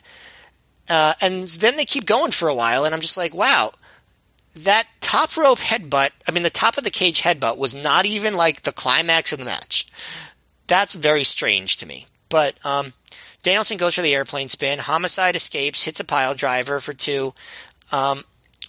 Uh, 0.87 1.13
and 1.21 1.43
then 1.43 1.75
they 1.75 1.83
keep 1.83 2.05
going 2.05 2.31
for 2.31 2.47
a 2.47 2.55
while, 2.55 2.85
and 2.85 2.95
I'm 2.95 3.01
just 3.01 3.17
like, 3.17 3.33
wow, 3.33 3.71
that 4.63 4.87
top 5.01 5.35
rope 5.37 5.59
headbutt, 5.59 6.11
I 6.27 6.31
mean, 6.31 6.43
the 6.43 6.49
top 6.49 6.77
of 6.77 6.83
the 6.83 6.89
cage 6.89 7.21
headbutt 7.21 7.57
was 7.57 7.75
not 7.75 8.05
even 8.05 8.35
like 8.35 8.61
the 8.61 8.71
climax 8.71 9.31
of 9.31 9.39
the 9.39 9.45
match. 9.45 9.87
That's 10.67 10.93
very 10.93 11.23
strange 11.23 11.77
to 11.77 11.87
me. 11.87 12.05
But 12.29 12.63
um, 12.63 12.93
Danielson 13.41 13.77
goes 13.77 13.95
for 13.95 14.01
the 14.01 14.13
airplane 14.13 14.49
spin. 14.49 14.79
Homicide 14.79 15.35
escapes, 15.35 15.83
hits 15.83 15.99
a 15.99 16.05
pile 16.05 16.35
driver 16.35 16.79
for 16.79 16.93
two. 16.93 17.33
Um, 17.91 18.23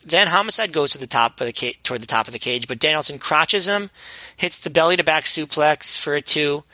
then 0.04 0.28
Homicide 0.28 0.72
goes 0.72 0.92
to 0.92 0.98
the 0.98 1.06
top 1.06 1.40
of 1.40 1.46
the 1.46 1.52
ca- 1.52 1.76
toward 1.82 2.00
the 2.00 2.06
top 2.06 2.26
of 2.26 2.32
the 2.32 2.38
cage, 2.38 2.66
but 2.66 2.78
Danielson 2.78 3.18
crotches 3.18 3.68
him, 3.68 3.90
hits 4.36 4.58
the 4.58 4.70
belly 4.70 4.96
to 4.96 5.04
back 5.04 5.24
suplex 5.24 6.00
for 6.00 6.14
a 6.14 6.22
two. 6.22 6.64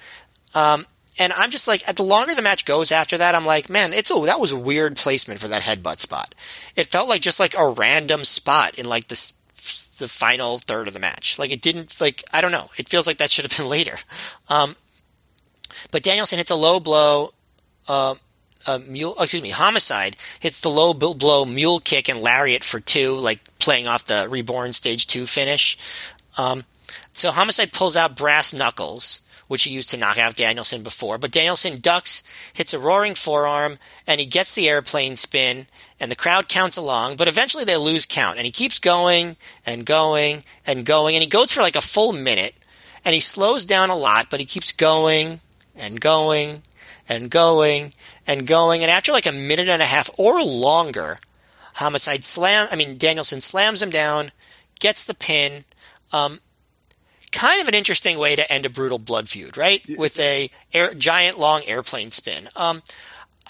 Um, 0.55 0.87
and 1.19 1.33
I'm 1.33 1.51
just 1.51 1.67
like, 1.67 1.85
the 1.87 2.03
longer 2.03 2.35
the 2.35 2.43
match 2.43 2.65
goes 2.65 2.93
after 2.93 3.17
that, 3.19 3.35
I'm 3.35 3.47
like, 3.47 3.71
man, 3.71 3.93
it's 3.93 4.11
oh, 4.11 4.27
that 4.27 4.41
was 4.41 4.53
a 4.53 4.59
weird 4.59 4.97
placement 4.97 5.41
for 5.41 5.49
that 5.49 5.63
headbutt 5.63 5.99
spot. 5.99 6.35
It 6.77 6.87
felt 6.87 7.09
like 7.09 7.23
just 7.23 7.41
like 7.41 7.57
a 7.57 7.69
random 7.69 8.25
spot 8.25 8.79
in 8.79 8.89
like 8.89 9.09
this 9.09 9.33
the 9.99 10.09
final 10.09 10.59
third 10.59 10.89
of 10.89 10.95
the 10.95 11.01
match. 11.01 11.39
Like 11.39 11.53
it 11.53 11.63
didn't 11.63 12.01
like 12.01 12.23
I 12.33 12.41
don't 12.41 12.53
know. 12.53 12.71
It 12.77 12.89
feels 12.89 13.07
like 13.07 13.19
that 13.19 13.31
should 13.31 13.45
have 13.45 13.57
been 13.57 13.69
later. 13.69 13.97
Um, 14.49 14.77
but 15.91 16.03
Danielson 16.03 16.39
hits 16.39 16.51
a 16.51 16.57
low 16.57 16.81
blow. 16.81 17.33
Uh, 17.89 18.17
uh, 18.69 18.81
mule, 18.87 19.15
oh, 19.17 19.23
excuse 19.23 19.43
me, 19.43 19.51
homicide 19.51 20.17
hits 20.41 20.61
the 20.61 20.69
low 20.69 20.93
blow 20.93 21.45
mule 21.45 21.79
kick 21.79 22.09
and 22.09 22.21
lariat 22.21 22.65
for 22.65 22.81
two, 22.81 23.15
like 23.15 23.39
playing 23.61 23.87
off 23.87 24.05
the 24.05 24.27
reborn 24.29 24.73
stage 24.73 25.07
two 25.07 25.25
finish. 25.25 25.79
Um, 26.37 26.65
so 27.13 27.31
homicide 27.31 27.73
pulls 27.73 27.97
out 27.97 28.17
brass 28.17 28.53
knuckles, 28.53 29.23
which 29.49 29.65
he 29.65 29.71
used 29.71 29.91
to 29.91 29.97
knock 29.97 30.19
out 30.19 30.37
Danielson 30.37 30.83
before. 30.83 31.19
But 31.19 31.31
Danielson 31.31 31.79
ducks, 31.81 32.23
hits 32.53 32.75
a 32.75 32.79
roaring 32.79 33.15
forearm, 33.15 33.79
and 34.07 34.21
he 34.21 34.27
gets 34.27 34.55
the 34.55 34.69
airplane 34.69 35.17
spin, 35.17 35.67
and 36.01 36.11
the 36.11 36.17
crowd 36.17 36.49
counts 36.49 36.77
along. 36.77 37.17
But 37.17 37.29
eventually 37.29 37.65
they 37.65 37.77
lose 37.77 38.07
count, 38.07 38.37
and 38.39 38.47
he 38.47 38.53
keeps 38.53 38.79
going 38.79 39.37
and 39.65 39.87
going 39.87 40.43
and 40.67 40.85
going, 40.85 41.15
and 41.15 41.23
he 41.23 41.29
goes 41.29 41.53
for 41.53 41.61
like 41.61 41.77
a 41.77 41.81
full 41.81 42.13
minute, 42.13 42.55
and 43.05 43.15
he 43.15 43.21
slows 43.21 43.65
down 43.65 43.91
a 43.91 43.97
lot, 43.97 44.27
but 44.31 44.41
he 44.41 44.47
keeps 44.47 44.73
going 44.73 45.41
and 45.77 46.01
going 46.01 46.63
and 47.09 47.31
going 47.31 47.93
and 48.27 48.47
going. 48.47 48.83
And 48.83 48.91
after 48.91 49.13
like 49.13 49.27
a 49.27 49.33
minute 49.33 49.69
and 49.69 49.83
a 49.83 49.87
half 49.87 50.11
or 50.19 50.43
longer, 50.43 51.19
Homicide 51.75 52.25
slam, 52.25 52.69
I 52.71 52.77
mean, 52.77 52.97
Danielson 52.97 53.41
slams 53.41 53.83
him 53.83 53.91
down, 53.91 54.33
gets 54.81 55.05
the 55.05 55.15
pin. 55.15 55.65
Um, 56.13 56.41
kind 57.37 57.61
of 57.61 57.69
an 57.69 57.75
interesting 57.75 58.19
way 58.19 58.35
to 58.35 58.51
end 58.51 58.65
a 58.65 58.71
brutal 58.71 58.99
blood 58.99 59.29
feud, 59.29 59.57
right? 59.59 59.83
With 59.99 60.19
a 60.19 60.49
air, 60.73 60.95
giant 60.95 61.39
long 61.39 61.63
airplane 61.67 62.11
spin. 62.11 62.49
Um, 62.57 62.83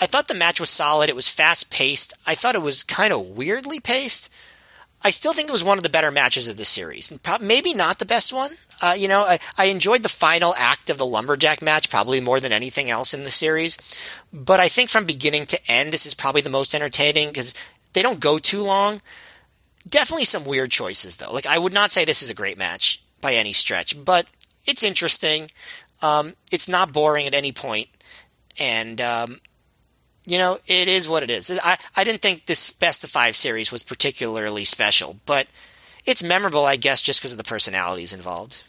I 0.00 0.06
thought 0.06 0.26
the 0.28 0.34
match 0.34 0.58
was 0.58 0.70
solid. 0.70 1.08
It 1.08 1.16
was 1.16 1.30
fast 1.30 1.70
paced. 1.70 2.12
I 2.26 2.34
thought 2.34 2.56
it 2.56 2.62
was 2.62 2.82
kind 2.82 3.12
of 3.12 3.28
weirdly 3.28 3.78
paced. 3.78 4.30
I 5.02 5.10
still 5.10 5.32
think 5.32 5.48
it 5.48 5.52
was 5.52 5.62
one 5.62 5.78
of 5.78 5.84
the 5.84 5.90
better 5.90 6.10
matches 6.10 6.48
of 6.48 6.56
the 6.56 6.64
series. 6.64 7.16
Maybe 7.40 7.74
not 7.74 8.00
the 8.00 8.06
best 8.06 8.32
one. 8.32 8.50
Uh, 8.82 8.94
you 8.98 9.06
know, 9.06 9.22
I, 9.22 9.38
I 9.56 9.66
enjoyed 9.66 10.02
the 10.02 10.08
final 10.08 10.52
act 10.58 10.90
of 10.90 10.98
the 10.98 11.06
lumberjack 11.06 11.62
match 11.62 11.88
probably 11.88 12.20
more 12.20 12.40
than 12.40 12.52
anything 12.52 12.90
else 12.90 13.14
in 13.14 13.22
the 13.22 13.30
series. 13.30 13.78
But 14.32 14.58
I 14.58 14.66
think 14.66 14.90
from 14.90 15.04
beginning 15.06 15.46
to 15.46 15.70
end, 15.70 15.92
this 15.92 16.06
is 16.06 16.14
probably 16.14 16.40
the 16.40 16.50
most 16.50 16.74
entertaining 16.74 17.28
because 17.28 17.54
they 17.92 18.02
don't 18.02 18.20
go 18.20 18.38
too 18.38 18.62
long. 18.62 19.00
Definitely 19.88 20.24
some 20.24 20.44
weird 20.44 20.72
choices 20.72 21.18
though. 21.18 21.32
Like 21.32 21.46
I 21.46 21.58
would 21.58 21.72
not 21.72 21.92
say 21.92 22.04
this 22.04 22.22
is 22.22 22.30
a 22.30 22.34
great 22.34 22.58
match 22.58 23.00
by 23.20 23.34
any 23.34 23.52
stretch, 23.52 24.02
but 24.04 24.26
it's 24.66 24.82
interesting. 24.82 25.48
Um, 26.02 26.34
it's 26.52 26.68
not 26.68 26.92
boring 26.92 27.26
at 27.26 27.34
any 27.34 27.52
point, 27.52 27.88
and 28.58 29.00
um, 29.00 29.40
you 30.26 30.38
know 30.38 30.58
it 30.66 30.88
is 30.88 31.08
what 31.08 31.22
it 31.22 31.30
is. 31.30 31.50
I 31.62 31.78
I 31.96 32.04
didn't 32.04 32.22
think 32.22 32.46
this 32.46 32.70
best 32.70 33.04
of 33.04 33.10
five 33.10 33.36
series 33.36 33.72
was 33.72 33.82
particularly 33.82 34.64
special, 34.64 35.16
but 35.26 35.46
it's 36.04 36.22
memorable, 36.22 36.64
I 36.64 36.76
guess, 36.76 37.02
just 37.02 37.20
because 37.20 37.32
of 37.32 37.38
the 37.38 37.44
personalities 37.44 38.12
involved. 38.12 38.62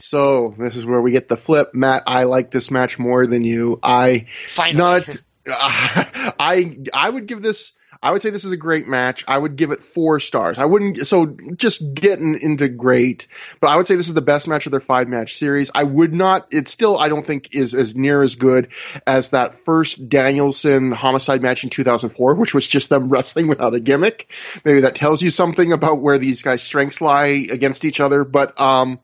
So 0.00 0.54
this 0.58 0.74
is 0.74 0.84
where 0.84 1.00
we 1.00 1.12
get 1.12 1.28
the 1.28 1.36
flip, 1.36 1.74
Matt. 1.74 2.04
I 2.06 2.24
like 2.24 2.50
this 2.50 2.70
match 2.70 2.98
more 2.98 3.26
than 3.26 3.44
you. 3.44 3.78
I 3.82 4.26
Finally. 4.46 4.78
not. 4.78 5.16
I 5.48 6.78
I 6.94 7.10
would 7.10 7.26
give 7.26 7.42
this 7.42 7.72
I 8.02 8.10
would 8.10 8.20
say 8.20 8.30
this 8.30 8.44
is 8.44 8.50
a 8.50 8.56
great 8.56 8.88
match. 8.88 9.24
I 9.28 9.38
would 9.38 9.54
give 9.54 9.70
it 9.70 9.84
four 9.84 10.18
stars. 10.18 10.58
I 10.58 10.64
wouldn't, 10.64 10.98
so 10.98 11.36
just 11.54 11.94
getting 11.94 12.36
into 12.40 12.68
great, 12.68 13.28
but 13.60 13.70
I 13.70 13.76
would 13.76 13.86
say 13.86 13.94
this 13.94 14.08
is 14.08 14.14
the 14.14 14.20
best 14.20 14.48
match 14.48 14.66
of 14.66 14.72
their 14.72 14.80
five 14.80 15.06
match 15.08 15.36
series. 15.36 15.70
I 15.72 15.84
would 15.84 16.12
not, 16.12 16.48
it 16.52 16.66
still, 16.66 16.98
I 16.98 17.08
don't 17.08 17.24
think 17.24 17.54
is 17.54 17.74
as 17.74 17.94
near 17.94 18.20
as 18.20 18.34
good 18.34 18.72
as 19.06 19.30
that 19.30 19.54
first 19.54 20.08
Danielson 20.08 20.90
homicide 20.90 21.42
match 21.42 21.62
in 21.62 21.70
2004, 21.70 22.34
which 22.34 22.54
was 22.54 22.66
just 22.66 22.88
them 22.88 23.08
wrestling 23.10 23.46
without 23.46 23.74
a 23.74 23.80
gimmick. 23.80 24.32
Maybe 24.64 24.80
that 24.80 24.96
tells 24.96 25.22
you 25.22 25.30
something 25.30 25.70
about 25.72 26.00
where 26.00 26.18
these 26.18 26.42
guys' 26.42 26.62
strengths 26.62 27.00
lie 27.00 27.46
against 27.52 27.84
each 27.84 28.00
other, 28.00 28.24
but, 28.24 28.60
um, 28.60 28.98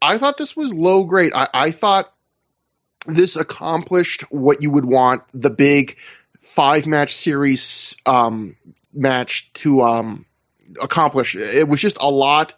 I 0.00 0.16
thought 0.16 0.38
this 0.38 0.56
was 0.56 0.72
low 0.72 1.04
grade. 1.04 1.32
I, 1.34 1.48
I 1.52 1.70
thought 1.72 2.10
this 3.06 3.36
accomplished 3.36 4.22
what 4.30 4.62
you 4.62 4.70
would 4.70 4.84
want 4.84 5.22
the 5.32 5.50
big 5.50 5.96
five 6.40 6.86
match 6.86 7.14
series 7.14 7.96
um, 8.06 8.56
match 8.92 9.52
to 9.54 9.82
um, 9.82 10.26
accomplish. 10.82 11.36
It 11.36 11.68
was 11.68 11.80
just 11.80 11.98
a 12.00 12.10
lot 12.10 12.54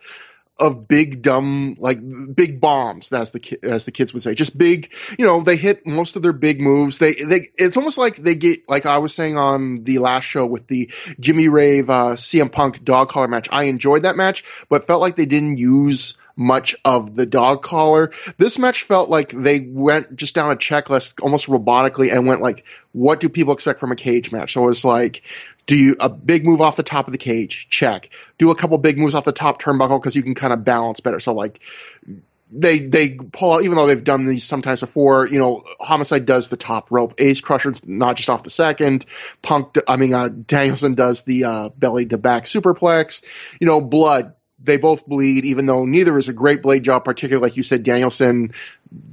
of 0.59 0.87
big 0.87 1.23
dumb 1.23 1.77
like 1.79 1.99
big 2.35 2.61
bombs 2.61 3.11
as 3.11 3.31
the 3.33 3.59
as 3.63 3.85
the 3.85 3.91
kids 3.91 4.13
would 4.13 4.23
say. 4.23 4.35
Just 4.35 4.57
big 4.57 4.93
you 5.19 5.25
know 5.27 5.43
they 5.43 5.57
hit 5.57 5.87
most 5.87 6.17
of 6.17 6.23
their 6.23 6.33
big 6.33 6.61
moves. 6.61 6.99
They 6.99 7.15
they 7.15 7.49
it's 7.57 7.77
almost 7.77 7.99
like 7.99 8.17
they 8.17 8.35
get 8.35 8.69
like 8.69 8.87
I 8.87 8.99
was 8.99 9.15
saying 9.15 9.37
on 9.37 9.85
the 9.85 9.99
last 9.99 10.25
show 10.25 10.47
with 10.47 10.67
the 10.67 10.91
Jimmy 11.19 11.49
Rave 11.49 11.91
uh, 11.91 12.15
CM 12.17 12.53
Punk 12.53 12.85
dog 12.85 13.09
collar 13.09 13.29
match. 13.29 13.49
I 13.51 13.65
enjoyed 13.65 14.05
that 14.05 14.17
match 14.17 14.45
but 14.69 14.87
felt 14.87 15.01
like 15.01 15.17
they 15.17 15.27
didn't 15.27 15.57
use 15.57 16.17
much 16.37 16.77
of 16.85 17.15
the 17.15 17.27
dog 17.27 17.63
collar. 17.63 18.13
This 18.39 18.59
match 18.59 18.83
felt 18.85 19.09
like 19.09 19.31
they 19.31 19.61
went 19.61 20.17
just 20.17 20.35
down 20.35 20.51
a 20.51 20.57
checklist 20.57 21.21
almost 21.23 21.47
robotically 21.47 22.13
and 22.13 22.27
went 22.27 22.41
like, 22.41 22.65
what 22.93 23.21
do 23.21 23.29
people 23.29 23.55
expect 23.55 23.81
from 23.81 23.93
a 23.93 23.97
cage 23.97 24.33
match? 24.33 24.53
So 24.53 24.65
it 24.65 24.67
was 24.67 24.85
like, 24.85 25.23
do 25.67 25.77
you 25.77 25.97
a 26.01 26.09
big 26.09 26.45
move 26.45 26.61
off 26.61 26.77
the 26.77 26.83
top 26.83 27.07
of 27.07 27.13
the 27.13 27.19
cage? 27.19 27.69
Check. 27.71 28.11
Do 28.39 28.51
a 28.51 28.55
couple 28.55 28.79
big 28.79 28.99
moves 28.99 29.15
off 29.15 29.25
the 29.25 29.33
top 29.33 29.63
turnbuckle 29.63 30.01
because 30.01 30.17
you 30.17 30.23
can 30.23 30.35
kind 30.35 30.53
of 30.53 30.65
balance 30.65 31.01
better. 31.01 31.21
So 31.21 31.35
like, 31.35 31.61
they 32.55 32.81
they 32.81 33.15
pull 33.15 33.53
out 33.53 33.63
even 33.63 33.77
though 33.77 33.87
they've 33.87 34.05
done 34.05 34.25
these 34.25 34.45
sometimes 34.45 34.81
before. 34.81 35.27
You 35.27 35.39
know, 35.39 35.65
Homicide 35.81 36.27
does 36.27 36.49
the 36.49 36.57
top 36.57 36.91
rope, 36.91 37.15
Ace 37.19 37.41
Crusher's 37.41 37.87
not 37.87 38.17
just 38.17 38.29
off 38.29 38.43
the 38.43 38.51
second. 38.51 39.07
Punk, 39.41 39.77
I 39.89 39.97
mean, 39.97 40.13
uh, 40.13 40.29
Danielson 40.29 40.95
does 40.95 41.23
the 41.23 41.45
uh, 41.45 41.69
belly 41.71 42.07
to 42.07 42.19
back 42.19 42.45
superplex. 42.45 43.25
You 43.59 43.67
know, 43.67 43.81
Blood 43.81 44.35
they 44.65 44.77
both 44.77 45.07
bleed, 45.07 45.45
even 45.45 45.67
though 45.67 45.85
neither 45.85 46.17
is 46.19 46.29
a 46.29 46.33
great 46.33 46.63
blade 46.63 46.83
job, 46.85 47.05
particularly 47.05 47.43
like 47.49 47.57
you 47.57 47.63
said, 47.63 47.83
Danielson, 47.83 48.53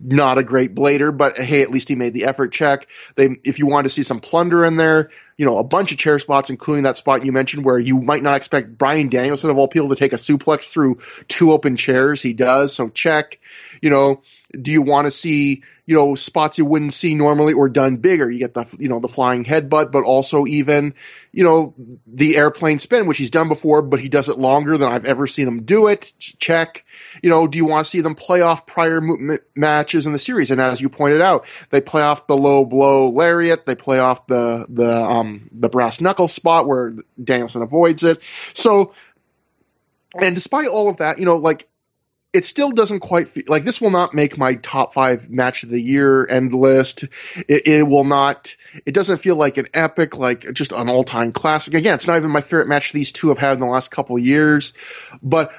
not 0.03 0.37
a 0.37 0.43
great 0.43 0.75
blader, 0.75 1.15
but 1.15 1.37
hey, 1.37 1.61
at 1.61 1.71
least 1.71 1.89
he 1.89 1.95
made 1.95 2.13
the 2.13 2.25
effort 2.25 2.51
check. 2.51 2.87
They, 3.15 3.37
if 3.43 3.59
you 3.59 3.67
want 3.67 3.85
to 3.85 3.89
see 3.89 4.03
some 4.03 4.19
plunder 4.19 4.63
in 4.65 4.77
there, 4.77 5.09
you 5.37 5.45
know, 5.45 5.57
a 5.57 5.63
bunch 5.63 5.91
of 5.91 5.97
chair 5.97 6.19
spots, 6.19 6.49
including 6.49 6.83
that 6.83 6.97
spot 6.97 7.25
you 7.25 7.31
mentioned 7.31 7.65
where 7.65 7.79
you 7.79 7.99
might 7.99 8.21
not 8.21 8.37
expect 8.37 8.77
Bryan 8.77 9.09
Danielson 9.09 9.49
of 9.49 9.57
all 9.57 9.67
people 9.67 9.89
to 9.89 9.95
take 9.95 10.13
a 10.13 10.17
suplex 10.17 10.69
through 10.69 10.99
two 11.27 11.51
open 11.51 11.75
chairs. 11.77 12.21
He 12.21 12.33
does, 12.33 12.75
so 12.75 12.89
check. 12.89 13.39
You 13.81 13.89
know, 13.89 14.21
do 14.51 14.71
you 14.71 14.81
want 14.81 15.05
to 15.05 15.11
see, 15.11 15.63
you 15.85 15.95
know, 15.95 16.15
spots 16.15 16.57
you 16.57 16.65
wouldn't 16.65 16.93
see 16.93 17.13
normally 17.13 17.53
or 17.53 17.69
done 17.69 17.97
bigger? 17.97 18.29
You 18.29 18.39
get 18.39 18.55
the, 18.55 18.65
you 18.79 18.89
know, 18.89 18.99
the 18.99 19.07
flying 19.07 19.45
headbutt, 19.45 19.91
but 19.91 20.03
also 20.03 20.47
even, 20.47 20.95
you 21.31 21.43
know, 21.43 21.75
the 22.07 22.35
airplane 22.35 22.79
spin, 22.79 23.05
which 23.05 23.19
he's 23.19 23.29
done 23.29 23.47
before, 23.47 23.83
but 23.83 23.99
he 23.99 24.09
does 24.09 24.27
it 24.27 24.39
longer 24.39 24.77
than 24.77 24.89
I've 24.89 25.05
ever 25.05 25.27
seen 25.27 25.47
him 25.47 25.63
do 25.63 25.87
it. 25.87 26.13
Check. 26.17 26.83
You 27.21 27.29
know, 27.29 27.45
do 27.45 27.59
you 27.59 27.65
want 27.65 27.85
to 27.85 27.89
see 27.89 28.01
them 28.01 28.15
play 28.15 28.41
off 28.41 28.65
prior 28.65 28.97
m- 28.97 29.37
matches 29.55 30.07
in 30.07 30.13
the 30.13 30.19
series? 30.19 30.49
And 30.49 30.59
as 30.59 30.81
you 30.81 30.89
pointed 30.89 31.21
out, 31.21 31.45
they 31.69 31.81
play 31.81 32.01
off 32.01 32.25
the 32.25 32.37
low 32.37 32.65
blow 32.65 33.09
lariat. 33.09 33.67
They 33.67 33.75
play 33.75 33.99
off 33.99 34.25
the, 34.25 34.65
the, 34.67 34.91
um, 34.91 35.49
the 35.51 35.69
brass 35.69 36.01
knuckle 36.01 36.27
spot 36.27 36.67
where 36.67 36.93
Danielson 37.23 37.61
avoids 37.61 38.01
it. 38.03 38.19
So, 38.53 38.95
and 40.19 40.33
despite 40.33 40.67
all 40.69 40.89
of 40.89 40.97
that, 40.97 41.19
you 41.19 41.25
know, 41.25 41.35
like 41.35 41.67
it 42.31 42.45
still 42.45 42.71
doesn't 42.71 42.99
quite 42.99 43.29
feel, 43.29 43.43
like 43.47 43.63
this 43.63 43.81
will 43.81 43.89
not 43.89 44.13
make 44.13 44.37
my 44.37 44.55
top 44.55 44.93
five 44.93 45.29
match 45.29 45.63
of 45.63 45.69
the 45.69 45.81
year 45.81 46.25
end 46.29 46.53
list. 46.53 47.03
It, 47.35 47.67
it, 47.67 47.87
will 47.87 48.03
not. 48.03 48.55
It 48.85 48.93
doesn't 48.93 49.17
feel 49.17 49.35
like 49.35 49.57
an 49.57 49.67
epic, 49.73 50.15
like 50.15 50.41
just 50.53 50.71
an 50.71 50.89
all 50.89 51.03
time 51.03 51.31
classic. 51.31 51.73
Again, 51.73 51.95
it's 51.95 52.05
not 52.05 52.17
even 52.17 52.29
my 52.29 52.41
favorite 52.41 52.67
match 52.67 52.91
these 52.91 53.11
two 53.11 53.29
have 53.29 53.39
had 53.39 53.53
in 53.53 53.59
the 53.59 53.65
last 53.65 53.89
couple 53.89 54.17
years. 54.19 54.73
But 55.23 55.51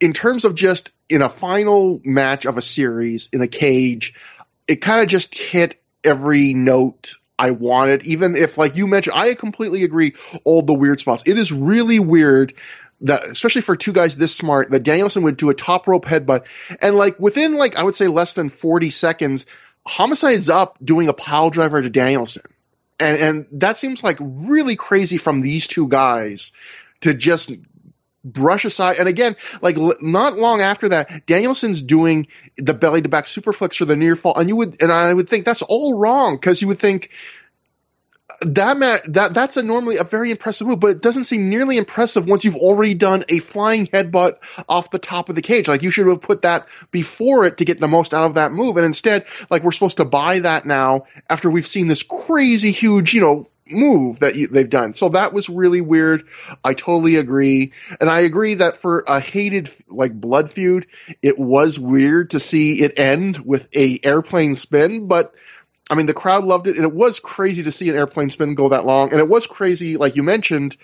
in 0.00 0.14
terms 0.14 0.44
of 0.44 0.54
just 0.54 0.92
in 1.10 1.20
a 1.20 1.28
final 1.28 2.00
match 2.04 2.46
of 2.46 2.56
a 2.56 2.62
series 2.62 3.28
in 3.32 3.42
a 3.42 3.48
cage, 3.48 4.14
it 4.66 4.76
kind 4.76 5.02
of 5.02 5.08
just 5.08 5.34
hit 5.34 5.82
every 6.04 6.54
note 6.54 7.16
I 7.38 7.50
wanted. 7.50 8.06
Even 8.06 8.34
if, 8.34 8.56
like 8.56 8.76
you 8.76 8.86
mentioned, 8.86 9.16
I 9.16 9.34
completely 9.34 9.84
agree. 9.84 10.14
All 10.44 10.62
the 10.62 10.74
weird 10.74 11.00
spots. 11.00 11.24
It 11.26 11.36
is 11.36 11.52
really 11.52 11.98
weird 11.98 12.54
that 13.02 13.28
especially 13.28 13.62
for 13.62 13.76
two 13.76 13.92
guys 13.92 14.16
this 14.16 14.34
smart 14.34 14.70
that 14.70 14.82
Danielson 14.82 15.22
would 15.22 15.36
do 15.36 15.50
a 15.50 15.54
top 15.54 15.86
rope 15.86 16.04
headbutt 16.04 16.44
and 16.82 16.96
like 16.96 17.18
within 17.20 17.54
like 17.54 17.76
I 17.76 17.84
would 17.84 17.94
say 17.94 18.08
less 18.08 18.34
than 18.34 18.48
40 18.48 18.90
seconds 18.90 19.46
Homicide 19.88 20.34
is 20.34 20.50
up 20.50 20.78
doing 20.84 21.08
a 21.08 21.12
pile 21.12 21.50
driver 21.50 21.80
to 21.80 21.90
Danielson. 21.90 22.42
And 23.00 23.18
and 23.18 23.46
that 23.60 23.76
seems 23.76 24.04
like 24.04 24.18
really 24.20 24.76
crazy 24.76 25.16
from 25.16 25.40
these 25.40 25.66
two 25.66 25.88
guys 25.88 26.52
to 27.00 27.14
just 27.14 27.50
brush 28.24 28.64
aside. 28.64 28.96
And 28.98 29.08
again, 29.08 29.36
like 29.62 29.76
not 30.02 30.36
long 30.36 30.60
after 30.60 30.90
that, 30.90 31.26
Danielson's 31.26 31.82
doing 31.82 32.26
the 32.58 32.74
belly 32.74 33.02
to 33.02 33.08
back 33.08 33.24
superplex 33.24 33.76
for 33.76 33.84
the 33.84 33.96
near 33.96 34.16
fall. 34.16 34.36
And 34.36 34.48
you 34.48 34.56
would, 34.56 34.82
and 34.82 34.92
I 34.92 35.14
would 35.14 35.28
think 35.28 35.44
that's 35.44 35.62
all 35.62 35.98
wrong 35.98 36.36
because 36.36 36.60
you 36.60 36.68
would 36.68 36.80
think 36.80 37.10
that 38.40 38.78
ma- 38.78 38.98
that 39.12 39.34
that's 39.34 39.56
a 39.56 39.62
normally 39.62 39.96
a 39.96 40.04
very 40.04 40.30
impressive 40.30 40.66
move, 40.66 40.80
but 40.80 40.90
it 40.90 41.02
doesn't 41.02 41.24
seem 41.24 41.48
nearly 41.48 41.76
impressive 41.76 42.26
once 42.26 42.44
you've 42.44 42.56
already 42.56 42.94
done 42.94 43.24
a 43.28 43.38
flying 43.38 43.86
headbutt 43.86 44.36
off 44.68 44.90
the 44.90 44.98
top 44.98 45.28
of 45.28 45.34
the 45.34 45.42
cage. 45.42 45.66
Like 45.66 45.82
you 45.82 45.90
should 45.90 46.06
have 46.06 46.20
put 46.20 46.42
that 46.42 46.66
before 46.90 47.46
it 47.46 47.58
to 47.58 47.64
get 47.64 47.80
the 47.80 47.88
most 47.88 48.14
out 48.14 48.24
of 48.24 48.34
that 48.34 48.52
move, 48.52 48.76
and 48.76 48.86
instead, 48.86 49.26
like 49.50 49.62
we're 49.62 49.72
supposed 49.72 49.96
to 49.96 50.04
buy 50.04 50.40
that 50.40 50.66
now 50.66 51.06
after 51.28 51.50
we've 51.50 51.66
seen 51.66 51.88
this 51.88 52.02
crazy 52.02 52.70
huge, 52.70 53.14
you 53.14 53.20
know, 53.20 53.48
move 53.70 54.20
that 54.20 54.36
you, 54.36 54.48
they've 54.48 54.70
done. 54.70 54.94
So 54.94 55.10
that 55.10 55.32
was 55.32 55.48
really 55.48 55.80
weird. 55.80 56.24
I 56.64 56.74
totally 56.74 57.16
agree. 57.16 57.72
And 58.00 58.08
I 58.08 58.20
agree 58.20 58.54
that 58.54 58.78
for 58.78 59.04
a 59.06 59.20
hated 59.20 59.70
like 59.88 60.12
blood 60.12 60.50
feud, 60.50 60.86
it 61.22 61.38
was 61.38 61.78
weird 61.78 62.30
to 62.30 62.40
see 62.40 62.82
it 62.82 62.98
end 62.98 63.38
with 63.38 63.68
a 63.74 63.98
airplane 64.02 64.54
spin, 64.54 65.06
but 65.06 65.34
I 65.90 65.94
mean, 65.94 66.06
the 66.06 66.14
crowd 66.14 66.44
loved 66.44 66.66
it 66.66 66.76
and 66.76 66.84
it 66.84 66.92
was 66.92 67.20
crazy 67.20 67.62
to 67.64 67.72
see 67.72 67.88
an 67.88 67.96
airplane 67.96 68.30
spin 68.30 68.54
go 68.54 68.70
that 68.70 68.84
long. 68.84 69.10
And 69.10 69.20
it 69.20 69.28
was 69.28 69.46
crazy, 69.46 69.96
like 69.96 70.16
you 70.16 70.22
mentioned, 70.22 70.76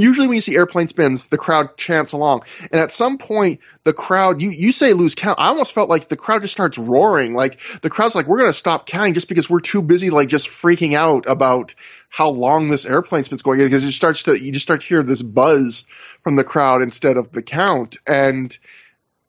usually 0.00 0.28
when 0.28 0.36
you 0.36 0.40
see 0.40 0.56
airplane 0.56 0.88
spins, 0.88 1.26
the 1.26 1.38
crowd 1.38 1.76
chants 1.76 2.12
along. 2.12 2.42
And 2.70 2.80
at 2.80 2.90
some 2.90 3.18
point, 3.18 3.60
the 3.84 3.92
crowd, 3.92 4.40
you, 4.40 4.50
you 4.50 4.72
say 4.72 4.92
lose 4.92 5.14
count. 5.14 5.38
I 5.38 5.48
almost 5.48 5.74
felt 5.74 5.88
like 5.88 6.08
the 6.08 6.16
crowd 6.16 6.42
just 6.42 6.52
starts 6.52 6.78
roaring. 6.78 7.34
Like 7.34 7.58
the 7.82 7.90
crowd's 7.90 8.14
like, 8.14 8.26
we're 8.26 8.38
going 8.38 8.50
to 8.50 8.54
stop 8.54 8.86
counting 8.86 9.14
just 9.14 9.28
because 9.28 9.50
we're 9.50 9.60
too 9.60 9.82
busy, 9.82 10.10
like 10.10 10.28
just 10.28 10.48
freaking 10.48 10.94
out 10.94 11.28
about 11.28 11.74
how 12.08 12.28
long 12.28 12.68
this 12.68 12.86
airplane 12.86 13.24
spin's 13.24 13.42
going 13.42 13.58
because 13.58 13.84
it 13.84 13.92
starts 13.92 14.24
to, 14.24 14.32
you 14.32 14.52
just 14.52 14.64
start 14.64 14.82
to 14.82 14.86
hear 14.86 15.02
this 15.02 15.22
buzz 15.22 15.84
from 16.22 16.36
the 16.36 16.44
crowd 16.44 16.82
instead 16.82 17.16
of 17.16 17.32
the 17.32 17.42
count. 17.42 17.96
And 18.06 18.56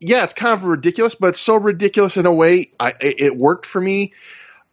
yeah, 0.00 0.24
it's 0.24 0.34
kind 0.34 0.54
of 0.54 0.64
ridiculous, 0.64 1.14
but 1.14 1.28
it's 1.28 1.40
so 1.40 1.56
ridiculous 1.56 2.16
in 2.16 2.26
a 2.26 2.32
way. 2.32 2.70
I, 2.78 2.90
it, 3.00 3.20
it 3.20 3.36
worked 3.36 3.66
for 3.66 3.80
me. 3.80 4.12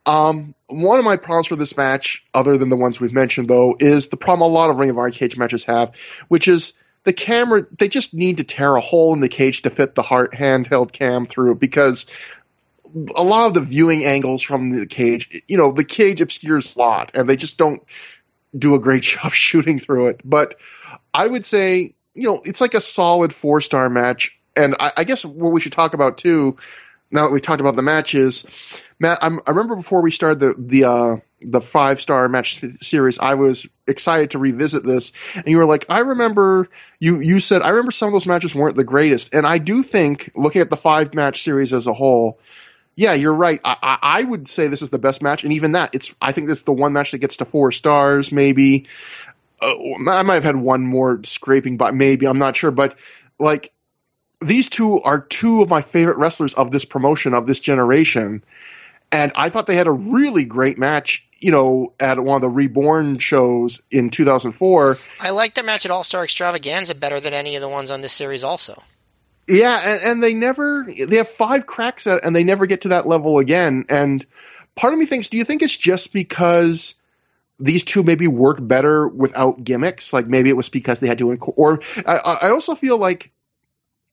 Um, 0.06 0.56
one 0.68 1.00
of 1.00 1.06
my 1.06 1.18
problems 1.18 1.48
for 1.48 1.56
this 1.56 1.78
match, 1.78 2.26
other 2.34 2.58
than 2.58 2.70
the 2.70 2.78
ones 2.78 3.00
we've 3.00 3.14
mentioned 3.14 3.50
though, 3.50 3.76
is 3.80 4.08
the 4.08 4.18
problem 4.18 4.50
a 4.50 4.54
lot 4.54 4.70
of 4.70 4.78
Ring 4.78 4.90
of 4.90 4.98
Honor 4.98 5.12
cage 5.12 5.38
matches 5.38 5.64
have, 5.66 5.96
which 6.28 6.48
is 6.48 6.74
the 7.04 7.14
camera, 7.14 7.66
they 7.78 7.88
just 7.88 8.14
need 8.14 8.38
to 8.38 8.44
tear 8.44 8.76
a 8.76 8.82
hole 8.82 9.14
in 9.14 9.20
the 9.20 9.30
cage 9.30 9.64
to 9.64 9.70
fit 9.70 9.96
the 9.96 10.02
heart 10.02 10.34
handheld 10.34 10.92
cam 10.92 11.26
through 11.26 11.56
because 11.56 12.06
a 13.16 13.24
lot 13.24 13.48
of 13.48 13.54
the 13.54 13.62
viewing 13.62 14.06
angles 14.06 14.42
from 14.42 14.70
the 14.70 14.86
cage, 14.86 15.44
you 15.48 15.58
know, 15.58 15.72
the 15.72 15.84
cage 15.84 16.22
obscures 16.22 16.76
a 16.76 16.80
lot 16.80 17.16
and 17.16 17.28
they 17.28 17.36
just 17.36 17.58
don't 17.58 17.82
do 18.56 18.76
a 18.76 18.80
great 18.80 19.04
job 19.04 19.32
shooting 19.32 19.80
through 19.80 20.08
it. 20.08 20.22
But 20.24 20.56
I 21.14 21.26
would 21.28 21.46
say, 21.46 21.94
you 22.14 22.24
know, 22.24 22.42
it's 22.44 22.62
like 22.62 22.74
a 22.74 22.82
solid 22.82 23.34
four 23.34 23.62
star 23.62 23.90
match. 23.90 24.38
And 24.56 24.76
I, 24.80 24.92
I 24.98 25.04
guess 25.06 25.24
what 25.24 25.52
we 25.52 25.62
should 25.62 25.72
talk 25.72 25.94
about 25.94 26.18
too, 26.18 26.58
now 27.12 27.28
that 27.28 27.34
we 27.34 27.40
talked 27.40 27.62
about 27.62 27.76
the 27.76 27.82
matches, 27.82 28.46
Matt, 29.00 29.20
I'm, 29.24 29.40
i 29.48 29.52
remember 29.52 29.76
before 29.76 30.02
we 30.02 30.12
started 30.12 30.40
the 30.40 30.56
the 30.58 30.84
uh, 30.86 31.18
the 31.42 31.62
five 31.62 32.00
star 32.00 32.30
match 32.30 32.62
series, 32.82 33.18
I 33.20 33.34
was 33.34 33.68
excited 33.88 34.32
to 34.32 34.40
revisit 34.40 34.84
this, 34.84 35.12
and 35.36 35.48
you 35.48 35.58
were 35.58 35.66
like, 35.66 35.86
I 35.90 36.00
remember 36.00 36.70
you 37.00 37.20
you 37.20 37.40
said 37.40 37.64
I 37.64 37.70
remember 37.70 37.92
some 37.92 38.08
of 38.08 38.14
those 38.14 38.28
matches 38.28 38.54
weren't 38.54 38.76
the 38.76 38.84
greatest, 38.84 39.34
and 39.34 39.46
I 39.46 39.58
do 39.58 39.84
think 39.84 40.32
looking 40.36 40.62
at 40.62 40.70
the 40.70 40.78
five 40.78 41.14
match 41.14 41.44
series 41.44 41.74
as 41.74 41.88
a 41.88 41.94
whole. 41.94 42.40
Yeah, 42.96 43.14
you're 43.14 43.34
right. 43.34 43.60
I, 43.64 43.78
I, 43.82 44.00
I 44.02 44.24
would 44.24 44.48
say 44.48 44.68
this 44.68 44.82
is 44.82 44.90
the 44.90 45.00
best 45.00 45.24
match, 45.24 45.44
and 45.44 45.54
even 45.54 45.72
that, 45.72 45.96
it's. 45.96 46.14
I 46.22 46.34
think 46.34 46.48
this 46.48 46.60
is 46.60 46.64
the 46.66 46.74
one 46.74 46.94
match 46.94 47.12
that 47.12 47.20
gets 47.20 47.38
to 47.38 47.46
four 47.46 47.72
stars, 47.72 48.32
maybe. 48.32 48.86
Uh, 49.60 49.76
I 50.10 50.24
might 50.24 50.36
have 50.36 50.44
had 50.44 50.56
one 50.56 50.86
more 50.86 51.22
scraping, 51.24 51.78
but 51.78 51.96
maybe 51.96 52.28
I'm 52.28 52.38
not 52.38 52.56
sure. 52.56 52.70
But 52.70 53.00
like, 53.40 53.72
these 54.42 54.70
two 54.70 55.02
are 55.02 55.22
two 55.22 55.62
of 55.62 55.70
my 55.70 55.82
favorite 55.82 56.18
wrestlers 56.18 56.54
of 56.54 56.72
this 56.72 56.86
promotion 56.86 57.34
of 57.34 57.46
this 57.46 57.60
generation, 57.60 58.44
and 59.12 59.32
I 59.36 59.50
thought 59.50 59.68
they 59.68 59.76
had 59.76 59.88
a 59.88 59.92
really 59.92 60.46
great 60.46 60.78
match, 60.78 61.26
you 61.40 61.52
know, 61.52 61.94
at 62.00 62.20
one 62.20 62.36
of 62.36 62.42
the 62.42 62.50
Reborn 62.50 63.20
shows 63.20 63.82
in 63.92 64.10
2004. 64.10 64.98
I 65.20 65.30
like 65.32 65.54
their 65.54 65.64
match 65.64 65.86
at 65.86 65.92
All 65.92 66.04
Star 66.04 66.24
Extravaganza 66.24 66.96
better 66.96 67.20
than 67.20 67.34
any 67.34 67.56
of 67.56 67.62
the 67.62 67.70
ones 67.70 67.92
on 67.92 68.02
this 68.02 68.14
series, 68.14 68.44
also. 68.44 68.82
Yeah, 69.48 69.80
and, 69.84 70.02
and 70.04 70.24
they 70.24 70.34
never, 70.34 70.88
they 71.08 71.18
have 71.18 71.28
five 71.28 71.66
cracks 71.66 72.08
at 72.08 72.24
and 72.24 72.36
they 72.36 72.44
never 72.44 72.66
get 72.66 72.82
to 72.82 72.90
that 72.90 73.08
level 73.08 73.40
again. 73.40 73.86
And 73.90 74.26
part 74.76 74.94
of 74.94 75.00
me 75.00 75.06
thinks, 75.06 75.28
do 75.28 75.38
you 75.38 75.44
think 75.44 75.62
it's 75.62 75.76
just 75.76 76.14
because 76.14 76.96
these 77.60 77.84
two 77.84 78.04
maybe 78.04 78.28
work 78.28 78.60
better 78.62 79.08
without 79.08 79.64
gimmicks? 79.64 80.14
Like 80.14 80.26
maybe 80.26 80.50
it 80.50 80.58
was 80.58 80.70
because 80.70 81.00
they 81.00 81.08
had 81.08 81.18
to, 81.18 81.36
or 81.36 81.82
I, 82.06 82.38
I 82.44 82.50
also 82.52 82.76
feel 82.76 82.98
like 82.98 83.32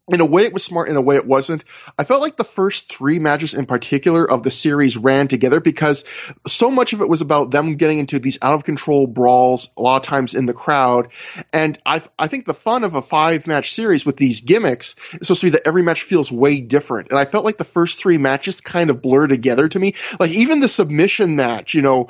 in 0.08 0.20
a 0.20 0.26
way 0.26 0.44
it 0.44 0.52
was 0.52 0.64
smart 0.64 0.88
in 0.88 0.96
a 0.96 1.00
way 1.00 1.16
it 1.16 1.26
wasn't. 1.26 1.64
I 1.98 2.04
felt 2.04 2.22
like 2.22 2.36
the 2.36 2.44
first 2.44 2.90
three 2.90 3.18
matches 3.18 3.54
in 3.54 3.66
particular 3.66 4.28
of 4.28 4.42
the 4.42 4.50
series 4.50 4.96
ran 4.96 5.28
together 5.28 5.60
because 5.60 6.04
so 6.46 6.70
much 6.70 6.92
of 6.92 7.00
it 7.00 7.08
was 7.08 7.20
about 7.20 7.50
them 7.50 7.76
getting 7.76 7.98
into 7.98 8.18
these 8.18 8.38
out 8.42 8.54
of 8.54 8.64
control 8.64 9.06
brawls 9.06 9.70
a 9.76 9.82
lot 9.82 9.96
of 9.96 10.02
times 10.02 10.34
in 10.34 10.46
the 10.46 10.54
crowd. 10.54 11.08
And 11.52 11.78
i 11.84 12.00
i 12.18 12.26
think 12.28 12.44
the 12.44 12.54
fun 12.54 12.84
of 12.84 12.94
a 12.94 13.02
five 13.02 13.46
match 13.46 13.74
series 13.74 14.06
with 14.06 14.16
these 14.16 14.40
gimmicks 14.40 14.96
is 15.14 15.26
supposed 15.26 15.40
to 15.40 15.46
be 15.46 15.50
that 15.50 15.66
every 15.66 15.82
match 15.82 16.02
feels 16.02 16.32
way 16.32 16.60
different. 16.60 17.10
And 17.10 17.18
i 17.18 17.24
felt 17.24 17.44
like 17.44 17.58
the 17.58 17.64
first 17.64 17.98
three 17.98 18.18
matches 18.18 18.60
kind 18.60 18.90
of 18.90 19.02
blur 19.02 19.26
together 19.26 19.68
to 19.68 19.78
me. 19.78 19.94
Like 20.18 20.30
even 20.30 20.60
the 20.60 20.68
submission 20.68 21.36
match 21.36 21.74
you 21.74 21.82
know 21.82 22.08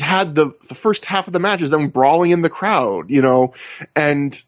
had 0.00 0.34
the 0.34 0.52
the 0.68 0.74
first 0.74 1.04
half 1.04 1.26
of 1.26 1.32
the 1.32 1.40
match 1.40 1.62
is 1.62 1.70
them 1.70 1.90
brawling 1.90 2.30
in 2.30 2.42
the 2.42 2.50
crowd 2.50 3.08
you 3.08 3.22
know? 3.22 3.54
And 3.94 4.40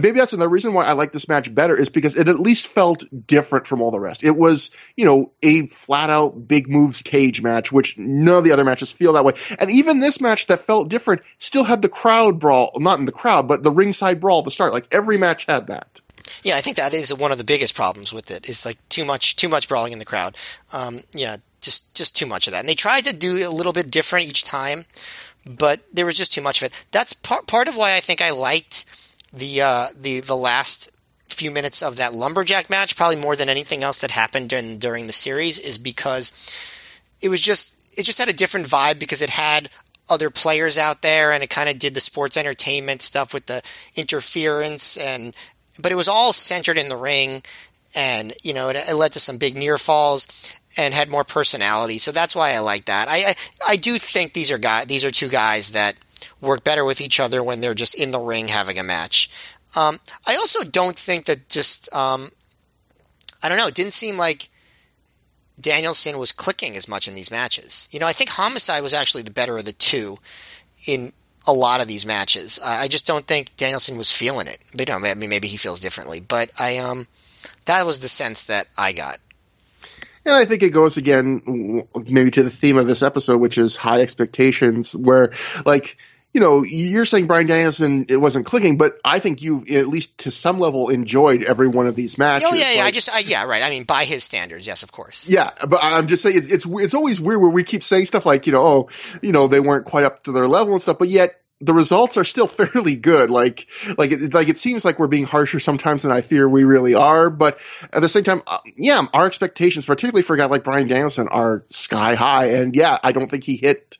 maybe 0.00 0.18
that's 0.18 0.32
another 0.32 0.48
reason 0.48 0.72
why 0.74 0.84
I 0.84 0.92
like 0.92 1.12
this 1.12 1.28
match 1.28 1.52
better 1.54 1.78
is 1.78 1.88
because 1.88 2.18
it 2.18 2.28
at 2.28 2.38
least 2.38 2.66
felt 2.66 3.04
different 3.26 3.66
from 3.66 3.82
all 3.82 3.90
the 3.90 4.00
rest. 4.00 4.24
It 4.24 4.36
was, 4.36 4.70
you 4.96 5.04
know, 5.04 5.32
a 5.42 5.66
flat 5.68 6.10
out 6.10 6.48
big 6.48 6.68
moves 6.68 7.02
cage 7.02 7.42
match, 7.42 7.72
which 7.72 7.96
none 7.98 8.38
of 8.38 8.44
the 8.44 8.52
other 8.52 8.64
matches 8.64 8.92
feel 8.92 9.14
that 9.14 9.24
way. 9.24 9.34
And 9.58 9.70
even 9.70 10.00
this 10.00 10.20
match 10.20 10.46
that 10.46 10.60
felt 10.60 10.88
different 10.88 11.22
still 11.38 11.64
had 11.64 11.82
the 11.82 11.88
crowd 11.88 12.38
brawl, 12.38 12.72
not 12.76 12.98
in 12.98 13.06
the 13.06 13.12
crowd, 13.12 13.48
but 13.48 13.62
the 13.62 13.70
ringside 13.70 14.20
brawl 14.20 14.40
at 14.40 14.44
the 14.44 14.50
start. 14.50 14.72
Like 14.72 14.88
every 14.92 15.18
match 15.18 15.46
had 15.46 15.68
that. 15.68 16.00
Yeah, 16.42 16.56
I 16.56 16.60
think 16.60 16.76
that 16.76 16.94
is 16.94 17.12
one 17.12 17.32
of 17.32 17.38
the 17.38 17.44
biggest 17.44 17.74
problems 17.74 18.12
with 18.12 18.30
it. 18.30 18.48
Is 18.48 18.64
like 18.64 18.76
too 18.88 19.04
much, 19.04 19.36
too 19.36 19.48
much 19.48 19.68
brawling 19.68 19.92
in 19.92 19.98
the 19.98 20.04
crowd. 20.04 20.36
Um, 20.72 21.00
yeah, 21.14 21.36
just 21.60 21.94
just 21.94 22.16
too 22.16 22.26
much 22.26 22.46
of 22.46 22.52
that. 22.52 22.60
And 22.60 22.68
they 22.68 22.74
tried 22.74 23.04
to 23.04 23.14
do 23.14 23.48
a 23.48 23.50
little 23.50 23.72
bit 23.72 23.90
different 23.90 24.28
each 24.28 24.44
time, 24.44 24.84
but 25.46 25.80
there 25.92 26.06
was 26.06 26.16
just 26.16 26.32
too 26.32 26.42
much 26.42 26.60
of 26.60 26.66
it. 26.66 26.86
That's 26.92 27.12
part 27.12 27.46
part 27.46 27.68
of 27.68 27.76
why 27.76 27.94
I 27.96 28.00
think 28.00 28.20
I 28.20 28.30
liked 28.30 28.84
the 29.34 29.62
uh, 29.62 29.86
the 29.98 30.20
the 30.20 30.36
last 30.36 30.90
few 31.28 31.50
minutes 31.50 31.82
of 31.82 31.96
that 31.96 32.14
lumberjack 32.14 32.70
match, 32.70 32.96
probably 32.96 33.16
more 33.16 33.36
than 33.36 33.48
anything 33.48 33.82
else 33.82 34.00
that 34.00 34.10
happened 34.10 34.48
during 34.48 34.78
during 34.78 35.06
the 35.06 35.12
series, 35.12 35.58
is 35.58 35.78
because 35.78 36.32
it 37.20 37.28
was 37.28 37.40
just 37.40 37.98
it 37.98 38.04
just 38.04 38.18
had 38.18 38.28
a 38.28 38.32
different 38.32 38.66
vibe 38.66 38.98
because 38.98 39.22
it 39.22 39.30
had 39.30 39.68
other 40.10 40.30
players 40.30 40.76
out 40.76 41.02
there 41.02 41.32
and 41.32 41.42
it 41.42 41.48
kind 41.48 41.68
of 41.68 41.78
did 41.78 41.94
the 41.94 42.00
sports 42.00 42.36
entertainment 42.36 43.00
stuff 43.00 43.32
with 43.32 43.46
the 43.46 43.62
interference 43.96 44.98
and 44.98 45.34
but 45.80 45.90
it 45.90 45.94
was 45.94 46.08
all 46.08 46.32
centered 46.32 46.76
in 46.76 46.90
the 46.90 46.96
ring 46.96 47.42
and 47.94 48.34
you 48.42 48.52
know 48.52 48.68
it, 48.68 48.76
it 48.76 48.94
led 48.94 49.12
to 49.12 49.20
some 49.20 49.38
big 49.38 49.56
near 49.56 49.78
falls 49.78 50.26
and 50.76 50.92
had 50.92 51.08
more 51.08 51.24
personality. 51.24 51.98
So 51.98 52.10
that's 52.10 52.34
why 52.34 52.52
I 52.52 52.58
like 52.58 52.86
that. 52.86 53.08
I, 53.08 53.30
I 53.30 53.34
I 53.68 53.76
do 53.76 53.96
think 53.96 54.32
these 54.32 54.50
are 54.50 54.58
guys 54.58 54.86
these 54.86 55.04
are 55.04 55.10
two 55.10 55.28
guys 55.28 55.70
that 55.72 55.94
work 56.40 56.64
better 56.64 56.84
with 56.84 57.00
each 57.00 57.20
other 57.20 57.42
when 57.42 57.60
they're 57.60 57.74
just 57.74 57.94
in 57.94 58.10
the 58.10 58.20
ring 58.20 58.48
having 58.48 58.78
a 58.78 58.82
match. 58.82 59.28
Um, 59.76 60.00
I 60.26 60.36
also 60.36 60.64
don't 60.64 60.96
think 60.96 61.26
that 61.26 61.48
just 61.48 61.92
um, 61.94 62.30
I 63.42 63.48
don't 63.48 63.58
know. 63.58 63.66
It 63.66 63.74
didn't 63.74 63.92
seem 63.92 64.16
like 64.16 64.48
Danielson 65.60 66.18
was 66.18 66.32
clicking 66.32 66.74
as 66.76 66.88
much 66.88 67.08
in 67.08 67.14
these 67.14 67.30
matches. 67.30 67.88
You 67.92 68.00
know, 68.00 68.06
I 68.06 68.12
think 68.12 68.30
Homicide 68.30 68.82
was 68.82 68.94
actually 68.94 69.22
the 69.22 69.30
better 69.30 69.58
of 69.58 69.64
the 69.64 69.72
two 69.72 70.16
in 70.86 71.12
a 71.46 71.52
lot 71.52 71.80
of 71.80 71.88
these 71.88 72.06
matches. 72.06 72.58
I 72.64 72.88
just 72.88 73.06
don't 73.06 73.26
think 73.26 73.56
Danielson 73.56 73.98
was 73.98 74.14
feeling 74.14 74.46
it. 74.46 74.58
But 74.72 74.88
you 74.88 74.98
know, 74.98 75.06
I 75.06 75.14
mean, 75.14 75.30
maybe 75.30 75.48
he 75.48 75.56
feels 75.56 75.80
differently. 75.80 76.20
But 76.20 76.50
I 76.58 76.78
um, 76.78 77.06
that 77.66 77.84
was 77.86 78.00
the 78.00 78.08
sense 78.08 78.44
that 78.44 78.66
I 78.78 78.92
got. 78.92 79.18
And 80.26 80.34
I 80.34 80.46
think 80.46 80.62
it 80.62 80.70
goes 80.70 80.96
again, 80.96 81.86
maybe 82.06 82.30
to 82.30 82.42
the 82.42 82.50
theme 82.50 82.78
of 82.78 82.86
this 82.86 83.02
episode, 83.02 83.38
which 83.38 83.58
is 83.58 83.76
high 83.76 84.00
expectations, 84.00 84.96
where 84.96 85.32
like 85.66 85.98
you 86.34 86.40
know, 86.40 86.64
you're 86.64 87.04
saying 87.04 87.28
Bryan 87.28 87.46
Danielson 87.46 88.06
it 88.08 88.16
wasn't 88.16 88.44
clicking, 88.44 88.76
but 88.76 88.98
I 89.04 89.20
think 89.20 89.40
you 89.40 89.64
at 89.72 89.86
least 89.86 90.18
to 90.18 90.32
some 90.32 90.58
level 90.58 90.90
enjoyed 90.90 91.44
every 91.44 91.68
one 91.68 91.86
of 91.86 91.94
these 91.94 92.18
matches. 92.18 92.48
Oh 92.50 92.54
yeah, 92.54 92.72
yeah. 92.72 92.78
Like, 92.80 92.88
I 92.88 92.90
just, 92.90 93.14
I, 93.14 93.18
yeah, 93.20 93.44
right. 93.44 93.62
I 93.62 93.70
mean, 93.70 93.84
by 93.84 94.04
his 94.04 94.24
standards, 94.24 94.66
yes, 94.66 94.82
of 94.82 94.90
course. 94.90 95.30
Yeah, 95.30 95.50
but 95.68 95.78
I'm 95.80 96.08
just 96.08 96.24
saying 96.24 96.42
it's 96.42 96.66
it's 96.66 96.94
always 96.94 97.20
weird 97.20 97.40
where 97.40 97.50
we 97.50 97.62
keep 97.62 97.84
saying 97.84 98.06
stuff 98.06 98.26
like 98.26 98.48
you 98.48 98.52
know, 98.52 98.62
oh, 98.62 98.88
you 99.22 99.30
know, 99.30 99.46
they 99.46 99.60
weren't 99.60 99.86
quite 99.86 100.02
up 100.02 100.24
to 100.24 100.32
their 100.32 100.48
level 100.48 100.72
and 100.72 100.82
stuff, 100.82 100.98
but 100.98 101.08
yet 101.08 101.40
the 101.60 101.72
results 101.72 102.16
are 102.16 102.24
still 102.24 102.46
fairly 102.48 102.96
good. 102.96 103.30
Like, 103.30 103.68
like 103.96 104.10
it, 104.10 104.34
like 104.34 104.48
it 104.48 104.58
seems 104.58 104.84
like 104.84 104.98
we're 104.98 105.06
being 105.06 105.26
harsher 105.26 105.60
sometimes 105.60 106.02
than 106.02 106.10
I 106.10 106.20
fear 106.20 106.48
we 106.48 106.64
really 106.64 106.94
are. 106.94 107.30
But 107.30 107.58
at 107.92 108.02
the 108.02 108.08
same 108.08 108.24
time, 108.24 108.42
uh, 108.46 108.58
yeah, 108.76 109.02
our 109.12 109.26
expectations, 109.26 109.86
particularly 109.86 110.22
for 110.22 110.34
a 110.34 110.38
guy 110.38 110.46
like 110.46 110.64
Bryan 110.64 110.88
Danielson, 110.88 111.28
are 111.28 111.64
sky 111.68 112.16
high. 112.16 112.46
And 112.56 112.74
yeah, 112.74 112.98
I 113.02 113.12
don't 113.12 113.30
think 113.30 113.44
he 113.44 113.56
hit 113.56 113.98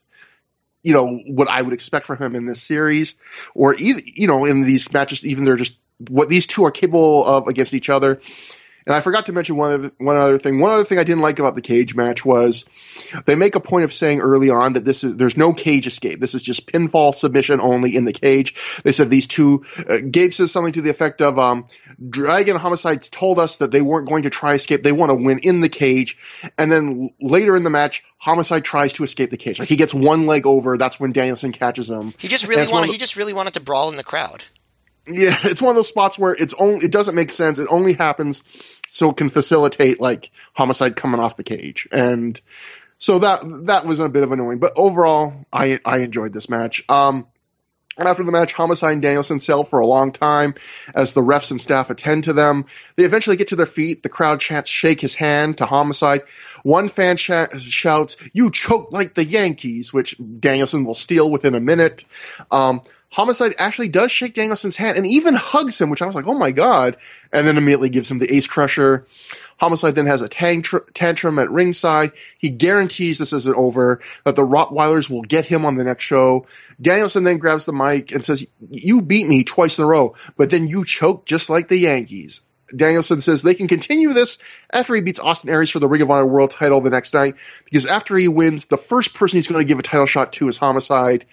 you 0.85 0.93
know, 0.93 1.19
what 1.27 1.49
I 1.49 1.63
would 1.63 1.73
expect 1.73 2.07
from 2.07 2.23
him 2.23 2.37
in 2.37 2.47
this 2.47 2.63
series 2.63 3.17
or 3.55 3.75
either, 3.75 4.03
you 4.05 4.27
know, 4.27 4.45
in 4.45 4.63
these 4.63 4.93
matches, 4.93 5.25
even 5.25 5.45
they're 5.45 5.57
just 5.57 5.79
what 6.09 6.29
these 6.29 6.47
two 6.47 6.65
are 6.65 6.71
capable 6.71 7.25
of 7.25 7.49
against 7.49 7.75
each 7.75 7.89
other. 7.89 8.21
And 8.87 8.95
I 8.95 9.01
forgot 9.01 9.27
to 9.27 9.33
mention 9.33 9.57
one 9.57 9.73
other, 9.73 9.91
one 9.97 10.17
other 10.17 10.39
thing. 10.39 10.61
One 10.61 10.73
other 10.73 10.85
thing 10.85 10.99
I 10.99 11.05
didn't 11.05 11.23
like 11.23 11.39
about 11.39 11.55
the 11.55 11.63
cage 11.63 11.95
match 11.95 12.25
was 12.25 12.67
they 13.25 13.35
make 13.35 13.55
a 13.55 13.61
point 13.61 13.85
of 13.85 13.95
saying 13.95 14.21
early 14.21 14.51
on 14.51 14.75
that 14.75 14.85
this 14.85 15.05
is 15.05 15.17
there's 15.17 15.39
no 15.39 15.55
cage 15.55 15.87
escape. 15.87 16.21
This 16.21 16.35
is 16.35 16.43
just 16.43 16.67
pinfall 16.67 17.15
submission 17.15 17.61
only 17.61 17.97
in 17.97 18.05
the 18.05 18.13
cage. 18.13 18.83
They 18.83 18.93
said 18.93 19.09
these 19.09 19.27
two. 19.27 19.65
Uh, 19.89 19.99
Gabe 20.09 20.35
says 20.35 20.53
something 20.53 20.75
to 20.75 20.83
the 20.83 20.91
effect 20.91 21.23
of, 21.23 21.39
um, 21.39 21.65
"Dragon 22.11 22.57
Homicides 22.57 23.09
told 23.09 23.39
us 23.39 23.57
that 23.57 23.71
they 23.71 23.81
weren't 23.81 24.09
going 24.09 24.25
to 24.25 24.31
try 24.31 24.55
escape. 24.55 24.83
They 24.83 24.93
want 24.93 25.11
to 25.11 25.17
win 25.17 25.39
in 25.39 25.63
the 25.63 25.71
cage." 25.71 26.19
And 26.59 26.71
then 26.71 27.11
later 27.21 27.57
in 27.57 27.65
the 27.65 27.71
match, 27.71 28.05
Homicide 28.19 28.65
tries 28.65 28.95
to 28.95 29.05
escape 29.05 29.31
the 29.31 29.39
cage. 29.39 29.59
Like 29.59 29.69
he 29.69 29.77
gets 29.77 29.95
one 29.95 30.27
leg 30.27 30.47
over. 30.47 30.77
That's 30.77 31.01
when 31.01 31.13
Danielson 31.13 31.53
catches 31.53 31.89
him. 31.89 32.13
He 32.19 32.29
just 32.29 32.47
really 32.47 32.71
wanted. 32.71 32.91
He 32.91 32.99
just 32.99 33.17
really 33.17 33.33
wanted 33.33 33.55
to 33.55 33.61
brawl 33.61 33.89
in 33.89 33.97
the 33.97 34.05
crowd. 34.05 34.45
Yeah, 35.07 35.37
it's 35.45 35.61
one 35.61 35.71
of 35.71 35.77
those 35.77 35.89
spots 35.89 36.19
where 36.19 36.35
it's 36.35 36.55
only 36.55 36.87
it 36.87 36.93
doesn't 36.93 37.15
make 37.15 37.31
sense. 37.31 37.59
It 37.59 37.69
only 37.71 37.93
happens 37.93 38.43
so 38.89 39.11
it 39.11 39.17
can 39.17 39.29
facilitate 39.29 40.01
like 40.01 40.31
homicide 40.55 40.97
coming 40.97 41.21
off 41.21 41.37
the 41.37 41.45
cage, 41.45 41.87
and 41.93 42.41
so 42.99 43.19
that 43.19 43.41
that 43.67 43.85
was 43.85 44.01
a 44.01 44.09
bit 44.09 44.23
of 44.23 44.33
annoying. 44.33 44.59
But 44.59 44.73
overall, 44.77 45.35
I 45.53 45.79
I 45.85 45.99
enjoyed 45.99 46.33
this 46.33 46.49
match. 46.49 46.85
Um, 46.89 47.27
after 47.99 48.25
the 48.25 48.33
match, 48.33 48.53
Homicide 48.53 48.95
and 48.95 49.03
Danielson 49.03 49.39
sell 49.39 49.63
for 49.63 49.79
a 49.79 49.87
long 49.87 50.11
time 50.11 50.55
as 50.95 51.15
the 51.15 51.21
refs 51.21 51.51
and 51.53 51.61
staff 51.61 51.91
attend 51.91 52.25
to 52.25 52.33
them. 52.33 52.67
They 52.97 53.05
eventually 53.05 53.37
get 53.37 53.49
to 53.49 53.57
their 53.57 53.67
feet. 53.67 54.03
The 54.03 54.09
crowd 54.09 54.41
chants 54.41 54.69
shake 54.69 55.01
his 55.01 55.15
hand 55.15 55.59
to 55.59 55.67
Homicide. 55.67 56.23
One 56.65 56.89
fan 56.89 57.17
sh- 57.17 57.31
shouts, 57.59 58.17
you 58.33 58.51
choke 58.51 58.91
like 58.91 59.15
the 59.15 59.25
Yankees, 59.25 59.93
which 59.93 60.17
Danielson 60.41 60.85
will 60.85 60.95
steal 60.95 61.31
within 61.31 61.55
a 61.55 61.61
minute. 61.61 62.05
Um, 62.51 62.83
Homicide 63.15 63.55
actually 63.59 63.87
does 63.87 64.11
shake 64.11 64.35
Danielson's 64.35 64.75
hand 64.75 64.99
and 64.99 65.07
even 65.07 65.35
hugs 65.35 65.81
him, 65.81 65.89
which 65.89 66.03
I 66.03 66.07
was 66.07 66.17
like, 66.17 66.27
oh 66.27 66.37
my 66.37 66.51
god, 66.51 66.97
and 67.33 67.47
then 67.47 67.57
immediately 67.57 67.89
gives 67.89 68.11
him 68.11 68.19
the 68.19 68.35
ace 68.35 68.49
crusher. 68.49 69.07
Homicide 69.57 69.95
then 69.95 70.07
has 70.07 70.21
a 70.21 70.29
tantrum 70.29 71.39
at 71.39 71.49
ringside. 71.49 72.11
He 72.39 72.51
guarantees 72.51 73.19
this 73.19 73.33
isn't 73.33 73.57
over, 73.57 74.01
that 74.25 74.35
the 74.35 74.43
Rottweilers 74.43 75.09
will 75.09 75.23
get 75.23 75.45
him 75.45 75.65
on 75.65 75.77
the 75.77 75.85
next 75.85 76.03
show. 76.03 76.47
Danielson 76.83 77.23
then 77.23 77.39
grabs 77.39 77.67
the 77.67 77.73
mic 77.73 78.13
and 78.13 78.25
says, 78.25 78.45
you 78.69 79.01
beat 79.01 79.29
me 79.29 79.45
twice 79.45 79.79
in 79.79 79.85
a 79.85 79.87
row, 79.87 80.17
but 80.37 80.51
then 80.51 80.67
you 80.67 80.85
choke 80.85 81.25
just 81.25 81.49
like 81.49 81.69
the 81.69 81.79
Yankees. 81.79 82.43
Danielson 82.75 83.21
says 83.21 83.43
they 83.43 83.55
can 83.55 83.69
continue 83.69 84.13
this 84.13 84.39
after 84.73 84.95
he 84.95 85.03
beats 85.03 85.21
Austin 85.21 85.51
Aries 85.51 85.71
for 85.71 85.79
the 85.79 85.89
Ring 85.89 86.03
of 86.03 86.11
Honor 86.11 86.27
World 86.27 86.51
title 86.51 86.81
the 86.81 86.91
next 86.91 87.15
night, 87.15 87.35
because 87.65 87.87
after 87.87 88.17
he 88.17 88.29
wins, 88.29 88.67
the 88.67 88.77
first 88.77 89.15
person 89.15 89.39
he's 89.39 89.47
going 89.47 89.61
to 89.61 89.67
give 89.67 89.79
a 89.79 89.83
title 89.83 90.07
shot 90.07 90.33
to 90.35 90.49
is 90.49 90.57
Homicide. 90.57 91.27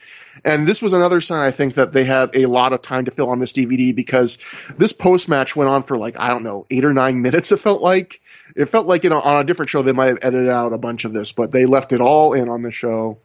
And 0.46 0.68
this 0.68 0.82
was 0.82 0.94
another 0.94 1.22
sign, 1.22 1.44
I 1.44 1.52
think, 1.52 1.76
that 1.76 1.94
they 1.94 2.04
had 2.04 2.36
a 2.36 2.46
lot 2.46 2.74
of 2.74 2.82
time 2.82 3.06
to 3.06 3.12
fill 3.12 3.30
on 3.30 3.40
this 3.40 3.54
DVD 3.54 3.96
because 3.96 4.38
this 4.78 4.94
post 4.94 5.28
match 5.28 5.56
went 5.56 5.70
on 5.70 5.84
for 5.84 5.98
like, 5.98 6.20
I 6.20 6.30
don't 6.30 6.44
know, 6.44 6.66
eight 6.70 6.86
or 6.86 6.94
nine 6.94 7.22
minutes, 7.22 7.52
it 7.52 7.58
felt 7.58 7.82
like. 7.82 8.22
It 8.56 8.66
felt 8.66 8.88
like 8.88 9.04
you 9.04 9.10
know, 9.10 9.20
on 9.20 9.42
a 9.42 9.44
different 9.44 9.70
show 9.70 9.82
they 9.82 9.94
might 9.94 10.08
have 10.08 10.20
edited 10.22 10.50
out 10.50 10.74
a 10.74 10.78
bunch 10.78 11.06
of 11.06 11.14
this, 11.14 11.32
but 11.32 11.52
they 11.52 11.66
left 11.66 11.94
it 11.94 12.02
all 12.02 12.34
in 12.34 12.50
on 12.50 12.62
the 12.62 12.72
show. 12.72 13.20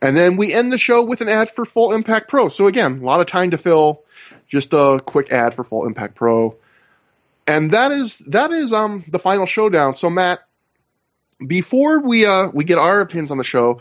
And 0.00 0.16
then 0.16 0.36
we 0.36 0.52
end 0.52 0.72
the 0.72 0.78
show 0.78 1.04
with 1.04 1.20
an 1.20 1.28
ad 1.28 1.50
for 1.50 1.64
Full 1.64 1.92
Impact 1.92 2.28
Pro. 2.28 2.48
So 2.48 2.66
again, 2.66 3.00
a 3.00 3.04
lot 3.04 3.20
of 3.20 3.26
time 3.26 3.50
to 3.50 3.58
fill. 3.58 4.04
Just 4.48 4.72
a 4.72 5.00
quick 5.04 5.32
ad 5.32 5.54
for 5.54 5.64
Full 5.64 5.86
Impact 5.86 6.14
Pro. 6.14 6.56
And 7.46 7.72
that 7.72 7.92
is 7.92 8.18
that 8.18 8.52
is 8.52 8.72
um 8.72 9.02
the 9.08 9.18
final 9.18 9.46
showdown. 9.46 9.94
So 9.94 10.10
Matt, 10.10 10.40
before 11.44 12.00
we 12.00 12.26
uh 12.26 12.48
we 12.52 12.64
get 12.64 12.78
our 12.78 13.00
opinions 13.00 13.30
on 13.30 13.38
the 13.38 13.44
show, 13.44 13.80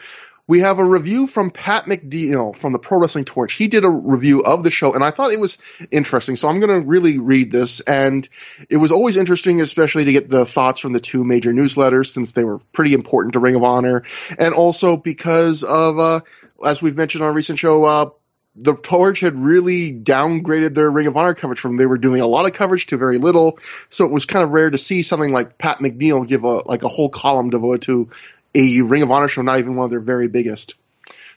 we 0.50 0.62
have 0.62 0.80
a 0.80 0.84
review 0.84 1.28
from 1.28 1.52
Pat 1.52 1.86
McNeill 1.86 2.58
from 2.58 2.74
the 2.74 2.80
Pro 2.80 3.00
Wrestling 3.00 3.26
Torch. 3.26 3.54
He 3.54 3.68
did 3.68 3.86
a 3.86 3.90
review 3.90 4.42
of 4.42 4.64
the 4.64 4.72
show, 4.72 4.96
and 4.96 5.04
I 5.04 5.12
thought 5.12 5.32
it 5.32 5.40
was 5.40 5.60
interesting. 5.92 6.38
So 6.38 6.48
I'm 6.48 6.60
going 6.60 6.82
to 6.82 6.88
really 6.88 7.20
read 7.20 7.52
this. 7.52 7.82
And 7.82 8.28
it 8.68 8.78
was 8.78 8.92
always 8.92 9.16
interesting, 9.16 9.62
especially 9.62 10.06
to 10.06 10.12
get 10.12 10.28
the 10.28 10.46
thoughts 10.46 10.80
from 10.80 10.92
the 10.92 11.00
two 11.00 11.24
major 11.24 11.54
newsletters, 11.54 12.08
since 12.08 12.32
they 12.32 12.44
were 12.44 12.58
pretty 12.72 12.96
important 12.96 13.34
to 13.34 13.40
Ring 13.40 13.54
of 13.54 13.64
Honor, 13.64 14.06
and 14.40 14.56
also 14.56 14.98
because 14.98 15.64
of, 15.64 16.00
uh, 16.00 16.22
as 16.66 16.82
we've 16.82 16.98
mentioned 16.98 17.24
on 17.24 17.30
a 17.30 17.34
recent 17.34 17.60
show, 17.60 17.86
uh, 17.86 18.10
the 18.56 18.76
Torch 18.76 19.20
had 19.22 19.38
really 19.38 19.94
downgraded 19.94 20.74
their 20.74 20.90
Ring 20.90 21.08
of 21.08 21.16
Honor 21.16 21.34
coverage 21.34 21.60
from 21.60 21.78
they 21.78 21.86
were 21.86 21.98
doing 21.98 22.22
a 22.22 22.28
lot 22.28 22.46
of 22.46 22.54
coverage 22.54 22.88
to 22.88 22.98
very 22.98 23.18
little. 23.18 23.60
So 23.90 24.06
it 24.06 24.12
was 24.12 24.26
kind 24.26 24.44
of 24.44 24.52
rare 24.52 24.70
to 24.70 24.78
see 24.78 25.02
something 25.02 25.32
like 25.32 25.58
Pat 25.58 25.78
McNeill 25.80 26.28
give 26.28 26.44
a 26.44 26.68
like 26.68 26.84
a 26.84 26.88
whole 26.88 27.10
column 27.10 27.50
devoted 27.50 27.84
to 27.84 28.10
a 28.56 28.82
Ring 28.82 29.04
of 29.04 29.12
Honor 29.12 29.28
show, 29.28 29.42
not 29.42 29.60
even 29.60 29.76
one 29.76 29.86
of 29.86 29.92
their 29.92 30.00
very 30.00 30.28
biggest. 30.28 30.76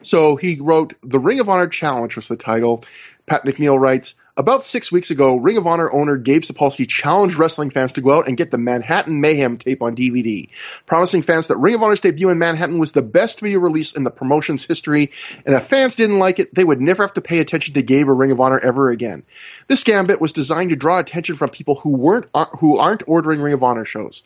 So 0.03 0.37
he 0.37 0.59
wrote 0.61 0.95
The 1.03 1.21
Ring 1.21 1.41
of 1.41 1.49
Honor 1.49 1.69
Challenge 1.69 2.17
was 2.17 2.29
the 2.29 2.37
title. 2.37 2.85
Pat 3.27 3.45
McNeill 3.45 3.79
writes, 3.79 4.15
about 4.35 4.65
six 4.65 4.91
weeks 4.91 5.11
ago, 5.11 5.37
Ring 5.37 5.59
of 5.59 5.67
Honor 5.67 5.93
owner 5.93 6.17
Gabe 6.17 6.41
Sapolsky 6.41 6.89
challenged 6.89 7.37
wrestling 7.37 7.69
fans 7.69 7.95
to 7.95 8.01
go 8.01 8.13
out 8.13 8.29
and 8.29 8.37
get 8.37 8.51
the 8.51 8.57
Manhattan 8.57 9.21
Mayhem 9.21 9.59
tape 9.59 9.83
on 9.83 9.95
DVD, 9.95 10.49
promising 10.87 11.21
fans 11.21 11.49
that 11.49 11.59
Ring 11.59 11.75
of 11.75 11.83
Honor's 11.83 12.01
debut 12.01 12.31
in 12.31 12.39
Manhattan 12.39 12.79
was 12.79 12.93
the 12.93 13.03
best 13.03 13.41
video 13.41 13.61
release 13.61 13.93
in 13.93 14.05
the 14.05 14.11
promotion's 14.11 14.65
history, 14.65 15.11
and 15.45 15.55
if 15.55 15.67
fans 15.67 15.97
didn't 15.97 16.19
like 16.19 16.39
it, 16.39 16.55
they 16.55 16.65
would 16.65 16.81
never 16.81 17.03
have 17.03 17.13
to 17.15 17.21
pay 17.21 17.41
attention 17.41 17.75
to 17.75 17.83
Gabe 17.83 18.09
or 18.09 18.15
Ring 18.15 18.33
of 18.33 18.41
Honor 18.41 18.59
ever 18.59 18.89
again. 18.89 19.23
This 19.69 19.85
gambit 19.85 20.21
was 20.21 20.33
designed 20.33 20.71
to 20.71 20.77
draw 20.77 20.99
attention 20.99 21.37
from 21.37 21.51
people 21.51 21.75
who 21.75 21.95
weren't 21.97 22.27
who 22.59 22.79
aren't 22.79 23.07
ordering 23.07 23.43
Ring 23.43 23.55
of 23.55 23.63
Honor 23.63 23.85
shows. 23.85 24.23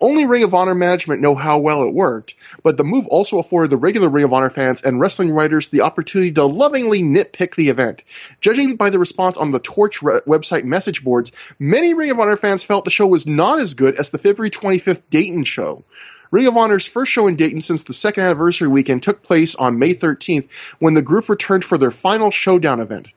Only 0.00 0.24
Ring 0.24 0.44
of 0.44 0.54
Honor 0.54 0.74
management 0.74 1.20
know 1.20 1.34
how 1.34 1.58
well 1.58 1.82
it 1.82 1.92
worked, 1.92 2.34
but 2.62 2.78
the 2.78 2.84
move 2.84 3.06
also 3.08 3.38
afforded 3.38 3.70
the 3.70 3.76
regular 3.76 4.08
Ring 4.08 4.24
of 4.24 4.32
Honor 4.32 4.48
fans 4.48 4.82
and 4.82 4.98
wrestling 4.98 5.30
writers 5.30 5.68
the 5.68 5.82
opportunity 5.82 6.32
to 6.32 6.46
lovingly 6.46 7.02
nitpick 7.02 7.54
the 7.54 7.68
event. 7.68 8.02
Judging 8.40 8.76
by 8.76 8.88
the 8.88 8.98
response 8.98 9.36
on 9.36 9.50
the 9.50 9.58
Torch 9.58 10.02
re- 10.02 10.20
website 10.26 10.64
message 10.64 11.04
boards, 11.04 11.32
many 11.58 11.92
Ring 11.92 12.10
of 12.10 12.18
Honor 12.18 12.38
fans 12.38 12.64
felt 12.64 12.86
the 12.86 12.90
show 12.90 13.06
was 13.06 13.26
not 13.26 13.58
as 13.58 13.74
good 13.74 13.96
as 13.96 14.08
the 14.08 14.18
February 14.18 14.50
25th 14.50 15.02
Dayton 15.10 15.44
show. 15.44 15.84
Ring 16.30 16.46
of 16.46 16.56
Honor's 16.56 16.86
first 16.86 17.10
show 17.10 17.26
in 17.26 17.36
Dayton 17.36 17.60
since 17.60 17.82
the 17.82 17.92
second 17.92 18.24
anniversary 18.24 18.68
weekend 18.68 19.02
took 19.02 19.22
place 19.22 19.54
on 19.54 19.78
May 19.78 19.94
13th 19.94 20.48
when 20.78 20.94
the 20.94 21.02
group 21.02 21.28
returned 21.28 21.64
for 21.64 21.76
their 21.76 21.90
final 21.90 22.30
showdown 22.30 22.80
event. 22.80 23.08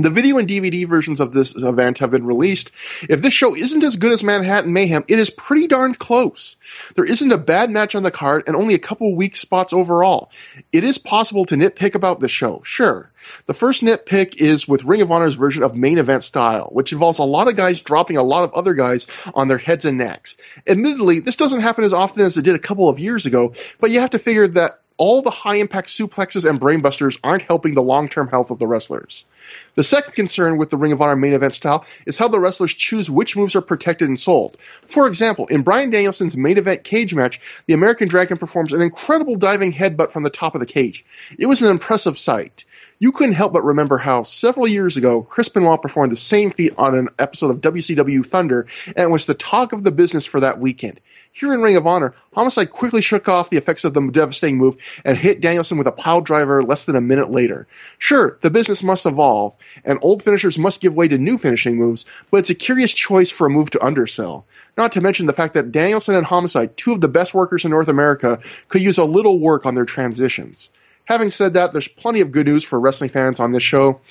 The 0.00 0.10
video 0.10 0.38
and 0.38 0.48
DVD 0.48 0.86
versions 0.86 1.18
of 1.18 1.32
this 1.32 1.56
event 1.56 1.98
have 1.98 2.12
been 2.12 2.24
released. 2.24 2.70
If 3.02 3.20
this 3.20 3.32
show 3.32 3.56
isn't 3.56 3.82
as 3.82 3.96
good 3.96 4.12
as 4.12 4.22
Manhattan 4.22 4.72
Mayhem, 4.72 5.04
it 5.08 5.18
is 5.18 5.28
pretty 5.28 5.66
darn 5.66 5.92
close. 5.92 6.56
There 6.94 7.04
isn't 7.04 7.32
a 7.32 7.36
bad 7.36 7.68
match 7.68 7.96
on 7.96 8.04
the 8.04 8.12
card 8.12 8.44
and 8.46 8.54
only 8.54 8.74
a 8.74 8.78
couple 8.78 9.16
weak 9.16 9.34
spots 9.34 9.72
overall. 9.72 10.30
It 10.70 10.84
is 10.84 10.98
possible 10.98 11.46
to 11.46 11.56
nitpick 11.56 11.96
about 11.96 12.20
the 12.20 12.28
show, 12.28 12.62
sure. 12.64 13.10
The 13.46 13.54
first 13.54 13.82
nitpick 13.82 14.36
is 14.36 14.68
with 14.68 14.84
Ring 14.84 15.02
of 15.02 15.10
Honor's 15.10 15.34
version 15.34 15.64
of 15.64 15.74
main 15.74 15.98
event 15.98 16.22
style, 16.22 16.68
which 16.70 16.92
involves 16.92 17.18
a 17.18 17.24
lot 17.24 17.48
of 17.48 17.56
guys 17.56 17.82
dropping 17.82 18.18
a 18.18 18.22
lot 18.22 18.44
of 18.44 18.52
other 18.52 18.74
guys 18.74 19.08
on 19.34 19.48
their 19.48 19.58
heads 19.58 19.84
and 19.84 19.98
necks. 19.98 20.36
Admittedly, 20.68 21.18
this 21.18 21.36
doesn't 21.36 21.60
happen 21.60 21.82
as 21.82 21.92
often 21.92 22.24
as 22.24 22.36
it 22.36 22.42
did 22.42 22.54
a 22.54 22.60
couple 22.60 22.88
of 22.88 23.00
years 23.00 23.26
ago, 23.26 23.52
but 23.80 23.90
you 23.90 23.98
have 23.98 24.10
to 24.10 24.20
figure 24.20 24.46
that 24.46 24.78
all 24.98 25.22
the 25.22 25.30
high 25.30 25.56
impact 25.56 25.88
suplexes 25.88 26.48
and 26.48 26.60
brainbusters 26.60 27.18
aren't 27.24 27.42
helping 27.42 27.74
the 27.74 27.82
long 27.82 28.08
term 28.08 28.28
health 28.28 28.50
of 28.50 28.58
the 28.58 28.66
wrestlers. 28.66 29.24
The 29.76 29.82
second 29.82 30.14
concern 30.14 30.58
with 30.58 30.70
the 30.70 30.76
Ring 30.76 30.92
of 30.92 31.00
Honor 31.00 31.16
main 31.16 31.32
event 31.32 31.54
style 31.54 31.86
is 32.04 32.18
how 32.18 32.28
the 32.28 32.40
wrestlers 32.40 32.74
choose 32.74 33.08
which 33.08 33.36
moves 33.36 33.56
are 33.56 33.62
protected 33.62 34.08
and 34.08 34.18
sold. 34.18 34.56
For 34.88 35.06
example, 35.06 35.46
in 35.46 35.62
Bryan 35.62 35.90
Danielson's 35.90 36.36
main 36.36 36.58
event 36.58 36.84
cage 36.84 37.14
match, 37.14 37.40
the 37.66 37.74
American 37.74 38.08
Dragon 38.08 38.36
performs 38.36 38.72
an 38.72 38.82
incredible 38.82 39.36
diving 39.36 39.72
headbutt 39.72 40.10
from 40.10 40.24
the 40.24 40.30
top 40.30 40.54
of 40.54 40.60
the 40.60 40.66
cage. 40.66 41.06
It 41.38 41.46
was 41.46 41.62
an 41.62 41.70
impressive 41.70 42.18
sight. 42.18 42.64
You 42.98 43.12
couldn't 43.12 43.34
help 43.34 43.52
but 43.52 43.64
remember 43.64 43.96
how 43.96 44.24
several 44.24 44.66
years 44.66 44.96
ago 44.96 45.22
Chris 45.22 45.48
Benoit 45.48 45.80
performed 45.80 46.10
the 46.10 46.16
same 46.16 46.50
feat 46.50 46.72
on 46.76 46.96
an 46.96 47.08
episode 47.18 47.50
of 47.50 47.60
WCW 47.60 48.26
Thunder, 48.26 48.66
and 48.88 48.98
it 48.98 49.10
was 49.10 49.26
the 49.26 49.34
talk 49.34 49.72
of 49.72 49.84
the 49.84 49.92
business 49.92 50.26
for 50.26 50.40
that 50.40 50.58
weekend. 50.58 51.00
Here 51.38 51.54
in 51.54 51.62
Ring 51.62 51.76
of 51.76 51.86
Honor, 51.86 52.14
Homicide 52.34 52.72
quickly 52.72 53.00
shook 53.00 53.28
off 53.28 53.48
the 53.48 53.58
effects 53.58 53.84
of 53.84 53.94
the 53.94 54.10
devastating 54.10 54.58
move 54.58 54.76
and 55.04 55.16
hit 55.16 55.40
Danielson 55.40 55.78
with 55.78 55.86
a 55.86 55.92
pile 55.92 56.20
driver 56.20 56.64
less 56.64 56.84
than 56.84 56.96
a 56.96 57.00
minute 57.00 57.30
later. 57.30 57.68
Sure, 57.96 58.36
the 58.40 58.50
business 58.50 58.82
must 58.82 59.06
evolve, 59.06 59.56
and 59.84 60.00
old 60.02 60.24
finishers 60.24 60.58
must 60.58 60.80
give 60.80 60.96
way 60.96 61.06
to 61.06 61.16
new 61.16 61.38
finishing 61.38 61.76
moves, 61.76 62.06
but 62.32 62.38
it's 62.38 62.50
a 62.50 62.56
curious 62.56 62.92
choice 62.92 63.30
for 63.30 63.46
a 63.46 63.50
move 63.50 63.70
to 63.70 63.84
undersell. 63.84 64.46
Not 64.76 64.90
to 64.92 65.00
mention 65.00 65.26
the 65.26 65.32
fact 65.32 65.54
that 65.54 65.70
Danielson 65.70 66.16
and 66.16 66.26
Homicide, 66.26 66.76
two 66.76 66.90
of 66.90 67.00
the 67.00 67.06
best 67.06 67.32
workers 67.32 67.64
in 67.64 67.70
North 67.70 67.86
America, 67.86 68.40
could 68.66 68.82
use 68.82 68.98
a 68.98 69.04
little 69.04 69.38
work 69.38 69.64
on 69.64 69.76
their 69.76 69.84
transitions. 69.84 70.70
Having 71.08 71.30
said 71.30 71.54
that, 71.54 71.72
there's 71.72 71.88
plenty 71.88 72.20
of 72.20 72.32
good 72.32 72.46
news 72.46 72.64
for 72.64 72.78
wrestling 72.78 73.08
fans 73.08 73.40
on 73.40 73.50
this 73.50 73.62
show. 73.62 74.02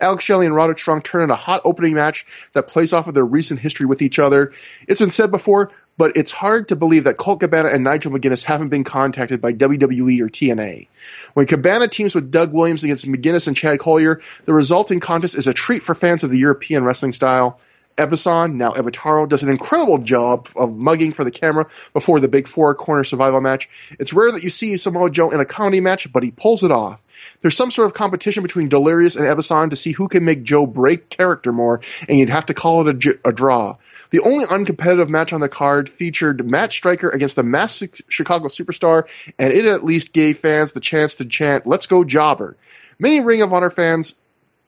Alex 0.00 0.24
Shelley 0.24 0.46
and 0.46 0.54
Roderick 0.54 0.78
Strong 0.78 1.02
turn 1.02 1.24
in 1.24 1.30
a 1.30 1.34
hot 1.34 1.60
opening 1.66 1.92
match 1.92 2.24
that 2.54 2.66
plays 2.66 2.94
off 2.94 3.08
of 3.08 3.12
their 3.12 3.26
recent 3.26 3.60
history 3.60 3.84
with 3.84 4.00
each 4.00 4.18
other. 4.18 4.54
It's 4.88 5.00
been 5.00 5.10
said 5.10 5.30
before, 5.30 5.70
but 5.98 6.16
it's 6.16 6.32
hard 6.32 6.68
to 6.68 6.76
believe 6.76 7.04
that 7.04 7.18
Colt 7.18 7.40
Cabana 7.40 7.68
and 7.68 7.84
Nigel 7.84 8.10
McGuinness 8.10 8.42
haven't 8.42 8.70
been 8.70 8.84
contacted 8.84 9.42
by 9.42 9.52
WWE 9.52 10.22
or 10.22 10.30
TNA. 10.30 10.88
When 11.34 11.44
Cabana 11.44 11.88
teams 11.88 12.14
with 12.14 12.30
Doug 12.30 12.54
Williams 12.54 12.84
against 12.84 13.06
McGuinness 13.06 13.48
and 13.48 13.56
Chad 13.56 13.78
Collyer, 13.78 14.22
the 14.46 14.54
resulting 14.54 14.98
contest 14.98 15.36
is 15.36 15.46
a 15.46 15.52
treat 15.52 15.82
for 15.82 15.94
fans 15.94 16.24
of 16.24 16.30
the 16.30 16.38
European 16.38 16.84
wrestling 16.84 17.12
style. 17.12 17.60
Ebessan, 17.96 18.54
now 18.54 18.72
Ebetaro, 18.72 19.28
does 19.28 19.42
an 19.42 19.48
incredible 19.48 19.98
job 19.98 20.48
of 20.56 20.76
mugging 20.76 21.12
for 21.12 21.24
the 21.24 21.30
camera 21.30 21.66
before 21.94 22.20
the 22.20 22.28
big 22.28 22.46
four 22.46 22.74
corner 22.74 23.04
survival 23.04 23.40
match. 23.40 23.70
It's 23.98 24.12
rare 24.12 24.30
that 24.30 24.42
you 24.42 24.50
see 24.50 24.76
Samoa 24.76 25.10
Joe 25.10 25.30
in 25.30 25.40
a 25.40 25.46
comedy 25.46 25.80
match, 25.80 26.12
but 26.12 26.22
he 26.22 26.30
pulls 26.30 26.62
it 26.62 26.70
off. 26.70 27.00
There's 27.40 27.56
some 27.56 27.70
sort 27.70 27.86
of 27.86 27.94
competition 27.94 28.42
between 28.42 28.68
Delirious 28.68 29.16
and 29.16 29.26
Ebessan 29.26 29.70
to 29.70 29.76
see 29.76 29.92
who 29.92 30.08
can 30.08 30.24
make 30.24 30.42
Joe 30.42 30.66
break 30.66 31.08
character 31.08 31.52
more, 31.52 31.80
and 32.08 32.18
you'd 32.18 32.28
have 32.28 32.46
to 32.46 32.54
call 32.54 32.86
it 32.86 33.04
a, 33.04 33.18
a 33.28 33.32
draw. 33.32 33.76
The 34.10 34.20
only 34.20 34.44
uncompetitive 34.44 35.08
match 35.08 35.32
on 35.32 35.40
the 35.40 35.48
card 35.48 35.88
featured 35.88 36.46
Matt 36.46 36.72
Striker 36.72 37.08
against 37.08 37.36
the 37.36 37.42
masked 37.42 38.02
Chicago 38.08 38.48
superstar, 38.48 39.04
and 39.38 39.52
it 39.52 39.64
at 39.64 39.82
least 39.82 40.12
gave 40.12 40.38
fans 40.38 40.72
the 40.72 40.80
chance 40.80 41.16
to 41.16 41.24
chant, 41.24 41.66
Let's 41.66 41.86
go 41.86 42.04
Jobber. 42.04 42.56
Many 42.98 43.20
Ring 43.20 43.42
of 43.42 43.52
Honor 43.52 43.70
fans 43.70 44.14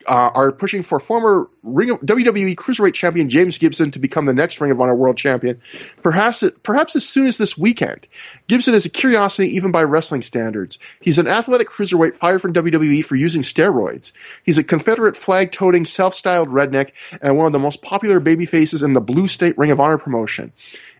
uh, 0.07 0.31
are 0.35 0.52
pushing 0.52 0.83
for 0.83 1.01
former 1.01 1.49
Ring 1.62 1.91
of, 1.91 2.01
WWE 2.01 2.55
Cruiserweight 2.55 2.94
Champion 2.94 3.28
James 3.28 3.59
Gibson 3.59 3.91
to 3.93 3.99
become 3.99 4.27
the 4.27 4.33
next 4.33 4.60
Ring 4.60 4.70
of 4.70 4.81
Honor 4.81 4.94
World 4.94 5.17
Champion, 5.17 5.60
perhaps 6.02 6.49
perhaps 6.62 6.94
as 6.97 7.07
soon 7.07 7.27
as 7.27 7.36
this 7.36 7.59
weekend. 7.59 8.07
Gibson 8.47 8.75
is 8.75 8.86
a 8.86 8.91
curiosity 8.91 9.57
even 9.57 9.73
by 9.73 9.83
wrestling 9.83 10.23
standards. 10.23 10.78
He's 11.01 11.18
an 11.18 11.27
athletic 11.27 11.68
cruiserweight 11.68 12.17
fired 12.17 12.41
from 12.41 12.52
WWE 12.52 13.05
for 13.05 13.17
using 13.17 13.43
steroids. 13.43 14.12
He's 14.44 14.59
a 14.59 14.65
Confederate 14.65 15.17
flag-toting, 15.17 15.85
self-styled 15.85 16.49
redneck 16.49 16.93
and 17.20 17.36
one 17.36 17.47
of 17.47 17.52
the 17.52 17.59
most 17.59 17.83
popular 17.83 18.20
baby 18.20 18.47
faces 18.47 18.83
in 18.83 18.93
the 18.93 19.01
Blue 19.01 19.27
State 19.27 19.59
Ring 19.59 19.73
of 19.73 19.81
Honor 19.81 19.99
promotion. 19.99 20.52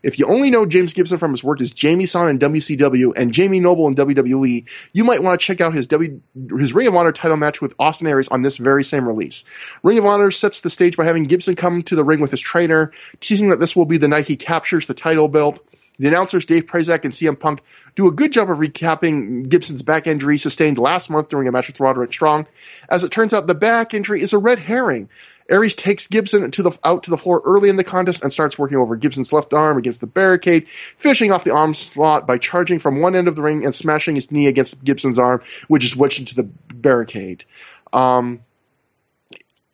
If 0.03 0.19
you 0.19 0.27
only 0.27 0.49
know 0.49 0.65
James 0.65 0.93
Gibson 0.93 1.17
from 1.17 1.31
his 1.31 1.43
work 1.43 1.61
as 1.61 1.73
Jamie-San 1.73 2.29
in 2.29 2.39
WCW 2.39 3.17
and 3.17 3.33
Jamie 3.33 3.59
Noble 3.59 3.87
in 3.87 3.95
WWE, 3.95 4.69
you 4.93 5.03
might 5.03 5.23
want 5.23 5.39
to 5.39 5.45
check 5.45 5.61
out 5.61 5.73
his 5.73 5.87
W 5.87 6.21
his 6.57 6.73
Ring 6.73 6.87
of 6.87 6.95
Honor 6.95 7.11
title 7.11 7.37
match 7.37 7.61
with 7.61 7.75
Austin 7.79 8.07
Aries 8.07 8.29
on 8.29 8.41
this 8.41 8.57
very 8.57 8.83
same 8.83 9.07
release. 9.07 9.43
Ring 9.83 9.97
of 9.99 10.05
Honor 10.05 10.31
sets 10.31 10.61
the 10.61 10.69
stage 10.69 10.97
by 10.97 11.05
having 11.05 11.23
Gibson 11.23 11.55
come 11.55 11.83
to 11.83 11.95
the 11.95 12.03
ring 12.03 12.19
with 12.19 12.31
his 12.31 12.41
trainer, 12.41 12.91
teasing 13.19 13.49
that 13.49 13.59
this 13.59 13.75
will 13.75 13.85
be 13.85 13.97
the 13.97 14.07
night 14.07 14.27
he 14.27 14.35
captures 14.35 14.87
the 14.87 14.93
title 14.93 15.27
belt. 15.27 15.59
The 15.99 16.07
announcers 16.07 16.45
Dave 16.45 16.65
Prazak 16.65 17.03
and 17.03 17.13
CM 17.13 17.37
Punk 17.37 17.61
do 17.95 18.07
a 18.07 18.11
good 18.11 18.31
job 18.31 18.49
of 18.49 18.57
recapping 18.57 19.49
Gibson's 19.49 19.81
back 19.81 20.07
injury 20.07 20.37
sustained 20.37 20.77
last 20.77 21.09
month 21.09 21.27
during 21.27 21.49
a 21.49 21.51
match 21.51 21.67
with 21.67 21.79
Roderick 21.79 22.13
Strong. 22.13 22.47
As 22.87 23.03
it 23.03 23.11
turns 23.11 23.33
out, 23.33 23.47
the 23.47 23.53
back 23.53 23.93
injury 23.93 24.21
is 24.21 24.31
a 24.31 24.37
red 24.37 24.59
herring. 24.59 25.09
Aries 25.49 25.75
takes 25.75 26.07
Gibson 26.07 26.51
to 26.51 26.63
the 26.63 26.77
out 26.83 27.03
to 27.03 27.09
the 27.09 27.17
floor 27.17 27.41
early 27.43 27.69
in 27.69 27.75
the 27.75 27.83
contest 27.83 28.23
and 28.23 28.31
starts 28.31 28.57
working 28.57 28.77
over 28.77 28.95
Gibson's 28.95 29.33
left 29.33 29.53
arm 29.53 29.77
against 29.77 30.01
the 30.01 30.07
barricade, 30.07 30.67
finishing 30.69 31.31
off 31.31 31.43
the 31.43 31.53
arm 31.53 31.73
slot 31.73 32.27
by 32.27 32.37
charging 32.37 32.79
from 32.79 33.01
one 33.01 33.15
end 33.15 33.27
of 33.27 33.35
the 33.35 33.41
ring 33.41 33.65
and 33.65 33.73
smashing 33.73 34.15
his 34.15 34.31
knee 34.31 34.47
against 34.47 34.83
Gibson's 34.83 35.19
arm, 35.19 35.41
which 35.67 35.83
is 35.83 35.95
wedged 35.95 36.19
into 36.19 36.35
the 36.35 36.43
barricade. 36.43 37.45
Um, 37.91 38.41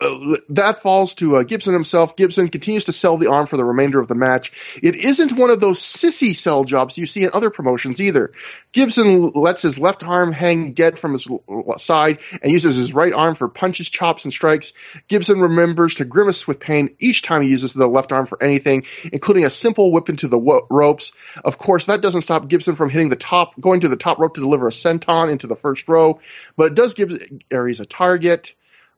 uh, 0.02 0.36
that 0.50 0.82
falls 0.82 1.16
to 1.16 1.38
uh, 1.38 1.44
Gibson 1.44 1.74
himself. 1.74 2.18
Gibson 2.18 2.50
continues 2.50 2.86
to 2.86 2.92
sell 2.92 3.18
the 3.18 3.32
arm 3.32 3.46
for 3.46 3.56
the 3.56 3.64
remainder 3.64 4.00
of 4.02 4.10
the 4.10 4.16
match. 4.16 4.52
It 4.84 4.98
isn't 4.98 5.32
one 5.32 5.50
of 5.50 5.62
those 5.62 5.80
sissy 5.80 6.36
sell 6.36 6.66
jobs 6.66 6.98
you 6.98 7.06
see 7.06 7.24
in 7.24 7.30
other 7.34 7.50
promotions 7.50 8.02
either. 8.02 8.34
Gibson 8.74 9.30
lets 9.30 9.62
his 9.62 9.80
left 9.80 10.04
arm 10.04 10.34
hang 10.34 10.74
dead 10.74 11.00
from 11.00 11.14
his 11.14 11.30
side 11.78 12.20
and 12.42 12.52
uses 12.52 12.76
his 12.76 12.94
right 12.94 13.14
arm 13.14 13.36
for 13.36 13.48
punches, 13.48 13.90
chops, 13.90 14.26
and 14.26 14.34
strikes. 14.34 14.74
Gibson 15.08 15.40
remembers 15.40 15.96
to 15.96 16.06
grimace 16.06 16.46
with 16.46 16.60
pain 16.60 16.98
each 17.00 17.22
time 17.22 17.42
he 17.42 17.50
uses 17.50 17.72
the 17.72 17.88
left 17.88 18.12
arm 18.12 18.26
for 18.26 18.44
anything, 18.44 18.84
including 19.14 19.46
a 19.46 19.50
simple 19.50 19.94
whip 19.94 20.10
into 20.10 20.28
the 20.28 20.38
wo- 20.38 20.68
ropes. 20.70 21.14
Of 21.46 21.58
course, 21.58 21.86
that 21.86 22.02
doesn't 22.02 22.22
stop 22.22 22.50
Gibson 22.50 22.76
from 22.76 22.90
hitting 22.90 23.10
the 23.10 23.16
top, 23.16 23.60
going 23.62 23.80
to 23.80 23.88
the 23.88 23.96
top 23.96 24.20
rope 24.20 24.34
to 24.34 24.42
deliver 24.42 24.68
a 24.68 24.72
senton 24.72 25.32
into 25.32 25.48
the 25.48 25.56
first 25.56 25.88
row, 25.88 26.20
but 26.58 26.66
it 26.66 26.76
does 26.76 26.96
give 26.96 27.18
Aries 27.50 27.80
a 27.80 27.86
target. 27.86 28.56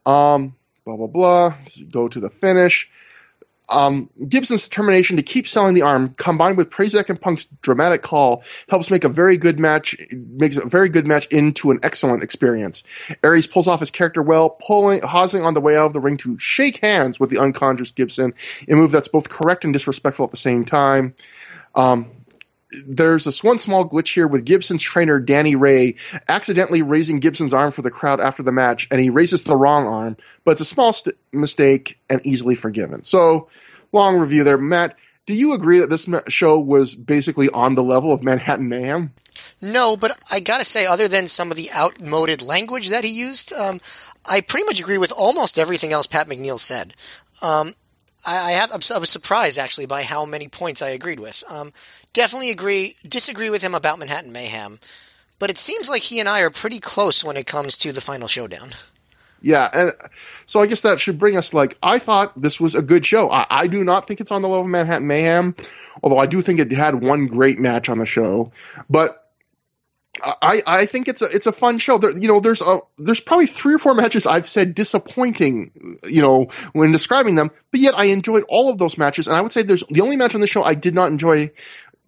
Um, 0.08 0.56
blah 0.88 0.95
blah 0.95 1.07
blah. 1.07 1.57
Go 1.91 2.07
to 2.07 2.19
the 2.22 2.30
finish. 2.30 2.90
Um, 3.69 4.09
Gibson's 4.25 4.64
determination 4.64 5.17
to 5.17 5.24
keep 5.24 5.45
selling 5.45 5.74
the 5.74 5.82
arm, 5.82 6.14
combined 6.16 6.56
with 6.56 6.69
Prazak 6.69 7.09
and 7.09 7.19
Punk's 7.19 7.43
dramatic 7.61 8.01
call, 8.01 8.45
helps 8.69 8.90
make 8.90 9.03
a 9.03 9.09
very 9.09 9.35
good 9.35 9.59
match 9.59 9.98
makes 10.14 10.56
a 10.56 10.66
very 10.66 10.88
good 10.88 11.06
match 11.06 11.27
into 11.27 11.72
an 11.72 11.82
excellent 11.83 12.24
experience. 12.24 12.85
Aries 13.22 13.45
pulls 13.45 13.67
off 13.67 13.82
his 13.82 13.91
character 13.91 14.22
well, 14.22 14.51
pulling 14.51 15.01
pausing 15.01 15.43
on 15.43 15.53
the 15.53 15.59
way 15.59 15.75
out 15.75 15.88
of 15.88 15.93
the 15.93 15.99
ring 15.99 16.16
to 16.17 16.40
shake 16.40 16.77
hands 16.77 17.19
with 17.19 17.30
the 17.30 17.40
unconscious 17.40 17.91
Gibson, 17.91 18.33
a 18.69 18.75
move 18.75 18.91
that's 18.91 19.09
both 19.09 19.27
correct 19.27 19.66
and 19.66 19.74
disrespectful 19.74 20.24
at 20.24 20.32
the 20.32 20.38
same 20.38 20.64
time. 20.64 21.14
Um, 21.75 22.09
there's 22.85 23.23
this 23.23 23.43
one 23.43 23.59
small 23.59 23.88
glitch 23.88 24.14
here 24.14 24.27
with 24.27 24.45
Gibson's 24.45 24.81
trainer 24.81 25.19
Danny 25.19 25.56
Ray 25.56 25.95
accidentally 26.27 26.81
raising 26.81 27.19
Gibson's 27.19 27.53
arm 27.53 27.72
for 27.72 27.81
the 27.81 27.91
crowd 27.91 28.19
after 28.19 28.43
the 28.43 28.51
match, 28.51 28.88
and 28.91 28.99
he 28.99 29.09
raises 29.09 29.43
the 29.43 29.56
wrong 29.56 29.88
arm, 29.88 30.17
but 30.43 30.51
it's 30.53 30.61
a 30.61 30.65
small 30.65 30.93
st- 30.93 31.17
mistake 31.31 31.99
and 32.09 32.25
easily 32.25 32.56
forgiven. 32.56 33.03
So, 33.03 33.49
long 33.91 34.17
review 34.17 34.43
there, 34.43 34.57
Matt. 34.57 34.95
Do 35.25 35.33
you 35.33 35.53
agree 35.53 35.80
that 35.80 35.89
this 35.89 36.07
show 36.30 36.59
was 36.59 36.95
basically 36.95 37.49
on 37.49 37.75
the 37.75 37.83
level 37.83 38.14
of 38.14 38.23
Manhattan 38.23 38.69
Mayhem? 38.69 39.14
No, 39.61 39.97
but 39.97 40.17
I 40.31 40.39
gotta 40.39 40.64
say, 40.64 40.85
other 40.85 41.07
than 41.07 41.27
some 41.27 41.51
of 41.51 41.57
the 41.57 41.69
outmoded 41.72 42.41
language 42.41 42.89
that 42.89 43.03
he 43.03 43.11
used, 43.11 43.51
um, 43.53 43.81
I 44.25 44.41
pretty 44.41 44.65
much 44.65 44.80
agree 44.80 44.97
with 44.97 45.11
almost 45.11 45.59
everything 45.59 45.91
else 45.91 46.07
Pat 46.07 46.30
McNeill 46.30 46.59
said. 46.59 46.93
Um, 47.41 47.75
I, 48.25 48.51
have 48.51 48.72
I 48.72 48.97
was 48.97 49.09
surprised 49.09 49.57
actually 49.57 49.85
by 49.85 50.03
how 50.03 50.25
many 50.25 50.47
points 50.49 50.81
I 50.81 50.89
agreed 50.89 51.19
with. 51.19 51.43
Um, 51.49 51.72
definitely 52.17 52.49
agree 52.49 52.95
disagree 53.07 53.51
with 53.51 53.61
him 53.61 53.75
about 53.75 53.99
Manhattan 53.99 54.31
Mayhem, 54.31 54.79
but 55.37 55.51
it 55.51 55.57
seems 55.57 55.87
like 55.87 56.01
he 56.01 56.19
and 56.19 56.27
I 56.27 56.41
are 56.41 56.49
pretty 56.49 56.79
close 56.79 57.23
when 57.23 57.37
it 57.37 57.45
comes 57.45 57.77
to 57.77 57.91
the 57.91 58.01
final 58.01 58.27
showdown. 58.27 58.69
Yeah, 59.39 59.69
and 59.71 59.93
so 60.47 60.59
I 60.59 60.65
guess 60.65 60.81
that 60.81 60.99
should 60.99 61.19
bring 61.19 61.37
us 61.37 61.53
like 61.53 61.77
I 61.83 61.99
thought 61.99 62.33
this 62.41 62.59
was 62.59 62.73
a 62.73 62.81
good 62.81 63.05
show. 63.05 63.29
I, 63.29 63.45
I 63.49 63.67
do 63.67 63.83
not 63.83 64.07
think 64.07 64.19
it's 64.19 64.31
on 64.31 64.41
the 64.41 64.47
level 64.47 64.65
of 64.65 64.67
Manhattan 64.67 65.05
Mayhem, 65.05 65.55
although 66.01 66.17
I 66.17 66.25
do 66.25 66.41
think 66.41 66.59
it 66.59 66.71
had 66.71 67.03
one 67.03 67.27
great 67.27 67.59
match 67.59 67.87
on 67.87 67.99
the 67.99 68.07
show. 68.07 68.51
But 68.89 69.23
I, 70.23 70.61
I 70.65 70.85
think 70.85 71.07
it's 71.07 71.21
a 71.21 71.25
it's 71.25 71.45
a 71.45 71.51
fun 71.51 71.77
show. 71.77 71.97
There, 71.97 72.17
you 72.17 72.27
know, 72.27 72.39
there's 72.39 72.61
a 72.61 72.79
there's 72.97 73.19
probably 73.19 73.45
three 73.45 73.75
or 73.75 73.77
four 73.77 73.93
matches 73.93 74.25
I've 74.25 74.47
said 74.47 74.73
disappointing, 74.73 75.71
you 76.09 76.21
know, 76.21 76.47
when 76.73 76.91
describing 76.91 77.35
them, 77.35 77.51
but 77.69 77.79
yet 77.79 77.93
I 77.97 78.05
enjoyed 78.05 78.43
all 78.49 78.71
of 78.71 78.77
those 78.77 78.97
matches. 78.97 79.27
And 79.27 79.35
I 79.35 79.41
would 79.41 79.51
say 79.51 79.63
there's 79.63 79.83
the 79.89 80.01
only 80.01 80.17
match 80.17 80.35
on 80.35 80.41
the 80.41 80.47
show 80.47 80.63
I 80.63 80.73
did 80.73 80.95
not 80.95 81.11
enjoy 81.11 81.51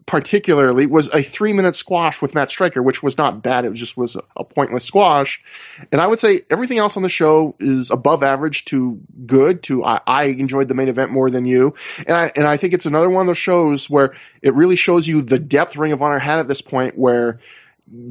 particularly 0.10 0.88
was 0.88 1.14
a 1.14 1.22
three 1.22 1.54
minute 1.54 1.76
squash 1.76 2.20
with 2.20 2.34
Matt 2.34 2.50
Striker, 2.50 2.82
which 2.82 3.04
was 3.04 3.20
not 3.20 3.44
bad. 3.44 3.66
It 3.66 3.74
just 3.74 3.96
was 3.96 4.18
a 4.36 4.44
pointless 4.44 4.84
squash. 4.84 5.40
And 5.92 6.02
I 6.02 6.08
would 6.08 6.18
say 6.18 6.40
everything 6.50 6.80
else 6.80 6.98
on 6.98 7.04
the 7.04 7.10
show 7.10 7.56
is 7.60 7.92
above 7.92 8.24
average 8.24 8.66
to 8.66 9.00
good 9.28 9.62
to 9.64 9.86
I, 9.86 10.02
I 10.08 10.24
enjoyed 10.24 10.68
the 10.68 10.74
main 10.74 10.88
event 10.88 11.12
more 11.12 11.30
than 11.30 11.46
you. 11.46 11.76
And 12.00 12.18
I, 12.18 12.32
and 12.36 12.48
I 12.48 12.58
think 12.58 12.74
it's 12.74 12.88
another 12.88 13.08
one 13.08 13.22
of 13.22 13.28
those 13.28 13.38
shows 13.38 13.88
where 13.88 14.16
it 14.42 14.56
really 14.56 14.76
shows 14.76 15.08
you 15.08 15.22
the 15.22 15.38
depth 15.38 15.78
Ring 15.78 15.92
of 15.92 16.02
Honor 16.02 16.18
had 16.18 16.40
at 16.40 16.48
this 16.48 16.62
point 16.62 16.98
where 16.98 17.40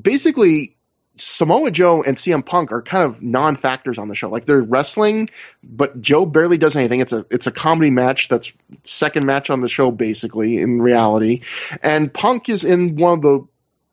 basically 0.00 0.76
Samoa 1.18 1.70
Joe 1.70 2.02
and 2.02 2.16
CM 2.16 2.44
Punk 2.44 2.72
are 2.72 2.82
kind 2.82 3.04
of 3.04 3.22
non-factors 3.22 3.98
on 3.98 4.08
the 4.08 4.14
show. 4.14 4.30
Like 4.30 4.46
they're 4.46 4.62
wrestling, 4.62 5.28
but 5.62 6.00
Joe 6.00 6.26
barely 6.26 6.58
does 6.58 6.76
anything. 6.76 7.00
It's 7.00 7.12
a 7.12 7.24
it's 7.30 7.46
a 7.46 7.52
comedy 7.52 7.90
match 7.90 8.28
that's 8.28 8.52
second 8.84 9.26
match 9.26 9.50
on 9.50 9.60
the 9.60 9.68
show 9.68 9.90
basically 9.90 10.58
in 10.58 10.80
reality, 10.80 11.42
and 11.82 12.12
Punk 12.12 12.48
is 12.48 12.64
in 12.64 12.96
one 12.96 13.18
of 13.18 13.22
the 13.22 13.46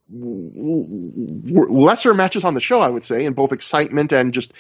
lesser 0.08 2.14
matches 2.14 2.46
on 2.46 2.54
the 2.54 2.62
show, 2.62 2.80
I 2.80 2.90
would 2.90 3.04
say, 3.04 3.26
in 3.26 3.34
both 3.34 3.52
excitement 3.52 4.14
and 4.14 4.34
just 4.34 4.54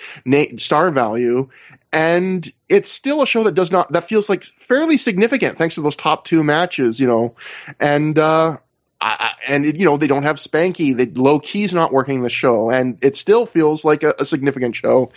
star 0.58 0.92
value. 0.92 1.50
And 1.94 2.46
it's 2.68 2.90
still 2.90 3.22
a 3.22 3.28
show 3.28 3.44
that 3.44 3.54
does 3.54 3.72
not 3.72 3.94
that 3.94 4.06
feels 4.06 4.28
like 4.28 4.44
fairly 4.44 4.98
significant 4.98 5.58
thanks 5.58 5.76
to 5.76 5.82
those 5.82 5.96
top 5.96 6.26
two 6.26 6.44
matches, 6.44 7.00
you 7.00 7.08
know. 7.08 7.36
And 7.80 8.18
uh, 8.18 8.58
I, 9.02 9.34
and 9.48 9.66
it, 9.66 9.76
you 9.76 9.86
know 9.86 9.98
they 9.98 10.08
don't 10.08 10.24
have 10.24 10.38
Spanky. 10.38 10.96
The 10.96 11.20
Low 11.20 11.40
Ki's 11.40 11.74
not 11.74 11.92
working 11.92 12.22
the 12.22 12.30
show, 12.30 12.72
and 12.72 13.04
it 13.04 13.16
still 13.16 13.46
feels 13.46 13.86
like 13.86 14.04
a, 14.04 14.16
a 14.20 14.26
significant 14.26 14.76
show. 14.76 15.12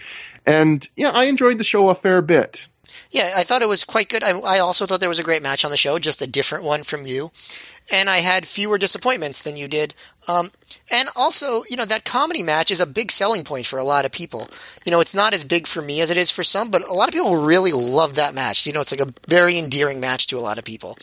And 0.44 0.86
yeah, 0.97 1.10
I 1.10 1.24
enjoyed 1.24 1.58
the 1.58 1.65
show 1.65 1.89
a 1.89 1.94
fair 1.94 2.20
bit. 2.23 2.68
Yeah, 3.10 3.32
I 3.36 3.42
thought 3.42 3.62
it 3.62 3.68
was 3.68 3.84
quite 3.84 4.08
good. 4.08 4.23
I, 4.23 4.39
I, 4.39 4.58
also 4.58 4.86
thought 4.86 5.00
there 5.00 5.08
was 5.08 5.18
a 5.18 5.24
great 5.24 5.42
match 5.42 5.65
on 5.65 5.70
the 5.70 5.76
show, 5.76 5.98
just 5.98 6.23
a 6.23 6.26
different 6.26 6.65
one 6.65 6.82
from 6.82 7.07
you. 7.07 7.31
And 7.90 8.08
I 8.10 8.18
had 8.18 8.47
fewer 8.47 8.76
disappointments 8.76 9.42
than 9.42 9.57
you 9.57 9.66
did. 9.66 9.94
Um, 10.26 10.50
and 10.90 11.08
also, 11.16 11.65
you 11.70 11.76
know, 11.76 11.86
that 11.86 12.05
comedy 12.05 12.42
match 12.42 12.70
is 12.70 12.81
a 12.81 12.86
big 12.86 13.10
selling 13.10 13.44
point 13.44 13.66
for 13.66 13.78
a 13.78 13.84
lot 13.84 14.05
of 14.05 14.12
people. 14.12 14.48
You 14.84 14.90
know, 14.90 15.00
it's 15.00 15.15
not 15.15 15.32
as 15.32 15.44
big 15.44 15.66
for 15.66 15.81
me 15.81 16.00
as 16.00 16.10
it 16.10 16.16
is 16.16 16.31
for 16.31 16.42
some, 16.42 16.70
but 16.70 16.86
a 16.86 16.92
lot 16.92 17.08
of 17.08 17.15
people 17.15 17.36
really 17.36 17.73
love 17.73 18.15
that 18.16 18.34
match. 18.34 18.66
You 18.66 18.73
know, 18.74 18.81
it's 18.81 18.92
like 18.92 19.07
a 19.07 19.15
very 19.26 19.58
endearing 19.58 20.00
match 20.00 20.26
to 20.28 20.39
a 20.39 20.40
lot 20.40 20.58
of 20.58 20.65
people. 20.65 20.97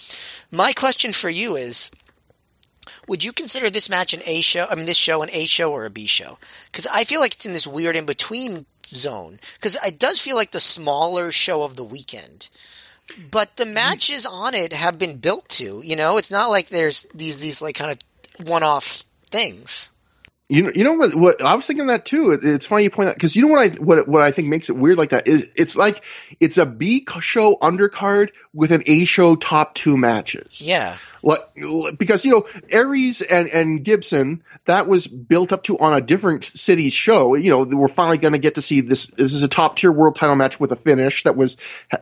My 0.52 0.74
question 0.74 1.12
for 1.12 1.30
you 1.30 1.56
is 1.56 1.90
would 3.08 3.24
you 3.24 3.32
consider 3.32 3.70
this 3.70 3.90
match 3.90 4.14
an 4.14 4.22
A 4.26 4.42
show? 4.42 4.68
I 4.70 4.76
mean, 4.76 4.86
this 4.86 4.98
show 4.98 5.22
an 5.22 5.30
A 5.32 5.46
show 5.46 5.72
or 5.72 5.86
a 5.86 5.90
B 5.90 6.06
show? 6.06 6.38
Because 6.68 6.88
I 6.88 7.04
feel 7.04 7.20
like 7.20 7.34
it's 7.34 7.46
in 7.46 7.54
this 7.54 7.68
weird 7.68 7.96
in 7.96 8.06
between 8.06 8.66
zone. 8.88 9.40
Because 9.56 9.78
it 9.86 10.00
does 10.00 10.20
feel 10.20 10.36
like 10.36 10.52
the 10.52 10.60
smaller 10.60 11.32
show 11.32 11.64
of 11.64 11.76
the 11.76 11.84
weekend. 11.84 12.50
But 13.32 13.56
the 13.58 13.66
mm-hmm. 13.66 13.74
matches 13.74 14.26
on 14.26 14.54
it 14.54 14.74
have 14.74 14.98
been 14.98 15.18
built 15.18 15.48
to. 15.50 15.82
You 15.84 15.96
know, 15.96 16.18
it's 16.18 16.32
not 16.32 16.50
like 16.50 16.68
there's 16.68 17.04
these 17.14 17.40
these 17.40 17.62
like 17.62 17.76
kind 17.76 17.92
of 17.92 18.48
one 18.48 18.64
off 18.64 19.04
things. 19.30 19.92
You 20.48 20.62
know, 20.62 20.72
you 20.76 20.84
know 20.84 20.94
what? 20.94 21.16
What 21.16 21.44
I 21.44 21.56
was 21.56 21.66
thinking 21.66 21.88
that 21.88 22.06
too. 22.06 22.32
It, 22.32 22.42
it's 22.44 22.68
funny 22.68 22.84
you 22.84 22.92
point 22.92 23.08
that 23.08 23.16
because 23.16 23.36
you 23.36 23.42
know 23.42 23.48
what 23.48 23.60
I 23.60 23.76
what 23.82 24.08
what 24.08 24.22
I 24.22 24.30
think 24.30 24.48
makes 24.48 24.70
it 24.70 24.78
weird 24.78 24.98
like 24.98 25.10
that 25.10 25.28
is 25.28 25.50
it's 25.56 25.76
like 25.76 26.04
it's 26.40 26.60
a 26.60 26.68
B 26.68 27.04
show 27.20 27.56
undercard 27.56 28.30
with 28.54 28.72
an 28.72 28.84
A 28.86 29.06
show 29.06 29.36
top 29.36 29.74
two 29.74 29.98
matches. 29.98 30.62
Yeah, 30.62 30.98
like 31.26 31.98
because 31.98 32.24
you 32.24 32.32
know 32.32 32.46
Aries 32.72 33.22
and 33.22 33.50
and 33.50 33.84
Gibson 33.84 34.44
that 34.66 34.88
was 34.88 35.08
built 35.08 35.52
up 35.52 35.64
to 35.64 35.78
on 35.80 35.94
a 35.94 36.00
different 36.00 36.44
city's 36.44 36.94
show. 36.94 37.34
You 37.34 37.50
know, 37.50 37.66
we're 37.70 37.88
finally 37.88 38.20
going 38.20 38.34
to 38.34 38.40
get 38.40 38.56
to 38.56 38.62
see 38.62 38.82
this. 38.82 39.08
This 39.08 39.34
is 39.34 39.42
a 39.42 39.48
top 39.48 39.76
tier 39.76 39.92
world 39.92 40.16
title 40.16 40.36
match 40.36 40.60
with 40.60 40.72
a 40.72 40.76
finish 40.76 41.24
that 41.24 41.36
was 41.36 41.58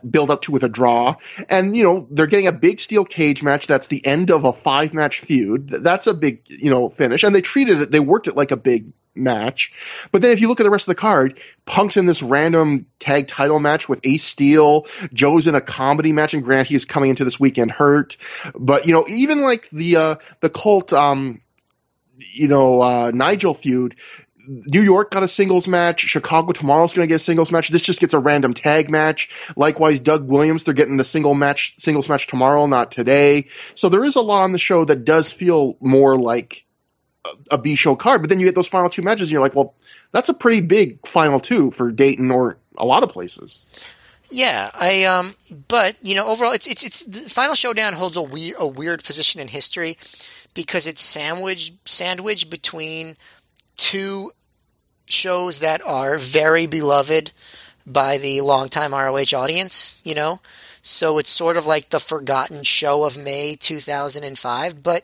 built 0.07 0.29
up 0.29 0.41
to 0.43 0.51
with 0.51 0.63
a 0.63 0.69
draw, 0.69 1.15
and 1.49 1.75
you 1.75 1.83
know 1.83 2.05
they're 2.11 2.27
getting 2.27 2.47
a 2.47 2.51
big 2.51 2.81
steel 2.81 3.05
cage 3.05 3.41
match. 3.41 3.65
That's 3.65 3.87
the 3.87 4.05
end 4.05 4.29
of 4.29 4.43
a 4.43 4.51
five 4.51 4.93
match 4.93 5.21
feud. 5.21 5.69
That's 5.69 6.07
a 6.07 6.13
big 6.13 6.41
you 6.49 6.69
know 6.69 6.89
finish, 6.89 7.23
and 7.23 7.33
they 7.33 7.41
treated 7.41 7.81
it. 7.81 7.91
They 7.91 8.01
worked 8.01 8.27
it 8.27 8.35
like 8.35 8.51
a 8.51 8.57
big 8.57 8.91
match. 9.15 10.07
But 10.11 10.21
then 10.21 10.31
if 10.31 10.41
you 10.41 10.47
look 10.47 10.59
at 10.59 10.63
the 10.63 10.69
rest 10.69 10.87
of 10.87 10.95
the 10.95 11.01
card, 11.01 11.39
Punk's 11.65 11.97
in 11.97 12.05
this 12.05 12.23
random 12.23 12.87
tag 12.99 13.27
title 13.27 13.59
match 13.59 13.87
with 13.87 14.01
Ace 14.03 14.23
Steel. 14.23 14.87
Joe's 15.13 15.47
in 15.47 15.55
a 15.55 15.61
comedy 15.61 16.13
match, 16.13 16.33
and 16.33 16.43
Grant 16.43 16.67
he's 16.67 16.85
coming 16.85 17.09
into 17.09 17.23
this 17.23 17.39
weekend 17.39 17.71
hurt. 17.71 18.17
But 18.55 18.85
you 18.85 18.93
know, 18.93 19.05
even 19.07 19.41
like 19.41 19.69
the 19.69 19.95
uh, 19.95 20.15
the 20.39 20.49
Colt, 20.49 20.93
um, 20.93 21.41
you 22.17 22.47
know, 22.47 22.81
uh, 22.81 23.11
Nigel 23.13 23.53
feud. 23.53 23.95
New 24.45 24.81
York 24.81 25.11
got 25.11 25.23
a 25.23 25.27
singles 25.29 25.69
match. 25.69 26.01
Chicago 26.01 26.51
tomorrow's 26.51 26.93
going 26.93 27.07
to 27.07 27.09
get 27.09 27.15
a 27.15 27.19
singles 27.19 27.49
match. 27.49 27.69
This 27.69 27.85
just 27.85 28.01
gets 28.01 28.13
a 28.13 28.19
random 28.19 28.53
tag 28.53 28.89
match. 28.89 29.29
Likewise, 29.55 30.01
Doug 30.01 30.27
Williams, 30.27 30.65
they're 30.65 30.73
getting 30.73 30.97
the 30.97 31.05
single 31.05 31.33
match, 31.33 31.75
singles 31.77 32.09
match 32.09 32.27
tomorrow, 32.27 32.65
not 32.65 32.91
today. 32.91 33.47
So 33.75 33.87
there 33.87 34.03
is 34.03 34.15
a 34.15 34.21
lot 34.21 34.43
on 34.43 34.51
the 34.51 34.59
show 34.59 34.83
that 34.83 35.05
does 35.05 35.31
feel 35.31 35.77
more 35.79 36.17
like 36.17 36.65
a 37.51 37.57
B 37.57 37.75
show 37.75 37.95
card, 37.95 38.21
but 38.21 38.29
then 38.29 38.39
you 38.39 38.45
get 38.45 38.55
those 38.55 38.67
final 38.67 38.89
two 38.89 39.01
matches, 39.01 39.29
and 39.29 39.31
you're 39.31 39.41
like, 39.41 39.55
well, 39.55 39.73
that's 40.11 40.29
a 40.29 40.33
pretty 40.33 40.61
big 40.61 41.05
final 41.07 41.39
two 41.39 41.71
for 41.71 41.91
Dayton 41.91 42.31
or 42.31 42.57
a 42.77 42.85
lot 42.85 43.03
of 43.03 43.09
places. 43.09 43.65
Yeah, 44.29 44.69
I 44.73 45.03
um, 45.03 45.35
but 45.67 45.95
you 46.01 46.15
know, 46.15 46.27
overall, 46.27 46.53
it's 46.53 46.67
it's 46.67 46.83
it's 46.83 47.03
the 47.03 47.29
final 47.29 47.55
showdown 47.55 47.93
holds 47.93 48.17
a 48.17 48.23
weird 48.23 48.55
a 48.59 48.67
weird 48.67 49.03
position 49.03 49.39
in 49.39 49.47
history 49.47 49.95
because 50.53 50.87
it's 50.87 51.01
sandwiched 51.01 51.73
sandwiched 51.87 52.49
between 52.49 53.15
two 53.77 54.31
shows 55.05 55.59
that 55.59 55.81
are 55.85 56.17
very 56.17 56.65
beloved 56.65 57.31
by 57.85 58.17
the 58.17 58.41
longtime 58.41 58.93
ROH 58.93 59.37
audience. 59.37 59.99
You 60.03 60.15
know, 60.15 60.39
so 60.81 61.19
it's 61.19 61.29
sort 61.29 61.55
of 61.55 61.67
like 61.67 61.89
the 61.89 61.99
forgotten 61.99 62.63
show 62.63 63.03
of 63.03 63.17
May 63.17 63.55
2005, 63.59 64.81
but 64.81 65.03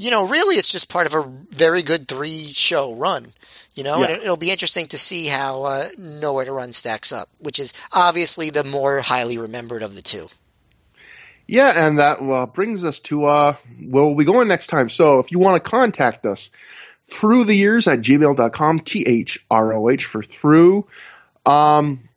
you 0.00 0.10
know, 0.10 0.26
really 0.26 0.56
it's 0.56 0.72
just 0.72 0.90
part 0.90 1.06
of 1.06 1.14
a 1.14 1.30
very 1.54 1.82
good 1.82 2.08
three 2.08 2.46
show 2.46 2.94
run. 2.94 3.32
You 3.74 3.84
know, 3.84 3.98
yeah. 3.98 4.06
and 4.06 4.22
it'll 4.22 4.36
be 4.36 4.50
interesting 4.50 4.88
to 4.88 4.98
see 4.98 5.26
how 5.26 5.62
uh, 5.62 5.84
Nowhere 5.96 6.46
to 6.46 6.52
Run 6.52 6.72
stacks 6.72 7.12
up, 7.12 7.28
which 7.38 7.60
is 7.60 7.72
obviously 7.92 8.50
the 8.50 8.64
more 8.64 9.00
highly 9.00 9.38
remembered 9.38 9.82
of 9.82 9.94
the 9.94 10.02
two. 10.02 10.28
Yeah, 11.46 11.86
and 11.86 11.98
that 11.98 12.20
uh, 12.20 12.46
brings 12.46 12.84
us 12.84 13.00
to 13.00 13.26
uh, 13.26 13.56
where 13.78 14.04
we'll 14.04 14.16
be 14.16 14.24
going 14.24 14.48
next 14.48 14.68
time. 14.68 14.88
So 14.88 15.18
if 15.18 15.32
you 15.32 15.38
want 15.38 15.62
to 15.62 15.70
contact 15.70 16.24
us 16.24 16.50
through 17.06 17.44
the 17.44 17.54
years 17.54 17.86
at 17.86 18.00
gmail.com, 18.00 18.80
T 18.80 19.04
H 19.06 19.44
R 19.50 19.74
O 19.74 19.90
H 19.90 20.06
for 20.06 20.22
through. 20.22 20.86
Um, 21.44 22.08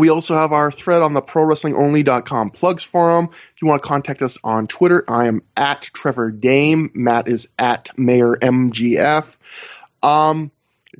we 0.00 0.10
also 0.10 0.34
have 0.34 0.52
our 0.52 0.70
thread 0.70 1.02
on 1.02 1.14
the 1.14 1.22
ProWrestlingOnly.com 1.22 2.50
plugs 2.50 2.82
forum. 2.82 3.30
If 3.54 3.62
you 3.62 3.68
want 3.68 3.82
to 3.82 3.88
contact 3.88 4.22
us 4.22 4.38
on 4.42 4.66
Twitter, 4.66 5.04
I 5.08 5.26
am 5.26 5.42
at 5.56 5.82
Trevor 5.82 6.30
Dame. 6.30 6.90
Matt 6.94 7.28
is 7.28 7.48
at 7.58 7.90
Mayor 7.96 8.34
MGF. 8.36 9.36
Um, 10.02 10.50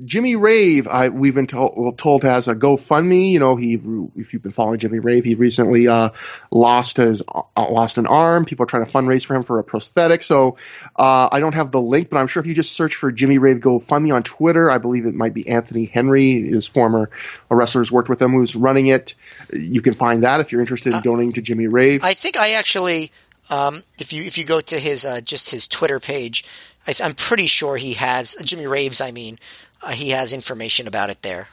Jimmy 0.02 0.36
Rave, 0.36 0.88
I, 0.88 1.08
we've 1.08 1.34
been 1.34 1.46
told, 1.46 1.98
told 1.98 2.22
has 2.22 2.48
a 2.48 2.54
GoFundMe. 2.54 3.30
You 3.30 3.38
know, 3.38 3.56
he 3.56 3.74
if 4.16 4.32
you've 4.32 4.42
been 4.42 4.52
following 4.52 4.78
Jimmy 4.78 4.98
Rave, 4.98 5.24
he 5.24 5.34
recently 5.34 5.88
uh, 5.88 6.10
lost 6.50 6.96
his 6.96 7.22
uh, 7.28 7.42
lost 7.56 7.98
an 7.98 8.06
arm. 8.06 8.44
People 8.44 8.64
are 8.64 8.66
trying 8.66 8.84
to 8.84 8.90
fundraise 8.90 9.24
for 9.24 9.34
him 9.34 9.42
for 9.42 9.58
a 9.58 9.64
prosthetic. 9.64 10.22
So 10.22 10.56
uh, 10.96 11.28
I 11.30 11.40
don't 11.40 11.54
have 11.54 11.70
the 11.70 11.80
link, 11.80 12.10
but 12.10 12.18
I'm 12.18 12.26
sure 12.26 12.40
if 12.40 12.46
you 12.46 12.54
just 12.54 12.72
search 12.72 12.94
for 12.94 13.12
Jimmy 13.12 13.38
Rave 13.38 13.58
GoFundMe 13.58 14.14
on 14.14 14.22
Twitter, 14.22 14.70
I 14.70 14.78
believe 14.78 15.06
it 15.06 15.14
might 15.14 15.34
be 15.34 15.48
Anthony 15.48 15.84
Henry, 15.84 16.42
his 16.42 16.66
former 16.66 17.10
wrestler 17.48 17.80
who's 17.80 17.92
worked 17.92 18.08
with 18.08 18.20
him, 18.20 18.32
who's 18.32 18.56
running 18.56 18.88
it. 18.88 19.14
You 19.52 19.82
can 19.82 19.94
find 19.94 20.24
that 20.24 20.40
if 20.40 20.50
you're 20.50 20.60
interested 20.60 20.92
in 20.92 20.98
uh, 20.98 21.02
donating 21.02 21.32
to 21.32 21.42
Jimmy 21.42 21.68
Rave. 21.68 22.02
I 22.02 22.14
think 22.14 22.36
I 22.36 22.52
actually, 22.52 23.12
um, 23.50 23.82
if 23.98 24.12
you 24.12 24.24
if 24.24 24.38
you 24.38 24.44
go 24.44 24.60
to 24.60 24.78
his 24.78 25.04
uh, 25.04 25.20
just 25.20 25.50
his 25.50 25.68
Twitter 25.68 26.00
page. 26.00 26.44
I 26.86 26.92
am 27.00 27.14
pretty 27.14 27.46
sure 27.46 27.78
he 27.78 27.94
has 27.94 28.36
Jimmy 28.44 28.66
Raves. 28.66 29.00
I 29.00 29.10
mean, 29.10 29.38
uh, 29.84 29.90
he 29.90 30.10
has 30.10 30.32
information 30.32 30.86
about 30.86 31.10
it 31.10 31.22
there. 31.22 31.48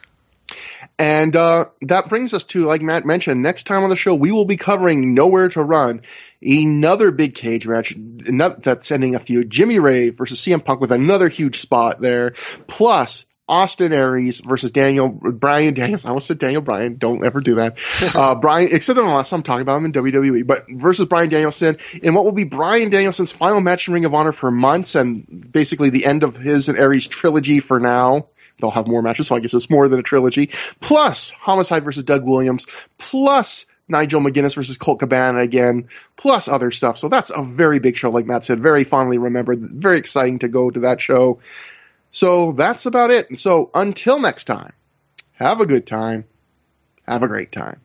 And 0.98 1.34
uh, 1.36 1.66
that 1.82 2.08
brings 2.08 2.34
us 2.34 2.44
to, 2.44 2.64
like 2.64 2.82
Matt 2.82 3.04
mentioned, 3.04 3.42
next 3.42 3.64
time 3.64 3.82
on 3.82 3.90
the 3.90 3.96
show, 3.96 4.14
we 4.14 4.32
will 4.32 4.44
be 4.44 4.56
covering 4.56 5.14
Nowhere 5.14 5.48
to 5.50 5.62
Run, 5.62 6.02
another 6.42 7.10
big 7.10 7.34
cage 7.34 7.66
match 7.66 7.94
that's 7.96 8.90
ending 8.90 9.14
a 9.14 9.18
feud. 9.18 9.50
Jimmy 9.50 9.78
Rave 9.78 10.16
versus 10.16 10.40
CM 10.40 10.64
Punk 10.64 10.80
with 10.80 10.92
another 10.92 11.28
huge 11.28 11.60
spot 11.60 12.00
there. 12.00 12.32
Plus, 12.66 13.24
Austin 13.48 13.92
Aries 13.92 14.40
versus 14.40 14.70
Daniel 14.72 15.08
Bryan 15.08 15.74
Daniels. 15.74 16.04
I 16.04 16.08
almost 16.10 16.28
said 16.28 16.38
Daniel 16.38 16.62
Bryan. 16.62 16.96
Don't 16.96 17.24
ever 17.24 17.40
do 17.40 17.56
that. 17.56 17.78
Uh, 18.14 18.34
Bryan, 18.34 18.68
except 18.72 18.96
the 18.96 19.02
last 19.02 19.30
time 19.30 19.38
I'm 19.38 19.42
talking 19.42 19.62
about 19.62 19.78
him 19.78 19.86
in 19.86 19.92
WWE, 19.92 20.46
but 20.46 20.66
versus 20.68 21.06
Bryan 21.06 21.30
Danielson 21.30 21.78
in 22.02 22.14
what 22.14 22.24
will 22.24 22.32
be 22.32 22.44
Bryan 22.44 22.90
Danielson's 22.90 23.32
final 23.32 23.60
match 23.60 23.88
in 23.88 23.94
Ring 23.94 24.04
of 24.04 24.12
Honor 24.12 24.32
for 24.32 24.50
months 24.50 24.94
and 24.94 25.50
basically 25.50 25.90
the 25.90 26.04
end 26.04 26.24
of 26.24 26.36
his 26.36 26.68
and 26.68 26.78
Aries 26.78 27.08
trilogy 27.08 27.60
for 27.60 27.80
now. 27.80 28.26
They'll 28.60 28.70
have 28.70 28.86
more 28.86 29.02
matches, 29.02 29.28
so 29.28 29.36
I 29.36 29.40
guess 29.40 29.54
it's 29.54 29.70
more 29.70 29.88
than 29.88 29.98
a 29.98 30.02
trilogy. 30.02 30.50
Plus 30.80 31.30
Homicide 31.30 31.84
versus 31.84 32.04
Doug 32.04 32.24
Williams. 32.24 32.66
Plus 32.98 33.66
Nigel 33.88 34.20
McGuinness 34.20 34.54
versus 34.54 34.78
Colt 34.78 35.00
Cabana 35.00 35.38
again, 35.38 35.88
plus 36.16 36.48
other 36.48 36.70
stuff. 36.70 36.98
So 36.98 37.08
that's 37.08 37.30
a 37.30 37.42
very 37.42 37.78
big 37.78 37.96
show, 37.96 38.10
like 38.10 38.26
Matt 38.26 38.44
said, 38.44 38.60
very 38.60 38.84
fondly 38.84 39.18
remembered. 39.18 39.60
Very 39.60 39.98
exciting 39.98 40.40
to 40.40 40.48
go 40.48 40.70
to 40.70 40.80
that 40.80 41.00
show. 41.00 41.40
So 42.12 42.52
that's 42.52 42.86
about 42.86 43.10
it. 43.10 43.30
And 43.30 43.38
so 43.38 43.70
until 43.74 44.20
next 44.20 44.44
time, 44.44 44.74
have 45.32 45.60
a 45.60 45.66
good 45.66 45.86
time. 45.86 46.26
Have 47.08 47.22
a 47.22 47.28
great 47.28 47.50
time. 47.50 47.80